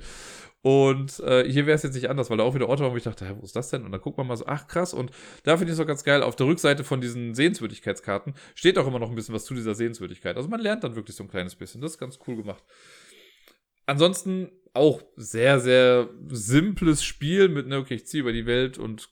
Und 0.63 1.19
äh, 1.21 1.43
hier 1.51 1.65
wäre 1.65 1.75
es 1.75 1.81
jetzt 1.81 1.95
nicht 1.95 2.09
anders, 2.09 2.29
weil 2.29 2.37
da 2.37 2.43
auch 2.43 2.53
wieder 2.53 2.69
Orte 2.69 2.83
waren, 2.83 2.93
wo 2.93 2.97
ich 2.97 3.03
dachte, 3.03 3.27
hä, 3.27 3.33
wo 3.39 3.43
ist 3.43 3.55
das 3.55 3.69
denn? 3.69 3.83
Und 3.83 3.91
dann 3.91 3.99
guckt 3.99 4.17
man 4.17 4.27
mal 4.27 4.37
so, 4.37 4.45
ach 4.45 4.67
krass. 4.67 4.93
Und 4.93 5.11
da 5.43 5.57
finde 5.57 5.73
ich 5.73 5.79
es 5.79 5.83
auch 5.83 5.87
ganz 5.87 6.03
geil. 6.03 6.21
Auf 6.21 6.35
der 6.35 6.45
Rückseite 6.45 6.83
von 6.83 7.01
diesen 7.01 7.33
Sehenswürdigkeitskarten 7.33 8.35
steht 8.53 8.77
auch 8.77 8.85
immer 8.85 8.99
noch 8.99 9.09
ein 9.09 9.15
bisschen 9.15 9.33
was 9.33 9.45
zu 9.45 9.55
dieser 9.55 9.73
Sehenswürdigkeit. 9.73 10.37
Also 10.37 10.49
man 10.49 10.59
lernt 10.59 10.83
dann 10.83 10.95
wirklich 10.95 11.15
so 11.15 11.23
ein 11.23 11.29
kleines 11.29 11.55
bisschen. 11.55 11.81
Das 11.81 11.93
ist 11.93 11.97
ganz 11.97 12.19
cool 12.27 12.35
gemacht. 12.35 12.63
Ansonsten 13.87 14.51
auch 14.73 15.01
sehr, 15.15 15.59
sehr 15.59 16.09
simples 16.29 17.03
Spiel 17.03 17.49
mit, 17.49 17.67
ne, 17.67 17.77
okay, 17.77 17.95
ich 17.95 18.07
ziehe 18.07 18.21
über 18.21 18.31
die 18.31 18.45
Welt 18.45 18.77
und 18.77 19.09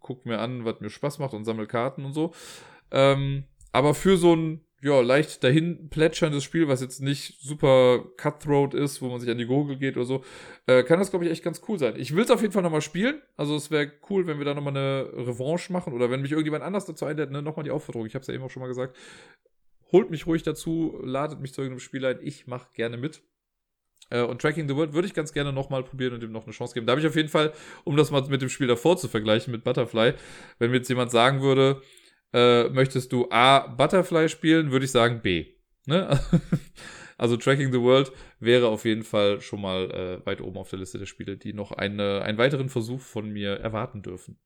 guck 0.00 0.26
mir 0.26 0.38
an, 0.38 0.64
was 0.64 0.80
mir 0.80 0.90
Spaß 0.90 1.18
macht 1.18 1.34
und 1.34 1.44
sammle 1.44 1.66
Karten 1.66 2.04
und 2.04 2.12
so. 2.12 2.32
Ähm, 2.90 3.44
aber 3.72 3.94
für 3.94 4.16
so 4.16 4.36
ein, 4.36 4.60
ja, 4.80 5.00
leicht 5.00 5.42
dahin 5.44 5.88
plätscherndes 5.90 6.44
Spiel, 6.44 6.68
was 6.68 6.80
jetzt 6.80 7.00
nicht 7.00 7.40
super 7.40 8.04
cutthroat 8.16 8.74
ist, 8.74 9.00
wo 9.00 9.08
man 9.08 9.20
sich 9.20 9.30
an 9.30 9.38
die 9.38 9.46
Gurgel 9.46 9.76
geht 9.76 9.96
oder 9.96 10.06
so, 10.06 10.24
äh, 10.66 10.82
kann 10.82 10.98
das, 10.98 11.10
glaube 11.10 11.24
ich, 11.24 11.30
echt 11.30 11.44
ganz 11.44 11.62
cool 11.68 11.78
sein. 11.78 11.94
Ich 11.96 12.14
will 12.14 12.24
es 12.24 12.30
auf 12.30 12.42
jeden 12.42 12.52
Fall 12.52 12.62
nochmal 12.62 12.80
spielen. 12.80 13.22
Also 13.36 13.56
es 13.56 13.70
wäre 13.70 13.92
cool, 14.10 14.26
wenn 14.26 14.38
wir 14.38 14.44
da 14.44 14.54
nochmal 14.54 14.76
eine 14.76 15.08
Revanche 15.14 15.72
machen 15.72 15.92
oder 15.92 16.10
wenn 16.10 16.20
mich 16.20 16.32
irgendjemand 16.32 16.64
anders 16.64 16.84
dazu 16.86 17.06
einlädt, 17.06 17.30
ne, 17.30 17.42
nochmal 17.42 17.64
die 17.64 17.70
Aufforderung. 17.70 18.06
Ich 18.06 18.14
habe 18.14 18.22
es 18.22 18.28
ja 18.28 18.34
eben 18.34 18.42
auch 18.42 18.50
schon 18.50 18.60
mal 18.60 18.68
gesagt. 18.68 18.96
Holt 19.92 20.10
mich 20.10 20.26
ruhig 20.26 20.42
dazu, 20.42 20.98
ladet 21.02 21.40
mich 21.40 21.54
zu 21.54 21.60
irgendeinem 21.60 21.80
Spiel 21.80 22.04
ein. 22.04 22.18
Ich 22.22 22.46
mache 22.46 22.68
gerne 22.74 22.96
mit. 22.96 23.22
Äh, 24.12 24.22
und 24.22 24.40
Tracking 24.40 24.68
the 24.68 24.76
World 24.76 24.92
würde 24.92 25.08
ich 25.08 25.14
ganz 25.14 25.32
gerne 25.32 25.52
nochmal 25.52 25.82
probieren 25.82 26.14
und 26.14 26.22
ihm 26.22 26.32
noch 26.32 26.44
eine 26.44 26.52
Chance 26.52 26.74
geben. 26.74 26.86
Da 26.86 26.92
habe 26.92 27.00
ich 27.00 27.06
auf 27.06 27.16
jeden 27.16 27.28
Fall, 27.28 27.52
um 27.84 27.96
das 27.96 28.10
mal 28.10 28.22
mit 28.28 28.42
dem 28.42 28.48
Spiel 28.48 28.66
davor 28.66 28.96
zu 28.96 29.08
vergleichen, 29.08 29.50
mit 29.50 29.64
Butterfly, 29.64 30.14
wenn 30.58 30.70
mir 30.70 30.78
jetzt 30.78 30.88
jemand 30.88 31.10
sagen 31.10 31.40
würde, 31.40 31.80
äh, 32.32 32.68
möchtest 32.68 33.12
du 33.12 33.28
A, 33.30 33.66
Butterfly 33.66 34.28
spielen, 34.28 34.70
würde 34.70 34.84
ich 34.84 34.90
sagen 34.90 35.20
B. 35.22 35.46
Ne? 35.86 36.20
also 37.18 37.36
Tracking 37.36 37.72
the 37.72 37.80
World 37.80 38.12
wäre 38.38 38.68
auf 38.68 38.84
jeden 38.84 39.02
Fall 39.02 39.40
schon 39.40 39.60
mal 39.60 39.90
äh, 39.90 40.26
weit 40.26 40.40
oben 40.40 40.58
auf 40.58 40.70
der 40.70 40.78
Liste 40.78 40.98
der 40.98 41.06
Spiele, 41.06 41.36
die 41.36 41.54
noch 41.54 41.72
eine, 41.72 42.22
einen 42.22 42.38
weiteren 42.38 42.68
Versuch 42.68 43.00
von 43.00 43.30
mir 43.30 43.52
erwarten 43.52 44.02
dürfen. 44.02 44.38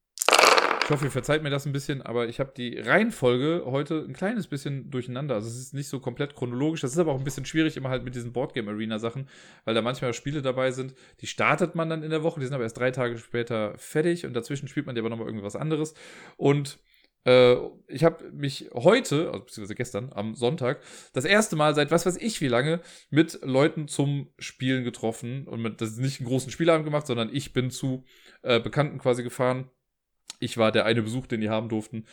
Ich 0.86 0.92
hoffe, 0.92 1.06
ihr 1.06 1.10
verzeiht 1.10 1.42
mir 1.42 1.50
das 1.50 1.66
ein 1.66 1.72
bisschen, 1.72 2.00
aber 2.00 2.28
ich 2.28 2.38
habe 2.38 2.52
die 2.56 2.78
Reihenfolge 2.78 3.64
heute 3.66 4.04
ein 4.08 4.12
kleines 4.12 4.46
bisschen 4.46 4.88
durcheinander. 4.88 5.34
Also 5.34 5.48
es 5.48 5.58
ist 5.58 5.74
nicht 5.74 5.88
so 5.88 5.98
komplett 5.98 6.36
chronologisch. 6.36 6.80
Das 6.80 6.92
ist 6.92 6.98
aber 6.98 7.10
auch 7.10 7.18
ein 7.18 7.24
bisschen 7.24 7.44
schwierig 7.44 7.76
immer 7.76 7.88
halt 7.88 8.04
mit 8.04 8.14
diesen 8.14 8.32
Boardgame 8.32 8.70
Arena 8.70 9.00
Sachen, 9.00 9.28
weil 9.64 9.74
da 9.74 9.82
manchmal 9.82 10.14
Spiele 10.14 10.42
dabei 10.42 10.70
sind, 10.70 10.94
die 11.22 11.26
startet 11.26 11.74
man 11.74 11.90
dann 11.90 12.04
in 12.04 12.10
der 12.10 12.22
Woche, 12.22 12.38
die 12.38 12.46
sind 12.46 12.54
aber 12.54 12.62
erst 12.62 12.78
drei 12.78 12.92
Tage 12.92 13.18
später 13.18 13.76
fertig 13.78 14.26
und 14.26 14.34
dazwischen 14.34 14.68
spielt 14.68 14.86
man 14.86 14.94
ja 14.94 15.02
aber 15.02 15.10
nochmal 15.10 15.26
irgendwas 15.26 15.56
anderes. 15.56 15.94
Und 16.36 16.78
äh, 17.24 17.56
ich 17.88 18.04
habe 18.04 18.30
mich 18.30 18.70
heute, 18.72 19.32
also 19.32 19.40
beziehungsweise 19.40 19.74
gestern, 19.74 20.12
am 20.12 20.36
Sonntag, 20.36 20.82
das 21.12 21.24
erste 21.24 21.56
Mal 21.56 21.74
seit 21.74 21.90
was 21.90 22.06
weiß 22.06 22.16
ich 22.18 22.40
wie 22.40 22.46
lange 22.46 22.80
mit 23.10 23.40
Leuten 23.42 23.88
zum 23.88 24.32
Spielen 24.38 24.84
getroffen 24.84 25.48
und 25.48 25.60
mit, 25.60 25.80
das 25.80 25.90
ist 25.90 25.98
nicht 25.98 26.20
einen 26.20 26.28
großen 26.28 26.52
Spielabend 26.52 26.84
gemacht, 26.84 27.08
sondern 27.08 27.34
ich 27.34 27.52
bin 27.52 27.72
zu 27.72 28.04
äh, 28.42 28.60
Bekannten 28.60 28.98
quasi 28.98 29.24
gefahren 29.24 29.68
ich 30.40 30.58
war 30.58 30.72
der 30.72 30.84
eine 30.84 31.02
Besuch, 31.02 31.26
den 31.26 31.40
die 31.40 31.50
haben 31.50 31.68
durften. 31.68 32.06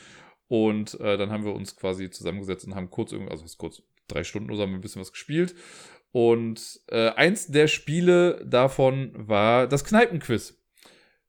Und 0.48 1.00
äh, 1.00 1.18
dann 1.18 1.32
haben 1.32 1.46
wir 1.46 1.54
uns 1.54 1.76
quasi 1.76 2.10
zusammengesetzt 2.10 2.66
und 2.66 2.76
haben 2.76 2.90
kurz, 2.90 3.12
irgendwie, 3.12 3.32
also 3.32 3.46
kurz, 3.58 3.82
drei 4.08 4.24
Stunden 4.24 4.50
oder 4.50 4.58
so 4.58 4.64
haben 4.64 4.72
wir 4.72 4.78
ein 4.78 4.82
bisschen 4.82 5.02
was 5.02 5.12
gespielt. 5.12 5.56
Und 6.12 6.82
äh, 6.90 7.10
eins 7.10 7.48
der 7.48 7.68
Spiele 7.68 8.46
davon 8.46 9.12
war 9.16 9.68
das 9.68 9.84
Kneipenquiz. 9.84 10.63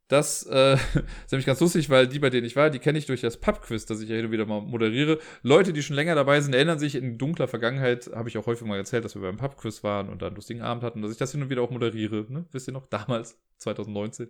Das 0.09 0.47
äh, 0.47 0.75
ist 1.25 1.33
nämlich 1.33 1.47
ganz 1.47 1.61
lustig, 1.61 1.89
weil 1.89 2.07
die, 2.07 2.19
bei 2.19 2.31
denen 2.31 2.47
ich 2.47 2.57
war, 2.57 2.71
die 2.71 2.79
kenne 2.79 2.99
ich 2.99 3.07
durch 3.07 3.23
das 3.23 3.39
Pubquiz, 3.39 3.87
das 3.87 4.01
ich 4.01 4.09
ja 4.09 4.17
hin 4.17 4.27
und 4.27 4.33
wieder 4.33 4.45
mal 4.45 4.61
moderiere. 4.61 5.19
Leute, 5.43 5.73
die 5.73 5.83
schon 5.83 5.97
länger 5.97 6.15
dabei 6.15 6.41
sind, 6.41 6.55
erinnern 6.55 6.79
sich 6.79 6.95
in 6.95 7.17
dunkler 7.17 7.49
Vergangenheit, 7.49 8.11
habe 8.15 8.29
ich 8.29 8.37
auch 8.37 8.47
häufig 8.47 8.67
mal 8.67 8.77
erzählt, 8.77 9.05
dass 9.05 9.15
wir 9.15 9.23
beim 9.23 9.39
Pubquiz 9.39 9.83
waren 9.83 10.11
und 10.11 10.21
da 10.21 10.27
einen 10.27 10.37
lustigen 10.37 10.61
Abend 10.61 10.83
hatten, 10.83 11.01
dass 11.01 11.11
ich 11.11 11.17
das 11.17 11.33
hin 11.33 11.43
und 11.43 11.51
wieder 11.51 11.63
auch 11.63 11.71
moderiere. 11.71 12.27
Ne? 12.29 12.45
Wisst 12.53 12.69
ihr 12.69 12.73
noch? 12.73 12.87
Damals, 12.91 13.39
2019. 13.59 14.29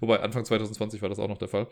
Wobei 0.00 0.20
Anfang 0.20 0.44
2020 0.44 1.02
war 1.02 1.08
das 1.08 1.18
auch 1.18 1.28
noch 1.28 1.38
der 1.38 1.48
Fall. 1.48 1.66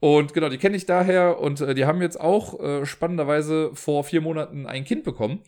Und 0.00 0.32
genau, 0.32 0.48
die 0.48 0.58
kenne 0.58 0.76
ich 0.76 0.86
daher 0.86 1.40
und 1.40 1.60
äh, 1.60 1.74
die 1.74 1.84
haben 1.84 2.00
jetzt 2.00 2.18
auch 2.18 2.58
äh, 2.58 2.86
spannenderweise 2.86 3.70
vor 3.74 4.04
vier 4.04 4.22
Monaten 4.22 4.66
ein 4.66 4.84
Kind 4.84 5.04
bekommen. 5.04 5.42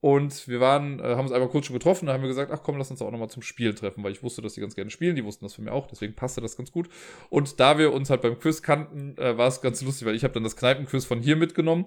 Und 0.00 0.46
wir 0.46 0.60
waren, 0.60 1.00
äh, 1.00 1.14
haben 1.14 1.22
uns 1.22 1.32
einmal 1.32 1.48
kurz 1.48 1.66
schon 1.66 1.74
getroffen, 1.74 2.06
da 2.06 2.12
haben 2.12 2.22
wir 2.22 2.28
gesagt, 2.28 2.52
ach 2.52 2.62
komm, 2.62 2.76
lass 2.76 2.90
uns 2.90 3.00
auch 3.00 3.10
nochmal 3.10 3.30
zum 3.30 3.42
Spielen 3.42 3.74
treffen, 3.74 4.04
weil 4.04 4.12
ich 4.12 4.22
wusste, 4.22 4.42
dass 4.42 4.52
die 4.52 4.60
ganz 4.60 4.74
gerne 4.74 4.90
spielen, 4.90 5.16
die 5.16 5.24
wussten 5.24 5.44
das 5.44 5.54
von 5.54 5.64
mir 5.64 5.72
auch, 5.72 5.86
deswegen 5.86 6.14
passte 6.14 6.40
das 6.40 6.56
ganz 6.56 6.70
gut. 6.70 6.88
Und 7.30 7.58
da 7.60 7.78
wir 7.78 7.92
uns 7.92 8.10
halt 8.10 8.22
beim 8.22 8.38
Quiz 8.38 8.62
kannten, 8.62 9.16
äh, 9.16 9.36
war 9.38 9.48
es 9.48 9.62
ganz 9.62 9.82
lustig, 9.82 10.06
weil 10.06 10.14
ich 10.14 10.22
habe 10.22 10.34
dann 10.34 10.44
das 10.44 10.56
Kneipenquiz 10.56 11.04
von 11.06 11.20
hier 11.20 11.36
mitgenommen 11.36 11.86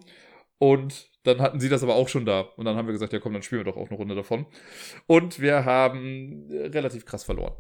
und 0.58 1.10
dann 1.24 1.40
hatten 1.40 1.60
sie 1.60 1.70
das 1.70 1.84
aber 1.84 1.96
auch 1.96 2.10
schon 2.10 2.26
da. 2.26 2.42
Und 2.42 2.66
dann 2.66 2.76
haben 2.76 2.88
wir 2.88 2.94
gesagt, 2.94 3.14
ja 3.14 3.20
komm, 3.20 3.34
dann 3.34 3.44
spielen 3.44 3.62
wir 3.62 3.72
doch 3.72 3.78
auch 3.78 3.90
eine 3.90 3.98
Runde 3.98 4.16
davon. 4.16 4.46
Und 5.06 5.40
wir 5.40 5.66
haben 5.66 6.50
äh, 6.50 6.68
relativ 6.68 7.06
krass 7.06 7.24
verloren. 7.24 7.54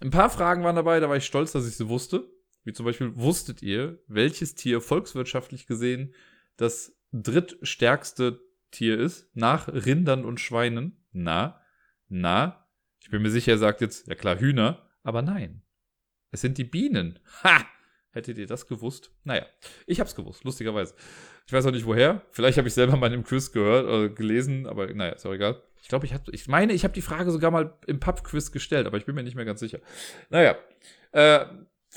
Ein 0.00 0.10
paar 0.10 0.30
Fragen 0.30 0.62
waren 0.62 0.76
dabei, 0.76 1.00
da 1.00 1.08
war 1.08 1.16
ich 1.16 1.26
stolz, 1.26 1.52
dass 1.52 1.66
ich 1.66 1.76
sie 1.76 1.88
wusste. 1.88 2.30
Wie 2.64 2.72
zum 2.72 2.84
Beispiel, 2.84 3.16
wusstet 3.16 3.62
ihr, 3.62 3.98
welches 4.06 4.54
Tier 4.54 4.80
volkswirtschaftlich 4.80 5.66
gesehen 5.66 6.14
das 6.56 6.96
drittstärkste 7.12 8.40
Tier 8.70 8.98
ist, 8.98 9.30
nach 9.34 9.68
Rindern 9.68 10.24
und 10.24 10.40
Schweinen. 10.40 11.04
Na, 11.12 11.60
na, 12.08 12.66
ich 13.00 13.10
bin 13.10 13.22
mir 13.22 13.30
sicher, 13.30 13.52
er 13.52 13.58
sagt 13.58 13.80
jetzt, 13.80 14.08
ja 14.08 14.14
klar, 14.14 14.38
Hühner, 14.38 14.90
aber 15.02 15.22
nein. 15.22 15.62
Es 16.30 16.40
sind 16.40 16.58
die 16.58 16.64
Bienen. 16.64 17.18
Ha! 17.44 17.64
Hättet 18.10 18.38
ihr 18.38 18.46
das 18.46 18.66
gewusst? 18.66 19.10
Naja, 19.24 19.44
ich 19.86 20.00
hab's 20.00 20.14
gewusst, 20.14 20.42
lustigerweise. 20.44 20.94
Ich 21.46 21.52
weiß 21.52 21.66
auch 21.66 21.70
nicht 21.70 21.84
woher. 21.84 22.22
Vielleicht 22.30 22.56
habe 22.56 22.66
ich 22.66 22.74
selber 22.74 22.96
mal 22.96 23.12
im 23.12 23.24
Quiz 23.24 23.52
gehört 23.52 23.84
oder 23.84 24.08
gelesen, 24.08 24.66
aber 24.66 24.92
naja, 24.92 25.12
ist 25.12 25.26
auch 25.26 25.34
egal. 25.34 25.62
Ich 25.82 25.88
glaube, 25.88 26.06
ich 26.06 26.14
hatte, 26.14 26.32
ich 26.32 26.48
meine, 26.48 26.72
ich 26.72 26.82
habe 26.82 26.94
die 26.94 27.02
Frage 27.02 27.30
sogar 27.30 27.50
mal 27.50 27.78
im 27.86 28.00
Pub-Quiz 28.00 28.52
gestellt, 28.52 28.86
aber 28.86 28.96
ich 28.96 29.04
bin 29.04 29.14
mir 29.14 29.22
nicht 29.22 29.36
mehr 29.36 29.44
ganz 29.44 29.60
sicher. 29.60 29.80
Naja, 30.30 30.56
äh, 31.12 31.44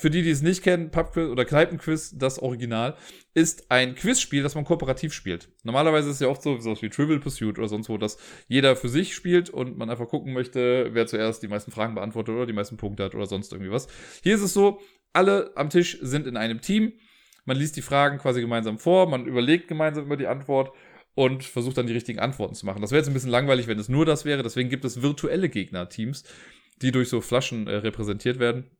für 0.00 0.10
die, 0.10 0.22
die 0.22 0.30
es 0.30 0.42
nicht 0.42 0.62
kennen, 0.62 0.90
Pubquiz 0.90 1.28
oder 1.28 1.44
Kneipenquiz, 1.44 2.16
das 2.16 2.38
Original, 2.38 2.96
ist 3.34 3.70
ein 3.70 3.94
Quizspiel, 3.94 4.42
das 4.42 4.54
man 4.54 4.64
kooperativ 4.64 5.12
spielt. 5.12 5.50
Normalerweise 5.62 6.08
ist 6.08 6.16
es 6.16 6.20
ja 6.20 6.28
oft 6.28 6.42
so, 6.42 6.58
so 6.58 6.80
wie 6.80 6.88
Trivial 6.88 7.20
Pursuit 7.20 7.58
oder 7.58 7.68
sonst 7.68 7.88
wo, 7.88 7.98
dass 7.98 8.16
jeder 8.48 8.76
für 8.76 8.88
sich 8.88 9.14
spielt 9.14 9.50
und 9.50 9.76
man 9.76 9.90
einfach 9.90 10.08
gucken 10.08 10.32
möchte, 10.32 10.88
wer 10.92 11.06
zuerst 11.06 11.42
die 11.42 11.48
meisten 11.48 11.70
Fragen 11.70 11.94
beantwortet 11.94 12.34
oder 12.34 12.46
die 12.46 12.52
meisten 12.52 12.78
Punkte 12.78 13.04
hat 13.04 13.14
oder 13.14 13.26
sonst 13.26 13.52
irgendwie 13.52 13.70
was. 13.70 13.88
Hier 14.22 14.34
ist 14.34 14.40
es 14.40 14.54
so, 14.54 14.80
alle 15.12 15.52
am 15.56 15.68
Tisch 15.68 15.98
sind 16.00 16.26
in 16.26 16.36
einem 16.36 16.60
Team. 16.60 16.92
Man 17.44 17.56
liest 17.56 17.76
die 17.76 17.82
Fragen 17.82 18.18
quasi 18.18 18.40
gemeinsam 18.40 18.78
vor, 18.78 19.08
man 19.08 19.26
überlegt 19.26 19.68
gemeinsam 19.68 20.06
über 20.06 20.16
die 20.16 20.26
Antwort 20.26 20.72
und 21.14 21.44
versucht 21.44 21.76
dann 21.76 21.86
die 21.86 21.92
richtigen 21.92 22.20
Antworten 22.20 22.54
zu 22.54 22.64
machen. 22.64 22.80
Das 22.80 22.90
wäre 22.90 23.00
jetzt 23.00 23.08
ein 23.08 23.14
bisschen 23.14 23.30
langweilig, 23.30 23.66
wenn 23.66 23.78
es 23.78 23.88
nur 23.88 24.06
das 24.06 24.24
wäre. 24.24 24.42
Deswegen 24.42 24.70
gibt 24.70 24.84
es 24.84 25.02
virtuelle 25.02 25.48
Gegner-Teams, 25.48 26.24
die 26.80 26.92
durch 26.92 27.08
so 27.08 27.20
Flaschen 27.20 27.66
äh, 27.66 27.76
repräsentiert 27.76 28.38
werden. 28.38 28.70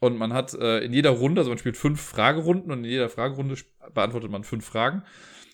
Und 0.00 0.18
man 0.18 0.32
hat 0.32 0.54
äh, 0.54 0.80
in 0.80 0.92
jeder 0.92 1.10
Runde, 1.10 1.40
also 1.40 1.50
man 1.50 1.58
spielt 1.58 1.76
fünf 1.76 2.00
Fragerunden 2.00 2.70
und 2.70 2.84
in 2.84 2.90
jeder 2.90 3.08
Fragerunde 3.08 3.56
beantwortet 3.92 4.30
man 4.30 4.44
fünf 4.44 4.64
Fragen. 4.64 5.02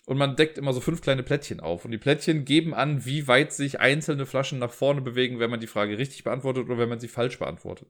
Und 0.06 0.18
man 0.18 0.34
deckt 0.34 0.58
immer 0.58 0.72
so 0.72 0.80
fünf 0.80 1.02
kleine 1.02 1.22
Plättchen 1.22 1.60
auf. 1.60 1.84
Und 1.84 1.92
die 1.92 1.98
Plättchen 1.98 2.44
geben 2.44 2.74
an, 2.74 3.04
wie 3.04 3.28
weit 3.28 3.52
sich 3.52 3.80
einzelne 3.80 4.26
Flaschen 4.26 4.58
nach 4.58 4.72
vorne 4.72 5.02
bewegen, 5.02 5.38
wenn 5.38 5.50
man 5.50 5.60
die 5.60 5.68
Frage 5.68 5.98
richtig 5.98 6.24
beantwortet 6.24 6.66
oder 6.66 6.78
wenn 6.78 6.88
man 6.88 6.98
sie 6.98 7.06
falsch 7.06 7.38
beantwortet. 7.38 7.88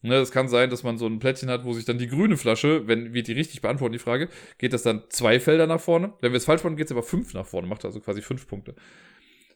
Ne, 0.00 0.14
es 0.14 0.30
kann 0.30 0.46
sein, 0.46 0.70
dass 0.70 0.84
man 0.84 0.96
so 0.96 1.06
ein 1.06 1.18
Plättchen 1.18 1.50
hat, 1.50 1.64
wo 1.64 1.72
sich 1.72 1.84
dann 1.84 1.98
die 1.98 2.06
grüne 2.06 2.36
Flasche, 2.36 2.86
wenn 2.86 3.12
wir 3.12 3.24
die 3.24 3.32
richtig 3.32 3.62
beantworten, 3.62 3.94
die 3.94 3.98
Frage, 3.98 4.28
geht 4.58 4.72
das 4.72 4.84
dann 4.84 5.02
zwei 5.08 5.40
Felder 5.40 5.66
nach 5.66 5.80
vorne. 5.80 6.12
Wenn 6.20 6.30
wir 6.30 6.36
es 6.36 6.44
falsch 6.44 6.62
machen, 6.62 6.76
geht 6.76 6.86
es 6.86 6.92
aber 6.92 7.02
fünf 7.02 7.34
nach 7.34 7.46
vorne, 7.46 7.66
macht 7.66 7.84
also 7.84 7.98
quasi 7.98 8.22
fünf 8.22 8.46
Punkte. 8.46 8.76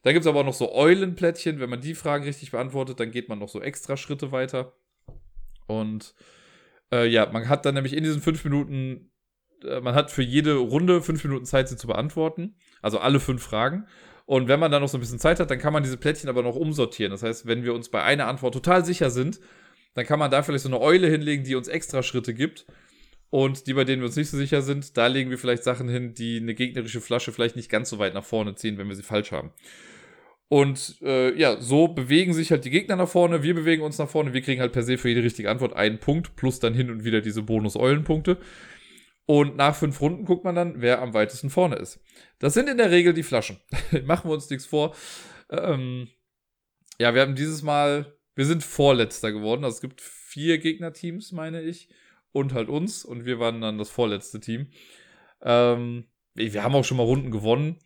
Dann 0.02 0.14
gibt 0.14 0.24
es 0.24 0.26
aber 0.26 0.40
auch 0.40 0.44
noch 0.44 0.54
so 0.54 0.74
Eulenplättchen. 0.74 1.60
Wenn 1.60 1.70
man 1.70 1.80
die 1.80 1.94
Fragen 1.94 2.24
richtig 2.24 2.50
beantwortet, 2.50 2.98
dann 2.98 3.12
geht 3.12 3.28
man 3.28 3.38
noch 3.38 3.48
so 3.48 3.62
extra 3.62 3.96
Schritte 3.96 4.32
weiter. 4.32 4.72
Und 5.80 6.14
äh, 6.92 7.06
ja, 7.06 7.26
man 7.30 7.48
hat 7.48 7.64
dann 7.64 7.74
nämlich 7.74 7.96
in 7.96 8.04
diesen 8.04 8.22
fünf 8.22 8.44
Minuten, 8.44 9.10
äh, 9.64 9.80
man 9.80 9.94
hat 9.94 10.10
für 10.10 10.22
jede 10.22 10.54
Runde 10.56 11.02
fünf 11.02 11.24
Minuten 11.24 11.44
Zeit, 11.44 11.68
sie 11.68 11.76
zu 11.76 11.86
beantworten. 11.86 12.56
Also 12.80 12.98
alle 12.98 13.20
fünf 13.20 13.42
Fragen. 13.42 13.86
Und 14.26 14.48
wenn 14.48 14.60
man 14.60 14.70
dann 14.70 14.82
noch 14.82 14.88
so 14.88 14.98
ein 14.98 15.00
bisschen 15.00 15.18
Zeit 15.18 15.40
hat, 15.40 15.50
dann 15.50 15.58
kann 15.58 15.72
man 15.72 15.82
diese 15.82 15.96
Plättchen 15.96 16.28
aber 16.28 16.42
noch 16.42 16.56
umsortieren. 16.56 17.10
Das 17.10 17.22
heißt, 17.22 17.46
wenn 17.46 17.64
wir 17.64 17.74
uns 17.74 17.88
bei 17.88 18.02
einer 18.02 18.28
Antwort 18.28 18.54
total 18.54 18.84
sicher 18.84 19.10
sind, 19.10 19.40
dann 19.94 20.06
kann 20.06 20.18
man 20.18 20.30
da 20.30 20.42
vielleicht 20.42 20.62
so 20.62 20.68
eine 20.68 20.80
Eule 20.80 21.08
hinlegen, 21.08 21.44
die 21.44 21.54
uns 21.54 21.68
extra 21.68 22.02
Schritte 22.02 22.34
gibt. 22.34 22.66
Und 23.30 23.66
die, 23.66 23.74
bei 23.74 23.84
denen 23.84 24.02
wir 24.02 24.06
uns 24.06 24.16
nicht 24.16 24.30
so 24.30 24.36
sicher 24.36 24.62
sind, 24.62 24.96
da 24.96 25.06
legen 25.06 25.30
wir 25.30 25.38
vielleicht 25.38 25.64
Sachen 25.64 25.88
hin, 25.88 26.14
die 26.14 26.38
eine 26.38 26.54
gegnerische 26.54 27.00
Flasche 27.00 27.32
vielleicht 27.32 27.56
nicht 27.56 27.70
ganz 27.70 27.88
so 27.88 27.98
weit 27.98 28.14
nach 28.14 28.24
vorne 28.24 28.54
ziehen, 28.54 28.78
wenn 28.78 28.88
wir 28.88 28.94
sie 28.94 29.02
falsch 29.02 29.32
haben. 29.32 29.52
Und 30.52 30.96
äh, 31.00 31.34
ja, 31.38 31.58
so 31.62 31.88
bewegen 31.88 32.34
sich 32.34 32.50
halt 32.50 32.66
die 32.66 32.70
Gegner 32.70 32.96
nach 32.96 33.08
vorne, 33.08 33.42
wir 33.42 33.54
bewegen 33.54 33.82
uns 33.82 33.96
nach 33.96 34.10
vorne, 34.10 34.34
wir 34.34 34.42
kriegen 34.42 34.60
halt 34.60 34.72
per 34.72 34.82
se 34.82 34.98
für 34.98 35.08
jede 35.08 35.22
richtige 35.22 35.48
Antwort 35.48 35.74
einen 35.74 35.98
Punkt, 35.98 36.36
plus 36.36 36.60
dann 36.60 36.74
hin 36.74 36.90
und 36.90 37.04
wieder 37.04 37.22
diese 37.22 37.40
Bonus-Eulenpunkte. 37.40 38.36
Und 39.24 39.56
nach 39.56 39.74
fünf 39.74 39.98
Runden 40.02 40.26
guckt 40.26 40.44
man 40.44 40.54
dann, 40.54 40.82
wer 40.82 41.00
am 41.00 41.14
weitesten 41.14 41.48
vorne 41.48 41.76
ist. 41.76 42.00
Das 42.38 42.52
sind 42.52 42.68
in 42.68 42.76
der 42.76 42.90
Regel 42.90 43.14
die 43.14 43.22
Flaschen. 43.22 43.60
Machen 44.04 44.28
wir 44.28 44.34
uns 44.34 44.50
nichts 44.50 44.66
vor. 44.66 44.94
Ähm, 45.48 46.08
ja, 46.98 47.14
wir 47.14 47.22
haben 47.22 47.34
dieses 47.34 47.62
Mal 47.62 48.12
wir 48.34 48.46
sind 48.46 48.62
Vorletzter 48.62 49.32
geworden. 49.32 49.64
Also 49.64 49.76
es 49.76 49.80
gibt 49.80 50.00
vier 50.00 50.58
Gegnerteams, 50.58 51.32
meine 51.32 51.62
ich. 51.62 51.88
Und 52.32 52.54
halt 52.54 52.68
uns. 52.68 53.04
Und 53.04 53.26
wir 53.26 53.38
waren 53.38 53.60
dann 53.60 53.78
das 53.78 53.90
vorletzte 53.90 54.40
Team. 54.40 54.68
Ähm, 55.42 56.04
wir 56.34 56.62
haben 56.62 56.74
auch 56.74 56.84
schon 56.84 56.96
mal 56.96 57.02
Runden 57.02 57.30
gewonnen. 57.30 57.78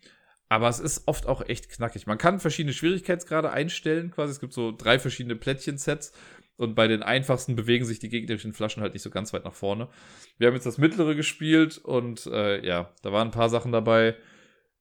Aber 0.49 0.69
es 0.69 0.79
ist 0.79 1.03
oft 1.07 1.27
auch 1.27 1.41
echt 1.47 1.69
knackig. 1.69 2.07
Man 2.07 2.17
kann 2.17 2.39
verschiedene 2.39 2.73
Schwierigkeitsgrade 2.73 3.51
einstellen, 3.51 4.11
quasi. 4.11 4.31
Es 4.31 4.39
gibt 4.39 4.53
so 4.53 4.71
drei 4.75 4.97
verschiedene 4.99 5.35
Plättchensets. 5.35 6.13
Und 6.55 6.73
bei 6.73 6.87
den 6.87 7.03
einfachsten 7.03 7.55
bewegen 7.55 7.85
sich 7.85 7.99
die 7.99 8.09
gegnerischen 8.09 8.53
Flaschen 8.53 8.81
halt 8.81 8.93
nicht 8.93 9.03
so 9.03 9.11
ganz 9.11 9.31
weit 9.31 9.45
nach 9.45 9.53
vorne. 9.53 9.89
Wir 10.37 10.47
haben 10.47 10.55
jetzt 10.55 10.65
das 10.65 10.79
mittlere 10.79 11.13
gespielt 11.13 11.77
und 11.77 12.25
äh, 12.25 12.65
ja, 12.65 12.91
da 13.03 13.11
waren 13.11 13.27
ein 13.27 13.31
paar 13.31 13.49
Sachen 13.49 13.71
dabei, 13.71 14.15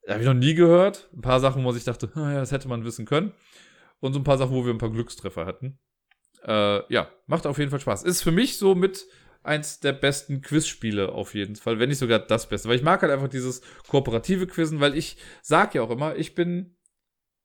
habe 0.08 0.20
ich 0.20 0.26
noch 0.26 0.32
nie 0.32 0.54
gehört. 0.54 1.10
Ein 1.14 1.20
paar 1.20 1.38
Sachen, 1.38 1.62
wo 1.64 1.74
ich 1.74 1.84
dachte, 1.84 2.10
ah, 2.14 2.32
ja, 2.32 2.40
das 2.40 2.50
hätte 2.50 2.68
man 2.68 2.84
wissen 2.84 3.04
können 3.04 3.34
und 4.00 4.14
so 4.14 4.20
ein 4.20 4.24
paar 4.24 4.38
Sachen, 4.38 4.52
wo 4.52 4.64
wir 4.64 4.72
ein 4.72 4.78
paar 4.78 4.90
Glückstreffer 4.90 5.44
hatten. 5.44 5.78
Äh, 6.46 6.92
ja, 6.92 7.10
macht 7.26 7.46
auf 7.46 7.58
jeden 7.58 7.70
Fall 7.70 7.80
Spaß. 7.80 8.04
Ist 8.04 8.22
für 8.22 8.32
mich 8.32 8.56
so 8.56 8.74
mit 8.74 9.06
eins 9.46 9.80
der 9.80 9.92
besten 9.92 10.42
Quizspiele 10.42 11.12
auf 11.12 11.34
jeden 11.34 11.56
Fall, 11.56 11.78
wenn 11.78 11.88
nicht 11.88 11.98
sogar 11.98 12.18
das 12.18 12.48
Beste. 12.48 12.68
Weil 12.68 12.76
ich 12.76 12.82
mag 12.82 13.02
halt 13.02 13.12
einfach 13.12 13.28
dieses 13.28 13.62
kooperative 13.88 14.46
Quizzen, 14.46 14.80
weil 14.80 14.96
ich 14.96 15.16
sag 15.42 15.74
ja 15.74 15.82
auch 15.82 15.90
immer, 15.90 16.16
ich 16.16 16.34
bin, 16.34 16.76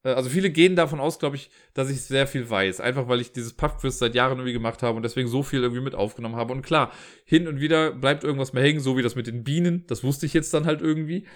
äh, 0.04 0.10
also 0.10 0.30
viele 0.30 0.50
gehen 0.50 0.76
davon 0.76 1.00
aus, 1.00 1.20
glaube 1.20 1.36
ich, 1.36 1.50
dass 1.74 1.90
ich 1.90 2.02
sehr 2.02 2.28
viel 2.28 2.50
weiß. 2.50 2.82
Einfach 2.82 3.08
weil 3.08 3.22
ich 3.22 3.32
dieses 3.32 3.54
Pub-Quiz 3.54 4.00
seit 4.00 4.16
Jahren 4.16 4.38
irgendwie 4.38 4.54
gemacht 4.54 4.84
habe 4.84 4.98
und 4.98 5.04
deswegen 5.04 5.28
so 5.28 5.44
viel 5.44 5.62
irgendwie 5.62 5.82
mit 5.82 5.96
aufgenommen 5.96 6.36
habe. 6.36 6.54
Und 6.54 6.64
klar, 6.64 6.92
hin 7.26 7.48
und 7.48 7.60
wieder 7.60 7.92
bleibt 7.92 8.24
irgendwas 8.24 8.54
mehr 8.54 8.64
hängen, 8.64 8.80
so 8.80 8.98
wie 8.98 9.04
das 9.04 9.16
mit 9.16 9.28
den 9.28 9.44
Bienen. 9.44 9.86
Das 9.88 10.04
wusste 10.04 10.26
ich 10.26 10.34
jetzt 10.34 10.54
dann 10.54 10.66
halt 10.66 10.82
irgendwie. 10.82 11.28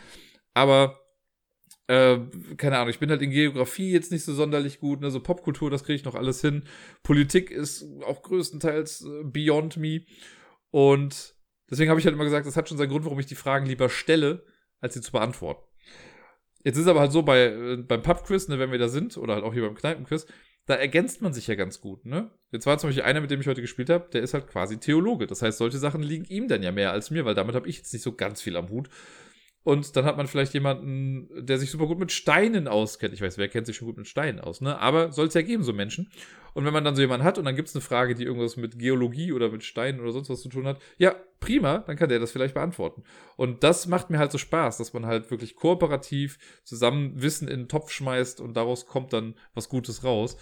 Aber 0.54 1.00
äh, 1.88 2.18
keine 2.58 2.78
Ahnung, 2.78 2.90
ich 2.90 3.00
bin 3.00 3.10
halt 3.12 3.22
in 3.22 3.30
Geografie 3.30 3.92
jetzt 3.92 4.12
nicht 4.12 4.24
so 4.24 4.34
sonderlich 4.34 4.80
gut, 4.80 5.02
ne? 5.02 5.12
so 5.12 5.20
Popkultur, 5.20 5.70
das 5.70 5.84
kriege 5.84 5.96
ich 5.96 6.06
noch 6.06 6.16
alles 6.16 6.42
hin. 6.42 6.64
Politik 7.04 7.52
ist 7.52 7.86
auch 8.06 8.24
größtenteils 8.24 9.06
äh, 9.06 9.24
beyond 9.24 9.78
me. 9.78 10.02
Und 10.72 11.36
deswegen 11.70 11.90
habe 11.90 12.00
ich 12.00 12.06
halt 12.06 12.16
immer 12.16 12.24
gesagt, 12.24 12.46
das 12.46 12.58
hat 12.58 12.68
schon 12.68 12.78
seinen 12.78 12.90
Grund, 12.90 13.06
warum 13.06 13.20
ich 13.20 13.26
die 13.26 13.36
Fragen 13.36 13.66
lieber 13.66 13.90
stelle, 13.90 14.46
als 14.82 14.94
sie 14.94 15.02
zu 15.02 15.12
beantworten. 15.12 15.64
Jetzt 16.64 16.78
ist 16.78 16.88
aber 16.88 17.00
halt 17.00 17.12
so 17.12 17.22
bei, 17.22 17.46
äh, 17.46 17.78
beim 17.78 18.02
Pubquiz, 18.02 18.48
ne, 18.48 18.58
wenn 18.58 18.72
wir 18.72 18.80
da 18.80 18.90
sind, 18.90 19.18
oder 19.18 19.36
halt 19.36 19.44
auch 19.44 19.54
hier 19.54 19.64
beim 19.64 19.76
Kneipenquiz, 19.76 20.26
da 20.66 20.74
ergänzt 20.74 21.22
man 21.22 21.32
sich 21.32 21.46
ja 21.46 21.54
ganz 21.54 21.80
gut, 21.80 22.06
ne? 22.06 22.32
Jetzt 22.52 22.66
war 22.66 22.78
zum 22.80 22.90
Beispiel 22.90 23.04
einer, 23.04 23.22
mit 23.22 23.30
dem 23.30 23.40
ich 23.40 23.48
heute 23.48 23.62
gespielt 23.62 23.92
habe, 23.92 24.10
der 24.12 24.24
ist 24.24 24.34
halt 24.34 24.48
quasi 24.48 24.80
Theologe. 24.80 25.28
Das 25.28 25.44
heißt, 25.44 25.60
solche 25.60 25.78
Sachen 25.78 26.02
liegen 26.02 26.26
ihm 26.26 26.48
dann 26.48 26.64
ja 26.64 26.72
mehr 26.72 26.92
als 26.92 27.12
mir, 27.12 27.24
weil 27.24 27.36
damit 27.36 27.54
habe 27.54 27.68
ich 27.70 27.78
jetzt 27.78 27.94
nicht 27.94 28.02
so 28.02 28.16
ganz 28.16 28.42
viel 28.42 28.58
am 28.58 28.70
Hut. 28.70 28.90
Und 29.66 29.96
dann 29.96 30.06
hat 30.06 30.16
man 30.16 30.28
vielleicht 30.28 30.54
jemanden, 30.54 31.28
der 31.44 31.58
sich 31.58 31.72
super 31.72 31.88
gut 31.88 31.98
mit 31.98 32.12
Steinen 32.12 32.68
auskennt. 32.68 33.16
Ich 33.16 33.22
weiß, 33.22 33.40
wer 33.40 33.48
kennt 33.48 33.66
sich 33.66 33.76
schon 33.76 33.88
gut 33.88 33.98
mit 33.98 34.08
Steinen 34.08 34.40
aus, 34.40 34.62
ne? 34.62 34.80
Aber 34.80 35.12
soll 35.12 35.26
es 35.26 35.34
ja 35.34 35.42
geben, 35.42 35.64
so 35.64 35.74
Menschen. 35.74 36.08
Und 36.54 36.66
wenn 36.66 36.72
man 36.72 36.84
dann 36.84 36.96
so 36.96 37.02
jemanden 37.02 37.26
hat 37.26 37.40
und 37.40 37.46
dann 37.46 37.56
gibt 37.56 37.68
es 37.68 37.74
eine 37.74 37.82
Frage, 37.82 38.14
die 38.14 38.26
irgendwas 38.26 38.58
mit 38.58 38.78
Geologie 38.78 39.34
oder 39.34 39.50
mit 39.50 39.64
Steinen 39.64 40.02
oder 40.02 40.12
sonst 40.12 40.30
was 40.30 40.44
zu 40.44 40.50
tun 40.50 40.68
hat, 40.68 40.80
ja, 41.00 41.16
prima, 41.40 41.80
dann 41.80 41.96
kann 41.96 42.10
der 42.10 42.20
das 42.20 42.32
vielleicht 42.32 42.54
beantworten. 42.54 43.04
Und 43.38 43.64
das 43.64 43.88
macht 43.88 44.12
mir 44.12 44.20
halt 44.20 44.32
so 44.32 44.38
Spaß, 44.38 44.78
dass 44.78 44.94
man 44.94 45.08
halt 45.08 45.32
wirklich 45.32 45.56
kooperativ 45.56 46.38
zusammen 46.64 47.20
Wissen 47.20 47.48
in 47.48 47.62
den 47.62 47.68
Topf 47.68 47.90
schmeißt 47.90 48.42
und 48.42 48.54
daraus 48.54 48.86
kommt 48.86 49.14
dann 49.14 49.34
was 49.56 49.68
Gutes 49.68 50.04
raus. 50.04 50.38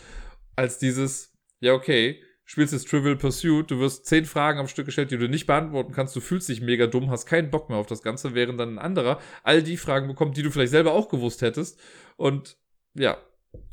Als 0.57 0.79
dieses, 0.79 1.33
ja, 1.61 1.71
okay, 1.71 2.21
spielst 2.53 2.71
jetzt 2.71 2.87
Trivial 2.87 3.15
Pursuit, 3.15 3.71
du 3.71 3.79
wirst 3.79 4.05
zehn 4.05 4.25
Fragen 4.25 4.59
am 4.59 4.67
Stück 4.67 4.85
gestellt, 4.85 5.09
die 5.09 5.17
du 5.17 5.27
nicht 5.27 5.47
beantworten 5.47 5.91
kannst, 5.91 6.15
du 6.15 6.21
fühlst 6.21 6.47
dich 6.49 6.61
mega 6.61 6.85
dumm, 6.85 7.09
hast 7.09 7.25
keinen 7.25 7.49
Bock 7.49 7.67
mehr 7.69 7.79
auf 7.79 7.87
das 7.87 8.03
Ganze, 8.03 8.35
während 8.35 8.59
dann 8.59 8.75
ein 8.75 8.79
anderer 8.79 9.19
all 9.41 9.63
die 9.63 9.75
Fragen 9.75 10.07
bekommt, 10.07 10.37
die 10.37 10.43
du 10.43 10.51
vielleicht 10.51 10.69
selber 10.69 10.93
auch 10.93 11.09
gewusst 11.09 11.41
hättest. 11.41 11.79
Und 12.15 12.57
ja, 12.93 13.17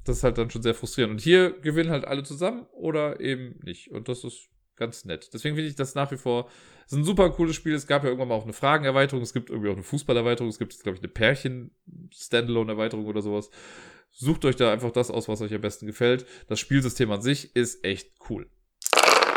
das 0.06 0.16
ist 0.16 0.24
halt 0.24 0.38
dann 0.38 0.48
schon 0.48 0.62
sehr 0.62 0.72
frustrierend. 0.72 1.12
Und 1.12 1.20
hier 1.20 1.50
gewinnen 1.60 1.90
halt 1.90 2.06
alle 2.06 2.22
zusammen 2.22 2.66
oder 2.72 3.20
eben 3.20 3.60
nicht. 3.62 3.90
Und 3.90 4.08
das 4.08 4.24
ist 4.24 4.48
ganz 4.76 5.04
nett. 5.04 5.28
Deswegen 5.34 5.56
finde 5.56 5.68
ich 5.68 5.76
das 5.76 5.94
nach 5.94 6.10
wie 6.10 6.16
vor 6.16 6.48
ist 6.86 6.94
ein 6.94 7.04
super 7.04 7.28
cooles 7.28 7.56
Spiel. 7.56 7.74
Es 7.74 7.86
gab 7.86 8.02
ja 8.02 8.08
irgendwann 8.08 8.28
mal 8.28 8.36
auch 8.36 8.44
eine 8.44 8.54
Fragenerweiterung. 8.54 9.22
Es 9.22 9.34
gibt 9.34 9.50
irgendwie 9.50 9.68
auch 9.68 9.74
eine 9.74 9.82
Fußballerweiterung. 9.82 10.48
Es 10.48 10.58
gibt, 10.58 10.72
glaube 10.82 10.96
ich, 10.96 11.02
eine 11.02 11.12
Pärchen-Standalone-Erweiterung 11.12 13.04
oder 13.04 13.20
sowas. 13.20 13.50
Sucht 14.10 14.46
euch 14.46 14.56
da 14.56 14.72
einfach 14.72 14.90
das 14.90 15.10
aus, 15.10 15.28
was 15.28 15.42
euch 15.42 15.52
am 15.52 15.60
besten 15.60 15.84
gefällt. 15.84 16.24
Das 16.48 16.58
Spielsystem 16.58 17.10
an 17.10 17.20
sich 17.20 17.54
ist 17.54 17.84
echt 17.84 18.14
cool 18.30 18.48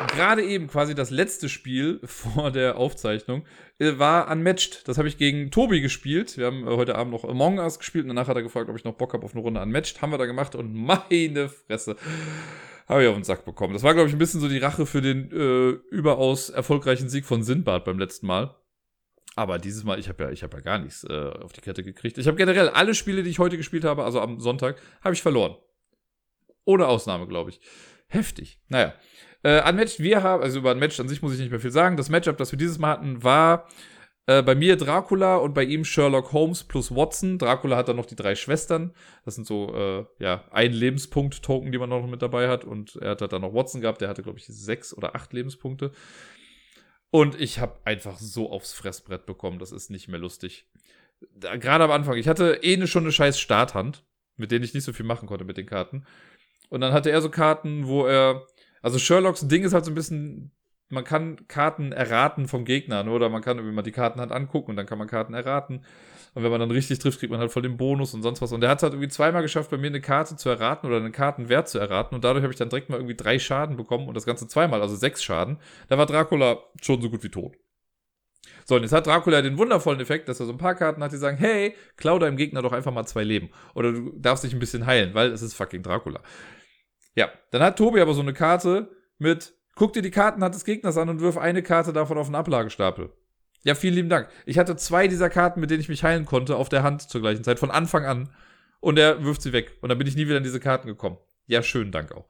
gerade 0.07 0.43
eben 0.43 0.67
quasi 0.67 0.95
das 0.95 1.09
letzte 1.09 1.49
Spiel 1.49 1.99
vor 2.05 2.51
der 2.51 2.77
Aufzeichnung 2.77 3.45
äh, 3.79 3.97
war 3.97 4.29
Unmatched. 4.29 4.87
Das 4.87 4.97
habe 4.97 5.07
ich 5.07 5.17
gegen 5.17 5.51
Tobi 5.51 5.81
gespielt. 5.81 6.37
Wir 6.37 6.45
haben 6.47 6.67
äh, 6.67 6.71
heute 6.71 6.95
Abend 6.95 7.13
noch 7.13 7.23
Among 7.23 7.59
Us 7.59 7.79
gespielt 7.79 8.03
und 8.03 8.09
danach 8.09 8.27
hat 8.27 8.35
er 8.35 8.43
gefragt, 8.43 8.69
ob 8.69 8.75
ich 8.75 8.83
noch 8.83 8.95
Bock 8.95 9.13
habe 9.13 9.25
auf 9.25 9.33
eine 9.33 9.41
Runde 9.41 9.61
Unmatched. 9.61 10.01
Haben 10.01 10.11
wir 10.11 10.17
da 10.17 10.25
gemacht 10.25 10.55
und 10.55 10.73
meine 10.85 11.49
Fresse. 11.49 11.95
Habe 12.87 13.03
ich 13.03 13.09
auf 13.09 13.15
den 13.15 13.23
Sack 13.23 13.45
bekommen. 13.45 13.73
Das 13.73 13.83
war, 13.83 13.93
glaube 13.93 14.09
ich, 14.09 14.15
ein 14.15 14.19
bisschen 14.19 14.41
so 14.41 14.49
die 14.49 14.57
Rache 14.57 14.85
für 14.85 15.01
den 15.01 15.31
äh, 15.31 15.69
überaus 15.95 16.49
erfolgreichen 16.49 17.09
Sieg 17.09 17.25
von 17.25 17.43
Sinbad 17.43 17.85
beim 17.85 17.97
letzten 17.97 18.27
Mal. 18.27 18.55
Aber 19.35 19.57
dieses 19.57 19.83
Mal, 19.83 19.99
ich 19.99 20.09
habe 20.09 20.23
ja, 20.23 20.29
ich 20.29 20.41
ja 20.41 20.47
gar 20.47 20.77
nichts 20.77 21.03
äh, 21.05 21.31
auf 21.41 21.53
die 21.53 21.61
Kette 21.61 21.83
gekriegt. 21.83 22.17
Ich 22.17 22.27
habe 22.27 22.37
generell 22.37 22.69
alle 22.69 22.93
Spiele, 22.93 23.23
die 23.23 23.29
ich 23.29 23.39
heute 23.39 23.57
gespielt 23.57 23.83
habe, 23.83 24.03
also 24.03 24.21
am 24.21 24.39
Sonntag, 24.39 24.79
habe 25.01 25.15
ich 25.15 25.21
verloren. 25.21 25.55
Ohne 26.65 26.87
Ausnahme, 26.87 27.27
glaube 27.27 27.49
ich. 27.49 27.59
Heftig. 28.07 28.59
Naja. 28.69 28.93
Äh, 29.43 29.67
Unmatched, 29.69 29.99
wir 29.99 30.23
haben, 30.23 30.41
also 30.41 30.59
über 30.59 30.71
Unmatched 30.71 30.99
an 30.99 31.07
sich 31.07 31.21
muss 31.21 31.33
ich 31.33 31.39
nicht 31.39 31.51
mehr 31.51 31.59
viel 31.59 31.71
sagen. 31.71 31.97
Das 31.97 32.09
Matchup, 32.09 32.37
das 32.37 32.51
wir 32.51 32.57
dieses 32.57 32.79
Mal 32.79 32.91
hatten, 32.91 33.23
war 33.23 33.67
äh, 34.25 34.41
bei 34.41 34.55
mir 34.55 34.77
Dracula 34.77 35.35
und 35.35 35.53
bei 35.53 35.63
ihm 35.63 35.83
Sherlock 35.83 36.31
Holmes 36.31 36.63
plus 36.63 36.95
Watson. 36.95 37.37
Dracula 37.37 37.75
hat 37.75 37.89
dann 37.89 37.97
noch 37.97 38.05
die 38.05 38.15
drei 38.15 38.35
Schwestern. 38.35 38.93
Das 39.25 39.35
sind 39.35 39.45
so, 39.45 39.75
äh, 39.75 40.05
ja, 40.23 40.45
ein 40.51 40.71
Lebenspunkt-Token, 40.71 41.71
die 41.71 41.77
man 41.77 41.89
noch 41.89 42.07
mit 42.07 42.21
dabei 42.21 42.47
hat. 42.47 42.63
Und 42.63 42.95
er 42.95 43.11
hat 43.11 43.33
dann 43.33 43.41
noch 43.41 43.53
Watson 43.53 43.81
gehabt, 43.81 43.99
der 43.99 44.07
hatte, 44.07 44.23
glaube 44.23 44.39
ich, 44.39 44.45
sechs 44.45 44.95
oder 44.95 45.13
acht 45.15 45.33
Lebenspunkte. 45.33 45.91
Und 47.11 47.39
ich 47.39 47.59
habe 47.59 47.79
einfach 47.83 48.17
so 48.17 48.49
aufs 48.49 48.73
Fressbrett 48.73 49.25
bekommen, 49.25 49.59
das 49.59 49.71
ist 49.71 49.91
nicht 49.91 50.07
mehr 50.07 50.19
lustig. 50.19 50.67
Gerade 51.39 51.83
am 51.83 51.91
Anfang, 51.91 52.17
ich 52.17 52.27
hatte 52.27 52.59
eh 52.63 52.75
ne, 52.75 52.87
schon 52.87 53.03
eine 53.03 53.11
scheiß 53.11 53.39
Starthand, 53.39 54.03
mit 54.35 54.51
denen 54.51 54.63
ich 54.63 54.73
nicht 54.73 54.83
so 54.83 54.93
viel 54.93 55.05
machen 55.05 55.27
konnte 55.27 55.45
mit 55.45 55.57
den 55.57 55.67
Karten. 55.67 56.05
Und 56.69 56.81
dann 56.81 56.91
hatte 56.91 57.11
er 57.11 57.21
so 57.21 57.29
Karten, 57.29 57.87
wo 57.87 58.07
er 58.07 58.47
also 58.83 58.99
Sherlocks 58.99 59.47
Ding 59.47 59.63
ist 59.63 59.73
halt 59.73 59.85
so 59.85 59.91
ein 59.91 59.95
bisschen, 59.95 60.51
man 60.89 61.03
kann 61.03 61.47
Karten 61.47 61.91
erraten 61.91 62.47
vom 62.47 62.65
Gegner, 62.65 63.03
ne? 63.03 63.11
oder 63.11 63.29
man 63.29 63.41
kann 63.41 63.57
irgendwie 63.57 63.75
mal 63.75 63.81
die 63.81 63.91
Karten 63.91 64.19
halt 64.19 64.31
angucken 64.31 64.71
und 64.71 64.75
dann 64.77 64.85
kann 64.85 64.99
man 64.99 65.07
Karten 65.07 65.33
erraten. 65.33 65.83
Und 66.35 66.43
wenn 66.43 66.51
man 66.51 66.59
dann 66.59 66.71
richtig 66.71 66.99
trifft, 66.99 67.19
kriegt 67.19 67.31
man 67.31 67.39
halt 67.39 67.51
voll 67.51 67.61
den 67.61 67.77
Bonus 67.77 68.13
und 68.13 68.23
sonst 68.23 68.41
was. 68.41 68.51
Und 68.51 68.61
der 68.61 68.69
hat 68.69 68.79
es 68.79 68.83
halt 68.83 68.93
irgendwie 68.93 69.09
zweimal 69.09 69.43
geschafft, 69.43 69.69
bei 69.69 69.77
mir 69.77 69.87
eine 69.87 70.01
Karte 70.01 70.35
zu 70.35 70.49
erraten 70.49 70.87
oder 70.87 70.97
einen 70.97 71.11
Kartenwert 71.11 71.69
zu 71.69 71.77
erraten. 71.77 72.15
Und 72.15 72.23
dadurch 72.23 72.43
habe 72.43 72.51
ich 72.51 72.57
dann 72.57 72.69
direkt 72.69 72.89
mal 72.89 72.95
irgendwie 72.97 73.15
drei 73.15 73.37
Schaden 73.37 73.77
bekommen 73.77 74.07
und 74.07 74.15
das 74.15 74.25
Ganze 74.25 74.47
zweimal, 74.47 74.81
also 74.81 74.95
sechs 74.95 75.23
Schaden. 75.23 75.59
Da 75.89 75.97
war 75.97 76.07
Dracula 76.07 76.63
schon 76.81 77.01
so 77.01 77.09
gut 77.09 77.23
wie 77.23 77.29
tot. 77.29 77.55
So, 78.65 78.75
und 78.75 78.81
jetzt 78.81 78.93
hat 78.93 79.05
Dracula 79.07 79.41
den 79.41 79.57
wundervollen 79.57 79.99
Effekt, 79.99 80.27
dass 80.27 80.39
er 80.39 80.45
so 80.45 80.53
ein 80.53 80.57
paar 80.57 80.75
Karten 80.75 81.03
hat, 81.03 81.11
die 81.11 81.17
sagen, 81.17 81.37
hey, 81.37 81.75
klau 81.97 82.17
deinem 82.17 82.37
Gegner 82.37 82.61
doch 82.61 82.71
einfach 82.71 82.93
mal 82.93 83.05
zwei 83.05 83.23
Leben. 83.23 83.49
Oder 83.75 83.91
du 83.91 84.11
darfst 84.17 84.43
dich 84.43 84.53
ein 84.53 84.59
bisschen 84.59 84.85
heilen, 84.85 85.13
weil 85.13 85.31
es 85.31 85.41
ist 85.41 85.53
fucking 85.53 85.83
Dracula. 85.83 86.21
Ja, 87.15 87.29
dann 87.51 87.61
hat 87.61 87.77
Tobi 87.77 88.01
aber 88.01 88.13
so 88.13 88.21
eine 88.21 88.33
Karte 88.33 88.89
mit, 89.17 89.53
guck 89.75 89.93
dir 89.93 90.01
die 90.01 90.11
Karten 90.11 90.41
des 90.41 90.65
Gegners 90.65 90.97
an 90.97 91.09
und 91.09 91.21
wirf 91.21 91.37
eine 91.37 91.63
Karte 91.63 91.93
davon 91.93 92.17
auf 92.17 92.27
den 92.27 92.35
Ablagestapel. 92.35 93.11
Ja, 93.63 93.75
vielen 93.75 93.93
lieben 93.93 94.09
Dank. 94.09 94.27
Ich 94.45 94.59
hatte 94.59 94.75
zwei 94.75 95.07
dieser 95.07 95.29
Karten, 95.29 95.61
mit 95.61 95.69
denen 95.69 95.79
ich 95.79 95.89
mich 95.89 96.03
heilen 96.03 96.25
konnte, 96.25 96.57
auf 96.57 96.69
der 96.69 96.83
Hand 96.83 97.01
zur 97.03 97.21
gleichen 97.21 97.43
Zeit, 97.43 97.59
von 97.59 97.71
Anfang 97.71 98.05
an. 98.05 98.29
Und 98.81 98.99
er 98.99 99.23
wirft 99.23 99.41
sie 99.41 99.53
weg. 99.53 99.77
Und 99.79 99.87
dann 99.89 99.97
bin 99.97 100.07
ich 100.07 100.17
nie 100.17 100.25
wieder 100.25 100.37
an 100.37 100.43
diese 100.43 100.59
Karten 100.59 100.87
gekommen. 100.87 101.17
Ja, 101.47 101.63
schönen 101.63 101.91
Dank 101.91 102.11
auch. 102.11 102.25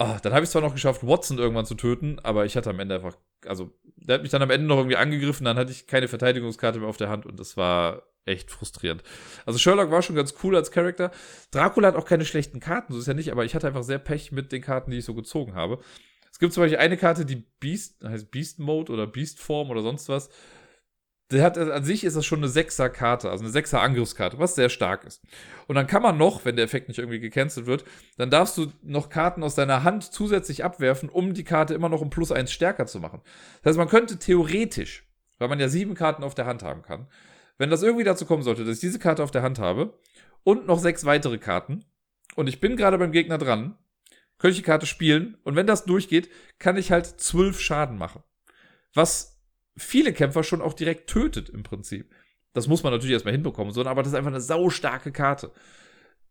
Oh, 0.00 0.16
dann 0.22 0.32
habe 0.32 0.44
ich 0.44 0.50
zwar 0.50 0.62
noch 0.62 0.74
geschafft, 0.74 1.04
Watson 1.04 1.38
irgendwann 1.38 1.66
zu 1.66 1.74
töten, 1.74 2.18
aber 2.22 2.44
ich 2.44 2.56
hatte 2.56 2.70
am 2.70 2.78
Ende 2.78 2.94
einfach, 2.94 3.16
also, 3.44 3.72
der 3.96 4.14
hat 4.14 4.22
mich 4.22 4.30
dann 4.30 4.42
am 4.42 4.50
Ende 4.50 4.66
noch 4.66 4.76
irgendwie 4.76 4.96
angegriffen, 4.96 5.44
dann 5.44 5.56
hatte 5.56 5.72
ich 5.72 5.88
keine 5.88 6.06
Verteidigungskarte 6.06 6.78
mehr 6.78 6.88
auf 6.88 6.96
der 6.96 7.08
Hand 7.08 7.26
und 7.26 7.40
das 7.40 7.56
war 7.56 8.02
echt 8.24 8.50
frustrierend. 8.50 9.02
Also 9.44 9.58
Sherlock 9.58 9.90
war 9.90 10.02
schon 10.02 10.14
ganz 10.14 10.34
cool 10.42 10.54
als 10.54 10.70
Charakter. 10.70 11.10
Dracula 11.50 11.88
hat 11.88 11.96
auch 11.96 12.04
keine 12.04 12.24
schlechten 12.24 12.60
Karten, 12.60 12.92
so 12.92 12.98
ist 13.00 13.08
ja 13.08 13.14
nicht, 13.14 13.32
aber 13.32 13.44
ich 13.44 13.54
hatte 13.54 13.66
einfach 13.66 13.82
sehr 13.82 13.98
Pech 13.98 14.30
mit 14.30 14.52
den 14.52 14.62
Karten, 14.62 14.90
die 14.90 14.98
ich 14.98 15.04
so 15.04 15.14
gezogen 15.14 15.54
habe. 15.54 15.80
Es 16.30 16.38
gibt 16.38 16.52
zum 16.52 16.62
Beispiel 16.62 16.78
eine 16.78 16.96
Karte, 16.96 17.24
die 17.24 17.44
Beast, 17.58 18.04
heißt 18.04 18.30
Beast 18.30 18.60
Mode 18.60 18.92
oder 18.92 19.08
Beast 19.08 19.40
Form 19.40 19.70
oder 19.70 19.82
sonst 19.82 20.08
was. 20.08 20.28
Der 21.30 21.44
hat, 21.44 21.58
an 21.58 21.84
sich 21.84 22.04
ist 22.04 22.16
das 22.16 22.24
schon 22.24 22.38
eine 22.38 22.48
Sechser-Karte, 22.48 23.30
also 23.30 23.44
eine 23.44 23.52
Sechser-Angriffskarte, 23.52 24.38
was 24.38 24.54
sehr 24.54 24.70
stark 24.70 25.04
ist. 25.04 25.22
Und 25.66 25.74
dann 25.76 25.86
kann 25.86 26.02
man 26.02 26.16
noch, 26.16 26.46
wenn 26.46 26.56
der 26.56 26.64
Effekt 26.64 26.88
nicht 26.88 26.98
irgendwie 26.98 27.20
gecancelt 27.20 27.66
wird, 27.66 27.84
dann 28.16 28.30
darfst 28.30 28.56
du 28.56 28.72
noch 28.82 29.10
Karten 29.10 29.42
aus 29.42 29.54
deiner 29.54 29.84
Hand 29.84 30.04
zusätzlich 30.04 30.64
abwerfen, 30.64 31.10
um 31.10 31.34
die 31.34 31.44
Karte 31.44 31.74
immer 31.74 31.90
noch 31.90 32.00
um 32.00 32.08
plus 32.08 32.32
eins 32.32 32.50
stärker 32.50 32.86
zu 32.86 32.98
machen. 32.98 33.20
Das 33.62 33.70
heißt, 33.70 33.78
man 33.78 33.88
könnte 33.88 34.18
theoretisch, 34.18 35.06
weil 35.38 35.48
man 35.48 35.60
ja 35.60 35.68
sieben 35.68 35.94
Karten 35.94 36.24
auf 36.24 36.34
der 36.34 36.46
Hand 36.46 36.62
haben 36.62 36.80
kann, 36.80 37.08
wenn 37.58 37.68
das 37.68 37.82
irgendwie 37.82 38.04
dazu 38.04 38.24
kommen 38.24 38.42
sollte, 38.42 38.64
dass 38.64 38.76
ich 38.76 38.80
diese 38.80 38.98
Karte 38.98 39.22
auf 39.22 39.30
der 39.30 39.42
Hand 39.42 39.58
habe 39.58 39.98
und 40.44 40.66
noch 40.66 40.78
sechs 40.78 41.04
weitere 41.04 41.36
Karten 41.36 41.84
und 42.36 42.46
ich 42.46 42.60
bin 42.60 42.76
gerade 42.76 42.96
beim 42.96 43.12
Gegner 43.12 43.36
dran, 43.36 43.76
könnte 44.38 44.52
ich 44.52 44.58
die 44.58 44.62
Karte 44.62 44.86
spielen 44.86 45.36
und 45.42 45.56
wenn 45.56 45.66
das 45.66 45.84
durchgeht, 45.84 46.30
kann 46.58 46.76
ich 46.76 46.90
halt 46.90 47.06
zwölf 47.06 47.60
Schaden 47.60 47.98
machen. 47.98 48.22
Was 48.94 49.37
viele 49.78 50.12
Kämpfer 50.12 50.42
schon 50.42 50.60
auch 50.60 50.74
direkt 50.74 51.08
tötet 51.08 51.48
im 51.48 51.62
Prinzip. 51.62 52.10
Das 52.52 52.68
muss 52.68 52.82
man 52.82 52.92
natürlich 52.92 53.12
erstmal 53.12 53.32
hinbekommen, 53.32 53.72
so, 53.72 53.84
aber 53.84 54.02
das 54.02 54.12
ist 54.12 54.18
einfach 54.18 54.30
eine 54.30 54.40
saustarke 54.40 55.12
Karte. 55.12 55.52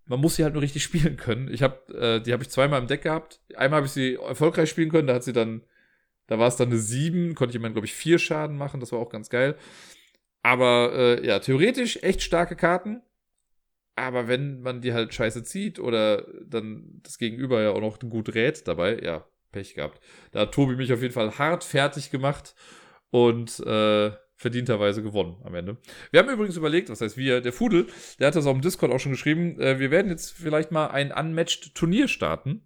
Man 0.06 0.20
muss 0.20 0.36
sie 0.36 0.44
halt 0.44 0.54
nur 0.54 0.64
richtig 0.64 0.84
spielen 0.84 1.18
können. 1.18 1.52
Ich 1.52 1.64
habe, 1.64 1.94
äh, 1.94 2.22
die 2.22 2.34
habe 2.34 2.44
ich 2.44 2.50
zweimal 2.50 2.82
im 2.82 2.88
Deck 2.88 3.04
gehabt. 3.04 3.42
Einmal 3.56 3.78
habe 3.78 3.88
ich 3.88 3.94
sie 3.94 4.16
erfolgreich 4.16 4.70
spielen 4.70 4.90
können, 4.90 5.08
da 5.08 5.16
hat 5.16 5.24
sie 5.24 5.34
dann, 5.34 5.64
da 6.28 6.40
war 6.40 6.48
es 6.48 6.56
dann 6.56 6.70
eine 6.70 6.78
7, 6.78 7.36
konnte 7.36 7.54
jemand, 7.54 7.76
glaube 7.76 7.86
ich, 7.86 7.94
4 7.94 8.20
Schaden 8.20 8.58
machen, 8.58 8.80
das 8.80 8.92
war 8.92 9.00
auch 9.00 9.10
ganz 9.10 9.30
geil. 9.30 9.56
Aber 10.44 10.94
äh, 10.94 11.26
ja, 11.26 11.40
theoretisch 11.40 12.00
echt 12.04 12.22
starke 12.22 12.56
Karten. 12.56 13.02
Aber 13.96 14.28
wenn 14.28 14.62
man 14.62 14.80
die 14.82 14.94
halt 14.94 15.14
scheiße 15.14 15.44
zieht 15.44 15.80
oder 15.80 16.28
dann 16.46 17.02
das 17.04 17.18
Gegenüber 17.18 17.62
ja 17.62 17.72
auch 17.72 17.82
noch 17.82 18.00
gut 18.00 18.36
rät 18.36 18.68
dabei, 18.68 19.00
ja, 19.02 19.26
Pech 19.52 19.74
gehabt. 19.74 20.00
Da 20.32 20.42
hat 20.42 20.54
Tobi 20.54 20.76
mich 20.76 20.94
auf 20.94 21.02
jeden 21.02 21.14
Fall 21.14 21.38
hart 21.40 21.64
fertig 21.64 22.12
gemacht 22.12 22.54
und 23.10 23.60
äh, 23.62 24.12
verdienterweise 24.36 25.02
gewonnen 25.02 25.38
am 25.44 25.56
Ende. 25.56 25.78
Wir 26.12 26.20
haben 26.20 26.30
übrigens 26.30 26.56
überlegt, 26.58 26.90
was 26.90 27.02
heißt 27.02 27.18
wir, 27.18 27.42
der 27.42 27.54
Fudel, 27.54 27.88
der 28.20 28.28
hat 28.28 28.36
das 28.36 28.46
auf 28.46 28.54
dem 28.54 28.62
Discord 28.62 28.92
auch 28.92 29.00
schon 29.00 29.12
geschrieben, 29.12 29.60
äh, 29.60 29.80
wir 29.80 29.92
werden 29.92 30.10
jetzt 30.10 30.32
vielleicht 30.32 30.72
mal 30.72 30.88
ein 30.88 31.12
unmatched 31.12 31.74
Turnier 31.76 32.08
starten. 32.08 32.62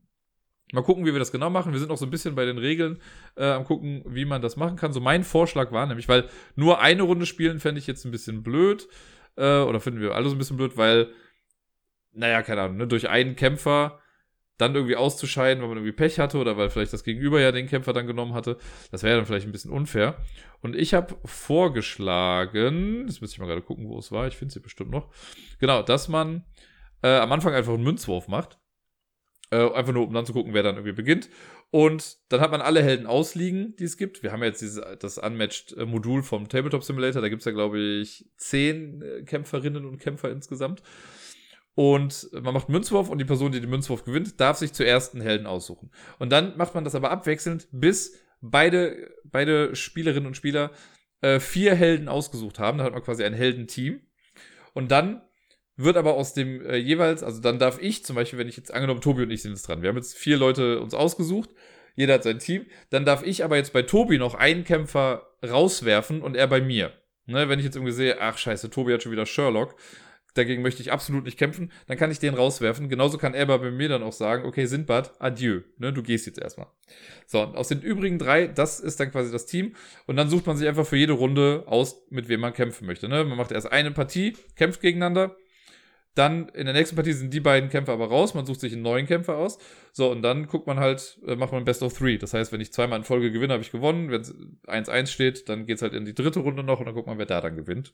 Mal 0.74 0.84
gucken, 0.84 1.06
wie 1.06 1.12
wir 1.12 1.20
das 1.20 1.34
genau 1.34 1.50
machen. 1.50 1.74
Wir 1.74 1.80
sind 1.80 1.89
noch 1.89 1.98
so 1.98 2.06
ein 2.06 2.12
bisschen 2.12 2.36
bei 2.36 2.46
den 2.46 2.58
Regeln 2.58 3.02
äh, 3.36 3.46
am 3.46 3.66
gucken, 3.66 4.04
wie 4.08 4.24
man 4.24 4.42
das 4.42 4.56
machen 4.56 4.78
kann. 4.78 4.94
So 4.94 5.02
mein 5.02 5.24
Vorschlag 5.24 5.72
war 5.74 5.86
nämlich, 5.86 6.08
weil 6.08 6.30
nur 6.56 6.80
eine 6.80 7.04
Runde 7.04 7.26
spielen 7.26 7.60
fände 7.60 7.80
ich 7.80 7.88
jetzt 7.88 8.06
ein 8.06 8.12
bisschen 8.12 8.42
blöd. 8.42 8.88
Äh, 9.36 9.62
oder 9.62 9.80
finden 9.80 10.00
wir 10.00 10.16
alle 10.16 10.30
so 10.30 10.36
ein 10.36 10.38
bisschen 10.38 10.58
blöd, 10.58 10.78
weil, 10.78 11.10
naja, 12.14 12.42
keine 12.42 12.62
Ahnung, 12.62 12.78
ne, 12.78 12.88
durch 12.88 13.10
einen 13.10 13.36
Kämpfer 13.36 14.00
dann 14.62 14.76
irgendwie 14.76 14.95
auszuscheiden, 14.95 15.62
weil 15.62 15.70
man 15.70 15.78
irgendwie 15.80 15.95
Pech 15.95 16.20
hatte 16.20 16.38
oder 16.38 16.55
weil 16.55 16.70
vielleicht 16.70 16.93
das 16.93 17.03
Gegenüber 17.03 17.41
ja 17.41 17.51
den 17.51 17.68
Kämpfer 17.68 17.93
dann 17.93 18.07
genommen 18.07 18.34
hatte. 18.34 18.57
Das 18.91 19.03
wäre 19.03 19.18
dann 19.18 19.26
vielleicht 19.26 19.47
ein 19.47 19.51
bisschen 19.51 19.72
unfair. 19.72 20.18
Und 20.62 20.76
ich 20.76 20.93
habe 20.93 21.18
vorgeschlagen, 21.26 23.07
jetzt 23.07 23.22
müsste 23.22 23.36
ich 23.36 23.39
mal 23.39 23.47
gerade 23.47 23.64
gucken, 23.64 23.89
wo 23.89 23.97
es 23.97 24.12
war, 24.12 24.28
ich 24.28 24.38
finde 24.38 24.49
es 24.49 24.53
hier 24.53 24.62
bestimmt 24.62 24.91
noch, 24.91 25.09
genau, 25.59 25.82
dass 25.82 26.07
man 26.07 26.45
äh, 27.01 27.18
am 27.18 27.32
Anfang 27.32 27.53
einfach 27.53 27.74
einen 27.74 27.84
Münzwurf 27.84 28.28
macht. 28.28 28.59
Äh, 29.49 29.70
einfach 29.74 29.91
nur, 29.91 30.07
um 30.07 30.14
dann 30.14 30.26
zu 30.26 30.32
gucken, 30.32 30.53
wer 30.53 30.64
dann 30.64 30.76
irgendwie 30.76 30.93
beginnt. 30.93 31.30
Und 31.72 32.18
dann 32.30 32.39
hat 32.39 32.51
man 32.51 32.62
alle 32.62 32.82
Helden 32.82 33.05
ausliegen, 33.05 33.76
die 33.78 33.84
es 33.84 33.97
gibt. 33.97 34.24
Wir 34.24 34.32
haben 34.32 34.43
jetzt 34.43 34.62
dieses, 34.62 34.82
das 34.99 35.18
Unmatched-Modul 35.18 36.24
vom 36.24 36.47
Tabletop 36.47 36.84
Simulator. 36.84 37.22
Da 37.22 37.28
gibt 37.28 37.41
es 37.41 37.45
ja, 37.45 37.51
glaube 37.51 37.80
ich, 37.80 38.30
zehn 38.38 39.01
äh, 39.01 39.24
Kämpferinnen 39.24 39.86
und 39.86 39.97
Kämpfer 39.97 40.32
insgesamt. 40.32 40.82
Und 41.76 42.30
man 42.34 42.53
macht 42.53 42.69
Münzwurf 42.69 43.09
und 43.09 43.17
die 43.17 43.26
Person, 43.26 43.51
die 43.51 43.61
den 43.61 43.69
Münzwurf 43.69 44.03
gewinnt, 44.03 44.39
darf 44.39 44.57
sich 44.57 44.74
zuerst 44.74 45.13
einen 45.13 45.24
Helden 45.24 45.47
aussuchen. 45.47 45.89
Und 46.19 46.32
dann 46.32 46.57
macht 46.57 46.76
man 46.76 46.84
das 46.84 46.95
aber 46.95 47.11
abwechselnd, 47.11 47.67
bis 47.72 48.19
beide, 48.41 49.13
beide 49.24 49.76
Spielerinnen 49.76 50.28
und 50.28 50.36
Spieler 50.36 50.72
äh, 51.22 51.39
vier 51.39 51.76
Helden 51.76 52.09
ausgesucht 52.09 52.59
haben. 52.59 52.78
Da 52.78 52.84
hat 52.84 52.93
man 52.93 53.03
quasi 53.03 53.24
ein 53.24 53.34
Heldenteam. 53.34 54.01
Und 54.74 54.91
dann 54.91 55.22
wird 55.78 55.97
aber 55.97 56.15
aus 56.15 56.34
dem 56.34 56.61
äh, 56.65 56.76
jeweils, 56.76 57.24
also 57.24 57.41
dann 57.41 57.59
darf 57.59 57.82
ich 57.82 58.03
zum 58.03 58.15
Beispiel, 58.15 58.39
wenn 58.39 58.49
ich 58.49 58.57
jetzt 58.57 58.74
angenommen, 58.74 59.01
Tobi 59.01 59.24
und 59.24 59.32
ich 59.32 59.41
sind 59.41 59.51
jetzt 59.51 59.67
dran. 59.67 59.82
Wir 59.82 59.89
haben 59.89 59.97
jetzt 59.97 60.17
vier 60.17 60.38
Leute 60.38 60.82
uns 60.82 60.93
ausgesucht. 60.93 61.49
Jeder 61.95 62.15
hat 62.15 62.24
sein 62.24 62.39
Team. 62.39 62.65
Dann 62.89 63.05
darf 63.05 63.24
ich 63.24 63.43
aber 63.43 63.57
jetzt 63.57 63.74
bei 63.74 63.82
Tobi 63.82 64.17
noch 64.17 64.36
einen 64.36 64.63
Kämpfer 64.63 65.28
rauswerfen 65.43 66.22
und 66.22 66.36
er 66.36 66.47
bei 66.47 66.61
mir. 66.61 66.93
Ne, 67.28 67.47
wenn 67.49 67.59
ich 67.59 67.65
jetzt 67.65 67.76
irgendwie 67.76 67.93
sehe, 67.93 68.19
ach 68.19 68.38
scheiße, 68.38 68.69
Tobi 68.69 68.93
hat 68.93 69.03
schon 69.03 69.11
wieder 69.11 69.26
Sherlock, 69.26 69.76
dagegen 70.34 70.61
möchte 70.61 70.82
ich 70.82 70.91
absolut 70.91 71.25
nicht 71.25 71.38
kämpfen, 71.38 71.71
dann 71.88 71.97
kann 71.97 72.11
ich 72.11 72.19
den 72.19 72.34
rauswerfen. 72.34 72.89
Genauso 72.89 73.17
kann 73.17 73.34
er 73.34 73.45
bei 73.45 73.71
mir 73.71 73.89
dann 73.89 74.03
auch 74.03 74.13
sagen, 74.13 74.45
okay, 74.45 74.65
Sindbad, 74.65 75.13
adieu, 75.19 75.61
ne, 75.77 75.91
du 75.91 76.03
gehst 76.03 76.25
jetzt 76.25 76.39
erstmal. 76.39 76.67
So, 77.25 77.41
und 77.41 77.55
aus 77.55 77.67
den 77.67 77.82
übrigen 77.82 78.19
drei, 78.19 78.47
das 78.47 78.79
ist 78.79 78.99
dann 78.99 79.11
quasi 79.11 79.32
das 79.32 79.45
Team. 79.45 79.75
Und 80.07 80.15
dann 80.15 80.29
sucht 80.29 80.47
man 80.47 80.57
sich 80.57 80.67
einfach 80.67 80.86
für 80.86 80.97
jede 80.97 81.13
Runde 81.13 81.63
aus, 81.67 82.05
mit 82.09 82.29
wem 82.29 82.39
man 82.39 82.53
kämpfen 82.53 82.86
möchte. 82.86 83.07
Ne? 83.09 83.23
Man 83.23 83.38
macht 83.38 83.51
erst 83.51 83.71
eine 83.71 83.91
Partie, 83.91 84.38
kämpft 84.55 84.82
gegeneinander. 84.82 85.36
Dann 86.13 86.49
in 86.49 86.65
der 86.65 86.73
nächsten 86.73 86.97
Partie 86.97 87.13
sind 87.13 87.34
die 87.34 87.39
beiden 87.39 87.69
Kämpfer 87.69 87.93
aber 87.93 88.07
raus. 88.07 88.34
Man 88.34 88.45
sucht 88.45 88.59
sich 88.59 88.73
einen 88.73 88.82
neuen 88.82 89.05
Kämpfer 89.05 89.38
aus. 89.38 89.59
So, 89.93 90.11
und 90.11 90.21
dann 90.21 90.47
guckt 90.47 90.67
man 90.67 90.77
halt, 90.79 91.19
äh, 91.25 91.36
macht 91.36 91.53
man 91.53 91.63
Best 91.63 91.84
of 91.84 91.97
Three. 91.97 92.17
Das 92.17 92.34
heißt, 92.34 92.51
wenn 92.51 92.59
ich 92.59 92.73
zweimal 92.73 92.99
in 92.99 93.05
Folge 93.05 93.32
gewinne, 93.32 93.53
habe 93.53 93.63
ich 93.63 93.71
gewonnen. 93.71 94.11
Wenn 94.11 94.21
es 94.21 94.36
1-1 94.67 95.07
steht, 95.07 95.47
dann 95.47 95.65
geht's 95.65 95.82
halt 95.82 95.93
in 95.93 96.03
die 96.03 96.13
dritte 96.13 96.39
Runde 96.39 96.63
noch 96.63 96.79
und 96.79 96.86
dann 96.86 96.95
guckt 96.95 97.07
man, 97.07 97.17
wer 97.17 97.25
da 97.25 97.39
dann 97.39 97.55
gewinnt. 97.55 97.93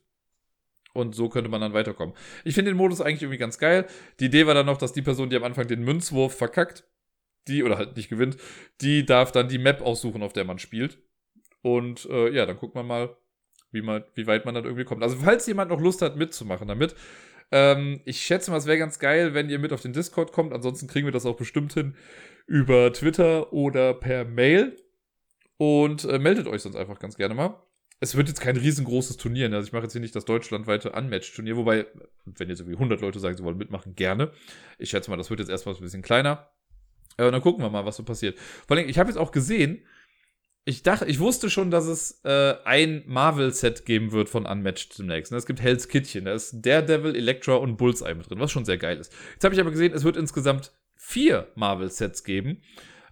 Und 0.98 1.14
so 1.14 1.30
könnte 1.30 1.48
man 1.48 1.62
dann 1.62 1.74
weiterkommen. 1.74 2.16
Ich 2.44 2.56
finde 2.56 2.72
den 2.72 2.78
Modus 2.78 3.02
eigentlich 3.02 3.22
irgendwie 3.22 3.38
ganz 3.38 3.60
geil. 3.60 3.86
Die 4.20 4.26
Idee 4.26 4.48
war 4.48 4.56
dann 4.56 4.66
noch, 4.66 4.78
dass 4.78 4.94
die 4.94 5.04
Person, 5.04 5.30
die 5.30 5.36
am 5.36 5.44
Anfang 5.44 5.68
den 5.68 5.84
Münzwurf 5.84 6.36
verkackt, 6.36 6.86
die 7.48 7.64
oder 7.64 7.78
halt 7.78 7.96
nicht 7.96 8.10
gewinnt, 8.10 8.38
die 8.82 9.06
darf 9.06 9.32
dann 9.32 9.48
die 9.48 9.60
Map 9.60 9.82
aussuchen, 9.82 10.24
auf 10.24 10.34
der 10.34 10.44
man 10.44 10.58
spielt. 10.58 10.98
Und 11.62 12.08
äh, 12.10 12.34
ja, 12.34 12.48
dann 12.48 12.58
guckt 12.58 12.74
man 12.74 12.88
mal, 12.88 13.16
wie, 13.70 13.84
man, 13.84 14.06
wie 14.16 14.26
weit 14.26 14.46
man 14.46 14.56
dann 14.56 14.64
irgendwie 14.64 14.86
kommt. 14.86 15.04
Also, 15.04 15.18
falls 15.18 15.46
jemand 15.46 15.70
noch 15.70 15.80
Lust 15.80 16.02
hat, 16.02 16.16
mitzumachen 16.16 16.68
damit, 16.68 16.96
ähm, 17.52 18.02
ich 18.06 18.22
schätze 18.22 18.50
mal, 18.50 18.58
es 18.58 18.66
wäre 18.66 18.80
ganz 18.80 18.98
geil, 18.98 19.36
wenn 19.36 19.52
ihr 19.52 19.60
mit 19.60 19.74
auf 19.74 19.84
den 19.84 19.94
Discord 19.94 20.32
kommt. 20.32 20.52
Ansonsten 20.52 20.88
kriegen 20.88 21.06
wir 21.06 21.12
das 21.12 21.28
auch 21.28 21.38
bestimmt 21.38 21.74
hin 21.74 21.96
über 22.48 22.92
Twitter 22.92 23.54
oder 23.54 23.94
per 23.94 24.26
Mail. 24.26 24.76
Und 25.58 26.06
äh, 26.06 26.18
meldet 26.18 26.48
euch 26.48 26.64
sonst 26.64 26.76
einfach 26.76 26.98
ganz 26.98 27.18
gerne 27.18 27.36
mal 27.36 27.67
es 28.00 28.16
wird 28.16 28.28
jetzt 28.28 28.42
kein 28.42 28.58
riesengroßes 28.58 29.18
Turnier. 29.18 29.50
Ne? 29.50 29.56
Also 29.56 29.68
ich 29.68 29.74
mache 29.74 29.84
jetzt 29.84 29.94
hier 29.94 30.02
nicht 30.02 30.16
das 30.16 30.26
deutschlandweite 30.26 30.92
Unmatch-Turnier, 30.92 31.58
wobei, 31.58 31.88
wenn 32.26 32.50
jetzt 32.50 32.60
irgendwie 32.60 32.76
100 32.76 33.02
Leute 33.02 33.20
sagen, 33.20 33.36
sie 33.36 33.44
wollen 33.44 33.58
mitmachen, 33.58 33.96
gerne. 33.96 34.32
Ich 34.78 34.90
schätze 34.90 35.10
mal, 35.10 35.18
das 35.18 35.30
wird 35.30 35.40
jetzt 35.40 35.50
erstmal 35.50 35.76
ein 35.76 35.82
bisschen 35.82 36.04
kleiner. 36.04 36.50
Äh, 37.18 37.26
und 37.26 37.32
dann 37.32 37.42
gucken 37.42 37.64
wir 37.64 37.70
mal, 37.70 37.86
was 37.86 37.98
so 37.98 38.04
passiert. 38.04 38.38
Vor 38.68 38.78
allem, 38.78 38.88
ich 38.88 39.00
habe 39.00 39.10
jetzt 39.10 39.18
auch 39.18 39.32
gesehen, 39.32 39.84
ich 40.64 40.84
dachte, 40.84 41.06
ich 41.06 41.20
wusste 41.20 41.50
schon, 41.50 41.72
dass 41.72 41.86
es 41.86 42.20
äh, 42.26 42.56
ein 42.66 43.04
Marvel-Set 43.08 43.86
geben 43.86 44.12
wird 44.12 44.28
von 44.28 44.46
Unmatched 44.46 45.00
demnächst. 45.00 45.32
Ne? 45.32 45.38
Es 45.38 45.46
gibt 45.46 45.62
Hell's 45.62 45.88
Kitchen, 45.88 46.26
da 46.26 46.34
ist 46.34 46.66
Daredevil, 46.66 47.16
Elektra 47.16 47.56
und 47.56 47.78
Bullseye 47.78 48.16
mit 48.16 48.30
drin, 48.30 48.40
was 48.40 48.52
schon 48.52 48.66
sehr 48.66 48.78
geil 48.78 48.98
ist. 48.98 49.14
Jetzt 49.34 49.46
habe 49.46 49.56
ich 49.56 49.62
aber 49.62 49.72
gesehen, 49.72 49.94
es 49.94 50.04
wird 50.04 50.18
insgesamt 50.18 50.74
vier 50.96 51.48
Marvel-Sets 51.56 52.26
geben. 52.26 52.62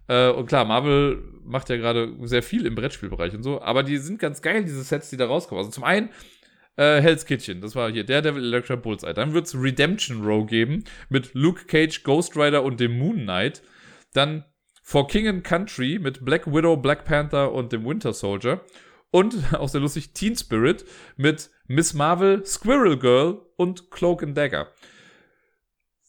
Äh, 0.07 0.29
und 0.29 0.47
klar, 0.47 0.65
Marvel 0.65 1.23
macht 1.43 1.69
ja 1.69 1.77
gerade 1.77 2.13
sehr 2.23 2.43
viel 2.43 2.65
im 2.65 2.75
Brettspielbereich 2.75 3.33
und 3.33 3.43
so, 3.43 3.61
aber 3.61 3.83
die 3.83 3.97
sind 3.97 4.19
ganz 4.19 4.41
geil, 4.41 4.63
diese 4.63 4.83
Sets, 4.83 5.09
die 5.09 5.17
da 5.17 5.27
rauskommen. 5.27 5.59
Also 5.59 5.71
zum 5.71 5.83
einen 5.83 6.09
äh, 6.77 7.01
Hell's 7.01 7.25
Kitchen, 7.25 7.61
das 7.61 7.75
war 7.75 7.91
hier 7.91 8.03
Daredevil 8.03 8.43
Electra 8.43 8.75
Bullseye. 8.75 9.13
Dann 9.13 9.33
wird 9.33 9.47
es 9.47 9.55
Redemption 9.55 10.23
Row 10.23 10.45
geben 10.45 10.83
mit 11.09 11.33
Luke 11.33 11.65
Cage, 11.65 12.03
Ghost 12.03 12.35
Rider 12.35 12.63
und 12.63 12.79
dem 12.79 12.97
Moon 12.97 13.23
Knight. 13.23 13.61
Dann 14.13 14.45
For 14.83 15.07
King 15.07 15.27
and 15.27 15.43
Country 15.43 15.97
mit 15.99 16.23
Black 16.23 16.45
Widow, 16.45 16.77
Black 16.77 17.05
Panther 17.05 17.51
und 17.51 17.71
dem 17.71 17.85
Winter 17.85 18.13
Soldier. 18.13 18.61
Und 19.09 19.35
auch 19.53 19.69
sehr 19.69 19.81
lustig 19.81 20.13
Teen 20.13 20.35
Spirit 20.35 20.85
mit 21.17 21.49
Miss 21.67 21.93
Marvel, 21.93 22.45
Squirrel 22.45 22.99
Girl 22.99 23.41
und 23.55 23.89
Cloak 23.89 24.21
and 24.21 24.37
Dagger. 24.37 24.71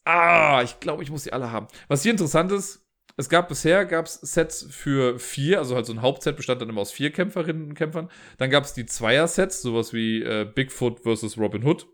Ah, 0.05 0.61
ich 0.63 0.79
glaube, 0.79 1.03
ich 1.03 1.11
muss 1.11 1.25
die 1.25 1.33
alle 1.33 1.51
haben. 1.51 1.69
Was 1.89 2.03
hier 2.03 2.13
interessant 2.13 2.53
ist, 2.53 2.86
es 3.17 3.29
gab 3.29 3.49
bisher 3.49 3.85
gab's 3.87 4.15
Sets 4.21 4.67
für 4.71 5.19
vier, 5.19 5.59
also 5.59 5.75
halt 5.75 5.87
so 5.87 5.93
ein 5.93 6.03
Hauptset 6.03 6.37
bestand 6.37 6.61
dann 6.61 6.69
immer 6.69 6.83
aus 6.83 6.93
vier 6.93 7.11
Kämpferinnen 7.11 7.69
und 7.69 7.75
Kämpfern. 7.75 8.11
Dann 8.37 8.51
gab 8.51 8.65
es 8.65 8.75
die 8.75 8.87
Zweier-Sets, 8.87 9.63
sowas 9.63 9.93
wie 9.93 10.23
äh, 10.23 10.45
Bigfoot 10.45 11.01
versus 11.01 11.39
Robin 11.39 11.65
Hood. 11.65 11.87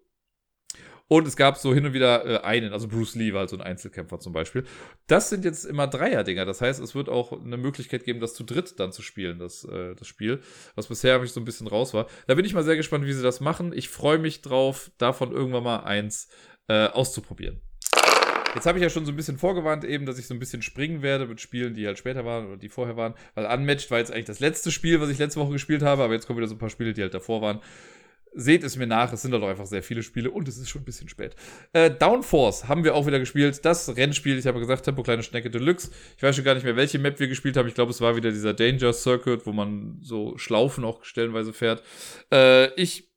Und 1.07 1.29
es 1.29 1.37
gab 1.37 1.59
so 1.59 1.75
hin 1.75 1.85
und 1.85 1.93
wieder 1.93 2.25
äh, 2.25 2.39
einen, 2.39 2.73
also 2.73 2.89
Bruce 2.89 3.15
Lee 3.15 3.33
war 3.33 3.41
halt 3.41 3.51
so 3.51 3.57
ein 3.57 3.63
Einzelkämpfer 3.63 4.19
zum 4.19 4.33
Beispiel. 4.33 4.65
Das 5.07 5.29
sind 5.29 5.45
jetzt 5.45 5.65
immer 5.65 5.87
Dreier-Dinger. 5.87 6.45
Das 6.45 6.61
heißt, 6.61 6.81
es 6.81 6.95
wird 6.95 7.09
auch 7.09 7.33
eine 7.33 7.59
Möglichkeit 7.59 8.05
geben, 8.05 8.19
das 8.19 8.35
zu 8.35 8.45
dritt 8.45 8.81
dann 8.81 8.93
zu 8.93 9.03
spielen, 9.03 9.39
das, 9.39 9.65
äh, 9.65 9.95
das 9.95 10.09
Spiel. 10.09 10.41
Was 10.75 10.89
bisher 10.89 11.19
mich 11.21 11.33
so 11.33 11.41
ein 11.41 11.45
bisschen 11.45 11.67
raus 11.67 11.95
war. 11.95 12.07
Da 12.27 12.35
bin 12.35 12.45
ich 12.45 12.55
mal 12.55 12.65
sehr 12.65 12.77
gespannt, 12.77 13.05
wie 13.05 13.13
sie 13.13 13.23
das 13.23 13.41
machen. 13.41 13.73
Ich 13.75 13.91
freue 13.91 14.19
mich 14.19 14.41
drauf, 14.41 14.91
davon 14.99 15.33
irgendwann 15.33 15.65
mal 15.65 15.81
eins 15.85 16.29
äh, 16.69 16.87
auszuprobieren. 16.87 17.61
Jetzt 18.55 18.67
habe 18.67 18.79
ich 18.79 18.83
ja 18.83 18.91
schon 18.91 19.07
so 19.07 19.13
ein 19.13 19.17
bisschen 19.17 19.39
vorgewarnt 19.39 19.85
eben, 19.85 20.05
dass 20.05 20.19
ich 20.19 20.27
so 20.27 20.35
ein 20.35 20.39
bisschen 20.39 20.63
springen 20.63 21.03
werde 21.03 21.27
mit 21.27 21.41
Spielen, 21.41 21.75
die 21.75 21.87
halt 21.87 21.99
später 21.99 22.25
waren 22.25 22.47
oder 22.47 22.57
die 22.57 22.69
vorher 22.69 22.97
waren. 22.97 23.15
Weil 23.35 23.47
Unmatched 23.47 23.91
war 23.91 23.99
jetzt 23.99 24.13
eigentlich 24.13 24.27
das 24.27 24.41
letzte 24.41 24.71
Spiel, 24.71 25.01
was 25.01 25.09
ich 25.09 25.19
letzte 25.19 25.41
Woche 25.41 25.53
gespielt 25.53 25.83
habe, 25.83 26.03
aber 26.03 26.13
jetzt 26.13 26.27
kommen 26.27 26.39
wieder 26.39 26.49
so 26.49 26.55
ein 26.55 26.59
paar 26.59 26.71
Spiele, 26.71 26.93
die 26.93 27.03
halt 27.03 27.15
davor 27.15 27.41
waren. 27.41 27.61
Seht 28.35 28.65
es 28.65 28.77
mir 28.77 28.87
nach, 28.87 29.13
es 29.13 29.21
sind 29.23 29.33
halt 29.33 29.43
auch 29.43 29.49
einfach 29.49 29.67
sehr 29.67 29.83
viele 29.83 30.03
Spiele 30.03 30.31
und 30.31 30.49
es 30.49 30.57
ist 30.57 30.71
schon 30.71 30.83
ein 30.83 30.87
bisschen 30.87 31.09
spät. 31.09 31.35
Äh, 31.75 31.91
Downforce 31.91 32.67
haben 32.67 32.83
wir 32.83 32.95
auch 32.95 33.07
wieder 33.07 33.19
gespielt. 33.19 33.63
Das 33.65 33.95
Rennspiel, 33.95 34.39
ich 34.39 34.47
habe 34.47 34.59
gesagt, 34.59 34.85
Tempo 34.85 35.03
Kleine 35.03 35.23
Schnecke 35.23 35.51
Deluxe. 35.51 35.91
Ich 36.17 36.23
weiß 36.23 36.35
schon 36.35 36.45
gar 36.45 36.55
nicht 36.55 36.65
mehr, 36.65 36.77
welche 36.77 36.99
Map 36.99 37.21
wir 37.21 37.29
gespielt 37.29 37.59
haben. 37.59 37.69
Ich 37.69 37.75
glaube, 37.75 37.91
es 37.91 38.01
war 38.01 38.17
wieder 38.17 38.31
dieser 38.31 38.55
Danger 38.55 38.95
Circuit, 38.95 39.45
wo 39.45 39.53
man 39.53 39.99
so 40.01 40.37
Schlaufen 40.39 40.85
auch 40.85 41.05
stellenweise 41.05 41.53
fährt. 41.53 41.83
Äh, 42.33 42.73
ich 42.81 43.12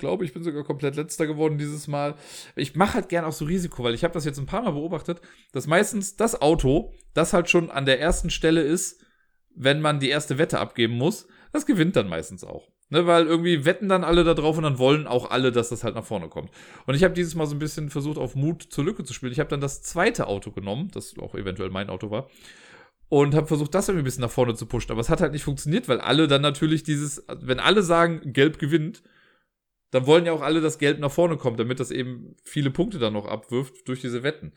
glaube, 0.00 0.24
ich 0.24 0.32
bin 0.32 0.42
sogar 0.42 0.64
komplett 0.64 0.96
letzter 0.96 1.28
geworden 1.28 1.58
dieses 1.58 1.86
Mal. 1.86 2.16
Ich 2.56 2.74
mache 2.74 2.94
halt 2.94 3.08
gerne 3.08 3.28
auch 3.28 3.32
so 3.32 3.44
Risiko, 3.44 3.84
weil 3.84 3.94
ich 3.94 4.02
habe 4.02 4.14
das 4.14 4.24
jetzt 4.24 4.38
ein 4.38 4.46
paar 4.46 4.62
Mal 4.62 4.72
beobachtet, 4.72 5.20
dass 5.52 5.68
meistens 5.68 6.16
das 6.16 6.42
Auto, 6.42 6.92
das 7.14 7.32
halt 7.32 7.48
schon 7.48 7.70
an 7.70 7.86
der 7.86 8.00
ersten 8.00 8.30
Stelle 8.30 8.62
ist, 8.62 9.04
wenn 9.54 9.80
man 9.80 10.00
die 10.00 10.08
erste 10.08 10.38
Wette 10.38 10.58
abgeben 10.58 10.94
muss, 10.94 11.28
das 11.52 11.66
gewinnt 11.66 11.94
dann 11.94 12.08
meistens 12.08 12.42
auch. 12.42 12.68
Ne, 12.92 13.06
weil 13.06 13.26
irgendwie 13.28 13.64
wetten 13.64 13.88
dann 13.88 14.02
alle 14.02 14.24
da 14.24 14.34
drauf 14.34 14.56
und 14.56 14.64
dann 14.64 14.78
wollen 14.80 15.06
auch 15.06 15.30
alle, 15.30 15.52
dass 15.52 15.68
das 15.68 15.84
halt 15.84 15.94
nach 15.94 16.04
vorne 16.04 16.28
kommt. 16.28 16.50
Und 16.86 16.96
ich 16.96 17.04
habe 17.04 17.14
dieses 17.14 17.36
Mal 17.36 17.46
so 17.46 17.54
ein 17.54 17.60
bisschen 17.60 17.88
versucht, 17.88 18.18
auf 18.18 18.34
Mut 18.34 18.64
zur 18.68 18.84
Lücke 18.84 19.04
zu 19.04 19.14
spielen. 19.14 19.30
Ich 19.30 19.38
habe 19.38 19.48
dann 19.48 19.60
das 19.60 19.80
zweite 19.82 20.26
Auto 20.26 20.50
genommen, 20.50 20.90
das 20.92 21.14
auch 21.20 21.36
eventuell 21.36 21.70
mein 21.70 21.88
Auto 21.88 22.10
war, 22.10 22.28
und 23.08 23.36
habe 23.36 23.46
versucht, 23.46 23.76
das 23.76 23.88
irgendwie 23.88 24.02
ein 24.02 24.04
bisschen 24.06 24.22
nach 24.22 24.30
vorne 24.30 24.54
zu 24.54 24.66
pushen. 24.66 24.90
Aber 24.90 25.00
es 25.00 25.08
hat 25.08 25.20
halt 25.20 25.32
nicht 25.32 25.44
funktioniert, 25.44 25.88
weil 25.88 26.00
alle 26.00 26.26
dann 26.26 26.42
natürlich 26.42 26.82
dieses, 26.82 27.24
wenn 27.28 27.60
alle 27.60 27.84
sagen, 27.84 28.32
Gelb 28.32 28.58
gewinnt, 28.58 29.04
dann 29.90 30.06
wollen 30.06 30.26
ja 30.26 30.32
auch 30.32 30.42
alle, 30.42 30.60
dass 30.60 30.78
Gelb 30.78 31.00
nach 31.00 31.10
vorne 31.10 31.36
kommt, 31.36 31.58
damit 31.58 31.80
das 31.80 31.90
eben 31.90 32.36
viele 32.44 32.70
Punkte 32.70 32.98
dann 32.98 33.12
noch 33.12 33.26
abwirft 33.26 33.88
durch 33.88 34.00
diese 34.00 34.22
Wetten. 34.22 34.52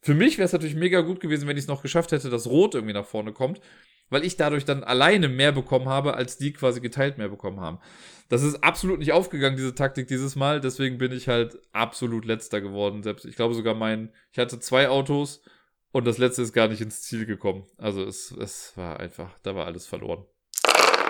Für 0.00 0.14
mich 0.14 0.38
wäre 0.38 0.46
es 0.46 0.52
natürlich 0.52 0.76
mega 0.76 1.00
gut 1.00 1.20
gewesen, 1.20 1.48
wenn 1.48 1.56
ich 1.56 1.64
es 1.64 1.68
noch 1.68 1.82
geschafft 1.82 2.12
hätte, 2.12 2.30
dass 2.30 2.46
Rot 2.46 2.74
irgendwie 2.74 2.94
nach 2.94 3.06
vorne 3.06 3.32
kommt, 3.32 3.60
weil 4.08 4.24
ich 4.24 4.36
dadurch 4.36 4.64
dann 4.64 4.84
alleine 4.84 5.28
mehr 5.28 5.50
bekommen 5.50 5.88
habe, 5.88 6.14
als 6.14 6.38
die 6.38 6.52
quasi 6.52 6.80
geteilt 6.80 7.18
mehr 7.18 7.28
bekommen 7.28 7.60
haben. 7.60 7.80
Das 8.28 8.42
ist 8.42 8.62
absolut 8.62 9.00
nicht 9.00 9.12
aufgegangen, 9.12 9.56
diese 9.56 9.74
Taktik 9.74 10.06
dieses 10.06 10.36
Mal, 10.36 10.60
deswegen 10.60 10.98
bin 10.98 11.12
ich 11.12 11.26
halt 11.26 11.58
absolut 11.72 12.24
letzter 12.24 12.60
geworden. 12.60 13.02
Selbst, 13.02 13.24
ich 13.24 13.36
glaube 13.36 13.54
sogar 13.54 13.74
mein, 13.74 14.12
ich 14.32 14.38
hatte 14.38 14.60
zwei 14.60 14.88
Autos 14.88 15.42
und 15.90 16.06
das 16.06 16.18
letzte 16.18 16.42
ist 16.42 16.52
gar 16.52 16.68
nicht 16.68 16.80
ins 16.80 17.02
Ziel 17.02 17.26
gekommen. 17.26 17.66
Also 17.76 18.04
es, 18.04 18.30
es 18.30 18.76
war 18.76 19.00
einfach, 19.00 19.36
da 19.42 19.56
war 19.56 19.66
alles 19.66 19.86
verloren. 19.86 20.24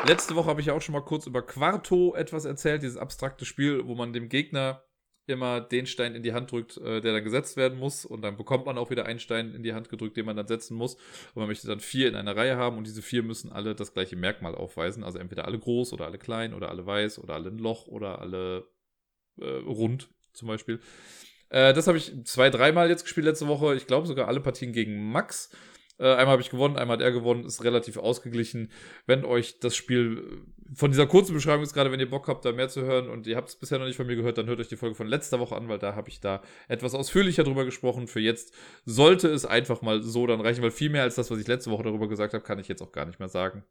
Letzte 0.04 0.36
Woche 0.36 0.48
habe 0.48 0.60
ich 0.60 0.68
ja 0.68 0.74
auch 0.74 0.82
schon 0.82 0.92
mal 0.92 1.00
kurz 1.04 1.26
über 1.26 1.42
Quarto 1.42 2.14
etwas 2.14 2.44
erzählt, 2.44 2.82
dieses 2.82 2.96
abstrakte 2.96 3.44
Spiel, 3.44 3.86
wo 3.86 3.94
man 3.94 4.12
dem 4.12 4.28
Gegner 4.28 4.82
immer 5.26 5.60
den 5.60 5.86
Stein 5.86 6.14
in 6.14 6.22
die 6.22 6.32
Hand 6.32 6.52
drückt, 6.52 6.76
äh, 6.78 7.00
der 7.00 7.12
dann 7.12 7.24
gesetzt 7.24 7.56
werden 7.56 7.78
muss. 7.78 8.04
Und 8.04 8.22
dann 8.22 8.36
bekommt 8.36 8.66
man 8.66 8.78
auch 8.78 8.90
wieder 8.90 9.06
einen 9.06 9.18
Stein 9.18 9.54
in 9.54 9.62
die 9.62 9.74
Hand 9.74 9.88
gedrückt, 9.88 10.16
den 10.16 10.26
man 10.26 10.36
dann 10.36 10.46
setzen 10.46 10.76
muss. 10.76 10.94
Und 10.94 11.36
man 11.36 11.48
möchte 11.48 11.66
dann 11.66 11.80
vier 11.80 12.08
in 12.08 12.14
einer 12.14 12.36
Reihe 12.36 12.56
haben 12.56 12.78
und 12.78 12.86
diese 12.86 13.02
vier 13.02 13.22
müssen 13.22 13.52
alle 13.52 13.74
das 13.74 13.92
gleiche 13.92 14.16
Merkmal 14.16 14.54
aufweisen. 14.54 15.04
Also 15.04 15.18
entweder 15.18 15.44
alle 15.44 15.58
groß 15.58 15.92
oder 15.92 16.06
alle 16.06 16.18
klein 16.18 16.54
oder 16.54 16.68
alle 16.68 16.86
weiß 16.86 17.18
oder 17.18 17.34
alle 17.34 17.50
ein 17.50 17.58
Loch 17.58 17.86
oder 17.88 18.20
alle 18.20 18.68
äh, 19.40 19.44
rund 19.44 20.08
zum 20.32 20.48
Beispiel. 20.48 20.80
Äh, 21.48 21.72
das 21.74 21.86
habe 21.86 21.98
ich 21.98 22.12
zwei, 22.24 22.50
dreimal 22.50 22.88
jetzt 22.88 23.02
gespielt 23.02 23.26
letzte 23.26 23.48
Woche. 23.48 23.74
Ich 23.74 23.86
glaube 23.86 24.06
sogar 24.06 24.28
alle 24.28 24.40
Partien 24.40 24.72
gegen 24.72 25.10
Max. 25.10 25.50
Äh, 25.98 26.08
einmal 26.10 26.32
habe 26.32 26.42
ich 26.42 26.50
gewonnen, 26.50 26.76
einmal 26.76 26.98
hat 26.98 27.02
er 27.02 27.12
gewonnen, 27.12 27.44
ist 27.44 27.64
relativ 27.64 27.96
ausgeglichen. 27.96 28.70
Wenn 29.06 29.24
euch 29.24 29.58
das 29.60 29.74
Spiel 29.74 30.42
von 30.74 30.90
dieser 30.90 31.06
kurzen 31.06 31.32
Beschreibung 31.32 31.62
ist 31.62 31.72
gerade, 31.72 31.92
wenn 31.92 32.00
ihr 32.00 32.10
Bock 32.10 32.28
habt, 32.28 32.44
da 32.44 32.52
mehr 32.52 32.68
zu 32.68 32.82
hören 32.82 33.08
und 33.08 33.26
ihr 33.26 33.36
habt 33.36 33.48
es 33.48 33.56
bisher 33.56 33.78
noch 33.78 33.86
nicht 33.86 33.96
von 33.96 34.06
mir 34.06 34.16
gehört, 34.16 34.36
dann 34.38 34.46
hört 34.46 34.60
euch 34.60 34.68
die 34.68 34.76
Folge 34.76 34.94
von 34.94 35.06
letzter 35.06 35.38
Woche 35.38 35.56
an, 35.56 35.68
weil 35.68 35.78
da 35.78 35.94
habe 35.94 36.08
ich 36.08 36.20
da 36.20 36.42
etwas 36.68 36.94
ausführlicher 36.94 37.44
drüber 37.44 37.64
gesprochen. 37.64 38.08
Für 38.08 38.20
jetzt 38.20 38.54
sollte 38.84 39.28
es 39.28 39.46
einfach 39.46 39.82
mal 39.82 40.02
so 40.02 40.26
dann 40.26 40.40
reichen, 40.40 40.62
weil 40.62 40.70
viel 40.70 40.90
mehr 40.90 41.02
als 41.02 41.14
das, 41.14 41.30
was 41.30 41.38
ich 41.38 41.46
letzte 41.46 41.70
Woche 41.70 41.84
darüber 41.84 42.08
gesagt 42.08 42.34
habe, 42.34 42.44
kann 42.44 42.58
ich 42.58 42.68
jetzt 42.68 42.82
auch 42.82 42.92
gar 42.92 43.06
nicht 43.06 43.18
mehr 43.18 43.28
sagen. 43.28 43.64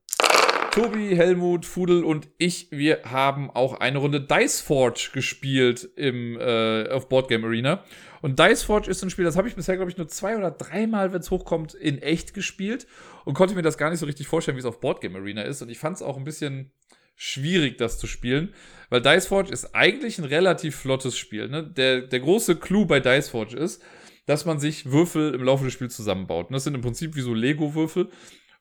Tobi, 0.75 1.15
Helmut, 1.15 1.65
Fudel 1.65 2.03
und 2.03 2.27
ich, 2.37 2.67
wir 2.69 3.03
haben 3.05 3.49
auch 3.49 3.79
eine 3.79 3.97
Runde 3.97 4.19
Dice 4.19 4.59
Forge 4.59 5.11
gespielt 5.13 5.87
im, 5.95 6.37
äh, 6.37 6.89
auf 6.89 7.07
Boardgame 7.07 7.47
Arena. 7.47 7.85
Und 8.21 8.39
Dice 8.39 8.63
Forge 8.63 8.91
ist 8.91 9.01
ein 9.01 9.09
Spiel, 9.09 9.23
das 9.23 9.37
habe 9.37 9.47
ich 9.47 9.55
bisher, 9.55 9.77
glaube 9.77 9.89
ich, 9.89 9.95
nur 9.95 10.09
zwei 10.09 10.35
oder 10.35 10.51
dreimal, 10.51 11.13
wenn 11.13 11.21
es 11.21 11.31
hochkommt, 11.31 11.75
in 11.75 12.01
echt 12.01 12.33
gespielt 12.33 12.87
und 13.23 13.35
konnte 13.35 13.55
mir 13.55 13.61
das 13.61 13.77
gar 13.77 13.89
nicht 13.89 13.99
so 13.99 14.05
richtig 14.05 14.27
vorstellen, 14.27 14.57
wie 14.57 14.59
es 14.59 14.65
auf 14.65 14.81
Boardgame 14.81 15.17
Arena 15.17 15.43
ist. 15.43 15.61
Und 15.61 15.69
ich 15.69 15.79
fand 15.79 15.95
es 15.95 16.01
auch 16.01 16.17
ein 16.17 16.25
bisschen 16.25 16.73
schwierig, 17.15 17.77
das 17.77 17.97
zu 17.97 18.05
spielen, 18.05 18.53
weil 18.89 18.99
Dice 19.01 19.27
Forge 19.27 19.53
ist 19.53 19.73
eigentlich 19.75 20.19
ein 20.19 20.25
relativ 20.25 20.75
flottes 20.75 21.17
Spiel. 21.17 21.47
Ne? 21.47 21.63
Der, 21.63 22.01
der 22.01 22.19
große 22.19 22.57
Clou 22.57 22.85
bei 22.85 22.99
Dice 22.99 23.29
Forge 23.29 23.55
ist, 23.55 23.81
dass 24.25 24.43
man 24.43 24.59
sich 24.59 24.91
Würfel 24.91 25.35
im 25.35 25.43
Laufe 25.43 25.63
des 25.63 25.71
Spiels 25.71 25.95
zusammenbaut. 25.95 26.47
Und 26.49 26.53
das 26.53 26.65
sind 26.65 26.75
im 26.75 26.81
Prinzip 26.81 27.15
wie 27.15 27.21
so 27.21 27.33
Lego-Würfel. 27.33 28.09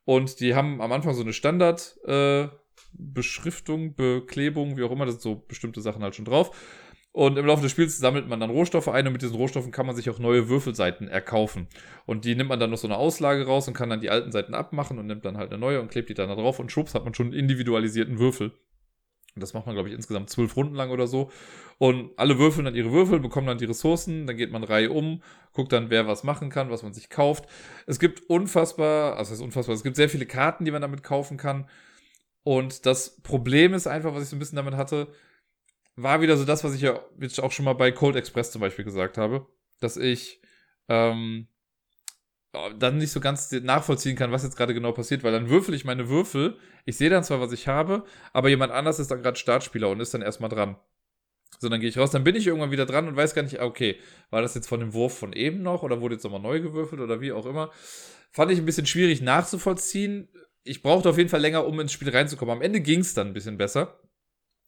Und 0.05 0.41
die 0.41 0.55
haben 0.55 0.81
am 0.81 0.93
Anfang 0.93 1.15
so 1.15 1.23
eine 1.23 1.33
Standard 1.33 1.97
äh, 2.05 2.49
Beschriftung, 2.93 3.95
Beklebung, 3.95 4.77
wie 4.77 4.83
auch 4.83 4.91
immer, 4.91 5.07
das 5.07 5.15
sind 5.15 5.23
so 5.23 5.45
bestimmte 5.49 5.81
Sachen 5.81 6.03
halt 6.03 6.15
schon 6.15 6.25
drauf. 6.25 6.55
Und 7.13 7.39
im 7.39 7.47
Laufe 7.47 7.63
des 7.63 7.71
Spiels 7.71 7.97
sammelt 7.99 8.29
man 8.29 8.41
dann 8.41 8.51
Rohstoffe 8.51 8.89
ein 8.89 9.07
und 9.07 9.13
mit 9.13 9.23
diesen 9.23 9.37
Rohstoffen 9.37 9.71
kann 9.71 9.87
man 9.87 9.95
sich 9.95 10.11
auch 10.11 10.19
neue 10.19 10.49
Würfelseiten 10.49 11.07
erkaufen. 11.07 11.69
Und 12.07 12.25
die 12.25 12.35
nimmt 12.35 12.49
man 12.49 12.59
dann 12.59 12.71
noch 12.71 12.77
so 12.77 12.89
eine 12.89 12.97
Auslage 12.97 13.47
raus 13.47 13.69
und 13.69 13.75
kann 13.75 13.89
dann 13.89 14.01
die 14.01 14.11
alten 14.11 14.33
Seiten 14.33 14.53
abmachen 14.53 14.99
und 14.99 15.07
nimmt 15.07 15.25
dann 15.25 15.37
halt 15.37 15.53
eine 15.53 15.61
neue 15.61 15.81
und 15.81 15.93
klebt 15.93 16.09
die 16.09 16.15
dann 16.15 16.29
da 16.29 16.35
drauf 16.35 16.59
und 16.59 16.73
schwupps 16.73 16.93
hat 16.93 17.05
man 17.05 17.15
schon 17.15 17.27
einen 17.27 17.37
individualisierten 17.37 18.19
Würfel. 18.19 18.53
Und 19.35 19.41
das 19.43 19.53
macht 19.53 19.67
man, 19.67 19.75
glaube 19.75 19.89
ich, 19.89 19.95
insgesamt 19.95 20.31
zwölf 20.31 20.57
Runden 20.57 20.75
lang 20.75 20.91
oder 20.91 21.07
so. 21.07 21.31
Und 21.79 22.11
alle 22.17 22.39
würfeln 22.39 22.65
dann 22.65 22.77
ihre 22.77 22.93
Würfel, 22.93 23.19
bekommen 23.19 23.49
dann 23.49 23.59
die 23.59 23.65
Ressourcen, 23.65 24.27
dann 24.27 24.37
geht 24.37 24.53
man 24.53 24.63
Reihe 24.63 24.91
um, 24.91 25.23
guckt 25.53 25.73
dann, 25.73 25.91
wer 25.91 26.07
was 26.07 26.23
machen 26.23 26.51
kann, 26.51 26.71
was 26.71 26.85
man 26.85 26.93
sich 26.93 27.11
kauft. 27.11 27.47
Es 27.87 27.99
gibt 27.99 28.29
unfassbar, 28.31 29.17
also 29.17 29.33
es 29.33 29.41
ist 29.41 29.45
unfassbar, 29.45 29.75
es 29.75 29.83
gibt 29.83 29.97
sehr 29.97 30.09
viele 30.09 30.27
Karten, 30.27 30.65
die 30.65 30.71
man 30.71 30.83
damit 30.83 31.03
kaufen 31.03 31.37
kann. 31.37 31.69
Und 32.45 32.87
das 32.87 33.21
Problem 33.23 33.75
ist 33.75 33.87
einfach, 33.87 34.15
was 34.15 34.23
ich 34.23 34.29
so 34.29 34.37
ein 34.37 34.39
bisschen 34.39 34.57
damit 34.57 34.75
hatte, 34.75 35.09
war 35.97 36.21
wieder 36.21 36.37
so 36.37 36.45
das, 36.45 36.63
was 36.63 36.75
ich 36.75 36.83
ja 36.83 37.01
jetzt 37.21 37.43
auch 37.43 37.53
schon 37.53 37.65
mal 37.65 37.75
bei 37.75 37.91
Cold 37.91 38.17
Express 38.17 38.53
zum 38.53 38.61
Beispiel 38.61 38.85
gesagt 38.85 39.19
habe, 39.19 39.47
dass 39.81 39.97
ich 39.97 40.41
ähm, 40.89 41.49
dann 42.79 42.99
nicht 42.99 43.11
so 43.11 43.21
ganz 43.21 43.51
nachvollziehen 43.53 44.17
kann, 44.17 44.33
was 44.33 44.43
jetzt 44.43 44.57
gerade 44.57 44.75
genau 44.75 44.93
passiert, 44.93 45.23
weil 45.23 45.33
dann 45.33 45.49
würfel 45.49 45.75
ich 45.75 45.85
meine 45.85 46.09
Würfel, 46.09 46.57
ich 46.85 46.97
sehe 46.97 47.11
dann 47.11 47.25
zwar, 47.25 47.41
was 47.41 47.53
ich 47.53 47.69
habe, 47.69 48.05
aber 48.33 48.49
jemand 48.49 48.73
anders 48.73 48.99
ist 48.99 49.11
dann 49.11 49.23
gerade 49.23 49.39
Startspieler 49.39 49.89
und 49.91 50.01
ist 50.01 50.15
dann 50.15 50.23
erstmal 50.23 50.51
dran. 50.51 50.77
So, 51.61 51.69
dann 51.69 51.81
gehe 51.81 51.89
ich 51.89 51.99
raus, 51.99 52.11
dann 52.11 52.25
bin 52.25 52.37
ich 52.37 52.47
irgendwann 52.47 52.71
wieder 52.71 52.87
dran 52.87 53.09
und 53.09 53.17
weiß 53.17 53.35
gar 53.35 53.43
nicht, 53.43 53.61
okay, 53.61 53.97
war 54.31 54.43
das 54.43 54.55
jetzt 54.55 54.69
von 54.69 54.81
dem 54.81 54.93
Wurf 54.93 55.17
von 55.17 55.33
eben 55.33 55.63
noch 55.63 55.83
oder 55.83 56.01
wurde 56.01 56.15
jetzt 56.17 56.25
nochmal 56.25 56.41
neu 56.41 56.61
gewürfelt 56.61 57.01
oder 57.01 57.21
wie 57.21 57.33
auch 57.33 57.47
immer. 57.47 57.71
Fand 58.33 58.51
ich 58.51 58.59
ein 58.59 58.67
bisschen 58.67 58.87
schwierig 58.87 59.23
nachzuvollziehen. 59.23 60.29
Ich 60.65 60.83
brauchte 60.83 61.09
auf 61.09 61.19
jeden 61.19 61.31
Fall 61.31 61.41
länger, 61.41 61.67
um 61.67 61.79
ins 61.79 61.93
Spiel 61.93 62.11
reinzukommen. 62.11 62.57
Am 62.57 62.63
Ende 62.63 62.81
ging 62.81 63.01
es 63.01 63.15
dann 63.15 63.29
ein 63.29 63.33
bisschen 63.33 63.57
besser. 63.57 64.01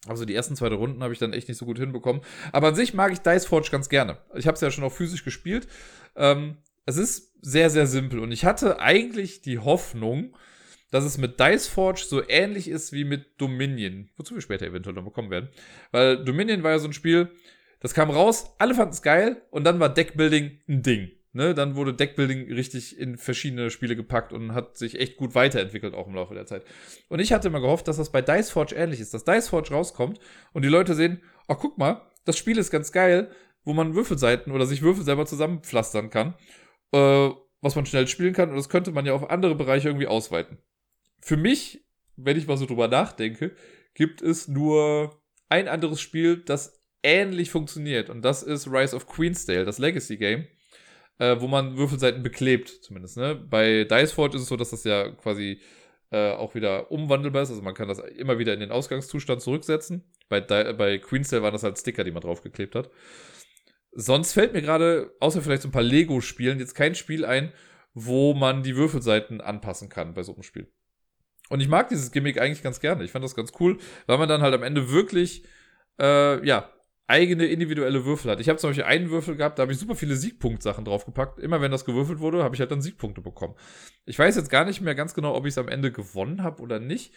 Also 0.07 0.25
die 0.25 0.35
ersten 0.35 0.55
zwei 0.55 0.69
Runden 0.69 1.03
habe 1.03 1.13
ich 1.13 1.19
dann 1.19 1.33
echt 1.33 1.49
nicht 1.49 1.59
so 1.59 1.67
gut 1.67 1.79
hinbekommen. 1.79 2.23
Aber 2.53 2.69
an 2.69 2.75
sich 2.75 2.95
mag 2.95 3.13
ich 3.13 3.21
Dice 3.21 3.47
Forge 3.47 3.71
ganz 3.73 3.89
gerne. 3.89 4.19
Ich 4.35 4.47
habe 4.47 4.55
es 4.55 4.61
ja 4.61 4.71
schon 4.71 4.85
auch 4.85 4.93
physisch 4.93 5.25
gespielt. 5.25 5.67
Ähm, 6.15 6.59
es 6.87 6.97
ist 6.97 7.35
sehr, 7.43 7.69
sehr 7.69 7.87
simpel. 7.87 8.21
Und 8.21 8.33
ich 8.33 8.45
hatte 8.45 8.81
eigentlich 8.81 9.43
die 9.43 9.59
Hoffnung, 9.59 10.35
dass 10.91 11.05
es 11.05 11.19
mit 11.19 11.39
Dice 11.39 11.67
Forge 11.67 12.05
so 12.07 12.27
ähnlich 12.27 12.69
ist 12.69 12.93
wie 12.93 13.05
mit 13.05 13.41
Dominion. 13.41 14.09
Wozu 14.17 14.35
wir 14.35 14.41
später 14.41 14.67
eventuell 14.67 14.95
noch 14.95 15.05
bekommen 15.05 15.31
werden. 15.31 15.49
Weil 15.91 16.25
Dominion 16.25 16.63
war 16.63 16.71
ja 16.71 16.79
so 16.79 16.89
ein 16.89 16.93
Spiel, 16.93 17.31
das 17.81 17.93
kam 17.93 18.11
raus, 18.11 18.55
alle 18.59 18.75
fanden 18.75 18.95
es 18.95 19.03
geil 19.03 19.43
und 19.51 19.65
dann 19.65 19.81
war 19.81 19.93
Deckbuilding 19.93 20.59
ein 20.69 20.83
Ding. 20.83 21.11
Ne, 21.33 21.53
dann 21.53 21.77
wurde 21.77 21.93
Deckbuilding 21.93 22.51
richtig 22.51 22.99
in 22.99 23.19
verschiedene 23.19 23.69
Spiele 23.69 23.95
gepackt 23.95 24.33
und 24.33 24.55
hat 24.55 24.79
sich 24.79 24.99
echt 24.99 25.19
gut 25.19 25.35
weiterentwickelt, 25.35 25.93
auch 25.93 26.07
im 26.07 26.15
Laufe 26.15 26.33
der 26.33 26.47
Zeit. 26.47 26.65
Und 27.11 27.21
ich 27.21 27.31
hatte 27.31 27.49
immer 27.49 27.61
gehofft, 27.61 27.89
dass 27.89 27.99
das 27.99 28.11
bei 28.11 28.23
Dice 28.23 28.49
Forge 28.49 28.75
ähnlich 28.75 29.01
ist, 29.01 29.13
dass 29.13 29.25
Dice 29.25 29.51
Forge 29.51 29.75
rauskommt 29.75 30.19
und 30.55 30.63
die 30.63 30.71
Leute 30.71 30.95
sehen, 30.95 31.21
ach 31.47 31.59
guck 31.61 31.77
mal, 31.77 32.01
das 32.25 32.39
Spiel 32.39 32.57
ist 32.57 32.71
ganz 32.71 32.91
geil, 32.91 33.31
wo 33.65 33.75
man 33.75 33.95
Würfelseiten 33.95 34.51
oder 34.51 34.65
sich 34.65 34.81
Würfel 34.81 35.05
selber 35.05 35.27
zusammenpflastern 35.27 36.09
kann, 36.09 36.33
äh, 36.93 37.31
was 37.61 37.77
man 37.77 37.87
schnell 37.87 38.07
spielen 38.07 38.35
kann 38.35 38.51
und 38.51 38.57
das 38.57 38.69
könnte 38.69 38.93
man 38.93 39.07
ja 39.07 39.15
auf 39.15 39.31
andere 39.31 39.55
Bereiche 39.55 39.89
irgendwie 39.89 40.07
ausweiten. 40.07 40.59
Für 41.21 41.37
mich, 41.37 41.85
wenn 42.17 42.37
ich 42.37 42.47
mal 42.47 42.57
so 42.57 42.67
drüber 42.67 42.89
nachdenke, 42.89 43.55
gibt 43.95 44.23
es 44.23 44.49
nur 44.49 45.21
ein 45.49 45.69
anderes 45.69 46.01
Spiel, 46.01 46.39
das 46.39 46.81
ähnlich 47.03 47.51
funktioniert 47.51 48.11
und 48.11 48.23
das 48.23 48.43
ist 48.43 48.69
Rise 48.69 48.95
of 48.95 49.07
Queensdale, 49.07 49.65
das 49.65 49.79
Legacy 49.79 50.17
Game 50.17 50.47
äh, 51.19 51.41
wo 51.41 51.47
man 51.47 51.77
Würfelseiten 51.77 52.23
beklebt, 52.23 52.69
zumindest. 52.69 53.17
Ne? 53.17 53.35
Bei 53.35 53.85
Dice 53.85 54.13
Forge 54.13 54.37
ist 54.37 54.43
es 54.43 54.49
so, 54.49 54.57
dass 54.57 54.71
das 54.71 54.85
ja 54.85 55.11
quasi 55.11 55.61
äh, 56.11 56.33
auch 56.33 56.55
wieder 56.55 56.91
umwandelbar 56.91 57.43
ist. 57.43 57.51
Also 57.51 57.63
man 57.63 57.75
kann 57.75 57.89
das 57.89 57.99
immer 57.99 58.39
wieder 58.39 58.55
in 58.55 58.61
den 58.61 58.71
Ausgangszustand 58.71 59.41
zurücksetzen. 59.41 60.05
Bei, 60.29 60.41
bei 60.41 60.99
Queensdale 60.99 61.43
waren 61.43 61.53
das 61.53 61.63
halt 61.63 61.79
Sticker, 61.79 62.05
die 62.05 62.13
man 62.13 62.23
draufgeklebt 62.23 62.75
hat. 62.75 62.91
Sonst 63.99 64.35
fällt 64.35 64.53
mir 64.53 64.61
gerade, 64.61 65.17
außer 65.21 65.41
vielleicht 65.41 65.63
so 65.63 65.69
ein 65.69 65.73
paar 65.73 65.83
Lego-Spielen, 65.83 66.59
jetzt 66.59 66.75
kein 66.75 66.95
Spiel 66.95 67.25
ein, 67.25 67.51
wo 67.95 68.35
man 68.35 68.63
die 68.63 68.77
Würfelseiten 68.77 69.41
anpassen 69.41 69.89
kann 69.89 70.13
bei 70.13 70.23
so 70.23 70.35
einem 70.35 70.43
Spiel. 70.43 70.71
Und 71.49 71.61
ich 71.61 71.69
mag 71.69 71.89
dieses 71.89 72.13
Gimmick 72.13 72.39
eigentlich 72.39 72.63
ganz 72.63 72.81
gerne. 72.81 73.05
Ich 73.05 73.13
fand 73.13 73.25
das 73.25 73.35
ganz 73.35 73.53
cool, 73.59 73.79
weil 74.07 74.19
man 74.19 74.29
dann 74.29 74.43
halt 74.43 74.53
am 74.53 74.63
Ende 74.63 74.91
wirklich, 74.91 75.45
äh, 75.99 76.47
ja, 76.47 76.71
eigene 77.07 77.47
individuelle 77.47 78.05
Würfel 78.05 78.33
hat. 78.33 78.41
Ich 78.41 78.51
habe 78.51 78.59
zum 78.59 78.71
Beispiel 78.71 78.85
einen 78.85 79.11
Würfel 79.11 79.37
gehabt, 79.37 79.59
da 79.59 79.63
habe 79.63 79.73
ich 79.73 79.79
super 79.79 79.95
viele 79.95 80.17
Siegpunktsachen 80.17 80.85
draufgepackt. 80.85 81.39
Immer 81.39 81.63
wenn 81.63 81.71
das 81.71 81.87
gewürfelt 81.87 82.19
wurde, 82.19 82.45
habe 82.45 82.55
ich 82.55 82.61
halt 82.61 82.73
dann 82.73 82.83
Siegpunkte 82.83 83.23
bekommen. 83.23 83.55
Ich 84.05 84.19
weiß 84.19 84.37
jetzt 84.37 84.51
gar 84.51 84.67
nicht 84.67 84.83
mehr 84.83 84.95
ganz 84.95 85.15
genau, 85.15 85.35
ob 85.35 85.47
ich 85.47 85.55
es 85.55 85.59
am 85.59 85.69
Ende 85.69 85.91
gewonnen 85.91 86.43
habe 86.43 86.61
oder 86.61 86.81
nicht. 86.81 87.15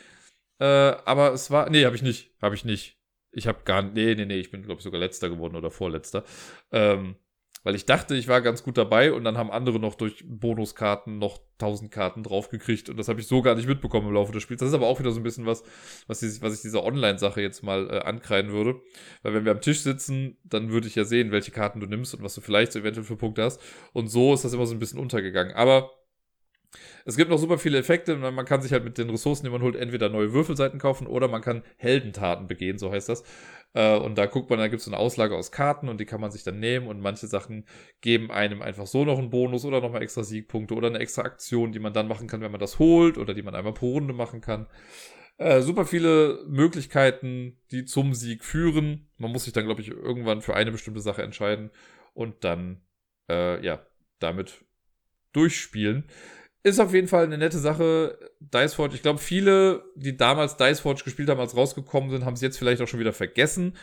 Äh, 0.60 0.65
aber 0.65 1.34
es 1.34 1.51
war, 1.51 1.69
nee, 1.69 1.84
habe 1.85 1.95
ich 1.97 2.03
nicht, 2.03 2.31
habe 2.41 2.56
ich 2.56 2.64
nicht. 2.64 2.98
Ich 3.31 3.47
habe 3.47 3.60
gar, 3.64 3.81
nee, 3.81 4.15
nee, 4.15 4.26
nee, 4.26 4.39
ich 4.39 4.51
bin 4.51 4.64
glaube 4.64 4.80
ich 4.80 4.84
sogar 4.84 4.99
letzter 4.99 5.30
geworden 5.30 5.56
oder 5.56 5.72
vorletzter. 5.72 6.23
Ähm, 6.72 7.15
weil 7.64 7.76
ich 7.76 7.85
dachte, 7.85 8.15
ich 8.15 8.30
war 8.30 8.41
ganz 8.41 8.64
gut 8.64 8.77
dabei 8.77 9.11
und 9.11 9.26
dann 9.26 9.38
haben 9.38 9.51
andere 9.51 9.80
noch 9.80 9.95
durch 9.95 10.23
Bonuskarten 10.26 11.19
noch 11.19 11.39
1000 11.60 11.91
Karten 11.91 12.23
draufgekriegt 12.23 12.89
und 12.89 12.95
das 12.95 13.10
habe 13.10 13.19
ich 13.19 13.27
so 13.27 13.41
gar 13.41 13.56
nicht 13.56 13.68
mitbekommen 13.68 14.07
im 14.07 14.14
Laufe 14.14 14.31
des 14.31 14.43
Spiels. 14.43 14.61
Das 14.61 14.69
ist 14.69 14.76
aber 14.76 14.88
auch 14.88 14.99
wieder 14.99 15.11
so 15.11 15.19
ein 15.19 15.23
bisschen 15.23 15.45
was, 15.45 15.64
was, 16.07 16.22
die, 16.22 16.41
was 16.41 16.56
ich 16.56 16.61
dieser 16.61 16.85
Online-Sache 16.85 17.41
jetzt 17.41 17.61
mal 17.61 17.89
äh, 17.89 17.99
ankreiden 17.99 18.53
würde. 18.53 18.80
Weil 19.23 19.34
wenn 19.34 19.43
wir 19.43 19.51
am 19.51 19.60
Tisch 19.60 19.81
sitzen, 19.81 20.38
dann 20.45 20.69
würde 20.69 20.88
ich 20.88 20.95
ja 20.95 21.03
sehen, 21.03 21.31
welche 21.31 21.51
Karten 21.51 21.81
du 21.81 21.85
nimmst 21.85 22.15
und 22.15 22.23
was 22.23 22.34
du 22.34 22.39
vielleicht 22.39 22.72
so 22.72 22.80
eventuell 22.80 23.06
für 23.06 23.18
Punkte 23.18 23.43
hast. 23.43 23.61
Und 23.91 24.07
so 24.07 24.34
ist 24.34 24.45
das 24.45 24.53
immer 24.53 24.65
so 24.65 24.73
ein 24.73 24.80
bisschen 24.80 24.99
untergegangen. 24.99 25.53
Aber 25.53 25.91
es 27.06 27.18
gibt 27.18 27.32
noch 27.32 27.40
super 27.40 27.58
viele 27.58 27.80
Effekte. 27.80 28.16
Man 28.16 28.46
kann 28.46 28.62
sich 28.62 28.72
halt 28.72 28.84
mit 28.84 28.98
den 28.98 29.10
Ressourcen, 29.10 29.46
die 29.46 29.52
man 29.52 29.62
holt, 29.62 29.76
entweder 29.76 30.10
neue 30.10 30.34
Würfelseiten 30.34 30.80
kaufen 30.80 31.08
oder 31.08 31.28
man 31.28 31.41
kann 31.41 31.64
Heldentaten 31.78 32.48
begehen, 32.48 32.78
so 32.78 32.91
heißt 32.91 33.10
das. 33.10 33.24
Äh, 33.74 33.98
und 33.98 34.18
da 34.18 34.26
guckt 34.26 34.50
man, 34.50 34.60
da 34.60 34.68
gibt 34.68 34.82
es 34.82 34.88
eine 34.88 34.98
Auslage 34.98 35.36
aus 35.36 35.52
Karten 35.52 35.90
und 35.90 36.00
die 36.00 36.06
kann 36.06 36.22
man 36.22 36.32
sich 36.32 36.44
dann 36.44 36.60
nehmen 36.60 36.88
und 36.88 37.02
manche 37.02 37.28
Sachen 37.28 37.66
geben 38.02 38.32
einem 38.32 38.62
einfach 38.62 38.88
so 38.88 39.06
noch 39.06 39.18
einen 39.18 39.30
Bonus 39.30 39.66
oder 39.66 39.82
nochmal 39.82 40.04
extra 40.04 40.24
Siegpunkte 40.24 40.76
oder 40.76 40.88
eine 40.88 41.00
extra 41.00 41.24
Aktion, 41.24 41.72
die 41.72 41.80
man 41.80 41.94
dann 41.94 42.08
machen 42.08 42.28
kann, 42.28 42.41
wenn 42.41 42.52
man 42.52 42.60
das 42.60 42.80
holt 42.80 43.18
oder 43.18 43.34
die 43.34 43.44
man 43.44 43.56
einmal 43.56 43.74
pro 43.74 43.94
Runde 43.94 44.14
machen 44.14 44.41
kann. 44.41 44.68
Äh, 45.38 45.62
super 45.62 45.86
viele 45.86 46.44
Möglichkeiten, 46.48 47.58
die 47.72 47.86
zum 47.86 48.14
Sieg 48.14 48.44
führen. 48.44 49.10
Man 49.18 49.32
muss 49.32 49.46
sich 49.46 49.54
dann, 49.54 49.66
glaube 49.66 49.82
ich, 49.82 49.88
irgendwann 49.88 50.41
für 50.41 50.54
eine 50.54 50.72
bestimmte 50.72 51.00
Sache 51.00 51.24
entscheiden 51.24 51.72
und 52.14 52.44
dann, 52.44 52.82
äh, 53.30 53.64
ja, 53.66 53.86
damit 54.20 54.66
durchspielen. 55.32 56.10
Ist 56.61 56.80
auf 56.80 56.94
jeden 56.94 57.07
Fall 57.07 57.23
eine 57.23 57.38
nette 57.38 57.57
Sache. 57.57 58.18
Diceforge, 58.40 58.95
ich 58.95 59.02
glaube, 59.02 59.19
viele, 59.19 59.84
die 59.95 60.18
damals 60.18 60.57
Diceforge 60.57 61.03
gespielt 61.03 61.30
haben, 61.30 61.40
als 61.40 61.56
rausgekommen 61.56 62.10
sind, 62.10 62.26
haben 62.26 62.34
es 62.34 62.41
jetzt 62.41 62.57
vielleicht 62.57 62.81
auch 62.81 62.88
schon 62.88 62.99
wieder 62.99 63.14
vergessen. 63.14 63.77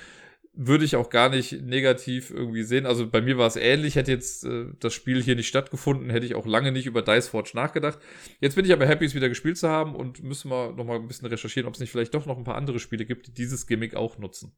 Würde 0.53 0.85
ich 0.85 0.97
auch 0.97 1.11
gar 1.11 1.29
nicht 1.29 1.63
negativ 1.63 2.31
irgendwie 2.31 2.63
sehen. 2.63 2.87
Also 2.87 3.09
bei 3.09 3.21
mir 3.21 3.39
war 3.39 3.47
es 3.47 3.57
ähnlich. 3.57 3.97
Hätte 3.97 4.13
jetzt 4.13 4.45
äh, 4.45 4.67
das 4.79 4.93
Spiel 4.93 5.23
hier 5.23 5.37
nicht 5.37 5.49
stattgefunden, 5.49 6.11
hätte 6.11 6.27
ich 6.27 6.35
auch 6.35 6.47
lange 6.47 6.73
nicht 6.73 6.87
über 6.87 7.03
Diceforge 7.03 7.51
nachgedacht. 7.55 7.99
Jetzt 8.41 8.57
bin 8.57 8.65
ich 8.65 8.73
aber 8.73 8.87
happy, 8.87 9.07
es 9.07 9.15
wieder 9.15 9.29
gespielt 9.29 9.57
zu 9.57 9.69
haben 9.69 9.95
und 9.95 10.23
müssen 10.23 10.51
wir 10.51 10.73
nochmal 10.73 10.99
ein 10.99 11.09
bisschen 11.09 11.29
recherchieren, 11.29 11.67
ob 11.67 11.75
es 11.75 11.81
nicht 11.81 11.91
vielleicht 11.91 12.15
doch 12.15 12.27
noch 12.27 12.37
ein 12.37 12.45
paar 12.45 12.57
andere 12.57 12.79
Spiele 12.79 13.07
gibt, 13.07 13.27
die 13.27 13.35
dieses 13.35 13.67
Gimmick 13.67 13.95
auch 13.95 14.19
nutzen. 14.19 14.53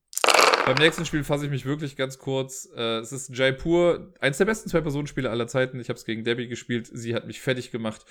Beim 0.68 0.76
nächsten 0.76 1.06
Spiel 1.06 1.24
fasse 1.24 1.46
ich 1.46 1.50
mich 1.50 1.64
wirklich 1.64 1.96
ganz 1.96 2.18
kurz. 2.18 2.68
Äh, 2.76 2.98
es 2.98 3.10
ist 3.10 3.34
Jaipur, 3.34 4.12
eins 4.20 4.36
der 4.36 4.44
besten 4.44 4.68
Zwei-Personen-Spiele 4.68 5.30
aller 5.30 5.46
Zeiten. 5.46 5.80
Ich 5.80 5.88
habe 5.88 5.96
es 5.96 6.04
gegen 6.04 6.24
Debbie 6.24 6.46
gespielt. 6.46 6.90
Sie 6.92 7.14
hat 7.14 7.26
mich 7.26 7.40
fertig 7.40 7.70
gemacht. 7.70 8.04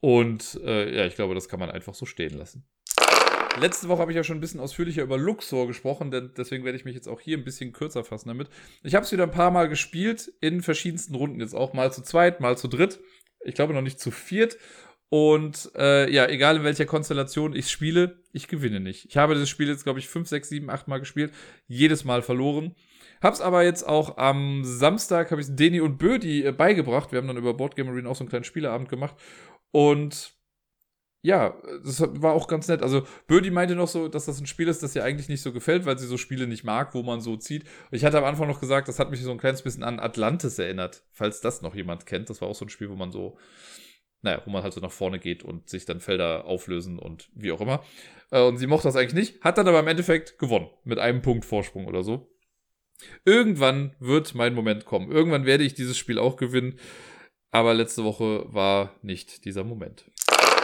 Und 0.00 0.60
äh, 0.62 0.94
ja, 0.94 1.06
ich 1.06 1.14
glaube, 1.14 1.34
das 1.34 1.48
kann 1.48 1.58
man 1.58 1.70
einfach 1.70 1.94
so 1.94 2.04
stehen 2.04 2.36
lassen. 2.36 2.66
Letzte 3.58 3.88
Woche 3.88 4.02
habe 4.02 4.12
ich 4.12 4.16
ja 4.16 4.24
schon 4.24 4.36
ein 4.36 4.40
bisschen 4.40 4.60
ausführlicher 4.60 5.02
über 5.02 5.16
Luxor 5.16 5.66
gesprochen, 5.66 6.10
denn 6.10 6.32
deswegen 6.36 6.66
werde 6.66 6.76
ich 6.76 6.84
mich 6.84 6.94
jetzt 6.94 7.08
auch 7.08 7.18
hier 7.18 7.38
ein 7.38 7.44
bisschen 7.44 7.72
kürzer 7.72 8.04
fassen 8.04 8.28
damit. 8.28 8.50
Ich 8.82 8.94
habe 8.94 9.06
es 9.06 9.12
wieder 9.12 9.22
ein 9.22 9.30
paar 9.30 9.50
Mal 9.50 9.70
gespielt, 9.70 10.34
in 10.42 10.60
verschiedensten 10.60 11.14
Runden 11.14 11.40
jetzt 11.40 11.54
auch, 11.54 11.72
mal 11.72 11.94
zu 11.94 12.02
zweit, 12.02 12.40
mal 12.40 12.58
zu 12.58 12.68
dritt. 12.68 13.00
Ich 13.40 13.54
glaube 13.54 13.72
noch 13.72 13.80
nicht 13.80 13.98
zu 13.98 14.10
viert. 14.10 14.58
Und 15.12 15.70
äh, 15.76 16.10
ja, 16.10 16.26
egal 16.26 16.56
in 16.56 16.64
welcher 16.64 16.86
Konstellation 16.86 17.54
ich 17.54 17.70
spiele, 17.70 18.22
ich 18.32 18.48
gewinne 18.48 18.80
nicht. 18.80 19.04
Ich 19.04 19.18
habe 19.18 19.34
das 19.34 19.46
Spiel 19.46 19.68
jetzt, 19.68 19.84
glaube 19.84 19.98
ich, 19.98 20.08
5, 20.08 20.26
6, 20.26 20.48
7, 20.48 20.70
8 20.70 20.88
Mal 20.88 21.00
gespielt, 21.00 21.34
jedes 21.66 22.06
Mal 22.06 22.22
verloren. 22.22 22.74
Hab's 23.20 23.42
aber 23.42 23.62
jetzt 23.62 23.86
auch 23.86 24.16
am 24.16 24.62
Samstag, 24.64 25.30
habe 25.30 25.42
ich 25.42 25.48
Deni 25.50 25.82
und 25.82 25.98
Bödi 25.98 26.46
äh, 26.46 26.52
beigebracht. 26.52 27.12
Wir 27.12 27.18
haben 27.18 27.26
dann 27.26 27.36
über 27.36 27.52
Boardgame 27.52 27.90
Arena 27.90 28.08
auch 28.08 28.16
so 28.16 28.24
einen 28.24 28.30
kleinen 28.30 28.44
Spieleabend 28.44 28.88
gemacht. 28.88 29.14
Und 29.70 30.32
ja, 31.20 31.60
das 31.84 32.00
war 32.00 32.32
auch 32.32 32.48
ganz 32.48 32.68
nett. 32.68 32.80
Also 32.80 33.06
Bödi 33.26 33.50
meinte 33.50 33.76
noch 33.76 33.88
so, 33.88 34.08
dass 34.08 34.24
das 34.24 34.40
ein 34.40 34.46
Spiel 34.46 34.68
ist, 34.68 34.82
das 34.82 34.96
ihr 34.96 35.04
eigentlich 35.04 35.28
nicht 35.28 35.42
so 35.42 35.52
gefällt, 35.52 35.84
weil 35.84 35.98
sie 35.98 36.06
so 36.06 36.16
Spiele 36.16 36.46
nicht 36.46 36.64
mag, 36.64 36.94
wo 36.94 37.02
man 37.02 37.20
so 37.20 37.36
zieht. 37.36 37.64
Ich 37.90 38.06
hatte 38.06 38.16
am 38.16 38.24
Anfang 38.24 38.48
noch 38.48 38.60
gesagt, 38.60 38.88
das 38.88 38.98
hat 38.98 39.10
mich 39.10 39.20
so 39.20 39.30
ein 39.30 39.36
kleines 39.36 39.60
bisschen 39.60 39.82
an 39.82 40.00
Atlantis 40.00 40.58
erinnert, 40.58 41.04
falls 41.10 41.42
das 41.42 41.60
noch 41.60 41.74
jemand 41.74 42.06
kennt. 42.06 42.30
Das 42.30 42.40
war 42.40 42.48
auch 42.48 42.54
so 42.54 42.64
ein 42.64 42.70
Spiel, 42.70 42.88
wo 42.88 42.96
man 42.96 43.12
so 43.12 43.36
naja, 44.22 44.40
wo 44.44 44.50
man 44.50 44.62
halt 44.62 44.72
so 44.72 44.80
nach 44.80 44.92
vorne 44.92 45.18
geht 45.18 45.42
und 45.42 45.68
sich 45.68 45.84
dann 45.84 46.00
Felder 46.00 46.44
auflösen 46.46 46.98
und 46.98 47.28
wie 47.34 47.52
auch 47.52 47.60
immer. 47.60 47.84
Äh, 48.30 48.42
und 48.42 48.56
sie 48.56 48.66
mochte 48.66 48.88
das 48.88 48.96
eigentlich 48.96 49.14
nicht, 49.14 49.44
hat 49.44 49.58
dann 49.58 49.68
aber 49.68 49.80
im 49.80 49.88
Endeffekt 49.88 50.38
gewonnen. 50.38 50.70
Mit 50.84 50.98
einem 50.98 51.22
Punkt 51.22 51.44
Vorsprung 51.44 51.86
oder 51.86 52.02
so. 52.02 52.28
Irgendwann 53.24 53.94
wird 53.98 54.34
mein 54.34 54.54
Moment 54.54 54.84
kommen. 54.84 55.10
Irgendwann 55.10 55.44
werde 55.44 55.64
ich 55.64 55.74
dieses 55.74 55.98
Spiel 55.98 56.18
auch 56.18 56.36
gewinnen. 56.36 56.78
Aber 57.50 57.74
letzte 57.74 58.04
Woche 58.04 58.46
war 58.52 58.96
nicht 59.02 59.44
dieser 59.44 59.64
Moment. 59.64 60.10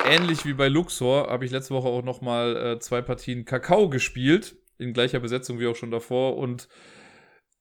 Ähnlich 0.07 0.47
wie 0.47 0.55
bei 0.55 0.69
Luxor 0.69 1.29
habe 1.29 1.45
ich 1.45 1.51
letzte 1.51 1.75
Woche 1.75 1.89
auch 1.89 2.03
nochmal 2.03 2.57
äh, 2.57 2.79
zwei 2.79 3.03
Partien 3.03 3.45
Kakao 3.45 3.91
gespielt. 3.91 4.57
In 4.79 4.93
gleicher 4.93 5.19
Besetzung 5.19 5.59
wie 5.59 5.67
auch 5.67 5.77
schon 5.77 5.91
davor. 5.91 6.37
Und 6.37 6.69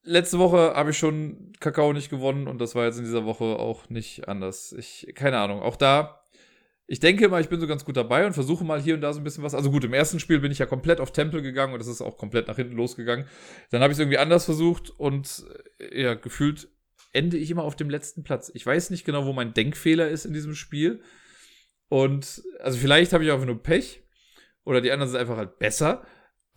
letzte 0.08 0.40
Woche 0.40 0.74
habe 0.74 0.92
ich 0.92 0.98
schon 0.98 1.54
Kakao 1.60 1.94
nicht 1.94 2.10
gewonnen 2.10 2.48
und 2.48 2.60
das 2.60 2.76
war 2.76 2.86
jetzt 2.86 2.98
in 2.98 3.04
dieser 3.04 3.26
Woche 3.26 3.44
auch 3.44 3.90
nicht 3.90 4.28
anders. 4.28 4.74
Ich, 4.74 5.12
keine 5.16 5.38
Ahnung, 5.38 5.62
auch 5.62 5.76
da, 5.76 6.24
ich 6.88 7.02
denke 7.02 7.28
mal, 7.28 7.42
ich 7.42 7.50
bin 7.50 7.60
so 7.60 7.68
ganz 7.68 7.84
gut 7.84 7.98
dabei 7.98 8.26
und 8.26 8.34
versuche 8.34 8.64
mal 8.64 8.82
hier 8.82 8.96
und 8.96 9.02
da 9.02 9.12
so 9.12 9.20
ein 9.20 9.24
bisschen 9.26 9.44
was. 9.44 9.54
Also 9.54 9.70
gut, 9.72 9.84
im 9.84 9.94
ersten 9.94 10.20
Spiel 10.20 10.40
bin 10.40 10.52
ich 10.52 10.60
ja 10.60 10.66
komplett 10.66 11.02
auf 11.02 11.12
Tempel 11.12 11.42
gegangen 11.42 11.74
und 11.74 11.80
das 11.80 11.88
ist 11.88 12.02
auch 12.02 12.18
komplett 12.18 12.48
nach 12.48 12.56
hinten 12.56 12.78
losgegangen. 12.78 13.28
Dann 13.72 13.82
habe 13.82 13.92
ich 13.92 13.98
es 13.98 14.00
irgendwie 14.00 14.18
anders 14.18 14.46
versucht 14.46 14.90
und 14.92 15.46
äh, 15.80 16.04
ja, 16.04 16.14
gefühlt 16.14 16.70
ende 17.12 17.38
ich 17.38 17.52
immer 17.52 17.64
auf 17.64 17.76
dem 17.76 17.90
letzten 17.90 18.24
Platz. 18.24 18.50
Ich 18.54 18.66
weiß 18.66 18.90
nicht 18.90 19.06
genau, 19.06 19.26
wo 19.26 19.34
mein 19.34 19.54
Denkfehler 19.54 20.08
ist 20.08 20.26
in 20.26 20.34
diesem 20.34 20.56
Spiel. 20.56 21.02
Und 21.90 22.44
also 22.60 22.78
vielleicht 22.78 23.12
habe 23.12 23.26
ich 23.26 23.32
auch 23.32 23.44
nur 23.44 23.62
Pech 23.62 24.04
oder 24.64 24.80
die 24.80 24.92
anderen 24.92 25.12
sind 25.12 25.20
einfach 25.20 25.38
halt 25.38 25.60
besser. 25.60 26.06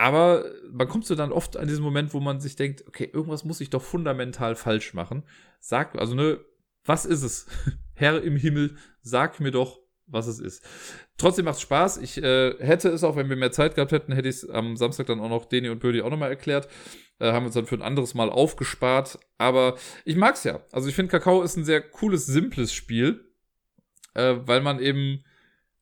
Aber 0.00 0.46
man 0.72 0.88
kommt 0.88 1.04
so 1.04 1.14
dann 1.14 1.30
oft 1.30 1.58
an 1.58 1.68
diesen 1.68 1.84
Moment, 1.84 2.14
wo 2.14 2.20
man 2.20 2.40
sich 2.40 2.56
denkt, 2.56 2.88
okay, 2.88 3.10
irgendwas 3.12 3.44
muss 3.44 3.60
ich 3.60 3.68
doch 3.68 3.82
fundamental 3.82 4.56
falsch 4.56 4.94
machen. 4.94 5.24
Sag, 5.58 5.94
also 5.94 6.14
ne, 6.14 6.40
was 6.86 7.04
ist 7.04 7.22
es? 7.22 7.46
Herr 7.94 8.22
im 8.22 8.36
Himmel, 8.36 8.78
sag 9.02 9.40
mir 9.40 9.50
doch, 9.50 9.78
was 10.06 10.26
es 10.26 10.40
ist. 10.40 10.64
Trotzdem 11.18 11.44
macht 11.44 11.56
es 11.56 11.60
Spaß. 11.60 11.98
Ich 11.98 12.16
äh, 12.16 12.54
hätte 12.60 12.88
es 12.88 13.04
auch, 13.04 13.14
wenn 13.14 13.28
wir 13.28 13.36
mehr 13.36 13.52
Zeit 13.52 13.74
gehabt 13.74 13.92
hätten, 13.92 14.14
hätte 14.14 14.30
ich 14.30 14.36
es 14.36 14.48
am 14.48 14.74
Samstag 14.78 15.04
dann 15.04 15.20
auch 15.20 15.28
noch 15.28 15.44
Deni 15.44 15.68
und 15.68 15.80
Birdie 15.80 16.00
auch 16.00 16.08
nochmal 16.08 16.30
erklärt. 16.30 16.68
Äh, 17.18 17.32
haben 17.32 17.42
wir 17.42 17.48
uns 17.48 17.54
dann 17.54 17.66
für 17.66 17.74
ein 17.74 17.82
anderes 17.82 18.14
Mal 18.14 18.30
aufgespart. 18.30 19.18
Aber 19.36 19.76
ich 20.06 20.16
mag 20.16 20.36
es 20.36 20.44
ja. 20.44 20.62
Also 20.72 20.88
ich 20.88 20.94
finde, 20.94 21.10
Kakao 21.10 21.42
ist 21.42 21.58
ein 21.58 21.64
sehr 21.66 21.82
cooles, 21.82 22.24
simples 22.24 22.72
Spiel. 22.72 23.34
Äh, 24.14 24.36
weil 24.46 24.62
man 24.62 24.80
eben, 24.80 25.24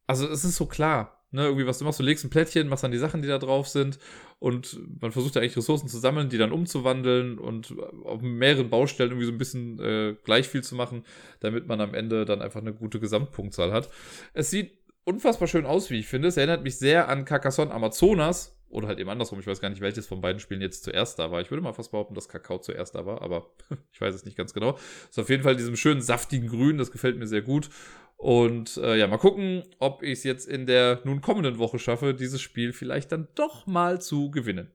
also 0.08 0.26
es 0.26 0.44
ist 0.44 0.56
so 0.56 0.66
klar. 0.66 1.17
Ne, 1.30 1.44
irgendwie, 1.44 1.66
was 1.66 1.78
du 1.78 1.84
machst, 1.84 1.98
du 2.00 2.04
legst 2.04 2.24
ein 2.24 2.30
Plättchen, 2.30 2.68
machst 2.68 2.84
dann 2.84 2.90
die 2.90 2.96
Sachen, 2.96 3.20
die 3.20 3.28
da 3.28 3.38
drauf 3.38 3.68
sind 3.68 3.98
und 4.38 4.80
man 5.02 5.12
versucht 5.12 5.34
ja 5.34 5.42
eigentlich 5.42 5.58
Ressourcen 5.58 5.86
zu 5.86 5.98
sammeln, 5.98 6.30
die 6.30 6.38
dann 6.38 6.52
umzuwandeln 6.52 7.38
und 7.38 7.74
auf 8.04 8.22
mehreren 8.22 8.70
Baustellen 8.70 9.10
irgendwie 9.10 9.26
so 9.26 9.32
ein 9.32 9.38
bisschen 9.38 9.78
äh, 9.78 10.16
gleich 10.24 10.48
viel 10.48 10.62
zu 10.62 10.74
machen, 10.74 11.04
damit 11.40 11.66
man 11.66 11.82
am 11.82 11.92
Ende 11.92 12.24
dann 12.24 12.40
einfach 12.40 12.60
eine 12.60 12.72
gute 12.72 12.98
Gesamtpunktzahl 12.98 13.72
hat. 13.72 13.90
Es 14.32 14.48
sieht 14.48 14.72
unfassbar 15.04 15.48
schön 15.48 15.66
aus, 15.66 15.90
wie 15.90 15.98
ich 15.98 16.06
finde. 16.06 16.28
Es 16.28 16.38
erinnert 16.38 16.62
mich 16.62 16.78
sehr 16.78 17.08
an 17.08 17.26
Carcassonne 17.26 17.72
Amazonas 17.72 18.58
oder 18.70 18.88
halt 18.88 18.98
eben 18.98 19.10
andersrum. 19.10 19.40
Ich 19.40 19.46
weiß 19.46 19.60
gar 19.60 19.70
nicht, 19.70 19.80
welches 19.80 20.06
von 20.06 20.20
beiden 20.20 20.40
Spielen 20.40 20.60
jetzt 20.60 20.84
zuerst 20.84 21.18
da 21.18 21.30
war. 21.30 21.40
Ich 21.40 21.50
würde 21.50 21.62
mal 21.62 21.72
fast 21.72 21.90
behaupten, 21.90 22.14
dass 22.14 22.28
Kakao 22.28 22.58
zuerst 22.58 22.94
da 22.94 23.06
war, 23.06 23.22
aber 23.22 23.50
ich 23.92 24.00
weiß 24.00 24.14
es 24.14 24.24
nicht 24.24 24.36
ganz 24.36 24.52
genau. 24.52 24.78
Ist 25.08 25.18
auf 25.18 25.30
jeden 25.30 25.42
Fall 25.42 25.56
diesem 25.56 25.76
schönen 25.76 26.02
saftigen 26.02 26.48
Grün, 26.48 26.78
das 26.78 26.90
gefällt 26.90 27.18
mir 27.18 27.26
sehr 27.26 27.42
gut. 27.42 27.70
Und 28.18 28.76
äh, 28.78 28.96
ja, 28.96 29.06
mal 29.06 29.16
gucken, 29.16 29.62
ob 29.78 30.02
ich 30.02 30.18
es 30.18 30.24
jetzt 30.24 30.48
in 30.48 30.66
der 30.66 31.00
nun 31.04 31.20
kommenden 31.20 31.58
Woche 31.58 31.78
schaffe, 31.78 32.14
dieses 32.14 32.42
Spiel 32.42 32.72
vielleicht 32.72 33.12
dann 33.12 33.28
doch 33.36 33.66
mal 33.68 34.00
zu 34.00 34.32
gewinnen. 34.32 34.72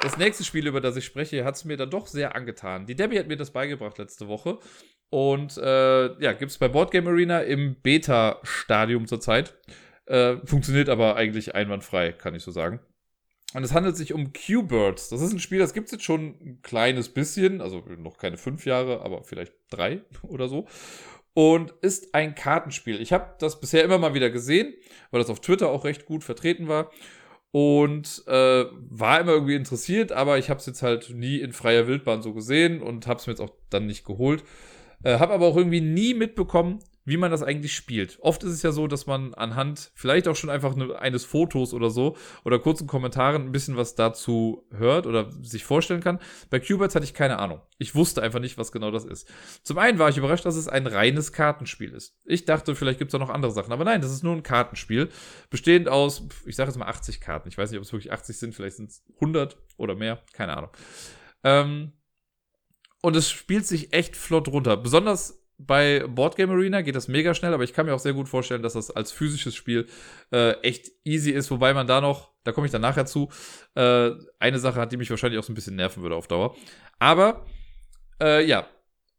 Das 0.00 0.16
nächste 0.16 0.42
Spiel, 0.42 0.66
über 0.66 0.80
das 0.80 0.96
ich 0.96 1.04
spreche, 1.04 1.44
hat 1.44 1.54
es 1.54 1.66
mir 1.66 1.76
dann 1.76 1.90
doch 1.90 2.06
sehr 2.06 2.34
angetan. 2.34 2.86
Die 2.86 2.96
Debbie 2.96 3.18
hat 3.18 3.28
mir 3.28 3.36
das 3.36 3.52
beigebracht 3.52 3.98
letzte 3.98 4.26
Woche. 4.26 4.58
Und 5.10 5.58
äh, 5.58 6.18
ja, 6.22 6.32
gibt 6.32 6.50
es 6.50 6.56
bei 6.56 6.68
Boardgame 6.68 7.10
Arena 7.10 7.40
im 7.40 7.76
Beta-Stadium 7.82 9.06
zurzeit. 9.06 9.54
Äh, 10.06 10.38
funktioniert 10.46 10.88
aber 10.88 11.16
eigentlich 11.16 11.54
einwandfrei, 11.54 12.12
kann 12.12 12.34
ich 12.34 12.42
so 12.42 12.50
sagen. 12.50 12.80
Und 13.52 13.64
es 13.64 13.74
handelt 13.74 13.98
sich 13.98 14.14
um 14.14 14.32
Q-Birds. 14.32 15.10
Das 15.10 15.20
ist 15.20 15.32
ein 15.32 15.40
Spiel, 15.40 15.58
das 15.58 15.74
gibt 15.74 15.88
es 15.88 15.92
jetzt 15.92 16.04
schon 16.04 16.36
ein 16.40 16.62
kleines 16.62 17.10
bisschen, 17.10 17.60
also 17.60 17.84
noch 17.98 18.16
keine 18.16 18.38
fünf 18.38 18.64
Jahre, 18.64 19.02
aber 19.02 19.24
vielleicht 19.24 19.52
drei 19.68 20.00
oder 20.22 20.48
so 20.48 20.66
und 21.34 21.72
ist 21.80 22.14
ein 22.14 22.34
Kartenspiel. 22.34 23.00
Ich 23.00 23.12
habe 23.12 23.34
das 23.38 23.60
bisher 23.60 23.84
immer 23.84 23.98
mal 23.98 24.14
wieder 24.14 24.30
gesehen, 24.30 24.74
weil 25.10 25.20
das 25.20 25.30
auf 25.30 25.40
Twitter 25.40 25.70
auch 25.70 25.84
recht 25.84 26.04
gut 26.04 26.24
vertreten 26.24 26.68
war 26.68 26.90
und 27.52 28.24
äh, 28.26 28.64
war 28.90 29.20
immer 29.20 29.32
irgendwie 29.32 29.54
interessiert, 29.54 30.12
aber 30.12 30.38
ich 30.38 30.50
habe 30.50 30.60
es 30.60 30.66
jetzt 30.66 30.82
halt 30.82 31.10
nie 31.10 31.38
in 31.38 31.52
freier 31.52 31.86
Wildbahn 31.86 32.22
so 32.22 32.32
gesehen 32.32 32.82
und 32.82 33.06
habe 33.06 33.20
es 33.20 33.26
mir 33.26 33.32
jetzt 33.32 33.40
auch 33.40 33.52
dann 33.70 33.86
nicht 33.86 34.04
geholt. 34.04 34.42
Äh, 35.04 35.18
habe 35.18 35.32
aber 35.34 35.46
auch 35.46 35.56
irgendwie 35.56 35.80
nie 35.80 36.14
mitbekommen, 36.14 36.78
wie 37.04 37.16
man 37.16 37.30
das 37.30 37.42
eigentlich 37.42 37.74
spielt. 37.74 38.18
Oft 38.20 38.44
ist 38.44 38.52
es 38.52 38.62
ja 38.62 38.72
so, 38.72 38.86
dass 38.86 39.06
man 39.06 39.34
anhand 39.34 39.90
vielleicht 39.94 40.28
auch 40.28 40.36
schon 40.36 40.50
einfach 40.50 40.76
ne, 40.76 40.96
eines 40.98 41.24
Fotos 41.24 41.74
oder 41.74 41.90
so 41.90 42.16
oder 42.44 42.58
kurzen 42.58 42.86
Kommentaren 42.86 43.42
ein 43.42 43.52
bisschen 43.52 43.76
was 43.76 43.94
dazu 43.94 44.66
hört 44.70 45.06
oder 45.06 45.30
sich 45.42 45.64
vorstellen 45.64 46.00
kann. 46.00 46.20
Bei 46.50 46.60
Qbirds 46.60 46.94
hatte 46.94 47.04
ich 47.04 47.14
keine 47.14 47.38
Ahnung. 47.38 47.60
Ich 47.78 47.94
wusste 47.94 48.22
einfach 48.22 48.38
nicht, 48.38 48.58
was 48.58 48.70
genau 48.70 48.90
das 48.90 49.04
ist. 49.04 49.28
Zum 49.62 49.78
einen 49.78 49.98
war 49.98 50.08
ich 50.08 50.16
überrascht, 50.16 50.44
dass 50.44 50.56
es 50.56 50.68
ein 50.68 50.86
reines 50.86 51.32
Kartenspiel 51.32 51.92
ist. 51.92 52.16
Ich 52.24 52.44
dachte, 52.44 52.74
vielleicht 52.74 52.98
gibt 52.98 53.10
es 53.10 53.12
da 53.12 53.18
noch 53.18 53.30
andere 53.30 53.52
Sachen, 53.52 53.72
aber 53.72 53.84
nein, 53.84 54.00
das 54.00 54.12
ist 54.12 54.22
nur 54.22 54.34
ein 54.34 54.44
Kartenspiel, 54.44 55.08
bestehend 55.50 55.88
aus, 55.88 56.22
ich 56.46 56.54
sage 56.54 56.70
jetzt 56.70 56.78
mal 56.78 56.86
80 56.86 57.20
Karten. 57.20 57.48
Ich 57.48 57.58
weiß 57.58 57.70
nicht, 57.70 57.78
ob 57.78 57.84
es 57.84 57.92
wirklich 57.92 58.12
80 58.12 58.38
sind, 58.38 58.54
vielleicht 58.54 58.76
sind 58.76 58.90
es 58.90 59.02
100 59.14 59.56
oder 59.76 59.96
mehr, 59.96 60.22
keine 60.32 60.56
Ahnung. 60.56 60.70
Ähm, 61.42 61.92
und 63.02 63.16
es 63.16 63.30
spielt 63.30 63.66
sich 63.66 63.92
echt 63.92 64.16
flott 64.16 64.46
runter. 64.48 64.76
Besonders 64.76 65.41
bei 65.58 66.04
Boardgame 66.06 66.52
Arena 66.52 66.82
geht 66.82 66.96
das 66.96 67.08
mega 67.08 67.34
schnell, 67.34 67.54
aber 67.54 67.64
ich 67.64 67.72
kann 67.72 67.86
mir 67.86 67.94
auch 67.94 68.00
sehr 68.00 68.14
gut 68.14 68.28
vorstellen, 68.28 68.62
dass 68.62 68.72
das 68.72 68.90
als 68.90 69.12
physisches 69.12 69.54
Spiel 69.54 69.86
äh, 70.32 70.52
echt 70.62 70.90
easy 71.04 71.30
ist, 71.30 71.50
wobei 71.50 71.74
man 71.74 71.86
da 71.86 72.00
noch, 72.00 72.32
da 72.44 72.52
komme 72.52 72.66
ich 72.66 72.72
dann 72.72 72.82
nachher 72.82 73.06
zu, 73.06 73.28
äh, 73.74 74.10
eine 74.38 74.58
Sache 74.58 74.80
hat, 74.80 74.92
die 74.92 74.96
mich 74.96 75.10
wahrscheinlich 75.10 75.38
auch 75.38 75.44
so 75.44 75.52
ein 75.52 75.54
bisschen 75.54 75.76
nerven 75.76 76.02
würde 76.02 76.16
auf 76.16 76.26
Dauer. 76.26 76.56
Aber 76.98 77.46
äh, 78.20 78.44
ja, 78.44 78.66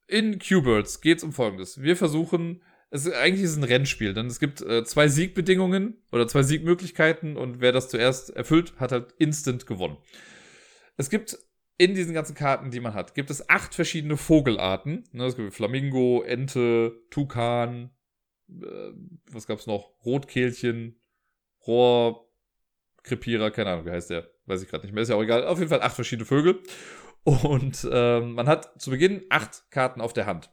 in 0.07 0.39
Q-Birds 0.39 1.01
geht 1.01 1.19
es 1.19 1.23
um 1.23 1.34
Folgendes. 1.34 1.81
Wir 1.81 1.95
versuchen, 1.95 2.61
es 2.89 3.05
ist, 3.05 3.14
eigentlich 3.15 3.43
ist 3.43 3.51
es 3.51 3.57
ein 3.57 3.64
Rennspiel, 3.64 4.14
denn 4.14 4.27
es 4.27 4.39
gibt 4.39 4.61
äh, 4.61 4.84
zwei 4.84 5.07
Siegbedingungen 5.07 6.03
oder 6.11 6.27
zwei 6.27 6.43
Siegmöglichkeiten 6.43 7.38
und 7.38 7.61
wer 7.61 7.72
das 7.72 7.89
zuerst 7.89 8.30
erfüllt, 8.30 8.73
hat 8.77 8.91
halt 8.91 9.14
instant 9.18 9.65
gewonnen. 9.65 9.97
Es 10.97 11.10
gibt 11.10 11.38
in 11.77 11.95
diesen 11.95 12.13
ganzen 12.13 12.35
Karten, 12.35 12.71
die 12.71 12.79
man 12.79 12.93
hat, 12.93 13.15
gibt 13.15 13.29
es 13.29 13.49
acht 13.49 13.73
verschiedene 13.73 14.17
Vogelarten. 14.17 15.03
Ne, 15.11 15.25
es 15.25 15.35
gibt 15.35 15.53
Flamingo, 15.53 16.21
Ente, 16.21 17.01
Tukan, 17.09 17.89
äh, 18.49 18.91
was 19.31 19.47
gab's 19.47 19.67
noch? 19.67 19.91
Rotkehlchen, 20.05 20.99
Rohrkrepierer, 21.65 23.51
keine 23.51 23.71
Ahnung, 23.71 23.85
wie 23.85 23.91
heißt 23.91 24.09
der? 24.09 24.29
Weiß 24.45 24.61
ich 24.61 24.69
gerade 24.69 24.85
nicht 24.85 24.93
mehr, 24.93 25.03
ist 25.03 25.09
ja 25.09 25.15
auch 25.15 25.23
egal. 25.23 25.45
Auf 25.45 25.59
jeden 25.59 25.69
Fall 25.69 25.81
acht 25.81 25.95
verschiedene 25.95 26.25
Vögel. 26.25 26.61
Und 27.23 27.87
ähm, 27.89 28.33
man 28.33 28.47
hat 28.47 28.81
zu 28.81 28.89
Beginn 28.89 29.23
acht 29.29 29.63
Karten 29.71 30.01
auf 30.01 30.11
der 30.11 30.25
Hand. 30.25 30.49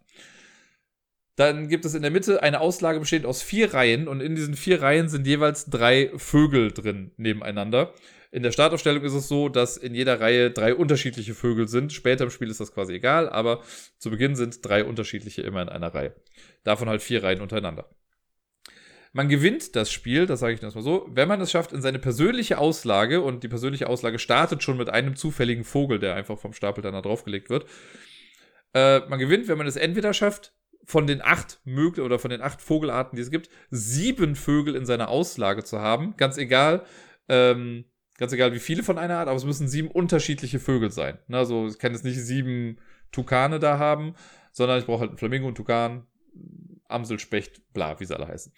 Dann 1.34 1.68
gibt 1.68 1.84
es 1.84 1.94
in 1.94 2.02
der 2.02 2.10
Mitte 2.10 2.42
eine 2.42 2.60
Auslage 2.60 3.00
bestehend 3.00 3.26
aus 3.26 3.42
vier 3.42 3.74
Reihen 3.74 4.08
und 4.08 4.20
in 4.20 4.36
diesen 4.36 4.54
vier 4.54 4.82
Reihen 4.82 5.08
sind 5.08 5.26
jeweils 5.26 5.66
drei 5.66 6.10
Vögel 6.16 6.70
drin 6.70 7.12
nebeneinander. 7.16 7.94
In 8.32 8.44
der 8.44 8.52
Startaufstellung 8.52 9.02
ist 9.02 9.12
es 9.12 9.26
so, 9.26 9.48
dass 9.48 9.76
in 9.76 9.94
jeder 9.94 10.20
Reihe 10.20 10.52
drei 10.52 10.74
unterschiedliche 10.74 11.34
Vögel 11.34 11.66
sind. 11.66 11.92
Später 11.92 12.24
im 12.24 12.30
Spiel 12.30 12.48
ist 12.48 12.60
das 12.60 12.72
quasi 12.72 12.94
egal, 12.94 13.28
aber 13.28 13.62
zu 13.98 14.10
Beginn 14.10 14.36
sind 14.36 14.64
drei 14.64 14.84
unterschiedliche 14.84 15.42
immer 15.42 15.62
in 15.62 15.68
einer 15.68 15.92
Reihe. 15.92 16.14
Davon 16.62 16.88
halt 16.88 17.02
vier 17.02 17.24
Reihen 17.24 17.40
untereinander. 17.40 17.90
Man 19.12 19.28
gewinnt 19.28 19.74
das 19.74 19.90
Spiel, 19.90 20.26
das 20.26 20.38
sage 20.38 20.54
ich 20.54 20.62
erstmal 20.62 20.84
so, 20.84 21.08
wenn 21.10 21.26
man 21.26 21.40
es 21.40 21.50
schafft 21.50 21.72
in 21.72 21.82
seine 21.82 21.98
persönliche 21.98 22.58
Auslage, 22.58 23.22
und 23.22 23.42
die 23.42 23.48
persönliche 23.48 23.88
Auslage 23.88 24.20
startet 24.20 24.62
schon 24.62 24.76
mit 24.76 24.88
einem 24.88 25.16
zufälligen 25.16 25.64
Vogel, 25.64 25.98
der 25.98 26.14
einfach 26.14 26.38
vom 26.38 26.52
Stapel 26.52 26.82
dann 26.82 26.92
da 26.92 27.02
draufgelegt 27.02 27.50
wird. 27.50 27.66
Äh, 28.72 29.00
man 29.08 29.18
gewinnt, 29.18 29.48
wenn 29.48 29.58
man 29.58 29.66
es 29.66 29.74
entweder 29.74 30.14
schafft, 30.14 30.54
von 30.84 31.08
den 31.08 31.20
acht 31.22 31.60
möglichen 31.64 32.06
oder 32.06 32.20
von 32.20 32.30
den 32.30 32.40
acht 32.40 32.62
Vogelarten, 32.62 33.16
die 33.16 33.22
es 33.22 33.32
gibt, 33.32 33.50
sieben 33.70 34.36
Vögel 34.36 34.76
in 34.76 34.86
seiner 34.86 35.08
Auslage 35.08 35.64
zu 35.64 35.80
haben. 35.80 36.14
Ganz 36.16 36.38
egal, 36.38 36.84
ähm, 37.28 37.84
Ganz 38.20 38.34
egal, 38.34 38.52
wie 38.52 38.58
viele 38.58 38.82
von 38.82 38.98
einer 38.98 39.16
Art, 39.16 39.28
aber 39.28 39.36
es 39.38 39.46
müssen 39.46 39.66
sieben 39.66 39.88
unterschiedliche 39.88 40.60
Vögel 40.60 40.90
sein. 40.90 41.16
Ne, 41.26 41.38
also 41.38 41.68
ich 41.68 41.78
kann 41.78 41.92
jetzt 41.92 42.04
nicht 42.04 42.20
sieben 42.20 42.76
Tukane 43.12 43.58
da 43.58 43.78
haben, 43.78 44.14
sondern 44.52 44.78
ich 44.78 44.84
brauche 44.84 45.00
halt 45.00 45.10
einen 45.12 45.18
Flamingo, 45.18 45.46
einen 45.46 45.54
Tukan, 45.54 46.06
Amsel, 46.86 47.18
Specht, 47.18 47.72
bla, 47.72 47.98
wie 47.98 48.04
sie 48.04 48.14
alle 48.14 48.28
heißen. 48.28 48.52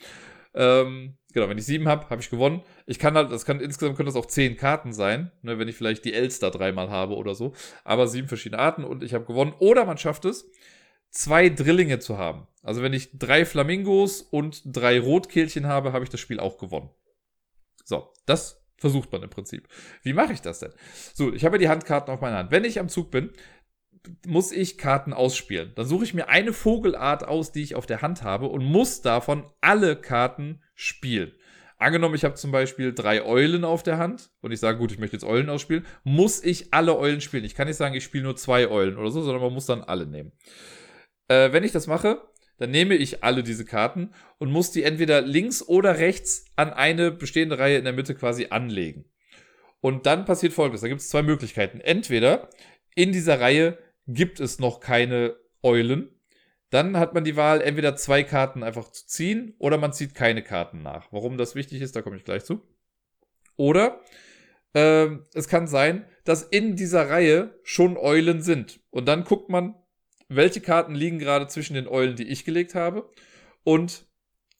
Ähm, 0.55 1.17
genau, 1.33 1.49
wenn 1.49 1.59
ich 1.59 1.65
sieben 1.65 1.87
habe, 1.87 2.11
habe 2.11 2.21
ich 2.21 2.29
gewonnen. 2.29 2.63
Ich 2.87 2.99
kann 2.99 3.15
halt, 3.15 3.31
das 3.31 3.45
kann 3.45 3.61
insgesamt 3.61 3.97
können 3.97 4.09
das 4.09 4.17
auch 4.17 4.27
zehn 4.27 4.57
Karten 4.57 4.93
sein, 4.93 5.31
ne, 5.43 5.61
wenn 5.61 5.69
ich 5.69 5.77
vielleicht 5.77 6.05
die 6.05 6.13
Elster 6.13 6.51
dreimal 6.51 6.91
habe 6.91 7.15
oder 7.15 7.37
so. 7.37 7.53
Aber 7.85 8.09
sieben 8.09 8.27
verschiedene 8.27 8.61
Arten 8.61 8.83
und 8.83 9.05
ich 9.05 9.15
habe 9.15 9.27
gewonnen. 9.27 9.55
Oder 9.61 9.85
man 9.85 9.97
schafft 9.97 10.25
es, 10.25 10.51
zwei 11.11 11.49
Drillinge 11.51 12.01
zu 12.01 12.19
haben. 12.19 12.49
Also 12.65 12.83
wenn 12.83 12.93
ich 12.93 13.17
drei 13.17 13.45
Flamingos 13.45 14.23
und 14.23 14.61
drei 14.65 14.99
Rotkehlchen 14.99 15.69
habe, 15.69 15.93
habe 15.93 16.03
ich 16.03 16.11
das 16.11 16.19
Spiel 16.19 16.41
auch 16.41 16.59
gewonnen. 16.59 16.91
So, 17.85 18.13
das 18.27 18.62
Versucht 18.83 19.13
man 19.13 19.23
im 19.23 19.31
Prinzip. 19.31 19.69
Wie 20.03 20.13
mache 20.13 20.33
ich 20.33 20.41
das 20.41 20.59
denn? 20.59 20.73
So, 21.15 21.33
ich 21.33 21.45
habe 21.45 21.57
die 21.57 21.69
Handkarten 21.69 22.13
auf 22.13 22.21
meiner 22.21 22.39
Hand. 22.39 22.51
Wenn 22.51 22.65
ich 22.65 22.81
am 22.81 22.89
Zug 22.89 23.13
bin, 23.13 23.31
muss 24.27 24.51
ich 24.51 24.77
Karten 24.77 25.13
ausspielen. 25.13 25.71
Dann 25.77 25.87
suche 25.87 26.03
ich 26.03 26.15
mir 26.15 26.29
eine 26.29 26.53
Vogelart 26.53 27.23
aus, 27.23 27.53
die 27.53 27.63
ich 27.63 27.77
auf 27.77 27.87
der 27.87 28.03
Hand 28.03 28.25
habe 28.25 28.47
und 28.47 28.65
muss 28.65 29.01
davon 29.01 29.45
alle 29.61 29.95
Karten 29.95 30.61
spielen. 30.75 31.31
Angenommen, 31.79 32.17
ich 32.17 32.25
habe 32.25 32.35
zum 32.35 32.51
Beispiel 32.51 32.93
drei 32.93 33.25
Eulen 33.25 33.65
auf 33.65 33.85
der 33.85 33.99
Hand 33.99 34.33
und 34.41 34.51
ich 34.51 34.59
sage, 34.59 34.79
gut, 34.79 34.91
ich 34.91 34.99
möchte 34.99 35.15
jetzt 35.15 35.25
Eulen 35.25 35.49
ausspielen, 35.49 35.87
muss 36.03 36.43
ich 36.43 36.75
alle 36.75 36.99
Eulen 36.99 37.21
spielen. 37.21 37.45
Ich 37.45 37.55
kann 37.55 37.69
nicht 37.69 37.77
sagen, 37.77 37.95
ich 37.95 38.03
spiele 38.03 38.25
nur 38.25 38.35
zwei 38.35 38.69
Eulen 38.69 38.97
oder 38.97 39.13
so, 39.13 39.23
sondern 39.23 39.43
man 39.45 39.53
muss 39.53 39.67
dann 39.67 39.85
alle 39.85 40.07
nehmen. 40.07 40.33
Äh, 41.29 41.53
wenn 41.53 41.63
ich 41.63 41.71
das 41.71 41.87
mache, 41.87 42.21
dann 42.63 42.71
nehme 42.71 42.95
ich 42.95 43.25
alle 43.25 43.43
diese 43.43 43.65
Karten 43.65 44.11
und 44.39 44.53
muss 44.53 44.71
die 44.71 44.85
entweder 44.85 45.21
links 45.21 45.63
oder 45.67 45.99
rechts 45.99 46.45
an 46.55 46.73
eine 46.73 47.11
bestehende 47.11 47.59
Reihe 47.59 47.77
in 47.77 47.85
der 47.85 47.93
Mitte 47.93 48.15
quasi 48.15 48.47
anlegen. 48.51 49.05
Und 49.81 50.07
dann 50.07 50.25
passiert 50.25 50.53
folgendes: 50.53 50.81
Da 50.81 50.89
gibt 50.89 51.01
es 51.01 51.09
zwei 51.09 51.23
Möglichkeiten. 51.23 51.81
Entweder 51.81 52.49
in 52.95 53.11
dieser 53.11 53.41
Reihe 53.41 53.79
gibt 54.07 54.39
es 54.39 54.61
noch 54.61 54.79
keine 54.79 55.37
Eulen. 55.63 56.09
Dann 56.71 56.97
hat 56.97 57.15
man 57.15 57.25
die 57.25 57.37
Wahl, 57.37 57.61
entweder 57.61 57.97
zwei 57.97 58.23
Karten 58.23 58.63
einfach 58.63 58.91
zu 58.93 59.07
ziehen 59.07 59.55
oder 59.59 59.77
man 59.77 59.93
zieht 59.93 60.15
keine 60.15 60.43
Karten 60.43 60.83
nach. 60.83 61.13
Warum 61.13 61.37
das 61.37 61.55
wichtig 61.55 61.83
ist, 61.83 61.97
da 61.97 62.01
komme 62.01 62.17
ich 62.17 62.25
gleich 62.25 62.45
zu. 62.45 62.63
Oder 63.57 64.01
äh, 64.73 65.09
es 65.35 65.49
kann 65.49 65.67
sein, 65.67 66.07
dass 66.25 66.45
in 66.45 66.77
dieser 66.77 67.11
Reihe 67.11 67.59
schon 67.65 67.97
Eulen 67.97 68.41
sind. 68.41 68.81
Und 68.91 69.07
dann 69.07 69.25
guckt 69.25 69.51
man, 69.51 69.75
welche 70.37 70.61
Karten 70.61 70.95
liegen 70.95 71.19
gerade 71.19 71.47
zwischen 71.49 71.75
den 71.75 71.89
Eulen, 71.89 72.17
die 72.17 72.29
ich 72.29 72.45
gelegt 72.45 72.75
habe, 72.75 73.09
und 73.65 74.07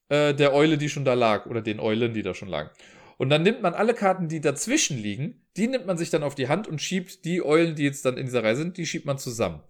äh, 0.09 0.35
der 0.35 0.55
Eule, 0.55 0.79
die 0.79 0.89
schon 0.89 1.05
da 1.05 1.15
lag, 1.15 1.47
oder 1.47 1.63
den 1.63 1.81
Eulen, 1.81 2.15
die 2.15 2.23
da 2.23 2.35
schon 2.35 2.49
lagen. 2.49 2.71
Und 3.19 3.31
dann 3.31 3.43
nimmt 3.43 3.63
man 3.63 3.75
alle 3.75 3.95
Karten, 3.95 4.29
die 4.29 4.41
dazwischen 4.41 4.99
liegen, 4.99 5.47
die 5.57 5.69
nimmt 5.69 5.87
man 5.87 5.99
sich 5.99 6.11
dann 6.11 6.23
auf 6.23 6.35
die 6.35 6.49
Hand 6.49 6.67
und 6.67 6.81
schiebt 6.81 7.25
die 7.25 7.45
Eulen, 7.45 7.75
die 7.75 7.85
jetzt 7.85 8.05
dann 8.05 8.17
in 8.17 8.27
dieser 8.27 8.43
Reihe 8.43 8.57
sind, 8.57 8.77
die 8.77 8.87
schiebt 8.87 9.07
man 9.07 9.19
zusammen. 9.19 9.63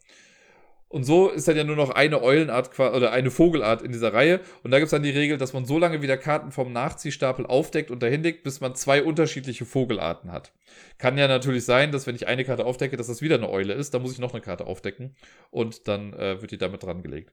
Und 0.93 1.05
so 1.05 1.31
ist 1.31 1.48
dann 1.48 1.56
ja 1.56 1.64
nur 1.64 1.74
noch 1.74 1.89
eine 1.89 2.23
Eulenart 2.23 2.78
oder 2.78 3.12
eine 3.12 3.31
Vogelart 3.31 3.81
in 3.81 3.93
dieser 3.93 4.12
Reihe. 4.12 4.40
Und 4.62 4.73
da 4.73 4.78
gibt 4.78 4.89
es 4.89 4.90
dann 4.90 5.02
die 5.02 5.09
Regel, 5.09 5.39
dass 5.39 5.55
man 5.55 5.64
so 5.64 5.78
lange 5.78 6.02
wieder 6.02 6.19
Karten 6.19 6.52
vom 6.52 6.70
Nachziehstapel 6.70 7.47
aufdeckt 7.47 7.90
und 7.90 8.02
dahin 8.02 8.23
legt, 8.23 8.43
bis 8.43 8.60
man 8.60 8.74
zwei 8.74 9.02
unterschiedliche 9.02 9.64
Vogelarten 9.64 10.31
hat. 10.31 10.52
Kann 10.98 11.16
ja 11.16 11.28
natürlich 11.28 11.64
sein, 11.64 11.93
dass 11.93 12.06
wenn 12.06 12.14
ich 12.14 12.27
eine 12.27 12.44
Karte 12.44 12.66
aufdecke, 12.66 12.98
dass 12.98 13.06
das 13.06 13.23
wieder 13.23 13.36
eine 13.36 13.48
Eule 13.48 13.73
ist. 13.73 13.94
Da 13.94 14.01
muss 14.01 14.12
ich 14.12 14.19
noch 14.19 14.35
eine 14.35 14.43
Karte 14.43 14.66
aufdecken 14.66 15.16
und 15.51 15.89
dann 15.89 16.12
äh, 16.12 16.43
wird 16.43 16.51
die 16.51 16.59
damit 16.59 16.82
dran 16.82 17.02
gelegt. 17.02 17.32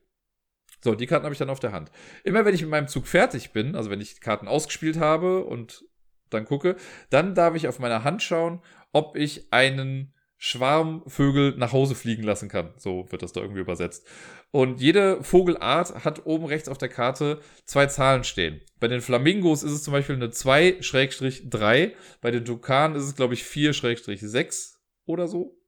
So, 0.82 0.94
die 0.94 1.06
Karten 1.06 1.24
habe 1.24 1.34
ich 1.34 1.38
dann 1.38 1.50
auf 1.50 1.60
der 1.60 1.72
Hand. 1.72 1.90
Immer 2.24 2.46
wenn 2.46 2.54
ich 2.54 2.62
mit 2.62 2.70
meinem 2.70 2.88
Zug 2.88 3.06
fertig 3.06 3.52
bin, 3.52 3.76
also 3.76 3.90
wenn 3.90 4.00
ich 4.00 4.22
Karten 4.22 4.48
ausgespielt 4.48 4.98
habe 4.98 5.44
und 5.44 5.84
dann 6.30 6.46
gucke, 6.46 6.76
dann 7.10 7.34
darf 7.34 7.54
ich 7.56 7.68
auf 7.68 7.78
meiner 7.78 8.04
Hand 8.04 8.22
schauen, 8.22 8.62
ob 8.92 9.16
ich 9.16 9.52
einen 9.52 10.14
Schwarmvögel 10.42 11.54
nach 11.58 11.72
Hause 11.72 11.94
fliegen 11.94 12.22
lassen 12.22 12.48
kann. 12.48 12.72
So 12.78 13.06
wird 13.10 13.20
das 13.20 13.32
da 13.32 13.42
irgendwie 13.42 13.60
übersetzt. 13.60 14.06
Und 14.50 14.80
jede 14.80 15.22
Vogelart 15.22 16.02
hat 16.02 16.24
oben 16.24 16.46
rechts 16.46 16.70
auf 16.70 16.78
der 16.78 16.88
Karte 16.88 17.40
zwei 17.66 17.84
Zahlen 17.86 18.24
stehen. 18.24 18.62
Bei 18.80 18.88
den 18.88 19.02
Flamingos 19.02 19.62
ist 19.62 19.72
es 19.72 19.82
zum 19.82 19.92
Beispiel 19.92 20.16
eine 20.16 20.28
2-3. 20.28 21.92
Bei 22.22 22.30
den 22.30 22.46
Tukanen 22.46 22.96
ist 22.96 23.04
es, 23.04 23.16
glaube 23.16 23.34
ich, 23.34 23.42
4-6 23.42 24.76
oder 25.04 25.28
so. 25.28 25.58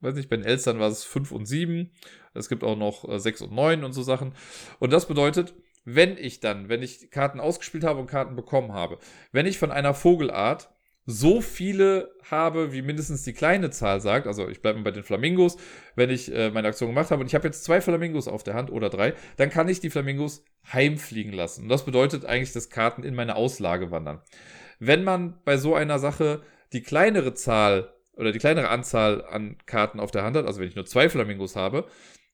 Weiß 0.00 0.16
nicht, 0.16 0.28
bei 0.28 0.36
den 0.36 0.44
Elstern 0.44 0.80
war 0.80 0.88
es 0.88 1.04
5 1.04 1.30
und 1.30 1.46
7. 1.46 1.92
Es 2.34 2.48
gibt 2.48 2.64
auch 2.64 2.76
noch 2.76 3.04
6 3.08 3.40
äh, 3.40 3.44
und 3.44 3.52
9 3.52 3.84
und 3.84 3.92
so 3.92 4.02
Sachen. 4.02 4.34
Und 4.80 4.92
das 4.92 5.06
bedeutet, 5.06 5.54
wenn 5.84 6.18
ich 6.18 6.40
dann, 6.40 6.68
wenn 6.68 6.82
ich 6.82 7.12
Karten 7.12 7.38
ausgespielt 7.38 7.84
habe 7.84 8.00
und 8.00 8.08
Karten 8.08 8.34
bekommen 8.34 8.72
habe, 8.72 8.98
wenn 9.30 9.46
ich 9.46 9.58
von 9.58 9.70
einer 9.70 9.94
Vogelart 9.94 10.70
so 11.10 11.40
viele 11.40 12.10
habe, 12.30 12.74
wie 12.74 12.82
mindestens 12.82 13.22
die 13.22 13.32
kleine 13.32 13.70
Zahl 13.70 14.02
sagt, 14.02 14.26
also 14.26 14.46
ich 14.46 14.60
bleibe 14.60 14.82
bei 14.82 14.90
den 14.90 15.04
Flamingos, 15.04 15.56
wenn 15.96 16.10
ich 16.10 16.30
äh, 16.30 16.50
meine 16.50 16.68
Aktion 16.68 16.90
gemacht 16.90 17.10
habe 17.10 17.22
und 17.22 17.28
ich 17.28 17.34
habe 17.34 17.48
jetzt 17.48 17.64
zwei 17.64 17.80
Flamingos 17.80 18.28
auf 18.28 18.42
der 18.42 18.52
Hand 18.52 18.70
oder 18.70 18.90
drei, 18.90 19.14
dann 19.38 19.48
kann 19.48 19.68
ich 19.68 19.80
die 19.80 19.88
Flamingos 19.88 20.44
heimfliegen 20.70 21.32
lassen. 21.32 21.62
Und 21.62 21.70
das 21.70 21.86
bedeutet 21.86 22.26
eigentlich, 22.26 22.52
dass 22.52 22.68
Karten 22.68 23.04
in 23.04 23.14
meine 23.14 23.36
Auslage 23.36 23.90
wandern. 23.90 24.20
Wenn 24.80 25.02
man 25.02 25.40
bei 25.46 25.56
so 25.56 25.74
einer 25.74 25.98
Sache 25.98 26.42
die 26.74 26.82
kleinere 26.82 27.32
Zahl 27.32 27.90
oder 28.14 28.30
die 28.30 28.38
kleinere 28.38 28.68
Anzahl 28.68 29.24
an 29.24 29.56
Karten 29.64 30.00
auf 30.00 30.10
der 30.10 30.24
Hand 30.24 30.36
hat, 30.36 30.44
also 30.44 30.60
wenn 30.60 30.68
ich 30.68 30.76
nur 30.76 30.84
zwei 30.84 31.08
Flamingos 31.08 31.56
habe, 31.56 31.86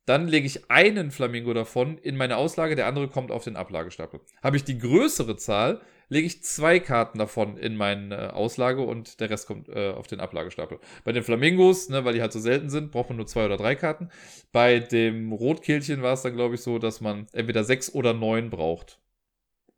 dann 0.05 0.27
lege 0.27 0.49
ich 0.49 0.69
einen 0.69 1.13
Flamingo 1.13 1.55
davon 1.55 1.97
in 1.99 2.17
meine 2.17 2.39
Auslage, 2.39 2.75
der 2.75 2.89
andere 2.89 3.07
kommt 3.07 3.31
auf 3.31 3.45
den 3.45 3.55
Ablagestapel. 3.55 4.19
Habe 4.43 4.57
ich 4.57 4.65
die 4.65 4.79
größere 4.79 5.37
Zahl, 5.37 5.81
lege 6.15 6.29
ich 6.29 6.43
zwei 6.43 6.79
Karten 6.79 7.19
davon 7.19 7.57
in 7.57 7.77
meine 7.77 8.35
Auslage 8.35 8.83
und 8.83 9.21
der 9.21 9.31
Rest 9.31 9.49
kommt 9.49 9.69
äh, 9.69 9.91
auf 9.91 10.07
den 10.07 10.21
Ablagestapel. 10.21 10.79
Bei 11.03 11.11
den 11.11 11.25
Flamingos, 11.25 11.89
ne, 11.89 12.05
weil 12.05 12.15
die 12.15 12.23
halt 12.23 12.33
so 12.33 12.39
selten 12.39 12.71
sind, 12.71 12.93
braucht 12.93 13.11
man 13.11 13.17
nur 13.17 13.27
zwei 13.27 13.45
oder 13.45 13.57
drei 13.57 13.75
Karten. 13.75 14.11
Bei 14.53 14.79
dem 14.79 15.33
Rotkehlchen 15.33 16.03
war 16.03 16.15
es 16.15 16.23
dann, 16.23 16.35
glaube 16.35 16.55
ich, 16.55 16.63
so, 16.63 16.79
dass 16.79 17.01
man 17.01 17.27
entweder 17.33 17.65
sechs 17.65 17.93
oder 17.93 18.15
neun 18.15 18.49
braucht. 18.49 19.01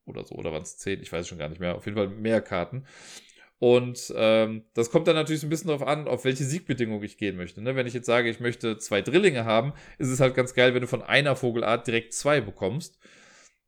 Oder 0.05 0.25
so, 0.25 0.35
oder 0.37 0.53
waren 0.53 0.63
es 0.63 0.77
zehn, 0.77 1.01
ich 1.01 1.11
weiß 1.11 1.27
schon 1.27 1.39
gar 1.39 1.49
nicht 1.49 1.59
mehr. 1.59 1.75
Auf 1.75 1.87
jeden 1.87 1.97
Fall 1.97 2.09
mehr 2.09 2.43
Karten. 2.43 2.85
Und 3.59 4.13
ähm, 4.15 4.65
das 4.75 4.91
kommt 4.91 5.09
dann 5.09 5.17
natürlich 5.17 5.41
so 5.41 5.47
ein 5.47 5.51
bisschen 5.51 5.69
darauf 5.69 5.87
an, 5.87 6.07
auf 6.07 6.27
welche 6.27 6.45
Siegbedingung 6.45 7.03
ich 7.03 7.17
gehen 7.17 7.37
möchte. 7.37 7.63
Ne? 7.63 7.75
Wenn 7.75 7.87
ich 7.87 7.95
jetzt 7.95 8.07
sage, 8.07 8.29
ich 8.29 8.41
möchte 8.41 8.77
zwei 8.77 9.01
Drillinge 9.01 9.47
haben, 9.47 9.73
ist 9.99 10.11
es 10.11 10.21
halt 10.21 10.35
ganz 10.35 10.53
geil, 10.53 10.75
wenn 10.75 10.83
du 10.83 10.87
von 10.87 11.03
einer 11.03 11.35
Vogelart 11.35 11.87
direkt 11.87 12.13
zwei 12.13 12.43
bekommst. 12.43 12.99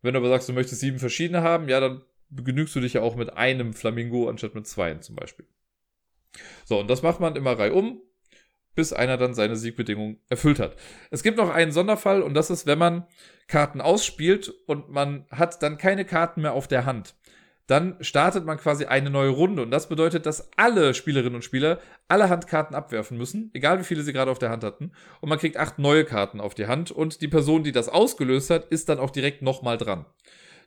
Wenn 0.02 0.12
du 0.12 0.18
aber 0.18 0.28
sagst, 0.28 0.50
du 0.50 0.52
möchtest 0.52 0.82
sieben 0.82 0.98
verschiedene 0.98 1.42
haben, 1.42 1.68
ja, 1.70 1.80
dann 1.80 2.02
genügst 2.30 2.74
du 2.74 2.80
dich 2.80 2.94
ja 2.94 3.02
auch 3.02 3.16
mit 3.16 3.36
einem 3.36 3.72
Flamingo 3.72 4.28
anstatt 4.28 4.54
mit 4.54 4.66
zweien 4.66 5.02
zum 5.02 5.16
Beispiel. 5.16 5.46
So, 6.64 6.78
und 6.78 6.88
das 6.88 7.02
macht 7.02 7.20
man 7.20 7.36
immer 7.36 7.58
reihum, 7.58 8.00
bis 8.74 8.92
einer 8.92 9.16
dann 9.16 9.34
seine 9.34 9.56
Siegbedingung 9.56 10.18
erfüllt 10.28 10.60
hat. 10.60 10.76
Es 11.10 11.22
gibt 11.22 11.38
noch 11.38 11.50
einen 11.50 11.72
Sonderfall 11.72 12.22
und 12.22 12.34
das 12.34 12.50
ist, 12.50 12.66
wenn 12.66 12.78
man 12.78 13.06
Karten 13.46 13.80
ausspielt 13.80 14.52
und 14.66 14.90
man 14.90 15.26
hat 15.30 15.62
dann 15.62 15.78
keine 15.78 16.04
Karten 16.04 16.42
mehr 16.42 16.52
auf 16.52 16.68
der 16.68 16.84
Hand 16.84 17.14
dann 17.68 17.96
startet 18.00 18.46
man 18.46 18.56
quasi 18.56 18.86
eine 18.86 19.10
neue 19.10 19.28
Runde. 19.28 19.62
Und 19.62 19.70
das 19.70 19.90
bedeutet, 19.90 20.24
dass 20.24 20.50
alle 20.56 20.94
Spielerinnen 20.94 21.36
und 21.36 21.44
Spieler 21.44 21.78
alle 22.08 22.30
Handkarten 22.30 22.74
abwerfen 22.74 23.18
müssen, 23.18 23.50
egal 23.52 23.78
wie 23.78 23.84
viele 23.84 24.02
sie 24.02 24.14
gerade 24.14 24.30
auf 24.30 24.38
der 24.38 24.48
Hand 24.48 24.64
hatten. 24.64 24.90
Und 25.20 25.28
man 25.28 25.38
kriegt 25.38 25.58
acht 25.58 25.78
neue 25.78 26.06
Karten 26.06 26.40
auf 26.40 26.54
die 26.54 26.66
Hand. 26.66 26.90
Und 26.90 27.20
die 27.20 27.28
Person, 27.28 27.62
die 27.62 27.72
das 27.72 27.90
ausgelöst 27.90 28.48
hat, 28.48 28.64
ist 28.68 28.88
dann 28.88 28.98
auch 28.98 29.10
direkt 29.10 29.42
nochmal 29.42 29.76
dran. 29.76 30.06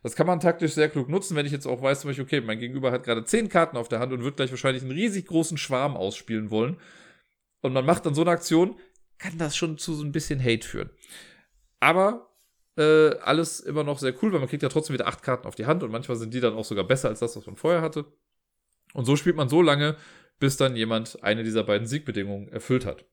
Das 0.02 0.16
kann 0.16 0.26
man 0.26 0.40
taktisch 0.40 0.72
sehr 0.72 0.88
klug 0.88 1.08
nutzen, 1.08 1.36
wenn 1.36 1.46
ich 1.46 1.52
jetzt 1.52 1.66
auch 1.66 1.80
weiß, 1.80 2.00
zum 2.00 2.10
Beispiel, 2.10 2.24
okay, 2.24 2.40
mein 2.40 2.58
Gegenüber 2.58 2.90
hat 2.90 3.04
gerade 3.04 3.24
zehn 3.24 3.48
Karten 3.48 3.76
auf 3.76 3.88
der 3.88 4.00
Hand 4.00 4.12
und 4.12 4.24
wird 4.24 4.36
gleich 4.36 4.50
wahrscheinlich 4.50 4.82
einen 4.82 4.92
riesig 4.92 5.26
großen 5.26 5.58
Schwarm 5.58 5.96
ausspielen 5.96 6.50
wollen. 6.50 6.78
Und 7.60 7.72
man 7.72 7.86
macht 7.86 8.04
dann 8.04 8.14
so 8.14 8.22
eine 8.22 8.32
Aktion, 8.32 8.76
kann 9.18 9.38
das 9.38 9.56
schon 9.56 9.78
zu 9.78 9.94
so 9.94 10.04
ein 10.04 10.10
bisschen 10.10 10.42
Hate 10.42 10.66
führen. 10.66 10.90
Aber 11.78 12.32
äh, 12.76 13.16
alles 13.18 13.60
immer 13.60 13.84
noch 13.84 13.98
sehr 13.98 14.14
cool, 14.22 14.32
weil 14.32 14.40
man 14.40 14.48
kriegt 14.48 14.62
ja 14.62 14.68
trotzdem 14.68 14.94
wieder 14.94 15.06
acht 15.06 15.22
Karten 15.22 15.46
auf 15.46 15.54
die 15.54 15.66
Hand 15.66 15.82
und 15.82 15.92
manchmal 15.92 16.16
sind 16.16 16.34
die 16.34 16.40
dann 16.40 16.54
auch 16.54 16.64
sogar 16.64 16.84
besser 16.84 17.08
als 17.08 17.20
das, 17.20 17.36
was 17.36 17.46
man 17.46 17.56
vorher 17.56 17.82
hatte. 17.82 18.06
Und 18.94 19.04
so 19.04 19.14
spielt 19.14 19.36
man 19.36 19.48
so 19.48 19.62
lange, 19.62 19.96
bis 20.38 20.56
dann 20.56 20.74
jemand 20.74 21.22
eine 21.22 21.44
dieser 21.44 21.62
beiden 21.62 21.86
Siegbedingungen 21.86 22.48
erfüllt 22.48 22.86
hat. 22.86 23.04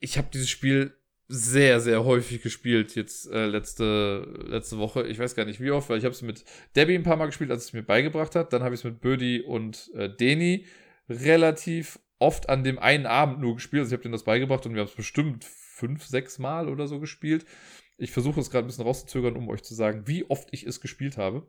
Ich 0.00 0.18
habe 0.18 0.28
dieses 0.32 0.50
Spiel 0.50 0.99
sehr, 1.32 1.78
sehr 1.80 2.04
häufig 2.04 2.42
gespielt 2.42 2.96
jetzt 2.96 3.30
äh, 3.30 3.46
letzte, 3.46 4.28
letzte 4.48 4.78
Woche. 4.78 5.06
Ich 5.06 5.18
weiß 5.18 5.36
gar 5.36 5.44
nicht 5.44 5.60
wie 5.60 5.70
oft, 5.70 5.88
weil 5.88 5.98
ich 5.98 6.04
habe 6.04 6.12
es 6.12 6.22
mit 6.22 6.44
Debbie 6.74 6.96
ein 6.96 7.04
paar 7.04 7.16
Mal 7.16 7.26
gespielt, 7.26 7.52
als 7.52 7.64
es 7.64 7.72
mir 7.72 7.84
beigebracht 7.84 8.34
hat. 8.34 8.52
Dann 8.52 8.64
habe 8.64 8.74
ich 8.74 8.80
es 8.80 8.84
mit 8.84 9.00
Birdie 9.00 9.40
und 9.40 9.92
äh, 9.94 10.10
Deni 10.14 10.66
relativ 11.08 12.00
oft 12.18 12.48
an 12.48 12.64
dem 12.64 12.80
einen 12.80 13.06
Abend 13.06 13.40
nur 13.40 13.54
gespielt. 13.54 13.82
Also 13.82 13.90
ich 13.90 13.94
habe 13.94 14.02
denen 14.02 14.12
das 14.12 14.24
beigebracht 14.24 14.66
und 14.66 14.74
wir 14.74 14.80
haben 14.80 14.88
es 14.88 14.94
bestimmt 14.94 15.44
fünf, 15.44 16.04
sechs 16.04 16.40
Mal 16.40 16.68
oder 16.68 16.88
so 16.88 16.98
gespielt. 16.98 17.46
Ich 17.96 18.10
versuche 18.10 18.40
es 18.40 18.50
gerade 18.50 18.66
ein 18.66 18.68
bisschen 18.68 18.84
rauszuzögern, 18.84 19.36
um 19.36 19.48
euch 19.48 19.62
zu 19.62 19.74
sagen, 19.74 20.08
wie 20.08 20.28
oft 20.28 20.48
ich 20.50 20.66
es 20.66 20.80
gespielt 20.80 21.16
habe. 21.16 21.46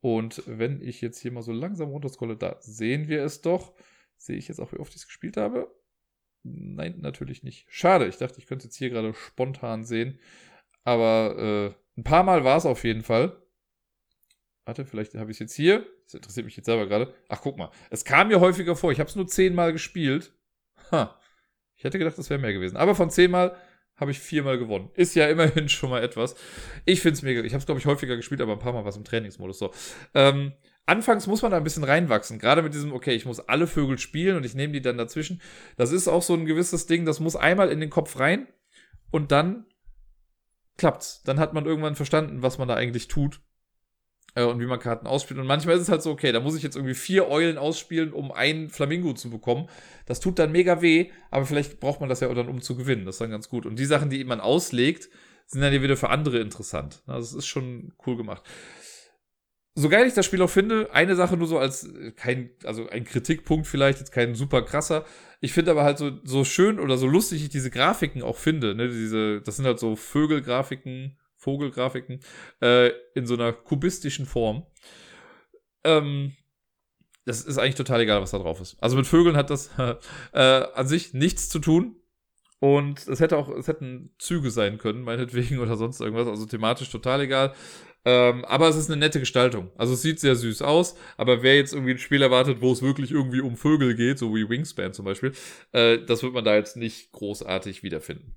Und 0.00 0.42
wenn 0.46 0.80
ich 0.80 1.00
jetzt 1.00 1.20
hier 1.20 1.30
mal 1.30 1.42
so 1.42 1.52
langsam 1.52 1.90
runterscrolle, 1.90 2.36
da 2.36 2.56
sehen 2.60 3.06
wir 3.06 3.22
es 3.22 3.42
doch. 3.42 3.74
Sehe 4.16 4.36
ich 4.36 4.48
jetzt 4.48 4.60
auch, 4.60 4.72
wie 4.72 4.78
oft 4.78 4.90
ich 4.90 5.02
es 5.02 5.06
gespielt 5.06 5.36
habe? 5.36 5.72
Nein, 6.48 6.96
natürlich 7.00 7.42
nicht. 7.42 7.66
Schade, 7.68 8.06
ich 8.06 8.18
dachte, 8.18 8.38
ich 8.38 8.46
könnte 8.46 8.60
es 8.60 8.64
jetzt 8.66 8.76
hier 8.76 8.90
gerade 8.90 9.14
spontan 9.14 9.84
sehen. 9.84 10.20
Aber 10.84 11.74
äh, 11.76 11.98
ein 11.98 12.04
paar 12.04 12.22
Mal 12.22 12.44
war 12.44 12.56
es 12.56 12.66
auf 12.66 12.84
jeden 12.84 13.02
Fall. 13.02 13.42
Warte, 14.64 14.84
vielleicht 14.84 15.14
habe 15.14 15.30
ich 15.30 15.36
es 15.36 15.40
jetzt 15.40 15.54
hier. 15.54 15.86
Das 16.04 16.14
interessiert 16.14 16.46
mich 16.46 16.56
jetzt 16.56 16.66
selber 16.66 16.86
gerade. 16.86 17.14
Ach, 17.28 17.40
guck 17.40 17.56
mal. 17.56 17.70
Es 17.90 18.04
kam 18.04 18.28
mir 18.28 18.40
häufiger 18.40 18.76
vor. 18.76 18.92
Ich 18.92 19.00
habe 19.00 19.08
es 19.08 19.16
nur 19.16 19.26
zehnmal 19.26 19.72
gespielt. 19.72 20.32
Ha. 20.92 21.18
Ich 21.74 21.84
hätte 21.84 21.98
gedacht, 21.98 22.16
das 22.16 22.30
wäre 22.30 22.40
mehr 22.40 22.52
gewesen. 22.52 22.76
Aber 22.76 22.94
von 22.94 23.10
zehnmal 23.10 23.56
habe 23.96 24.10
ich 24.10 24.20
viermal 24.20 24.58
gewonnen. 24.58 24.90
Ist 24.94 25.14
ja 25.14 25.26
immerhin 25.26 25.68
schon 25.68 25.90
mal 25.90 26.02
etwas. 26.02 26.36
Ich 26.84 27.00
finde 27.00 27.14
es 27.14 27.22
mega. 27.22 27.42
Ich 27.42 27.52
habe 27.52 27.60
es, 27.60 27.66
glaube 27.66 27.80
ich, 27.80 27.86
häufiger 27.86 28.16
gespielt, 28.16 28.40
aber 28.40 28.52
ein 28.52 28.58
paar 28.60 28.72
Mal 28.72 28.84
was 28.84 28.96
im 28.96 29.04
Trainingsmodus. 29.04 29.58
So. 29.58 29.72
Ähm, 30.14 30.52
anfangs 30.86 31.26
muss 31.26 31.42
man 31.42 31.50
da 31.50 31.56
ein 31.56 31.64
bisschen 31.64 31.84
reinwachsen. 31.84 32.38
Gerade 32.38 32.62
mit 32.62 32.72
diesem, 32.72 32.92
okay, 32.92 33.14
ich 33.14 33.26
muss 33.26 33.40
alle 33.40 33.66
Vögel 33.66 33.98
spielen 33.98 34.36
und 34.36 34.46
ich 34.46 34.54
nehme 34.54 34.72
die 34.72 34.80
dann 34.80 34.96
dazwischen. 34.96 35.42
Das 35.76 35.92
ist 35.92 36.08
auch 36.08 36.22
so 36.22 36.34
ein 36.34 36.46
gewisses 36.46 36.86
Ding, 36.86 37.04
das 37.04 37.20
muss 37.20 37.36
einmal 37.36 37.70
in 37.70 37.80
den 37.80 37.90
Kopf 37.90 38.18
rein 38.18 38.46
und 39.10 39.32
dann 39.32 39.66
klappt's. 40.78 41.22
Dann 41.24 41.38
hat 41.38 41.52
man 41.52 41.66
irgendwann 41.66 41.96
verstanden, 41.96 42.42
was 42.42 42.58
man 42.58 42.68
da 42.68 42.74
eigentlich 42.74 43.08
tut 43.08 43.40
äh, 44.34 44.44
und 44.44 44.60
wie 44.60 44.66
man 44.66 44.78
Karten 44.78 45.06
ausspielt. 45.06 45.40
Und 45.40 45.46
manchmal 45.46 45.74
ist 45.74 45.82
es 45.82 45.88
halt 45.88 46.02
so, 46.02 46.10
okay, 46.10 46.30
da 46.30 46.40
muss 46.40 46.56
ich 46.56 46.62
jetzt 46.62 46.76
irgendwie 46.76 46.94
vier 46.94 47.28
Eulen 47.28 47.58
ausspielen, 47.58 48.12
um 48.12 48.30
einen 48.30 48.68
Flamingo 48.68 49.12
zu 49.14 49.30
bekommen. 49.30 49.68
Das 50.06 50.20
tut 50.20 50.38
dann 50.38 50.52
mega 50.52 50.82
weh, 50.82 51.10
aber 51.30 51.46
vielleicht 51.46 51.80
braucht 51.80 52.00
man 52.00 52.08
das 52.08 52.20
ja 52.20 52.32
dann, 52.32 52.48
um 52.48 52.60
zu 52.60 52.76
gewinnen. 52.76 53.04
Das 53.04 53.16
ist 53.16 53.20
dann 53.20 53.30
ganz 53.30 53.48
gut. 53.48 53.66
Und 53.66 53.78
die 53.78 53.86
Sachen, 53.86 54.10
die 54.10 54.22
man 54.24 54.40
auslegt, 54.40 55.08
sind 55.46 55.60
dann 55.60 55.72
ja 55.72 55.82
wieder 55.82 55.96
für 55.96 56.10
andere 56.10 56.38
interessant. 56.38 57.02
Also 57.06 57.36
es 57.36 57.44
ist 57.44 57.46
schon 57.46 57.92
cool 58.06 58.16
gemacht. 58.16 58.42
So 59.78 59.90
geil 59.90 60.06
ich 60.06 60.14
das 60.14 60.24
Spiel 60.24 60.40
auch 60.40 60.48
finde, 60.48 60.88
eine 60.94 61.16
Sache 61.16 61.36
nur 61.36 61.46
so 61.46 61.58
als 61.58 61.84
äh, 61.84 62.10
kein, 62.12 62.48
also 62.64 62.88
ein 62.88 63.04
Kritikpunkt 63.04 63.66
vielleicht, 63.66 63.98
jetzt 63.98 64.10
kein 64.10 64.34
super 64.34 64.62
krasser. 64.62 65.04
Ich 65.40 65.52
finde 65.52 65.70
aber 65.70 65.84
halt 65.84 65.98
so, 65.98 66.12
so 66.24 66.44
schön 66.44 66.80
oder 66.80 66.96
so 66.96 67.06
lustig 67.06 67.42
ich 67.42 67.50
diese 67.50 67.70
Grafiken 67.70 68.22
auch 68.22 68.38
finde. 68.38 68.74
Ne? 68.74 68.88
Diese, 68.88 69.42
das 69.42 69.56
sind 69.56 69.66
halt 69.66 69.78
so 69.78 69.94
Vögelgrafiken, 69.94 71.18
Vogelgrafiken 71.36 72.20
äh, 72.62 72.90
in 73.14 73.26
so 73.26 73.34
einer 73.34 73.52
kubistischen 73.52 74.24
Form. 74.24 74.66
Ähm, 75.84 76.32
das 77.26 77.42
ist 77.42 77.58
eigentlich 77.58 77.74
total 77.74 78.00
egal, 78.00 78.22
was 78.22 78.30
da 78.30 78.38
drauf 78.38 78.62
ist. 78.62 78.82
Also 78.82 78.96
mit 78.96 79.06
Vögeln 79.06 79.36
hat 79.36 79.50
das 79.50 79.70
äh, 80.32 80.40
an 80.40 80.88
sich 80.88 81.12
nichts 81.12 81.50
zu 81.50 81.58
tun. 81.58 81.96
Und 82.58 83.06
es 83.06 83.20
hätte 83.20 83.36
auch, 83.36 83.50
es 83.50 83.68
hätten 83.68 84.14
Züge 84.18 84.50
sein 84.50 84.78
können, 84.78 85.02
meinetwegen 85.02 85.58
oder 85.60 85.76
sonst 85.76 86.00
irgendwas. 86.00 86.28
Also 86.28 86.46
thematisch 86.46 86.88
total 86.88 87.20
egal. 87.20 87.52
Ähm, 88.06 88.44
aber 88.46 88.68
es 88.68 88.76
ist 88.76 88.90
eine 88.90 88.98
nette 88.98 89.20
Gestaltung. 89.20 89.70
Also 89.76 89.92
es 89.92 90.02
sieht 90.02 90.20
sehr 90.20 90.36
süß 90.36 90.62
aus. 90.62 90.96
Aber 91.18 91.42
wer 91.42 91.56
jetzt 91.56 91.74
irgendwie 91.74 91.92
ein 91.92 91.98
Spiel 91.98 92.22
erwartet, 92.22 92.58
wo 92.60 92.72
es 92.72 92.80
wirklich 92.80 93.10
irgendwie 93.10 93.40
um 93.40 93.56
Vögel 93.56 93.94
geht, 93.94 94.18
so 94.18 94.34
wie 94.34 94.48
Wingspan 94.48 94.94
zum 94.94 95.04
Beispiel, 95.04 95.32
äh, 95.72 95.98
das 95.98 96.22
wird 96.22 96.32
man 96.32 96.44
da 96.44 96.54
jetzt 96.54 96.76
nicht 96.76 97.12
großartig 97.12 97.82
wiederfinden 97.82 98.36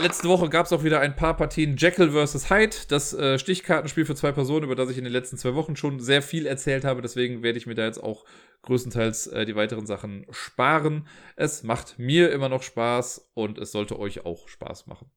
letzte 0.00 0.28
Woche 0.28 0.48
gab 0.48 0.66
es 0.66 0.72
auch 0.72 0.84
wieder 0.84 1.00
ein 1.00 1.16
paar 1.16 1.36
Partien 1.36 1.76
Jekyll 1.76 2.10
vs. 2.10 2.50
Hyde, 2.50 2.76
das 2.88 3.12
äh, 3.14 3.38
Stichkartenspiel 3.38 4.04
für 4.04 4.14
zwei 4.14 4.32
Personen, 4.32 4.64
über 4.64 4.74
das 4.74 4.90
ich 4.90 4.98
in 4.98 5.04
den 5.04 5.12
letzten 5.12 5.36
zwei 5.36 5.54
Wochen 5.54 5.76
schon 5.76 6.00
sehr 6.00 6.22
viel 6.22 6.46
erzählt 6.46 6.84
habe. 6.84 7.02
Deswegen 7.02 7.42
werde 7.42 7.58
ich 7.58 7.66
mir 7.66 7.74
da 7.74 7.84
jetzt 7.84 8.02
auch 8.02 8.24
größtenteils 8.62 9.28
äh, 9.28 9.46
die 9.46 9.56
weiteren 9.56 9.86
Sachen 9.86 10.26
sparen. 10.30 11.06
Es 11.36 11.62
macht 11.62 11.98
mir 11.98 12.30
immer 12.30 12.48
noch 12.48 12.62
Spaß 12.62 13.30
und 13.34 13.58
es 13.58 13.72
sollte 13.72 13.98
euch 13.98 14.24
auch 14.24 14.48
Spaß 14.48 14.86
machen. 14.86 15.10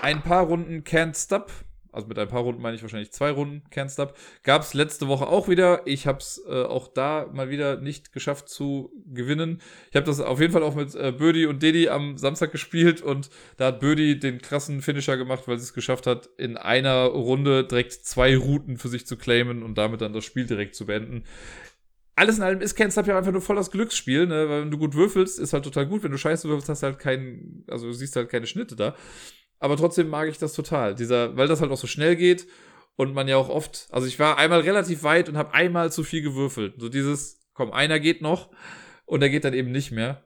Ein 0.00 0.22
paar 0.22 0.44
Runden 0.44 0.82
Can't 0.82 1.22
Stop 1.22 1.50
also 1.92 2.08
mit 2.08 2.18
ein 2.18 2.28
paar 2.28 2.40
Runden 2.40 2.62
meine 2.62 2.74
ich 2.74 2.82
wahrscheinlich 2.82 3.12
zwei 3.12 3.30
Runden 3.30 3.62
Kernstop, 3.70 4.16
gab 4.42 4.62
es 4.62 4.72
letzte 4.72 5.08
Woche 5.08 5.26
auch 5.26 5.48
wieder. 5.48 5.82
Ich 5.84 6.06
habe 6.06 6.18
es 6.18 6.42
äh, 6.48 6.64
auch 6.64 6.88
da 6.88 7.28
mal 7.32 7.50
wieder 7.50 7.80
nicht 7.80 8.12
geschafft 8.12 8.48
zu 8.48 8.90
gewinnen. 9.06 9.60
Ich 9.90 9.96
habe 9.96 10.06
das 10.06 10.20
auf 10.20 10.40
jeden 10.40 10.52
Fall 10.52 10.62
auch 10.62 10.74
mit 10.74 10.94
äh, 10.94 11.12
Birdie 11.12 11.46
und 11.46 11.62
Dedi 11.62 11.90
am 11.90 12.16
Samstag 12.16 12.50
gespielt 12.50 13.02
und 13.02 13.28
da 13.58 13.66
hat 13.66 13.80
Birdie 13.80 14.18
den 14.18 14.40
krassen 14.40 14.80
Finisher 14.80 15.18
gemacht, 15.18 15.46
weil 15.46 15.58
sie 15.58 15.64
es 15.64 15.74
geschafft 15.74 16.06
hat, 16.06 16.30
in 16.38 16.56
einer 16.56 17.04
Runde 17.04 17.64
direkt 17.64 17.92
zwei 17.92 18.36
Routen 18.36 18.78
für 18.78 18.88
sich 18.88 19.06
zu 19.06 19.16
claimen 19.16 19.62
und 19.62 19.76
damit 19.76 20.00
dann 20.00 20.14
das 20.14 20.24
Spiel 20.24 20.46
direkt 20.46 20.74
zu 20.74 20.86
beenden. 20.86 21.24
Alles 22.14 22.36
in 22.36 22.42
allem 22.42 22.60
ist 22.60 22.74
Kernstop 22.74 23.06
ja 23.06 23.16
einfach 23.16 23.32
nur 23.32 23.40
voll 23.40 23.56
das 23.56 23.70
Glücksspiel, 23.70 24.26
ne? 24.26 24.48
weil 24.48 24.62
wenn 24.62 24.70
du 24.70 24.78
gut 24.78 24.94
würfelst, 24.94 25.38
ist 25.38 25.52
halt 25.52 25.64
total 25.64 25.86
gut. 25.86 26.02
Wenn 26.02 26.10
du 26.10 26.18
scheiße 26.18 26.46
würfelst, 26.46 26.68
hast 26.68 26.82
du 26.82 26.86
halt 26.86 26.98
keinen, 26.98 27.64
also 27.68 27.90
siehst 27.92 28.16
halt 28.16 28.28
keine 28.28 28.46
Schnitte 28.46 28.76
da 28.76 28.94
aber 29.62 29.76
trotzdem 29.76 30.08
mag 30.08 30.28
ich 30.28 30.38
das 30.38 30.54
total. 30.54 30.94
Dieser, 30.96 31.36
weil 31.36 31.46
das 31.46 31.60
halt 31.60 31.70
auch 31.70 31.76
so 31.76 31.86
schnell 31.86 32.16
geht 32.16 32.48
und 32.96 33.14
man 33.14 33.28
ja 33.28 33.36
auch 33.36 33.48
oft, 33.48 33.86
also 33.92 34.08
ich 34.08 34.18
war 34.18 34.36
einmal 34.36 34.60
relativ 34.60 35.04
weit 35.04 35.28
und 35.28 35.36
habe 35.36 35.54
einmal 35.54 35.92
zu 35.92 36.02
viel 36.02 36.20
gewürfelt. 36.20 36.74
So 36.78 36.88
dieses, 36.88 37.40
komm, 37.54 37.72
einer 37.72 38.00
geht 38.00 38.22
noch 38.22 38.50
und 39.06 39.20
der 39.20 39.30
geht 39.30 39.44
dann 39.44 39.54
eben 39.54 39.70
nicht 39.70 39.92
mehr. 39.92 40.24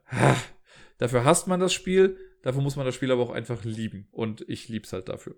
Dafür 0.99 1.25
hasst 1.25 1.49
man 1.49 1.61
das 1.61 1.75
Spiel, 1.75 2.17
dafür 2.43 2.63
muss 2.63 2.77
man 2.77 2.87
das 2.87 2.95
Spiel 2.95 3.13
aber 3.13 3.23
auch 3.23 3.31
einfach 3.31 3.63
lieben 3.65 4.09
und 4.11 4.43
ich 4.49 4.71
lieb's 4.71 4.95
halt 4.95 5.11
dafür. 5.11 5.37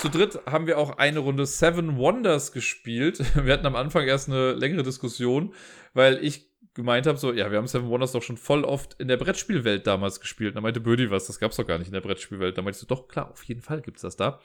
Zu 0.00 0.08
dritt 0.08 0.40
haben 0.46 0.66
wir 0.66 0.78
auch 0.78 0.96
eine 0.96 1.18
Runde 1.18 1.44
Seven 1.44 1.98
Wonders 1.98 2.52
gespielt. 2.52 3.22
Wir 3.44 3.52
hatten 3.52 3.66
am 3.66 3.76
Anfang 3.76 4.06
erst 4.06 4.30
eine 4.30 4.54
längere 4.54 4.82
Diskussion, 4.82 5.52
weil 5.92 6.24
ich 6.24 6.49
gemeint 6.74 7.06
habe, 7.06 7.18
so, 7.18 7.32
ja, 7.32 7.50
wir 7.50 7.58
haben 7.58 7.66
Seven 7.66 7.88
Wonders 7.88 8.12
doch 8.12 8.22
schon 8.22 8.36
voll 8.36 8.64
oft 8.64 8.94
in 9.00 9.08
der 9.08 9.16
Brettspielwelt 9.16 9.86
damals 9.86 10.20
gespielt. 10.20 10.50
Und 10.50 10.56
da 10.56 10.60
meinte 10.60 10.80
Birdie 10.80 11.10
was, 11.10 11.26
das 11.26 11.40
gab's 11.40 11.56
doch 11.56 11.66
gar 11.66 11.78
nicht 11.78 11.88
in 11.88 11.94
der 11.94 12.00
Brettspielwelt. 12.00 12.56
Da 12.56 12.62
meinte 12.62 12.76
ich 12.76 12.80
so, 12.80 12.86
doch, 12.86 13.08
klar, 13.08 13.30
auf 13.30 13.42
jeden 13.44 13.60
Fall 13.60 13.80
gibt's 13.80 14.02
das 14.02 14.16
da. 14.16 14.40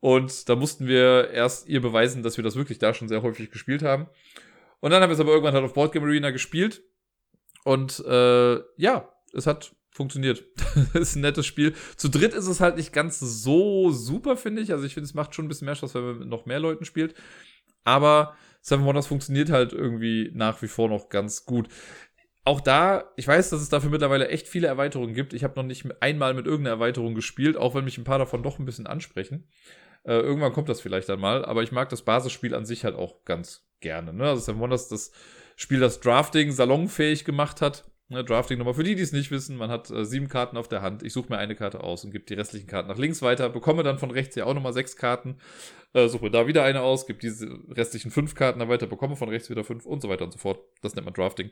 Und 0.00 0.48
da 0.48 0.54
mussten 0.54 0.86
wir 0.86 1.30
erst 1.30 1.68
ihr 1.68 1.80
beweisen, 1.80 2.22
dass 2.22 2.36
wir 2.36 2.44
das 2.44 2.56
wirklich 2.56 2.78
da 2.78 2.94
schon 2.94 3.08
sehr 3.08 3.22
häufig 3.22 3.50
gespielt 3.50 3.82
haben. 3.82 4.06
Und 4.80 4.92
dann 4.92 5.02
haben 5.02 5.10
wir 5.10 5.14
es 5.14 5.20
aber 5.20 5.30
irgendwann 5.30 5.54
halt 5.54 5.64
auf 5.64 5.74
Boardgame 5.74 6.06
Arena 6.06 6.30
gespielt. 6.30 6.82
Und 7.64 7.98
äh, 8.06 8.60
ja, 8.76 9.12
es 9.32 9.46
hat 9.46 9.74
funktioniert. 9.90 10.44
ist 10.94 11.16
ein 11.16 11.22
nettes 11.22 11.46
Spiel. 11.46 11.74
Zu 11.96 12.08
dritt 12.08 12.32
ist 12.32 12.46
es 12.46 12.60
halt 12.60 12.76
nicht 12.76 12.92
ganz 12.92 13.18
so 13.18 13.90
super, 13.90 14.36
finde 14.36 14.62
ich. 14.62 14.72
Also 14.72 14.84
ich 14.84 14.94
finde, 14.94 15.06
es 15.06 15.14
macht 15.14 15.34
schon 15.34 15.46
ein 15.46 15.48
bisschen 15.48 15.66
mehr 15.66 15.74
Spaß, 15.74 15.94
wenn 15.94 16.04
man 16.04 16.18
mit 16.20 16.28
noch 16.28 16.46
mehr 16.46 16.60
Leuten 16.60 16.84
spielt. 16.84 17.14
Aber 17.82 18.36
Seven 18.68 18.84
Wonders 18.84 19.06
funktioniert 19.06 19.50
halt 19.50 19.72
irgendwie 19.72 20.30
nach 20.34 20.60
wie 20.62 20.68
vor 20.68 20.88
noch 20.88 21.08
ganz 21.08 21.44
gut. 21.44 21.68
Auch 22.44 22.60
da, 22.60 23.12
ich 23.16 23.28
weiß, 23.28 23.50
dass 23.50 23.60
es 23.60 23.68
dafür 23.68 23.90
mittlerweile 23.90 24.28
echt 24.28 24.48
viele 24.48 24.68
Erweiterungen 24.68 25.14
gibt. 25.14 25.34
Ich 25.34 25.44
habe 25.44 25.54
noch 25.56 25.66
nicht 25.66 25.86
einmal 26.00 26.32
mit 26.32 26.46
irgendeiner 26.46 26.76
Erweiterung 26.76 27.14
gespielt, 27.14 27.56
auch 27.56 27.74
wenn 27.74 27.84
mich 27.84 27.98
ein 27.98 28.04
paar 28.04 28.18
davon 28.18 28.42
doch 28.42 28.58
ein 28.58 28.64
bisschen 28.64 28.86
ansprechen. 28.86 29.48
Äh, 30.04 30.14
irgendwann 30.14 30.52
kommt 30.52 30.68
das 30.68 30.80
vielleicht 30.80 31.08
dann 31.08 31.20
mal, 31.20 31.44
aber 31.44 31.62
ich 31.62 31.72
mag 31.72 31.90
das 31.90 32.02
Basisspiel 32.02 32.54
an 32.54 32.64
sich 32.64 32.84
halt 32.84 32.94
auch 32.94 33.24
ganz 33.24 33.68
gerne. 33.80 34.14
Ne? 34.14 34.24
Also 34.24 34.40
Seven 34.40 34.60
Wonders, 34.60 34.88
das 34.88 35.12
Spiel, 35.56 35.80
das 35.80 36.00
Drafting 36.00 36.52
salonfähig 36.52 37.24
gemacht 37.24 37.60
hat. 37.60 37.84
Ne, 38.10 38.24
Drafting 38.24 38.56
nochmal 38.56 38.72
für 38.72 38.84
die, 38.84 38.94
die 38.94 39.02
es 39.02 39.12
nicht 39.12 39.30
wissen. 39.30 39.56
Man 39.58 39.70
hat 39.70 39.90
äh, 39.90 40.04
sieben 40.04 40.28
Karten 40.28 40.56
auf 40.56 40.66
der 40.66 40.80
Hand. 40.80 41.02
Ich 41.02 41.12
suche 41.12 41.28
mir 41.28 41.36
eine 41.36 41.54
Karte 41.54 41.84
aus 41.84 42.04
und 42.04 42.10
gebe 42.10 42.24
die 42.24 42.34
restlichen 42.34 42.66
Karten 42.66 42.88
nach 42.88 42.96
links 42.96 43.20
weiter. 43.20 43.50
Bekomme 43.50 43.82
dann 43.82 43.98
von 43.98 44.10
rechts 44.10 44.34
hier 44.34 44.46
auch 44.46 44.54
nochmal 44.54 44.72
sechs 44.72 44.96
Karten. 44.96 45.36
Äh, 45.92 46.08
suche 46.08 46.24
mir 46.24 46.30
da 46.30 46.46
wieder 46.46 46.64
eine 46.64 46.80
aus, 46.80 47.06
gebe 47.06 47.18
diese 47.18 47.46
restlichen 47.68 48.10
fünf 48.10 48.34
Karten 48.34 48.60
dann 48.60 48.70
weiter, 48.70 48.86
bekomme 48.86 49.16
von 49.16 49.28
rechts 49.28 49.50
wieder 49.50 49.62
fünf 49.62 49.84
und 49.84 50.00
so 50.00 50.08
weiter 50.08 50.24
und 50.24 50.32
so 50.32 50.38
fort. 50.38 50.60
Das 50.80 50.94
nennt 50.94 51.04
man 51.04 51.12
Drafting. 51.12 51.50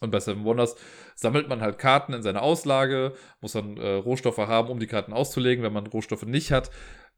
Und 0.00 0.10
bei 0.10 0.20
Seven 0.20 0.44
Wonders 0.44 0.76
sammelt 1.16 1.48
man 1.48 1.60
halt 1.60 1.78
Karten 1.78 2.12
in 2.12 2.22
seine 2.22 2.42
Auslage, 2.42 3.14
muss 3.40 3.52
dann 3.52 3.76
äh, 3.76 3.94
Rohstoffe 3.94 4.38
haben, 4.38 4.68
um 4.68 4.78
die 4.78 4.86
Karten 4.86 5.12
auszulegen. 5.12 5.64
Wenn 5.64 5.72
man 5.72 5.86
Rohstoffe 5.88 6.26
nicht 6.26 6.52
hat, 6.52 6.70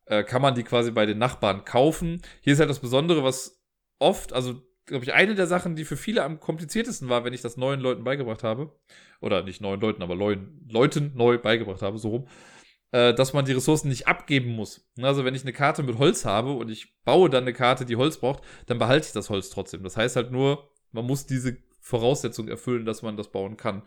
äh, 0.06 0.22
kann 0.24 0.40
man 0.40 0.54
die 0.54 0.62
quasi 0.62 0.90
bei 0.90 1.04
den 1.04 1.18
Nachbarn 1.18 1.66
kaufen. 1.66 2.22
Hier 2.40 2.54
ist 2.54 2.60
halt 2.60 2.70
das 2.70 2.78
Besondere, 2.78 3.24
was 3.24 3.62
oft, 3.98 4.32
also 4.32 4.62
glaube 4.88 5.04
ich, 5.04 5.14
eine 5.14 5.34
der 5.34 5.46
Sachen, 5.46 5.76
die 5.76 5.84
für 5.84 5.96
viele 5.96 6.24
am 6.24 6.40
kompliziertesten 6.40 7.08
war, 7.08 7.24
wenn 7.24 7.32
ich 7.32 7.42
das 7.42 7.56
neuen 7.56 7.80
Leuten 7.80 8.04
beigebracht 8.04 8.42
habe, 8.42 8.72
oder 9.20 9.42
nicht 9.42 9.60
neuen 9.60 9.80
Leuten, 9.80 10.02
aber 10.02 10.16
neuen 10.16 10.66
Leuten 10.68 11.12
neu 11.14 11.38
beigebracht 11.38 11.82
habe, 11.82 11.98
so 11.98 12.08
rum, 12.08 12.28
äh, 12.92 13.14
dass 13.14 13.32
man 13.32 13.44
die 13.44 13.52
Ressourcen 13.52 13.88
nicht 13.88 14.08
abgeben 14.08 14.50
muss. 14.50 14.88
Also 15.00 15.24
wenn 15.24 15.34
ich 15.34 15.42
eine 15.42 15.52
Karte 15.52 15.82
mit 15.82 15.98
Holz 15.98 16.24
habe 16.24 16.52
und 16.52 16.70
ich 16.70 17.02
baue 17.04 17.30
dann 17.30 17.44
eine 17.44 17.52
Karte, 17.52 17.84
die 17.84 17.96
Holz 17.96 18.18
braucht, 18.18 18.42
dann 18.66 18.78
behalte 18.78 19.06
ich 19.06 19.12
das 19.12 19.30
Holz 19.30 19.50
trotzdem. 19.50 19.82
Das 19.82 19.96
heißt 19.96 20.16
halt 20.16 20.30
nur, 20.30 20.70
man 20.92 21.04
muss 21.04 21.26
diese 21.26 21.56
Voraussetzung 21.80 22.48
erfüllen, 22.48 22.84
dass 22.84 23.02
man 23.02 23.16
das 23.16 23.30
bauen 23.30 23.56
kann. 23.56 23.82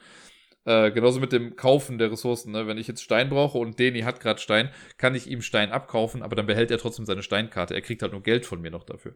Äh, 0.63 0.91
genauso 0.91 1.19
mit 1.19 1.31
dem 1.31 1.55
Kaufen 1.55 1.97
der 1.97 2.11
Ressourcen. 2.11 2.51
Ne? 2.51 2.67
Wenn 2.67 2.77
ich 2.77 2.87
jetzt 2.87 3.01
Stein 3.01 3.29
brauche 3.29 3.57
und 3.57 3.79
Deni 3.79 4.01
hat 4.01 4.19
gerade 4.19 4.39
Stein, 4.39 4.69
kann 4.97 5.15
ich 5.15 5.27
ihm 5.27 5.41
Stein 5.41 5.71
abkaufen, 5.71 6.21
aber 6.21 6.35
dann 6.35 6.45
behält 6.45 6.69
er 6.69 6.77
trotzdem 6.77 7.05
seine 7.05 7.23
Steinkarte. 7.23 7.73
Er 7.73 7.81
kriegt 7.81 8.03
halt 8.03 8.11
nur 8.11 8.21
Geld 8.21 8.45
von 8.45 8.61
mir 8.61 8.69
noch 8.69 8.83
dafür. 8.83 9.15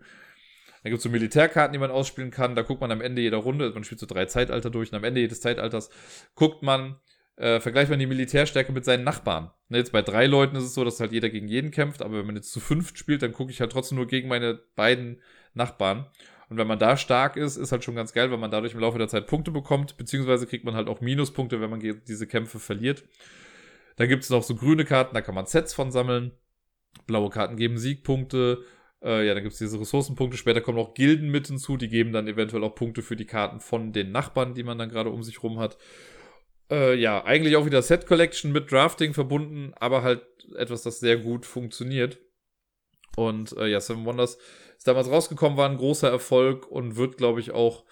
Dann 0.85 0.91
gibt 0.91 0.99
es 0.99 1.03
so 1.03 1.09
Militärkarten, 1.09 1.73
die 1.73 1.79
man 1.79 1.89
ausspielen 1.89 2.29
kann. 2.29 2.53
Da 2.53 2.61
guckt 2.61 2.79
man 2.79 2.91
am 2.91 3.01
Ende 3.01 3.19
jeder 3.19 3.37
Runde, 3.37 3.71
man 3.73 3.83
spielt 3.83 3.99
so 3.99 4.05
drei 4.05 4.25
Zeitalter 4.27 4.69
durch 4.69 4.91
und 4.91 4.97
am 4.99 5.03
Ende 5.03 5.19
jedes 5.19 5.41
Zeitalters 5.41 5.89
guckt 6.35 6.61
man, 6.61 6.97
äh, 7.37 7.59
vergleicht 7.59 7.89
man 7.89 7.97
die 7.97 8.05
Militärstärke 8.05 8.71
mit 8.71 8.85
seinen 8.85 9.03
Nachbarn. 9.03 9.49
Ne, 9.69 9.79
jetzt 9.79 9.91
bei 9.91 10.03
drei 10.03 10.27
Leuten 10.27 10.55
ist 10.55 10.63
es 10.63 10.75
so, 10.75 10.83
dass 10.83 10.99
halt 10.99 11.11
jeder 11.11 11.31
gegen 11.31 11.47
jeden 11.47 11.71
kämpft, 11.71 12.03
aber 12.03 12.19
wenn 12.19 12.27
man 12.27 12.35
jetzt 12.35 12.51
zu 12.51 12.59
fünft 12.59 12.99
spielt, 12.99 13.23
dann 13.23 13.31
gucke 13.31 13.49
ich 13.51 13.61
halt 13.61 13.71
trotzdem 13.71 13.95
nur 13.95 14.05
gegen 14.05 14.27
meine 14.27 14.59
beiden 14.75 15.23
Nachbarn. 15.55 16.05
Und 16.49 16.57
wenn 16.57 16.67
man 16.67 16.77
da 16.77 16.97
stark 16.97 17.35
ist, 17.35 17.57
ist 17.57 17.71
halt 17.71 17.83
schon 17.83 17.95
ganz 17.95 18.13
geil, 18.13 18.29
weil 18.29 18.37
man 18.37 18.51
dadurch 18.51 18.75
im 18.75 18.79
Laufe 18.79 18.99
der 18.99 19.07
Zeit 19.07 19.25
Punkte 19.25 19.49
bekommt, 19.49 19.97
beziehungsweise 19.97 20.45
kriegt 20.45 20.65
man 20.65 20.75
halt 20.75 20.87
auch 20.87 21.01
Minuspunkte, 21.01 21.61
wenn 21.61 21.71
man 21.71 21.79
diese 21.79 22.27
Kämpfe 22.27 22.59
verliert. 22.59 23.03
Dann 23.95 24.07
gibt 24.07 24.21
es 24.21 24.29
noch 24.29 24.43
so 24.43 24.53
grüne 24.53 24.85
Karten, 24.85 25.15
da 25.15 25.21
kann 25.21 25.33
man 25.33 25.47
Sets 25.47 25.73
von 25.73 25.91
sammeln. 25.91 26.31
Blaue 27.07 27.31
Karten 27.31 27.57
geben 27.57 27.79
Siegpunkte, 27.79 28.63
äh, 29.05 29.25
ja, 29.25 29.33
dann 29.35 29.43
gibt 29.43 29.53
es 29.53 29.59
diese 29.59 29.79
Ressourcenpunkte. 29.79 30.37
Später 30.37 30.61
kommen 30.61 30.79
auch 30.79 30.95
Gilden 30.95 31.29
mit 31.29 31.47
hinzu, 31.47 31.77
die 31.77 31.89
geben 31.89 32.11
dann 32.11 32.27
eventuell 32.27 32.63
auch 32.63 32.73
Punkte 32.73 33.03
für 33.03 33.15
die 33.15 33.25
Karten 33.25 33.59
von 33.59 33.93
den 33.93 34.11
Nachbarn, 34.11 34.55
die 34.55 34.63
man 34.63 34.77
dann 34.77 34.89
gerade 34.89 35.11
um 35.11 35.21
sich 35.23 35.43
rum 35.43 35.59
hat. 35.59 35.77
Äh, 36.71 36.95
ja, 36.95 37.23
eigentlich 37.23 37.55
auch 37.55 37.67
wieder 37.67 37.83
Set 37.83 38.07
Collection 38.07 38.51
mit 38.51 38.71
Drafting 38.71 39.13
verbunden, 39.13 39.73
aber 39.75 40.01
halt 40.01 40.25
etwas, 40.57 40.81
das 40.81 40.99
sehr 40.99 41.17
gut 41.17 41.45
funktioniert. 41.45 42.17
Und 43.15 43.55
äh, 43.57 43.67
ja, 43.67 43.79
Seven 43.79 44.05
Wonders 44.05 44.39
ist 44.75 44.87
damals 44.87 45.09
rausgekommen, 45.09 45.57
war 45.57 45.69
ein 45.69 45.77
großer 45.77 46.09
Erfolg 46.09 46.69
und 46.69 46.95
wird, 46.95 47.17
glaube 47.17 47.39
ich, 47.39 47.51
auch 47.51 47.85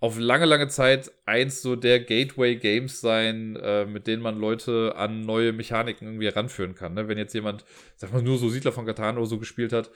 auf 0.00 0.18
lange, 0.18 0.46
lange 0.46 0.66
Zeit 0.66 1.12
eins 1.26 1.62
so 1.62 1.76
der 1.76 2.00
Gateway-Games 2.00 3.00
sein, 3.00 3.54
äh, 3.54 3.84
mit 3.84 4.08
denen 4.08 4.20
man 4.20 4.36
Leute 4.36 4.94
an 4.96 5.20
neue 5.20 5.52
Mechaniken 5.52 6.08
irgendwie 6.08 6.26
heranführen 6.26 6.74
kann. 6.74 6.94
Ne? 6.94 7.06
Wenn 7.06 7.18
jetzt 7.18 7.34
jemand, 7.34 7.64
sag 7.94 8.12
mal, 8.12 8.20
nur 8.20 8.36
so 8.36 8.48
Siedler 8.48 8.72
von 8.72 8.84
Catan 8.84 9.16
oder 9.16 9.26
so 9.26 9.38
gespielt 9.38 9.72
hat, 9.72 9.92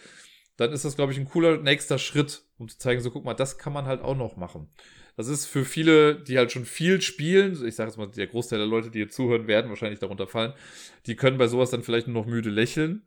dann 0.57 0.73
ist 0.73 0.85
das, 0.85 0.97
glaube 0.97 1.13
ich, 1.13 1.19
ein 1.19 1.29
cooler 1.29 1.59
nächster 1.59 1.99
Schritt, 1.99 2.43
um 2.59 2.69
zu 2.69 2.79
zeigen, 2.79 3.01
so 3.01 3.11
guck 3.11 3.25
mal, 3.25 3.35
das 3.35 3.59
kann 3.59 3.73
man 3.73 3.87
halt 3.87 4.03
auch 4.03 4.17
noch 4.17 4.37
machen. 4.37 4.69
Das 5.17 5.29
ist 5.29 5.47
für 5.47 5.65
viele, 5.65 6.23
die 6.23 6.37
halt 6.37 6.53
schon 6.53 6.67
viel 6.67 7.01
spielen, 7.01 7.53
ich 7.67 7.75
sage 7.75 7.89
jetzt 7.89 7.97
mal, 7.97 8.07
der 8.07 8.27
Großteil 8.27 8.59
der 8.59 8.69
Leute, 8.69 8.91
die 8.91 8.99
hier 8.99 9.09
zuhören, 9.09 9.47
werden 9.47 9.71
wahrscheinlich 9.71 9.99
darunter 9.99 10.27
fallen, 10.27 10.53
die 11.07 11.17
können 11.17 11.39
bei 11.39 11.49
sowas 11.49 11.71
dann 11.71 11.83
vielleicht 11.83 12.07
nur 12.07 12.23
noch 12.23 12.29
müde 12.29 12.51
lächeln. 12.51 13.03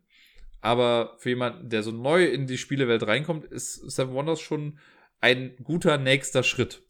Aber 0.60 1.16
für 1.18 1.30
jemanden, 1.30 1.70
der 1.70 1.82
so 1.82 1.90
neu 1.90 2.26
in 2.26 2.46
die 2.46 2.58
Spielewelt 2.58 3.06
reinkommt, 3.06 3.44
ist 3.46 3.74
Seven 3.90 4.12
Wonders 4.12 4.40
schon 4.40 4.78
ein 5.20 5.56
guter 5.62 5.96
nächster 5.98 6.42
Schritt. 6.42 6.82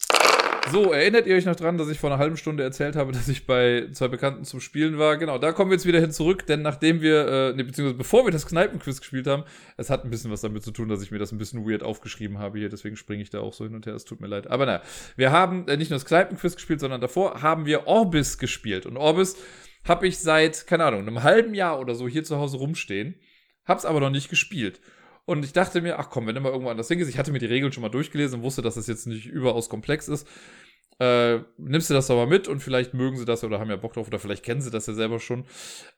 So, 0.68 0.92
erinnert 0.92 1.26
ihr 1.26 1.34
euch 1.34 1.46
noch 1.46 1.56
dran, 1.56 1.78
dass 1.78 1.88
ich 1.88 1.98
vor 1.98 2.10
einer 2.10 2.18
halben 2.18 2.36
Stunde 2.36 2.62
erzählt 2.62 2.94
habe, 2.94 3.10
dass 3.12 3.28
ich 3.28 3.46
bei 3.46 3.88
zwei 3.92 4.08
Bekannten 4.08 4.44
zum 4.44 4.60
Spielen 4.60 4.98
war? 4.98 5.16
Genau, 5.16 5.38
da 5.38 5.52
kommen 5.52 5.70
wir 5.70 5.74
jetzt 5.74 5.86
wieder 5.86 6.00
hin 6.00 6.12
zurück, 6.12 6.46
denn 6.46 6.62
nachdem 6.62 7.00
wir, 7.00 7.26
äh, 7.26 7.52
ne, 7.54 7.64
beziehungsweise 7.64 7.96
bevor 7.96 8.24
wir 8.24 8.30
das 8.30 8.46
Kneipenquiz 8.46 9.00
gespielt 9.00 9.26
haben, 9.26 9.44
es 9.76 9.90
hat 9.90 10.04
ein 10.04 10.10
bisschen 10.10 10.30
was 10.30 10.42
damit 10.42 10.62
zu 10.62 10.70
tun, 10.70 10.88
dass 10.88 11.02
ich 11.02 11.10
mir 11.10 11.18
das 11.18 11.32
ein 11.32 11.38
bisschen 11.38 11.68
weird 11.68 11.82
aufgeschrieben 11.82 12.38
habe 12.38 12.58
hier, 12.58 12.68
deswegen 12.68 12.96
springe 12.96 13.22
ich 13.22 13.30
da 13.30 13.40
auch 13.40 13.52
so 13.52 13.64
hin 13.64 13.74
und 13.74 13.86
her, 13.86 13.94
es 13.94 14.04
tut 14.04 14.20
mir 14.20 14.28
leid. 14.28 14.48
Aber 14.48 14.66
naja, 14.66 14.82
wir 15.16 15.32
haben 15.32 15.66
äh, 15.66 15.76
nicht 15.76 15.90
nur 15.90 15.98
das 15.98 16.04
Kneipenquiz 16.04 16.54
gespielt, 16.54 16.78
sondern 16.78 17.00
davor 17.00 17.42
haben 17.42 17.66
wir 17.66 17.88
Orbis 17.88 18.38
gespielt. 18.38 18.86
Und 18.86 18.96
Orbis 18.96 19.36
habe 19.84 20.06
ich 20.06 20.18
seit, 20.18 20.66
keine 20.66 20.84
Ahnung, 20.84 21.00
einem 21.00 21.22
halben 21.22 21.54
Jahr 21.54 21.80
oder 21.80 21.94
so 21.94 22.06
hier 22.06 22.22
zu 22.22 22.36
Hause 22.36 22.58
rumstehen, 22.58 23.16
hab's 23.64 23.84
aber 23.84 23.98
noch 23.98 24.10
nicht 24.10 24.28
gespielt. 24.28 24.80
Und 25.24 25.44
ich 25.44 25.52
dachte 25.52 25.80
mir, 25.80 25.98
ach 25.98 26.10
komm, 26.10 26.26
wenn 26.26 26.34
du 26.34 26.40
mal 26.40 26.50
irgendwo 26.50 26.70
anders 26.70 26.88
hingehst, 26.88 27.10
ich 27.10 27.18
hatte 27.18 27.32
mir 27.32 27.38
die 27.38 27.46
Regeln 27.46 27.72
schon 27.72 27.82
mal 27.82 27.88
durchgelesen 27.88 28.38
und 28.38 28.44
wusste, 28.44 28.62
dass 28.62 28.74
das 28.74 28.86
jetzt 28.86 29.06
nicht 29.06 29.26
überaus 29.26 29.68
komplex 29.68 30.08
ist. 30.08 30.26
Äh, 30.98 31.40
nimmst 31.56 31.88
du 31.88 31.94
das 31.94 32.08
doch 32.08 32.16
mal 32.16 32.26
mit 32.26 32.46
und 32.46 32.60
vielleicht 32.60 32.92
mögen 32.92 33.16
sie 33.16 33.24
das 33.24 33.42
oder 33.42 33.58
haben 33.58 33.70
ja 33.70 33.76
Bock 33.76 33.94
drauf 33.94 34.06
oder 34.06 34.18
vielleicht 34.18 34.44
kennen 34.44 34.60
sie 34.60 34.70
das 34.70 34.86
ja 34.86 34.92
selber 34.92 35.18
schon. 35.18 35.46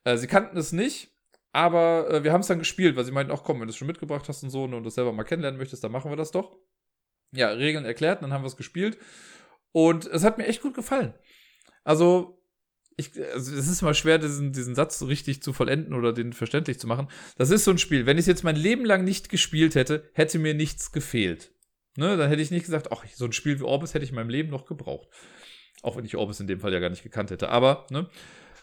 Äh, 0.05 0.17
sie 0.17 0.29
kannten 0.29 0.57
es 0.57 0.73
nicht, 0.73 1.11
aber 1.53 2.09
äh, 2.09 2.25
wir 2.25 2.33
haben 2.33 2.43
es 2.43 2.47
dann 2.47 2.61
gespielt, 2.61 2.95
weil 2.95 3.05
sie 3.05 3.11
meinten, 3.11 3.33
ach 3.33 3.43
komm, 3.43 3.61
wenn 3.61 3.67
du 3.67 3.71
es 3.71 3.77
schon 3.77 3.89
mitgebracht 3.89 4.29
hast 4.29 4.45
und 4.45 4.51
so 4.51 4.63
und 4.63 4.85
das 4.85 4.95
selber 4.95 5.13
mal 5.13 5.25
kennenlernen 5.25 5.59
möchtest, 5.59 5.83
dann 5.83 5.91
machen 5.91 6.11
wir 6.11 6.17
das 6.17 6.31
doch. 6.31 6.57
Ja, 7.33 7.49
Regeln 7.49 7.85
erklärt, 7.85 8.23
dann 8.23 8.33
haben 8.33 8.45
wir 8.45 8.49
es 8.49 8.57
gespielt 8.57 8.97
und 9.73 10.07
es 10.07 10.23
hat 10.23 10.39
mir 10.39 10.47
echt 10.47 10.63
gut 10.63 10.75
gefallen. 10.75 11.15
Also 11.83 12.42
ich, 12.97 13.11
also 13.33 13.55
es 13.55 13.69
ist 13.69 13.83
mal 13.83 13.95
schwer, 13.95 14.19
diesen, 14.19 14.53
diesen 14.53 14.75
Satz 14.75 15.03
richtig 15.03 15.43
zu 15.43 15.53
vollenden 15.53 15.95
oder 15.95 16.13
den 16.13 16.33
verständlich 16.33 16.79
zu 16.79 16.87
machen. 16.87 17.09
Das 17.37 17.51
ist 17.51 17.65
so 17.65 17.71
ein 17.71 17.79
Spiel. 17.79 18.07
Wenn 18.07 18.19
ich 18.19 18.23
es 18.23 18.29
jetzt 18.29 18.45
mein 18.45 18.57
Leben 18.57 18.85
lang 18.85 19.05
nicht 19.05 19.29
gespielt 19.29 19.75
hätte, 19.75 20.11
hätte 20.15 20.39
mir 20.39 20.55
nichts 20.55 20.93
gefehlt. 20.93 21.53
Ne, 21.97 22.17
dann 22.17 22.31
hätte 22.31 22.41
ich 22.41 22.51
nicht 22.51 22.65
gesagt, 22.65 22.91
ach, 22.91 23.05
so 23.15 23.27
ein 23.27 23.33
Spiel 23.33 23.59
wie 23.61 23.65
Orbis 23.65 23.93
hätte 23.93 24.05
ich 24.05 24.11
in 24.11 24.17
meinem 24.17 24.31
Leben 24.31 24.51
noch 24.51 24.65
gebraucht. 24.65 25.09
Auch 25.83 25.97
wenn 25.97 26.07
ich 26.07 26.17
Orbis 26.17 26.41
in 26.41 26.47
dem 26.47 26.61
Fall 26.61 26.73
ja 26.73 26.81
gar 26.81 26.89
nicht 26.89 27.03
gekannt 27.03 27.31
hätte. 27.31 27.51
Aber, 27.51 27.87
ne, 27.91 28.09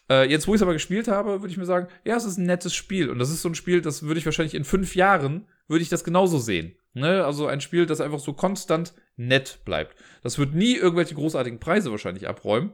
äh, 0.09 0.27
jetzt, 0.29 0.47
wo 0.47 0.53
ich 0.53 0.59
es 0.59 0.63
aber 0.63 0.73
gespielt 0.73 1.07
habe, 1.07 1.41
würde 1.41 1.51
ich 1.51 1.57
mir 1.57 1.65
sagen, 1.65 1.87
ja, 2.03 2.15
es 2.15 2.25
ist 2.25 2.37
ein 2.37 2.47
nettes 2.47 2.73
Spiel. 2.73 3.09
Und 3.09 3.19
das 3.19 3.29
ist 3.29 3.43
so 3.43 3.49
ein 3.49 3.55
Spiel, 3.55 3.81
das 3.81 4.03
würde 4.03 4.19
ich 4.19 4.25
wahrscheinlich 4.25 4.55
in 4.55 4.63
fünf 4.63 4.95
Jahren, 4.95 5.47
würde 5.67 5.83
ich 5.83 5.89
das 5.89 6.03
genauso 6.03 6.39
sehen. 6.39 6.75
Ne? 6.93 7.23
Also 7.23 7.45
ein 7.45 7.61
Spiel, 7.61 7.85
das 7.85 8.01
einfach 8.01 8.19
so 8.19 8.33
konstant 8.33 8.93
nett 9.15 9.59
bleibt. 9.63 9.95
Das 10.23 10.39
wird 10.39 10.55
nie 10.55 10.75
irgendwelche 10.75 11.13
großartigen 11.13 11.59
Preise 11.59 11.91
wahrscheinlich 11.91 12.27
abräumen. 12.27 12.73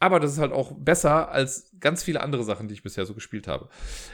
Aber 0.00 0.18
das 0.18 0.32
ist 0.32 0.38
halt 0.38 0.52
auch 0.52 0.72
besser 0.72 1.30
als 1.30 1.70
ganz 1.78 2.02
viele 2.02 2.22
andere 2.22 2.42
Sachen, 2.42 2.68
die 2.68 2.74
ich 2.74 2.82
bisher 2.82 3.04
so 3.04 3.12
gespielt 3.12 3.46
habe. 3.46 3.68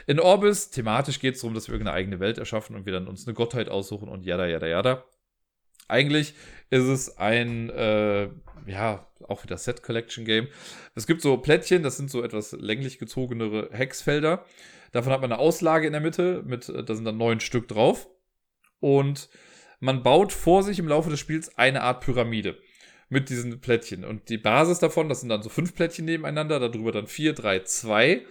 In 0.05 0.19
Orbis, 0.19 0.69
thematisch 0.69 1.21
geht 1.21 1.35
es 1.35 1.41
darum, 1.41 1.53
dass 1.55 1.67
wir 1.67 1.73
irgendeine 1.73 1.95
eigene 1.95 2.19
Welt 2.19 2.37
erschaffen 2.37 2.75
und 2.75 2.85
wir 2.85 2.91
dann 2.91 3.07
uns 3.07 3.25
eine 3.25 3.33
Gottheit 3.33 3.69
aussuchen 3.69 4.09
und 4.09 4.25
jada, 4.25 4.45
jada, 4.45 4.67
jada. 4.67 5.05
Eigentlich 5.87 6.33
ist 6.69 6.83
es 6.83 7.17
ein, 7.17 7.69
äh, 7.69 8.29
ja, 8.65 9.07
auch 9.25 9.43
wieder 9.43 9.57
Set 9.57 9.81
Collection 9.81 10.25
Game. 10.25 10.49
Es 10.93 11.07
gibt 11.07 11.21
so 11.21 11.37
Plättchen, 11.37 11.83
das 11.83 11.95
sind 11.95 12.11
so 12.11 12.21
etwas 12.21 12.51
länglich 12.51 12.99
gezogenere 12.99 13.69
Hexfelder. 13.71 14.43
Davon 14.91 15.13
hat 15.13 15.21
man 15.21 15.31
eine 15.31 15.39
Auslage 15.39 15.87
in 15.87 15.93
der 15.93 16.01
Mitte, 16.01 16.43
mit, 16.45 16.67
da 16.67 16.95
sind 16.95 17.05
dann 17.05 17.17
neun 17.17 17.39
Stück 17.39 17.69
drauf. 17.69 18.09
Und 18.81 19.29
man 19.79 20.03
baut 20.03 20.33
vor 20.33 20.63
sich 20.63 20.79
im 20.79 20.87
Laufe 20.89 21.09
des 21.09 21.21
Spiels 21.21 21.57
eine 21.57 21.83
Art 21.83 22.03
Pyramide 22.03 22.57
mit 23.09 23.29
diesen 23.29 23.59
Plättchen. 23.61 24.03
Und 24.03 24.29
die 24.29 24.37
Basis 24.37 24.79
davon, 24.79 25.09
das 25.09 25.21
sind 25.21 25.29
dann 25.29 25.43
so 25.43 25.49
fünf 25.49 25.73
Plättchen 25.75 26.05
nebeneinander, 26.05 26.59
darüber 26.59 26.91
dann 26.91 27.07
vier, 27.07 27.33
drei, 27.33 27.59
zwei. 27.59 28.25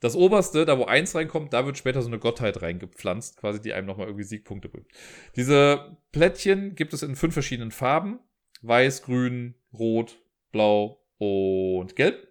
Das 0.00 0.16
oberste, 0.16 0.66
da 0.66 0.78
wo 0.78 0.84
eins 0.84 1.14
reinkommt, 1.14 1.52
da 1.52 1.64
wird 1.66 1.78
später 1.78 2.02
so 2.02 2.08
eine 2.08 2.18
Gottheit 2.18 2.60
reingepflanzt, 2.60 3.38
quasi, 3.38 3.60
die 3.60 3.72
einem 3.72 3.86
nochmal 3.86 4.06
irgendwie 4.06 4.24
Siegpunkte 4.24 4.68
bringt. 4.68 4.88
Diese 5.36 5.96
Plättchen 6.12 6.74
gibt 6.74 6.92
es 6.92 7.02
in 7.02 7.16
fünf 7.16 7.32
verschiedenen 7.32 7.70
Farben. 7.70 8.18
Weiß, 8.62 9.02
grün, 9.02 9.54
rot, 9.72 10.18
blau 10.52 11.02
und 11.18 11.96
gelb. 11.96 12.28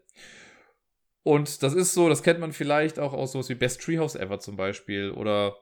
Und 1.24 1.64
das 1.64 1.74
ist 1.74 1.94
so, 1.94 2.10
das 2.10 2.22
kennt 2.22 2.40
man 2.40 2.52
vielleicht 2.52 3.00
auch 3.00 3.14
aus 3.14 3.32
sowas 3.32 3.50
wie 3.50 3.56
Best 3.56 3.82
Treehouse 3.82 4.16
Ever 4.16 4.40
zum 4.40 4.58
Beispiel 4.58 5.12
oder 5.12 5.56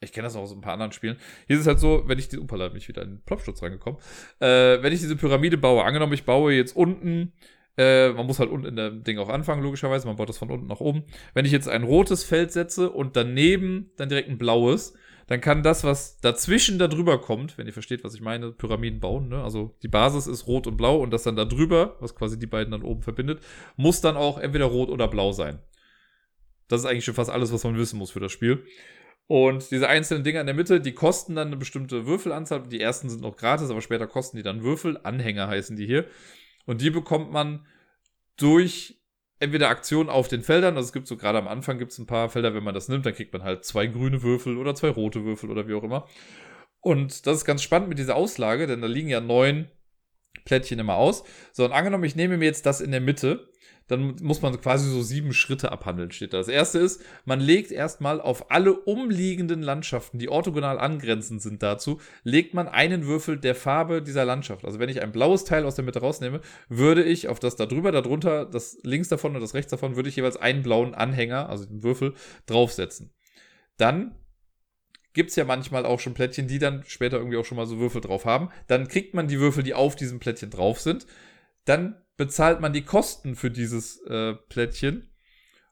ich 0.00 0.12
kenne 0.12 0.26
das 0.26 0.36
auch 0.36 0.42
aus 0.42 0.52
ein 0.52 0.60
paar 0.60 0.74
anderen 0.74 0.92
Spielen. 0.92 1.16
Hier 1.46 1.56
ist 1.56 1.62
es 1.62 1.66
halt 1.66 1.80
so, 1.80 2.04
wenn 2.06 2.18
ich 2.18 2.28
die, 2.28 2.38
upala, 2.38 2.68
bin 2.68 2.78
ich 2.78 2.88
wieder 2.88 3.02
in 3.02 3.16
den 3.16 3.22
Plopschutz 3.22 3.62
reingekommen. 3.62 4.00
Äh, 4.40 4.82
wenn 4.82 4.92
ich 4.92 5.00
diese 5.00 5.16
Pyramide 5.16 5.56
baue, 5.56 5.84
angenommen, 5.84 6.12
ich 6.12 6.24
baue 6.24 6.52
jetzt 6.52 6.76
unten, 6.76 7.32
äh, 7.78 8.10
man 8.10 8.26
muss 8.26 8.38
halt 8.38 8.50
unten 8.50 8.66
in 8.66 8.76
dem 8.76 9.04
Ding 9.04 9.18
auch 9.18 9.28
anfangen, 9.28 9.62
logischerweise, 9.62 10.06
man 10.06 10.16
baut 10.16 10.28
das 10.28 10.38
von 10.38 10.50
unten 10.50 10.66
nach 10.66 10.80
oben. 10.80 11.04
Wenn 11.34 11.44
ich 11.44 11.52
jetzt 11.52 11.68
ein 11.68 11.82
rotes 11.82 12.24
Feld 12.24 12.52
setze 12.52 12.90
und 12.90 13.16
daneben 13.16 13.90
dann 13.96 14.08
direkt 14.08 14.28
ein 14.28 14.38
blaues, 14.38 14.94
dann 15.26 15.40
kann 15.40 15.62
das, 15.62 15.82
was 15.82 16.20
dazwischen 16.20 16.78
da 16.78 16.88
drüber 16.88 17.20
kommt, 17.20 17.58
wenn 17.58 17.66
ihr 17.66 17.72
versteht, 17.72 18.04
was 18.04 18.14
ich 18.14 18.20
meine, 18.20 18.52
Pyramiden 18.52 19.00
bauen, 19.00 19.28
ne? 19.28 19.42
also 19.42 19.74
die 19.82 19.88
Basis 19.88 20.28
ist 20.28 20.46
rot 20.46 20.68
und 20.68 20.76
blau 20.76 20.98
und 21.00 21.10
das 21.10 21.24
dann 21.24 21.34
da 21.34 21.44
drüber, 21.44 21.96
was 22.00 22.14
quasi 22.14 22.38
die 22.38 22.46
beiden 22.46 22.70
dann 22.70 22.82
oben 22.82 23.02
verbindet, 23.02 23.40
muss 23.76 24.00
dann 24.00 24.16
auch 24.16 24.38
entweder 24.38 24.66
rot 24.66 24.88
oder 24.88 25.08
blau 25.08 25.32
sein. 25.32 25.58
Das 26.68 26.80
ist 26.80 26.86
eigentlich 26.86 27.04
schon 27.04 27.14
fast 27.14 27.30
alles, 27.30 27.52
was 27.52 27.64
man 27.64 27.76
wissen 27.76 27.98
muss 27.98 28.10
für 28.10 28.20
das 28.20 28.32
Spiel. 28.32 28.64
Und 29.28 29.70
diese 29.70 29.88
einzelnen 29.88 30.22
Dinger 30.22 30.40
in 30.40 30.46
der 30.46 30.54
Mitte, 30.54 30.80
die 30.80 30.92
kosten 30.92 31.34
dann 31.34 31.48
eine 31.48 31.56
bestimmte 31.56 32.06
Würfelanzahl. 32.06 32.68
Die 32.68 32.80
ersten 32.80 33.08
sind 33.10 33.22
noch 33.22 33.36
gratis, 33.36 33.70
aber 33.70 33.80
später 33.80 34.06
kosten 34.06 34.36
die 34.36 34.42
dann 34.42 34.62
Würfel. 34.62 35.00
Anhänger 35.02 35.48
heißen 35.48 35.76
die 35.76 35.86
hier. 35.86 36.06
Und 36.64 36.80
die 36.80 36.90
bekommt 36.90 37.32
man 37.32 37.66
durch 38.36 39.00
entweder 39.38 39.68
Aktionen 39.68 40.08
auf 40.08 40.28
den 40.28 40.42
Feldern, 40.42 40.76
also 40.76 40.86
es 40.86 40.92
gibt 40.92 41.06
so 41.06 41.16
gerade 41.16 41.38
am 41.38 41.48
Anfang 41.48 41.78
gibt 41.78 41.92
es 41.92 41.98
ein 41.98 42.06
paar 42.06 42.30
Felder, 42.30 42.54
wenn 42.54 42.64
man 42.64 42.74
das 42.74 42.88
nimmt, 42.88 43.04
dann 43.04 43.14
kriegt 43.14 43.32
man 43.32 43.42
halt 43.42 43.64
zwei 43.64 43.86
grüne 43.86 44.22
Würfel 44.22 44.56
oder 44.56 44.74
zwei 44.74 44.88
rote 44.88 45.24
Würfel 45.24 45.50
oder 45.50 45.68
wie 45.68 45.74
auch 45.74 45.82
immer. 45.82 46.08
Und 46.80 47.26
das 47.26 47.38
ist 47.38 47.44
ganz 47.44 47.62
spannend 47.62 47.88
mit 47.88 47.98
dieser 47.98 48.16
Auslage, 48.16 48.66
denn 48.66 48.80
da 48.80 48.86
liegen 48.86 49.08
ja 49.08 49.20
neun 49.20 49.68
Plättchen 50.44 50.78
immer 50.78 50.94
aus. 50.94 51.24
So, 51.52 51.64
und 51.64 51.72
angenommen, 51.72 52.04
ich 52.04 52.16
nehme 52.16 52.38
mir 52.38 52.44
jetzt 52.44 52.64
das 52.66 52.80
in 52.80 52.92
der 52.92 53.00
Mitte 53.00 53.48
dann 53.88 54.16
muss 54.20 54.42
man 54.42 54.60
quasi 54.60 54.90
so 54.90 55.02
sieben 55.02 55.32
Schritte 55.32 55.70
abhandeln, 55.70 56.10
steht 56.10 56.32
da. 56.32 56.38
Das 56.38 56.48
erste 56.48 56.78
ist, 56.78 57.02
man 57.24 57.40
legt 57.40 57.70
erstmal 57.70 58.20
auf 58.20 58.50
alle 58.50 58.74
umliegenden 58.74 59.62
Landschaften, 59.62 60.18
die 60.18 60.28
orthogonal 60.28 60.78
angrenzend 60.78 61.40
sind 61.40 61.62
dazu, 61.62 62.00
legt 62.24 62.52
man 62.52 62.66
einen 62.66 63.06
Würfel 63.06 63.38
der 63.38 63.54
Farbe 63.54 64.02
dieser 64.02 64.24
Landschaft. 64.24 64.64
Also 64.64 64.78
wenn 64.80 64.88
ich 64.88 65.02
ein 65.02 65.12
blaues 65.12 65.44
Teil 65.44 65.64
aus 65.64 65.76
der 65.76 65.84
Mitte 65.84 66.00
rausnehme, 66.00 66.40
würde 66.68 67.04
ich 67.04 67.28
auf 67.28 67.38
das 67.38 67.56
da 67.56 67.66
drüber, 67.66 67.92
darunter, 67.92 68.44
das 68.44 68.78
links 68.82 69.08
davon 69.08 69.34
und 69.36 69.40
das 69.40 69.54
rechts 69.54 69.70
davon, 69.70 69.94
würde 69.94 70.08
ich 70.08 70.16
jeweils 70.16 70.36
einen 70.36 70.62
blauen 70.62 70.94
Anhänger, 70.94 71.48
also 71.48 71.64
den 71.64 71.82
Würfel, 71.82 72.14
draufsetzen. 72.46 73.14
Dann 73.76 74.16
gibt 75.12 75.30
es 75.30 75.36
ja 75.36 75.44
manchmal 75.44 75.86
auch 75.86 76.00
schon 76.00 76.14
Plättchen, 76.14 76.48
die 76.48 76.58
dann 76.58 76.82
später 76.86 77.18
irgendwie 77.18 77.38
auch 77.38 77.44
schon 77.44 77.56
mal 77.56 77.66
so 77.66 77.78
Würfel 77.78 78.00
drauf 78.00 78.24
haben. 78.24 78.50
Dann 78.66 78.88
kriegt 78.88 79.14
man 79.14 79.28
die 79.28 79.40
Würfel, 79.40 79.62
die 79.62 79.74
auf 79.74 79.96
diesem 79.96 80.18
Plättchen 80.18 80.50
drauf 80.50 80.80
sind. 80.80 81.06
Dann 81.64 81.96
bezahlt 82.16 82.60
man 82.60 82.72
die 82.72 82.84
Kosten 82.84 83.36
für 83.36 83.50
dieses 83.50 84.00
äh, 84.02 84.34
Plättchen. 84.48 85.10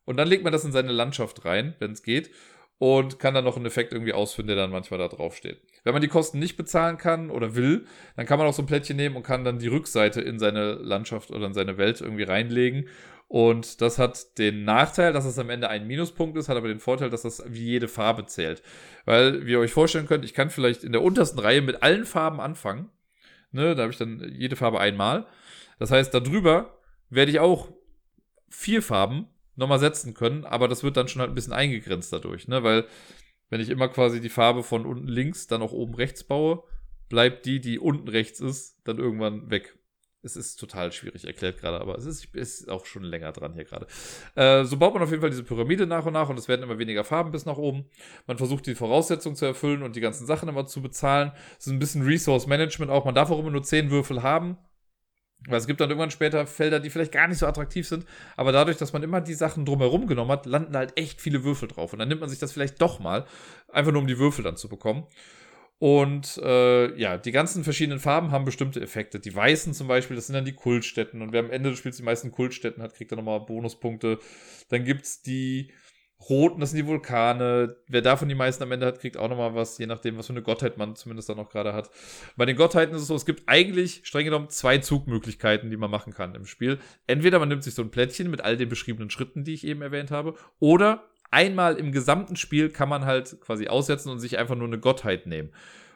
Und 0.04 0.16
dann 0.16 0.28
legt 0.28 0.44
man 0.44 0.52
das 0.52 0.64
in 0.64 0.72
seine 0.72 0.92
Landschaft 0.92 1.44
rein, 1.44 1.74
wenn 1.78 1.92
es 1.92 2.02
geht. 2.02 2.30
Und 2.78 3.18
kann 3.20 3.34
dann 3.34 3.44
noch 3.44 3.56
einen 3.56 3.66
Effekt 3.66 3.92
irgendwie 3.92 4.12
ausführen, 4.12 4.48
der 4.48 4.56
dann 4.56 4.70
manchmal 4.70 4.98
da 4.98 5.08
drauf 5.08 5.36
steht. 5.36 5.62
Wenn 5.84 5.92
man 5.92 6.02
die 6.02 6.08
Kosten 6.08 6.40
nicht 6.40 6.56
bezahlen 6.56 6.98
kann 6.98 7.30
oder 7.30 7.54
will, 7.54 7.86
dann 8.16 8.26
kann 8.26 8.38
man 8.38 8.48
auch 8.48 8.52
so 8.52 8.62
ein 8.62 8.66
Plättchen 8.66 8.96
nehmen 8.96 9.16
und 9.16 9.22
kann 9.22 9.44
dann 9.44 9.60
die 9.60 9.68
Rückseite 9.68 10.20
in 10.20 10.38
seine 10.38 10.74
Landschaft 10.74 11.30
oder 11.30 11.46
in 11.46 11.54
seine 11.54 11.78
Welt 11.78 12.00
irgendwie 12.00 12.24
reinlegen. 12.24 12.88
Und 13.28 13.80
das 13.80 13.98
hat 13.98 14.38
den 14.38 14.64
Nachteil, 14.64 15.12
dass 15.12 15.24
es 15.24 15.38
am 15.38 15.50
Ende 15.50 15.68
ein 15.68 15.86
Minuspunkt 15.86 16.36
ist, 16.36 16.48
hat 16.48 16.56
aber 16.56 16.68
den 16.68 16.80
Vorteil, 16.80 17.10
dass 17.10 17.22
das 17.22 17.42
wie 17.46 17.64
jede 17.64 17.88
Farbe 17.88 18.26
zählt. 18.26 18.62
Weil, 19.06 19.46
wie 19.46 19.52
ihr 19.52 19.60
euch 19.60 19.72
vorstellen 19.72 20.06
könnt, 20.06 20.24
ich 20.24 20.34
kann 20.34 20.50
vielleicht 20.50 20.84
in 20.84 20.92
der 20.92 21.02
untersten 21.02 21.38
Reihe 21.38 21.62
mit 21.62 21.82
allen 21.82 22.04
Farben 22.04 22.40
anfangen. 22.40 22.90
Ne, 23.50 23.74
da 23.74 23.82
habe 23.82 23.92
ich 23.92 23.98
dann 23.98 24.32
jede 24.36 24.56
Farbe 24.56 24.80
einmal. 24.80 25.26
Das 25.78 25.90
heißt, 25.90 26.12
darüber 26.14 26.78
werde 27.10 27.30
ich 27.30 27.40
auch 27.40 27.68
vier 28.48 28.82
Farben 28.82 29.28
nochmal 29.56 29.78
setzen 29.78 30.14
können, 30.14 30.44
aber 30.44 30.68
das 30.68 30.82
wird 30.82 30.96
dann 30.96 31.09
schon 31.09 31.20
halt 31.20 31.30
ein 31.30 31.34
bisschen 31.34 31.52
eingegrenzt 31.52 32.12
dadurch, 32.12 32.48
ne? 32.48 32.62
Weil, 32.62 32.86
wenn 33.51 33.60
ich 33.60 33.68
immer 33.68 33.88
quasi 33.88 34.20
die 34.20 34.28
Farbe 34.28 34.62
von 34.62 34.86
unten 34.86 35.09
links 35.09 35.46
dann 35.46 35.62
auch 35.62 35.72
oben 35.72 35.94
rechts 35.94 36.24
baue, 36.24 36.64
bleibt 37.09 37.46
die, 37.46 37.60
die 37.60 37.78
unten 37.78 38.09
rechts 38.09 38.40
ist, 38.40 38.80
dann 38.84 38.98
irgendwann 38.98 39.51
weg. 39.51 39.78
Es 40.22 40.36
ist 40.36 40.56
total 40.56 40.90
schwierig 40.90 41.26
erklärt 41.26 41.60
gerade, 41.60 41.78
aber 41.80 41.98
es 41.98 42.06
ist, 42.06 42.34
ist 42.34 42.70
auch 42.70 42.86
schon 42.86 43.02
länger 43.02 43.30
dran 43.32 43.52
hier 43.52 43.64
gerade. 43.64 43.86
Äh, 44.34 44.64
so 44.64 44.78
baut 44.78 44.94
man 44.94 45.02
auf 45.02 45.10
jeden 45.10 45.20
Fall 45.20 45.28
diese 45.28 45.44
Pyramide 45.44 45.86
nach 45.86 46.06
und 46.06 46.14
nach 46.14 46.30
und 46.30 46.38
es 46.38 46.48
werden 46.48 46.62
immer 46.62 46.78
weniger 46.78 47.05
Farben 47.05 47.30
bis 47.30 47.44
nach 47.44 47.59
oben. 47.59 47.84
Man 48.26 48.38
versucht 48.38 48.66
die 48.66 48.74
Voraussetzungen 48.74 49.36
zu 49.36 49.44
erfüllen 49.44 49.82
und 49.82 49.96
die 49.96 50.01
ganzen 50.01 50.26
Sachen 50.26 50.48
immer 50.48 50.66
zu 50.66 50.80
bezahlen. 50.80 51.32
Es 51.59 51.66
ist 51.66 51.72
ein 51.74 51.78
bisschen 51.78 52.02
Resource 52.02 52.46
Management 52.46 52.90
auch. 52.90 53.05
Man 53.05 53.14
darf 53.14 53.30
auch 53.30 53.38
immer 53.38 53.51
nur 53.51 53.62
10 53.62 53.90
Würfel 53.90 54.22
haben. 54.22 54.56
Weil 55.48 55.58
es 55.58 55.66
gibt 55.66 55.80
dann 55.80 55.90
irgendwann 55.90 56.10
später 56.10 56.46
Felder, 56.46 56.80
die 56.80 56.90
vielleicht 56.90 57.12
gar 57.12 57.28
nicht 57.28 57.38
so 57.38 57.46
attraktiv 57.46 57.86
sind, 57.86 58.06
aber 58.36 58.52
dadurch, 58.52 58.78
dass 58.78 58.92
man 58.92 59.02
immer 59.02 59.20
die 59.20 59.34
Sachen 59.34 59.66
drumherum 59.66 60.06
genommen 60.06 60.30
hat, 60.30 60.46
landen 60.46 60.76
halt 60.76 60.98
echt 60.98 61.20
viele 61.20 61.44
Würfel 61.44 61.68
drauf. 61.68 61.92
Und 61.92 61.98
dann 61.98 62.08
nimmt 62.08 62.20
man 62.20 62.30
sich 62.30 62.38
das 62.38 62.52
vielleicht 62.52 62.80
doch 62.80 62.98
mal, 62.98 63.26
einfach 63.70 63.92
nur 63.92 64.00
um 64.00 64.08
die 64.08 64.18
Würfel 64.18 64.42
dann 64.42 64.56
zu 64.56 64.68
bekommen. 64.68 65.06
Und 65.78 66.38
äh, 66.38 66.98
ja, 66.98 67.18
die 67.18 67.32
ganzen 67.32 67.62
verschiedenen 67.64 67.98
Farben 67.98 68.30
haben 68.30 68.44
bestimmte 68.44 68.80
Effekte. 68.80 69.20
Die 69.20 69.34
weißen 69.34 69.74
zum 69.74 69.88
Beispiel, 69.88 70.16
das 70.16 70.28
sind 70.28 70.34
dann 70.34 70.44
die 70.44 70.54
Kultstätten. 70.54 71.20
Und 71.20 71.32
wer 71.32 71.40
am 71.40 71.50
Ende 71.50 71.70
des 71.70 71.78
Spiels 71.78 71.96
die 71.96 72.02
meisten 72.02 72.30
Kultstätten 72.30 72.82
hat, 72.82 72.94
kriegt 72.94 73.12
dann 73.12 73.18
nochmal 73.18 73.40
Bonuspunkte. 73.40 74.18
Dann 74.70 74.84
gibt 74.84 75.04
es 75.04 75.20
die 75.20 75.72
Roten, 76.28 76.61
das 76.61 76.70
sind 76.70 76.78
die 76.78 76.86
Vulkane. 76.86 77.77
Wer 77.86 78.03
davon 78.03 78.28
die 78.28 78.35
meisten 78.35 78.62
am 78.62 78.73
Ende 78.73 78.86
hat, 78.86 79.01
kriegt 79.01 79.16
auch 79.16 79.28
nochmal 79.28 79.55
was, 79.55 79.77
je 79.78 79.86
nachdem, 79.86 80.16
was 80.16 80.27
für 80.27 80.32
eine 80.32 80.43
Gottheit 80.43 80.78
man 80.78 80.97
zumindest 80.97 81.28
dann 81.28 81.36
noch 81.36 81.51
gerade 81.51 81.74
hat. 81.74 81.91
Bei 82.36 82.47
den 82.47 82.57
Gottheiten 82.57 82.95
ist 82.95 83.03
es 83.03 83.09
so, 83.09 83.15
es 83.15 83.27
gibt 83.27 83.43
eigentlich 83.47 84.01
streng 84.05 84.24
genommen 84.24 84.49
zwei 84.49 84.78
Zugmöglichkeiten, 84.78 85.70
die 85.70 85.77
man 85.77 85.91
machen 85.91 86.15
kann 86.15 86.35
im 86.35 86.47
Spiel. 86.47 86.78
Entweder 87.07 87.39
man 87.39 87.49
nimmt 87.49 87.62
sich 87.62 87.74
so 87.74 87.82
ein 87.82 87.91
Plättchen 87.91 88.31
mit 88.31 88.41
all 88.41 88.57
den 88.57 88.69
beschriebenen 88.69 89.11
Schritten, 89.11 89.45
die 89.45 89.55
ich 89.55 89.66
eben 89.66 89.82
erwähnt 89.82 90.11
habe, 90.11 90.35
oder 90.61 91.05
einmal 91.31 91.77
im 91.77 91.93
gesamten 91.93 92.36
Spiel 92.36 92.70
kann 92.70 92.89
man 92.89 93.05
halt 93.05 93.41
quasi 93.41 93.69
aussetzen 93.69 94.11
und 94.11 94.20
sich 94.20 94.39
einfach 94.39 94.55
nur 94.55 94.69
eine 94.69 94.78
Gottheit 94.78 95.27
nehmen. 95.27 95.51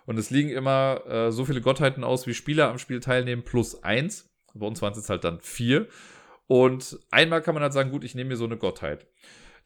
Und 0.04 0.18
es 0.18 0.30
liegen 0.30 0.50
immer 0.50 1.02
äh, 1.06 1.32
so 1.32 1.44
viele 1.44 1.60
Gottheiten 1.60 2.02
aus, 2.02 2.26
wie 2.26 2.34
Spieler 2.34 2.70
am 2.70 2.78
Spiel 2.78 3.00
teilnehmen, 3.00 3.44
plus 3.44 3.82
eins. 3.82 4.30
Bei 4.54 4.66
uns 4.66 4.82
waren 4.82 4.92
es 4.92 4.98
jetzt 4.98 5.10
halt 5.10 5.24
dann 5.24 5.40
vier. 5.40 5.86
Und 6.46 6.98
einmal 7.10 7.42
kann 7.42 7.54
man 7.54 7.62
halt 7.62 7.74
sagen, 7.74 7.90
gut, 7.90 8.04
ich 8.04 8.14
nehme 8.14 8.30
mir 8.30 8.36
so 8.36 8.46
eine 8.46 8.56
Gottheit. 8.56 9.06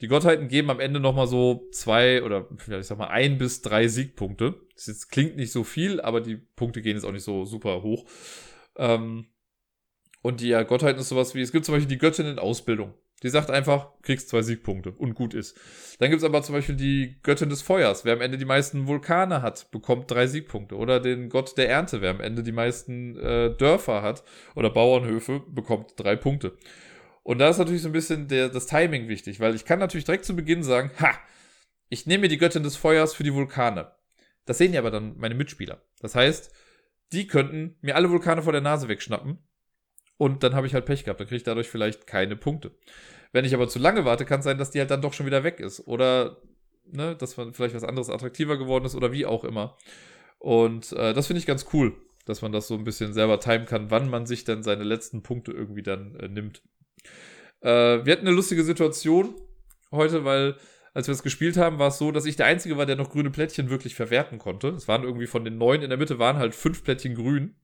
Die 0.01 0.09
Gottheiten 0.09 0.49
geben 0.49 0.71
am 0.71 0.81
Ende 0.81 1.01
nochmal 1.01 1.27
so 1.27 1.69
zwei 1.73 2.23
oder 2.23 2.49
ich 2.67 2.87
sag 2.87 2.99
mal 2.99 3.09
ein 3.09 3.39
bis 3.39 3.63
drei 3.63 3.89
Siegpunkte. 3.89 4.55
Das 4.75 4.87
jetzt 4.87 5.11
klingt 5.11 5.37
nicht 5.37 5.53
so 5.53 5.65
viel, 5.65 6.01
aber 6.01 6.21
die 6.21 6.37
Punkte 6.37 6.83
gehen 6.83 6.97
jetzt 6.97 7.05
auch 7.05 7.13
nicht 7.13 7.25
so 7.25 7.45
super 7.45 7.83
hoch. 7.83 8.07
Ähm, 8.77 9.27
und 10.23 10.41
die 10.41 10.49
ja, 10.49 10.63
Gottheiten 10.63 11.01
ist 11.01 11.09
sowas 11.09 11.35
wie, 11.35 11.41
es 11.41 11.53
gibt 11.53 11.65
zum 11.65 11.75
Beispiel 11.75 11.89
die 11.89 11.99
Göttin 11.99 12.27
in 12.27 12.39
Ausbildung. 12.39 12.95
Die 13.23 13.29
sagt 13.29 13.51
einfach, 13.51 13.91
kriegst 14.03 14.29
zwei 14.29 14.43
Siegpunkte 14.43 14.91
und 14.91 15.15
gut 15.15 15.33
ist. 15.33 15.57
Dann 16.01 16.11
gibt 16.11 16.23
es 16.23 16.29
aber 16.29 16.43
zum 16.43 16.57
Beispiel 16.57 16.75
die 16.75 17.19
Göttin 17.23 17.51
des 17.51 17.63
Feuers. 17.63 18.05
Wer 18.05 18.15
am 18.15 18.21
Ende 18.21 18.37
die 18.37 18.45
meisten 18.45 18.89
Vulkane 18.89 19.43
hat, 19.43 19.71
bekommt 19.71 20.11
drei 20.11 20.27
Siegpunkte. 20.27 20.77
Oder 20.77 20.99
den 20.99 21.29
Gott 21.29 21.57
der 21.57 21.69
Ernte. 21.69 22.01
Wer 22.01 22.11
am 22.11 22.21
Ende 22.21 22.43
die 22.43 22.53
meisten 22.53 23.17
äh, 23.19 23.55
Dörfer 23.57 24.03
hat 24.03 24.25
oder 24.57 24.71
Bauernhöfe, 24.71 25.41
bekommt 25.49 25.93
drei 25.97 26.17
Punkte. 26.17 26.57
Und 27.23 27.39
da 27.39 27.49
ist 27.49 27.59
natürlich 27.59 27.83
so 27.83 27.89
ein 27.89 27.93
bisschen 27.93 28.29
der, 28.29 28.49
das 28.49 28.67
Timing 28.67 29.09
wichtig, 29.09 29.39
weil 29.41 29.55
ich 29.55 29.65
kann 29.65 29.79
natürlich 29.79 30.05
direkt 30.05 30.25
zu 30.25 30.35
Beginn 30.35 30.63
sagen, 30.63 30.91
ha, 31.01 31.13
ich 31.89 32.07
nehme 32.07 32.23
mir 32.23 32.29
die 32.29 32.39
Göttin 32.39 32.63
des 32.63 32.77
Feuers 32.77 33.15
für 33.15 33.23
die 33.23 33.35
Vulkane. 33.35 33.93
Das 34.45 34.59
sehen 34.59 34.73
ja 34.73 34.81
aber 34.81 34.91
dann 34.91 35.17
meine 35.19 35.35
Mitspieler. 35.35 35.83
Das 36.01 36.15
heißt, 36.15 36.53
die 37.13 37.27
könnten 37.27 37.77
mir 37.81 37.97
alle 37.97 38.11
Vulkane 38.11 38.43
vor 38.43 38.53
der 38.53 38.63
Nase 38.63 38.89
wegschnappen 38.89 39.39
und 40.17 40.43
dann 40.43 40.55
habe 40.55 40.67
ich 40.67 40.75
halt 40.75 40.87
Pech 40.87 41.05
gehabt. 41.05 41.21
Dann 41.21 41.27
kriege 41.27 41.37
ich 41.37 41.43
dadurch 41.43 41.69
vielleicht 41.69 42.07
keine 42.07 42.37
Punkte. 42.37 42.73
Wenn 43.33 43.45
ich 43.45 43.55
aber 43.55 43.69
zu 43.69 43.79
lange 43.79 44.05
warte, 44.05 44.25
kann 44.25 44.41
es 44.41 44.45
sein, 44.45 44.59
dass 44.59 44.71
die 44.71 44.79
halt 44.79 44.91
dann 44.91 45.03
doch 45.03 45.13
schon 45.13 45.27
wieder 45.27 45.45
weg 45.45 45.61
ist. 45.61 45.87
Oder, 45.87 46.39
ne, 46.85 47.17
dass 47.17 47.35
vielleicht 47.35 47.75
was 47.75 47.85
anderes 47.85 48.11
attraktiver 48.11 48.57
geworden 48.57 48.85
ist 48.85 48.95
oder 48.95 49.13
wie 49.13 49.27
auch 49.27 49.45
immer. 49.45 49.77
Und 50.39 50.93
äh, 50.93 51.13
das 51.13 51.27
finde 51.27 51.39
ich 51.39 51.47
ganz 51.47 51.67
cool, 51.73 51.95
dass 52.25 52.43
man 52.43 52.53
das 52.53 52.69
so 52.69 52.75
ein 52.75 52.85
bisschen 52.85 53.13
selber 53.13 53.41
timen 53.41 53.67
kann, 53.67 53.91
wann 53.91 54.09
man 54.09 54.27
sich 54.27 54.45
dann 54.45 54.63
seine 54.63 54.85
letzten 54.85 55.23
Punkte 55.23 55.53
irgendwie 55.53 55.83
dann 55.83 56.15
äh, 56.17 56.29
nimmt. 56.29 56.63
Äh, 57.61 58.05
wir 58.05 58.13
hatten 58.13 58.27
eine 58.27 58.37
lustige 58.37 58.65
Situation 58.65 59.35
heute, 59.91 60.25
weil 60.25 60.57
als 60.95 61.09
wir 61.09 61.13
es 61.13 61.23
gespielt 61.23 61.57
haben, 61.57 61.79
war 61.79 61.89
es 61.89 61.99
so, 61.99 62.13
dass 62.13 62.27
ich 62.27 62.37
der 62.37 62.47
Einzige 62.47 62.77
war, 62.77 62.87
der 62.87 62.97
noch 62.97 63.11
grüne 63.11 63.31
Plättchen 63.31 63.71
wirklich 63.71 63.95
verwerten 63.95 64.39
konnte. 64.39 64.69
Es 64.69 64.89
waren 64.89 65.05
irgendwie 65.05 65.27
von 65.27 65.45
den 65.45 65.57
neun 65.57 65.83
in 65.83 65.89
der 65.89 65.99
Mitte 65.99 66.19
waren 66.19 66.37
halt 66.37 66.55
fünf 66.55 66.85
Plättchen 66.85 67.15
grün. 67.15 67.57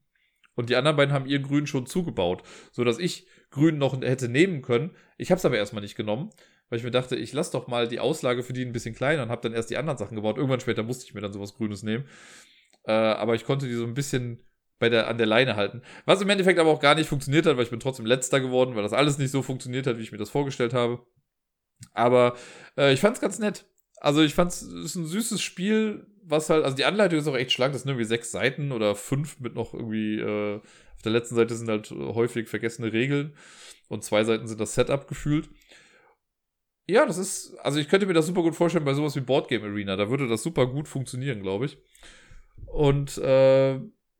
Und 0.55 0.69
die 0.69 0.75
anderen 0.75 0.97
beiden 0.97 1.13
haben 1.13 1.25
ihr 1.25 1.39
Grün 1.39 1.67
schon 1.67 1.85
zugebaut, 1.85 2.43
sodass 2.71 2.99
ich 2.99 3.27
Grün 3.49 3.77
noch 3.77 4.01
hätte 4.01 4.27
nehmen 4.27 4.61
können. 4.61 4.91
Ich 5.17 5.31
habe 5.31 5.39
es 5.39 5.45
aber 5.45 5.55
erstmal 5.55 5.81
nicht 5.81 5.95
genommen, 5.95 6.31
weil 6.67 6.79
ich 6.79 6.83
mir 6.83 6.91
dachte, 6.91 7.15
ich 7.15 7.31
lasse 7.31 7.53
doch 7.53 7.67
mal 7.67 7.87
die 7.87 7.99
Auslage 7.99 8.43
für 8.43 8.51
die 8.51 8.65
ein 8.65 8.73
bisschen 8.73 8.93
kleiner 8.93 9.23
und 9.23 9.29
habe 9.29 9.41
dann 9.41 9.53
erst 9.53 9.69
die 9.69 9.77
anderen 9.77 9.97
Sachen 9.97 10.15
gebaut. 10.15 10.35
Irgendwann 10.35 10.59
später 10.59 10.83
musste 10.83 11.05
ich 11.05 11.13
mir 11.13 11.21
dann 11.21 11.31
sowas 11.31 11.55
Grünes 11.55 11.83
nehmen. 11.83 12.05
Äh, 12.83 12.91
aber 12.91 13.35
ich 13.35 13.45
konnte 13.45 13.67
die 13.67 13.73
so 13.73 13.85
ein 13.85 13.93
bisschen 13.93 14.43
bei 14.79 14.89
der, 14.89 15.07
an 15.07 15.17
der 15.17 15.27
Leine 15.27 15.55
halten. 15.55 15.81
Was 16.05 16.21
im 16.21 16.29
Endeffekt 16.29 16.59
aber 16.59 16.71
auch 16.71 16.79
gar 16.79 16.95
nicht 16.95 17.07
funktioniert 17.07 17.45
hat, 17.45 17.57
weil 17.57 17.63
ich 17.63 17.69
bin 17.69 17.79
trotzdem 17.79 18.05
letzter 18.05 18.39
geworden, 18.39 18.75
weil 18.75 18.83
das 18.83 18.93
alles 18.93 19.17
nicht 19.17 19.31
so 19.31 19.41
funktioniert 19.41 19.85
hat, 19.85 19.97
wie 19.97 20.03
ich 20.03 20.11
mir 20.11 20.17
das 20.17 20.29
vorgestellt 20.29 20.73
habe. 20.73 21.05
Aber 21.93 22.35
äh, 22.77 22.93
ich 22.93 23.01
fand's 23.01 23.21
ganz 23.21 23.39
nett. 23.39 23.65
Also 24.01 24.21
ich 24.21 24.33
fand's 24.33 24.61
ist 24.61 24.95
ein 24.95 25.05
süßes 25.05 25.41
Spiel, 25.41 26.07
was 26.23 26.49
halt, 26.49 26.63
also 26.63 26.75
die 26.75 26.85
Anleitung 26.85 27.19
ist 27.19 27.27
auch 27.27 27.35
echt 27.35 27.51
schlank, 27.51 27.73
das 27.73 27.83
sind 27.83 27.89
irgendwie 27.89 28.05
sechs 28.05 28.31
Seiten 28.31 28.71
oder 28.71 28.95
fünf 28.95 29.39
mit 29.39 29.55
noch 29.55 29.73
irgendwie, 29.73 30.19
äh, 30.19 30.57
auf 30.57 31.01
der 31.03 31.11
letzten 31.11 31.35
Seite 31.35 31.55
sind 31.55 31.69
halt 31.69 31.91
häufig 31.91 32.47
vergessene 32.47 32.93
Regeln 32.93 33.35
und 33.87 34.03
zwei 34.03 34.23
Seiten 34.23 34.47
sind 34.47 34.59
das 34.59 34.75
Setup 34.75 35.07
gefühlt. 35.07 35.49
Ja, 36.87 37.05
das 37.05 37.17
ist, 37.17 37.55
also 37.59 37.79
ich 37.79 37.87
könnte 37.87 38.05
mir 38.05 38.13
das 38.13 38.25
super 38.25 38.41
gut 38.41 38.55
vorstellen 38.55 38.85
bei 38.85 38.93
sowas 38.93 39.15
wie 39.15 39.21
Boardgame 39.21 39.65
Arena, 39.65 39.95
da 39.95 40.09
würde 40.09 40.27
das 40.27 40.43
super 40.43 40.67
gut 40.67 40.87
funktionieren, 40.87 41.41
glaube 41.41 41.65
ich. 41.65 41.77
Und 42.67 43.17
äh, 43.17 43.79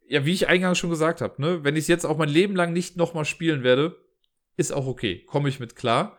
ja, 0.09 0.25
wie 0.25 0.33
ich 0.33 0.47
eingangs 0.47 0.77
schon 0.77 0.89
gesagt 0.89 1.21
habe, 1.21 1.41
ne, 1.41 1.63
wenn 1.63 1.75
ich 1.75 1.83
es 1.83 1.87
jetzt 1.87 2.05
auch 2.05 2.17
mein 2.17 2.29
Leben 2.29 2.55
lang 2.55 2.73
nicht 2.73 2.97
nochmal 2.97 3.25
spielen 3.25 3.63
werde, 3.63 3.95
ist 4.57 4.73
auch 4.73 4.87
okay. 4.87 5.23
Komme 5.25 5.49
ich 5.49 5.59
mit 5.59 5.75
klar. 5.75 6.17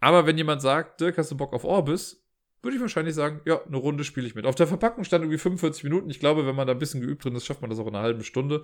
Aber 0.00 0.26
wenn 0.26 0.38
jemand 0.38 0.62
sagt, 0.62 1.00
Dirk, 1.00 1.18
hast 1.18 1.30
du 1.30 1.36
Bock 1.36 1.52
auf 1.52 1.64
Orbis? 1.64 2.22
würde 2.62 2.76
ich 2.76 2.80
wahrscheinlich 2.80 3.14
sagen, 3.14 3.40
ja, 3.44 3.62
eine 3.64 3.76
Runde 3.76 4.04
spiele 4.04 4.26
ich 4.26 4.34
mit. 4.34 4.46
Auf 4.46 4.54
der 4.54 4.68
Verpackung 4.68 5.04
stand 5.04 5.22
irgendwie 5.24 5.38
45 5.38 5.84
Minuten. 5.84 6.10
Ich 6.10 6.20
glaube, 6.20 6.46
wenn 6.46 6.54
man 6.54 6.66
da 6.66 6.72
ein 6.72 6.78
bisschen 6.78 7.00
geübt 7.00 7.24
drin 7.24 7.34
ist, 7.34 7.44
schafft 7.44 7.60
man 7.60 7.70
das 7.70 7.78
auch 7.78 7.86
in 7.88 7.94
einer 7.94 8.04
halben 8.04 8.22
Stunde, 8.22 8.62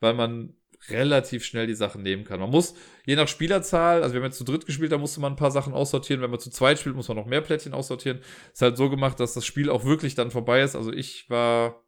weil 0.00 0.14
man 0.14 0.54
relativ 0.88 1.44
schnell 1.44 1.66
die 1.66 1.74
Sachen 1.74 2.02
nehmen 2.02 2.24
kann. 2.24 2.40
Man 2.40 2.50
muss, 2.50 2.74
je 3.06 3.14
nach 3.14 3.28
Spielerzahl, 3.28 4.02
also 4.02 4.16
haben 4.16 4.24
jetzt 4.24 4.38
zu 4.38 4.44
dritt 4.44 4.66
gespielt, 4.66 4.90
da 4.90 4.98
musste 4.98 5.20
man 5.20 5.34
ein 5.34 5.36
paar 5.36 5.50
Sachen 5.50 5.74
aussortieren. 5.74 6.22
Wenn 6.22 6.30
man 6.30 6.40
zu 6.40 6.50
zweit 6.50 6.78
spielt, 6.78 6.96
muss 6.96 7.08
man 7.08 7.18
noch 7.18 7.26
mehr 7.26 7.42
Plättchen 7.42 7.74
aussortieren. 7.74 8.20
Ist 8.52 8.62
halt 8.62 8.76
so 8.76 8.90
gemacht, 8.90 9.20
dass 9.20 9.34
das 9.34 9.46
Spiel 9.46 9.70
auch 9.70 9.84
wirklich 9.84 10.14
dann 10.16 10.30
vorbei 10.30 10.62
ist. 10.62 10.74
Also 10.74 10.92
ich 10.92 11.30
war, 11.30 11.84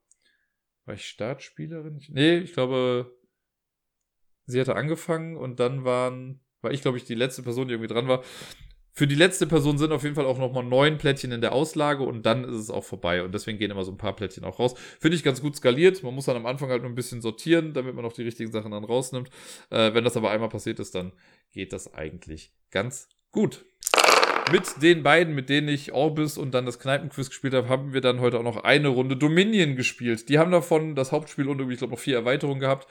war 0.84 0.94
ich 0.94 1.06
Startspielerin? 1.06 2.00
Nee, 2.08 2.38
ich 2.38 2.52
glaube, 2.52 3.16
sie 4.46 4.60
hatte 4.60 4.76
angefangen 4.76 5.36
und 5.36 5.60
dann 5.60 5.84
waren, 5.84 6.40
war 6.60 6.72
ich 6.72 6.82
glaube 6.82 6.98
ich 6.98 7.04
die 7.04 7.14
letzte 7.14 7.42
Person, 7.42 7.68
die 7.68 7.74
irgendwie 7.74 7.92
dran 7.92 8.08
war. 8.08 8.22
Für 8.94 9.06
die 9.06 9.14
letzte 9.14 9.46
Person 9.46 9.78
sind 9.78 9.90
auf 9.90 10.02
jeden 10.02 10.14
Fall 10.14 10.26
auch 10.26 10.36
nochmal 10.36 10.64
neun 10.64 10.98
Plättchen 10.98 11.32
in 11.32 11.40
der 11.40 11.52
Auslage 11.52 12.02
und 12.02 12.26
dann 12.26 12.44
ist 12.44 12.56
es 12.56 12.70
auch 12.70 12.84
vorbei. 12.84 13.22
Und 13.22 13.32
deswegen 13.32 13.56
gehen 13.56 13.70
immer 13.70 13.84
so 13.84 13.90
ein 13.90 13.96
paar 13.96 14.14
Plättchen 14.14 14.44
auch 14.44 14.58
raus. 14.58 14.74
Finde 15.00 15.16
ich 15.16 15.22
ganz 15.22 15.40
gut 15.40 15.56
skaliert. 15.56 16.02
Man 16.02 16.14
muss 16.14 16.26
dann 16.26 16.36
am 16.36 16.44
Anfang 16.44 16.68
halt 16.68 16.82
nur 16.82 16.90
ein 16.90 16.94
bisschen 16.94 17.22
sortieren, 17.22 17.72
damit 17.72 17.94
man 17.94 18.04
auch 18.04 18.12
die 18.12 18.22
richtigen 18.22 18.52
Sachen 18.52 18.72
dann 18.72 18.84
rausnimmt. 18.84 19.30
Äh, 19.70 19.94
wenn 19.94 20.04
das 20.04 20.18
aber 20.18 20.30
einmal 20.30 20.50
passiert 20.50 20.78
ist, 20.78 20.94
dann 20.94 21.12
geht 21.52 21.72
das 21.72 21.94
eigentlich 21.94 22.52
ganz 22.70 23.08
gut. 23.30 23.64
Mit 24.50 24.82
den 24.82 25.02
beiden, 25.02 25.34
mit 25.34 25.48
denen 25.48 25.68
ich 25.68 25.92
Orbis 25.92 26.36
und 26.36 26.52
dann 26.52 26.66
das 26.66 26.78
Kneipenquiz 26.78 27.28
gespielt 27.28 27.54
habe, 27.54 27.68
haben 27.68 27.92
wir 27.92 28.00
dann 28.00 28.20
heute 28.20 28.38
auch 28.38 28.42
noch 28.42 28.64
eine 28.64 28.88
Runde 28.88 29.16
Dominion 29.16 29.76
gespielt. 29.76 30.28
Die 30.28 30.38
haben 30.38 30.50
davon 30.50 30.94
das 30.94 31.12
Hauptspiel 31.12 31.48
und 31.48 31.58
irgendwie, 31.58 31.74
ich 31.74 31.78
glaube, 31.78 31.92
noch 31.92 32.00
vier 32.00 32.16
Erweiterungen 32.16 32.60
gehabt. 32.60 32.86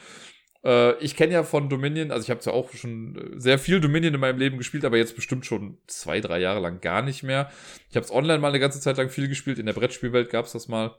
Äh, 0.63 0.97
ich 1.03 1.15
kenne 1.15 1.33
ja 1.33 1.43
von 1.43 1.69
Dominion, 1.69 2.11
also 2.11 2.23
ich 2.23 2.29
habe 2.29 2.41
ja 2.43 2.51
auch 2.51 2.71
schon 2.73 3.15
äh, 3.15 3.39
sehr 3.39 3.59
viel 3.59 3.79
Dominion 3.79 4.13
in 4.13 4.19
meinem 4.19 4.39
Leben 4.39 4.57
gespielt, 4.57 4.85
aber 4.85 4.97
jetzt 4.97 5.15
bestimmt 5.15 5.45
schon 5.45 5.77
zwei, 5.87 6.21
drei 6.21 6.39
Jahre 6.39 6.59
lang 6.59 6.81
gar 6.81 7.01
nicht 7.01 7.23
mehr. 7.23 7.51
Ich 7.89 7.95
habe 7.95 8.05
es 8.05 8.11
online 8.11 8.39
mal 8.39 8.49
eine 8.49 8.59
ganze 8.59 8.79
Zeit 8.79 8.97
lang 8.97 9.09
viel 9.09 9.27
gespielt, 9.27 9.59
in 9.59 9.65
der 9.65 9.73
Brettspielwelt 9.73 10.29
gab 10.29 10.45
es 10.45 10.53
das 10.53 10.67
mal. 10.67 10.95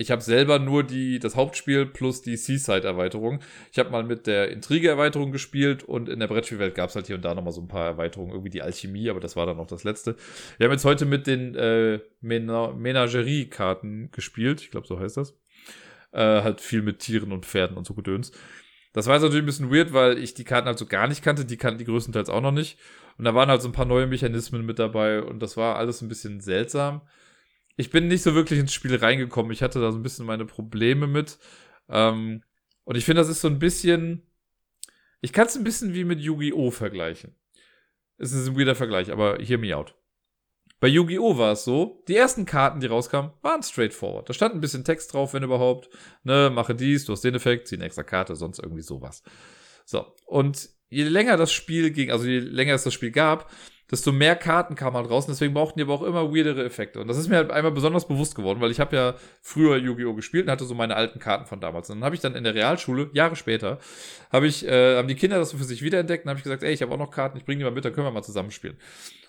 Ich 0.00 0.12
habe 0.12 0.22
selber 0.22 0.60
nur 0.60 0.84
die, 0.84 1.18
das 1.18 1.34
Hauptspiel 1.34 1.84
plus 1.84 2.22
die 2.22 2.36
Seaside-Erweiterung. 2.36 3.40
Ich 3.72 3.80
habe 3.80 3.90
mal 3.90 4.04
mit 4.04 4.28
der 4.28 4.48
Intrige-Erweiterung 4.52 5.32
gespielt 5.32 5.82
und 5.82 6.08
in 6.08 6.20
der 6.20 6.28
Brettspielwelt 6.28 6.76
gab 6.76 6.90
es 6.90 6.94
halt 6.94 7.08
hier 7.08 7.16
und 7.16 7.24
da 7.24 7.34
nochmal 7.34 7.52
so 7.52 7.60
ein 7.60 7.66
paar 7.66 7.86
Erweiterungen, 7.86 8.30
irgendwie 8.30 8.50
die 8.50 8.62
Alchemie, 8.62 9.10
aber 9.10 9.18
das 9.18 9.34
war 9.34 9.44
dann 9.44 9.58
auch 9.58 9.66
das 9.66 9.82
letzte. 9.82 10.14
Wir 10.56 10.66
haben 10.66 10.72
jetzt 10.72 10.84
heute 10.84 11.04
mit 11.04 11.26
den 11.26 11.56
äh, 11.56 11.98
Menagerie-Karten 12.20 14.12
gespielt, 14.12 14.60
ich 14.60 14.70
glaube, 14.70 14.86
so 14.86 15.00
heißt 15.00 15.16
das. 15.16 15.36
Äh, 16.12 16.42
halt 16.42 16.60
viel 16.60 16.82
mit 16.82 17.00
Tieren 17.00 17.32
und 17.32 17.44
Pferden 17.44 17.76
und 17.76 17.84
so 17.84 17.94
Gedöns. 17.94 18.30
Das 18.92 19.06
war 19.06 19.14
jetzt 19.14 19.22
natürlich 19.22 19.42
ein 19.42 19.46
bisschen 19.46 19.72
weird, 19.72 19.92
weil 19.92 20.16
ich 20.18 20.32
die 20.34 20.44
Karten 20.44 20.68
halt 20.68 20.78
so 20.78 20.86
gar 20.86 21.08
nicht 21.08 21.22
kannte. 21.22 21.44
Die 21.44 21.56
kannten 21.56 21.78
die 21.78 21.84
größtenteils 21.84 22.30
auch 22.30 22.40
noch 22.40 22.52
nicht. 22.52 22.78
Und 23.18 23.24
da 23.24 23.34
waren 23.34 23.48
halt 23.48 23.62
so 23.62 23.68
ein 23.68 23.72
paar 23.72 23.84
neue 23.84 24.06
Mechanismen 24.06 24.64
mit 24.64 24.78
dabei 24.78 25.22
und 25.22 25.40
das 25.40 25.56
war 25.56 25.76
alles 25.76 26.02
ein 26.02 26.08
bisschen 26.08 26.40
seltsam. 26.40 27.02
Ich 27.78 27.90
bin 27.90 28.08
nicht 28.08 28.24
so 28.24 28.34
wirklich 28.34 28.58
ins 28.58 28.74
Spiel 28.74 28.96
reingekommen. 28.96 29.52
Ich 29.52 29.62
hatte 29.62 29.80
da 29.80 29.92
so 29.92 29.98
ein 29.98 30.02
bisschen 30.02 30.26
meine 30.26 30.44
Probleme 30.44 31.06
mit. 31.06 31.38
Ähm, 31.88 32.42
und 32.82 32.96
ich 32.96 33.04
finde, 33.04 33.22
das 33.22 33.28
ist 33.28 33.40
so 33.40 33.46
ein 33.46 33.60
bisschen. 33.60 34.26
Ich 35.20 35.32
kann 35.32 35.46
es 35.46 35.56
ein 35.56 35.62
bisschen 35.62 35.94
wie 35.94 36.02
mit 36.02 36.18
Yu-Gi-Oh! 36.18 36.72
vergleichen. 36.72 37.36
Es 38.18 38.32
ist 38.32 38.48
ein 38.48 38.58
weirder 38.58 38.74
Vergleich, 38.74 39.12
aber 39.12 39.38
hear 39.38 39.58
me 39.58 39.76
out. 39.76 39.94
Bei 40.80 40.88
Yu-Gi-Oh! 40.88 41.38
war 41.38 41.52
es 41.52 41.62
so, 41.62 42.02
die 42.08 42.16
ersten 42.16 42.46
Karten, 42.46 42.80
die 42.80 42.88
rauskamen, 42.88 43.30
waren 43.42 43.62
straightforward. 43.62 44.28
Da 44.28 44.34
stand 44.34 44.56
ein 44.56 44.60
bisschen 44.60 44.84
Text 44.84 45.12
drauf, 45.12 45.32
wenn 45.32 45.44
überhaupt. 45.44 45.88
Ne, 46.24 46.50
mache 46.52 46.74
dies, 46.74 47.04
du 47.04 47.12
hast 47.12 47.22
den 47.22 47.36
Effekt, 47.36 47.68
zieh 47.68 47.76
eine 47.76 47.84
extra 47.84 48.02
Karte, 48.02 48.34
sonst 48.34 48.58
irgendwie 48.58 48.82
sowas. 48.82 49.22
So. 49.84 50.16
Und 50.26 50.68
je 50.88 51.04
länger 51.04 51.36
das 51.36 51.52
Spiel 51.52 51.92
ging, 51.92 52.10
also 52.10 52.26
je 52.26 52.40
länger 52.40 52.74
es 52.74 52.82
das 52.82 52.94
Spiel 52.94 53.12
gab, 53.12 53.52
desto 53.90 54.12
mehr 54.12 54.36
Karten 54.36 54.74
kamen 54.74 54.96
halt 54.96 55.10
raus. 55.10 55.24
Und 55.26 55.32
deswegen 55.32 55.54
brauchten 55.54 55.78
die 55.78 55.84
aber 55.84 55.94
auch 55.94 56.02
immer 56.02 56.32
weirdere 56.34 56.64
Effekte. 56.64 57.00
Und 57.00 57.08
das 57.08 57.16
ist 57.16 57.28
mir 57.28 57.36
halt 57.36 57.50
einmal 57.50 57.72
besonders 57.72 58.06
bewusst 58.06 58.34
geworden, 58.34 58.60
weil 58.60 58.70
ich 58.70 58.80
habe 58.80 58.94
ja 58.94 59.14
früher 59.40 59.76
Yu-Gi-Oh! 59.76 60.14
gespielt 60.14 60.46
und 60.46 60.50
hatte 60.50 60.64
so 60.64 60.74
meine 60.74 60.96
alten 60.96 61.18
Karten 61.18 61.46
von 61.46 61.60
damals. 61.60 61.88
Und 61.90 61.98
dann 61.98 62.04
habe 62.04 62.14
ich 62.14 62.20
dann 62.20 62.34
in 62.34 62.44
der 62.44 62.54
Realschule, 62.54 63.10
Jahre 63.12 63.36
später, 63.36 63.78
habe 64.30 64.46
ich, 64.46 64.66
äh, 64.66 64.96
haben 64.96 65.08
die 65.08 65.14
Kinder 65.14 65.38
das 65.38 65.52
für 65.52 65.64
sich 65.64 65.82
wiederentdeckt 65.82 66.24
und 66.24 66.30
habe 66.30 66.38
ich 66.38 66.44
gesagt, 66.44 66.62
ey, 66.62 66.72
ich 66.72 66.82
habe 66.82 66.92
auch 66.92 66.98
noch 66.98 67.10
Karten, 67.10 67.38
ich 67.38 67.44
bringe 67.44 67.58
die 67.58 67.64
mal 67.64 67.70
mit, 67.70 67.84
dann 67.84 67.92
können 67.92 68.06
wir 68.06 68.10
mal 68.10 68.22
zusammenspielen. 68.22 68.76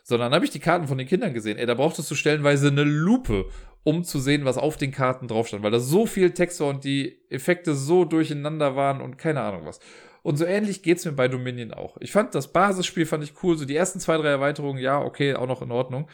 Sondern 0.03 0.33
habe 0.33 0.43
ich 0.43 0.51
die 0.51 0.59
Karten 0.59 0.87
von 0.87 0.97
den 0.97 1.07
Kindern 1.07 1.33
gesehen. 1.33 1.57
Ey, 1.57 1.65
da 1.65 1.75
brauchtest 1.75 2.09
du 2.11 2.15
stellenweise 2.15 2.67
eine 2.67 2.83
Lupe, 2.83 3.45
um 3.83 4.03
zu 4.03 4.19
sehen, 4.19 4.43
was 4.43 4.57
auf 4.57 4.75
den 4.75 4.91
Karten 4.91 5.27
drauf 5.27 5.47
stand, 5.47 5.63
weil 5.63 5.71
da 5.71 5.79
so 5.79 6.05
viel 6.05 6.31
Text 6.31 6.59
war 6.59 6.67
und 6.67 6.83
die 6.83 7.17
Effekte 7.29 7.75
so 7.75 8.05
durcheinander 8.05 8.75
waren 8.75 9.01
und 9.01 9.17
keine 9.17 9.41
Ahnung 9.41 9.61
was. 9.65 9.79
Und 10.21 10.37
so 10.37 10.45
ähnlich 10.45 10.83
geht's 10.83 11.05
mir 11.05 11.13
bei 11.13 11.27
Dominion 11.27 11.73
auch. 11.73 11.97
Ich 11.99 12.11
fand 12.11 12.35
das 12.35 12.51
Basisspiel 12.51 13.05
fand 13.05 13.23
ich 13.23 13.43
cool, 13.43 13.57
so 13.57 13.65
die 13.65 13.75
ersten 13.75 13.99
zwei, 13.99 14.17
drei 14.17 14.29
Erweiterungen, 14.29 14.81
ja, 14.81 15.01
okay, 15.01 15.35
auch 15.35 15.47
noch 15.47 15.61
in 15.61 15.71
Ordnung. 15.71 16.09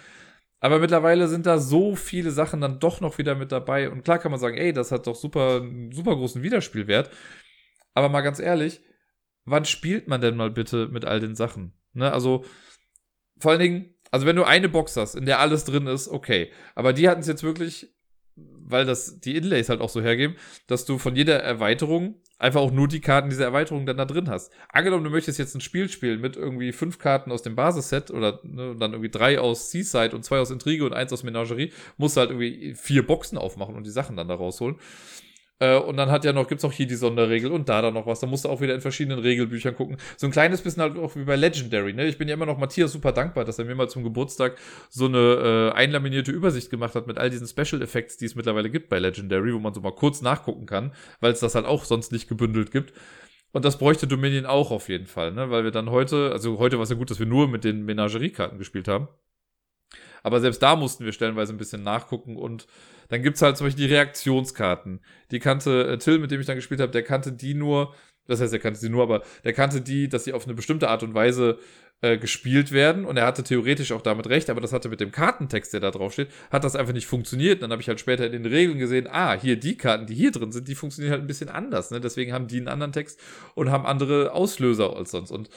Aber 0.60 0.80
mittlerweile 0.80 1.28
sind 1.28 1.46
da 1.46 1.60
so 1.60 1.96
viele 1.96 2.32
Sachen 2.32 2.62
dann 2.62 2.80
doch 2.80 3.02
noch 3.02 3.18
wieder 3.18 3.36
mit 3.36 3.52
dabei. 3.52 3.90
Und 3.90 4.04
klar 4.04 4.20
kann 4.20 4.32
man 4.32 4.40
sagen, 4.40 4.58
ey, 4.58 4.74
das 4.74 4.92
hat 4.92 5.06
doch 5.08 5.16
super, 5.16 5.62
super 5.92 6.16
großen 6.16 6.42
Wiederspielwert. 6.42 7.12
Aber 7.94 8.10
mal 8.10 8.22
ganz 8.22 8.40
ehrlich, 8.40 8.82
wann 9.46 9.66
spielt 9.66 10.08
man 10.08 10.22
denn 10.22 10.36
mal 10.36 10.52
bitte 10.52 10.88
mit 10.88 11.06
all 11.06 11.20
den 11.20 11.36
Sachen? 11.36 11.74
Ne, 11.94 12.12
also, 12.12 12.46
vor 13.38 13.52
allen 13.52 13.60
Dingen, 13.60 13.96
also 14.12 14.26
wenn 14.26 14.36
du 14.36 14.44
eine 14.44 14.70
Box 14.70 14.98
hast, 14.98 15.16
in 15.16 15.26
der 15.26 15.40
alles 15.40 15.66
drin 15.66 15.88
ist, 15.88 16.08
okay. 16.08 16.52
Aber 16.74 16.94
die 16.94 17.08
hatten 17.10 17.22
es 17.22 17.28
jetzt 17.28 17.44
wirklich, 17.44 17.94
weil 18.36 18.86
das 18.86 19.20
die 19.20 19.36
Inlays 19.36 19.70
halt 19.70 19.82
auch 19.82 19.90
so 19.90 20.02
hergeben, 20.02 20.36
dass 20.68 20.86
du 20.86 20.98
von 20.98 21.16
jeder 21.16 21.42
Erweiterung 21.42 22.22
einfach 22.38 22.62
auch 22.62 22.72
nur 22.72 22.88
die 22.88 23.00
Karten 23.00 23.30
dieser 23.30 23.46
Erweiterung 23.46 23.86
dann 23.86 23.98
da 23.98 24.06
drin 24.06 24.30
hast. 24.30 24.52
Angenommen, 24.70 25.04
du 25.04 25.10
möchtest 25.10 25.40
jetzt 25.40 25.56
ein 25.56 25.62
Spiel 25.62 25.90
spielen 25.90 26.20
mit 26.20 26.36
irgendwie 26.36 26.72
fünf 26.72 27.00
Karten 27.00 27.32
aus 27.32 27.44
dem 27.44 27.56
Basisset 27.56 28.12
oder 28.12 28.40
ne, 28.44 28.76
dann 28.78 28.92
irgendwie 28.92 29.10
drei 29.10 29.40
aus 29.40 29.72
Seaside 29.72 30.16
und 30.16 30.24
zwei 30.24 30.40
aus 30.40 30.52
Intrige 30.52 30.86
und 30.86 30.94
eins 30.94 31.14
aus 31.14 31.24
Menagerie, 31.24 31.72
musst 31.98 32.18
du 32.18 32.22
halt 32.22 32.32
irgendwie 32.32 32.74
vier 32.76 33.06
Boxen 33.06 33.38
aufmachen 33.38 33.76
und 33.76 33.86
die 33.86 33.92
Sachen 33.92 34.18
dann 34.18 34.28
da 34.28 34.36
rausholen. 34.36 34.76
Äh, 35.60 35.78
und 35.78 35.96
dann 35.98 36.12
hat 36.12 36.26
ja 36.26 36.34
noch, 36.34 36.48
gibt's 36.48 36.66
auch 36.66 36.72
hier 36.72 36.88
die 36.88 36.96
Sonderregel 36.96 37.52
und 37.52 37.70
da 37.70 37.82
dann 37.82 37.94
noch 37.94 38.06
was. 38.06 38.20
Da 38.20 38.28
musst 38.28 38.46
du 38.46 38.50
auch 38.50 38.62
wieder 38.62 38.76
in 38.76 38.82
verschiedenen 38.82 39.20
Regelbüchern 39.20 39.76
gucken. 39.76 39.98
So 40.18 40.28
ein 40.28 40.32
kleines 40.32 40.62
bisschen 40.62 40.82
halt 40.82 40.98
auch 40.98 41.16
wie 41.16 41.24
bei 41.24 41.36
Legendary, 41.36 41.94
ne? 41.94 42.08
Ich 42.08 42.18
bin 42.18 42.28
ja 42.28 42.34
immer 42.34 42.46
noch 42.46 42.58
Matthias 42.58 42.92
super 42.92 43.12
dankbar, 43.14 43.46
dass 43.46 43.58
er 43.60 43.66
mir 43.66 43.76
mal 43.76 43.90
zum 43.90 44.04
Geburtstag 44.04 44.58
so 44.90 45.06
eine 45.06 45.72
äh, 45.74 45.78
einlaminierte 45.78 46.32
Übersicht 46.32 46.70
gemacht 46.70 46.96
hat 46.96 47.08
mit 47.08 47.18
all 47.18 47.30
diesen 47.30 47.48
Special 47.48 47.82
Effects, 47.82 48.18
die 48.18 48.26
es 48.26 48.36
mittlerweile 48.36 48.70
gibt 48.70 48.90
bei 48.90 49.00
Legendary, 49.00 49.54
wo 49.54 49.60
man 49.60 49.74
so 49.74 49.80
mal 49.82 49.96
kurz 49.96 50.22
nachgucken 50.22 50.66
kann, 50.66 50.94
weil 51.22 51.32
es 51.32 51.40
das 51.40 51.56
halt 51.56 51.66
auch 51.66 51.86
sonst 51.86 52.12
nicht 52.12 52.28
gebündelt 52.28 52.72
gibt. 52.72 52.94
Und 53.54 53.64
das 53.64 53.78
bräuchte 53.78 54.06
Dominion 54.06 54.46
auch 54.46 54.72
auf 54.72 54.90
jeden 54.90 55.08
Fall, 55.08 55.32
ne? 55.32 55.50
Weil 55.50 55.64
wir 55.64 55.72
dann 55.72 55.90
heute, 55.90 56.32
also 56.34 56.60
heute 56.60 56.76
war 56.76 56.84
es 56.84 56.90
ja 56.90 56.98
gut, 56.98 57.10
dass 57.10 57.20
wir 57.20 57.26
nur 57.26 57.48
mit 57.48 57.64
den 57.64 57.86
Menageriekarten 57.86 58.58
gespielt 58.58 58.90
haben. 58.90 59.08
Aber 60.24 60.42
selbst 60.42 60.62
da 60.62 60.76
mussten 60.76 61.06
wir 61.06 61.14
stellenweise 61.14 61.54
ein 61.54 61.58
bisschen 61.58 61.84
nachgucken 61.84 62.36
und 62.36 62.68
dann 63.10 63.24
gibt's 63.24 63.42
halt 63.42 63.58
zum 63.58 63.68
Beispiel 63.68 63.88
die 63.88 63.94
Reaktionskarten. 63.94 65.02
Die 65.32 65.40
kannte 65.40 65.88
äh, 65.88 65.98
Till, 65.98 66.20
mit 66.20 66.32
dem 66.32 66.40
ich 66.40 66.48
dann 66.48 66.56
gespielt 66.56 66.82
habe, 66.82 66.92
der 66.92 67.04
kannte 67.04 67.32
die 67.32 67.54
nur, 67.54 67.94
das 68.28 68.42
heißt, 68.42 68.54
er 68.54 68.60
kannte 68.60 68.80
sie 68.80 68.90
nur, 68.90 69.04
aber 69.04 69.24
der 69.44 69.54
kannte 69.54 69.82
die, 69.82 70.10
dass 70.10 70.24
sie 70.24 70.34
auf 70.34 70.46
eine 70.46 70.54
bestimmte 70.54 70.90
Art 70.90 71.04
und 71.04 71.14
Weise 71.14 71.60
äh, 72.02 72.18
gespielt 72.18 72.72
werden 72.72 73.06
und 73.06 73.18
er 73.18 73.26
hatte 73.26 73.44
theoretisch 73.44 73.92
auch 73.92 74.02
damit 74.02 74.28
recht, 74.28 74.50
aber 74.50 74.62
das 74.62 74.74
hatte 74.74 74.90
mit 74.90 75.00
dem 75.00 75.12
Kartentext, 75.12 75.74
der 75.74 75.80
da 75.80 75.92
drauf 75.92 76.14
steht, 76.14 76.30
hat 76.52 76.64
das 76.64 76.76
einfach 76.76 76.94
nicht 76.94 77.08
funktioniert. 77.08 77.56
Und 77.56 77.62
dann 77.62 77.72
habe 77.72 77.82
ich 77.82 77.88
halt 77.88 78.00
später 78.00 78.26
in 78.26 78.32
den 78.32 78.46
Regeln 78.46 78.78
gesehen, 78.80 79.08
ah, 79.10 79.34
hier 79.40 79.58
die 79.58 79.78
Karten, 79.78 80.06
die 80.06 80.16
hier 80.16 80.32
drin 80.32 80.52
sind, 80.52 80.68
die 80.68 80.76
funktionieren 80.76 81.14
halt 81.14 81.24
ein 81.24 81.28
bisschen 81.28 81.50
anders. 81.50 81.92
Ne? 81.92 82.02
Deswegen 82.02 82.34
haben 82.34 82.48
die 82.48 82.58
einen 82.58 82.68
anderen 82.68 82.92
Text 82.92 83.20
und 83.56 83.72
haben 83.72 83.86
andere 83.86 84.34
Auslöser 84.34 84.96
als 84.96 85.12
sonst. 85.12 85.32
Und 85.32 85.50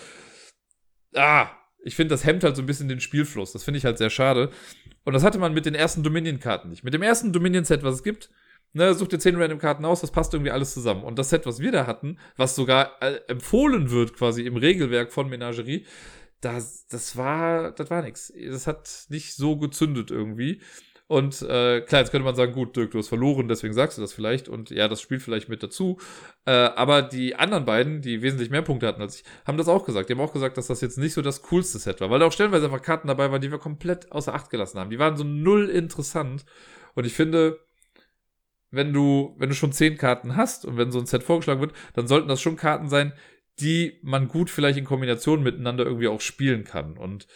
ah, 1.14 1.50
ich 1.82 1.96
finde, 1.96 2.14
das 2.14 2.24
hemmt 2.24 2.44
halt 2.44 2.56
so 2.56 2.62
ein 2.62 2.66
bisschen 2.66 2.88
den 2.88 3.00
Spielfluss. 3.00 3.52
Das 3.52 3.64
finde 3.64 3.78
ich 3.78 3.84
halt 3.84 3.98
sehr 3.98 4.10
schade. 4.10 4.50
Und 5.08 5.14
das 5.14 5.24
hatte 5.24 5.38
man 5.38 5.54
mit 5.54 5.64
den 5.64 5.74
ersten 5.74 6.02
Dominion-Karten 6.02 6.68
nicht. 6.68 6.84
Mit 6.84 6.92
dem 6.92 7.00
ersten 7.00 7.32
Dominion-Set, 7.32 7.82
was 7.82 7.94
es 7.94 8.02
gibt, 8.02 8.28
ne, 8.74 8.92
such 8.92 9.08
dir 9.08 9.18
10 9.18 9.36
Random-Karten 9.36 9.86
aus, 9.86 10.02
das 10.02 10.10
passt 10.10 10.34
irgendwie 10.34 10.50
alles 10.50 10.74
zusammen. 10.74 11.02
Und 11.02 11.18
das 11.18 11.30
Set, 11.30 11.46
was 11.46 11.60
wir 11.60 11.72
da 11.72 11.86
hatten, 11.86 12.18
was 12.36 12.54
sogar 12.54 12.90
äh, 13.00 13.18
empfohlen 13.26 13.90
wird 13.90 14.12
quasi 14.12 14.42
im 14.42 14.58
Regelwerk 14.58 15.10
von 15.10 15.30
Menagerie, 15.30 15.86
das, 16.42 16.88
das 16.88 17.16
war, 17.16 17.72
das 17.72 17.88
war 17.88 18.02
nix. 18.02 18.30
Das 18.50 18.66
hat 18.66 19.06
nicht 19.08 19.34
so 19.34 19.56
gezündet 19.56 20.10
irgendwie. 20.10 20.60
Und 21.08 21.40
äh, 21.40 21.80
klar, 21.80 22.02
jetzt 22.02 22.10
könnte 22.10 22.26
man 22.26 22.36
sagen, 22.36 22.52
gut, 22.52 22.76
Dirk, 22.76 22.90
du 22.90 22.98
hast 22.98 23.08
verloren, 23.08 23.48
deswegen 23.48 23.72
sagst 23.72 23.96
du 23.96 24.02
das 24.02 24.12
vielleicht. 24.12 24.46
Und 24.46 24.68
ja, 24.68 24.88
das 24.88 25.00
spielt 25.00 25.22
vielleicht 25.22 25.48
mit 25.48 25.62
dazu. 25.62 25.98
Äh, 26.44 26.50
aber 26.50 27.00
die 27.00 27.34
anderen 27.34 27.64
beiden, 27.64 28.02
die 28.02 28.20
wesentlich 28.20 28.50
mehr 28.50 28.60
Punkte 28.60 28.86
hatten 28.86 29.00
als 29.00 29.16
ich, 29.16 29.24
haben 29.46 29.56
das 29.56 29.68
auch 29.68 29.86
gesagt. 29.86 30.10
Die 30.10 30.12
haben 30.12 30.20
auch 30.20 30.34
gesagt, 30.34 30.58
dass 30.58 30.66
das 30.66 30.82
jetzt 30.82 30.98
nicht 30.98 31.14
so 31.14 31.22
das 31.22 31.40
coolste 31.42 31.78
Set 31.78 32.02
war. 32.02 32.10
Weil 32.10 32.18
da 32.18 32.26
auch 32.26 32.32
stellenweise 32.32 32.66
einfach 32.66 32.82
Karten 32.82 33.08
dabei 33.08 33.32
waren, 33.32 33.40
die 33.40 33.50
wir 33.50 33.58
komplett 33.58 34.12
außer 34.12 34.34
Acht 34.34 34.50
gelassen 34.50 34.78
haben. 34.78 34.90
Die 34.90 34.98
waren 34.98 35.16
so 35.16 35.24
null 35.24 35.70
interessant. 35.70 36.44
Und 36.94 37.06
ich 37.06 37.14
finde, 37.14 37.58
wenn 38.70 38.92
du, 38.92 39.34
wenn 39.38 39.48
du 39.48 39.54
schon 39.54 39.72
zehn 39.72 39.96
Karten 39.96 40.36
hast 40.36 40.66
und 40.66 40.76
wenn 40.76 40.92
so 40.92 40.98
ein 40.98 41.06
Set 41.06 41.22
vorgeschlagen 41.22 41.62
wird, 41.62 41.72
dann 41.94 42.06
sollten 42.06 42.28
das 42.28 42.42
schon 42.42 42.56
Karten 42.56 42.90
sein, 42.90 43.14
die 43.60 43.98
man 44.02 44.28
gut 44.28 44.50
vielleicht 44.50 44.78
in 44.78 44.84
Kombination 44.84 45.42
miteinander 45.42 45.86
irgendwie 45.86 46.08
auch 46.08 46.20
spielen 46.20 46.64
kann. 46.64 46.98
Und 46.98 47.26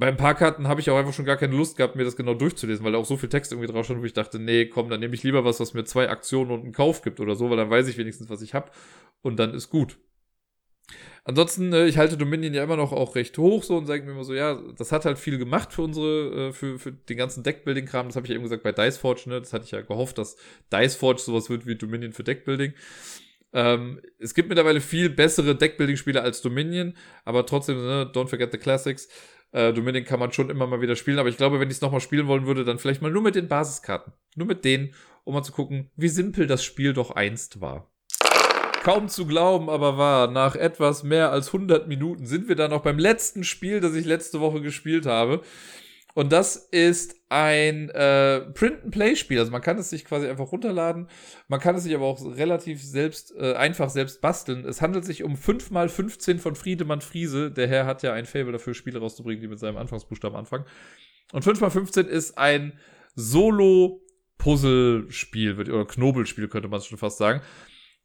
bei 0.00 0.08
ein 0.08 0.16
paar 0.16 0.34
Karten 0.34 0.66
habe 0.66 0.80
ich 0.80 0.88
auch 0.88 0.96
einfach 0.96 1.12
schon 1.12 1.26
gar 1.26 1.36
keine 1.36 1.54
Lust 1.54 1.76
gehabt, 1.76 1.94
mir 1.94 2.04
das 2.04 2.16
genau 2.16 2.32
durchzulesen, 2.32 2.84
weil 2.84 2.92
da 2.92 2.98
auch 2.98 3.04
so 3.04 3.18
viel 3.18 3.28
Text 3.28 3.52
irgendwie 3.52 3.70
drauf 3.70 3.84
stand, 3.84 4.00
wo 4.00 4.04
ich 4.06 4.14
dachte, 4.14 4.38
nee, 4.38 4.64
komm, 4.64 4.88
dann 4.88 4.98
nehme 4.98 5.14
ich 5.14 5.22
lieber 5.22 5.44
was, 5.44 5.60
was 5.60 5.74
mir 5.74 5.84
zwei 5.84 6.08
Aktionen 6.08 6.50
und 6.50 6.62
einen 6.62 6.72
Kauf 6.72 7.02
gibt 7.02 7.20
oder 7.20 7.36
so, 7.36 7.50
weil 7.50 7.58
dann 7.58 7.68
weiß 7.68 7.86
ich 7.86 7.98
wenigstens, 7.98 8.30
was 8.30 8.40
ich 8.40 8.54
habe 8.54 8.70
und 9.20 9.38
dann 9.38 9.52
ist 9.52 9.68
gut. 9.68 9.98
Ansonsten, 11.24 11.72
äh, 11.74 11.86
ich 11.86 11.98
halte 11.98 12.16
Dominion 12.16 12.54
ja 12.54 12.64
immer 12.64 12.76
noch 12.76 12.92
auch 12.92 13.14
recht 13.14 13.36
hoch 13.36 13.62
so 13.62 13.76
und 13.76 13.84
sage 13.84 14.04
mir 14.04 14.12
immer 14.12 14.24
so, 14.24 14.32
ja, 14.32 14.58
das 14.78 14.90
hat 14.90 15.04
halt 15.04 15.18
viel 15.18 15.36
gemacht 15.36 15.72
für 15.74 15.82
unsere, 15.82 16.48
äh, 16.48 16.52
für, 16.52 16.78
für 16.78 16.92
den 16.92 17.18
ganzen 17.18 17.42
Deckbuilding-Kram. 17.42 18.06
Das 18.06 18.16
habe 18.16 18.26
ich 18.26 18.30
ja 18.30 18.36
eben 18.36 18.44
gesagt 18.44 18.62
bei 18.62 18.72
Diceforge, 18.72 19.28
ne? 19.28 19.38
Das 19.38 19.52
hatte 19.52 19.66
ich 19.66 19.70
ja 19.70 19.82
gehofft, 19.82 20.16
dass 20.16 20.36
Diceforge 20.72 21.20
sowas 21.20 21.50
wird 21.50 21.66
wie 21.66 21.76
Dominion 21.76 22.12
für 22.12 22.24
Deckbuilding. 22.24 22.72
Ähm, 23.52 24.00
es 24.18 24.34
gibt 24.34 24.48
mittlerweile 24.48 24.80
viel 24.80 25.10
bessere 25.10 25.54
Deckbuilding-Spiele 25.54 26.22
als 26.22 26.40
Dominion, 26.40 26.94
aber 27.24 27.44
trotzdem, 27.46 27.76
ne, 27.76 28.10
don't 28.12 28.28
forget 28.28 28.52
the 28.52 28.58
classics. 28.58 29.08
Äh, 29.52 29.72
Dominion 29.72 30.04
kann 30.04 30.20
man 30.20 30.32
schon 30.32 30.50
immer 30.50 30.66
mal 30.66 30.80
wieder 30.80 30.96
spielen, 30.96 31.18
aber 31.18 31.28
ich 31.28 31.36
glaube, 31.36 31.58
wenn 31.58 31.68
ich 31.68 31.76
es 31.76 31.80
nochmal 31.80 32.00
spielen 32.00 32.28
wollen 32.28 32.46
würde, 32.46 32.64
dann 32.64 32.78
vielleicht 32.78 33.02
mal 33.02 33.10
nur 33.10 33.22
mit 33.22 33.34
den 33.34 33.48
Basiskarten. 33.48 34.12
Nur 34.36 34.46
mit 34.46 34.64
denen, 34.64 34.94
um 35.24 35.34
mal 35.34 35.42
zu 35.42 35.52
gucken, 35.52 35.90
wie 35.96 36.08
simpel 36.08 36.46
das 36.46 36.64
Spiel 36.64 36.92
doch 36.92 37.10
einst 37.10 37.60
war. 37.60 37.90
Kaum 38.82 39.08
zu 39.08 39.26
glauben, 39.26 39.68
aber 39.68 39.98
wahr. 39.98 40.30
Nach 40.30 40.56
etwas 40.56 41.02
mehr 41.02 41.32
als 41.32 41.48
100 41.48 41.86
Minuten 41.86 42.26
sind 42.26 42.48
wir 42.48 42.56
dann 42.56 42.70
noch 42.70 42.82
beim 42.82 42.98
letzten 42.98 43.44
Spiel, 43.44 43.80
das 43.80 43.94
ich 43.94 44.06
letzte 44.06 44.40
Woche 44.40 44.62
gespielt 44.62 45.04
habe. 45.04 45.42
Und 46.14 46.32
das 46.32 46.56
ist 46.56 47.14
ein 47.28 47.88
äh, 47.90 48.40
Print-and-Play-Spiel. 48.40 49.38
Also 49.38 49.52
man 49.52 49.62
kann 49.62 49.78
es 49.78 49.90
sich 49.90 50.04
quasi 50.04 50.26
einfach 50.26 50.50
runterladen. 50.50 51.06
Man 51.46 51.60
kann 51.60 51.76
es 51.76 51.84
sich 51.84 51.94
aber 51.94 52.06
auch 52.06 52.20
relativ 52.24 52.82
selbst, 52.82 53.32
äh, 53.36 53.54
einfach 53.54 53.90
selbst 53.90 54.20
basteln. 54.20 54.64
Es 54.64 54.82
handelt 54.82 55.04
sich 55.04 55.22
um 55.22 55.34
5x15 55.34 56.38
von 56.38 56.56
Friedemann 56.56 57.00
Friese. 57.00 57.52
Der 57.52 57.68
Herr 57.68 57.86
hat 57.86 58.02
ja 58.02 58.12
ein 58.12 58.26
Fable 58.26 58.50
dafür, 58.52 58.74
Spiele 58.74 58.98
rauszubringen, 58.98 59.40
die 59.40 59.48
mit 59.48 59.60
seinem 59.60 59.76
Anfangsbuchstaben 59.76 60.36
anfangen. 60.36 60.64
Und 61.32 61.44
5x15 61.44 62.06
ist 62.06 62.36
ein 62.36 62.76
Solo-Puzzle-Spiel, 63.14 65.60
oder 65.60 65.86
Knobelspiel 65.86 66.48
könnte 66.48 66.66
man 66.68 66.78
es 66.78 66.86
schon 66.86 66.98
fast 66.98 67.18
sagen. 67.18 67.40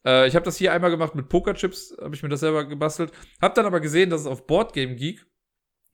Äh, 0.06 0.28
ich 0.28 0.36
habe 0.36 0.46
das 0.46 0.58
hier 0.58 0.74
einmal 0.74 0.92
gemacht 0.92 1.16
mit 1.16 1.30
Pokerchips, 1.30 1.98
habe 2.00 2.14
ich 2.16 2.22
mir 2.22 2.30
das 2.30 2.42
selber 2.42 2.66
gebastelt. 2.66 3.12
Hab 3.42 3.56
dann 3.56 3.66
aber 3.66 3.80
gesehen, 3.80 4.12
dass 4.12 4.22
es 4.22 4.28
auf 4.28 4.46
Boardgame 4.46 4.96
Geek 4.96 5.26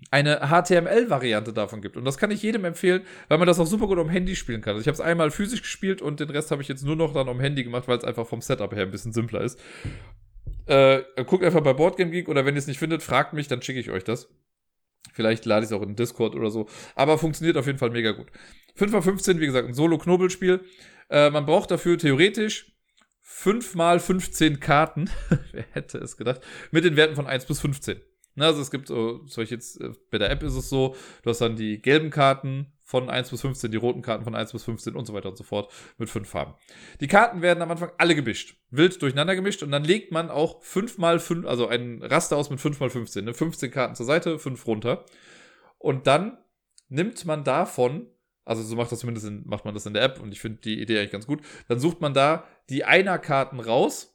eine 0.09 0.49
HTML-Variante 0.49 1.53
davon 1.53 1.81
gibt. 1.81 1.95
Und 1.95 2.05
das 2.05 2.17
kann 2.17 2.31
ich 2.31 2.41
jedem 2.41 2.65
empfehlen, 2.65 3.03
weil 3.27 3.37
man 3.37 3.47
das 3.47 3.59
auch 3.59 3.67
super 3.67 3.87
gut 3.87 3.99
am 3.99 4.09
Handy 4.09 4.35
spielen 4.35 4.61
kann. 4.61 4.73
Also 4.73 4.81
ich 4.81 4.87
habe 4.87 4.95
es 4.95 5.01
einmal 5.01 5.31
physisch 5.31 5.61
gespielt 5.61 6.01
und 6.01 6.19
den 6.19 6.29
Rest 6.29 6.51
habe 6.51 6.61
ich 6.61 6.67
jetzt 6.67 6.83
nur 6.83 6.95
noch 6.95 7.13
dann 7.13 7.29
am 7.29 7.39
Handy 7.39 7.63
gemacht, 7.63 7.87
weil 7.87 7.97
es 7.97 8.03
einfach 8.03 8.27
vom 8.27 8.41
Setup 8.41 8.73
her 8.73 8.83
ein 8.83 8.91
bisschen 8.91 9.13
simpler 9.13 9.41
ist. 9.41 9.59
Äh, 10.65 11.03
guckt 11.25 11.43
einfach 11.43 11.61
bei 11.61 11.73
Boardgame 11.73 12.11
Geek 12.11 12.29
oder 12.29 12.45
wenn 12.45 12.55
ihr 12.55 12.59
es 12.59 12.67
nicht 12.67 12.79
findet, 12.79 13.03
fragt 13.03 13.33
mich, 13.33 13.47
dann 13.47 13.61
schicke 13.61 13.79
ich 13.79 13.91
euch 13.91 14.03
das. 14.03 14.29
Vielleicht 15.13 15.45
lade 15.45 15.65
ich 15.65 15.71
es 15.71 15.77
auch 15.77 15.81
in 15.81 15.95
Discord 15.95 16.35
oder 16.35 16.49
so. 16.49 16.67
Aber 16.95 17.17
funktioniert 17.17 17.57
auf 17.57 17.67
jeden 17.67 17.79
Fall 17.79 17.89
mega 17.89 18.11
gut. 18.11 18.27
5x15, 18.77 19.39
wie 19.39 19.45
gesagt, 19.45 19.67
ein 19.67 19.73
Solo-Knobelspiel. 19.73 20.61
Äh, 21.09 21.29
man 21.29 21.45
braucht 21.45 21.71
dafür 21.71 21.97
theoretisch 21.97 22.71
5 23.21 23.75
mal 23.75 23.99
15 23.99 24.59
Karten. 24.59 25.09
Wer 25.51 25.65
hätte 25.71 25.97
es 25.97 26.17
gedacht? 26.17 26.41
Mit 26.71 26.85
den 26.85 26.95
Werten 26.95 27.15
von 27.15 27.27
1 27.27 27.45
bis 27.45 27.59
15. 27.59 28.01
Na, 28.35 28.47
also 28.47 28.61
es 28.61 28.71
gibt 28.71 28.87
so, 28.87 29.21
solche 29.25 29.55
jetzt, 29.55 29.81
äh, 29.81 29.91
bei 30.09 30.17
der 30.17 30.29
App 30.29 30.43
ist 30.43 30.55
es 30.55 30.69
so, 30.69 30.95
du 31.23 31.29
hast 31.29 31.41
dann 31.41 31.55
die 31.55 31.81
gelben 31.81 32.09
Karten 32.09 32.71
von 32.91 33.09
1 33.09 33.29
bis 33.29 33.41
15, 33.41 33.71
die 33.71 33.77
roten 33.77 34.01
Karten 34.01 34.23
von 34.23 34.35
1 34.35 34.51
bis 34.51 34.63
15 34.65 34.95
und 34.95 35.05
so 35.05 35.13
weiter 35.13 35.29
und 35.29 35.37
so 35.37 35.43
fort 35.43 35.71
mit 35.97 36.09
fünf 36.09 36.29
Farben. 36.29 36.53
Die 36.99 37.07
Karten 37.07 37.41
werden 37.41 37.61
am 37.61 37.71
Anfang 37.71 37.91
alle 37.97 38.15
gemischt, 38.15 38.57
wild 38.69 39.01
durcheinander 39.01 39.35
gemischt 39.35 39.63
und 39.63 39.71
dann 39.71 39.83
legt 39.83 40.11
man 40.11 40.29
auch 40.29 40.61
5 40.61 40.97
mal 40.97 41.19
5, 41.19 41.45
also 41.45 41.67
ein 41.67 42.03
Raster 42.03 42.35
aus 42.37 42.49
mit 42.49 42.59
5 42.59 42.79
mal 42.79 42.89
15, 42.89 43.25
ne? 43.25 43.33
15 43.33 43.71
Karten 43.71 43.95
zur 43.95 44.05
Seite, 44.05 44.39
5 44.39 44.67
runter. 44.67 45.05
Und 45.77 46.05
dann 46.05 46.37
nimmt 46.89 47.23
man 47.25 47.45
davon, 47.45 48.07
also 48.43 48.61
so 48.61 48.75
macht 48.75 48.91
das 48.91 48.99
zumindest 48.99 49.25
in, 49.25 49.43
macht 49.45 49.63
man 49.63 49.73
das 49.73 49.85
in 49.85 49.93
der 49.93 50.03
App 50.03 50.19
und 50.19 50.33
ich 50.33 50.41
finde 50.41 50.59
die 50.59 50.81
Idee 50.81 50.99
eigentlich 50.99 51.11
ganz 51.11 51.27
gut, 51.27 51.41
dann 51.69 51.79
sucht 51.79 52.01
man 52.01 52.13
da 52.13 52.45
die 52.69 52.83
Einer-Karten 52.83 53.61
raus 53.61 54.10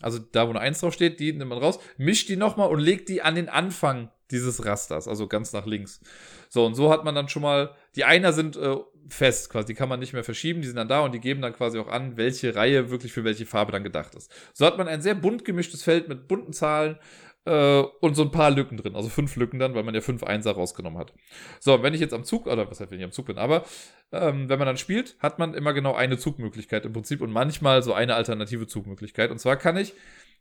also 0.00 0.18
da, 0.18 0.46
wo 0.46 0.50
eine 0.50 0.60
1 0.60 0.80
drauf 0.80 0.94
steht, 0.94 1.20
die 1.20 1.32
nimmt 1.32 1.50
man 1.50 1.58
raus, 1.58 1.78
mischt 1.96 2.28
die 2.28 2.36
nochmal 2.36 2.68
und 2.68 2.80
legt 2.80 3.08
die 3.08 3.22
an 3.22 3.34
den 3.34 3.48
Anfang 3.48 4.10
dieses 4.30 4.64
Rasters, 4.64 5.08
also 5.08 5.26
ganz 5.26 5.52
nach 5.52 5.66
links. 5.66 6.00
So, 6.48 6.64
und 6.64 6.74
so 6.74 6.90
hat 6.90 7.04
man 7.04 7.14
dann 7.14 7.28
schon 7.28 7.42
mal, 7.42 7.74
die 7.96 8.04
Einer 8.04 8.32
sind 8.32 8.56
äh, 8.56 8.76
fest 9.08 9.50
quasi, 9.50 9.66
die 9.66 9.74
kann 9.74 9.88
man 9.88 10.00
nicht 10.00 10.12
mehr 10.12 10.24
verschieben, 10.24 10.60
die 10.60 10.68
sind 10.68 10.76
dann 10.76 10.88
da 10.88 11.00
und 11.00 11.12
die 11.12 11.20
geben 11.20 11.42
dann 11.42 11.52
quasi 11.52 11.78
auch 11.78 11.88
an, 11.88 12.16
welche 12.16 12.54
Reihe 12.54 12.90
wirklich 12.90 13.12
für 13.12 13.24
welche 13.24 13.46
Farbe 13.46 13.72
dann 13.72 13.82
gedacht 13.82 14.14
ist. 14.14 14.30
So 14.52 14.64
hat 14.66 14.78
man 14.78 14.88
ein 14.88 15.02
sehr 15.02 15.14
bunt 15.14 15.44
gemischtes 15.44 15.82
Feld 15.82 16.08
mit 16.08 16.28
bunten 16.28 16.52
Zahlen 16.52 16.98
äh, 17.44 17.80
und 18.00 18.14
so 18.14 18.22
ein 18.22 18.30
paar 18.30 18.50
Lücken 18.50 18.76
drin, 18.76 18.94
also 18.94 19.08
fünf 19.08 19.36
Lücken 19.36 19.58
dann, 19.58 19.74
weil 19.74 19.82
man 19.82 19.94
ja 19.94 20.00
fünf 20.00 20.22
Einser 20.22 20.52
rausgenommen 20.52 20.98
hat. 20.98 21.14
So, 21.58 21.82
wenn 21.82 21.94
ich 21.94 22.00
jetzt 22.00 22.14
am 22.14 22.24
Zug, 22.24 22.46
oder 22.46 22.70
was 22.70 22.80
heißt, 22.80 22.90
wenn 22.90 22.98
ich 22.98 23.04
am 23.04 23.12
Zug 23.12 23.26
bin, 23.26 23.38
aber 23.38 23.64
ähm, 24.12 24.48
wenn 24.48 24.58
man 24.58 24.66
dann 24.66 24.76
spielt, 24.76 25.16
hat 25.20 25.38
man 25.38 25.54
immer 25.54 25.72
genau 25.72 25.94
eine 25.94 26.18
Zugmöglichkeit 26.18 26.84
im 26.84 26.92
Prinzip 26.92 27.20
und 27.20 27.30
manchmal 27.32 27.82
so 27.82 27.92
eine 27.92 28.14
alternative 28.14 28.66
Zugmöglichkeit. 28.66 29.30
Und 29.30 29.38
zwar 29.38 29.56
kann 29.56 29.76
ich 29.76 29.94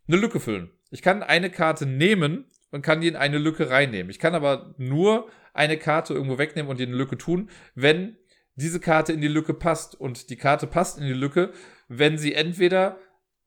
eine 0.07 0.17
Lücke 0.17 0.39
füllen. 0.39 0.71
Ich 0.91 1.01
kann 1.01 1.23
eine 1.23 1.49
Karte 1.49 1.85
nehmen 1.85 2.45
und 2.71 2.81
kann 2.81 3.01
die 3.01 3.07
in 3.07 3.15
eine 3.15 3.37
Lücke 3.37 3.69
reinnehmen. 3.69 4.09
Ich 4.09 4.19
kann 4.19 4.35
aber 4.35 4.73
nur 4.77 5.29
eine 5.53 5.77
Karte 5.77 6.13
irgendwo 6.13 6.37
wegnehmen 6.37 6.69
und 6.69 6.79
die 6.79 6.83
in 6.83 6.89
eine 6.89 6.97
Lücke 6.97 7.17
tun, 7.17 7.49
wenn 7.75 8.17
diese 8.55 8.79
Karte 8.79 9.13
in 9.13 9.21
die 9.21 9.27
Lücke 9.27 9.53
passt. 9.53 9.95
Und 9.95 10.29
die 10.29 10.35
Karte 10.35 10.67
passt 10.67 10.99
in 10.99 11.05
die 11.05 11.13
Lücke, 11.13 11.51
wenn 11.87 12.17
sie 12.17 12.33
entweder 12.33 12.97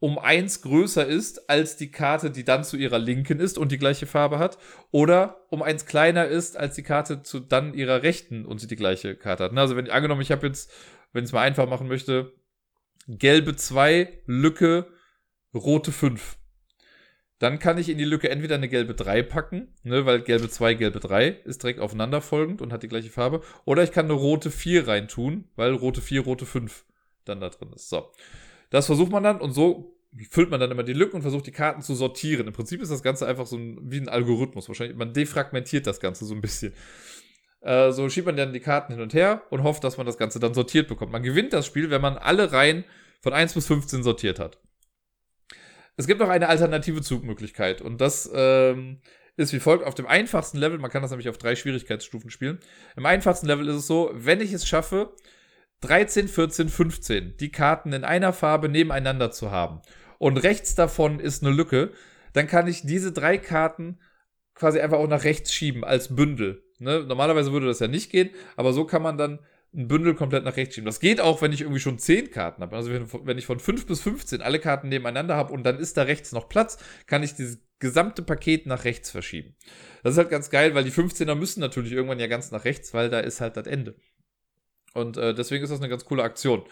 um 0.03 0.19
eins 0.19 0.62
größer 0.62 1.07
ist 1.07 1.49
als 1.49 1.77
die 1.77 1.93
Karte, 1.93 2.33
die 2.33 2.43
dann 2.43 2.65
zu 2.65 2.77
ihrer 2.77 2.99
Linken 2.99 3.39
ist 3.39 3.57
und 3.57 3.70
die 3.70 3.79
gleiche 3.79 4.07
Farbe 4.07 4.41
hat, 4.41 4.59
oder 4.91 5.47
um 5.49 5.62
eins 5.62 5.87
kleiner 5.87 6.27
ist 6.27 6.57
als 6.57 6.74
die 6.74 6.83
Karte 6.83 7.23
zu 7.23 7.39
dann 7.39 7.73
ihrer 7.73 8.03
Rechten 8.03 8.45
und 8.45 8.59
sie 8.59 8.66
die 8.66 8.74
gleiche 8.74 9.15
Karte 9.15 9.45
hat. 9.45 9.57
Also 9.57 9.77
wenn 9.77 9.89
angenommen, 9.89 10.20
ich 10.20 10.33
habe 10.33 10.45
jetzt, 10.45 10.73
wenn 11.12 11.23
ich 11.23 11.29
es 11.29 11.33
mal 11.33 11.43
einfach 11.43 11.69
machen 11.69 11.87
möchte, 11.87 12.33
gelbe 13.07 13.55
2, 13.55 14.23
Lücke, 14.27 14.89
rote 15.55 15.93
5. 15.93 16.37
Dann 17.39 17.61
kann 17.61 17.79
ich 17.79 17.89
in 17.89 17.99
die 17.99 18.05
Lücke 18.05 18.29
entweder 18.29 18.57
eine 18.57 18.69
gelbe 18.69 18.95
3 18.95 19.23
packen, 19.23 19.69
ne, 19.85 20.05
weil 20.05 20.23
gelbe 20.23 20.49
2, 20.49 20.74
gelbe 20.74 20.99
3 20.99 21.29
ist 21.29 21.62
direkt 21.62 21.79
aufeinanderfolgend 21.79 22.61
und 22.61 22.73
hat 22.73 22.83
die 22.83 22.89
gleiche 22.89 23.11
Farbe. 23.11 23.41
Oder 23.65 23.85
ich 23.85 23.93
kann 23.93 24.07
eine 24.07 24.15
rote 24.15 24.51
4 24.51 24.89
reintun, 24.89 25.45
weil 25.55 25.73
rote 25.74 26.01
4, 26.01 26.23
rote 26.23 26.45
5 26.45 26.85
dann 27.24 27.39
da 27.39 27.51
drin 27.51 27.73
ist. 27.73 27.89
So. 27.89 28.11
Das 28.73 28.86
versucht 28.86 29.12
man 29.12 29.23
dann 29.23 29.39
und 29.39 29.53
so 29.53 29.99
füllt 30.31 30.51
man 30.51 30.61
dann 30.61 30.70
immer 30.70 30.82
die 30.82 30.94
Lücken 30.94 31.16
und 31.16 31.23
versucht 31.23 31.47
die 31.47 31.53
Karten 31.53 31.82
zu 31.82 31.94
sortieren. 31.94 32.47
Im 32.47 32.53
Prinzip 32.53 32.81
ist 32.81 32.90
das 32.90 33.03
Ganze 33.03 33.27
einfach 33.27 33.47
so 33.47 33.57
ein, 33.57 33.78
wie 33.82 33.99
ein 33.99 34.09
Algorithmus. 34.09 34.69
Wahrscheinlich, 34.69 34.97
man 34.97 35.12
defragmentiert 35.12 35.86
das 35.86 36.01
Ganze 36.01 36.24
so 36.24 36.35
ein 36.35 36.40
bisschen. 36.40 36.73
Äh, 37.61 37.93
so 37.93 38.09
schiebt 38.09 38.27
man 38.27 38.36
dann 38.36 38.53
die 38.53 38.61
Karten 38.61 38.94
hin 38.94 39.03
und 39.03 39.12
her 39.12 39.43
und 39.51 39.62
hofft, 39.62 39.85
dass 39.85 39.99
man 39.99 40.07
das 40.07 40.16
Ganze 40.16 40.40
dann 40.40 40.55
sortiert 40.55 40.89
bekommt. 40.89 41.12
Man 41.12 41.23
gewinnt 41.23 41.53
das 41.53 41.66
Spiel, 41.66 41.90
wenn 41.90 42.01
man 42.01 42.16
alle 42.16 42.51
Reihen 42.51 42.85
von 43.20 43.35
1 43.35 43.53
bis 43.53 43.66
15 43.66 44.03
sortiert 44.03 44.39
hat. 44.39 44.59
Es 45.97 46.07
gibt 46.07 46.20
noch 46.20 46.31
eine 46.31 46.49
alternative 46.49 47.03
Zugmöglichkeit 47.03 47.82
und 47.82 48.01
das 48.01 48.31
ähm, 48.35 49.01
ist 49.36 49.53
wie 49.53 49.61
folgt. 49.61 49.85
Auf 49.85 49.94
dem 49.94 50.07
einfachsten 50.07 50.57
Level, 50.57 50.78
man 50.78 50.90
kann 50.90 51.03
das 51.03 51.11
nämlich 51.11 51.28
auf 51.28 51.36
drei 51.36 51.57
Schwierigkeitsstufen 51.57 52.31
spielen. 52.31 52.59
Im 52.97 53.05
einfachsten 53.05 53.47
Level 53.47 53.69
ist 53.69 53.77
es 53.77 53.86
so, 53.86 54.11
wenn 54.15 54.40
ich 54.40 54.53
es 54.53 54.66
schaffe, 54.66 55.15
13, 55.83 56.29
14, 56.29 56.69
15, 56.69 57.37
die 57.39 57.53
Karten 57.53 57.93
in 57.93 58.05
einer 58.05 58.33
Farbe 58.33 58.69
nebeneinander 58.69 59.31
zu 59.31 59.51
haben 59.51 59.83
und 60.19 60.37
rechts 60.39 60.75
davon 60.75 61.21
ist 61.21 61.45
eine 61.45 61.55
Lücke, 61.55 61.93
dann 62.33 62.47
kann 62.47 62.67
ich 62.67 62.83
diese 62.83 63.13
drei 63.13 63.39
Karten 63.39 63.99
quasi 64.55 64.81
einfach 64.81 64.99
auch 64.99 65.09
nach 65.09 65.25
rechts 65.25 65.53
schieben 65.53 65.85
als 65.85 66.15
Bündel. 66.15 66.63
Ne? 66.79 67.05
Normalerweise 67.07 67.53
würde 67.53 67.67
das 67.67 67.81
ja 67.81 67.89
nicht 67.89 68.11
gehen, 68.11 68.31
aber 68.57 68.73
so 68.73 68.85
kann 68.85 69.03
man 69.03 69.19
dann 69.19 69.41
ein 69.75 69.89
Bündel 69.89 70.15
komplett 70.15 70.45
nach 70.45 70.57
rechts 70.57 70.75
schieben. 70.75 70.87
Das 70.87 71.01
geht 71.01 71.21
auch, 71.21 71.41
wenn 71.41 71.53
ich 71.53 71.63
irgendwie 71.63 71.81
schon 71.81 71.99
10 71.99 72.31
Karten 72.31 72.63
habe. 72.63 72.77
Also 72.77 72.91
wenn, 72.93 73.39
ich 73.39 73.47
von 73.47 73.59
5 73.59 73.87
bis 73.87 74.01
15 74.03 74.43
alle 74.43 74.59
Karten 74.59 74.89
nebeneinander 74.89 75.35
habe 75.35 75.53
und 75.53 75.65
dann 75.65 75.79
ist 75.79 75.97
da 75.97 76.03
rechts 76.03 76.33
noch 76.33 76.49
Platz, 76.49 76.79
kann 77.07 77.23
ich 77.23 77.35
dieses 77.35 77.59
gesamte 77.79 78.23
Paket 78.23 78.67
nach 78.67 78.85
rechts 78.85 79.11
verschieben. 79.11 79.57
Das 80.03 80.13
ist 80.13 80.19
halt 80.19 80.31
ganz 80.31 80.51
geil, 80.51 80.75
weil 80.75 80.85
die 80.85 80.93
15er 80.93 81.35
müssen 81.35 81.61
natürlich 81.61 81.93
irgendwann 81.93 82.21
ja 82.21 82.27
ganz 82.27 82.51
nach 82.51 82.65
rechts, 82.65 82.93
weil 82.95 83.11
da 83.11 83.21
ist 83.21 83.41
halt 83.41 83.57
das 83.57 83.67
Ende. 83.67 83.97
Und 84.94 85.16
äh, 85.16 85.35
deswegen 85.35 85.64
ist 85.64 85.70
das 85.70 85.81
eine 85.81 85.89
ganz 85.89 86.05
coole 86.05 86.23
Aktion. 86.23 86.62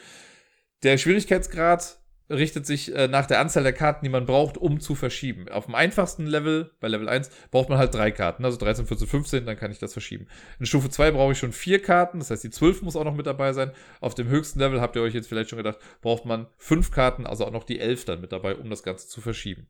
Der 0.82 0.98
Schwierigkeitsgrad 0.98 2.00
richtet 2.30 2.64
sich 2.64 2.94
äh, 2.94 3.08
nach 3.08 3.26
der 3.26 3.40
Anzahl 3.40 3.64
der 3.64 3.72
Karten, 3.72 4.04
die 4.04 4.10
man 4.10 4.24
braucht, 4.24 4.56
um 4.56 4.80
zu 4.80 4.94
verschieben. 4.94 5.48
Auf 5.48 5.66
dem 5.66 5.74
einfachsten 5.74 6.26
Level, 6.26 6.70
bei 6.80 6.88
Level 6.88 7.08
1, 7.08 7.30
braucht 7.50 7.68
man 7.68 7.78
halt 7.78 7.92
drei 7.92 8.12
Karten, 8.12 8.44
also 8.44 8.56
13, 8.56 8.86
14, 8.86 9.08
15, 9.08 9.46
dann 9.46 9.56
kann 9.56 9.72
ich 9.72 9.78
das 9.78 9.92
verschieben. 9.92 10.28
In 10.58 10.66
Stufe 10.66 10.88
2 10.88 11.10
brauche 11.10 11.32
ich 11.32 11.38
schon 11.38 11.52
vier 11.52 11.82
Karten, 11.82 12.20
das 12.20 12.30
heißt, 12.30 12.44
die 12.44 12.50
12 12.50 12.82
muss 12.82 12.96
auch 12.96 13.04
noch 13.04 13.16
mit 13.16 13.26
dabei 13.26 13.52
sein. 13.52 13.72
Auf 14.00 14.14
dem 14.14 14.28
höchsten 14.28 14.60
Level, 14.60 14.80
habt 14.80 14.96
ihr 14.96 15.02
euch 15.02 15.14
jetzt 15.14 15.28
vielleicht 15.28 15.50
schon 15.50 15.56
gedacht, 15.56 15.78
braucht 16.02 16.24
man 16.24 16.46
fünf 16.56 16.92
Karten, 16.92 17.26
also 17.26 17.44
auch 17.44 17.52
noch 17.52 17.64
die 17.64 17.80
11 17.80 18.04
dann 18.04 18.20
mit 18.20 18.32
dabei, 18.32 18.54
um 18.54 18.70
das 18.70 18.82
Ganze 18.82 19.08
zu 19.08 19.20
verschieben. 19.20 19.66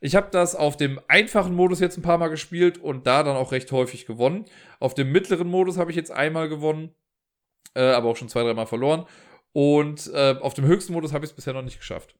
Ich 0.00 0.16
habe 0.16 0.28
das 0.32 0.56
auf 0.56 0.76
dem 0.76 1.00
einfachen 1.06 1.54
Modus 1.54 1.78
jetzt 1.78 1.96
ein 1.96 2.02
paar 2.02 2.18
Mal 2.18 2.28
gespielt 2.28 2.78
und 2.78 3.06
da 3.06 3.22
dann 3.22 3.36
auch 3.36 3.52
recht 3.52 3.70
häufig 3.70 4.04
gewonnen. 4.04 4.46
Auf 4.80 4.94
dem 4.94 5.12
mittleren 5.12 5.46
Modus 5.46 5.78
habe 5.78 5.92
ich 5.92 5.96
jetzt 5.96 6.10
einmal 6.10 6.48
gewonnen 6.48 6.92
äh, 7.74 7.82
aber 7.92 8.08
auch 8.08 8.16
schon 8.16 8.28
zwei, 8.28 8.42
dreimal 8.42 8.66
verloren. 8.66 9.06
Und 9.52 10.10
äh, 10.14 10.36
auf 10.40 10.54
dem 10.54 10.64
höchsten 10.66 10.92
Modus 10.92 11.12
habe 11.12 11.24
ich 11.24 11.30
es 11.30 11.36
bisher 11.36 11.52
noch 11.52 11.62
nicht 11.62 11.78
geschafft. 11.78 12.14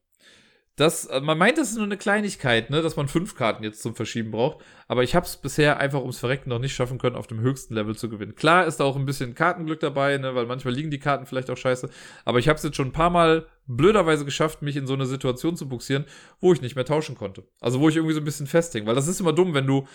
das, 0.75 1.05
äh, 1.05 1.21
man 1.21 1.37
meint, 1.37 1.57
das 1.57 1.69
ist 1.69 1.75
nur 1.75 1.85
eine 1.85 1.97
Kleinigkeit, 1.97 2.69
ne, 2.69 2.81
dass 2.81 2.95
man 2.95 3.07
fünf 3.07 3.35
Karten 3.35 3.63
jetzt 3.63 3.81
zum 3.81 3.95
Verschieben 3.95 4.31
braucht. 4.31 4.63
Aber 4.87 5.03
ich 5.03 5.15
habe 5.15 5.25
es 5.25 5.37
bisher 5.37 5.77
einfach 5.79 6.01
ums 6.01 6.19
Verrecken 6.19 6.49
noch 6.49 6.59
nicht 6.59 6.73
schaffen 6.75 6.97
können, 6.97 7.15
auf 7.15 7.27
dem 7.27 7.41
höchsten 7.41 7.73
Level 7.75 7.95
zu 7.95 8.09
gewinnen. 8.09 8.35
Klar 8.35 8.65
ist 8.65 8.79
da 8.79 8.83
auch 8.83 8.95
ein 8.95 9.05
bisschen 9.05 9.35
Kartenglück 9.35 9.79
dabei, 9.79 10.17
ne, 10.17 10.35
weil 10.35 10.45
manchmal 10.45 10.73
liegen 10.73 10.91
die 10.91 10.99
Karten 10.99 11.25
vielleicht 11.25 11.49
auch 11.49 11.57
scheiße. 11.57 11.89
Aber 12.25 12.39
ich 12.39 12.47
habe 12.47 12.57
es 12.57 12.63
jetzt 12.63 12.75
schon 12.75 12.87
ein 12.89 12.91
paar 12.93 13.09
Mal 13.11 13.47
blöderweise 13.67 14.25
geschafft, 14.25 14.61
mich 14.61 14.75
in 14.75 14.87
so 14.87 14.93
eine 14.93 15.05
Situation 15.05 15.55
zu 15.55 15.67
buxieren, 15.69 16.05
wo 16.39 16.53
ich 16.53 16.61
nicht 16.61 16.75
mehr 16.75 16.85
tauschen 16.85 17.15
konnte. 17.15 17.43
Also 17.61 17.79
wo 17.79 17.89
ich 17.89 17.95
irgendwie 17.95 18.15
so 18.15 18.21
ein 18.21 18.25
bisschen 18.25 18.47
festhing. 18.47 18.85
Weil 18.85 18.95
das 18.95 19.07
ist 19.07 19.19
immer 19.19 19.33
dumm, 19.33 19.53
wenn 19.53 19.67
du 19.67 19.87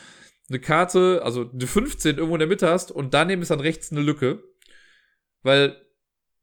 eine 0.48 0.60
Karte, 0.60 1.20
also 1.24 1.50
eine 1.52 1.66
15 1.66 2.16
irgendwo 2.16 2.34
in 2.34 2.40
der 2.40 2.48
Mitte 2.48 2.68
hast 2.68 2.90
und 2.90 3.14
daneben 3.14 3.42
ist 3.42 3.50
dann 3.50 3.60
rechts 3.60 3.92
eine 3.92 4.00
Lücke. 4.00 4.42
Weil 5.42 5.76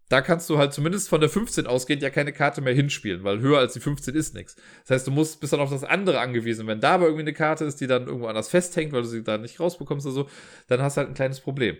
da 0.10 0.22
kannst 0.22 0.50
du 0.50 0.58
halt 0.58 0.72
zumindest 0.72 1.10
von 1.10 1.20
der 1.20 1.30
15 1.30 1.66
ausgehend 1.66 2.04
ja 2.04 2.12
keine 2.12 2.32
Karte 2.32 2.62
mehr 2.62 2.74
hinspielen, 2.74 3.24
weil 3.24 3.40
höher 3.40 3.58
als 3.58 3.74
die 3.74 3.80
15 3.80 4.14
ist 4.14 4.36
nichts. 4.36 4.56
Das 4.82 4.92
heißt, 4.92 5.08
du 5.08 5.12
musst 5.12 5.42
bist 5.42 5.54
dann 5.54 5.60
auf 5.60 5.72
das 5.72 5.84
andere 5.84 6.20
angewiesen. 6.20 6.68
Wenn 6.68 6.80
da 6.80 6.94
aber 6.94 7.06
irgendwie 7.06 7.24
eine 7.24 7.34
Karte 7.34 7.66
ist, 7.66 7.82
die 7.82 7.88
dann 7.88 8.06
irgendwo 8.06 8.28
anders 8.28 8.50
festhängt, 8.50 8.94
weil 8.94 9.02
du 9.02 9.08
sie 9.08 9.24
da 9.24 9.38
nicht 9.38 9.60
rausbekommst 9.60 10.06
oder 10.06 10.14
so, 10.14 10.30
dann 10.68 10.82
hast 10.82 10.96
du 10.96 11.00
halt 11.00 11.10
ein 11.10 11.16
kleines 11.16 11.40
Problem. 11.40 11.78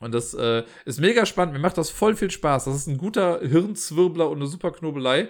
Und 0.00 0.12
das 0.12 0.34
äh, 0.34 0.64
ist 0.84 1.00
mega 1.00 1.24
spannend. 1.24 1.54
Mir 1.54 1.60
macht 1.60 1.78
das 1.78 1.90
voll 1.90 2.16
viel 2.16 2.30
Spaß. 2.30 2.64
Das 2.64 2.74
ist 2.74 2.88
ein 2.88 2.98
guter 2.98 3.40
Hirnzwirbler 3.40 4.28
und 4.28 4.38
eine 4.38 4.46
super 4.46 4.72
Knobelei. 4.72 5.28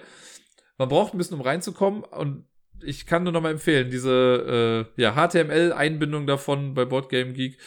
Man 0.77 0.89
braucht 0.89 1.13
ein 1.13 1.19
bisschen, 1.19 1.37
um 1.37 1.41
reinzukommen. 1.41 2.03
Und 2.03 2.45
ich 2.81 3.05
kann 3.05 3.23
nur 3.23 3.31
noch 3.31 3.41
mal 3.41 3.51
empfehlen, 3.51 3.91
diese 3.91 4.87
äh, 4.97 5.01
ja, 5.01 5.13
HTML-Einbindung 5.15 6.27
davon 6.27 6.73
bei 6.73 6.85
Boardgame 6.85 7.33
Geek 7.33 7.59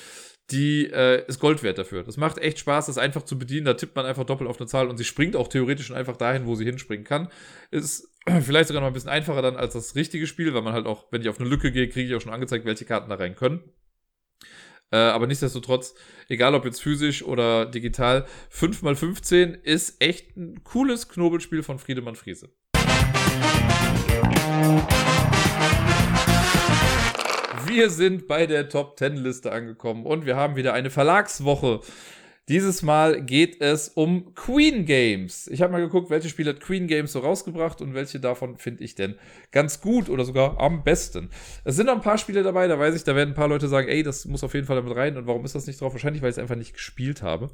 die 0.50 0.86
äh, 0.86 1.26
ist 1.26 1.40
Gold 1.40 1.62
wert 1.62 1.78
dafür. 1.78 2.04
Das 2.04 2.16
macht 2.16 2.38
echt 2.38 2.58
Spaß, 2.60 2.86
das 2.86 2.98
einfach 2.98 3.22
zu 3.22 3.38
bedienen. 3.38 3.66
Da 3.66 3.74
tippt 3.74 3.96
man 3.96 4.06
einfach 4.06 4.24
doppelt 4.24 4.48
auf 4.48 4.60
eine 4.60 4.68
Zahl 4.68 4.88
und 4.88 4.96
sie 4.96 5.04
springt 5.04 5.34
auch 5.34 5.48
theoretisch 5.48 5.86
schon 5.86 5.96
einfach 5.96 6.16
dahin, 6.16 6.46
wo 6.46 6.54
sie 6.54 6.64
hinspringen 6.64 7.04
kann. 7.04 7.28
Ist 7.70 8.12
vielleicht 8.42 8.68
sogar 8.68 8.80
noch 8.80 8.88
ein 8.88 8.92
bisschen 8.92 9.10
einfacher 9.10 9.42
dann 9.42 9.56
als 9.56 9.74
das 9.74 9.96
richtige 9.96 10.26
Spiel, 10.26 10.54
weil 10.54 10.62
man 10.62 10.72
halt 10.72 10.86
auch, 10.86 11.06
wenn 11.10 11.20
ich 11.20 11.28
auf 11.28 11.40
eine 11.40 11.48
Lücke 11.48 11.72
gehe, 11.72 11.88
kriege 11.88 12.08
ich 12.08 12.14
auch 12.14 12.20
schon 12.20 12.32
angezeigt, 12.32 12.64
welche 12.64 12.84
Karten 12.84 13.10
da 13.10 13.16
rein 13.16 13.34
können. 13.34 13.60
Äh, 14.92 14.98
aber 14.98 15.26
nichtsdestotrotz, 15.26 15.94
egal 16.28 16.54
ob 16.54 16.64
jetzt 16.64 16.80
physisch 16.80 17.24
oder 17.24 17.66
digital, 17.66 18.24
5x15 18.52 19.60
ist 19.64 20.00
echt 20.00 20.36
ein 20.36 20.62
cooles 20.62 21.08
Knobelspiel 21.08 21.64
von 21.64 21.80
Friedemann 21.80 22.14
Friese. 22.14 22.50
Wir 27.68 27.90
sind 27.90 28.28
bei 28.28 28.46
der 28.46 28.68
Top 28.68 28.96
10 28.96 29.16
Liste 29.16 29.50
angekommen 29.50 30.06
und 30.06 30.24
wir 30.24 30.36
haben 30.36 30.54
wieder 30.54 30.72
eine 30.72 30.88
Verlagswoche. 30.88 31.80
Dieses 32.48 32.82
Mal 32.82 33.22
geht 33.24 33.60
es 33.60 33.88
um 33.88 34.36
Queen 34.36 34.84
Games. 34.84 35.48
Ich 35.48 35.62
habe 35.62 35.72
mal 35.72 35.80
geguckt, 35.80 36.08
welche 36.08 36.28
Spiele 36.28 36.50
hat 36.50 36.60
Queen 36.60 36.86
Games 36.86 37.10
so 37.10 37.18
rausgebracht 37.18 37.80
und 37.80 37.92
welche 37.92 38.20
davon 38.20 38.56
finde 38.56 38.84
ich 38.84 38.94
denn 38.94 39.16
ganz 39.50 39.80
gut 39.80 40.08
oder 40.08 40.24
sogar 40.24 40.60
am 40.60 40.84
besten. 40.84 41.30
Es 41.64 41.74
sind 41.74 41.86
noch 41.86 41.94
ein 41.94 42.02
paar 42.02 42.18
Spiele 42.18 42.44
dabei, 42.44 42.68
da 42.68 42.78
weiß 42.78 42.94
ich, 42.94 43.02
da 43.02 43.16
werden 43.16 43.30
ein 43.30 43.36
paar 43.36 43.48
Leute 43.48 43.66
sagen, 43.66 43.88
ey, 43.88 44.04
das 44.04 44.26
muss 44.26 44.44
auf 44.44 44.54
jeden 44.54 44.66
Fall 44.66 44.76
damit 44.76 44.94
rein 44.94 45.16
und 45.16 45.26
warum 45.26 45.44
ist 45.44 45.56
das 45.56 45.66
nicht 45.66 45.80
drauf? 45.80 45.92
Wahrscheinlich, 45.92 46.22
weil 46.22 46.30
ich 46.30 46.36
es 46.36 46.42
einfach 46.42 46.54
nicht 46.54 46.74
gespielt 46.74 47.22
habe. 47.22 47.50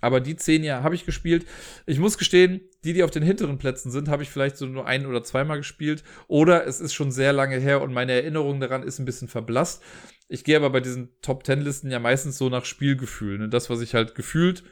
Aber 0.00 0.20
die 0.20 0.36
zehn 0.36 0.64
Jahre 0.64 0.82
habe 0.82 0.94
ich 0.94 1.06
gespielt. 1.06 1.46
Ich 1.86 1.98
muss 1.98 2.18
gestehen, 2.18 2.60
die, 2.84 2.92
die 2.92 3.02
auf 3.02 3.10
den 3.10 3.22
hinteren 3.22 3.58
Plätzen 3.58 3.90
sind, 3.90 4.08
habe 4.08 4.22
ich 4.22 4.30
vielleicht 4.30 4.56
so 4.56 4.66
nur 4.66 4.86
ein 4.86 5.06
oder 5.06 5.22
zweimal 5.22 5.58
gespielt. 5.58 6.02
Oder 6.28 6.66
es 6.66 6.80
ist 6.80 6.94
schon 6.94 7.12
sehr 7.12 7.32
lange 7.32 7.58
her 7.58 7.82
und 7.82 7.92
meine 7.92 8.12
Erinnerung 8.12 8.60
daran 8.60 8.82
ist 8.82 8.98
ein 8.98 9.04
bisschen 9.04 9.28
verblasst. 9.28 9.82
Ich 10.28 10.44
gehe 10.44 10.56
aber 10.56 10.70
bei 10.70 10.80
diesen 10.80 11.10
Top 11.22 11.44
Ten 11.44 11.60
Listen 11.60 11.90
ja 11.90 11.98
meistens 11.98 12.38
so 12.38 12.48
nach 12.48 12.64
Spielgefühl. 12.64 13.38
Ne? 13.38 13.48
Das, 13.48 13.68
was 13.68 13.80
ich 13.80 13.94
halt 13.94 14.14
gefühlt 14.14 14.62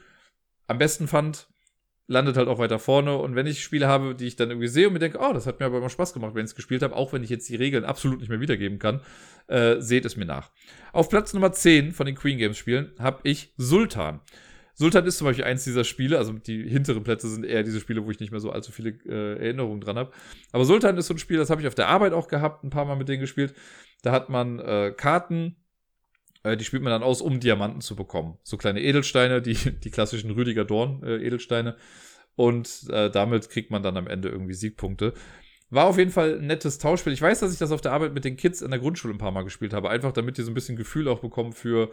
am 0.67 0.77
besten 0.77 1.07
fand, 1.07 1.47
landet 2.09 2.37
halt 2.37 2.47
auch 2.47 2.59
weiter 2.59 2.79
vorne. 2.79 3.15
Und 3.17 3.35
wenn 3.35 3.45
ich 3.45 3.63
Spiele 3.63 3.87
habe, 3.87 4.15
die 4.15 4.25
ich 4.25 4.35
dann 4.35 4.49
irgendwie 4.49 4.67
sehe 4.67 4.87
und 4.87 4.93
mir 4.93 4.99
denke, 4.99 5.19
oh, 5.21 5.31
das 5.31 5.45
hat 5.45 5.59
mir 5.59 5.67
aber 5.67 5.77
immer 5.77 5.89
Spaß 5.89 6.13
gemacht, 6.13 6.33
wenn 6.33 6.43
ich 6.43 6.51
es 6.51 6.55
gespielt 6.55 6.81
habe, 6.81 6.95
auch 6.95 7.13
wenn 7.13 7.23
ich 7.23 7.29
jetzt 7.29 7.47
die 7.49 7.55
Regeln 7.55 7.85
absolut 7.85 8.19
nicht 8.19 8.29
mehr 8.29 8.41
wiedergeben 8.41 8.79
kann, 8.79 9.01
äh, 9.47 9.79
seht 9.79 10.05
es 10.05 10.17
mir 10.17 10.25
nach. 10.25 10.49
Auf 10.91 11.09
Platz 11.09 11.33
Nummer 11.33 11.51
10 11.51 11.93
von 11.93 12.05
den 12.05 12.15
Queen 12.15 12.37
Games 12.37 12.57
Spielen 12.57 12.91
habe 12.97 13.19
ich 13.23 13.53
Sultan. 13.57 14.21
Sultan 14.79 15.05
ist 15.05 15.17
zum 15.17 15.27
Beispiel 15.27 15.43
eins 15.43 15.65
dieser 15.65 15.83
Spiele, 15.83 16.17
also 16.17 16.31
die 16.31 16.63
hinteren 16.69 17.03
Plätze 17.03 17.27
sind 17.27 17.45
eher 17.45 17.63
diese 17.63 17.81
Spiele, 17.81 18.05
wo 18.05 18.11
ich 18.11 18.19
nicht 18.21 18.31
mehr 18.31 18.39
so 18.39 18.49
allzu 18.49 18.71
viele 18.71 18.91
äh, 19.05 19.37
Erinnerungen 19.37 19.81
dran 19.81 19.97
habe. 19.97 20.13
Aber 20.53 20.63
Sultan 20.63 20.95
ist 20.95 21.07
so 21.07 21.13
ein 21.13 21.17
Spiel, 21.17 21.35
das 21.35 21.49
habe 21.49 21.59
ich 21.59 21.67
auf 21.67 21.75
der 21.75 21.89
Arbeit 21.89 22.13
auch 22.13 22.29
gehabt, 22.29 22.63
ein 22.63 22.69
paar 22.69 22.85
Mal 22.85 22.95
mit 22.95 23.09
denen 23.09 23.19
gespielt. 23.19 23.53
Da 24.03 24.13
hat 24.13 24.29
man 24.29 24.59
äh, 24.59 24.93
Karten, 24.95 25.57
äh, 26.43 26.55
die 26.55 26.63
spielt 26.63 26.81
man 26.81 26.91
dann 26.91 27.03
aus, 27.03 27.21
um 27.21 27.41
Diamanten 27.41 27.81
zu 27.81 27.97
bekommen. 27.97 28.37
So 28.43 28.55
kleine 28.55 28.81
Edelsteine, 28.81 29.41
die, 29.41 29.55
die 29.55 29.91
klassischen 29.91 30.31
Rüdiger 30.31 30.63
Dorn-Edelsteine. 30.63 31.71
Äh, 31.71 31.75
und 32.37 32.85
äh, 32.89 33.11
damit 33.11 33.49
kriegt 33.49 33.71
man 33.71 33.83
dann 33.83 33.97
am 33.97 34.07
Ende 34.07 34.29
irgendwie 34.29 34.53
Siegpunkte. 34.53 35.13
War 35.71 35.87
auf 35.87 35.97
jeden 35.97 36.11
Fall 36.11 36.39
ein 36.39 36.47
nettes 36.47 36.77
Tauschspiel. 36.77 37.11
Ich 37.11 37.21
weiß, 37.21 37.41
dass 37.41 37.51
ich 37.51 37.59
das 37.59 37.73
auf 37.73 37.81
der 37.81 37.91
Arbeit 37.91 38.13
mit 38.13 38.23
den 38.23 38.37
Kids 38.37 38.61
in 38.61 38.71
der 38.71 38.79
Grundschule 38.79 39.13
ein 39.13 39.17
paar 39.17 39.31
Mal 39.31 39.43
gespielt 39.43 39.73
habe, 39.73 39.89
einfach 39.89 40.13
damit 40.13 40.37
die 40.37 40.43
so 40.43 40.51
ein 40.51 40.53
bisschen 40.53 40.77
Gefühl 40.77 41.09
auch 41.09 41.19
bekommen 41.19 41.51
für 41.51 41.91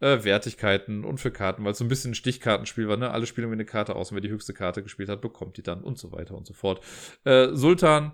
äh, 0.00 0.24
Wertigkeiten 0.24 1.04
und 1.04 1.18
für 1.18 1.30
Karten, 1.30 1.64
weil 1.64 1.72
es 1.72 1.78
so 1.78 1.84
ein 1.84 1.88
bisschen 1.88 2.12
ein 2.12 2.14
Stichkartenspiel 2.14 2.88
war, 2.88 2.96
ne? 2.96 3.10
Alle 3.10 3.26
spielen 3.26 3.44
irgendwie 3.46 3.62
eine 3.62 3.64
Karte 3.66 3.96
aus 3.96 4.10
und 4.10 4.16
wer 4.16 4.22
die 4.22 4.30
höchste 4.30 4.54
Karte 4.54 4.82
gespielt 4.82 5.08
hat, 5.08 5.20
bekommt 5.20 5.56
die 5.56 5.62
dann 5.62 5.82
und 5.82 5.98
so 5.98 6.12
weiter 6.12 6.36
und 6.36 6.46
so 6.46 6.54
fort. 6.54 6.84
Äh, 7.24 7.48
Sultan 7.52 8.12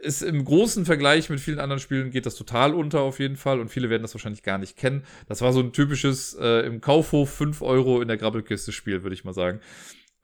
ist 0.00 0.22
im 0.22 0.44
großen 0.44 0.84
Vergleich 0.84 1.28
mit 1.30 1.40
vielen 1.40 1.58
anderen 1.58 1.80
Spielen 1.80 2.10
geht 2.10 2.26
das 2.26 2.34
total 2.34 2.74
unter 2.74 3.00
auf 3.00 3.18
jeden 3.18 3.36
Fall 3.36 3.60
und 3.60 3.68
viele 3.68 3.90
werden 3.90 4.02
das 4.02 4.14
wahrscheinlich 4.14 4.42
gar 4.42 4.58
nicht 4.58 4.76
kennen. 4.76 5.04
Das 5.28 5.40
war 5.40 5.52
so 5.52 5.60
ein 5.60 5.72
typisches 5.72 6.34
äh, 6.34 6.66
im 6.66 6.80
Kaufhof 6.80 7.30
5 7.30 7.62
Euro 7.62 8.00
in 8.00 8.08
der 8.08 8.16
Grabbelkiste 8.16 8.72
Spiel, 8.72 9.02
würde 9.02 9.14
ich 9.14 9.24
mal 9.24 9.34
sagen. 9.34 9.60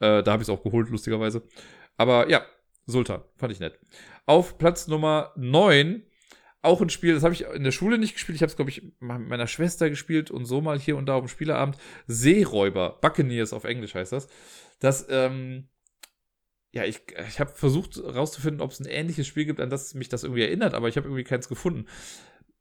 Äh, 0.00 0.22
da 0.22 0.32
habe 0.32 0.42
ich 0.42 0.48
es 0.48 0.54
auch 0.54 0.62
geholt, 0.62 0.90
lustigerweise. 0.90 1.42
Aber 1.96 2.28
ja, 2.30 2.44
Sultan, 2.86 3.22
fand 3.36 3.52
ich 3.52 3.60
nett. 3.60 3.78
Auf 4.26 4.58
Platz 4.58 4.88
Nummer 4.88 5.32
9 5.36 6.02
auch 6.62 6.80
ein 6.80 6.90
Spiel, 6.90 7.14
das 7.14 7.22
habe 7.22 7.34
ich 7.34 7.44
in 7.44 7.64
der 7.64 7.72
Schule 7.72 7.98
nicht 7.98 8.14
gespielt. 8.14 8.36
Ich 8.36 8.42
habe 8.42 8.50
es, 8.50 8.56
glaube 8.56 8.70
ich, 8.70 8.82
mit 8.82 9.28
meiner 9.28 9.46
Schwester 9.46 9.88
gespielt 9.88 10.30
und 10.30 10.44
so 10.44 10.60
mal 10.60 10.78
hier 10.78 10.96
und 10.96 11.06
da 11.06 11.14
auf 11.14 11.24
dem 11.24 11.28
Spieleabend. 11.28 11.76
Seeräuber, 12.06 12.98
Buccaneers 13.00 13.52
auf 13.52 13.64
Englisch 13.64 13.94
heißt 13.94 14.12
das. 14.12 14.28
Das, 14.80 15.06
ähm, 15.08 15.68
ja, 16.72 16.84
ich, 16.84 17.00
ich 17.28 17.40
habe 17.40 17.52
versucht 17.54 17.98
rauszufinden, 18.02 18.60
ob 18.60 18.72
es 18.72 18.80
ein 18.80 18.86
ähnliches 18.86 19.26
Spiel 19.26 19.44
gibt, 19.44 19.60
an 19.60 19.70
das 19.70 19.94
mich 19.94 20.08
das 20.08 20.24
irgendwie 20.24 20.42
erinnert, 20.42 20.74
aber 20.74 20.88
ich 20.88 20.96
habe 20.96 21.06
irgendwie 21.06 21.24
keins 21.24 21.48
gefunden. 21.48 21.86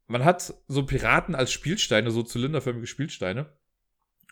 Man 0.06 0.24
hat 0.24 0.54
so 0.68 0.86
Piraten 0.86 1.34
als 1.34 1.52
Spielsteine, 1.52 2.10
so 2.10 2.22
zylinderförmige 2.22 2.86
Spielsteine. 2.86 3.52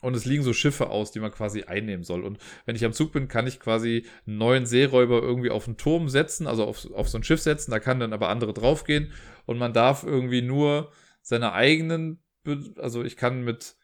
Und 0.03 0.15
es 0.15 0.27
liegen 0.27 0.43
so 0.43 0.53
Schiffe 0.53 0.91
aus, 0.91 1.11
die 1.11 1.21
man 1.21 1.33
quasi 1.33 1.63
einnehmen 1.63 2.05
soll. 2.05 2.23
Und 2.23 2.39
wenn 2.67 2.77
ich 2.77 2.85
am 2.85 2.93
Zug 2.93 3.13
bin, 3.13 3.29
kann 3.29 3.47
ich 3.47 3.61
quasi 3.61 4.05
einen 4.27 4.37
neuen 4.37 4.67
Seeräuber 4.67 5.23
irgendwie 5.23 5.51
auf 5.51 5.67
einen 5.67 5.79
Turm 5.79 6.09
setzen, 6.09 6.47
also 6.47 6.65
auf, 6.65 6.91
auf 6.93 7.09
so 7.09 7.19
ein 7.19 7.25
Schiff 7.25 7.41
setzen. 7.41 7.71
Da 7.71 7.79
kann 7.79 7.99
dann 7.99 8.13
aber 8.13 8.29
andere 8.29 8.53
draufgehen. 8.53 9.13
Und 9.47 9.59
man 9.59 9.73
darf 9.73 10.05
irgendwie 10.05 10.43
nur 10.43 10.93
seine 11.23 11.53
eigenen, 11.53 12.23
also 12.77 13.05
ich 13.05 13.17
kann 13.17 13.43
mit 13.43 13.77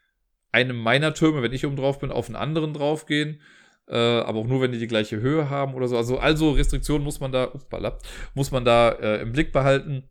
einem 0.53 0.77
meiner 0.77 1.15
Türme, 1.15 1.43
wenn 1.43 1.53
ich 1.53 1.65
oben 1.65 1.77
drauf 1.77 1.99
bin, 1.99 2.13
auf 2.13 2.27
einen 2.27 2.37
anderen 2.37 2.75
draufgehen. 2.75 3.41
Äh, 3.89 3.97
aber 3.97 4.41
auch 4.41 4.47
nur, 4.47 4.61
wenn 4.61 4.73
die 4.73 4.79
die 4.79 4.87
gleiche 4.87 5.21
Höhe 5.21 5.51
haben 5.51 5.75
oder 5.75 5.89
so. 5.89 5.97
Also, 5.97 6.19
also 6.19 6.53
Restriktionen 6.53 7.05
muss 7.05 7.21
man 7.21 7.33
da, 7.33 7.53
upala, 7.53 7.99
muss 8.35 8.51
man 8.51 8.65
da 8.65 8.91
äh, 8.91 9.23
im 9.23 9.33
Blick 9.33 9.51
behalten. 9.51 10.09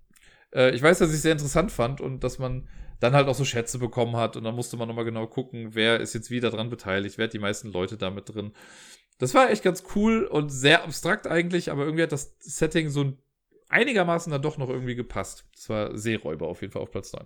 Äh, 0.53 0.71
ich 0.75 0.81
weiß, 0.81 0.99
dass 0.99 1.09
ich 1.09 1.15
es 1.15 1.21
sehr 1.21 1.31
interessant 1.31 1.71
fand 1.71 2.01
und 2.01 2.23
dass 2.23 2.39
man 2.39 2.67
dann 3.01 3.13
halt 3.13 3.27
auch 3.27 3.35
so 3.35 3.43
Schätze 3.43 3.79
bekommen 3.79 4.15
hat 4.15 4.37
und 4.37 4.43
dann 4.43 4.55
musste 4.55 4.77
man 4.77 4.87
nochmal 4.87 5.05
genau 5.05 5.27
gucken, 5.27 5.73
wer 5.73 5.99
ist 5.99 6.13
jetzt 6.13 6.29
wieder 6.29 6.51
dran 6.51 6.69
beteiligt, 6.69 7.17
wer 7.17 7.25
hat 7.25 7.33
die 7.33 7.39
meisten 7.39 7.71
Leute 7.71 7.97
damit 7.97 8.33
drin. 8.33 8.53
Das 9.17 9.33
war 9.33 9.49
echt 9.49 9.63
ganz 9.63 9.83
cool 9.95 10.23
und 10.23 10.49
sehr 10.49 10.83
abstrakt 10.83 11.27
eigentlich, 11.27 11.71
aber 11.71 11.83
irgendwie 11.83 12.03
hat 12.03 12.11
das 12.11 12.35
Setting 12.39 12.89
so 12.89 13.13
einigermaßen 13.69 14.31
dann 14.31 14.41
doch 14.41 14.57
noch 14.57 14.69
irgendwie 14.69 14.95
gepasst. 14.95 15.45
Das 15.55 15.69
war 15.69 15.97
Seeräuber 15.97 16.47
auf 16.47 16.61
jeden 16.61 16.73
Fall 16.73 16.81
auf 16.81 16.91
Platz 16.91 17.11
9. 17.13 17.25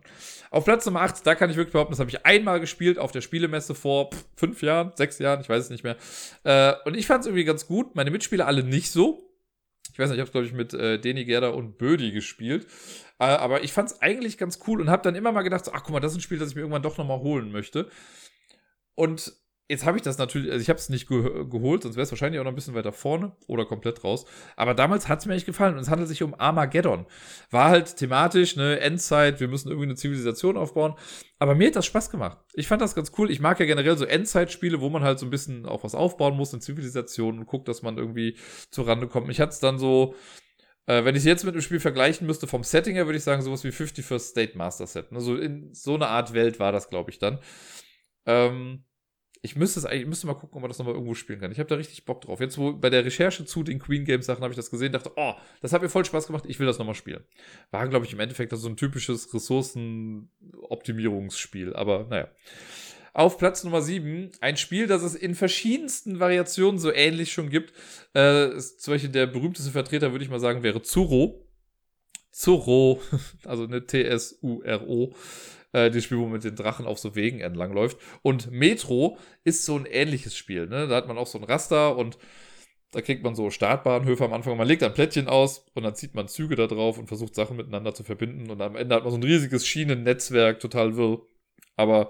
Auf 0.51 0.63
Platz 0.63 0.85
Nummer 0.85 1.01
8, 1.01 1.27
da 1.27 1.35
kann 1.35 1.49
ich 1.49 1.57
wirklich 1.57 1.73
behaupten, 1.73 1.91
das 1.91 1.99
habe 1.99 2.09
ich 2.09 2.25
einmal 2.25 2.59
gespielt 2.59 2.97
auf 2.97 3.11
der 3.11 3.21
Spielemesse 3.21 3.75
vor 3.75 4.11
pff, 4.11 4.25
fünf 4.37 4.61
Jahren, 4.61 4.91
sechs 4.95 5.19
Jahren, 5.19 5.41
ich 5.41 5.49
weiß 5.49 5.65
es 5.65 5.69
nicht 5.69 5.83
mehr. 5.83 5.97
Äh, 6.43 6.73
und 6.85 6.95
ich 6.95 7.05
fand 7.05 7.21
es 7.21 7.27
irgendwie 7.27 7.45
ganz 7.45 7.67
gut. 7.67 7.95
Meine 7.95 8.11
Mitspieler 8.11 8.47
alle 8.47 8.63
nicht 8.63 8.91
so. 8.91 9.34
Ich 9.91 9.99
weiß 9.99 10.09
nicht, 10.09 10.17
ich 10.17 10.21
habe 10.21 10.27
es, 10.27 10.31
glaube 10.31 10.47
ich, 10.47 10.53
mit 10.53 10.73
äh, 10.73 10.99
Deni 10.99 11.25
Gerda 11.25 11.49
und 11.49 11.77
Bödi 11.77 12.11
gespielt. 12.11 12.67
Äh, 13.19 13.25
aber 13.25 13.63
ich 13.63 13.71
fand 13.71 13.91
es 13.91 14.01
eigentlich 14.01 14.37
ganz 14.37 14.59
cool 14.67 14.81
und 14.81 14.89
habe 14.89 15.03
dann 15.03 15.15
immer 15.15 15.31
mal 15.31 15.43
gedacht, 15.43 15.65
so, 15.65 15.71
ach 15.71 15.83
guck 15.83 15.93
mal, 15.93 15.99
das 15.99 16.11
ist 16.11 16.17
ein 16.17 16.21
Spiel, 16.21 16.39
das 16.39 16.49
ich 16.49 16.55
mir 16.55 16.61
irgendwann 16.61 16.83
doch 16.83 16.97
nochmal 16.97 17.19
holen 17.19 17.51
möchte. 17.51 17.89
Und 18.95 19.33
Jetzt 19.67 19.83
habe 19.83 19.97
ich 19.97 20.03
das 20.03 20.19
natürlich, 20.19 20.51
also 20.51 20.61
ich 20.61 20.69
habe 20.69 20.77
es 20.77 20.89
nicht 20.89 21.07
ge 21.07 21.23
geholt, 21.49 21.81
sonst 21.81 21.95
wäre 21.95 22.03
es 22.03 22.11
wahrscheinlich 22.11 22.39
auch 22.39 22.43
noch 22.43 22.51
ein 22.51 22.55
bisschen 22.55 22.75
weiter 22.75 22.91
vorne 22.91 23.35
oder 23.47 23.65
komplett 23.65 24.03
raus. 24.03 24.25
Aber 24.55 24.75
damals 24.75 25.07
hat 25.07 25.19
es 25.19 25.25
mir 25.25 25.33
echt 25.33 25.47
gefallen 25.47 25.73
und 25.73 25.79
es 25.79 25.89
handelt 25.89 26.07
sich 26.07 26.21
um 26.21 26.35
Armageddon. 26.39 27.07
War 27.49 27.69
halt 27.69 27.95
thematisch, 27.97 28.55
ne, 28.57 28.79
Endzeit, 28.79 29.39
wir 29.39 29.47
müssen 29.47 29.69
irgendwie 29.69 29.87
eine 29.87 29.95
Zivilisation 29.95 30.55
aufbauen. 30.55 30.93
Aber 31.39 31.55
mir 31.55 31.67
hat 31.67 31.75
das 31.75 31.87
Spaß 31.87 32.11
gemacht. 32.11 32.37
Ich 32.53 32.67
fand 32.67 32.81
das 32.81 32.93
ganz 32.93 33.11
cool. 33.17 33.31
Ich 33.31 33.39
mag 33.39 33.59
ja 33.59 33.65
generell 33.65 33.97
so 33.97 34.05
Endzeitspiele, 34.05 34.81
wo 34.81 34.89
man 34.89 35.03
halt 35.03 35.17
so 35.17 35.25
ein 35.25 35.31
bisschen 35.31 35.65
auch 35.65 35.83
was 35.83 35.95
aufbauen 35.95 36.37
muss 36.37 36.53
in 36.53 36.61
Zivilisation 36.61 37.39
und 37.39 37.47
guckt, 37.47 37.67
dass 37.67 37.81
man 37.81 37.97
irgendwie 37.97 38.37
zur 38.69 38.87
Rande 38.87 39.07
kommt. 39.07 39.25
Mich 39.25 39.39
hat 39.39 39.49
es 39.49 39.59
dann 39.59 39.79
so, 39.79 40.13
äh, 40.85 41.03
wenn 41.05 41.15
ich 41.15 41.21
es 41.21 41.25
jetzt 41.25 41.43
mit 41.43 41.55
dem 41.55 41.61
Spiel 41.61 41.79
vergleichen 41.79 42.27
müsste 42.27 42.45
vom 42.45 42.63
Setting 42.63 42.93
her, 42.93 43.07
würde 43.07 43.17
ich 43.17 43.23
sagen, 43.23 43.41
sowas 43.41 43.63
wie 43.63 43.69
51st 43.69 44.19
State 44.19 44.57
Master 44.59 44.85
Set. 44.85 45.07
Also 45.11 45.35
in 45.37 45.73
so 45.73 45.95
eine 45.95 46.07
Art 46.07 46.33
Welt 46.33 46.59
war 46.59 46.71
das, 46.71 46.89
glaube 46.89 47.09
ich, 47.09 47.17
dann. 47.17 47.39
Ähm, 48.27 48.83
ich 49.45 49.55
müsste 49.55 49.79
es 49.79 49.85
eigentlich, 49.85 50.07
müsste 50.07 50.27
mal 50.27 50.33
gucken, 50.33 50.55
ob 50.55 50.61
man 50.61 50.69
das 50.69 50.79
nochmal 50.79 50.95
irgendwo 50.95 51.13
spielen 51.13 51.39
kann. 51.39 51.51
Ich 51.51 51.59
habe 51.59 51.69
da 51.69 51.75
richtig 51.75 52.03
Bock 52.03 52.21
drauf. 52.21 52.39
Jetzt, 52.39 52.57
wo 52.57 52.73
bei 52.73 52.89
der 52.89 53.05
Recherche 53.05 53.45
zu 53.45 53.61
den 53.61 53.77
Queen 53.77 54.03
Games 54.03 54.25
Sachen 54.25 54.41
habe 54.41 54.51
ich 54.51 54.57
das 54.57 54.71
gesehen, 54.71 54.91
dachte, 54.91 55.11
oh, 55.15 55.35
das 55.61 55.71
hat 55.71 55.83
mir 55.83 55.89
voll 55.89 56.03
Spaß 56.03 56.25
gemacht, 56.27 56.45
ich 56.47 56.59
will 56.59 56.65
das 56.65 56.79
nochmal 56.79 56.95
spielen. 56.95 57.23
War, 57.69 57.87
glaube 57.87 58.05
ich, 58.05 58.13
im 58.13 58.19
Endeffekt 58.19 58.51
so 58.55 58.67
ein 58.67 58.75
typisches 58.75 59.31
Ressourcenoptimierungsspiel, 59.33 61.75
aber 61.75 62.07
naja. 62.09 62.27
Auf 63.13 63.37
Platz 63.37 63.63
Nummer 63.63 63.81
7, 63.81 64.31
ein 64.41 64.57
Spiel, 64.57 64.87
das 64.87 65.03
es 65.03 65.15
in 65.15 65.35
verschiedensten 65.35 66.19
Variationen 66.19 66.79
so 66.79 66.91
ähnlich 66.91 67.31
schon 67.31 67.49
gibt. 67.49 67.73
Äh, 68.13 68.53
ist 68.55 68.81
zum 68.81 68.95
Beispiel 68.95 69.11
der 69.11 69.27
berühmteste 69.27 69.71
Vertreter, 69.71 70.11
würde 70.11 70.25
ich 70.25 70.31
mal 70.31 70.39
sagen, 70.39 70.63
wäre 70.63 70.81
Zuro. 70.81 71.47
Zuro, 72.31 72.99
also 73.45 73.63
eine 73.63 73.85
T-S-U-R-O 73.85 75.13
äh, 75.75 75.91
das 75.91 76.05
Spiel, 76.05 76.17
wo 76.17 76.23
man 76.23 76.33
mit 76.33 76.43
den 76.43 76.55
Drachen 76.55 76.85
auf 76.85 76.99
so 76.99 77.15
Wegen 77.15 77.41
entlang 77.41 77.73
läuft. 77.73 77.97
Und 78.21 78.49
Metro 78.51 79.17
ist 79.43 79.65
so 79.65 79.75
ein 79.75 79.85
ähnliches 79.85 80.35
Spiel. 80.37 80.67
Ne? 80.67 80.87
Da 80.87 80.95
hat 80.95 81.07
man 81.07 81.17
auch 81.17 81.27
so 81.27 81.37
ein 81.37 81.43
Raster 81.43 81.97
und 81.97 82.17
da 82.91 83.01
kriegt 83.01 83.23
man 83.23 83.35
so 83.35 83.49
Startbahnhöfe 83.49 84.23
am 84.23 84.31
Anfang. 84.31 84.55
Man 84.57 84.67
legt 84.67 84.81
ein 84.81 84.93
Plättchen 84.93 85.27
aus 85.27 85.65
und 85.73 85.83
dann 85.83 85.95
zieht 85.95 86.15
man 86.15 86.29
Züge 86.29 86.55
da 86.55 86.67
drauf 86.67 86.97
und 86.97 87.07
versucht 87.07 87.35
Sachen 87.35 87.57
miteinander 87.57 87.93
zu 87.93 88.03
verbinden. 88.05 88.49
Und 88.49 88.61
am 88.61 88.77
Ende 88.77 88.95
hat 88.95 89.03
man 89.03 89.11
so 89.11 89.17
ein 89.17 89.23
riesiges 89.23 89.67
Schienennetzwerk, 89.67 90.61
total 90.61 90.95
wirr. 90.95 91.21
Aber 91.75 92.09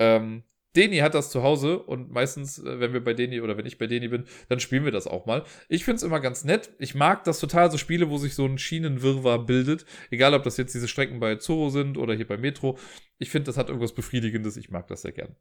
ähm, 0.00 0.42
Deni 0.78 0.98
hat 0.98 1.14
das 1.14 1.30
zu 1.30 1.42
Hause 1.42 1.80
und 1.80 2.12
meistens, 2.12 2.58
äh, 2.60 2.78
wenn 2.78 2.92
wir 2.92 3.02
bei 3.02 3.12
Deni 3.12 3.40
oder 3.40 3.58
wenn 3.58 3.66
ich 3.66 3.78
bei 3.78 3.88
Deni 3.88 4.06
bin, 4.06 4.24
dann 4.48 4.60
spielen 4.60 4.84
wir 4.84 4.92
das 4.92 5.08
auch 5.08 5.26
mal. 5.26 5.42
Ich 5.68 5.84
finde 5.84 5.96
es 5.96 6.02
immer 6.04 6.20
ganz 6.20 6.44
nett. 6.44 6.70
Ich 6.78 6.94
mag 6.94 7.24
das 7.24 7.40
total, 7.40 7.70
so 7.70 7.78
Spiele, 7.78 8.08
wo 8.10 8.16
sich 8.16 8.36
so 8.36 8.46
ein 8.46 8.58
Schienenwirrwarr 8.58 9.44
bildet. 9.44 9.84
Egal, 10.10 10.34
ob 10.34 10.44
das 10.44 10.56
jetzt 10.56 10.74
diese 10.74 10.86
Strecken 10.86 11.18
bei 11.18 11.34
Zoro 11.34 11.70
sind 11.70 11.98
oder 11.98 12.14
hier 12.14 12.28
bei 12.28 12.36
Metro. 12.36 12.78
Ich 13.18 13.30
finde, 13.30 13.46
das 13.46 13.56
hat 13.56 13.68
irgendwas 13.68 13.92
Befriedigendes. 13.92 14.56
Ich 14.56 14.70
mag 14.70 14.86
das 14.86 15.02
sehr 15.02 15.12
gern. 15.12 15.34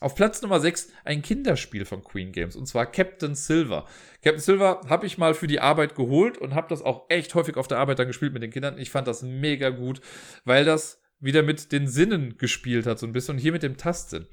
Auf 0.00 0.14
Platz 0.14 0.40
Nummer 0.40 0.60
6 0.60 0.90
ein 1.04 1.20
Kinderspiel 1.20 1.84
von 1.84 2.02
Queen 2.02 2.32
Games 2.32 2.56
und 2.56 2.66
zwar 2.66 2.86
Captain 2.86 3.34
Silver. 3.34 3.86
Captain 4.22 4.40
Silver 4.40 4.82
habe 4.88 5.06
ich 5.06 5.18
mal 5.18 5.34
für 5.34 5.46
die 5.46 5.60
Arbeit 5.60 5.94
geholt 5.94 6.38
und 6.38 6.54
habe 6.54 6.68
das 6.68 6.82
auch 6.82 7.06
echt 7.08 7.34
häufig 7.34 7.56
auf 7.56 7.68
der 7.68 7.78
Arbeit 7.78 7.98
dann 7.98 8.06
gespielt 8.06 8.32
mit 8.32 8.42
den 8.42 8.50
Kindern. 8.50 8.78
Ich 8.78 8.90
fand 8.90 9.06
das 9.06 9.22
mega 9.22 9.70
gut, 9.70 10.00
weil 10.44 10.64
das 10.64 11.00
wieder 11.20 11.42
mit 11.42 11.72
den 11.72 11.88
Sinnen 11.88 12.36
gespielt 12.38 12.86
hat, 12.86 12.98
so 12.98 13.06
ein 13.06 13.12
bisschen. 13.12 13.36
Und 13.36 13.40
hier 13.40 13.52
mit 13.52 13.62
dem 13.62 13.76
Tastsinn. 13.76 14.26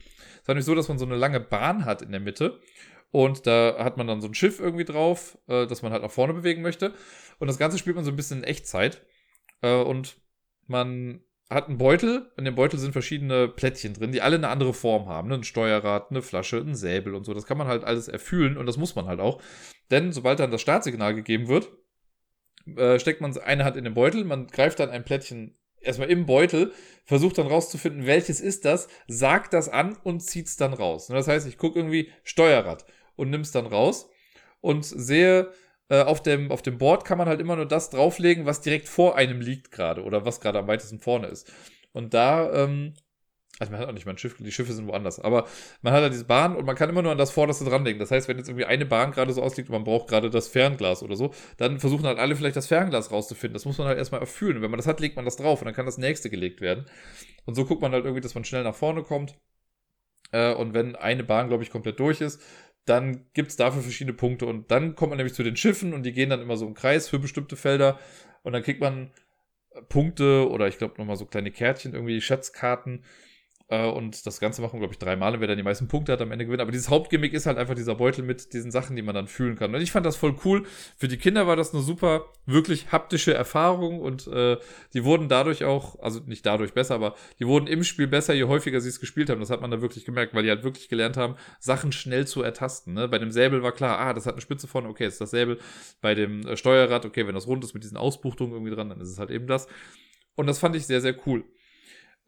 Es 0.44 0.46
ist 0.46 0.48
nämlich 0.50 0.66
so, 0.66 0.76
dass 0.76 0.90
man 0.90 0.98
so 0.98 1.06
eine 1.06 1.16
lange 1.16 1.40
Bahn 1.40 1.86
hat 1.86 2.02
in 2.02 2.12
der 2.12 2.20
Mitte. 2.20 2.60
Und 3.12 3.48
da 3.48 3.78
hat 3.80 3.96
man 3.96 4.08
dann 4.08 4.20
so 4.20 4.28
ein 4.28 4.34
Schiff 4.34 4.60
irgendwie 4.60 4.84
drauf, 4.84 5.38
äh, 5.48 5.68
das 5.68 5.84
man 5.84 5.94
halt 5.94 6.04
nach 6.04 6.12
vorne 6.12 6.34
bewegen 6.34 6.62
möchte. 6.62 6.94
Und 7.40 7.48
das 7.48 7.58
Ganze 7.58 7.78
spielt 7.78 7.96
man 7.96 8.04
so 8.04 8.12
ein 8.12 8.18
bisschen 8.18 8.40
in 8.40 8.44
Echtzeit. 8.44 9.06
Äh, 9.62 9.76
und 9.76 10.18
man 10.68 11.22
hat 11.50 11.70
einen 11.70 11.78
Beutel. 11.78 12.30
In 12.36 12.44
dem 12.44 12.56
Beutel 12.56 12.78
sind 12.78 12.92
verschiedene 12.92 13.48
Plättchen 13.48 13.94
drin, 13.94 14.12
die 14.12 14.22
alle 14.22 14.36
eine 14.36 14.50
andere 14.50 14.74
Form 14.74 15.08
haben. 15.08 15.30
Ne? 15.30 15.36
Ein 15.36 15.44
Steuerrad, 15.46 16.12
eine 16.12 16.22
Flasche, 16.22 16.58
ein 16.58 16.76
Säbel 16.76 17.16
und 17.16 17.24
so. 17.24 17.34
Das 17.34 17.46
kann 17.46 17.58
man 17.58 17.68
halt 17.68 17.86
alles 17.86 18.10
erfüllen 18.10 18.58
und 18.58 18.66
das 18.66 18.76
muss 18.76 18.96
man 18.96 19.06
halt 19.06 19.22
auch. 19.22 19.42
Denn 19.92 20.12
sobald 20.12 20.40
dann 20.42 20.52
das 20.52 20.62
Startsignal 20.62 21.16
gegeben 21.16 21.48
wird, 21.48 21.72
äh, 22.76 23.00
steckt 23.00 23.22
man 23.22 23.38
eine 23.38 23.64
Hand 23.64 23.78
in 23.78 23.84
den 23.84 23.94
Beutel, 23.94 24.24
man 24.24 24.48
greift 24.48 24.80
dann 24.80 24.90
ein 24.90 25.06
Plättchen 25.06 25.58
erstmal 25.84 26.10
im 26.10 26.26
Beutel, 26.26 26.72
versucht 27.06 27.38
dann 27.38 27.48
rauszufinden, 27.48 28.06
welches 28.06 28.40
ist 28.40 28.66
das, 28.66 28.88
sagt 29.08 29.54
das 29.54 29.70
an 29.70 29.98
und 30.04 30.22
zieht 30.22 30.48
es 30.48 30.58
dann 30.58 30.74
raus. 30.74 31.08
Das 31.08 31.28
heißt, 31.28 31.48
ich 31.48 31.58
gucke 31.58 31.80
irgendwie 31.80 32.12
Steuerrad 32.24 32.86
und 33.16 33.30
nimm 33.30 33.42
es 33.42 33.52
dann 33.52 33.66
raus 33.66 34.10
und 34.62 34.86
sehe, 34.86 35.52
äh, 35.90 36.02
auf, 36.02 36.24
dem, 36.24 36.52
auf 36.52 36.62
dem 36.62 36.78
Board 36.78 37.06
kann 37.06 37.18
man 37.18 37.28
halt 37.28 37.42
immer 37.42 37.56
nur 37.56 37.68
das 37.68 37.90
drauflegen, 37.90 38.46
was 38.46 38.62
direkt 38.62 38.88
vor 38.88 39.16
einem 39.16 39.42
liegt 39.42 39.72
gerade 39.72 40.04
oder 40.04 40.26
was 40.26 40.40
gerade 40.40 40.60
am 40.60 40.68
weitesten 40.68 41.00
vorne 41.00 41.28
ist. 41.28 41.52
Und 41.92 42.14
da 42.14 42.52
ähm, 42.64 42.94
also 43.60 43.72
man 43.72 43.80
hat 43.80 43.88
auch 43.88 43.94
nicht 43.94 44.06
mal 44.06 44.14
ein 44.14 44.18
Schiff, 44.18 44.36
die 44.38 44.52
Schiffe 44.52 44.74
sind 44.74 44.88
woanders. 44.88 45.20
Aber 45.20 45.46
man 45.84 45.94
hat 45.94 46.02
ja 46.02 46.10
diese 46.10 46.26
Bahn 46.26 46.56
und 46.56 46.66
man 46.66 46.76
kann 46.76 46.90
immer 46.90 47.04
nur 47.04 47.12
an 47.12 47.20
das 47.20 47.32
Vorderste 47.32 47.64
dranlegen. 47.66 48.00
Das 48.00 48.10
heißt, 48.10 48.28
wenn 48.28 48.38
jetzt 48.38 48.50
irgendwie 48.50 48.66
eine 48.66 48.86
Bahn 48.86 49.12
gerade 49.12 49.32
so 49.32 49.44
ausliegt 49.44 49.70
und 49.70 49.74
man 49.74 49.84
braucht 49.84 50.08
gerade 50.08 50.32
das 50.32 50.48
Fernglas 50.48 51.04
oder 51.04 51.16
so, 51.16 51.34
dann 51.58 51.80
versuchen 51.80 52.06
halt 52.06 52.18
alle 52.18 52.36
vielleicht 52.36 52.56
das 52.56 52.68
Fernglas 52.68 53.12
rauszufinden. 53.12 53.54
Das 53.54 53.66
muss 53.66 53.78
man 53.78 53.88
halt 53.88 54.00
erstmal 54.00 54.22
erfüllen. 54.22 54.62
Wenn 54.64 54.72
man 54.72 54.80
das 54.80 54.88
hat, 54.88 55.00
legt 55.00 55.16
man 55.16 55.26
das 55.26 55.38
drauf 55.38 55.62
und 55.62 55.66
dann 55.66 55.76
kann 55.76 55.86
das 55.86 56.00
nächste 56.00 56.32
gelegt 56.32 56.62
werden. 56.62 56.86
Und 57.46 57.54
so 57.54 57.66
guckt 57.66 57.82
man 57.82 57.92
halt 57.92 58.06
irgendwie, 58.06 58.22
dass 58.22 58.34
man 58.34 58.44
schnell 58.44 58.64
nach 58.64 58.76
vorne 58.76 59.04
kommt. 59.04 59.38
Äh, 60.32 60.56
und 60.56 60.74
wenn 60.74 60.96
eine 60.96 61.24
Bahn, 61.24 61.48
glaube 61.48 61.64
ich, 61.64 61.70
komplett 61.70 62.00
durch 62.00 62.22
ist, 62.22 62.42
dann 62.86 63.28
gibt 63.34 63.52
es 63.52 63.56
dafür 63.56 63.84
verschiedene 63.84 64.16
Punkte. 64.16 64.48
Und 64.48 64.72
dann 64.72 64.96
kommt 64.96 65.12
man 65.12 65.18
nämlich 65.18 65.36
zu 65.36 65.44
den 65.44 65.56
Schiffen 65.56 65.94
und 65.94 66.04
die 66.04 66.14
gehen 66.14 66.32
dann 66.32 66.42
immer 66.42 66.58
so 66.58 66.66
im 66.66 66.74
Kreis 66.74 67.08
für 67.08 67.20
bestimmte 67.20 67.56
Felder. 67.56 68.00
Und 68.42 68.54
dann 68.54 68.64
kriegt 68.64 68.82
man 68.82 69.12
Punkte 69.90 70.50
oder 70.50 70.68
ich 70.68 70.80
glaube 70.80 70.96
nochmal 70.98 71.18
so 71.18 71.26
kleine 71.26 71.52
Kärtchen, 71.52 71.94
irgendwie 71.94 72.20
Schatzkarten 72.20 73.04
und 73.70 74.26
das 74.26 74.40
Ganze 74.40 74.62
machen, 74.62 74.80
glaube 74.80 74.94
ich, 74.94 75.00
dreimal 75.00 75.40
wer 75.40 75.48
dann 75.48 75.58
die 75.58 75.64
meisten 75.64 75.88
Punkte 75.88 76.12
hat, 76.12 76.22
am 76.22 76.32
Ende 76.32 76.46
gewinnt. 76.46 76.62
Aber 76.62 76.72
dieses 76.72 76.90
Hauptgimmick 76.90 77.34
ist 77.34 77.46
halt 77.46 77.58
einfach 77.58 77.76
dieser 77.76 77.96
Beutel 77.96 78.24
mit 78.24 78.54
diesen 78.54 78.72
Sachen, 78.72 78.96
die 78.96 79.02
man 79.02 79.16
dann 79.16 79.28
fühlen 79.28 79.56
kann. 79.56 79.74
Und 79.74 79.82
ich 79.82 79.92
fand 79.92 80.06
das 80.06 80.16
voll 80.16 80.36
cool. 80.46 80.64
Für 80.98 81.08
die 81.08 81.18
Kinder 81.18 81.48
war 81.48 81.56
das 81.56 81.74
eine 81.74 81.82
super, 81.82 82.26
wirklich 82.46 82.92
haptische 82.92 83.34
Erfahrung 83.34 84.00
und 84.02 84.28
äh, 84.28 84.58
die 84.94 85.04
wurden 85.06 85.30
dadurch 85.30 85.64
auch, 85.64 86.00
also 86.00 86.20
nicht 86.26 86.46
dadurch 86.46 86.74
besser, 86.74 86.96
aber 86.96 87.16
die 87.40 87.48
wurden 87.48 87.68
im 87.68 87.84
Spiel 87.84 88.08
besser, 88.08 88.34
je 88.34 88.44
häufiger 88.44 88.82
sie 88.82 88.90
es 88.90 89.00
gespielt 89.00 89.30
haben. 89.30 89.40
Das 89.40 89.50
hat 89.50 89.62
man 89.62 89.72
da 89.72 89.82
wirklich 89.82 90.06
gemerkt, 90.06 90.34
weil 90.34 90.44
die 90.44 90.50
halt 90.50 90.64
wirklich 90.64 90.90
gelernt 90.90 91.18
haben, 91.18 91.36
Sachen 91.60 91.92
schnell 91.92 92.28
zu 92.28 92.44
ertasten. 92.44 92.94
Ne? 92.94 93.08
Bei 93.08 93.18
dem 93.18 93.32
Säbel 93.32 93.64
war 93.64 93.72
klar, 93.72 93.98
ah, 93.98 94.14
das 94.14 94.26
hat 94.26 94.34
eine 94.34 94.42
Spitze 94.42 94.68
vorne, 94.68 94.90
okay, 94.90 95.08
ist 95.08 95.22
das 95.22 95.32
Säbel. 95.32 95.58
Bei 96.02 96.16
dem 96.16 96.46
äh, 96.46 96.58
Steuerrad, 96.58 97.06
okay, 97.06 97.26
wenn 97.26 97.36
das 97.36 97.48
rund 97.48 97.64
ist 97.64 97.74
mit 97.74 97.84
diesen 97.84 97.98
Ausbuchtungen 97.98 98.54
irgendwie 98.54 98.76
dran, 98.76 98.90
dann 98.90 99.00
ist 99.02 99.10
es 99.10 99.20
halt 99.20 99.32
eben 99.32 99.48
das. 99.48 99.68
Und 100.36 100.48
das 100.48 100.60
fand 100.60 100.76
ich 100.76 100.86
sehr, 100.86 101.02
sehr 101.02 101.16
cool. 101.26 101.44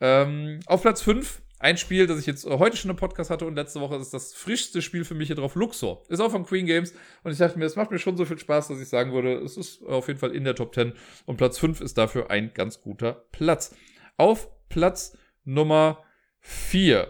Ähm, 0.02 0.60
auf 0.66 0.82
Platz 0.82 1.02
5 1.02 1.42
ein 1.60 1.78
Spiel, 1.78 2.06
das 2.06 2.20
ich 2.20 2.26
jetzt 2.26 2.46
heute 2.46 2.76
schon 2.76 2.92
im 2.92 2.98
Podcast 2.98 3.30
hatte 3.30 3.46
und 3.46 3.56
letzte 3.56 3.80
Woche 3.80 3.96
ist 3.96 4.14
das 4.14 4.34
frischste 4.34 4.82
Spiel 4.82 5.06
für 5.06 5.16
mich 5.16 5.28
hier 5.28 5.36
drauf, 5.36 5.56
Luxor. 5.56 6.04
Ist 6.10 6.20
auch 6.20 6.32
von 6.32 6.46
Queen 6.46 6.66
Games 6.66 6.94
und 7.24 7.32
ich 7.32 7.38
dachte 7.38 7.58
mir, 7.58 7.66
es 7.66 7.76
macht 7.76 7.92
mir 7.92 8.00
schon 8.00 8.18
so 8.18 8.26
viel 8.26 8.38
Spaß, 8.38 8.68
dass 8.68 8.80
ich 8.80 8.90
sagen 8.90 9.14
würde, 9.14 9.36
es 9.38 9.56
ist 9.58 9.82
auf 9.84 10.08
jeden 10.08 10.20
Fall 10.20 10.36
in 10.36 10.44
der 10.44 10.56
Top 10.56 10.76
10 10.76 10.94
und 11.26 11.38
Platz 11.38 11.58
5 11.58 11.82
ist 11.82 11.98
dafür 11.98 12.30
ein 12.30 12.52
ganz 12.54 12.82
guter 12.82 13.26
Platz. 13.32 13.74
Auf 14.18 14.50
Platz 14.70 15.18
Nummer 15.44 16.04
4 16.42 17.08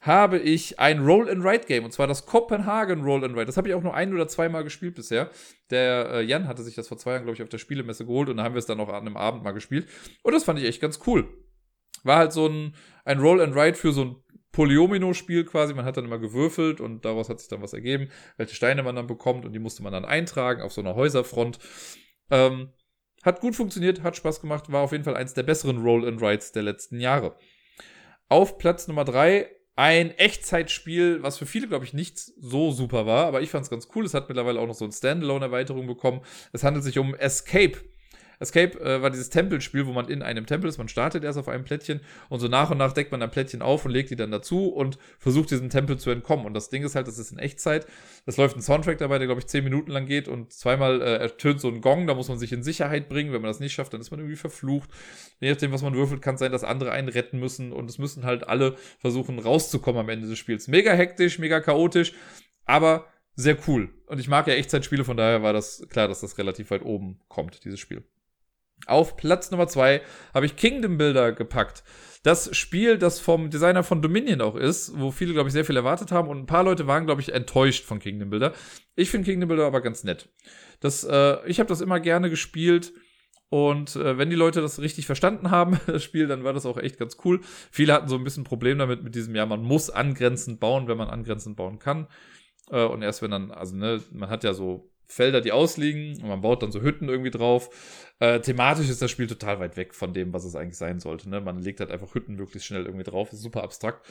habe 0.00 0.38
ich 0.38 0.78
ein 0.78 1.04
Roll-and-Write-Game 1.04 1.84
und 1.84 1.92
zwar 1.92 2.06
das 2.06 2.24
Copenhagen 2.24 3.02
Roll-and-Write. 3.02 3.46
Das 3.46 3.56
habe 3.56 3.68
ich 3.68 3.74
auch 3.74 3.82
nur 3.82 3.94
ein 3.94 4.14
oder 4.14 4.28
zweimal 4.28 4.64
gespielt 4.64 4.94
bisher. 4.94 5.30
Der 5.68 6.10
äh, 6.12 6.22
Jan 6.22 6.48
hatte 6.48 6.62
sich 6.62 6.74
das 6.74 6.88
vor 6.88 6.96
zwei 6.96 7.12
Jahren, 7.12 7.24
glaube 7.24 7.34
ich, 7.36 7.42
auf 7.42 7.50
der 7.50 7.58
Spielemesse 7.58 8.06
geholt 8.06 8.28
und 8.30 8.38
da 8.38 8.44
haben 8.44 8.54
wir 8.54 8.60
es 8.60 8.66
dann 8.66 8.80
auch 8.80 8.88
an 8.88 9.06
einem 9.06 9.16
Abend 9.16 9.42
mal 9.42 9.52
gespielt 9.52 9.88
und 10.22 10.32
das 10.32 10.44
fand 10.44 10.58
ich 10.58 10.64
echt 10.64 10.80
ganz 10.80 11.00
cool 11.06 11.28
war 12.04 12.18
halt 12.18 12.32
so 12.32 12.46
ein, 12.46 12.74
ein 13.04 13.18
Roll 13.18 13.40
and 13.40 13.54
Write 13.54 13.78
für 13.78 13.92
so 13.92 14.04
ein 14.04 14.16
Polyomino-Spiel 14.52 15.44
quasi. 15.44 15.74
Man 15.74 15.84
hat 15.84 15.96
dann 15.96 16.04
immer 16.04 16.18
gewürfelt 16.18 16.80
und 16.80 17.04
daraus 17.04 17.28
hat 17.28 17.40
sich 17.40 17.48
dann 17.48 17.62
was 17.62 17.72
ergeben, 17.72 18.08
welche 18.36 18.54
Steine 18.54 18.82
man 18.82 18.96
dann 18.96 19.06
bekommt 19.06 19.44
und 19.44 19.52
die 19.52 19.58
musste 19.58 19.82
man 19.82 19.92
dann 19.92 20.04
eintragen 20.04 20.62
auf 20.62 20.72
so 20.72 20.80
einer 20.80 20.94
Häuserfront. 20.94 21.58
Ähm, 22.30 22.70
hat 23.22 23.40
gut 23.40 23.54
funktioniert, 23.54 24.02
hat 24.02 24.16
Spaß 24.16 24.40
gemacht, 24.40 24.72
war 24.72 24.82
auf 24.82 24.92
jeden 24.92 25.04
Fall 25.04 25.16
eins 25.16 25.34
der 25.34 25.42
besseren 25.42 25.82
Roll 25.82 26.06
and 26.06 26.20
Writes 26.20 26.52
der 26.52 26.62
letzten 26.62 27.00
Jahre. 27.00 27.36
Auf 28.28 28.58
Platz 28.58 28.88
Nummer 28.88 29.04
drei 29.04 29.50
ein 29.76 30.10
Echtzeitspiel, 30.10 31.22
was 31.22 31.38
für 31.38 31.46
viele, 31.46 31.66
glaube 31.66 31.86
ich, 31.86 31.94
nicht 31.94 32.18
so 32.18 32.70
super 32.70 33.06
war, 33.06 33.24
aber 33.26 33.40
ich 33.40 33.48
fand 33.50 33.64
es 33.64 33.70
ganz 33.70 33.88
cool. 33.94 34.04
Es 34.04 34.12
hat 34.12 34.28
mittlerweile 34.28 34.60
auch 34.60 34.66
noch 34.66 34.74
so 34.74 34.84
eine 34.84 34.92
Standalone-Erweiterung 34.92 35.86
bekommen. 35.86 36.20
Es 36.52 36.64
handelt 36.64 36.84
sich 36.84 36.98
um 36.98 37.14
Escape. 37.14 37.78
Escape 38.40 38.80
äh, 38.80 39.02
war 39.02 39.10
dieses 39.10 39.28
Tempelspiel, 39.30 39.86
wo 39.86 39.92
man 39.92 40.08
in 40.08 40.22
einem 40.22 40.46
Tempel 40.46 40.68
ist. 40.68 40.78
Man 40.78 40.88
startet 40.88 41.22
erst 41.22 41.38
auf 41.38 41.48
einem 41.48 41.64
Plättchen 41.64 42.00
und 42.30 42.40
so 42.40 42.48
nach 42.48 42.70
und 42.70 42.78
nach 42.78 42.92
deckt 42.92 43.12
man 43.12 43.22
ein 43.22 43.30
Plättchen 43.30 43.60
auf 43.60 43.84
und 43.84 43.92
legt 43.92 44.10
die 44.10 44.16
dann 44.16 44.30
dazu 44.30 44.68
und 44.68 44.98
versucht 45.18 45.50
diesem 45.50 45.68
Tempel 45.68 45.98
zu 45.98 46.10
entkommen. 46.10 46.46
Und 46.46 46.54
das 46.54 46.70
Ding 46.70 46.82
ist 46.82 46.94
halt, 46.94 47.06
das 47.06 47.18
ist 47.18 47.32
in 47.32 47.38
Echtzeit. 47.38 47.86
Es 48.24 48.38
läuft 48.38 48.56
ein 48.56 48.62
Soundtrack 48.62 48.98
dabei, 48.98 49.18
der 49.18 49.26
glaube 49.26 49.40
ich 49.40 49.46
zehn 49.46 49.62
Minuten 49.62 49.90
lang 49.90 50.06
geht 50.06 50.26
und 50.26 50.52
zweimal 50.52 51.02
äh, 51.02 51.16
ertönt 51.16 51.60
so 51.60 51.68
ein 51.68 51.82
Gong. 51.82 52.06
Da 52.06 52.14
muss 52.14 52.28
man 52.28 52.38
sich 52.38 52.52
in 52.52 52.62
Sicherheit 52.62 53.08
bringen. 53.10 53.32
Wenn 53.32 53.42
man 53.42 53.50
das 53.50 53.60
nicht 53.60 53.74
schafft, 53.74 53.92
dann 53.92 54.00
ist 54.00 54.10
man 54.10 54.20
irgendwie 54.20 54.36
verflucht. 54.36 54.88
Je 55.40 55.50
nachdem, 55.50 55.70
was 55.70 55.82
man 55.82 55.94
würfelt, 55.94 56.22
kann 56.22 56.34
es 56.34 56.40
sein, 56.40 56.50
dass 56.50 56.64
andere 56.64 56.92
einen 56.92 57.08
retten 57.08 57.38
müssen 57.38 57.72
und 57.72 57.90
es 57.90 57.98
müssen 57.98 58.24
halt 58.24 58.48
alle 58.48 58.76
versuchen 58.98 59.38
rauszukommen 59.38 60.00
am 60.00 60.08
Ende 60.08 60.28
des 60.28 60.38
Spiels. 60.38 60.66
Mega 60.66 60.92
hektisch, 60.92 61.38
mega 61.38 61.60
chaotisch, 61.60 62.14
aber 62.64 63.06
sehr 63.34 63.56
cool. 63.68 63.90
Und 64.06 64.18
ich 64.18 64.28
mag 64.28 64.46
ja 64.46 64.54
Echtzeitspiele, 64.54 65.04
von 65.04 65.16
daher 65.16 65.42
war 65.42 65.52
das 65.52 65.86
klar, 65.90 66.08
dass 66.08 66.20
das 66.20 66.38
relativ 66.38 66.70
weit 66.70 66.82
oben 66.82 67.20
kommt, 67.28 67.64
dieses 67.64 67.80
Spiel. 67.80 68.04
Auf 68.86 69.16
Platz 69.16 69.50
Nummer 69.50 69.68
zwei 69.68 70.02
habe 70.34 70.46
ich 70.46 70.56
Kingdom 70.56 70.98
Builder 70.98 71.32
gepackt. 71.32 71.84
Das 72.22 72.54
Spiel, 72.54 72.98
das 72.98 73.18
vom 73.18 73.48
Designer 73.48 73.82
von 73.82 74.02
Dominion 74.02 74.42
auch 74.42 74.54
ist, 74.54 74.98
wo 74.98 75.10
viele, 75.10 75.32
glaube 75.32 75.48
ich, 75.48 75.54
sehr 75.54 75.64
viel 75.64 75.76
erwartet 75.76 76.12
haben 76.12 76.28
und 76.28 76.38
ein 76.38 76.46
paar 76.46 76.64
Leute 76.64 76.86
waren, 76.86 77.06
glaube 77.06 77.22
ich, 77.22 77.32
enttäuscht 77.32 77.84
von 77.84 77.98
Kingdom 77.98 78.28
Builder. 78.28 78.52
Ich 78.94 79.10
finde 79.10 79.30
Kingdom 79.30 79.48
Builder 79.48 79.66
aber 79.66 79.80
ganz 79.80 80.04
nett. 80.04 80.28
Das, 80.80 81.04
äh, 81.04 81.38
ich 81.46 81.60
habe 81.60 81.68
das 81.68 81.80
immer 81.80 82.00
gerne 82.00 82.28
gespielt. 82.28 82.92
Und 83.48 83.96
äh, 83.96 84.16
wenn 84.16 84.30
die 84.30 84.36
Leute 84.36 84.60
das 84.60 84.80
richtig 84.80 85.06
verstanden 85.06 85.50
haben, 85.50 85.80
das 85.86 86.04
Spiel, 86.04 86.26
dann 86.28 86.44
war 86.44 86.52
das 86.52 86.66
auch 86.66 86.78
echt 86.78 86.98
ganz 86.98 87.16
cool. 87.24 87.40
Viele 87.70 87.92
hatten 87.92 88.08
so 88.08 88.16
ein 88.16 88.24
bisschen 88.24 88.44
Problem 88.44 88.78
damit, 88.78 89.02
mit 89.02 89.14
diesem, 89.14 89.34
ja, 89.34 89.44
man 89.44 89.62
muss 89.62 89.90
angrenzend 89.90 90.60
bauen, 90.60 90.86
wenn 90.88 90.98
man 90.98 91.08
angrenzend 91.08 91.56
bauen 91.56 91.78
kann. 91.78 92.06
Äh, 92.70 92.84
und 92.84 93.02
erst 93.02 93.22
wenn 93.22 93.32
dann, 93.32 93.50
also, 93.50 93.76
ne, 93.76 94.02
man 94.12 94.30
hat 94.30 94.44
ja 94.44 94.54
so 94.54 94.90
Felder, 95.10 95.40
die 95.40 95.52
ausliegen 95.52 96.20
und 96.22 96.28
man 96.28 96.40
baut 96.40 96.62
dann 96.62 96.72
so 96.72 96.80
Hütten 96.80 97.08
irgendwie 97.08 97.30
drauf. 97.30 97.68
Äh, 98.20 98.40
thematisch 98.40 98.88
ist 98.88 99.02
das 99.02 99.10
Spiel 99.10 99.26
total 99.26 99.58
weit 99.60 99.76
weg 99.76 99.94
von 99.94 100.14
dem, 100.14 100.32
was 100.32 100.44
es 100.44 100.54
eigentlich 100.54 100.76
sein 100.76 101.00
sollte. 101.00 101.28
Ne? 101.28 101.40
Man 101.40 101.58
legt 101.58 101.80
halt 101.80 101.90
einfach 101.90 102.14
Hütten 102.14 102.36
möglichst 102.36 102.66
schnell 102.66 102.86
irgendwie 102.86 103.04
drauf. 103.04 103.32
Ist 103.32 103.42
super 103.42 103.62
abstrakt. 103.64 104.06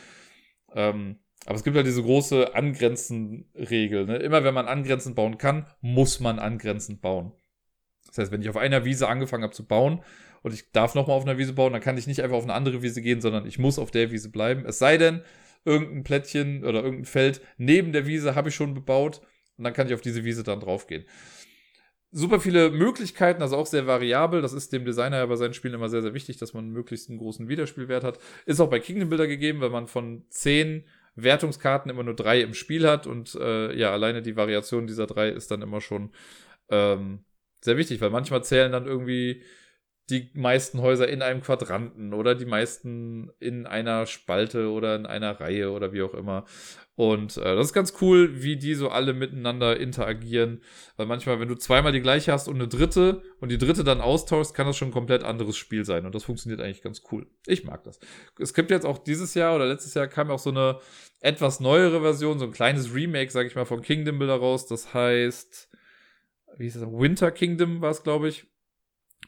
Ähm, 0.73 1.17
Aber 1.45 1.55
es 1.55 1.63
gibt 1.63 1.76
halt 1.76 1.88
diese 1.88 2.03
große 2.03 2.53
Angrenzen-Regel. 2.53 4.05
Ne? 4.05 4.17
Immer 4.17 4.43
wenn 4.43 4.53
man 4.53 4.67
angrenzend 4.67 5.15
bauen 5.15 5.38
kann, 5.38 5.67
muss 5.81 6.19
man 6.19 6.38
angrenzend 6.38 7.01
bauen. 7.01 7.31
Das 8.07 8.17
heißt, 8.17 8.31
wenn 8.31 8.41
ich 8.41 8.49
auf 8.49 8.57
einer 8.57 8.85
Wiese 8.85 9.07
angefangen 9.07 9.43
habe 9.43 9.53
zu 9.53 9.65
bauen 9.65 10.03
und 10.41 10.53
ich 10.53 10.71
darf 10.71 10.95
nochmal 10.95 11.15
auf 11.15 11.23
einer 11.23 11.38
Wiese 11.38 11.53
bauen, 11.53 11.73
dann 11.73 11.81
kann 11.81 11.97
ich 11.97 12.07
nicht 12.07 12.21
einfach 12.21 12.38
auf 12.38 12.43
eine 12.43 12.53
andere 12.53 12.81
Wiese 12.81 13.01
gehen, 13.01 13.21
sondern 13.21 13.45
ich 13.45 13.59
muss 13.59 13.80
auf 13.80 13.91
der 13.91 14.11
Wiese 14.11 14.31
bleiben. 14.31 14.65
Es 14.65 14.80
sei 14.80 14.97
denn, 14.97 15.21
irgendein 15.65 16.03
Plättchen 16.03 16.63
oder 16.63 16.84
irgendein 16.84 17.05
Feld 17.05 17.41
neben 17.57 17.91
der 17.91 18.05
Wiese 18.05 18.35
habe 18.35 18.49
ich 18.49 18.55
schon 18.55 18.73
bebaut 18.73 19.21
und 19.60 19.65
dann 19.65 19.73
kann 19.73 19.88
ich 19.88 19.94
auf 19.94 20.02
diese 20.02 20.23
Wiese 20.23 20.44
dann 20.44 20.61
draufgehen. 20.61 21.06
Super 22.11 22.40
viele 22.40 22.72
Möglichkeiten, 22.72 23.44
also 23.44 23.56
auch 23.56 23.68
sehr 23.68 23.86
variabel. 23.86 24.41
Das 24.41 24.53
ist 24.53 24.73
dem 24.73 24.84
Designer 24.84 25.18
ja 25.18 25.26
bei 25.27 25.36
seinen 25.36 25.53
Spielen 25.53 25.76
immer 25.76 25.90
sehr, 25.90 26.02
sehr 26.02 26.15
wichtig, 26.15 26.38
dass 26.38 26.53
man 26.53 26.69
möglichst 26.69 27.10
einen 27.10 27.19
großen 27.19 27.48
Wiederspielwert 27.48 28.03
hat. 28.03 28.18
Ist 28.48 28.60
auch 28.60 28.69
bei 28.69 28.80
Kingdom 28.80 29.10
Builder 29.10 29.27
gegeben, 29.27 29.61
weil 29.61 29.69
man 29.69 29.86
von 29.86 30.23
zehn 30.30 30.86
Wertungskarten 31.15 31.91
immer 31.91 32.03
nur 32.03 32.15
drei 32.15 32.41
im 32.41 32.56
Spiel 32.56 32.88
hat 32.88 33.06
und 33.06 33.36
äh, 33.36 33.76
ja, 33.77 33.91
alleine 33.91 34.22
die 34.22 34.38
Variation 34.38 34.88
dieser 34.88 35.06
drei 35.06 35.30
ist 35.30 35.52
dann 35.52 35.61
immer 35.61 35.81
schon 35.81 36.11
ähm, 36.69 37.26
sehr 37.61 37.77
wichtig, 37.77 38.02
weil 38.02 38.10
manchmal 38.10 38.44
zählen 38.44 38.72
dann 38.72 38.86
irgendwie 38.88 39.44
die 40.10 40.31
meisten 40.34 40.81
Häuser 40.81 41.07
in 41.07 41.22
einem 41.22 41.41
Quadranten 41.41 42.14
oder 42.14 42.36
die 42.36 42.45
meisten 42.45 43.31
in 43.40 43.65
einer 43.65 44.06
Spalte 44.06 44.72
oder 44.72 44.95
in 44.95 45.06
einer 45.06 45.40
Reihe 45.40 45.72
oder 45.72 45.94
wie 45.94 46.02
auch 46.02 46.14
immer. 46.14 46.45
Und 46.99 47.38
äh, 47.38 47.56
das 47.56 47.68
ist 47.68 47.73
ganz 47.73 47.94
cool, 48.02 48.41
wie 48.44 48.57
die 48.57 48.73
so 48.73 48.90
alle 48.90 49.14
miteinander 49.14 49.80
interagieren. 49.80 50.61
Weil 50.98 51.06
manchmal, 51.06 51.40
wenn 51.40 51.48
du 51.48 51.56
zweimal 51.56 51.94
die 51.94 52.02
gleiche 52.02 52.34
hast 52.34 52.49
und 52.49 52.56
eine 52.56 52.68
dritte 52.68 53.22
und 53.40 53.49
die 53.49 53.57
dritte 53.57 53.86
dann 53.86 54.02
austauschst, 54.02 54.53
kann 54.53 54.68
das 54.68 54.76
schon 54.76 54.90
ein 54.90 54.94
komplett 54.94 55.23
anderes 55.23 55.56
Spiel 55.56 55.86
sein. 55.86 56.06
Und 56.06 56.14
das 56.14 56.26
funktioniert 56.26 56.60
eigentlich 56.60 56.81
ganz 56.81 57.03
cool. 57.10 57.26
Ich 57.48 57.64
mag 57.64 57.86
das. 57.86 58.02
Es 58.38 58.53
gibt 58.53 58.69
jetzt 58.69 58.86
auch 58.86 58.98
dieses 58.98 59.34
Jahr 59.34 59.56
oder 59.56 59.65
letztes 59.65 59.94
Jahr 59.94 60.07
kam 60.07 60.30
auch 60.30 60.40
so 60.40 60.49
eine 60.49 60.80
etwas 61.22 61.61
neuere 61.61 62.02
Version, 62.02 62.38
so 62.38 62.44
ein 62.44 62.52
kleines 62.52 62.94
Remake, 62.94 63.31
sag 63.31 63.48
ich 63.48 63.56
mal, 63.56 63.64
von 63.64 63.81
Kingdom 63.81 64.19
Builder 64.19 64.36
raus. 64.36 64.68
Das 64.68 64.94
heißt, 64.94 65.69
wie 66.57 66.65
hieß 66.65 66.73
das? 66.73 66.84
Winter 66.84 67.31
Kingdom 67.31 67.80
war 67.80 67.91
es, 67.91 68.03
glaube 68.03 68.27
ich. 68.27 68.45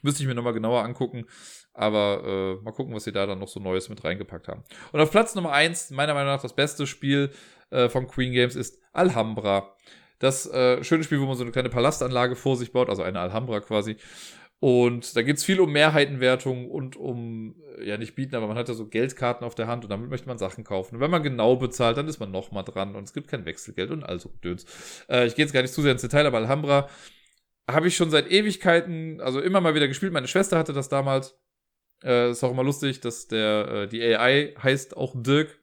Müsste 0.02 0.22
ich 0.22 0.28
mir 0.28 0.34
nochmal 0.34 0.52
genauer 0.52 0.84
angucken. 0.84 1.26
Aber 1.74 2.58
äh, 2.60 2.64
mal 2.64 2.72
gucken, 2.72 2.94
was 2.94 3.04
sie 3.04 3.12
da 3.12 3.26
dann 3.26 3.38
noch 3.38 3.48
so 3.48 3.60
Neues 3.60 3.88
mit 3.88 4.04
reingepackt 4.04 4.48
haben. 4.48 4.62
Und 4.92 5.00
auf 5.00 5.10
Platz 5.10 5.34
Nummer 5.34 5.52
1, 5.52 5.90
meiner 5.90 6.14
Meinung 6.14 6.32
nach 6.32 6.42
das 6.42 6.54
beste 6.54 6.86
Spiel 6.86 7.30
äh, 7.70 7.88
von 7.88 8.06
Queen 8.06 8.32
Games, 8.32 8.56
ist 8.56 8.78
Alhambra. 8.92 9.74
Das 10.18 10.46
äh, 10.46 10.84
schöne 10.84 11.02
Spiel, 11.02 11.20
wo 11.20 11.26
man 11.26 11.36
so 11.36 11.42
eine 11.42 11.52
kleine 11.52 11.70
Palastanlage 11.70 12.36
vor 12.36 12.56
sich 12.56 12.72
baut, 12.72 12.90
also 12.90 13.02
eine 13.02 13.20
Alhambra 13.20 13.60
quasi. 13.60 13.96
Und 14.60 15.16
da 15.16 15.22
geht 15.22 15.38
es 15.38 15.44
viel 15.44 15.58
um 15.58 15.72
Mehrheitenwertung 15.72 16.70
und 16.70 16.94
um, 16.94 17.56
äh, 17.78 17.88
ja 17.88 17.96
nicht 17.96 18.14
bieten, 18.14 18.36
aber 18.36 18.46
man 18.46 18.56
hat 18.56 18.68
ja 18.68 18.74
so 18.74 18.86
Geldkarten 18.86 19.44
auf 19.44 19.56
der 19.56 19.66
Hand 19.66 19.82
und 19.82 19.90
damit 19.90 20.08
möchte 20.08 20.28
man 20.28 20.38
Sachen 20.38 20.62
kaufen. 20.62 20.94
Und 20.94 21.00
wenn 21.00 21.10
man 21.10 21.24
genau 21.24 21.56
bezahlt, 21.56 21.96
dann 21.96 22.06
ist 22.06 22.20
man 22.20 22.30
nochmal 22.30 22.62
dran 22.62 22.94
und 22.94 23.02
es 23.02 23.12
gibt 23.12 23.26
kein 23.26 23.44
Wechselgeld 23.44 23.90
und 23.90 24.04
also 24.04 24.30
Döns. 24.44 24.64
Äh, 25.08 25.26
ich 25.26 25.34
gehe 25.34 25.44
jetzt 25.44 25.52
gar 25.52 25.62
nicht 25.62 25.74
zu 25.74 25.82
sehr 25.82 25.90
ins 25.90 26.02
Detail, 26.02 26.26
aber 26.26 26.38
Alhambra 26.38 26.88
habe 27.70 27.88
ich 27.88 27.96
schon 27.96 28.10
seit 28.10 28.30
Ewigkeiten, 28.30 29.20
also 29.20 29.40
immer 29.40 29.60
mal 29.60 29.74
wieder 29.74 29.88
gespielt. 29.88 30.12
Meine 30.12 30.28
Schwester 30.28 30.58
hatte 30.58 30.72
das 30.72 30.88
damals. 30.88 31.38
Äh, 32.02 32.30
ist 32.30 32.42
auch 32.42 32.50
immer 32.50 32.64
lustig, 32.64 33.00
dass 33.00 33.28
der, 33.28 33.68
äh, 33.68 33.88
die 33.88 34.02
AI 34.02 34.54
heißt 34.60 34.96
auch 34.96 35.14
Dirk. 35.16 35.60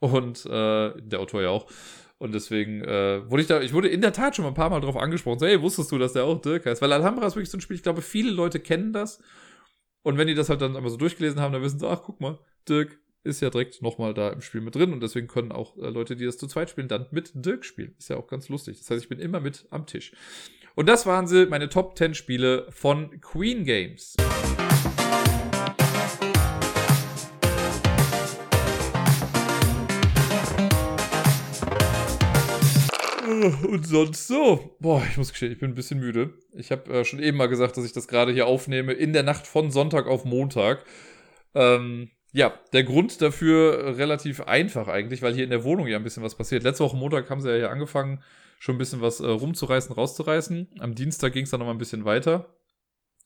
Und 0.00 0.44
äh, 0.46 0.92
der 1.00 1.20
Autor 1.20 1.42
ja 1.42 1.48
auch. 1.48 1.70
Und 2.18 2.34
deswegen 2.34 2.82
äh, 2.82 3.28
wurde 3.30 3.42
ich 3.42 3.48
da, 3.48 3.60
ich 3.60 3.72
wurde 3.72 3.88
in 3.88 4.00
der 4.00 4.12
Tat 4.12 4.34
schon 4.34 4.44
mal 4.44 4.50
ein 4.50 4.54
paar 4.54 4.70
Mal 4.70 4.80
drauf 4.80 4.96
angesprochen. 4.96 5.38
So, 5.38 5.46
hey, 5.46 5.62
wusstest 5.62 5.92
du, 5.92 5.98
dass 5.98 6.12
der 6.12 6.24
auch 6.24 6.40
Dirk 6.40 6.66
heißt? 6.66 6.82
Weil 6.82 6.92
Alhambra 6.92 7.26
ist 7.26 7.36
wirklich 7.36 7.50
so 7.50 7.58
ein 7.58 7.60
Spiel, 7.60 7.76
ich 7.76 7.82
glaube, 7.82 8.02
viele 8.02 8.30
Leute 8.30 8.60
kennen 8.60 8.92
das. 8.92 9.22
Und 10.02 10.18
wenn 10.18 10.26
die 10.26 10.34
das 10.34 10.48
halt 10.48 10.60
dann 10.60 10.76
aber 10.76 10.90
so 10.90 10.96
durchgelesen 10.96 11.40
haben, 11.40 11.52
dann 11.52 11.62
wissen 11.62 11.78
sie, 11.78 11.88
ach, 11.88 12.02
guck 12.04 12.20
mal, 12.20 12.38
Dirk 12.68 12.98
ist 13.24 13.40
ja 13.40 13.50
direkt 13.50 13.82
nochmal 13.82 14.14
da 14.14 14.30
im 14.30 14.40
Spiel 14.40 14.60
mit 14.60 14.74
drin. 14.74 14.92
Und 14.92 15.00
deswegen 15.00 15.28
können 15.28 15.52
auch 15.52 15.76
äh, 15.76 15.90
Leute, 15.90 16.16
die 16.16 16.24
das 16.24 16.38
zu 16.38 16.48
zweit 16.48 16.70
spielen, 16.70 16.88
dann 16.88 17.06
mit 17.12 17.32
Dirk 17.34 17.64
spielen. 17.64 17.94
Ist 17.98 18.10
ja 18.10 18.16
auch 18.16 18.26
ganz 18.26 18.48
lustig. 18.48 18.78
Das 18.78 18.90
heißt, 18.90 19.02
ich 19.02 19.08
bin 19.08 19.20
immer 19.20 19.40
mit 19.40 19.66
am 19.70 19.86
Tisch. 19.86 20.12
Und 20.78 20.86
das 20.88 21.06
waren 21.06 21.26
sie, 21.26 21.46
meine 21.46 21.68
Top 21.68 21.98
10 21.98 22.14
Spiele 22.14 22.68
von 22.70 23.20
Queen 23.20 23.64
Games. 23.64 24.14
Und 33.66 33.88
sonst 33.88 34.28
so. 34.28 34.76
Boah, 34.78 35.02
ich 35.10 35.16
muss 35.16 35.30
gestehen, 35.30 35.50
ich 35.50 35.58
bin 35.58 35.72
ein 35.72 35.74
bisschen 35.74 35.98
müde. 35.98 36.34
Ich 36.52 36.70
habe 36.70 36.88
äh, 36.92 37.04
schon 37.04 37.18
eben 37.18 37.36
mal 37.36 37.48
gesagt, 37.48 37.76
dass 37.76 37.84
ich 37.84 37.92
das 37.92 38.06
gerade 38.06 38.30
hier 38.30 38.46
aufnehme 38.46 38.92
in 38.92 39.12
der 39.12 39.24
Nacht 39.24 39.48
von 39.48 39.72
Sonntag 39.72 40.06
auf 40.06 40.24
Montag. 40.24 40.84
Ähm, 41.56 42.12
ja, 42.32 42.52
der 42.72 42.84
Grund 42.84 43.20
dafür 43.20 43.96
relativ 43.98 44.42
einfach 44.42 44.86
eigentlich, 44.86 45.22
weil 45.22 45.34
hier 45.34 45.42
in 45.42 45.50
der 45.50 45.64
Wohnung 45.64 45.88
ja 45.88 45.96
ein 45.96 46.04
bisschen 46.04 46.22
was 46.22 46.36
passiert. 46.36 46.62
Letzte 46.62 46.84
Woche 46.84 46.96
Montag 46.96 47.28
haben 47.30 47.40
sie 47.40 47.50
ja 47.50 47.56
hier 47.56 47.70
angefangen, 47.72 48.22
schon 48.58 48.74
ein 48.74 48.78
bisschen 48.78 49.00
was 49.00 49.20
äh, 49.20 49.26
rumzureißen, 49.26 49.94
rauszureißen. 49.94 50.68
Am 50.80 50.94
Dienstag 50.94 51.32
ging 51.32 51.44
es 51.44 51.50
dann 51.50 51.60
noch 51.60 51.66
mal 51.66 51.72
ein 51.72 51.78
bisschen 51.78 52.04
weiter. 52.04 52.54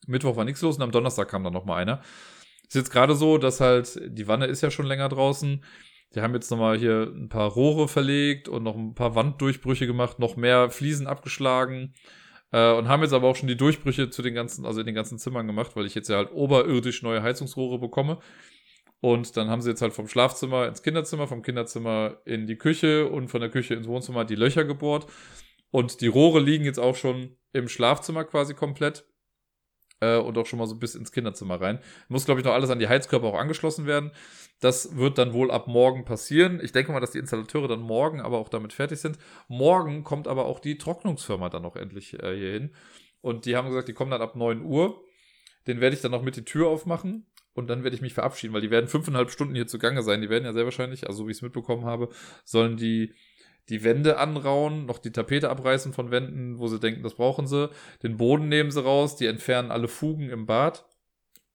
Mittwoch 0.07 0.35
war 0.35 0.45
nichts 0.45 0.61
los 0.61 0.77
und 0.77 0.83
am 0.83 0.91
Donnerstag 0.91 1.29
kam 1.29 1.43
dann 1.43 1.53
noch 1.53 1.65
mal 1.65 1.77
einer. 1.77 2.01
Ist 2.67 2.75
jetzt 2.75 2.91
gerade 2.91 3.15
so, 3.15 3.37
dass 3.37 3.59
halt 3.59 3.99
die 4.05 4.27
Wanne 4.27 4.45
ist 4.45 4.61
ja 4.61 4.71
schon 4.71 4.85
länger 4.85 5.09
draußen. 5.09 5.63
Die 6.15 6.21
haben 6.21 6.33
jetzt 6.33 6.51
noch 6.51 6.57
mal 6.57 6.77
hier 6.77 7.11
ein 7.13 7.29
paar 7.29 7.49
Rohre 7.49 7.87
verlegt 7.87 8.47
und 8.47 8.63
noch 8.63 8.75
ein 8.75 8.93
paar 8.93 9.15
Wanddurchbrüche 9.15 9.87
gemacht, 9.87 10.19
noch 10.19 10.35
mehr 10.35 10.69
Fliesen 10.69 11.07
abgeschlagen 11.07 11.93
äh, 12.51 12.71
und 12.73 12.87
haben 12.87 13.01
jetzt 13.01 13.13
aber 13.13 13.27
auch 13.27 13.35
schon 13.35 13.47
die 13.47 13.57
Durchbrüche 13.57 14.09
zu 14.09 14.21
den 14.21 14.35
ganzen, 14.35 14.65
also 14.65 14.79
in 14.79 14.85
den 14.85 14.95
ganzen 14.95 15.17
Zimmern 15.17 15.47
gemacht, 15.47 15.75
weil 15.75 15.85
ich 15.85 15.95
jetzt 15.95 16.09
ja 16.09 16.17
halt 16.17 16.31
oberirdisch 16.31 17.01
neue 17.01 17.23
Heizungsrohre 17.23 17.79
bekomme. 17.79 18.19
Und 19.03 19.35
dann 19.35 19.49
haben 19.49 19.61
sie 19.61 19.69
jetzt 19.69 19.81
halt 19.81 19.91
vom 19.91 20.07
Schlafzimmer 20.07 20.65
ins 20.65 20.81
Kinderzimmer, 20.81 21.27
vom 21.27 21.41
Kinderzimmer 21.41 22.21
in 22.23 22.47
die 22.47 22.55
Küche 22.55 23.09
und 23.09 23.27
von 23.27 23.41
der 23.41 23.49
Küche 23.49 23.73
ins 23.73 23.85
Wohnzimmer 23.85 24.23
die 24.23 24.35
Löcher 24.35 24.63
gebohrt. 24.63 25.07
Und 25.71 25.99
die 25.99 26.07
Rohre 26.07 26.39
liegen 26.39 26.63
jetzt 26.63 26.79
auch 26.79 26.95
schon 26.95 27.35
im 27.51 27.67
Schlafzimmer 27.67 28.23
quasi 28.23 28.53
komplett. 28.53 29.05
Äh, 29.99 30.19
und 30.19 30.37
auch 30.37 30.45
schon 30.45 30.57
mal 30.57 30.67
so 30.67 30.75
bis 30.75 30.95
ins 30.95 31.11
Kinderzimmer 31.11 31.59
rein. 31.59 31.79
Muss, 32.07 32.23
glaube 32.23 32.39
ich, 32.39 32.45
noch 32.45 32.53
alles 32.53 32.69
an 32.69 32.79
die 32.79 32.87
Heizkörper 32.87 33.27
auch 33.27 33.37
angeschlossen 33.37 33.87
werden. 33.87 34.11
Das 34.61 34.95
wird 34.95 35.17
dann 35.17 35.33
wohl 35.33 35.51
ab 35.51 35.67
morgen 35.67 36.05
passieren. 36.05 36.61
Ich 36.63 36.71
denke 36.71 36.93
mal, 36.93 37.01
dass 37.01 37.11
die 37.11 37.19
Installateure 37.19 37.67
dann 37.67 37.81
morgen 37.81 38.21
aber 38.21 38.37
auch 38.37 38.47
damit 38.47 38.71
fertig 38.71 39.01
sind. 39.01 39.17
Morgen 39.49 40.05
kommt 40.05 40.29
aber 40.29 40.45
auch 40.45 40.61
die 40.61 40.77
Trocknungsfirma 40.77 41.49
dann 41.49 41.63
noch 41.63 41.75
endlich 41.75 42.13
äh, 42.23 42.37
hier 42.37 42.53
hin. 42.53 42.73
Und 43.19 43.47
die 43.47 43.57
haben 43.57 43.67
gesagt, 43.67 43.89
die 43.89 43.93
kommen 43.93 44.11
dann 44.11 44.21
ab 44.21 44.37
9 44.37 44.61
Uhr. 44.61 45.03
Den 45.67 45.81
werde 45.81 45.93
ich 45.93 46.01
dann 46.01 46.11
noch 46.11 46.23
mit 46.23 46.37
die 46.37 46.45
Tür 46.45 46.69
aufmachen 46.69 47.25
und 47.53 47.67
dann 47.69 47.83
werde 47.83 47.95
ich 47.95 48.01
mich 48.01 48.13
verabschieden, 48.13 48.53
weil 48.53 48.61
die 48.61 48.71
werden 48.71 48.87
fünfeinhalb 48.87 49.29
Stunden 49.29 49.55
hier 49.55 49.67
zugange 49.67 50.01
sein. 50.01 50.21
Die 50.21 50.29
werden 50.29 50.45
ja 50.45 50.53
sehr 50.53 50.65
wahrscheinlich, 50.65 51.07
also 51.07 51.19
so 51.19 51.27
wie 51.27 51.31
ich 51.31 51.37
es 51.37 51.41
mitbekommen 51.41 51.85
habe, 51.85 52.09
sollen 52.43 52.77
die 52.77 53.13
die 53.69 53.83
Wände 53.83 54.17
anrauen, 54.17 54.85
noch 54.85 54.99
die 54.99 55.11
Tapete 55.11 55.49
abreißen 55.49 55.93
von 55.93 56.11
Wänden, 56.11 56.59
wo 56.59 56.67
sie 56.67 56.79
denken, 56.79 57.01
das 57.01 57.15
brauchen 57.15 57.47
sie. 57.47 57.69
Den 58.01 58.17
Boden 58.17 58.49
nehmen 58.49 58.71
sie 58.71 58.83
raus, 58.83 59.15
die 59.15 59.25
entfernen 59.25 59.71
alle 59.71 59.87
Fugen 59.87 60.29
im 60.29 60.45
Bad 60.45 60.85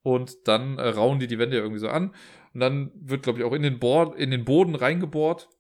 und 0.03 0.49
dann 0.49 0.79
äh, 0.79 0.89
rauen 0.89 1.19
die 1.19 1.27
die 1.27 1.39
Wände 1.39 1.59
irgendwie 1.59 1.81
so 1.81 1.89
an. 1.89 2.15
Und 2.55 2.61
dann 2.61 2.93
wird, 2.95 3.25
glaube 3.25 3.41
ich, 3.41 3.45
auch 3.45 3.53
in 3.53 3.63
den, 3.63 3.79
Board, 3.79 4.19
in 4.19 4.31
den 4.31 4.47
Boden 4.47 4.75
reingebohrt 4.75 5.51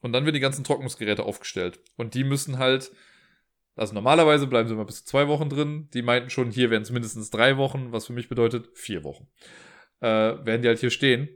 und 0.00 0.12
dann 0.12 0.24
werden 0.24 0.34
die 0.34 0.40
ganzen 0.40 0.64
Trocknungsgeräte 0.64 1.22
aufgestellt. 1.22 1.78
Und 1.96 2.14
die 2.14 2.24
müssen 2.24 2.58
halt 2.58 2.90
also 3.76 3.92
normalerweise 3.92 4.46
bleiben 4.46 4.68
sie 4.68 4.74
immer 4.74 4.84
bis 4.84 4.98
zu 4.98 5.04
zwei 5.04 5.26
Wochen 5.26 5.48
drin. 5.48 5.88
Die 5.94 6.02
meinten 6.02 6.30
schon, 6.30 6.52
hier 6.52 6.70
wären 6.70 6.82
es 6.82 6.92
mindestens 6.92 7.30
drei 7.30 7.56
Wochen, 7.56 7.90
was 7.90 8.06
für 8.06 8.12
mich 8.12 8.28
bedeutet 8.28 8.68
vier 8.74 9.02
Wochen 9.02 9.28
äh, 10.00 10.06
werden 10.06 10.62
die 10.62 10.68
halt 10.68 10.80
hier 10.80 10.90
stehen. 10.90 11.28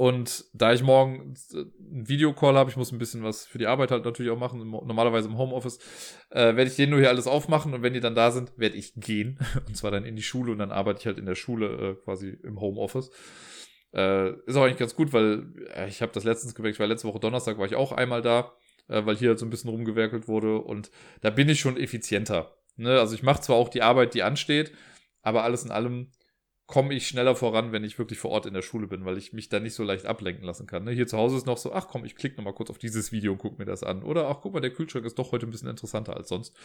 Und 0.00 0.46
da 0.54 0.72
ich 0.72 0.82
morgen 0.82 1.34
einen 1.52 2.08
Videocall 2.08 2.54
habe, 2.54 2.70
ich 2.70 2.76
muss 2.78 2.90
ein 2.90 2.98
bisschen 2.98 3.22
was 3.22 3.44
für 3.44 3.58
die 3.58 3.66
Arbeit 3.66 3.90
halt 3.90 4.06
natürlich 4.06 4.32
auch 4.32 4.38
machen, 4.38 4.58
normalerweise 4.70 5.28
im 5.28 5.36
Homeoffice, 5.36 5.78
äh, 6.30 6.56
werde 6.56 6.70
ich 6.70 6.76
denen 6.76 6.92
nur 6.92 7.00
hier 7.00 7.10
alles 7.10 7.26
aufmachen 7.26 7.74
und 7.74 7.82
wenn 7.82 7.92
die 7.92 8.00
dann 8.00 8.14
da 8.14 8.30
sind, 8.30 8.56
werde 8.56 8.76
ich 8.76 8.94
gehen. 8.94 9.38
Und 9.68 9.76
zwar 9.76 9.90
dann 9.90 10.06
in 10.06 10.16
die 10.16 10.22
Schule 10.22 10.52
und 10.52 10.58
dann 10.58 10.72
arbeite 10.72 11.00
ich 11.00 11.06
halt 11.06 11.18
in 11.18 11.26
der 11.26 11.34
Schule 11.34 11.66
äh, 11.66 11.94
quasi 12.02 12.30
im 12.42 12.58
Homeoffice. 12.62 13.10
Äh, 13.92 14.30
ist 14.46 14.56
auch 14.56 14.62
eigentlich 14.62 14.78
ganz 14.78 14.94
gut, 14.94 15.12
weil 15.12 15.52
äh, 15.74 15.86
ich 15.88 16.00
habe 16.00 16.12
das 16.12 16.24
letztens 16.24 16.54
gemerkt, 16.54 16.80
war 16.80 16.86
letzte 16.86 17.06
Woche 17.06 17.20
Donnerstag, 17.20 17.58
war 17.58 17.66
ich 17.66 17.74
auch 17.74 17.92
einmal 17.92 18.22
da, 18.22 18.54
äh, 18.88 19.04
weil 19.04 19.16
hier 19.16 19.28
halt 19.28 19.38
so 19.38 19.44
ein 19.44 19.50
bisschen 19.50 19.68
rumgewerkelt 19.68 20.28
wurde 20.28 20.62
und 20.62 20.90
da 21.20 21.28
bin 21.28 21.50
ich 21.50 21.60
schon 21.60 21.76
effizienter. 21.76 22.56
Ne? 22.76 22.98
Also 22.98 23.14
ich 23.14 23.22
mache 23.22 23.42
zwar 23.42 23.56
auch 23.56 23.68
die 23.68 23.82
Arbeit, 23.82 24.14
die 24.14 24.22
ansteht, 24.22 24.72
aber 25.20 25.44
alles 25.44 25.62
in 25.62 25.72
allem 25.72 26.10
komme 26.70 26.94
ich 26.94 27.06
schneller 27.06 27.34
voran, 27.34 27.72
wenn 27.72 27.84
ich 27.84 27.98
wirklich 27.98 28.18
vor 28.18 28.30
Ort 28.30 28.46
in 28.46 28.54
der 28.54 28.62
Schule 28.62 28.86
bin, 28.86 29.04
weil 29.04 29.18
ich 29.18 29.32
mich 29.32 29.48
da 29.48 29.58
nicht 29.60 29.74
so 29.74 29.82
leicht 29.82 30.06
ablenken 30.06 30.44
lassen 30.44 30.66
kann. 30.66 30.84
Ne? 30.84 30.92
Hier 30.92 31.08
zu 31.08 31.18
Hause 31.18 31.36
ist 31.36 31.46
noch 31.46 31.58
so, 31.58 31.72
ach 31.72 31.88
komm, 31.88 32.04
ich 32.04 32.14
klicke 32.14 32.36
nochmal 32.36 32.54
kurz 32.54 32.70
auf 32.70 32.78
dieses 32.78 33.10
Video 33.10 33.32
und 33.32 33.38
gucke 33.38 33.58
mir 33.58 33.66
das 33.66 33.82
an. 33.82 34.02
Oder 34.04 34.28
ach 34.28 34.38
guck 34.40 34.54
mal, 34.54 34.60
der 34.60 34.72
Kühlschrank 34.72 35.04
ist 35.04 35.18
doch 35.18 35.32
heute 35.32 35.46
ein 35.46 35.50
bisschen 35.50 35.68
interessanter 35.68 36.16
als 36.16 36.28
sonst. 36.28 36.56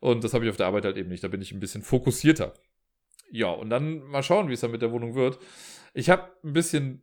Und 0.00 0.24
das 0.24 0.32
habe 0.32 0.44
ich 0.44 0.50
auf 0.50 0.56
der 0.56 0.66
Arbeit 0.66 0.86
halt 0.86 0.96
eben 0.96 1.10
nicht. 1.10 1.22
Da 1.22 1.28
bin 1.28 1.42
ich 1.42 1.52
ein 1.52 1.60
bisschen 1.60 1.82
fokussierter. 1.82 2.54
Ja, 3.30 3.50
und 3.50 3.68
dann 3.70 4.02
mal 4.04 4.22
schauen, 4.22 4.48
wie 4.48 4.54
es 4.54 4.60
dann 4.60 4.70
mit 4.70 4.80
der 4.80 4.92
Wohnung 4.92 5.14
wird. 5.14 5.38
Ich 5.92 6.08
habe 6.08 6.30
ein 6.42 6.54
bisschen, 6.54 7.02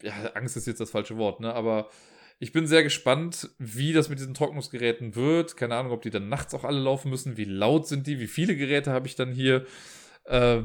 ja, 0.00 0.12
Angst 0.34 0.56
ist 0.56 0.66
jetzt 0.66 0.80
das 0.80 0.92
falsche 0.92 1.16
Wort, 1.16 1.40
ne? 1.40 1.52
Aber 1.52 1.90
ich 2.38 2.52
bin 2.52 2.68
sehr 2.68 2.84
gespannt, 2.84 3.50
wie 3.58 3.92
das 3.92 4.08
mit 4.08 4.20
diesen 4.20 4.34
Trocknungsgeräten 4.34 5.16
wird. 5.16 5.56
Keine 5.56 5.74
Ahnung, 5.74 5.90
ob 5.90 6.02
die 6.02 6.10
dann 6.10 6.28
nachts 6.28 6.54
auch 6.54 6.62
alle 6.62 6.78
laufen 6.78 7.10
müssen. 7.10 7.36
Wie 7.36 7.44
laut 7.44 7.88
sind 7.88 8.06
die? 8.06 8.20
Wie 8.20 8.28
viele 8.28 8.54
Geräte 8.54 8.92
habe 8.92 9.08
ich 9.08 9.16
dann 9.16 9.32
hier? 9.32 9.66
Äh, 10.24 10.62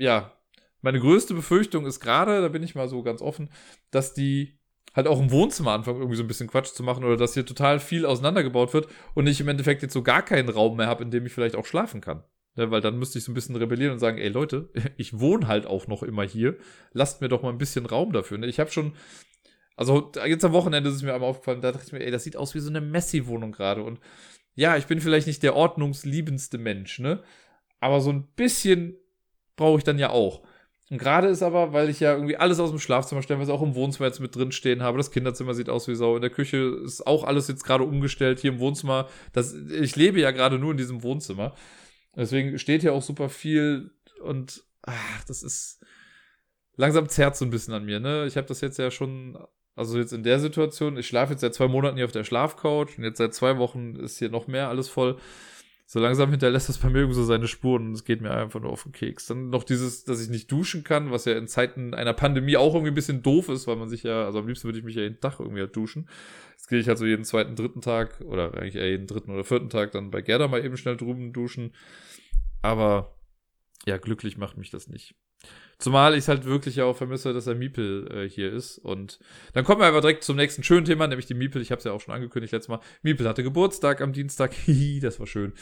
ja, 0.00 0.32
meine 0.80 0.98
größte 0.98 1.34
Befürchtung 1.34 1.86
ist 1.86 2.00
gerade, 2.00 2.40
da 2.40 2.48
bin 2.48 2.62
ich 2.62 2.74
mal 2.74 2.88
so 2.88 3.02
ganz 3.02 3.20
offen, 3.20 3.50
dass 3.90 4.14
die 4.14 4.58
halt 4.94 5.06
auch 5.06 5.20
im 5.20 5.30
Wohnzimmer 5.30 5.72
anfangen, 5.72 5.98
irgendwie 5.98 6.16
so 6.16 6.24
ein 6.24 6.28
bisschen 6.28 6.48
Quatsch 6.48 6.72
zu 6.72 6.82
machen 6.82 7.04
oder 7.04 7.16
dass 7.16 7.34
hier 7.34 7.46
total 7.46 7.78
viel 7.78 8.06
auseinandergebaut 8.06 8.74
wird 8.74 8.88
und 9.14 9.26
ich 9.26 9.40
im 9.40 9.48
Endeffekt 9.48 9.82
jetzt 9.82 9.92
so 9.92 10.02
gar 10.02 10.22
keinen 10.22 10.48
Raum 10.48 10.78
mehr 10.78 10.86
habe, 10.86 11.04
in 11.04 11.10
dem 11.10 11.26
ich 11.26 11.32
vielleicht 11.32 11.54
auch 11.54 11.66
schlafen 11.66 12.00
kann. 12.00 12.24
Ne, 12.56 12.70
weil 12.72 12.80
dann 12.80 12.98
müsste 12.98 13.18
ich 13.18 13.24
so 13.24 13.30
ein 13.30 13.34
bisschen 13.34 13.54
rebellieren 13.54 13.92
und 13.92 14.00
sagen, 14.00 14.18
ey 14.18 14.28
Leute, 14.28 14.70
ich 14.96 15.20
wohne 15.20 15.46
halt 15.46 15.66
auch 15.66 15.86
noch 15.86 16.02
immer 16.02 16.24
hier. 16.24 16.56
Lasst 16.92 17.20
mir 17.20 17.28
doch 17.28 17.42
mal 17.42 17.50
ein 17.50 17.58
bisschen 17.58 17.86
Raum 17.86 18.12
dafür. 18.12 18.38
Ne? 18.38 18.48
Ich 18.48 18.58
habe 18.58 18.70
schon, 18.70 18.94
also 19.76 20.10
jetzt 20.26 20.44
am 20.44 20.52
Wochenende 20.52 20.90
ist 20.90 20.96
es 20.96 21.02
mir 21.02 21.14
einmal 21.14 21.30
aufgefallen, 21.30 21.60
da 21.60 21.70
dachte 21.70 21.86
ich 21.86 21.92
mir, 21.92 22.00
ey, 22.00 22.10
das 22.10 22.24
sieht 22.24 22.36
aus 22.36 22.54
wie 22.54 22.60
so 22.60 22.70
eine 22.70 22.80
Messi-Wohnung 22.80 23.52
gerade. 23.52 23.84
Und 23.84 24.00
ja, 24.56 24.76
ich 24.76 24.86
bin 24.86 25.00
vielleicht 25.00 25.28
nicht 25.28 25.44
der 25.44 25.54
ordnungsliebendste 25.54 26.58
Mensch, 26.58 26.98
ne? 26.98 27.22
Aber 27.78 28.00
so 28.00 28.10
ein 28.10 28.26
bisschen 28.34 28.99
brauche 29.60 29.78
ich 29.78 29.84
dann 29.84 29.98
ja 29.98 30.10
auch. 30.10 30.42
Und 30.90 30.98
gerade 30.98 31.28
ist 31.28 31.42
aber, 31.42 31.72
weil 31.72 31.88
ich 31.90 32.00
ja 32.00 32.14
irgendwie 32.14 32.36
alles 32.36 32.58
aus 32.58 32.70
dem 32.70 32.80
Schlafzimmer 32.80 33.22
stellen, 33.22 33.40
was 33.40 33.50
auch 33.50 33.62
im 33.62 33.74
Wohnzimmer 33.74 34.08
jetzt 34.08 34.18
mit 34.18 34.34
drin 34.34 34.50
stehen 34.50 34.82
habe. 34.82 34.96
Das 34.96 35.12
Kinderzimmer 35.12 35.54
sieht 35.54 35.68
aus 35.68 35.86
wie 35.86 35.94
Sau. 35.94 36.16
In 36.16 36.22
der 36.22 36.30
Küche 36.30 36.80
ist 36.82 37.06
auch 37.06 37.22
alles 37.22 37.46
jetzt 37.46 37.62
gerade 37.62 37.84
umgestellt. 37.84 38.40
Hier 38.40 38.52
im 38.52 38.58
Wohnzimmer, 38.58 39.08
das, 39.32 39.54
ich 39.54 39.94
lebe 39.94 40.18
ja 40.18 40.32
gerade 40.32 40.58
nur 40.58 40.72
in 40.72 40.78
diesem 40.78 41.02
Wohnzimmer. 41.02 41.54
Deswegen 42.16 42.58
steht 42.58 42.80
hier 42.80 42.94
auch 42.94 43.02
super 43.02 43.28
viel 43.28 43.92
und 44.22 44.64
ach, 44.82 45.24
das 45.28 45.42
ist 45.42 45.84
langsam 46.74 47.08
zerrt 47.08 47.36
so 47.36 47.44
ein 47.44 47.50
bisschen 47.50 47.74
an 47.74 47.84
mir, 47.84 48.00
ne? 48.00 48.26
Ich 48.26 48.36
habe 48.36 48.48
das 48.48 48.62
jetzt 48.62 48.78
ja 48.78 48.90
schon, 48.90 49.38
also 49.76 49.98
jetzt 49.98 50.12
in 50.12 50.24
der 50.24 50.40
Situation, 50.40 50.96
ich 50.96 51.06
schlafe 51.06 51.34
jetzt 51.34 51.42
seit 51.42 51.54
zwei 51.54 51.68
Monaten 51.68 51.96
hier 51.96 52.06
auf 52.06 52.12
der 52.12 52.24
Schlafcouch 52.24 52.98
und 52.98 53.04
jetzt 53.04 53.18
seit 53.18 53.34
zwei 53.34 53.58
Wochen 53.58 53.94
ist 53.96 54.18
hier 54.18 54.30
noch 54.30 54.48
mehr 54.48 54.68
alles 54.68 54.88
voll 54.88 55.18
so 55.92 55.98
langsam 55.98 56.30
hinterlässt 56.30 56.68
das 56.68 56.80
irgendwie 56.80 57.14
so 57.14 57.24
seine 57.24 57.48
Spuren 57.48 57.88
und 57.88 57.94
es 57.94 58.04
geht 58.04 58.20
mir 58.20 58.30
einfach 58.30 58.60
nur 58.60 58.70
auf 58.70 58.84
den 58.84 58.92
Keks. 58.92 59.26
Dann 59.26 59.50
noch 59.50 59.64
dieses, 59.64 60.04
dass 60.04 60.22
ich 60.22 60.30
nicht 60.30 60.50
duschen 60.52 60.84
kann, 60.84 61.10
was 61.10 61.24
ja 61.24 61.36
in 61.36 61.48
Zeiten 61.48 61.94
einer 61.94 62.12
Pandemie 62.12 62.56
auch 62.56 62.74
irgendwie 62.74 62.92
ein 62.92 62.94
bisschen 62.94 63.24
doof 63.24 63.48
ist, 63.48 63.66
weil 63.66 63.74
man 63.74 63.88
sich 63.88 64.04
ja, 64.04 64.24
also 64.24 64.38
am 64.38 64.46
liebsten 64.46 64.68
würde 64.68 64.78
ich 64.78 64.84
mich 64.84 64.94
ja 64.94 65.02
jeden 65.02 65.18
Tag 65.18 65.40
irgendwie 65.40 65.58
halt 65.58 65.74
duschen. 65.74 66.08
Jetzt 66.52 66.68
gehe 66.68 66.78
ich 66.78 66.86
halt 66.86 66.96
so 66.96 67.06
jeden 67.06 67.24
zweiten, 67.24 67.56
dritten 67.56 67.80
Tag 67.80 68.20
oder 68.20 68.54
eigentlich 68.54 68.76
eher 68.76 68.88
jeden 68.88 69.08
dritten 69.08 69.32
oder 69.32 69.42
vierten 69.42 69.68
Tag 69.68 69.90
dann 69.90 70.12
bei 70.12 70.22
Gerda 70.22 70.46
mal 70.46 70.64
eben 70.64 70.76
schnell 70.76 70.96
drüben 70.96 71.32
duschen. 71.32 71.74
Aber 72.62 73.16
ja, 73.84 73.96
glücklich 73.96 74.38
macht 74.38 74.58
mich 74.58 74.70
das 74.70 74.86
nicht. 74.86 75.16
Zumal 75.80 76.14
ich 76.14 76.28
halt 76.28 76.44
wirklich 76.44 76.82
auch 76.82 76.94
vermisse, 76.94 77.32
dass 77.32 77.46
der 77.46 77.54
Miepel 77.54 78.06
äh, 78.12 78.28
hier 78.28 78.52
ist. 78.52 78.76
Und 78.76 79.18
dann 79.54 79.64
kommen 79.64 79.80
wir 79.80 79.86
aber 79.86 80.02
direkt 80.02 80.24
zum 80.24 80.36
nächsten 80.36 80.62
schönen 80.62 80.84
Thema, 80.84 81.06
nämlich 81.06 81.24
die 81.24 81.34
Miepel. 81.34 81.62
Ich 81.62 81.70
habe 81.70 81.78
es 81.78 81.84
ja 81.84 81.92
auch 81.92 82.00
schon 82.02 82.14
angekündigt 82.14 82.52
letztes 82.52 82.68
Mal. 82.68 82.80
Miepel 83.02 83.26
hatte 83.26 83.42
Geburtstag 83.42 84.02
am 84.02 84.12
Dienstag. 84.12 84.52
Hihi, 84.66 85.00
das 85.00 85.18
war 85.18 85.26
schön. 85.26 85.54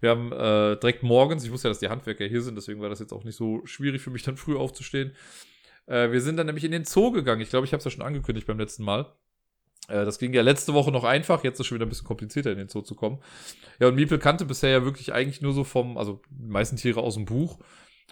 Wir 0.00 0.10
haben 0.10 0.30
äh, 0.30 0.76
direkt 0.76 1.02
morgens, 1.02 1.42
ich 1.44 1.50
wusste 1.50 1.68
ja, 1.68 1.70
dass 1.70 1.78
die 1.78 1.88
Handwerker 1.88 2.26
hier 2.26 2.42
sind, 2.42 2.54
deswegen 2.54 2.82
war 2.82 2.90
das 2.90 3.00
jetzt 3.00 3.12
auch 3.12 3.24
nicht 3.24 3.36
so 3.36 3.62
schwierig 3.64 4.02
für 4.02 4.10
mich, 4.10 4.22
dann 4.22 4.36
früh 4.36 4.56
aufzustehen. 4.56 5.12
Äh, 5.86 6.10
wir 6.10 6.20
sind 6.20 6.36
dann 6.36 6.46
nämlich 6.46 6.64
in 6.64 6.72
den 6.72 6.84
Zoo 6.84 7.10
gegangen. 7.10 7.40
Ich 7.40 7.48
glaube, 7.48 7.66
ich 7.66 7.72
habe 7.72 7.78
es 7.78 7.84
ja 7.84 7.90
schon 7.90 8.04
angekündigt 8.04 8.46
beim 8.46 8.58
letzten 8.58 8.84
Mal. 8.84 9.10
Äh, 9.88 10.04
das 10.04 10.18
ging 10.18 10.32
ja 10.32 10.42
letzte 10.42 10.74
Woche 10.74 10.92
noch 10.92 11.04
einfach, 11.04 11.44
jetzt 11.44 11.54
ist 11.54 11.60
es 11.60 11.66
schon 11.66 11.76
wieder 11.76 11.86
ein 11.86 11.88
bisschen 11.88 12.06
komplizierter 12.06 12.52
in 12.52 12.58
den 12.58 12.68
Zoo 12.68 12.82
zu 12.82 12.94
kommen. 12.94 13.20
Ja, 13.80 13.88
und 13.88 13.94
Miepel 13.94 14.18
kannte 14.18 14.44
bisher 14.44 14.70
ja 14.70 14.84
wirklich 14.84 15.12
eigentlich 15.12 15.40
nur 15.40 15.52
so 15.52 15.64
vom, 15.64 15.96
also 15.96 16.20
die 16.30 16.50
meisten 16.50 16.76
Tiere 16.76 17.00
aus 17.00 17.14
dem 17.14 17.24
Buch 17.24 17.58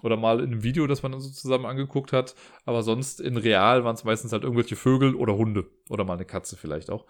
oder 0.03 0.17
mal 0.17 0.41
in 0.41 0.47
einem 0.47 0.63
Video, 0.63 0.87
das 0.87 1.03
man 1.03 1.13
dann 1.13 1.21
so 1.21 1.31
zusammen 1.31 1.67
angeguckt 1.67 2.13
hat. 2.13 2.35
Aber 2.65 2.83
sonst 2.83 3.21
in 3.21 3.37
real 3.37 3.85
waren 3.85 3.95
es 3.95 4.05
meistens 4.05 4.33
halt 4.33 4.45
irgendwelche 4.45 4.77
Vögel 4.77 5.15
oder 5.15 5.37
Hunde 5.37 5.71
oder 5.89 6.05
mal 6.05 6.15
eine 6.15 6.25
Katze 6.25 6.57
vielleicht 6.57 6.91
auch. 6.91 7.07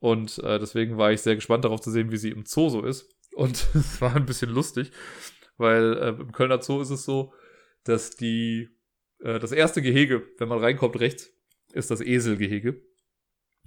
Und 0.00 0.38
äh, 0.38 0.58
deswegen 0.58 0.96
war 0.96 1.12
ich 1.12 1.22
sehr 1.22 1.34
gespannt 1.34 1.64
darauf 1.64 1.80
zu 1.80 1.90
sehen, 1.90 2.10
wie 2.10 2.16
sie 2.16 2.30
im 2.30 2.44
Zoo 2.46 2.68
so 2.68 2.82
ist. 2.82 3.08
Und 3.34 3.68
es 3.74 4.00
war 4.00 4.14
ein 4.14 4.26
bisschen 4.26 4.50
lustig, 4.50 4.90
weil 5.56 5.96
äh, 5.96 6.08
im 6.08 6.32
Kölner 6.32 6.62
Zoo 6.62 6.80
ist 6.80 6.90
es 6.90 7.04
so, 7.04 7.32
dass 7.84 8.10
die 8.10 8.68
äh, 9.20 9.38
das 9.38 9.52
erste 9.52 9.82
Gehege, 9.82 10.26
wenn 10.38 10.48
man 10.48 10.58
reinkommt 10.58 10.98
rechts, 11.00 11.32
ist 11.72 11.90
das 11.90 12.00
Eselgehege. 12.00 12.82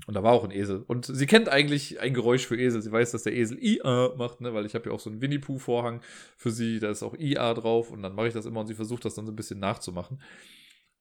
Und 0.08 0.16
da 0.16 0.24
war 0.24 0.34
auch 0.34 0.44
ein 0.44 0.52
Esel. 0.52 0.84
Und 0.88 1.06
sie 1.06 1.26
kennt 1.28 1.50
eigentlich 1.50 2.00
ein 2.00 2.14
Geräusch 2.14 2.48
für 2.48 2.58
Esel. 2.58 2.82
Sie 2.82 2.92
weiß, 2.92 3.12
dass 3.12 3.24
der 3.24 3.34
Esel 3.34 3.58
IA 3.62 4.14
macht, 4.18 4.42
ne? 4.42 4.54
weil 4.54 4.66
ich 4.66 4.74
habe 4.74 4.90
ja 4.90 4.96
auch 4.96 5.00
so 5.00 5.10
einen 5.10 5.22
Winnie 5.22 5.40
Pooh-Vorhang 5.40 6.02
für 6.38 6.50
sie. 6.50 6.80
Da 6.80 6.90
ist 6.90 7.04
auch 7.04 7.16
IA 7.18 7.54
drauf. 7.54 7.92
Und 7.92 8.02
dann 8.02 8.16
mache 8.16 8.28
ich 8.28 8.34
das 8.34 8.46
immer 8.46 8.62
und 8.62 8.68
sie 8.68 8.76
versucht 8.76 9.06
das 9.06 9.16
dann 9.16 9.26
so 9.26 9.32
ein 9.32 9.36
bisschen 9.36 9.60
nachzumachen. 9.60 10.20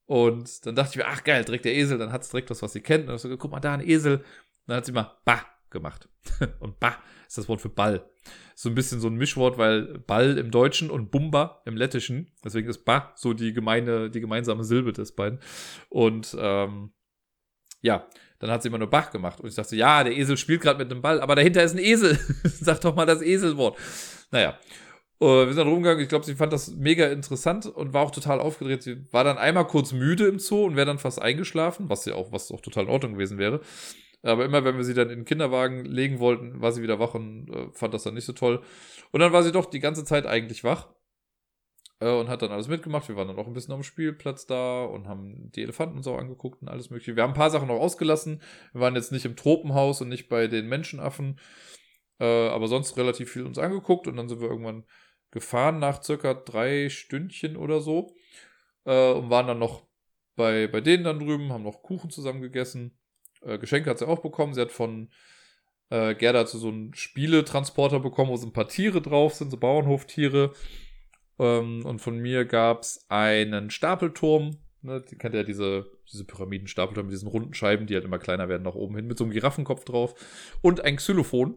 Und 0.07 0.67
dann 0.67 0.75
dachte 0.75 0.91
ich 0.91 0.97
mir, 0.97 1.07
ach 1.07 1.25
geil, 1.25 1.45
direkt 1.45 1.65
der 1.65 1.75
Esel, 1.75 1.97
dann 1.97 2.13
hat 2.13 2.23
es 2.23 2.31
direkt 2.31 2.51
was, 2.51 2.63
was 2.63 2.73
sie 2.73 2.81
kennt. 2.81 3.05
Und 3.05 3.11
dann 3.11 3.19
so, 3.19 3.35
guck 3.37 3.51
mal, 3.51 3.61
da 3.61 3.75
ein 3.75 3.89
Esel. 3.89 4.17
Und 4.17 4.25
dann 4.67 4.79
hat 4.79 4.87
sie 4.87 4.93
mal 4.93 5.19
Ba 5.25 5.47
gemacht. 5.71 6.09
und 6.61 6.79
Ba 6.81 6.99
ist 7.27 7.39
das 7.39 7.49
Wort 7.49 7.61
für 7.61 7.69
Ball. 7.69 8.05
So 8.55 8.69
ein 8.69 8.75
bisschen 8.75 9.01
so 9.01 9.09
ein 9.09 9.15
Mischwort, 9.15 9.57
weil 9.57 10.01
Ball 10.01 10.37
im 10.37 10.51
Deutschen 10.51 10.91
und 10.91 11.11
Bumba 11.11 11.63
im 11.65 11.77
Lettischen. 11.77 12.33
Deswegen 12.45 12.69
ist 12.69 12.85
Ba 12.85 13.13
so 13.15 13.33
die 13.33 13.53
gemeine, 13.53 14.11
die 14.11 14.21
gemeinsame 14.21 14.65
Silbe 14.65 14.93
des 14.93 15.13
beiden. 15.13 15.39
Und 15.89 16.37
ähm, 16.39 16.93
ja, 17.81 18.07
dann 18.41 18.51
hat 18.51 18.63
sie 18.63 18.69
immer 18.69 18.79
nur 18.79 18.91
Bach 18.91 19.11
gemacht. 19.11 19.41
Und 19.41 19.49
ich 19.49 19.55
dachte, 19.55 19.77
ja, 19.77 20.03
der 20.03 20.17
Esel 20.17 20.37
spielt 20.37 20.63
gerade 20.63 20.79
mit 20.79 20.91
dem 20.91 21.03
Ball, 21.03 21.21
aber 21.21 21.37
dahinter 21.37 21.63
ist 21.63 21.73
ein 21.73 21.79
Esel. 21.79 22.19
Sag 22.45 22.81
doch 22.81 22.97
mal 22.97 23.07
das 23.07 23.23
Eselwort. 23.23 23.79
Naja. 24.31 24.59
Uh, 25.23 25.45
wir 25.45 25.49
sind 25.49 25.59
dann 25.59 25.69
rumgegangen. 25.69 26.03
Ich 26.03 26.09
glaube, 26.09 26.25
sie 26.25 26.35
fand 26.35 26.51
das 26.51 26.75
mega 26.75 27.07
interessant 27.09 27.67
und 27.67 27.93
war 27.93 28.03
auch 28.03 28.11
total 28.11 28.41
aufgedreht. 28.41 28.83
Sie 28.83 29.05
war 29.13 29.23
dann 29.23 29.37
einmal 29.37 29.67
kurz 29.67 29.93
müde 29.93 30.27
im 30.27 30.39
Zoo 30.39 30.65
und 30.65 30.77
wäre 30.77 30.87
dann 30.87 30.99
fast 30.99 31.21
eingeschlafen, 31.21 31.91
was 31.91 32.07
ja 32.07 32.15
auch, 32.15 32.33
was 32.33 32.51
auch 32.51 32.63
total 32.63 32.85
in 32.85 32.91
Ordnung 32.91 33.13
gewesen 33.13 33.37
wäre. 33.37 33.61
Aber 34.23 34.47
immer, 34.47 34.65
wenn 34.65 34.79
wir 34.79 34.85
sie 34.85 34.95
dann 34.95 35.11
in 35.11 35.21
den 35.21 35.25
Kinderwagen 35.27 35.85
legen 35.85 36.19
wollten, 36.19 36.63
war 36.63 36.73
sie 36.73 36.83
wieder 36.83 36.99
wach 36.99 37.13
und 37.15 37.51
äh, 37.51 37.69
fand 37.73 37.93
das 37.93 38.05
dann 38.05 38.15
nicht 38.15 38.25
so 38.25 38.33
toll. 38.33 38.63
Und 39.13 39.21
dann 39.21 39.33
war 39.33 39.43
sie 39.43 39.53
doch 39.53 39.67
die 39.67 39.81
ganze 39.81 40.05
Zeit 40.05 40.27
eigentlich 40.27 40.65
wach. 40.65 40.89
Äh, 42.01 42.11
und 42.11 42.29
hat 42.29 42.43
dann 42.43 42.51
alles 42.51 42.69
mitgemacht. 42.69 43.09
Wir 43.09 43.17
waren 43.17 43.29
dann 43.29 43.39
auch 43.39 43.47
ein 43.47 43.53
bisschen 43.53 43.75
am 43.75 43.83
Spielplatz 43.83 44.47
da 44.47 44.85
und 44.85 45.07
haben 45.07 45.53
die 45.53 45.63
Elefanten 45.63 45.99
und 45.99 46.03
so 46.03 46.17
angeguckt 46.17 46.63
und 46.63 46.69
alles 46.69 46.91
mögliche. 46.91 47.15
Wir 47.15 47.23
haben 47.23 47.31
ein 47.31 47.39
paar 47.39 47.51
Sachen 47.51 47.69
noch 47.69 47.79
ausgelassen. 47.81 48.43
Wir 48.73 48.81
waren 48.81 48.97
jetzt 48.97 49.13
nicht 49.13 49.27
im 49.27 49.37
Tropenhaus 49.37 50.01
und 50.01 50.09
nicht 50.09 50.29
bei 50.29 50.47
den 50.49 50.69
Menschenaffen, 50.69 51.39
äh, 52.19 52.49
aber 52.49 52.69
sonst 52.69 52.97
relativ 52.97 53.31
viel 53.31 53.45
uns 53.47 53.59
angeguckt 53.59 54.09
und 54.09 54.17
dann 54.17 54.29
sind 54.29 54.41
wir 54.41 54.49
irgendwann 54.49 54.85
gefahren 55.31 55.79
nach 55.79 56.03
circa 56.03 56.35
drei 56.35 56.89
Stündchen 56.89 57.57
oder 57.57 57.81
so 57.81 58.17
äh, 58.85 59.13
und 59.13 59.31
waren 59.31 59.47
dann 59.47 59.59
noch 59.59 59.87
bei, 60.37 60.67
bei 60.67 60.81
denen 60.81 61.05
dann 61.05 61.21
drüben, 61.21 61.53
haben 61.53 61.65
noch 61.65 61.83
Kuchen 61.83 62.11
zusammen 62.11 62.41
gegessen. 62.41 62.99
Äh, 63.43 63.59
Geschenke 63.59 63.91
hat 63.91 63.99
sie 63.99 64.09
auch 64.09 64.21
bekommen. 64.21 64.55
Sie 64.55 64.61
hat 64.61 64.73
von 64.73 65.11
äh, 65.91 66.15
Gerda 66.15 66.47
so 66.47 66.69
einen 66.69 66.95
Spieletransporter 66.95 68.01
bekommen, 68.01 68.31
wo 68.31 68.37
so 68.37 68.47
ein 68.47 68.53
paar 68.53 68.69
Tiere 68.69 69.03
drauf 69.03 69.35
sind, 69.35 69.51
so 69.51 69.59
Bauernhoftiere. 69.59 70.55
Ähm, 71.41 71.87
und 71.87 72.01
von 72.01 72.19
mir 72.19 72.45
gab 72.45 72.83
es 72.83 73.07
einen 73.09 73.71
Stapelturm. 73.71 74.59
Ne, 74.83 75.03
die 75.11 75.17
kennt 75.17 75.35
ja 75.35 75.43
diese, 75.43 75.87
diese 76.11 76.25
Pyramidenstapelturm 76.25 77.07
mit 77.07 77.15
diesen 77.15 77.29
runden 77.29 77.55
Scheiben, 77.55 77.87
die 77.87 77.95
halt 77.95 78.05
immer 78.05 78.19
kleiner 78.19 78.49
werden 78.49 78.63
nach 78.63 78.75
oben 78.75 78.97
hin, 78.97 79.07
mit 79.07 79.17
so 79.19 79.25
einem 79.25 79.33
Giraffenkopf 79.33 79.85
drauf. 79.85 80.15
Und 80.61 80.85
ein 80.85 80.97
Xylophon. 80.97 81.57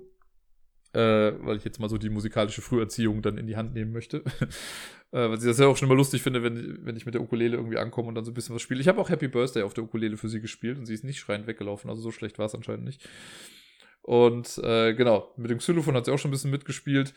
Äh, 0.94 1.34
weil 1.44 1.58
ich 1.58 1.66
jetzt 1.66 1.80
mal 1.80 1.90
so 1.90 1.98
die 1.98 2.12
musikalische 2.12 2.62
Früherziehung 2.62 3.24
dann 3.24 3.40
in 3.40 3.48
die 3.48 3.58
Hand 3.58 3.74
nehmen 3.74 3.92
möchte. 3.92 4.18
äh, 5.12 5.28
weil 5.28 5.40
ich 5.40 5.44
das 5.44 5.58
ja 5.58 5.66
auch 5.66 5.76
schon 5.76 5.88
immer 5.88 5.98
lustig 5.98 6.22
finde, 6.22 6.44
wenn, 6.44 6.86
wenn 6.86 6.96
ich 6.96 7.08
mit 7.08 7.16
der 7.16 7.22
Ukulele 7.22 7.58
irgendwie 7.58 7.80
ankomme 7.80 8.10
und 8.10 8.16
dann 8.16 8.26
so 8.26 8.32
ein 8.32 8.36
bisschen 8.36 8.54
was 8.54 8.62
spiele. 8.62 8.80
Ich 8.80 8.88
habe 8.88 9.02
auch 9.02 9.10
Happy 9.10 9.28
Birthday 9.28 9.64
auf 9.64 9.74
der 9.74 9.84
Ukulele 9.86 10.18
für 10.18 10.30
sie 10.30 10.40
gespielt 10.40 10.78
und 10.78 10.86
sie 10.86 10.94
ist 10.94 11.04
nicht 11.04 11.20
schreiend 11.20 11.48
weggelaufen, 11.48 11.90
also 11.90 12.04
so 12.04 12.12
schlecht 12.12 12.38
war 12.38 12.46
es 12.46 12.54
anscheinend 12.54 12.86
nicht. 12.86 13.10
Und 14.04 14.60
äh, 14.60 14.94
genau, 14.94 15.34
mit 15.36 15.50
dem 15.50 15.58
Xylophon 15.58 15.96
hat 15.96 16.06
sie 16.06 16.12
auch 16.12 16.20
schon 16.20 16.30
ein 16.30 16.34
bisschen 16.34 16.52
mitgespielt 16.52 17.16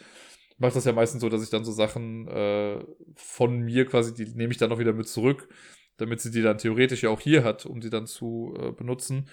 mache 0.59 0.75
das 0.75 0.85
ja 0.85 0.93
meistens 0.93 1.21
so, 1.21 1.29
dass 1.29 1.43
ich 1.43 1.51
dann 1.51 1.65
so 1.65 1.73
Sachen 1.73 2.29
äh, 2.29 2.85
von 3.15 3.61
mir 3.61 3.87
quasi, 3.87 4.15
die 4.15 4.27
nehme 4.37 4.53
ich 4.53 4.59
dann 4.59 4.73
auch 4.73 4.79
wieder 4.79 4.93
mit 4.93 5.09
zurück, 5.09 5.49
damit 5.97 6.21
sie 6.21 6.31
die 6.31 6.43
dann 6.43 6.59
theoretisch 6.59 7.03
ja 7.03 7.11
auch 7.11 7.21
hier 7.21 7.45
hat, 7.45 7.67
um 7.67 7.81
die 7.81 7.91
dann 7.91 8.07
zu 8.07 8.55
äh, 8.59 8.73
benutzen. 8.73 9.29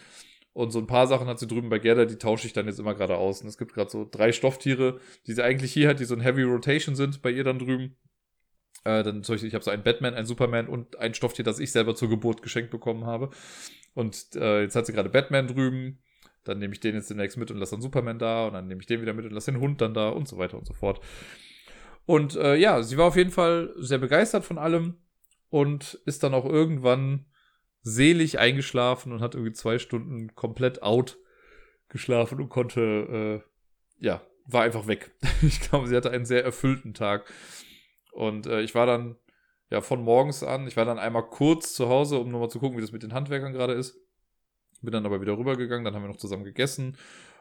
Und 0.54 0.72
so 0.72 0.80
ein 0.80 0.88
paar 0.88 1.08
Sachen 1.08 1.28
hat 1.28 1.40
sie 1.40 1.48
drüben 1.48 1.70
bei 1.70 1.80
Gerda, 1.80 2.06
die 2.06 2.18
tausche 2.18 2.46
ich 2.46 2.54
dann 2.54 2.68
jetzt 2.68 2.80
immer 2.80 2.94
gerade 2.94 3.18
aus. 3.18 3.42
Und 3.42 3.48
es 3.48 3.58
gibt 3.58 3.74
gerade 3.74 3.90
so 3.90 4.08
drei 4.10 4.32
Stofftiere, 4.32 5.00
die 5.26 5.34
sie 5.34 5.44
eigentlich 5.44 5.74
hier 5.74 5.90
hat, 5.90 6.00
die 6.00 6.06
so 6.06 6.14
ein 6.14 6.22
Heavy 6.22 6.44
Rotation 6.44 6.96
sind 6.96 7.24
bei 7.24 7.32
ihr 7.32 7.44
dann 7.44 7.58
drüben. 7.58 7.98
Äh, 8.84 9.02
dann 9.04 9.24
zum 9.24 9.34
Beispiel, 9.34 9.48
ich 9.48 9.56
habe 9.56 9.64
so 9.64 9.72
einen 9.72 9.84
Batman, 9.84 10.14
einen 10.14 10.28
Superman 10.28 10.68
und 10.68 11.00
ein 11.00 11.16
Stofftier, 11.16 11.44
das 11.44 11.60
ich 11.60 11.72
selber 11.72 11.96
zur 11.96 12.10
Geburt 12.10 12.44
geschenkt 12.44 12.70
bekommen 12.70 13.06
habe. 13.06 13.32
Und 13.96 14.36
äh, 14.36 14.62
jetzt 14.62 14.76
hat 14.76 14.86
sie 14.86 14.94
gerade 14.94 15.10
Batman 15.10 15.48
drüben, 15.48 16.03
dann 16.44 16.60
nehme 16.60 16.74
ich 16.74 16.80
den 16.80 16.96
jetzt 16.96 17.10
demnächst 17.10 17.38
mit 17.38 17.52
und 17.52 17.58
lasse 17.58 17.72
dann 17.72 17.82
Superman 17.82 18.20
da 18.20 18.48
und 18.48 18.54
dann 18.54 18.68
nehme 18.68 18.82
ich 18.82 18.88
den 18.88 19.02
wieder 19.02 19.14
mit 19.14 19.26
und 19.26 19.32
lasse 19.32 19.52
den 19.52 19.62
Hund 19.62 19.82
dann 19.82 19.94
da 19.94 20.10
und 20.10 20.28
so 20.28 20.38
weiter 20.38 20.58
und 20.58 20.66
so 20.66 20.74
fort. 20.74 21.00
Und 22.06 22.36
äh, 22.36 22.56
ja, 22.56 22.84
sie 22.84 22.98
war 22.98 23.08
auf 23.08 23.16
jeden 23.16 23.32
Fall 23.32 23.74
sehr 23.78 23.98
begeistert 23.98 24.44
von 24.44 24.58
allem 24.58 24.98
und 25.50 26.00
ist 26.06 26.24
dann 26.24 26.34
auch 26.34 26.46
irgendwann 26.46 27.26
selig 27.82 28.40
eingeschlafen 28.40 29.12
und 29.12 29.22
hat 29.22 29.36
irgendwie 29.36 29.54
zwei 29.54 29.78
Stunden 29.78 30.36
komplett 30.36 30.84
out 30.84 31.18
geschlafen 31.90 32.42
und 32.42 32.50
konnte, 32.50 33.42
äh, 34.02 34.04
ja, 34.04 34.22
war 34.46 34.64
einfach 34.64 34.88
weg. 34.88 35.12
ich 35.42 35.62
glaube, 35.62 35.88
sie 35.88 35.96
hatte 35.96 36.12
einen 36.12 36.26
sehr 36.26 36.44
erfüllten 36.44 36.94
Tag. 36.94 37.32
Und 38.12 38.48
äh, 38.48 38.62
ich 38.62 38.76
war 38.76 38.86
dann 38.86 39.16
ja 39.70 39.82
von 39.82 40.04
morgens 40.04 40.44
an, 40.44 40.68
ich 40.68 40.78
war 40.78 40.86
dann 40.86 41.00
einmal 41.00 41.28
kurz 41.30 41.74
zu 41.74 41.90
Hause, 41.90 42.20
um 42.20 42.30
nochmal 42.30 42.50
zu 42.50 42.60
gucken, 42.60 42.78
wie 42.78 42.82
das 42.82 42.92
mit 42.92 43.04
den 43.04 43.14
Handwerkern 43.14 43.54
gerade 43.54 43.74
ist. 43.74 44.00
Bin 44.84 44.92
dann 44.92 45.06
aber 45.06 45.22
wieder 45.22 45.38
rübergegangen, 45.38 45.86
dann 45.86 45.96
haben 45.96 46.04
wir 46.04 46.10
noch 46.10 46.18
zusammen 46.18 46.44
gegessen 46.44 46.98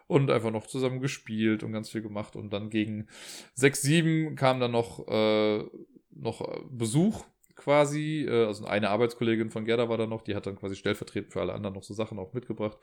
und 0.07 0.31
einfach 0.31 0.51
noch 0.51 0.67
zusammen 0.67 1.01
gespielt 1.01 1.63
und 1.63 1.73
ganz 1.73 1.91
viel 1.91 2.03
gemacht. 2.03 2.37
Und 2.37 2.53
dann 2.53 2.71
gegen 2.71 3.09
6, 3.55 3.83
7 3.83 4.37
kam 4.37 4.61
dann 4.61 4.73
noch, 4.73 5.07
äh, 5.09 5.65
noch 6.11 6.65
Besuch 6.71 7.25
quasi. 7.57 8.27
Äh, 8.29 8.47
also 8.47 8.67
eine 8.67 8.91
Arbeitskollegin 8.91 9.51
von 9.51 9.65
Gerda 9.65 9.89
war 9.89 9.99
da 9.99 10.07
noch, 10.07 10.23
die 10.23 10.35
hat 10.35 10.47
dann 10.47 10.57
quasi 10.57 10.77
stellvertretend 10.77 11.33
für 11.33 11.41
alle 11.41 11.55
anderen 11.55 11.75
noch 11.75 11.83
so 11.83 11.95
Sachen 11.95 12.19
auch 12.19 12.33
mitgebracht. 12.33 12.79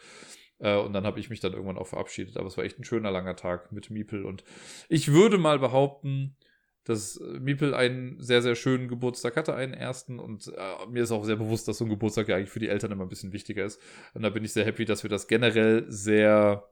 Äh, 0.59 0.77
und 0.77 0.93
dann 0.93 1.05
habe 1.05 1.19
ich 1.19 1.29
mich 1.29 1.39
dann 1.39 1.53
irgendwann 1.53 1.77
auch 1.77 1.87
verabschiedet. 1.87 2.37
Aber 2.37 2.47
es 2.47 2.57
war 2.57 2.63
echt 2.63 2.79
ein 2.79 2.83
schöner 2.83 3.11
langer 3.11 3.35
Tag 3.35 3.71
mit 3.71 3.89
Miepel. 3.89 4.25
Und 4.25 4.43
ich 4.87 5.11
würde 5.11 5.37
mal 5.37 5.59
behaupten, 5.59 6.35
dass 6.89 7.19
Miepel 7.39 7.75
einen 7.75 8.19
sehr, 8.19 8.41
sehr 8.41 8.55
schönen 8.55 8.87
Geburtstag 8.87 9.35
hatte, 9.35 9.53
einen 9.53 9.75
ersten. 9.75 10.17
Und 10.17 10.47
äh, 10.47 10.87
mir 10.89 11.03
ist 11.03 11.11
auch 11.11 11.23
sehr 11.23 11.35
bewusst, 11.35 11.67
dass 11.67 11.77
so 11.77 11.85
ein 11.85 11.89
Geburtstag 11.89 12.27
ja 12.27 12.35
eigentlich 12.35 12.49
für 12.49 12.59
die 12.59 12.67
Eltern 12.67 12.91
immer 12.91 13.03
ein 13.03 13.09
bisschen 13.09 13.31
wichtiger 13.31 13.63
ist. 13.63 13.79
Und 14.15 14.23
da 14.23 14.29
bin 14.29 14.43
ich 14.43 14.53
sehr 14.53 14.65
happy, 14.65 14.85
dass 14.85 15.03
wir 15.03 15.09
das 15.09 15.27
generell 15.27 15.85
sehr, 15.87 16.67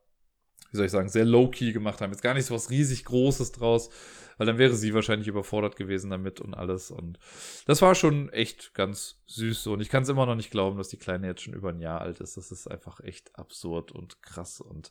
wie 0.72 0.77
soll 0.77 0.88
ich 0.88 0.91
sagen, 0.91 1.10
sehr 1.10 1.26
low-key 1.26 1.72
gemacht 1.72 2.02
haben. 2.02 2.11
Jetzt 2.11 2.23
gar 2.23 2.34
nicht 2.34 2.45
so 2.45 2.56
was 2.56 2.72
riesig 2.72 3.06
Großes 3.06 3.52
draus, 3.52 3.91
weil 4.39 4.48
dann 4.48 4.57
wäre 4.57 4.73
sie 4.73 4.95
wahrscheinlich 4.95 5.27
überfordert 5.27 5.76
gewesen 5.76 6.10
damit 6.10 6.41
und 6.41 6.56
alles. 6.56 6.89
Und 6.89 7.19
das 7.68 7.84
war 7.84 7.94
schon 7.94 8.30
echt 8.30 8.73
ganz 8.73 9.22
süß. 9.27 9.68
Und 9.68 9.81
ich 9.81 9.89
kann 9.89 10.02
es 10.02 10.10
immer 10.10 10.26
noch 10.26 10.35
nicht 10.35 10.49
glauben, 10.49 10.80
dass 10.80 10.89
die 10.89 10.98
Kleine 10.98 11.27
jetzt 11.27 11.44
schon 11.44 11.53
über 11.53 11.69
ein 11.69 11.80
Jahr 11.80 12.02
alt 12.02 12.22
ist. 12.22 12.38
Das 12.38 12.52
ist 12.52 12.65
einfach 12.65 13.02
echt 13.02 13.38
absurd 13.38 13.91
und 13.91 14.22
krass. 14.23 14.61
Und 14.61 14.89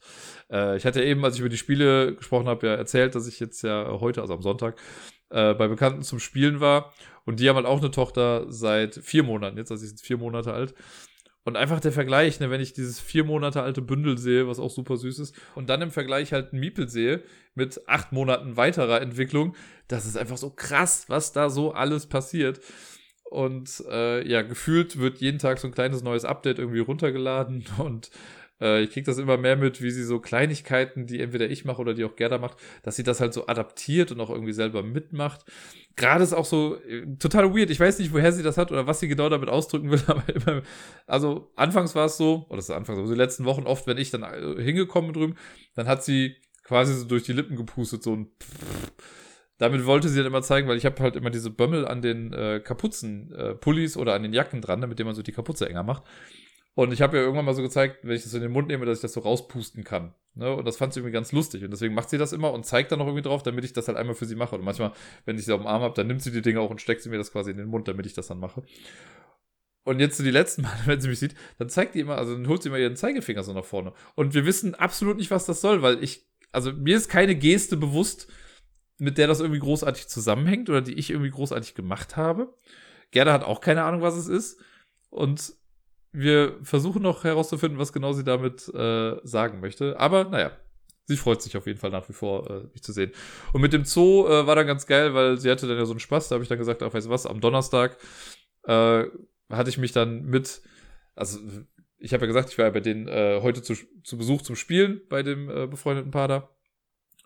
äh, 0.51 0.77
ich 0.77 0.87
hatte 0.87 1.03
eben, 1.03 1.25
als 1.25 1.35
ich 1.35 1.41
über 1.41 1.49
die 1.49 1.57
Spiele 1.57 2.15
gesprochen 2.15 2.47
habe, 2.47 2.67
ja 2.69 2.75
erzählt, 2.75 3.17
dass 3.17 3.27
ich 3.27 3.41
jetzt 3.41 3.63
ja 3.63 3.99
heute, 4.01 4.21
also 4.21 4.35
am 4.35 4.43
Sonntag, 4.43 4.79
äh, 5.31 5.55
bei 5.55 5.69
Bekannten 5.69 6.03
zum 6.03 6.19
Spielen 6.19 6.61
war. 6.61 6.93
Und 7.25 7.41
die 7.41 7.49
haben 7.49 7.57
halt 7.57 7.67
auch 7.67 7.81
eine 7.81 7.91
Tochter 7.91 8.47
seit 8.49 8.95
vier 8.95 9.25
Monaten 9.25 9.57
jetzt, 9.59 9.71
also 9.71 9.85
sie 9.85 9.93
ist 9.93 10.05
vier 10.05 10.17
Monate 10.17 10.53
alt. 10.53 10.75
Und 11.45 11.57
einfach 11.57 11.79
der 11.79 11.93
Vergleich, 11.93 12.41
ne, 12.41 12.51
wenn 12.51 12.61
ich 12.61 12.73
dieses 12.73 12.99
vier 12.99 13.23
Monate 13.23 13.63
alte 13.63 13.81
Bündel 13.81 14.19
sehe, 14.19 14.49
was 14.49 14.59
auch 14.59 14.71
super 14.71 14.97
süß 14.97 15.21
ist, 15.21 15.35
und 15.55 15.71
dann 15.71 15.81
im 15.81 15.93
Vergleich 15.93 16.33
halt 16.33 16.53
ein 16.53 16.59
Miepel 16.59 16.89
sehe 16.89 17.23
mit 17.55 17.81
acht 17.87 18.11
Monaten 18.11 18.57
weiterer 18.57 19.01
Entwicklung, 19.01 19.55
das 19.87 20.07
ist 20.07 20.17
einfach 20.17 20.39
so 20.39 20.51
krass, 20.51 21.05
was 21.09 21.33
da 21.33 21.49
so 21.49 21.73
alles 21.73 22.07
passiert. 22.07 22.61
Und 23.31 23.85
äh, 23.89 24.27
ja, 24.29 24.43
gefühlt 24.43 24.99
wird 24.99 25.19
jeden 25.19 25.39
Tag 25.39 25.59
so 25.59 25.69
ein 25.69 25.75
kleines 25.75 26.03
neues 26.03 26.25
Update 26.25 26.59
irgendwie 26.59 26.81
runtergeladen 26.81 27.65
und 27.79 28.11
äh, 28.61 28.83
ich 28.83 28.91
kriege 28.91 29.07
das 29.07 29.19
immer 29.19 29.37
mehr 29.37 29.57
mit, 29.57 29.83
wie 29.83 29.91
sie 29.91 30.05
so 30.05 30.21
Kleinigkeiten, 30.21 31.07
die 31.07 31.21
entweder 31.21 31.49
ich 31.49 31.65
mache 31.65 31.81
oder 31.81 31.95
die 31.95 32.05
auch 32.05 32.17
Gerda 32.17 32.39
macht, 32.39 32.59
dass 32.83 32.97
sie 32.97 33.03
das 33.03 33.21
halt 33.21 33.35
so 33.35 33.47
adaptiert 33.47 34.13
und 34.13 34.21
auch 34.21 34.31
irgendwie 34.31 34.53
selber 34.53 34.83
mitmacht. 34.83 35.45
Gerade 35.97 36.25
ist 36.25 36.33
auch 36.33 36.45
so 36.45 36.77
äh, 36.83 37.07
total 37.19 37.55
weird. 37.55 37.71
Ich 37.71 37.81
weiß 37.81 37.99
nicht, 37.99 38.13
woher 38.13 38.33
sie 38.33 38.43
das 38.43 38.59
hat 38.59 38.73
oder 38.73 38.87
was 38.87 39.01
sie 39.01 39.09
genau 39.09 39.29
damit 39.29 39.49
ausdrücken 39.49 39.91
will, 39.91 40.03
aber 40.07 40.25
immer, 40.35 40.63
also 41.07 41.51
anfangs 41.57 41.95
war 41.95 42.07
es 42.07 42.17
so, 42.17 42.47
oder 42.49 42.57
das 42.57 42.69
ist 42.69 42.75
anfangs, 42.75 42.99
also 42.99 43.13
die 43.13 43.19
letzten 43.19 43.45
Wochen 43.45 43.65
oft, 43.65 43.87
wenn 43.87 43.99
ich 43.99 44.11
dann 44.11 44.23
äh, 44.23 44.63
hingekommen 44.63 45.13
bin 45.13 45.21
drüben, 45.21 45.39
dann 45.75 45.89
hat 45.89 46.05
sie 46.05 46.37
quasi 46.65 46.95
so 46.95 47.07
durch 47.07 47.23
die 47.23 47.33
Lippen 47.33 47.57
gepustet, 47.57 48.03
so 48.03 48.15
ein 48.15 48.29
Pfff. 48.41 48.93
damit 49.59 49.87
wollte 49.87 50.09
sie 50.09 50.19
dann 50.19 50.27
immer 50.27 50.43
zeigen, 50.43 50.69
weil 50.69 50.77
ich 50.77 50.85
habe 50.85 51.03
halt 51.03 51.17
immer 51.17 51.31
diese 51.31 51.51
Bömmel 51.51 51.87
an 51.87 52.03
den 52.03 52.33
äh, 52.33 52.61
Kapuzen, 52.61 53.33
äh, 53.33 53.99
oder 53.99 54.15
an 54.15 54.23
den 54.23 54.33
Jacken 54.33 54.61
dran, 54.61 54.81
damit 54.81 55.03
man 55.03 55.15
so 55.15 55.23
die 55.23 55.33
Kapuze 55.33 55.69
enger 55.69 55.83
macht. 55.83 56.03
Und 56.77 56.93
ich 56.93 57.01
habe 57.01 57.17
ja 57.17 57.23
irgendwann 57.23 57.47
mal 57.47 57.55
so 57.55 57.63
gezeigt, 57.63 58.01
wenn 58.03 58.15
ich 58.15 58.25
das 58.25 58.35
in 58.35 58.43
den 58.43 58.53
Mund 58.53 58.69
nehme, 58.69 58.85
dass 58.85 58.99
ich 58.99 59.03
das 59.03 59.15
so 59.15 59.21
rauspusten 59.21 59.83
kann. 59.83 60.13
Ne? 60.35 60.55
Und 60.55 60.67
das 60.67 60.77
fand 60.77 60.93
sie 60.93 61.01
irgendwie 61.01 61.15
ganz 61.15 61.33
lustig. 61.33 61.65
Und 61.65 61.71
deswegen 61.71 61.95
macht 61.95 62.11
sie 62.11 62.19
das 62.19 62.35
immer 62.35 62.53
und 62.53 62.67
zeigt 62.67 62.93
dann 62.93 62.99
noch 62.99 63.07
irgendwie 63.07 63.23
drauf, 63.23 63.43
damit 63.43 63.65
ich 63.65 63.73
das 63.73 63.89
halt 63.89 63.97
einmal 63.97 64.15
für 64.15 64.27
sie 64.27 64.35
mache. 64.35 64.57
Und 64.57 64.63
manchmal, 64.63 64.93
wenn 65.25 65.39
ich 65.39 65.47
sie 65.47 65.53
auf 65.55 65.61
dem 65.61 65.67
Arm 65.67 65.81
habe, 65.81 65.95
dann 65.95 66.07
nimmt 66.07 66.21
sie 66.21 66.33
die 66.33 66.43
Dinge 66.43 66.61
auch 66.61 66.69
und 66.69 66.83
steckt 66.83 67.01
sie 67.01 67.09
mir 67.09 67.17
das 67.17 67.33
quasi 67.33 67.51
in 67.51 67.57
den 67.57 67.69
Mund, 67.69 67.89
damit 67.89 68.05
ich 68.05 68.13
das 68.13 68.27
dann 68.27 68.39
mache. 68.39 68.63
Und 69.85 70.01
jetzt 70.01 70.19
so 70.19 70.23
die 70.23 70.31
letzten 70.31 70.63
Mal, 70.65 70.79
wenn 70.85 71.01
sie 71.01 71.09
mich 71.09 71.19
sieht, 71.19 71.35
dann 71.59 71.71
zeigt 71.71 71.95
die 71.95 72.01
immer, 72.01 72.19
also 72.19 72.35
dann 72.35 72.47
holt 72.47 72.63
sie 72.63 72.69
immer 72.69 72.79
ihren 72.79 72.95
Zeigefinger 72.95 73.43
so 73.43 73.55
nach 73.55 73.65
vorne. 73.65 73.95
Und 74.15 74.35
wir 74.35 74.45
wissen 74.45 74.75
absolut 74.75 75.17
nicht, 75.17 75.31
was 75.31 75.47
das 75.47 75.63
soll, 75.63 75.81
weil 75.81 76.05
ich, 76.05 76.27
also 76.53 76.75
mir 76.75 76.99
ist 76.99 77.09
keine 77.09 77.37
Geste 77.37 77.79
bewusst, 77.79 78.31
mit 78.99 79.17
der 79.17 79.29
das 79.29 79.41
irgendwie 79.41 79.61
großartig 79.61 80.09
zusammenhängt 80.09 80.69
oder 80.69 80.83
die 80.83 80.93
ich 80.93 81.09
irgendwie 81.09 81.31
großartig 81.31 81.75
gemacht 81.75 82.19
habe. 82.19 82.55
Gerda 83.13 83.33
hat 83.33 83.45
auch 83.45 83.63
keine 83.63 83.85
Ahnung, 83.85 84.03
was 84.03 84.15
es 84.15 84.29
ist. 84.29 84.61
Und 85.09 85.55
wir 86.17 86.57
versuchen 86.63 87.03
noch 87.03 87.25
herauszufinden, 87.25 87.79
was 87.79 87.93
genau 87.93 88.13
sie 88.13 88.25
damit 88.25 88.69
äh, 88.75 89.17
sagen 89.23 89.61
möchte. 89.61 90.01
Aber 90.01 90.25
naja, 90.25 90.53
sie 91.05 91.17
freut 91.17 91.43
sich 91.43 91.57
auf 91.57 91.67
jeden 91.67 91.79
Fall 91.79 91.91
nach 91.91 92.09
wie 92.09 92.15
vor, 92.15 92.51
äh, 92.51 92.63
mich 92.73 92.83
zu 92.83 92.93
sehen. 92.93 93.13
Und 93.53 93.61
mit 93.61 93.73
dem 93.73 93.85
Zoo 93.85 94.27
äh, 94.27 94.47
war 94.47 94.57
dann 94.57 94.67
ganz 94.67 94.87
geil, 94.87 95.15
weil 95.15 95.37
sie 95.39 95.51
hatte 95.51 95.69
dann 95.69 95.77
ja 95.77 95.85
so 95.85 95.93
einen 95.93 96.01
Spaß. 96.01 96.29
Da 96.29 96.35
habe 96.35 96.43
ich 96.43 96.49
dann 96.49 96.59
gesagt, 96.59 96.83
ach, 96.83 96.95
weißt 96.95 97.07
du 97.07 97.11
was, 97.11 97.27
am 97.27 97.41
Donnerstag 97.41 97.99
äh, 98.65 99.05
hatte 99.51 99.69
ich 99.69 99.79
mich 99.79 99.93
dann 99.93 100.25
mit, 100.25 100.63
also 101.15 101.39
ich 101.99 102.13
habe 102.13 102.23
ja 102.23 102.27
gesagt, 102.27 102.51
ich 102.51 102.59
war 102.59 102.65
ja 102.65 102.71
bei 102.71 102.81
denen 102.81 103.09
äh, 103.09 103.41
heute 103.43 103.63
zu, 103.63 103.75
zu 104.03 104.17
Besuch 104.17 104.43
zum 104.43 104.57
Spielen 104.57 105.03
bei 105.09 105.23
dem 105.23 105.51
äh, 105.51 105.67
befreundeten 105.67 106.11
da. 106.11 106.49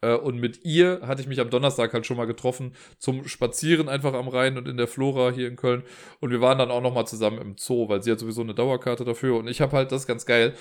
Äh, 0.02 0.14
und 0.14 0.39
mit 0.39 0.64
ihr 0.64 1.01
hatte 1.02 1.22
ich 1.22 1.28
mich 1.28 1.40
am 1.40 1.51
Donnerstag 1.51 1.93
halt 1.93 2.06
schon 2.06 2.16
mal 2.16 2.27
getroffen 2.27 2.74
zum 2.98 3.27
Spazieren 3.27 3.89
einfach 3.89 4.14
am 4.14 4.28
Rhein 4.28 4.56
und 4.59 4.68
in 4.68 4.77
der 4.77 4.86
Flora 4.86 5.31
hier 5.31 5.48
in 5.48 5.56
Köln. 5.56 5.82
Und 6.20 6.31
wir 6.31 6.40
waren 6.40 6.59
dann 6.59 6.70
auch 6.70 6.82
noch 6.82 6.94
mal 6.94 7.06
zusammen 7.06 7.39
im 7.39 7.56
Zoo, 7.56 7.89
weil 7.89 8.02
sie 8.02 8.12
hat 8.12 8.18
sowieso 8.18 8.43
eine 8.43 8.55
Dauerkarte 8.55 9.05
dafür. 9.05 9.36
Und 9.36 9.48
ich 9.48 9.60
habe 9.60 9.77
halt, 9.77 9.93
das 9.93 10.06
ganz 10.06 10.27
geil, 10.27 10.55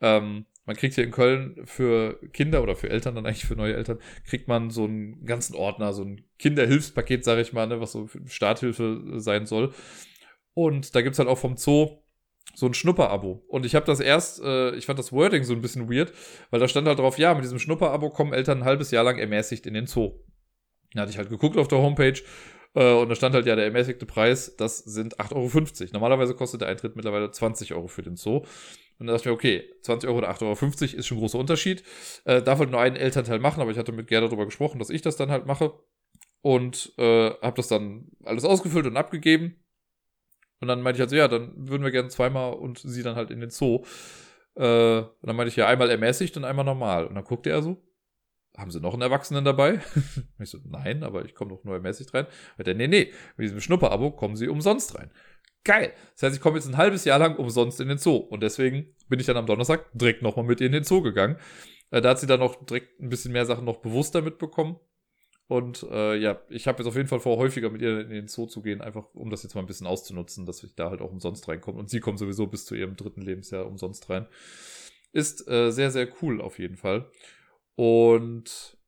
ähm, 0.00 0.46
man 0.64 0.76
kriegt 0.76 0.94
hier 0.94 1.04
in 1.04 1.10
Köln 1.10 1.60
für 1.64 2.20
Kinder 2.32 2.62
oder 2.62 2.76
für 2.76 2.88
Eltern 2.88 3.14
dann 3.14 3.26
eigentlich 3.26 3.46
für 3.46 3.56
neue 3.56 3.74
Eltern, 3.74 3.98
kriegt 4.24 4.48
man 4.48 4.70
so 4.70 4.84
einen 4.84 5.24
ganzen 5.24 5.56
Ordner, 5.56 5.92
so 5.92 6.02
ein 6.04 6.24
Kinderhilfspaket, 6.38 7.24
sage 7.24 7.40
ich 7.40 7.52
mal, 7.52 7.66
ne, 7.66 7.80
was 7.80 7.92
so 7.92 8.08
Starthilfe 8.26 9.00
sein 9.16 9.46
soll. 9.46 9.72
Und 10.54 10.94
da 10.94 11.02
gibt's 11.02 11.18
halt 11.18 11.28
auch 11.28 11.38
vom 11.38 11.56
Zoo 11.56 12.01
so 12.54 12.66
ein 12.66 12.74
Schnupper-Abo. 12.74 13.44
Und 13.48 13.66
ich 13.66 13.74
habe 13.74 13.86
das 13.86 14.00
erst, 14.00 14.42
äh, 14.42 14.74
ich 14.74 14.86
fand 14.86 14.98
das 14.98 15.12
Wording 15.12 15.44
so 15.44 15.54
ein 15.54 15.60
bisschen 15.60 15.90
weird, 15.90 16.12
weil 16.50 16.60
da 16.60 16.68
stand 16.68 16.86
halt 16.86 16.98
drauf, 16.98 17.18
ja, 17.18 17.34
mit 17.34 17.44
diesem 17.44 17.58
Schnupper-Abo 17.58 18.10
kommen 18.10 18.32
Eltern 18.32 18.58
ein 18.58 18.64
halbes 18.64 18.90
Jahr 18.90 19.04
lang 19.04 19.18
ermäßigt 19.18 19.66
in 19.66 19.74
den 19.74 19.86
Zoo. 19.86 20.12
Da 20.94 21.02
hatte 21.02 21.10
ich 21.10 21.18
halt 21.18 21.30
geguckt 21.30 21.56
auf 21.56 21.68
der 21.68 21.78
Homepage 21.78 22.20
äh, 22.74 22.92
und 22.92 23.08
da 23.08 23.14
stand 23.14 23.34
halt 23.34 23.46
ja 23.46 23.56
der 23.56 23.66
ermäßigte 23.66 24.06
Preis, 24.06 24.56
das 24.56 24.78
sind 24.78 25.18
8,50 25.18 25.80
Euro. 25.82 25.90
Normalerweise 25.92 26.34
kostet 26.34 26.62
der 26.62 26.68
Eintritt 26.68 26.96
mittlerweile 26.96 27.30
20 27.30 27.74
Euro 27.74 27.88
für 27.88 28.02
den 28.02 28.16
Zoo. 28.16 28.44
Und 28.98 29.06
da 29.06 29.14
dachte 29.14 29.22
ich 29.22 29.26
mir, 29.26 29.32
okay, 29.32 29.64
20 29.82 30.08
Euro 30.08 30.18
oder 30.18 30.30
8,50 30.30 30.42
Euro 30.44 30.98
ist 30.98 31.06
schon 31.06 31.18
ein 31.18 31.20
großer 31.20 31.38
Unterschied. 31.38 31.82
Äh, 32.24 32.42
darf 32.42 32.58
halt 32.58 32.70
nur 32.70 32.80
einen 32.80 32.96
Elternteil 32.96 33.38
machen, 33.40 33.60
aber 33.60 33.70
ich 33.70 33.78
hatte 33.78 33.92
mit 33.92 34.06
Gerda 34.06 34.26
darüber 34.26 34.44
gesprochen, 34.44 34.78
dass 34.78 34.90
ich 34.90 35.02
das 35.02 35.16
dann 35.16 35.30
halt 35.30 35.46
mache. 35.46 35.72
Und 36.40 36.92
äh, 36.98 37.30
habe 37.30 37.56
das 37.56 37.68
dann 37.68 38.08
alles 38.24 38.44
ausgefüllt 38.44 38.86
und 38.86 38.96
abgegeben. 38.96 39.61
Und 40.62 40.68
dann 40.68 40.80
meinte 40.80 40.98
ich 40.98 41.00
halt 41.00 41.10
so, 41.10 41.16
ja, 41.16 41.26
dann 41.26 41.52
würden 41.56 41.82
wir 41.82 41.90
gerne 41.90 42.08
zweimal 42.08 42.52
und 42.52 42.78
sie 42.78 43.02
dann 43.02 43.16
halt 43.16 43.32
in 43.32 43.40
den 43.40 43.50
Zoo. 43.50 43.82
Äh, 44.54 44.98
und 45.00 45.26
dann 45.26 45.34
meinte 45.34 45.48
ich 45.48 45.56
ja, 45.56 45.66
einmal 45.66 45.90
ermäßigt 45.90 46.36
und 46.36 46.44
einmal 46.44 46.64
normal. 46.64 47.06
Und 47.08 47.16
dann 47.16 47.24
guckte 47.24 47.50
er 47.50 47.62
so, 47.62 47.82
haben 48.56 48.70
Sie 48.70 48.78
noch 48.78 48.92
einen 48.92 49.02
Erwachsenen 49.02 49.44
dabei? 49.44 49.80
ich 50.38 50.50
so, 50.50 50.58
nein, 50.64 51.02
aber 51.02 51.24
ich 51.24 51.34
komme 51.34 51.50
doch 51.50 51.64
nur 51.64 51.74
ermäßigt 51.74 52.14
rein. 52.14 52.26
Und 52.58 52.68
er, 52.68 52.74
nee, 52.74 52.86
nee, 52.86 53.12
mit 53.36 53.46
diesem 53.46 53.60
Schnupper-Abo 53.60 54.12
kommen 54.12 54.36
Sie 54.36 54.46
umsonst 54.46 54.96
rein. 54.96 55.10
Geil. 55.64 55.92
Das 56.14 56.22
heißt, 56.22 56.36
ich 56.36 56.40
komme 56.40 56.58
jetzt 56.58 56.68
ein 56.68 56.76
halbes 56.76 57.04
Jahr 57.04 57.18
lang 57.18 57.34
umsonst 57.34 57.80
in 57.80 57.88
den 57.88 57.98
Zoo. 57.98 58.16
Und 58.16 58.40
deswegen 58.44 58.94
bin 59.08 59.18
ich 59.18 59.26
dann 59.26 59.36
am 59.36 59.46
Donnerstag 59.46 59.86
direkt 59.94 60.22
nochmal 60.22 60.44
mit 60.44 60.60
ihr 60.60 60.66
in 60.68 60.72
den 60.72 60.84
Zoo 60.84 61.02
gegangen. 61.02 61.38
Äh, 61.90 62.00
da 62.00 62.10
hat 62.10 62.20
sie 62.20 62.28
dann 62.28 62.38
noch 62.38 62.64
direkt 62.64 63.00
ein 63.00 63.08
bisschen 63.08 63.32
mehr 63.32 63.46
Sachen 63.46 63.64
noch 63.64 63.78
bewusster 63.78 64.22
mitbekommen. 64.22 64.78
Und 65.52 65.86
äh, 65.90 66.16
ja, 66.16 66.40
ich 66.48 66.66
habe 66.66 66.78
jetzt 66.78 66.88
auf 66.88 66.96
jeden 66.96 67.08
Fall 67.08 67.20
vor, 67.20 67.36
häufiger 67.36 67.68
mit 67.68 67.82
ihr 67.82 68.00
in 68.00 68.08
den 68.08 68.26
Zoo 68.26 68.46
zu 68.46 68.62
gehen, 68.62 68.80
einfach 68.80 69.04
um 69.12 69.28
das 69.28 69.42
jetzt 69.42 69.54
mal 69.54 69.60
ein 69.60 69.66
bisschen 69.66 69.86
auszunutzen, 69.86 70.46
dass 70.46 70.62
ich 70.62 70.74
da 70.74 70.88
halt 70.88 71.02
auch 71.02 71.12
umsonst 71.12 71.46
reinkomme. 71.46 71.78
Und 71.78 71.90
sie 71.90 72.00
kommt 72.00 72.18
sowieso 72.18 72.46
bis 72.46 72.64
zu 72.64 72.74
ihrem 72.74 72.96
dritten 72.96 73.20
Lebensjahr 73.20 73.66
umsonst 73.66 74.08
rein. 74.08 74.26
Ist 75.12 75.46
äh, 75.48 75.70
sehr, 75.70 75.90
sehr 75.90 76.08
cool 76.22 76.40
auf 76.40 76.58
jeden 76.58 76.78
Fall. 76.78 77.10
Und 77.74 78.78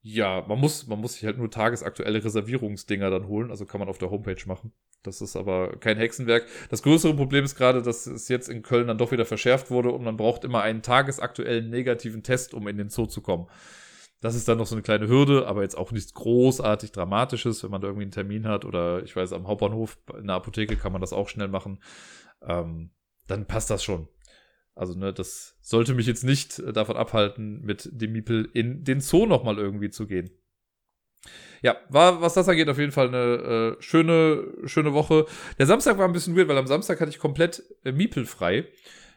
ja, 0.00 0.44
man 0.46 0.60
muss, 0.60 0.86
man 0.86 1.00
muss 1.00 1.14
sich 1.14 1.24
halt 1.24 1.38
nur 1.38 1.50
tagesaktuelle 1.50 2.22
Reservierungsdinger 2.22 3.10
dann 3.10 3.26
holen. 3.26 3.50
Also 3.50 3.66
kann 3.66 3.80
man 3.80 3.88
auf 3.88 3.98
der 3.98 4.12
Homepage 4.12 4.46
machen. 4.46 4.72
Das 5.02 5.22
ist 5.22 5.34
aber 5.34 5.74
kein 5.80 5.96
Hexenwerk. 5.96 6.46
Das 6.70 6.84
größere 6.84 7.16
Problem 7.16 7.44
ist 7.44 7.56
gerade, 7.56 7.82
dass 7.82 8.06
es 8.06 8.28
jetzt 8.28 8.48
in 8.48 8.62
Köln 8.62 8.86
dann 8.86 8.98
doch 8.98 9.10
wieder 9.10 9.24
verschärft 9.24 9.72
wurde 9.72 9.90
und 9.90 10.04
man 10.04 10.16
braucht 10.16 10.44
immer 10.44 10.62
einen 10.62 10.82
tagesaktuellen 10.82 11.68
negativen 11.68 12.22
Test, 12.22 12.54
um 12.54 12.68
in 12.68 12.76
den 12.76 12.90
Zoo 12.90 13.06
zu 13.06 13.22
kommen. 13.22 13.48
Das 14.22 14.36
ist 14.36 14.46
dann 14.46 14.56
noch 14.56 14.66
so 14.66 14.76
eine 14.76 14.82
kleine 14.82 15.08
Hürde, 15.08 15.48
aber 15.48 15.62
jetzt 15.62 15.76
auch 15.76 15.90
nichts 15.90 16.14
großartig 16.14 16.92
Dramatisches, 16.92 17.62
wenn 17.64 17.72
man 17.72 17.80
da 17.80 17.88
irgendwie 17.88 18.04
einen 18.04 18.12
Termin 18.12 18.46
hat 18.46 18.64
oder 18.64 19.02
ich 19.02 19.16
weiß, 19.16 19.32
am 19.32 19.48
Hauptbahnhof 19.48 19.98
in 20.16 20.28
der 20.28 20.36
Apotheke 20.36 20.76
kann 20.76 20.92
man 20.92 21.00
das 21.00 21.12
auch 21.12 21.28
schnell 21.28 21.48
machen. 21.48 21.80
Ähm, 22.40 22.90
dann 23.26 23.46
passt 23.46 23.68
das 23.68 23.82
schon. 23.82 24.08
Also, 24.76 24.96
ne, 24.96 25.12
das 25.12 25.58
sollte 25.60 25.92
mich 25.92 26.06
jetzt 26.06 26.22
nicht 26.22 26.62
davon 26.72 26.96
abhalten, 26.96 27.62
mit 27.62 27.90
dem 27.92 28.12
Miepel 28.12 28.48
in 28.54 28.84
den 28.84 29.00
Zoo 29.00 29.26
nochmal 29.26 29.58
irgendwie 29.58 29.90
zu 29.90 30.06
gehen. 30.06 30.30
Ja, 31.60 31.76
war, 31.88 32.20
was 32.20 32.34
das 32.34 32.48
angeht, 32.48 32.68
auf 32.68 32.78
jeden 32.78 32.92
Fall 32.92 33.08
eine 33.08 33.76
äh, 33.78 33.82
schöne, 33.82 34.44
schöne 34.66 34.92
Woche. 34.92 35.26
Der 35.58 35.66
Samstag 35.66 35.98
war 35.98 36.06
ein 36.06 36.12
bisschen 36.12 36.36
weird, 36.36 36.48
weil 36.48 36.58
am 36.58 36.66
Samstag 36.68 37.00
hatte 37.00 37.10
ich 37.10 37.18
komplett 37.18 37.64
äh, 37.84 37.90
Miepel 37.90 38.24
frei. 38.24 38.68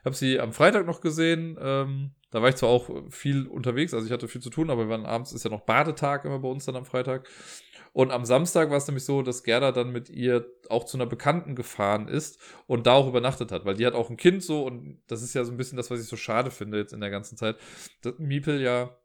Hab 0.06 0.15
sie 0.15 0.40
am 0.40 0.53
Freitag 0.53 0.86
noch 0.86 1.02
gesehen. 1.02 1.57
Ähm, 1.60 2.11
da 2.32 2.41
war 2.41 2.49
ich 2.49 2.56
zwar 2.56 2.69
auch 2.69 2.90
viel 3.10 3.48
unterwegs, 3.48 3.94
also 3.94 4.06
ich 4.06 4.11
hatte 4.11 4.27
viel 4.27 4.41
zu 4.41 4.49
tun, 4.49 4.69
aber 4.69 4.84
wir 4.84 4.90
waren 4.90 5.06
abends, 5.06 5.32
ist 5.32 5.45
ja 5.45 5.49
noch 5.49 5.61
Badetag 5.61 6.26
immer 6.26 6.40
bei 6.40 6.49
uns 6.49 6.65
dann 6.65 6.76
am 6.76 6.86
Freitag. 6.86 7.27
Und 7.94 8.11
am 8.11 8.26
Samstag 8.26 8.69
war 8.69 8.77
es 8.77 8.88
nämlich 8.88 9.06
so, 9.06 9.22
dass 9.22 9.44
Gerda 9.44 9.72
dann 9.72 9.94
mit 9.94 10.10
ihr 10.10 10.45
auch 10.69 10.84
zu 10.84 10.98
einer 10.98 11.06
Bekannten 11.06 11.56
gefahren 11.56 12.10
ist 12.10 12.41
und 12.68 12.88
da 12.88 12.94
auch 12.94 13.07
übernachtet 13.07 13.53
hat, 13.53 13.64
weil 13.64 13.76
die 13.76 13.86
hat 13.86 13.94
auch 13.94 14.10
ein 14.10 14.18
Kind 14.18 14.44
so 14.44 14.65
und 14.65 14.99
das 15.07 15.23
ist 15.23 15.34
ja 15.34 15.45
so 15.45 15.53
ein 15.53 15.57
bisschen 15.57 15.77
das, 15.77 15.90
was 15.90 16.02
ich 16.02 16.07
so 16.07 16.18
schade 16.18 16.52
finde 16.52 16.77
jetzt 16.77 16.91
in 16.91 16.99
der 16.99 17.10
ganzen 17.10 17.38
Zeit, 17.38 17.56
dass 18.02 18.19
Miepel 18.19 18.60
ja 18.61 18.98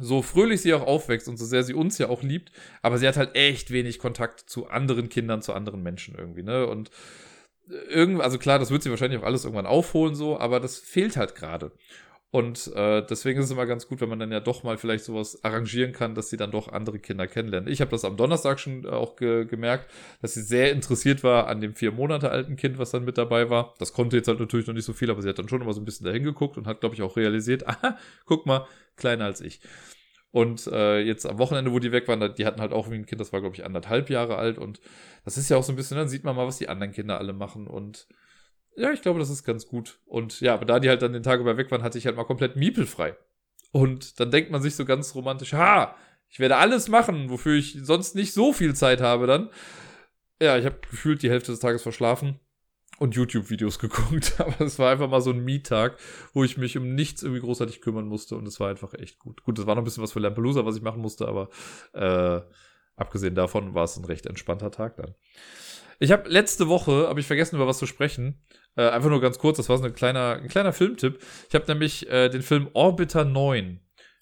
so 0.00 0.22
fröhlich 0.22 0.60
sie 0.60 0.72
auch 0.72 0.86
aufwächst 0.86 1.28
und 1.28 1.36
so 1.36 1.44
sehr 1.44 1.64
sie 1.64 1.74
uns 1.74 1.98
ja 1.98 2.08
auch 2.10 2.22
liebt, 2.22 2.52
aber 2.80 2.98
sie 2.98 3.08
hat 3.08 3.16
halt 3.16 3.34
echt 3.34 3.72
wenig 3.72 3.98
Kontakt 3.98 4.48
zu 4.48 4.68
anderen 4.68 5.08
Kindern, 5.08 5.42
zu 5.42 5.52
anderen 5.52 5.82
Menschen 5.82 6.14
irgendwie, 6.16 6.44
ne? 6.44 6.68
Und 6.68 6.90
irgend, 7.88 8.20
also 8.20 8.38
klar, 8.38 8.58
das 8.58 8.70
wird 8.70 8.82
sie 8.82 8.90
wahrscheinlich 8.90 9.20
auch 9.20 9.26
alles 9.26 9.44
irgendwann 9.44 9.66
aufholen, 9.66 10.14
so, 10.14 10.38
aber 10.38 10.60
das 10.60 10.78
fehlt 10.78 11.16
halt 11.16 11.34
gerade. 11.34 11.72
Und 12.30 12.70
äh, 12.74 13.02
deswegen 13.08 13.38
ist 13.38 13.46
es 13.46 13.52
immer 13.52 13.64
ganz 13.64 13.88
gut, 13.88 14.02
wenn 14.02 14.10
man 14.10 14.18
dann 14.18 14.30
ja 14.30 14.40
doch 14.40 14.62
mal 14.62 14.76
vielleicht 14.76 15.04
sowas 15.04 15.42
arrangieren 15.44 15.92
kann, 15.92 16.14
dass 16.14 16.28
sie 16.28 16.36
dann 16.36 16.50
doch 16.50 16.68
andere 16.70 16.98
Kinder 16.98 17.26
kennenlernen. 17.26 17.72
Ich 17.72 17.80
habe 17.80 17.90
das 17.90 18.04
am 18.04 18.18
Donnerstag 18.18 18.60
schon 18.60 18.84
äh, 18.84 18.88
auch 18.88 19.16
ge 19.16 19.46
gemerkt, 19.46 19.90
dass 20.20 20.34
sie 20.34 20.42
sehr 20.42 20.70
interessiert 20.72 21.24
war 21.24 21.46
an 21.46 21.62
dem 21.62 21.74
vier 21.74 21.90
Monate 21.90 22.30
alten 22.30 22.56
Kind, 22.56 22.78
was 22.78 22.90
dann 22.90 23.06
mit 23.06 23.16
dabei 23.16 23.48
war. 23.48 23.72
Das 23.78 23.94
konnte 23.94 24.16
jetzt 24.16 24.28
halt 24.28 24.40
natürlich 24.40 24.66
noch 24.66 24.74
nicht 24.74 24.84
so 24.84 24.92
viel, 24.92 25.10
aber 25.10 25.22
sie 25.22 25.28
hat 25.30 25.38
dann 25.38 25.48
schon 25.48 25.62
immer 25.62 25.72
so 25.72 25.80
ein 25.80 25.86
bisschen 25.86 26.04
dahin 26.04 26.22
geguckt 26.22 26.58
und 26.58 26.66
hat, 26.66 26.80
glaube 26.80 26.94
ich, 26.94 27.00
auch 27.00 27.16
realisiert, 27.16 27.66
aha, 27.66 27.96
guck 28.26 28.44
mal, 28.44 28.66
kleiner 28.96 29.24
als 29.24 29.40
ich. 29.40 29.60
Und 30.30 30.66
äh, 30.66 31.00
jetzt 31.00 31.26
am 31.26 31.38
Wochenende, 31.38 31.72
wo 31.72 31.78
die 31.78 31.92
weg 31.92 32.06
waren, 32.06 32.34
die 32.34 32.44
hatten 32.44 32.60
halt 32.60 32.72
auch 32.72 32.90
wie 32.90 32.96
ein 32.96 33.06
Kind, 33.06 33.20
das 33.20 33.32
war, 33.32 33.40
glaube 33.40 33.56
ich, 33.56 33.64
anderthalb 33.64 34.10
Jahre 34.10 34.36
alt. 34.36 34.58
Und 34.58 34.80
das 35.24 35.38
ist 35.38 35.48
ja 35.48 35.56
auch 35.56 35.62
so 35.62 35.72
ein 35.72 35.76
bisschen, 35.76 35.96
dann 35.96 36.08
sieht 36.08 36.24
man 36.24 36.36
mal, 36.36 36.46
was 36.46 36.58
die 36.58 36.68
anderen 36.68 36.92
Kinder 36.92 37.18
alle 37.18 37.32
machen. 37.32 37.66
Und 37.66 38.06
ja, 38.76 38.92
ich 38.92 39.00
glaube, 39.00 39.18
das 39.18 39.30
ist 39.30 39.44
ganz 39.44 39.66
gut. 39.66 40.00
Und 40.04 40.40
ja, 40.40 40.54
aber 40.54 40.66
da 40.66 40.80
die 40.80 40.88
halt 40.88 41.02
dann 41.02 41.14
den 41.14 41.22
Tag 41.22 41.40
über 41.40 41.56
weg 41.56 41.70
waren, 41.70 41.82
hatte 41.82 41.98
ich 41.98 42.06
halt 42.06 42.16
mal 42.16 42.24
komplett 42.24 42.56
miepelfrei. 42.56 43.16
Und 43.72 44.20
dann 44.20 44.30
denkt 44.30 44.50
man 44.50 44.62
sich 44.62 44.76
so 44.76 44.84
ganz 44.84 45.14
romantisch, 45.14 45.54
ha, 45.54 45.96
ich 46.28 46.40
werde 46.40 46.56
alles 46.56 46.88
machen, 46.88 47.30
wofür 47.30 47.54
ich 47.54 47.78
sonst 47.82 48.14
nicht 48.14 48.34
so 48.34 48.52
viel 48.52 48.74
Zeit 48.74 49.00
habe 49.00 49.26
dann. 49.26 49.50
Ja, 50.40 50.58
ich 50.58 50.66
habe 50.66 50.78
gefühlt 50.90 51.22
die 51.22 51.30
Hälfte 51.30 51.52
des 51.52 51.60
Tages 51.60 51.82
verschlafen 51.82 52.38
und 52.98 53.14
YouTube-Videos 53.14 53.78
geguckt. 53.80 54.34
Aber 54.38 54.60
es 54.60 54.78
war 54.78 54.90
einfach 54.90 55.08
mal 55.08 55.20
so 55.20 55.30
ein 55.30 55.44
Mietag, 55.44 55.96
wo 56.34 56.44
ich 56.44 56.56
mich 56.56 56.76
um 56.76 56.94
nichts 56.94 57.22
irgendwie 57.22 57.40
großartig 57.40 57.80
kümmern 57.80 58.06
musste 58.06 58.36
und 58.36 58.46
es 58.46 58.60
war 58.60 58.68
einfach 58.68 58.94
echt 58.94 59.18
gut. 59.18 59.42
Gut, 59.42 59.58
es 59.58 59.66
war 59.66 59.74
noch 59.74 59.82
ein 59.82 59.84
bisschen 59.84 60.02
was 60.02 60.12
für 60.12 60.20
Lampelusa, 60.20 60.64
was 60.64 60.76
ich 60.76 60.82
machen 60.82 61.02
musste, 61.02 61.26
aber 61.28 61.48
äh, 61.92 62.40
abgesehen 62.96 63.34
davon 63.34 63.74
war 63.74 63.84
es 63.84 63.96
ein 63.96 64.04
recht 64.04 64.26
entspannter 64.26 64.70
Tag 64.70 64.96
dann. 64.96 65.14
Ich 66.00 66.12
habe 66.12 66.28
letzte 66.28 66.68
Woche, 66.68 67.08
habe 67.08 67.18
ich 67.18 67.26
vergessen, 67.26 67.56
über 67.56 67.66
was 67.66 67.78
zu 67.78 67.86
sprechen. 67.86 68.40
Äh, 68.76 68.88
einfach 68.88 69.10
nur 69.10 69.20
ganz 69.20 69.38
kurz, 69.38 69.56
das 69.56 69.68
war 69.68 69.78
so 69.78 69.84
ein 69.84 69.94
kleiner, 69.94 70.38
ein 70.40 70.48
kleiner 70.48 70.72
Filmtipp. 70.72 71.18
Ich 71.48 71.54
habe 71.54 71.64
nämlich 71.66 72.08
äh, 72.08 72.28
den 72.28 72.42
Film 72.42 72.68
Orbiter 72.72 73.24
9 73.24 73.80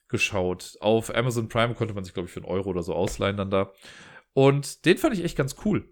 geschaut. 0.08 0.76
Auf 0.80 1.14
Amazon 1.14 1.48
Prime 1.48 1.74
konnte 1.74 1.92
man 1.92 2.04
sich, 2.04 2.14
glaube 2.14 2.28
ich, 2.28 2.32
für 2.32 2.40
einen 2.40 2.48
Euro 2.48 2.70
oder 2.70 2.82
so 2.82 2.94
ausleihen 2.94 3.36
dann 3.36 3.50
da. 3.50 3.72
Und 4.32 4.84
den 4.84 4.96
fand 4.96 5.14
ich 5.14 5.24
echt 5.24 5.36
ganz 5.36 5.56
cool. 5.64 5.88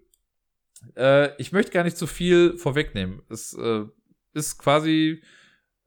Äh, 0.95 1.35
ich 1.41 1.51
möchte 1.51 1.71
gar 1.71 1.83
nicht 1.83 1.97
zu 1.97 2.07
viel 2.07 2.57
vorwegnehmen. 2.57 3.21
Es 3.29 3.53
äh, 3.53 3.85
ist 4.33 4.57
quasi, 4.57 5.21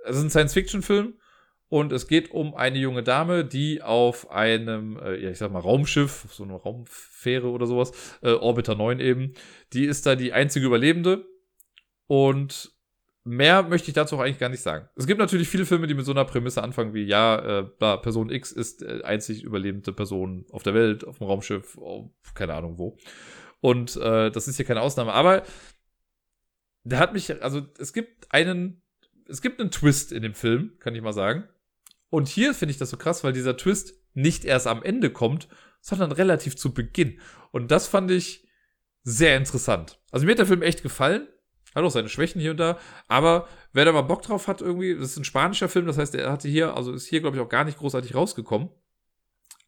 es 0.04 0.16
ist 0.16 0.22
ein 0.22 0.30
Science-Fiction-Film 0.30 1.14
und 1.68 1.92
es 1.92 2.08
geht 2.08 2.30
um 2.30 2.54
eine 2.54 2.78
junge 2.78 3.02
Dame, 3.02 3.44
die 3.44 3.82
auf 3.82 4.30
einem, 4.30 4.98
äh, 4.98 5.16
ja, 5.22 5.30
ich 5.30 5.38
sag 5.38 5.52
mal, 5.52 5.60
Raumschiff, 5.60 6.26
so 6.30 6.44
eine 6.44 6.54
Raumfähre 6.54 7.48
oder 7.48 7.66
sowas, 7.66 7.92
äh, 8.22 8.32
Orbiter 8.32 8.74
9 8.74 9.00
eben, 9.00 9.34
die 9.72 9.84
ist 9.84 10.06
da 10.06 10.14
die 10.14 10.32
einzige 10.32 10.66
Überlebende 10.66 11.26
und 12.06 12.72
mehr 13.28 13.62
möchte 13.62 13.88
ich 13.88 13.94
dazu 13.94 14.16
auch 14.16 14.20
eigentlich 14.20 14.38
gar 14.38 14.48
nicht 14.48 14.62
sagen. 14.62 14.88
Es 14.96 15.06
gibt 15.06 15.20
natürlich 15.20 15.48
viele 15.48 15.66
Filme, 15.66 15.86
die 15.86 15.94
mit 15.94 16.06
so 16.06 16.12
einer 16.12 16.24
Prämisse 16.24 16.62
anfangen 16.62 16.94
wie, 16.94 17.04
ja, 17.04 17.60
äh, 17.60 17.62
Person 17.98 18.30
X 18.30 18.50
ist 18.52 18.82
äh, 18.82 19.02
einzig 19.04 19.42
überlebende 19.44 19.92
Person 19.92 20.46
auf 20.50 20.62
der 20.62 20.74
Welt, 20.74 21.06
auf 21.06 21.18
dem 21.18 21.26
Raumschiff, 21.26 21.76
auf, 21.76 22.10
keine 22.34 22.54
Ahnung 22.54 22.78
wo. 22.78 22.96
Und 23.60 23.96
äh, 23.96 24.30
das 24.30 24.48
ist 24.48 24.56
hier 24.56 24.64
keine 24.64 24.80
Ausnahme. 24.80 25.12
Aber 25.12 25.42
der 26.84 26.98
hat 26.98 27.12
mich, 27.12 27.42
also 27.42 27.66
es 27.78 27.92
gibt 27.92 28.32
einen, 28.32 28.82
es 29.26 29.42
gibt 29.42 29.60
einen 29.60 29.70
Twist 29.70 30.12
in 30.12 30.22
dem 30.22 30.34
Film, 30.34 30.78
kann 30.78 30.94
ich 30.94 31.02
mal 31.02 31.12
sagen. 31.12 31.48
Und 32.10 32.28
hier 32.28 32.54
finde 32.54 32.72
ich 32.72 32.78
das 32.78 32.90
so 32.90 32.96
krass, 32.96 33.24
weil 33.24 33.32
dieser 33.32 33.56
Twist 33.56 33.94
nicht 34.14 34.44
erst 34.44 34.66
am 34.66 34.82
Ende 34.82 35.10
kommt, 35.10 35.48
sondern 35.80 36.12
relativ 36.12 36.56
zu 36.56 36.72
Beginn. 36.72 37.20
Und 37.50 37.70
das 37.70 37.86
fand 37.86 38.10
ich 38.10 38.48
sehr 39.02 39.36
interessant. 39.36 40.00
Also 40.10 40.26
mir 40.26 40.32
hat 40.32 40.38
der 40.38 40.46
Film 40.46 40.62
echt 40.62 40.82
gefallen. 40.82 41.28
Hat 41.74 41.84
auch 41.84 41.90
seine 41.90 42.08
Schwächen 42.08 42.40
hier 42.40 42.52
und 42.52 42.56
da. 42.56 42.78
Aber 43.08 43.46
wer 43.72 43.84
da 43.84 43.92
mal 43.92 44.02
Bock 44.02 44.22
drauf 44.22 44.48
hat, 44.48 44.60
irgendwie, 44.60 44.94
das 44.94 45.10
ist 45.10 45.18
ein 45.18 45.24
spanischer 45.24 45.68
Film, 45.68 45.86
das 45.86 45.98
heißt, 45.98 46.14
er 46.14 46.32
hatte 46.32 46.48
hier, 46.48 46.74
also 46.74 46.92
ist 46.92 47.06
hier, 47.06 47.20
glaube 47.20 47.36
ich, 47.36 47.42
auch 47.42 47.48
gar 47.48 47.64
nicht 47.64 47.78
großartig 47.78 48.14
rausgekommen. 48.14 48.70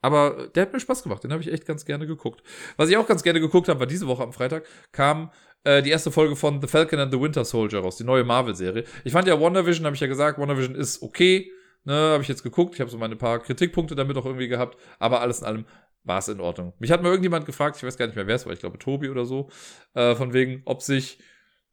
Aber 0.00 0.48
der 0.54 0.62
hat 0.62 0.72
mir 0.72 0.80
Spaß 0.80 1.02
gemacht, 1.02 1.24
den 1.24 1.32
habe 1.32 1.42
ich 1.42 1.52
echt 1.52 1.66
ganz 1.66 1.84
gerne 1.84 2.06
geguckt. 2.06 2.42
Was 2.76 2.88
ich 2.88 2.96
auch 2.96 3.06
ganz 3.06 3.22
gerne 3.22 3.40
geguckt 3.40 3.68
habe, 3.68 3.80
war 3.80 3.86
diese 3.86 4.06
Woche 4.06 4.22
am 4.22 4.32
Freitag, 4.32 4.64
kam 4.92 5.30
äh, 5.64 5.82
die 5.82 5.90
erste 5.90 6.10
Folge 6.10 6.36
von 6.36 6.60
The 6.60 6.68
Falcon 6.68 6.98
and 6.98 7.12
the 7.12 7.20
Winter 7.20 7.44
Soldier 7.44 7.80
raus, 7.80 7.96
die 7.96 8.04
neue 8.04 8.24
Marvel-Serie. 8.24 8.84
Ich 9.04 9.12
fand 9.12 9.28
ja 9.28 9.38
WandaVision, 9.40 9.84
habe 9.84 9.94
ich 9.94 10.00
ja 10.00 10.06
gesagt, 10.06 10.38
WandaVision 10.38 10.74
ist 10.74 11.02
okay, 11.02 11.50
ne, 11.84 11.92
habe 11.92 12.22
ich 12.22 12.28
jetzt 12.28 12.42
geguckt, 12.42 12.74
ich 12.74 12.80
habe 12.80 12.90
so 12.90 12.98
meine 12.98 13.16
paar 13.16 13.40
Kritikpunkte 13.40 13.94
damit 13.94 14.16
auch 14.16 14.26
irgendwie 14.26 14.48
gehabt, 14.48 14.78
aber 14.98 15.20
alles 15.20 15.40
in 15.40 15.46
allem 15.46 15.64
war 16.02 16.18
es 16.18 16.28
in 16.28 16.40
Ordnung. 16.40 16.72
Mich 16.78 16.90
hat 16.90 17.02
mal 17.02 17.10
irgendjemand 17.10 17.44
gefragt, 17.44 17.76
ich 17.76 17.82
weiß 17.82 17.98
gar 17.98 18.06
nicht 18.06 18.16
mehr, 18.16 18.26
wer 18.26 18.36
es 18.36 18.46
war, 18.46 18.52
ich 18.52 18.60
glaube 18.60 18.78
Tobi 18.78 19.10
oder 19.10 19.26
so, 19.26 19.50
äh, 19.94 20.14
von 20.14 20.32
wegen, 20.32 20.62
ob 20.64 20.82
sich 20.82 21.18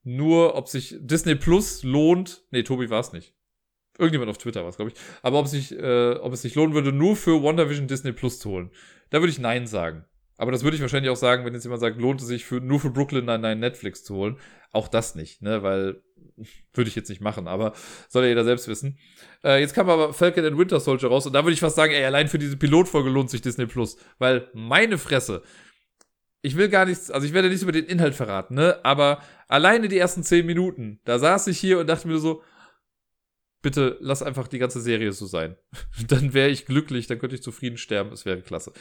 nur, 0.04 0.56
ob 0.56 0.68
sich 0.68 0.96
Disney 1.00 1.36
Plus 1.36 1.84
lohnt. 1.84 2.44
Nee, 2.52 2.64
Tobi 2.64 2.90
war 2.90 3.00
es 3.00 3.14
nicht. 3.14 3.37
Irgendjemand 3.98 4.30
auf 4.30 4.38
Twitter 4.38 4.62
war 4.62 4.70
es, 4.70 4.78
glaube 4.78 4.92
ich. 4.92 4.98
Aber 5.22 5.40
ob, 5.40 5.48
sich, 5.48 5.72
äh, 5.78 6.14
ob 6.14 6.34
es 6.34 6.42
sich 6.42 6.56
lohnen 6.56 6.74
würde, 6.74 6.92
nur 6.92 7.16
für 7.16 7.42
WandaVision 7.42 7.88
Disney 7.88 8.12
Plus 8.12 8.40
zu 8.40 8.50
holen. 8.52 8.72
Da 9.10 9.20
würde 9.20 9.32
ich 9.32 9.40
Nein 9.40 9.68
sagen. 9.68 10.06
Aber 10.38 10.52
das 10.52 10.64
würde 10.64 10.76
ich 10.76 10.82
wahrscheinlich 10.82 11.10
auch 11.10 11.18
sagen, 11.18 11.46
wenn 11.46 11.54
jetzt 11.54 11.64
jemand 11.64 11.82
sagt, 11.82 12.00
lohnt 12.00 12.22
es 12.22 12.28
sich 12.28 12.46
für, 12.46 12.62
nur 12.62 12.80
für 12.80 12.92
Brooklyn 12.92 13.26
Nine-Nine 13.26 13.56
Netflix 13.56 14.04
zu 14.04 14.16
holen. 14.16 14.38
Auch 14.72 14.88
das 14.88 15.16
nicht, 15.16 15.42
ne, 15.42 15.64
weil 15.64 16.02
würde 16.74 16.90
ich 16.90 16.96
jetzt 16.96 17.10
nicht 17.10 17.22
machen, 17.22 17.48
aber 17.48 17.74
soll 18.08 18.24
ja 18.24 18.30
jeder 18.30 18.44
selbst 18.44 18.68
wissen. 18.68 19.00
Äh, 19.44 19.60
jetzt 19.60 19.74
kam 19.74 19.90
aber 19.90 20.14
Falcon 20.14 20.46
and 20.46 20.58
Winter 20.58 20.80
Soldier 20.80 21.10
raus 21.10 21.26
und 21.26 21.34
da 21.34 21.44
würde 21.44 21.54
ich 21.54 21.60
fast 21.60 21.76
sagen, 21.76 21.94
ey, 21.94 22.06
allein 22.06 22.28
für 22.28 22.38
diese 22.38 22.58
Pilotfolge 22.58 23.10
lohnt 23.10 23.32
sich 23.32 23.42
Disney 23.42 23.66
Plus, 23.66 23.98
weil 24.20 24.50
meine 24.54 25.00
Fresse, 25.00 25.42
ich 26.44 26.56
will 26.56 26.70
gar 26.70 26.86
nichts, 26.86 27.10
also 27.10 27.26
ich 27.26 27.34
werde 27.34 27.48
nichts 27.48 27.64
über 27.64 27.72
den 27.72 27.86
Inhalt 27.86 28.14
verraten, 28.14 28.56
ne, 28.56 28.80
aber 28.84 29.24
alleine 29.48 29.88
die 29.88 29.98
ersten 29.98 30.24
zehn 30.24 30.46
Minuten, 30.46 31.00
da 31.06 31.18
saß 31.18 31.48
ich 31.48 31.60
hier 31.60 31.80
und 31.80 31.88
dachte 31.88 32.08
mir 32.08 32.20
so, 32.20 32.44
bitte 33.62 33.98
lass 34.00 34.22
einfach 34.22 34.48
die 34.48 34.60
ganze 34.60 34.82
Serie 34.82 35.12
so 35.12 35.26
sein. 35.26 35.56
dann 36.08 36.34
wäre 36.34 36.50
ich 36.50 36.66
glücklich, 36.66 37.08
dann 37.08 37.20
könnte 37.20 37.36
ich 37.36 37.44
zufrieden 37.44 37.78
sterben, 37.78 38.12
es 38.12 38.26
wäre 38.26 38.42
klasse. 38.42 38.72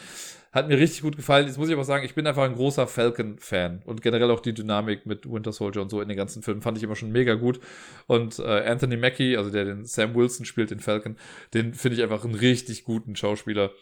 Hat 0.53 0.69
mir 0.69 0.79
richtig 0.79 1.03
gut 1.03 1.17
gefallen. 1.17 1.47
Jetzt 1.47 1.59
muss 1.59 1.69
ich 1.69 1.75
aber 1.75 1.85
sagen, 1.85 2.05
ich 2.05 2.15
bin 2.15 2.27
einfach 2.27 2.45
ein 2.45 2.55
großer 2.55 2.87
Falcon-Fan 2.87 3.83
und 3.85 4.03
generell 4.03 4.31
auch 4.31 4.41
die 4.41 4.55
Dynamik 4.55 5.07
mit 5.07 5.31
Winter 5.31 5.53
Soldier 5.53 5.83
und 5.83 5.91
so 5.91 6.01
in 6.01 6.09
den 6.09 6.17
ganzen 6.17 6.43
Filmen 6.43 6.63
fand 6.63 6.79
ich 6.79 6.85
immer 6.85 6.97
schon 6.97 7.13
mega 7.13 7.35
gut. 7.35 7.61
Und 8.07 8.39
äh, 8.39 8.65
Anthony 8.67 8.97
Mackie, 8.97 9.37
also 9.37 9.51
der 9.51 9.65
den 9.65 9.85
Sam 9.85 10.15
Wilson 10.15 10.47
spielt, 10.47 10.71
den 10.71 10.81
Falcon, 10.81 11.17
den 11.53 11.75
finde 11.75 11.97
ich 11.97 12.03
einfach 12.03 12.25
einen 12.25 12.35
richtig 12.35 12.85
guten 12.85 13.17
Schauspieler. 13.17 13.73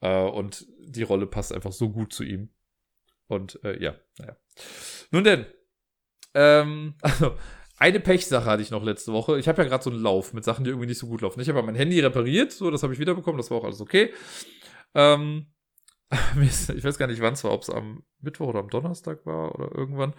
Äh, 0.00 0.22
und 0.22 0.66
die 0.80 1.02
Rolle 1.02 1.26
passt 1.26 1.52
einfach 1.52 1.72
so 1.72 1.90
gut 1.90 2.12
zu 2.12 2.24
ihm. 2.24 2.50
Und 3.26 3.62
äh, 3.64 3.82
ja, 3.82 3.94
naja. 4.18 4.36
Nun 5.10 5.24
denn, 5.24 5.46
ähm, 6.34 6.94
also 7.02 7.36
eine 7.78 8.00
Pechsache 8.00 8.44
hatte 8.44 8.62
ich 8.62 8.70
noch 8.70 8.82
letzte 8.82 9.12
Woche. 9.12 9.38
Ich 9.38 9.48
habe 9.48 9.62
ja 9.62 9.68
gerade 9.68 9.84
so 9.84 9.90
einen 9.90 10.02
Lauf 10.02 10.32
mit 10.32 10.44
Sachen, 10.44 10.64
die 10.64 10.70
irgendwie 10.70 10.88
nicht 10.88 10.98
so 10.98 11.06
gut 11.06 11.20
laufen. 11.20 11.40
Ich 11.40 11.48
habe 11.48 11.62
mein 11.62 11.74
Handy 11.74 12.00
repariert, 12.00 12.52
so, 12.52 12.70
das 12.70 12.82
habe 12.82 12.92
ich 12.92 12.98
wiederbekommen, 12.98 13.38
das 13.38 13.50
war 13.50 13.58
auch 13.58 13.64
alles 13.64 13.80
okay. 13.80 14.12
Ähm, 14.94 15.52
ich 16.40 16.84
weiß 16.84 16.98
gar 16.98 17.06
nicht, 17.06 17.20
wann 17.20 17.34
es 17.34 17.44
war, 17.44 17.52
ob 17.52 17.62
es 17.62 17.70
am 17.70 18.02
Mittwoch 18.20 18.48
oder 18.48 18.60
am 18.60 18.70
Donnerstag 18.70 19.24
war 19.26 19.54
oder 19.54 19.76
irgendwann. 19.76 20.14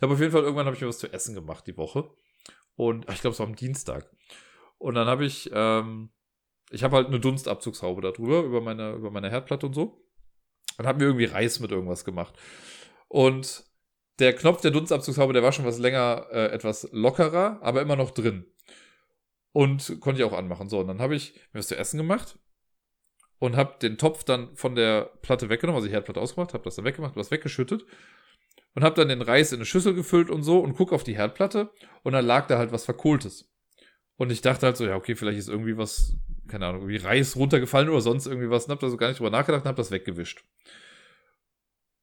Aber 0.00 0.14
auf 0.14 0.20
jeden 0.20 0.32
Fall, 0.32 0.42
irgendwann 0.42 0.66
habe 0.66 0.76
ich 0.76 0.82
mir 0.82 0.88
was 0.88 0.98
zu 0.98 1.12
essen 1.12 1.34
gemacht 1.34 1.66
die 1.66 1.76
Woche. 1.76 2.10
Und 2.76 3.10
ich 3.10 3.20
glaube, 3.20 3.34
es 3.34 3.38
war 3.40 3.46
am 3.46 3.56
Dienstag. 3.56 4.10
Und 4.78 4.94
dann 4.94 5.06
habe 5.06 5.24
ich, 5.24 5.50
ähm, 5.52 6.10
ich 6.70 6.82
habe 6.84 6.96
halt 6.96 7.08
eine 7.08 7.20
Dunstabzugshaube 7.20 8.00
da 8.00 8.12
drüber, 8.12 8.42
über 8.42 8.60
meine, 8.60 8.92
über 8.92 9.10
meine 9.10 9.30
Herdplatte 9.30 9.66
und 9.66 9.74
so. 9.74 10.02
Und 10.78 10.86
habe 10.86 10.98
mir 10.98 11.04
irgendwie 11.04 11.26
Reis 11.26 11.60
mit 11.60 11.70
irgendwas 11.70 12.04
gemacht. 12.04 12.34
Und 13.08 13.64
der 14.18 14.34
Knopf 14.34 14.60
der 14.60 14.70
Dunstabzugshaube, 14.70 15.32
der 15.32 15.42
war 15.42 15.52
schon 15.52 15.64
was 15.64 15.78
länger 15.78 16.26
äh, 16.30 16.46
etwas 16.46 16.88
lockerer, 16.92 17.58
aber 17.62 17.82
immer 17.82 17.96
noch 17.96 18.10
drin. 18.10 18.46
Und 19.52 20.00
konnte 20.00 20.20
ich 20.20 20.26
auch 20.26 20.36
anmachen. 20.36 20.68
So, 20.68 20.80
und 20.80 20.86
dann 20.88 21.00
habe 21.00 21.14
ich 21.14 21.34
mir 21.52 21.58
was 21.58 21.68
zu 21.68 21.76
essen 21.76 21.98
gemacht 21.98 22.38
und 23.38 23.56
habe 23.56 23.74
den 23.82 23.98
Topf 23.98 24.24
dann 24.24 24.54
von 24.56 24.74
der 24.74 25.10
Platte 25.20 25.48
weggenommen, 25.48 25.76
also 25.76 25.88
die 25.88 25.92
Herdplatte 25.92 26.20
ausgemacht, 26.20 26.54
habe 26.54 26.64
das 26.64 26.76
dann 26.76 26.84
weggemacht, 26.84 27.16
was 27.16 27.30
weggeschüttet 27.30 27.84
und 28.74 28.84
habe 28.84 28.94
dann 28.94 29.08
den 29.08 29.22
Reis 29.22 29.52
in 29.52 29.58
eine 29.58 29.64
Schüssel 29.64 29.94
gefüllt 29.94 30.30
und 30.30 30.42
so 30.42 30.60
und 30.60 30.74
guck 30.74 30.92
auf 30.92 31.04
die 31.04 31.16
Herdplatte 31.16 31.70
und 32.02 32.12
dann 32.12 32.24
lag 32.24 32.46
da 32.46 32.58
halt 32.58 32.72
was 32.72 32.84
Verkohltes. 32.84 33.50
Und 34.16 34.30
ich 34.30 34.42
dachte 34.42 34.66
halt 34.66 34.76
so, 34.76 34.86
ja, 34.86 34.94
okay, 34.94 35.16
vielleicht 35.16 35.38
ist 35.38 35.48
irgendwie 35.48 35.76
was, 35.76 36.16
keine 36.48 36.66
Ahnung, 36.66 36.82
irgendwie 36.82 37.04
Reis 37.04 37.36
runtergefallen 37.36 37.88
oder 37.88 38.00
sonst 38.00 38.26
irgendwie 38.26 38.50
was 38.50 38.66
und 38.66 38.72
hab 38.72 38.80
da 38.80 38.88
so 38.88 38.96
gar 38.96 39.08
nicht 39.08 39.18
drüber 39.18 39.30
nachgedacht 39.30 39.64
und 39.64 39.68
hab 39.68 39.76
das 39.76 39.90
weggewischt. 39.90 40.44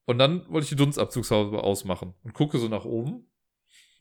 Und 0.09 0.17
dann 0.17 0.49
wollte 0.49 0.63
ich 0.63 0.69
die 0.69 0.75
Dunstabzugshaube 0.75 1.63
ausmachen 1.63 2.15
und 2.23 2.33
gucke 2.33 2.57
so 2.57 2.67
nach 2.67 2.83
oben. 2.83 3.31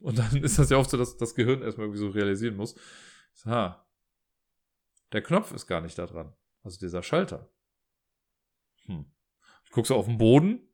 Und 0.00 0.18
dann 0.18 0.36
ist 0.42 0.58
das 0.58 0.70
ja 0.70 0.78
oft 0.78 0.88
so, 0.88 0.96
dass 0.96 1.18
das 1.18 1.34
Gehirn 1.34 1.60
erstmal 1.60 1.84
irgendwie 1.84 2.00
so 2.00 2.08
realisieren 2.08 2.56
muss. 2.56 2.76
So, 3.34 3.50
ha, 3.50 3.86
der 5.12 5.20
Knopf 5.20 5.52
ist 5.52 5.66
gar 5.66 5.82
nicht 5.82 5.98
da 5.98 6.06
dran. 6.06 6.32
Also 6.62 6.78
dieser 6.78 7.02
Schalter. 7.02 7.52
Hm. 8.86 9.04
Ich 9.66 9.70
gucke 9.70 9.86
so 9.86 9.96
auf 9.96 10.06
den 10.06 10.16
Boden. 10.16 10.66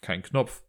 Kein 0.00 0.22
Knopf. 0.22 0.62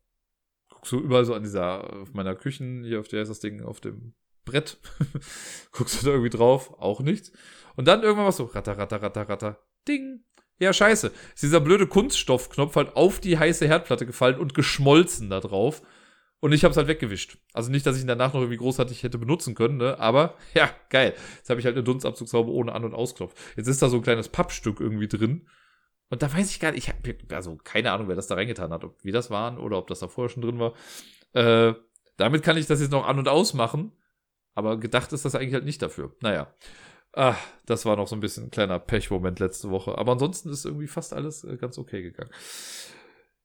Guck 0.68 0.88
so 0.88 1.00
überall 1.00 1.26
so 1.26 1.36
an 1.36 1.44
dieser, 1.44 2.02
auf 2.02 2.16
meiner 2.16 2.36
Küchen, 2.36 2.84
hier 2.84 3.00
auf 3.00 3.10
der 3.10 3.22
ist 3.22 3.30
das 3.30 3.42
Ding, 3.42 3.62
auf 3.62 3.80
dem 3.80 4.16
Brett. 4.44 4.80
Guckst 5.72 6.02
du 6.02 6.06
da 6.08 6.14
irgendwie 6.14 6.36
drauf? 6.36 6.74
Auch 6.80 7.02
nichts. 7.02 7.32
Und 7.76 7.86
dann 7.86 8.02
irgendwann 8.02 8.26
was 8.26 8.38
so, 8.38 8.46
ratter, 8.46 8.76
ratter, 8.76 9.04
ratter, 9.04 9.30
ratter. 9.30 9.64
Ding. 9.88 10.26
Ja, 10.60 10.74
scheiße. 10.74 11.12
Ist 11.34 11.44
dieser 11.44 11.62
blöde 11.62 11.88
Kunststoffknopf 11.88 12.76
halt 12.76 12.96
auf 12.96 13.20
die 13.20 13.38
heiße 13.38 13.68
Herdplatte 13.68 14.06
gefallen 14.06 14.38
und 14.38 14.54
geschmolzen 14.54 15.30
da 15.30 15.40
drauf. 15.40 15.82
Und 16.42 16.54
ich 16.54 16.64
habe 16.64 16.72
es 16.72 16.78
halt 16.78 16.88
weggewischt. 16.88 17.38
Also 17.54 17.70
nicht, 17.70 17.86
dass 17.86 17.96
ich 17.98 18.02
ihn 18.02 18.08
danach 18.08 18.34
noch 18.34 18.42
irgendwie 18.42 18.58
großartig 18.58 19.04
hätte 19.04 19.18
benutzen 19.18 19.56
können, 19.56 19.78
ne? 19.78 20.00
Aber 20.00 20.36
ja, 20.54 20.70
geil. 20.90 21.14
Jetzt 21.38 21.50
habe 21.50 21.60
ich 21.60 21.66
halt 21.66 21.76
eine 21.76 21.84
Dunstabzugshaube 21.84 22.52
ohne 22.52 22.74
An- 22.74 22.86
und 22.86 22.94
Ausknopf. 22.94 23.34
Jetzt 23.56 23.68
ist 23.68 23.82
da 23.82 23.90
so 23.90 23.98
ein 23.98 24.04
kleines 24.04 24.30
Pappstück 24.30 24.80
irgendwie 24.80 25.08
drin. 25.08 25.48
Und 26.10 26.22
da 26.24 26.34
weiß 26.34 26.50
ich 26.50 26.60
gar 26.60 26.72
nicht, 26.72 26.88
ich 26.88 26.90
habe 26.90 27.36
also 27.36 27.58
keine 27.64 27.92
Ahnung, 27.92 28.08
wer 28.08 28.16
das 28.16 28.28
da 28.28 28.36
reingetan 28.36 28.72
hat, 28.72 28.84
ob 28.84 29.04
wir 29.04 29.14
das 29.14 29.30
waren 29.30 29.58
oder 29.58 29.78
ob 29.78 29.88
das 29.88 30.00
da 30.00 30.08
vorher 30.08 30.30
schon 30.30 30.42
drin 30.42 30.60
war. 30.60 30.74
Äh, 31.34 31.76
damit 32.18 32.42
kann 32.42 32.58
ich 32.58 32.66
das 32.66 32.82
jetzt 32.82 32.92
noch 32.92 33.06
an- 33.08 33.20
und 33.20 33.28
ausmachen. 33.28 33.92
Aber 34.56 34.78
gedacht 34.78 35.14
ist 35.14 35.24
das 35.24 35.36
eigentlich 35.36 35.54
halt 35.54 35.66
nicht 35.66 35.82
dafür. 35.82 36.16
Naja. 36.22 36.54
Ah, 37.14 37.36
das 37.66 37.86
war 37.86 37.96
noch 37.96 38.08
so 38.08 38.16
ein 38.16 38.20
bisschen 38.20 38.46
ein 38.46 38.52
kleiner 38.52 38.80
Pechmoment 38.80 39.40
letzte 39.40 39.70
Woche. 39.70 39.98
Aber 39.98 40.12
ansonsten 40.14 40.50
ist 40.50 40.66
irgendwie 40.66 40.88
fast 40.88 41.14
alles 41.14 41.44
äh, 41.44 41.58
ganz 41.58 41.78
okay 41.78 42.02
gegangen. 42.02 42.32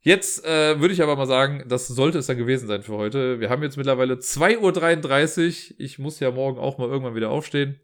Jetzt 0.01 0.44
äh, 0.44 0.78
würde 0.81 0.93
ich 0.93 1.02
aber 1.02 1.17
mal 1.17 1.26
sagen, 1.26 1.65
das 1.67 1.89
sollte 1.89 2.18
es 2.18 2.26
dann 2.26 2.36
gewesen 2.36 2.68
sein 2.68 2.83
für 2.83 2.93
heute. 2.93 3.41
Wir 3.41 3.49
haben 3.49 3.62
jetzt 3.62 3.78
mittlerweile 3.78 4.17
2.33 4.17 5.70
Uhr. 5.73 5.76
Ich 5.78 5.99
muss 5.99 6.20
ja 6.20 6.31
morgen 6.31 6.59
auch 6.59 6.76
mal 6.76 6.89
irgendwann 6.89 7.15
wieder 7.15 7.31
aufstehen. 7.31 7.81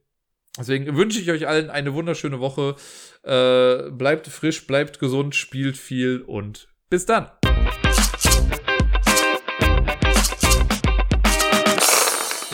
Deswegen 0.59 0.97
wünsche 0.97 1.19
ich 1.19 1.31
euch 1.31 1.49
allen 1.49 1.71
eine 1.71 1.95
wunderschöne 1.95 2.41
Woche. 2.41 2.77
Äh, 3.23 3.91
bleibt 3.91 4.27
frisch, 4.27 4.67
bleibt 4.67 4.99
gesund, 4.99 5.35
spielt 5.35 5.79
viel 5.79 6.21
und 6.21 6.69
bis 6.91 7.07
dann. 7.07 7.31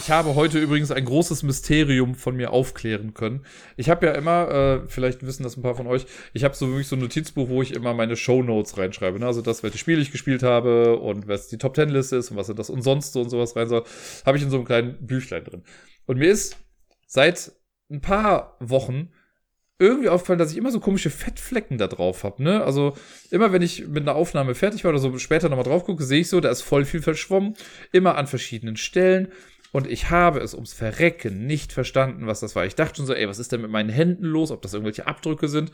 Ich 0.07 0.13
habe 0.13 0.37
heute 0.37 0.61
übrigens 0.61 0.93
ein 0.93 1.05
großes 1.05 1.43
Mysterium 1.43 2.15
von 2.15 2.37
mir 2.37 2.53
aufklären 2.53 3.13
können. 3.13 3.45
Ich 3.77 3.91
habe 3.91 4.07
ja 4.07 4.13
immer, 4.13 4.49
äh, 4.49 4.81
vielleicht 4.89 5.27
wissen 5.27 5.43
das 5.43 5.57
ein 5.57 5.65
paar 5.65 5.75
von 5.75 5.89
euch, 5.89 6.07
ich 6.33 6.45
habe 6.45 6.55
so 6.55 6.69
wirklich 6.69 6.87
so 6.87 6.95
ein 6.95 7.01
Notizbuch, 7.01 7.49
wo 7.49 7.61
ich 7.61 7.75
immer 7.75 7.93
meine 7.93 8.15
Show 8.15 8.41
Notes 8.41 8.79
reinschreibe. 8.79 9.19
Ne? 9.19 9.27
Also 9.27 9.43
das, 9.43 9.65
welche 9.65 9.79
Spiele 9.79 10.01
ich 10.01 10.13
gespielt 10.13 10.45
habe 10.45 10.97
und 11.01 11.27
was 11.27 11.49
die 11.49 11.59
Top 11.59 11.75
Ten 11.75 11.89
Liste 11.89 12.15
ist 12.15 12.31
und 12.31 12.37
was 12.37 12.47
das 12.47 12.71
und 12.71 12.83
sonst 12.83 13.15
so 13.15 13.21
und 13.21 13.31
sowas 13.31 13.57
rein 13.57 13.67
soll, 13.67 13.83
habe 14.25 14.39
ich 14.39 14.45
in 14.45 14.51
so 14.51 14.59
einem 14.59 14.65
kleinen 14.65 15.05
Büchlein 15.05 15.43
drin. 15.43 15.65
Und 16.07 16.19
mir 16.19 16.31
ist 16.31 16.57
seit 17.09 17.51
ein 17.91 18.01
paar 18.01 18.57
Wochen 18.61 19.11
irgendwie 19.79 20.09
aufgefallen, 20.09 20.39
dass 20.39 20.53
ich 20.53 20.57
immer 20.57 20.71
so 20.71 20.81
komische 20.81 21.11
Fettflecken 21.11 21.79
da 21.79 21.87
drauf 21.87 22.25
habe. 22.25 22.43
Ne? 22.43 22.63
Also 22.63 22.97
immer 23.31 23.53
wenn 23.53 23.61
ich 23.61 23.89
mit 23.89 24.05
einer 24.05 24.15
Aufnahme 24.15 24.55
fertig 24.55 24.85
war 24.85 24.91
oder 24.91 25.01
so 25.01 25.19
später 25.19 25.49
nochmal 25.49 25.65
drauf 25.65 25.85
gucke, 25.85 26.05
sehe 26.05 26.21
ich 26.21 26.29
so, 26.29 26.41
da 26.41 26.49
ist 26.49 26.63
voll 26.63 26.85
viel 26.85 27.03
verschwommen. 27.03 27.55
Immer 27.93 28.17
an 28.17 28.27
verschiedenen 28.27 28.77
Stellen. 28.77 29.33
Und 29.77 29.87
ich 29.87 30.09
habe 30.09 30.41
es 30.41 30.55
ums 30.55 30.73
Verrecken 30.73 31.47
nicht 31.47 31.71
verstanden, 31.71 32.27
was 32.27 32.41
das 32.41 32.57
war. 32.57 32.65
Ich 32.65 32.77
dachte 32.77 32.97
schon 32.97 33.05
so, 33.05 33.13
ey, 33.13 33.29
was 33.29 33.39
ist 33.39 33.53
denn 33.53 33.61
mit 33.61 33.71
meinen 33.71 33.91
Händen 33.91 34.25
los? 34.25 34.51
Ob 34.51 34.63
das 34.63 34.73
irgendwelche 34.73 35.07
Abdrücke 35.07 35.49
sind? 35.49 35.71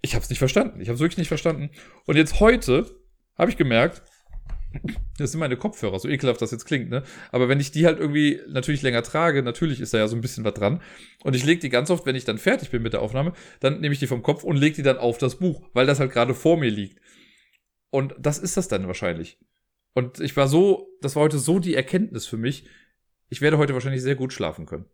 Ich 0.00 0.16
habe 0.16 0.24
es 0.24 0.30
nicht 0.30 0.40
verstanden. 0.40 0.80
Ich 0.80 0.88
habe 0.88 0.94
es 0.94 1.00
wirklich 1.00 1.18
nicht 1.18 1.28
verstanden. 1.28 1.70
Und 2.06 2.16
jetzt 2.16 2.40
heute 2.40 2.90
habe 3.38 3.52
ich 3.52 3.56
gemerkt, 3.56 4.02
das 5.16 5.30
sind 5.30 5.38
meine 5.38 5.56
Kopfhörer, 5.56 5.96
so 6.00 6.08
ekelhaft 6.08 6.42
das 6.42 6.50
jetzt 6.50 6.64
klingt, 6.64 6.90
ne? 6.90 7.04
Aber 7.30 7.48
wenn 7.48 7.60
ich 7.60 7.70
die 7.70 7.86
halt 7.86 8.00
irgendwie 8.00 8.40
natürlich 8.48 8.82
länger 8.82 9.04
trage, 9.04 9.44
natürlich 9.44 9.80
ist 9.80 9.94
da 9.94 9.98
ja 9.98 10.08
so 10.08 10.16
ein 10.16 10.20
bisschen 10.20 10.44
was 10.44 10.54
dran. 10.54 10.82
Und 11.22 11.36
ich 11.36 11.44
lege 11.44 11.60
die 11.60 11.68
ganz 11.68 11.88
oft, 11.88 12.04
wenn 12.04 12.16
ich 12.16 12.24
dann 12.24 12.38
fertig 12.38 12.70
bin 12.70 12.82
mit 12.82 12.94
der 12.94 13.02
Aufnahme, 13.02 13.32
dann 13.60 13.78
nehme 13.78 13.92
ich 13.92 14.00
die 14.00 14.08
vom 14.08 14.24
Kopf 14.24 14.42
und 14.42 14.56
lege 14.56 14.74
die 14.74 14.82
dann 14.82 14.98
auf 14.98 15.18
das 15.18 15.36
Buch, 15.36 15.62
weil 15.72 15.86
das 15.86 16.00
halt 16.00 16.10
gerade 16.10 16.34
vor 16.34 16.56
mir 16.56 16.70
liegt. 16.70 16.98
Und 17.90 18.16
das 18.18 18.40
ist 18.40 18.56
das 18.56 18.66
dann 18.66 18.88
wahrscheinlich. 18.88 19.38
Und 19.94 20.20
ich 20.20 20.36
war 20.36 20.48
so, 20.48 20.88
das 21.00 21.16
war 21.16 21.22
heute 21.22 21.38
so 21.38 21.58
die 21.58 21.74
Erkenntnis 21.74 22.26
für 22.26 22.36
mich, 22.36 22.66
ich 23.28 23.40
werde 23.40 23.58
heute 23.58 23.74
wahrscheinlich 23.74 24.02
sehr 24.02 24.14
gut 24.14 24.32
schlafen 24.32 24.66
können. 24.66 24.86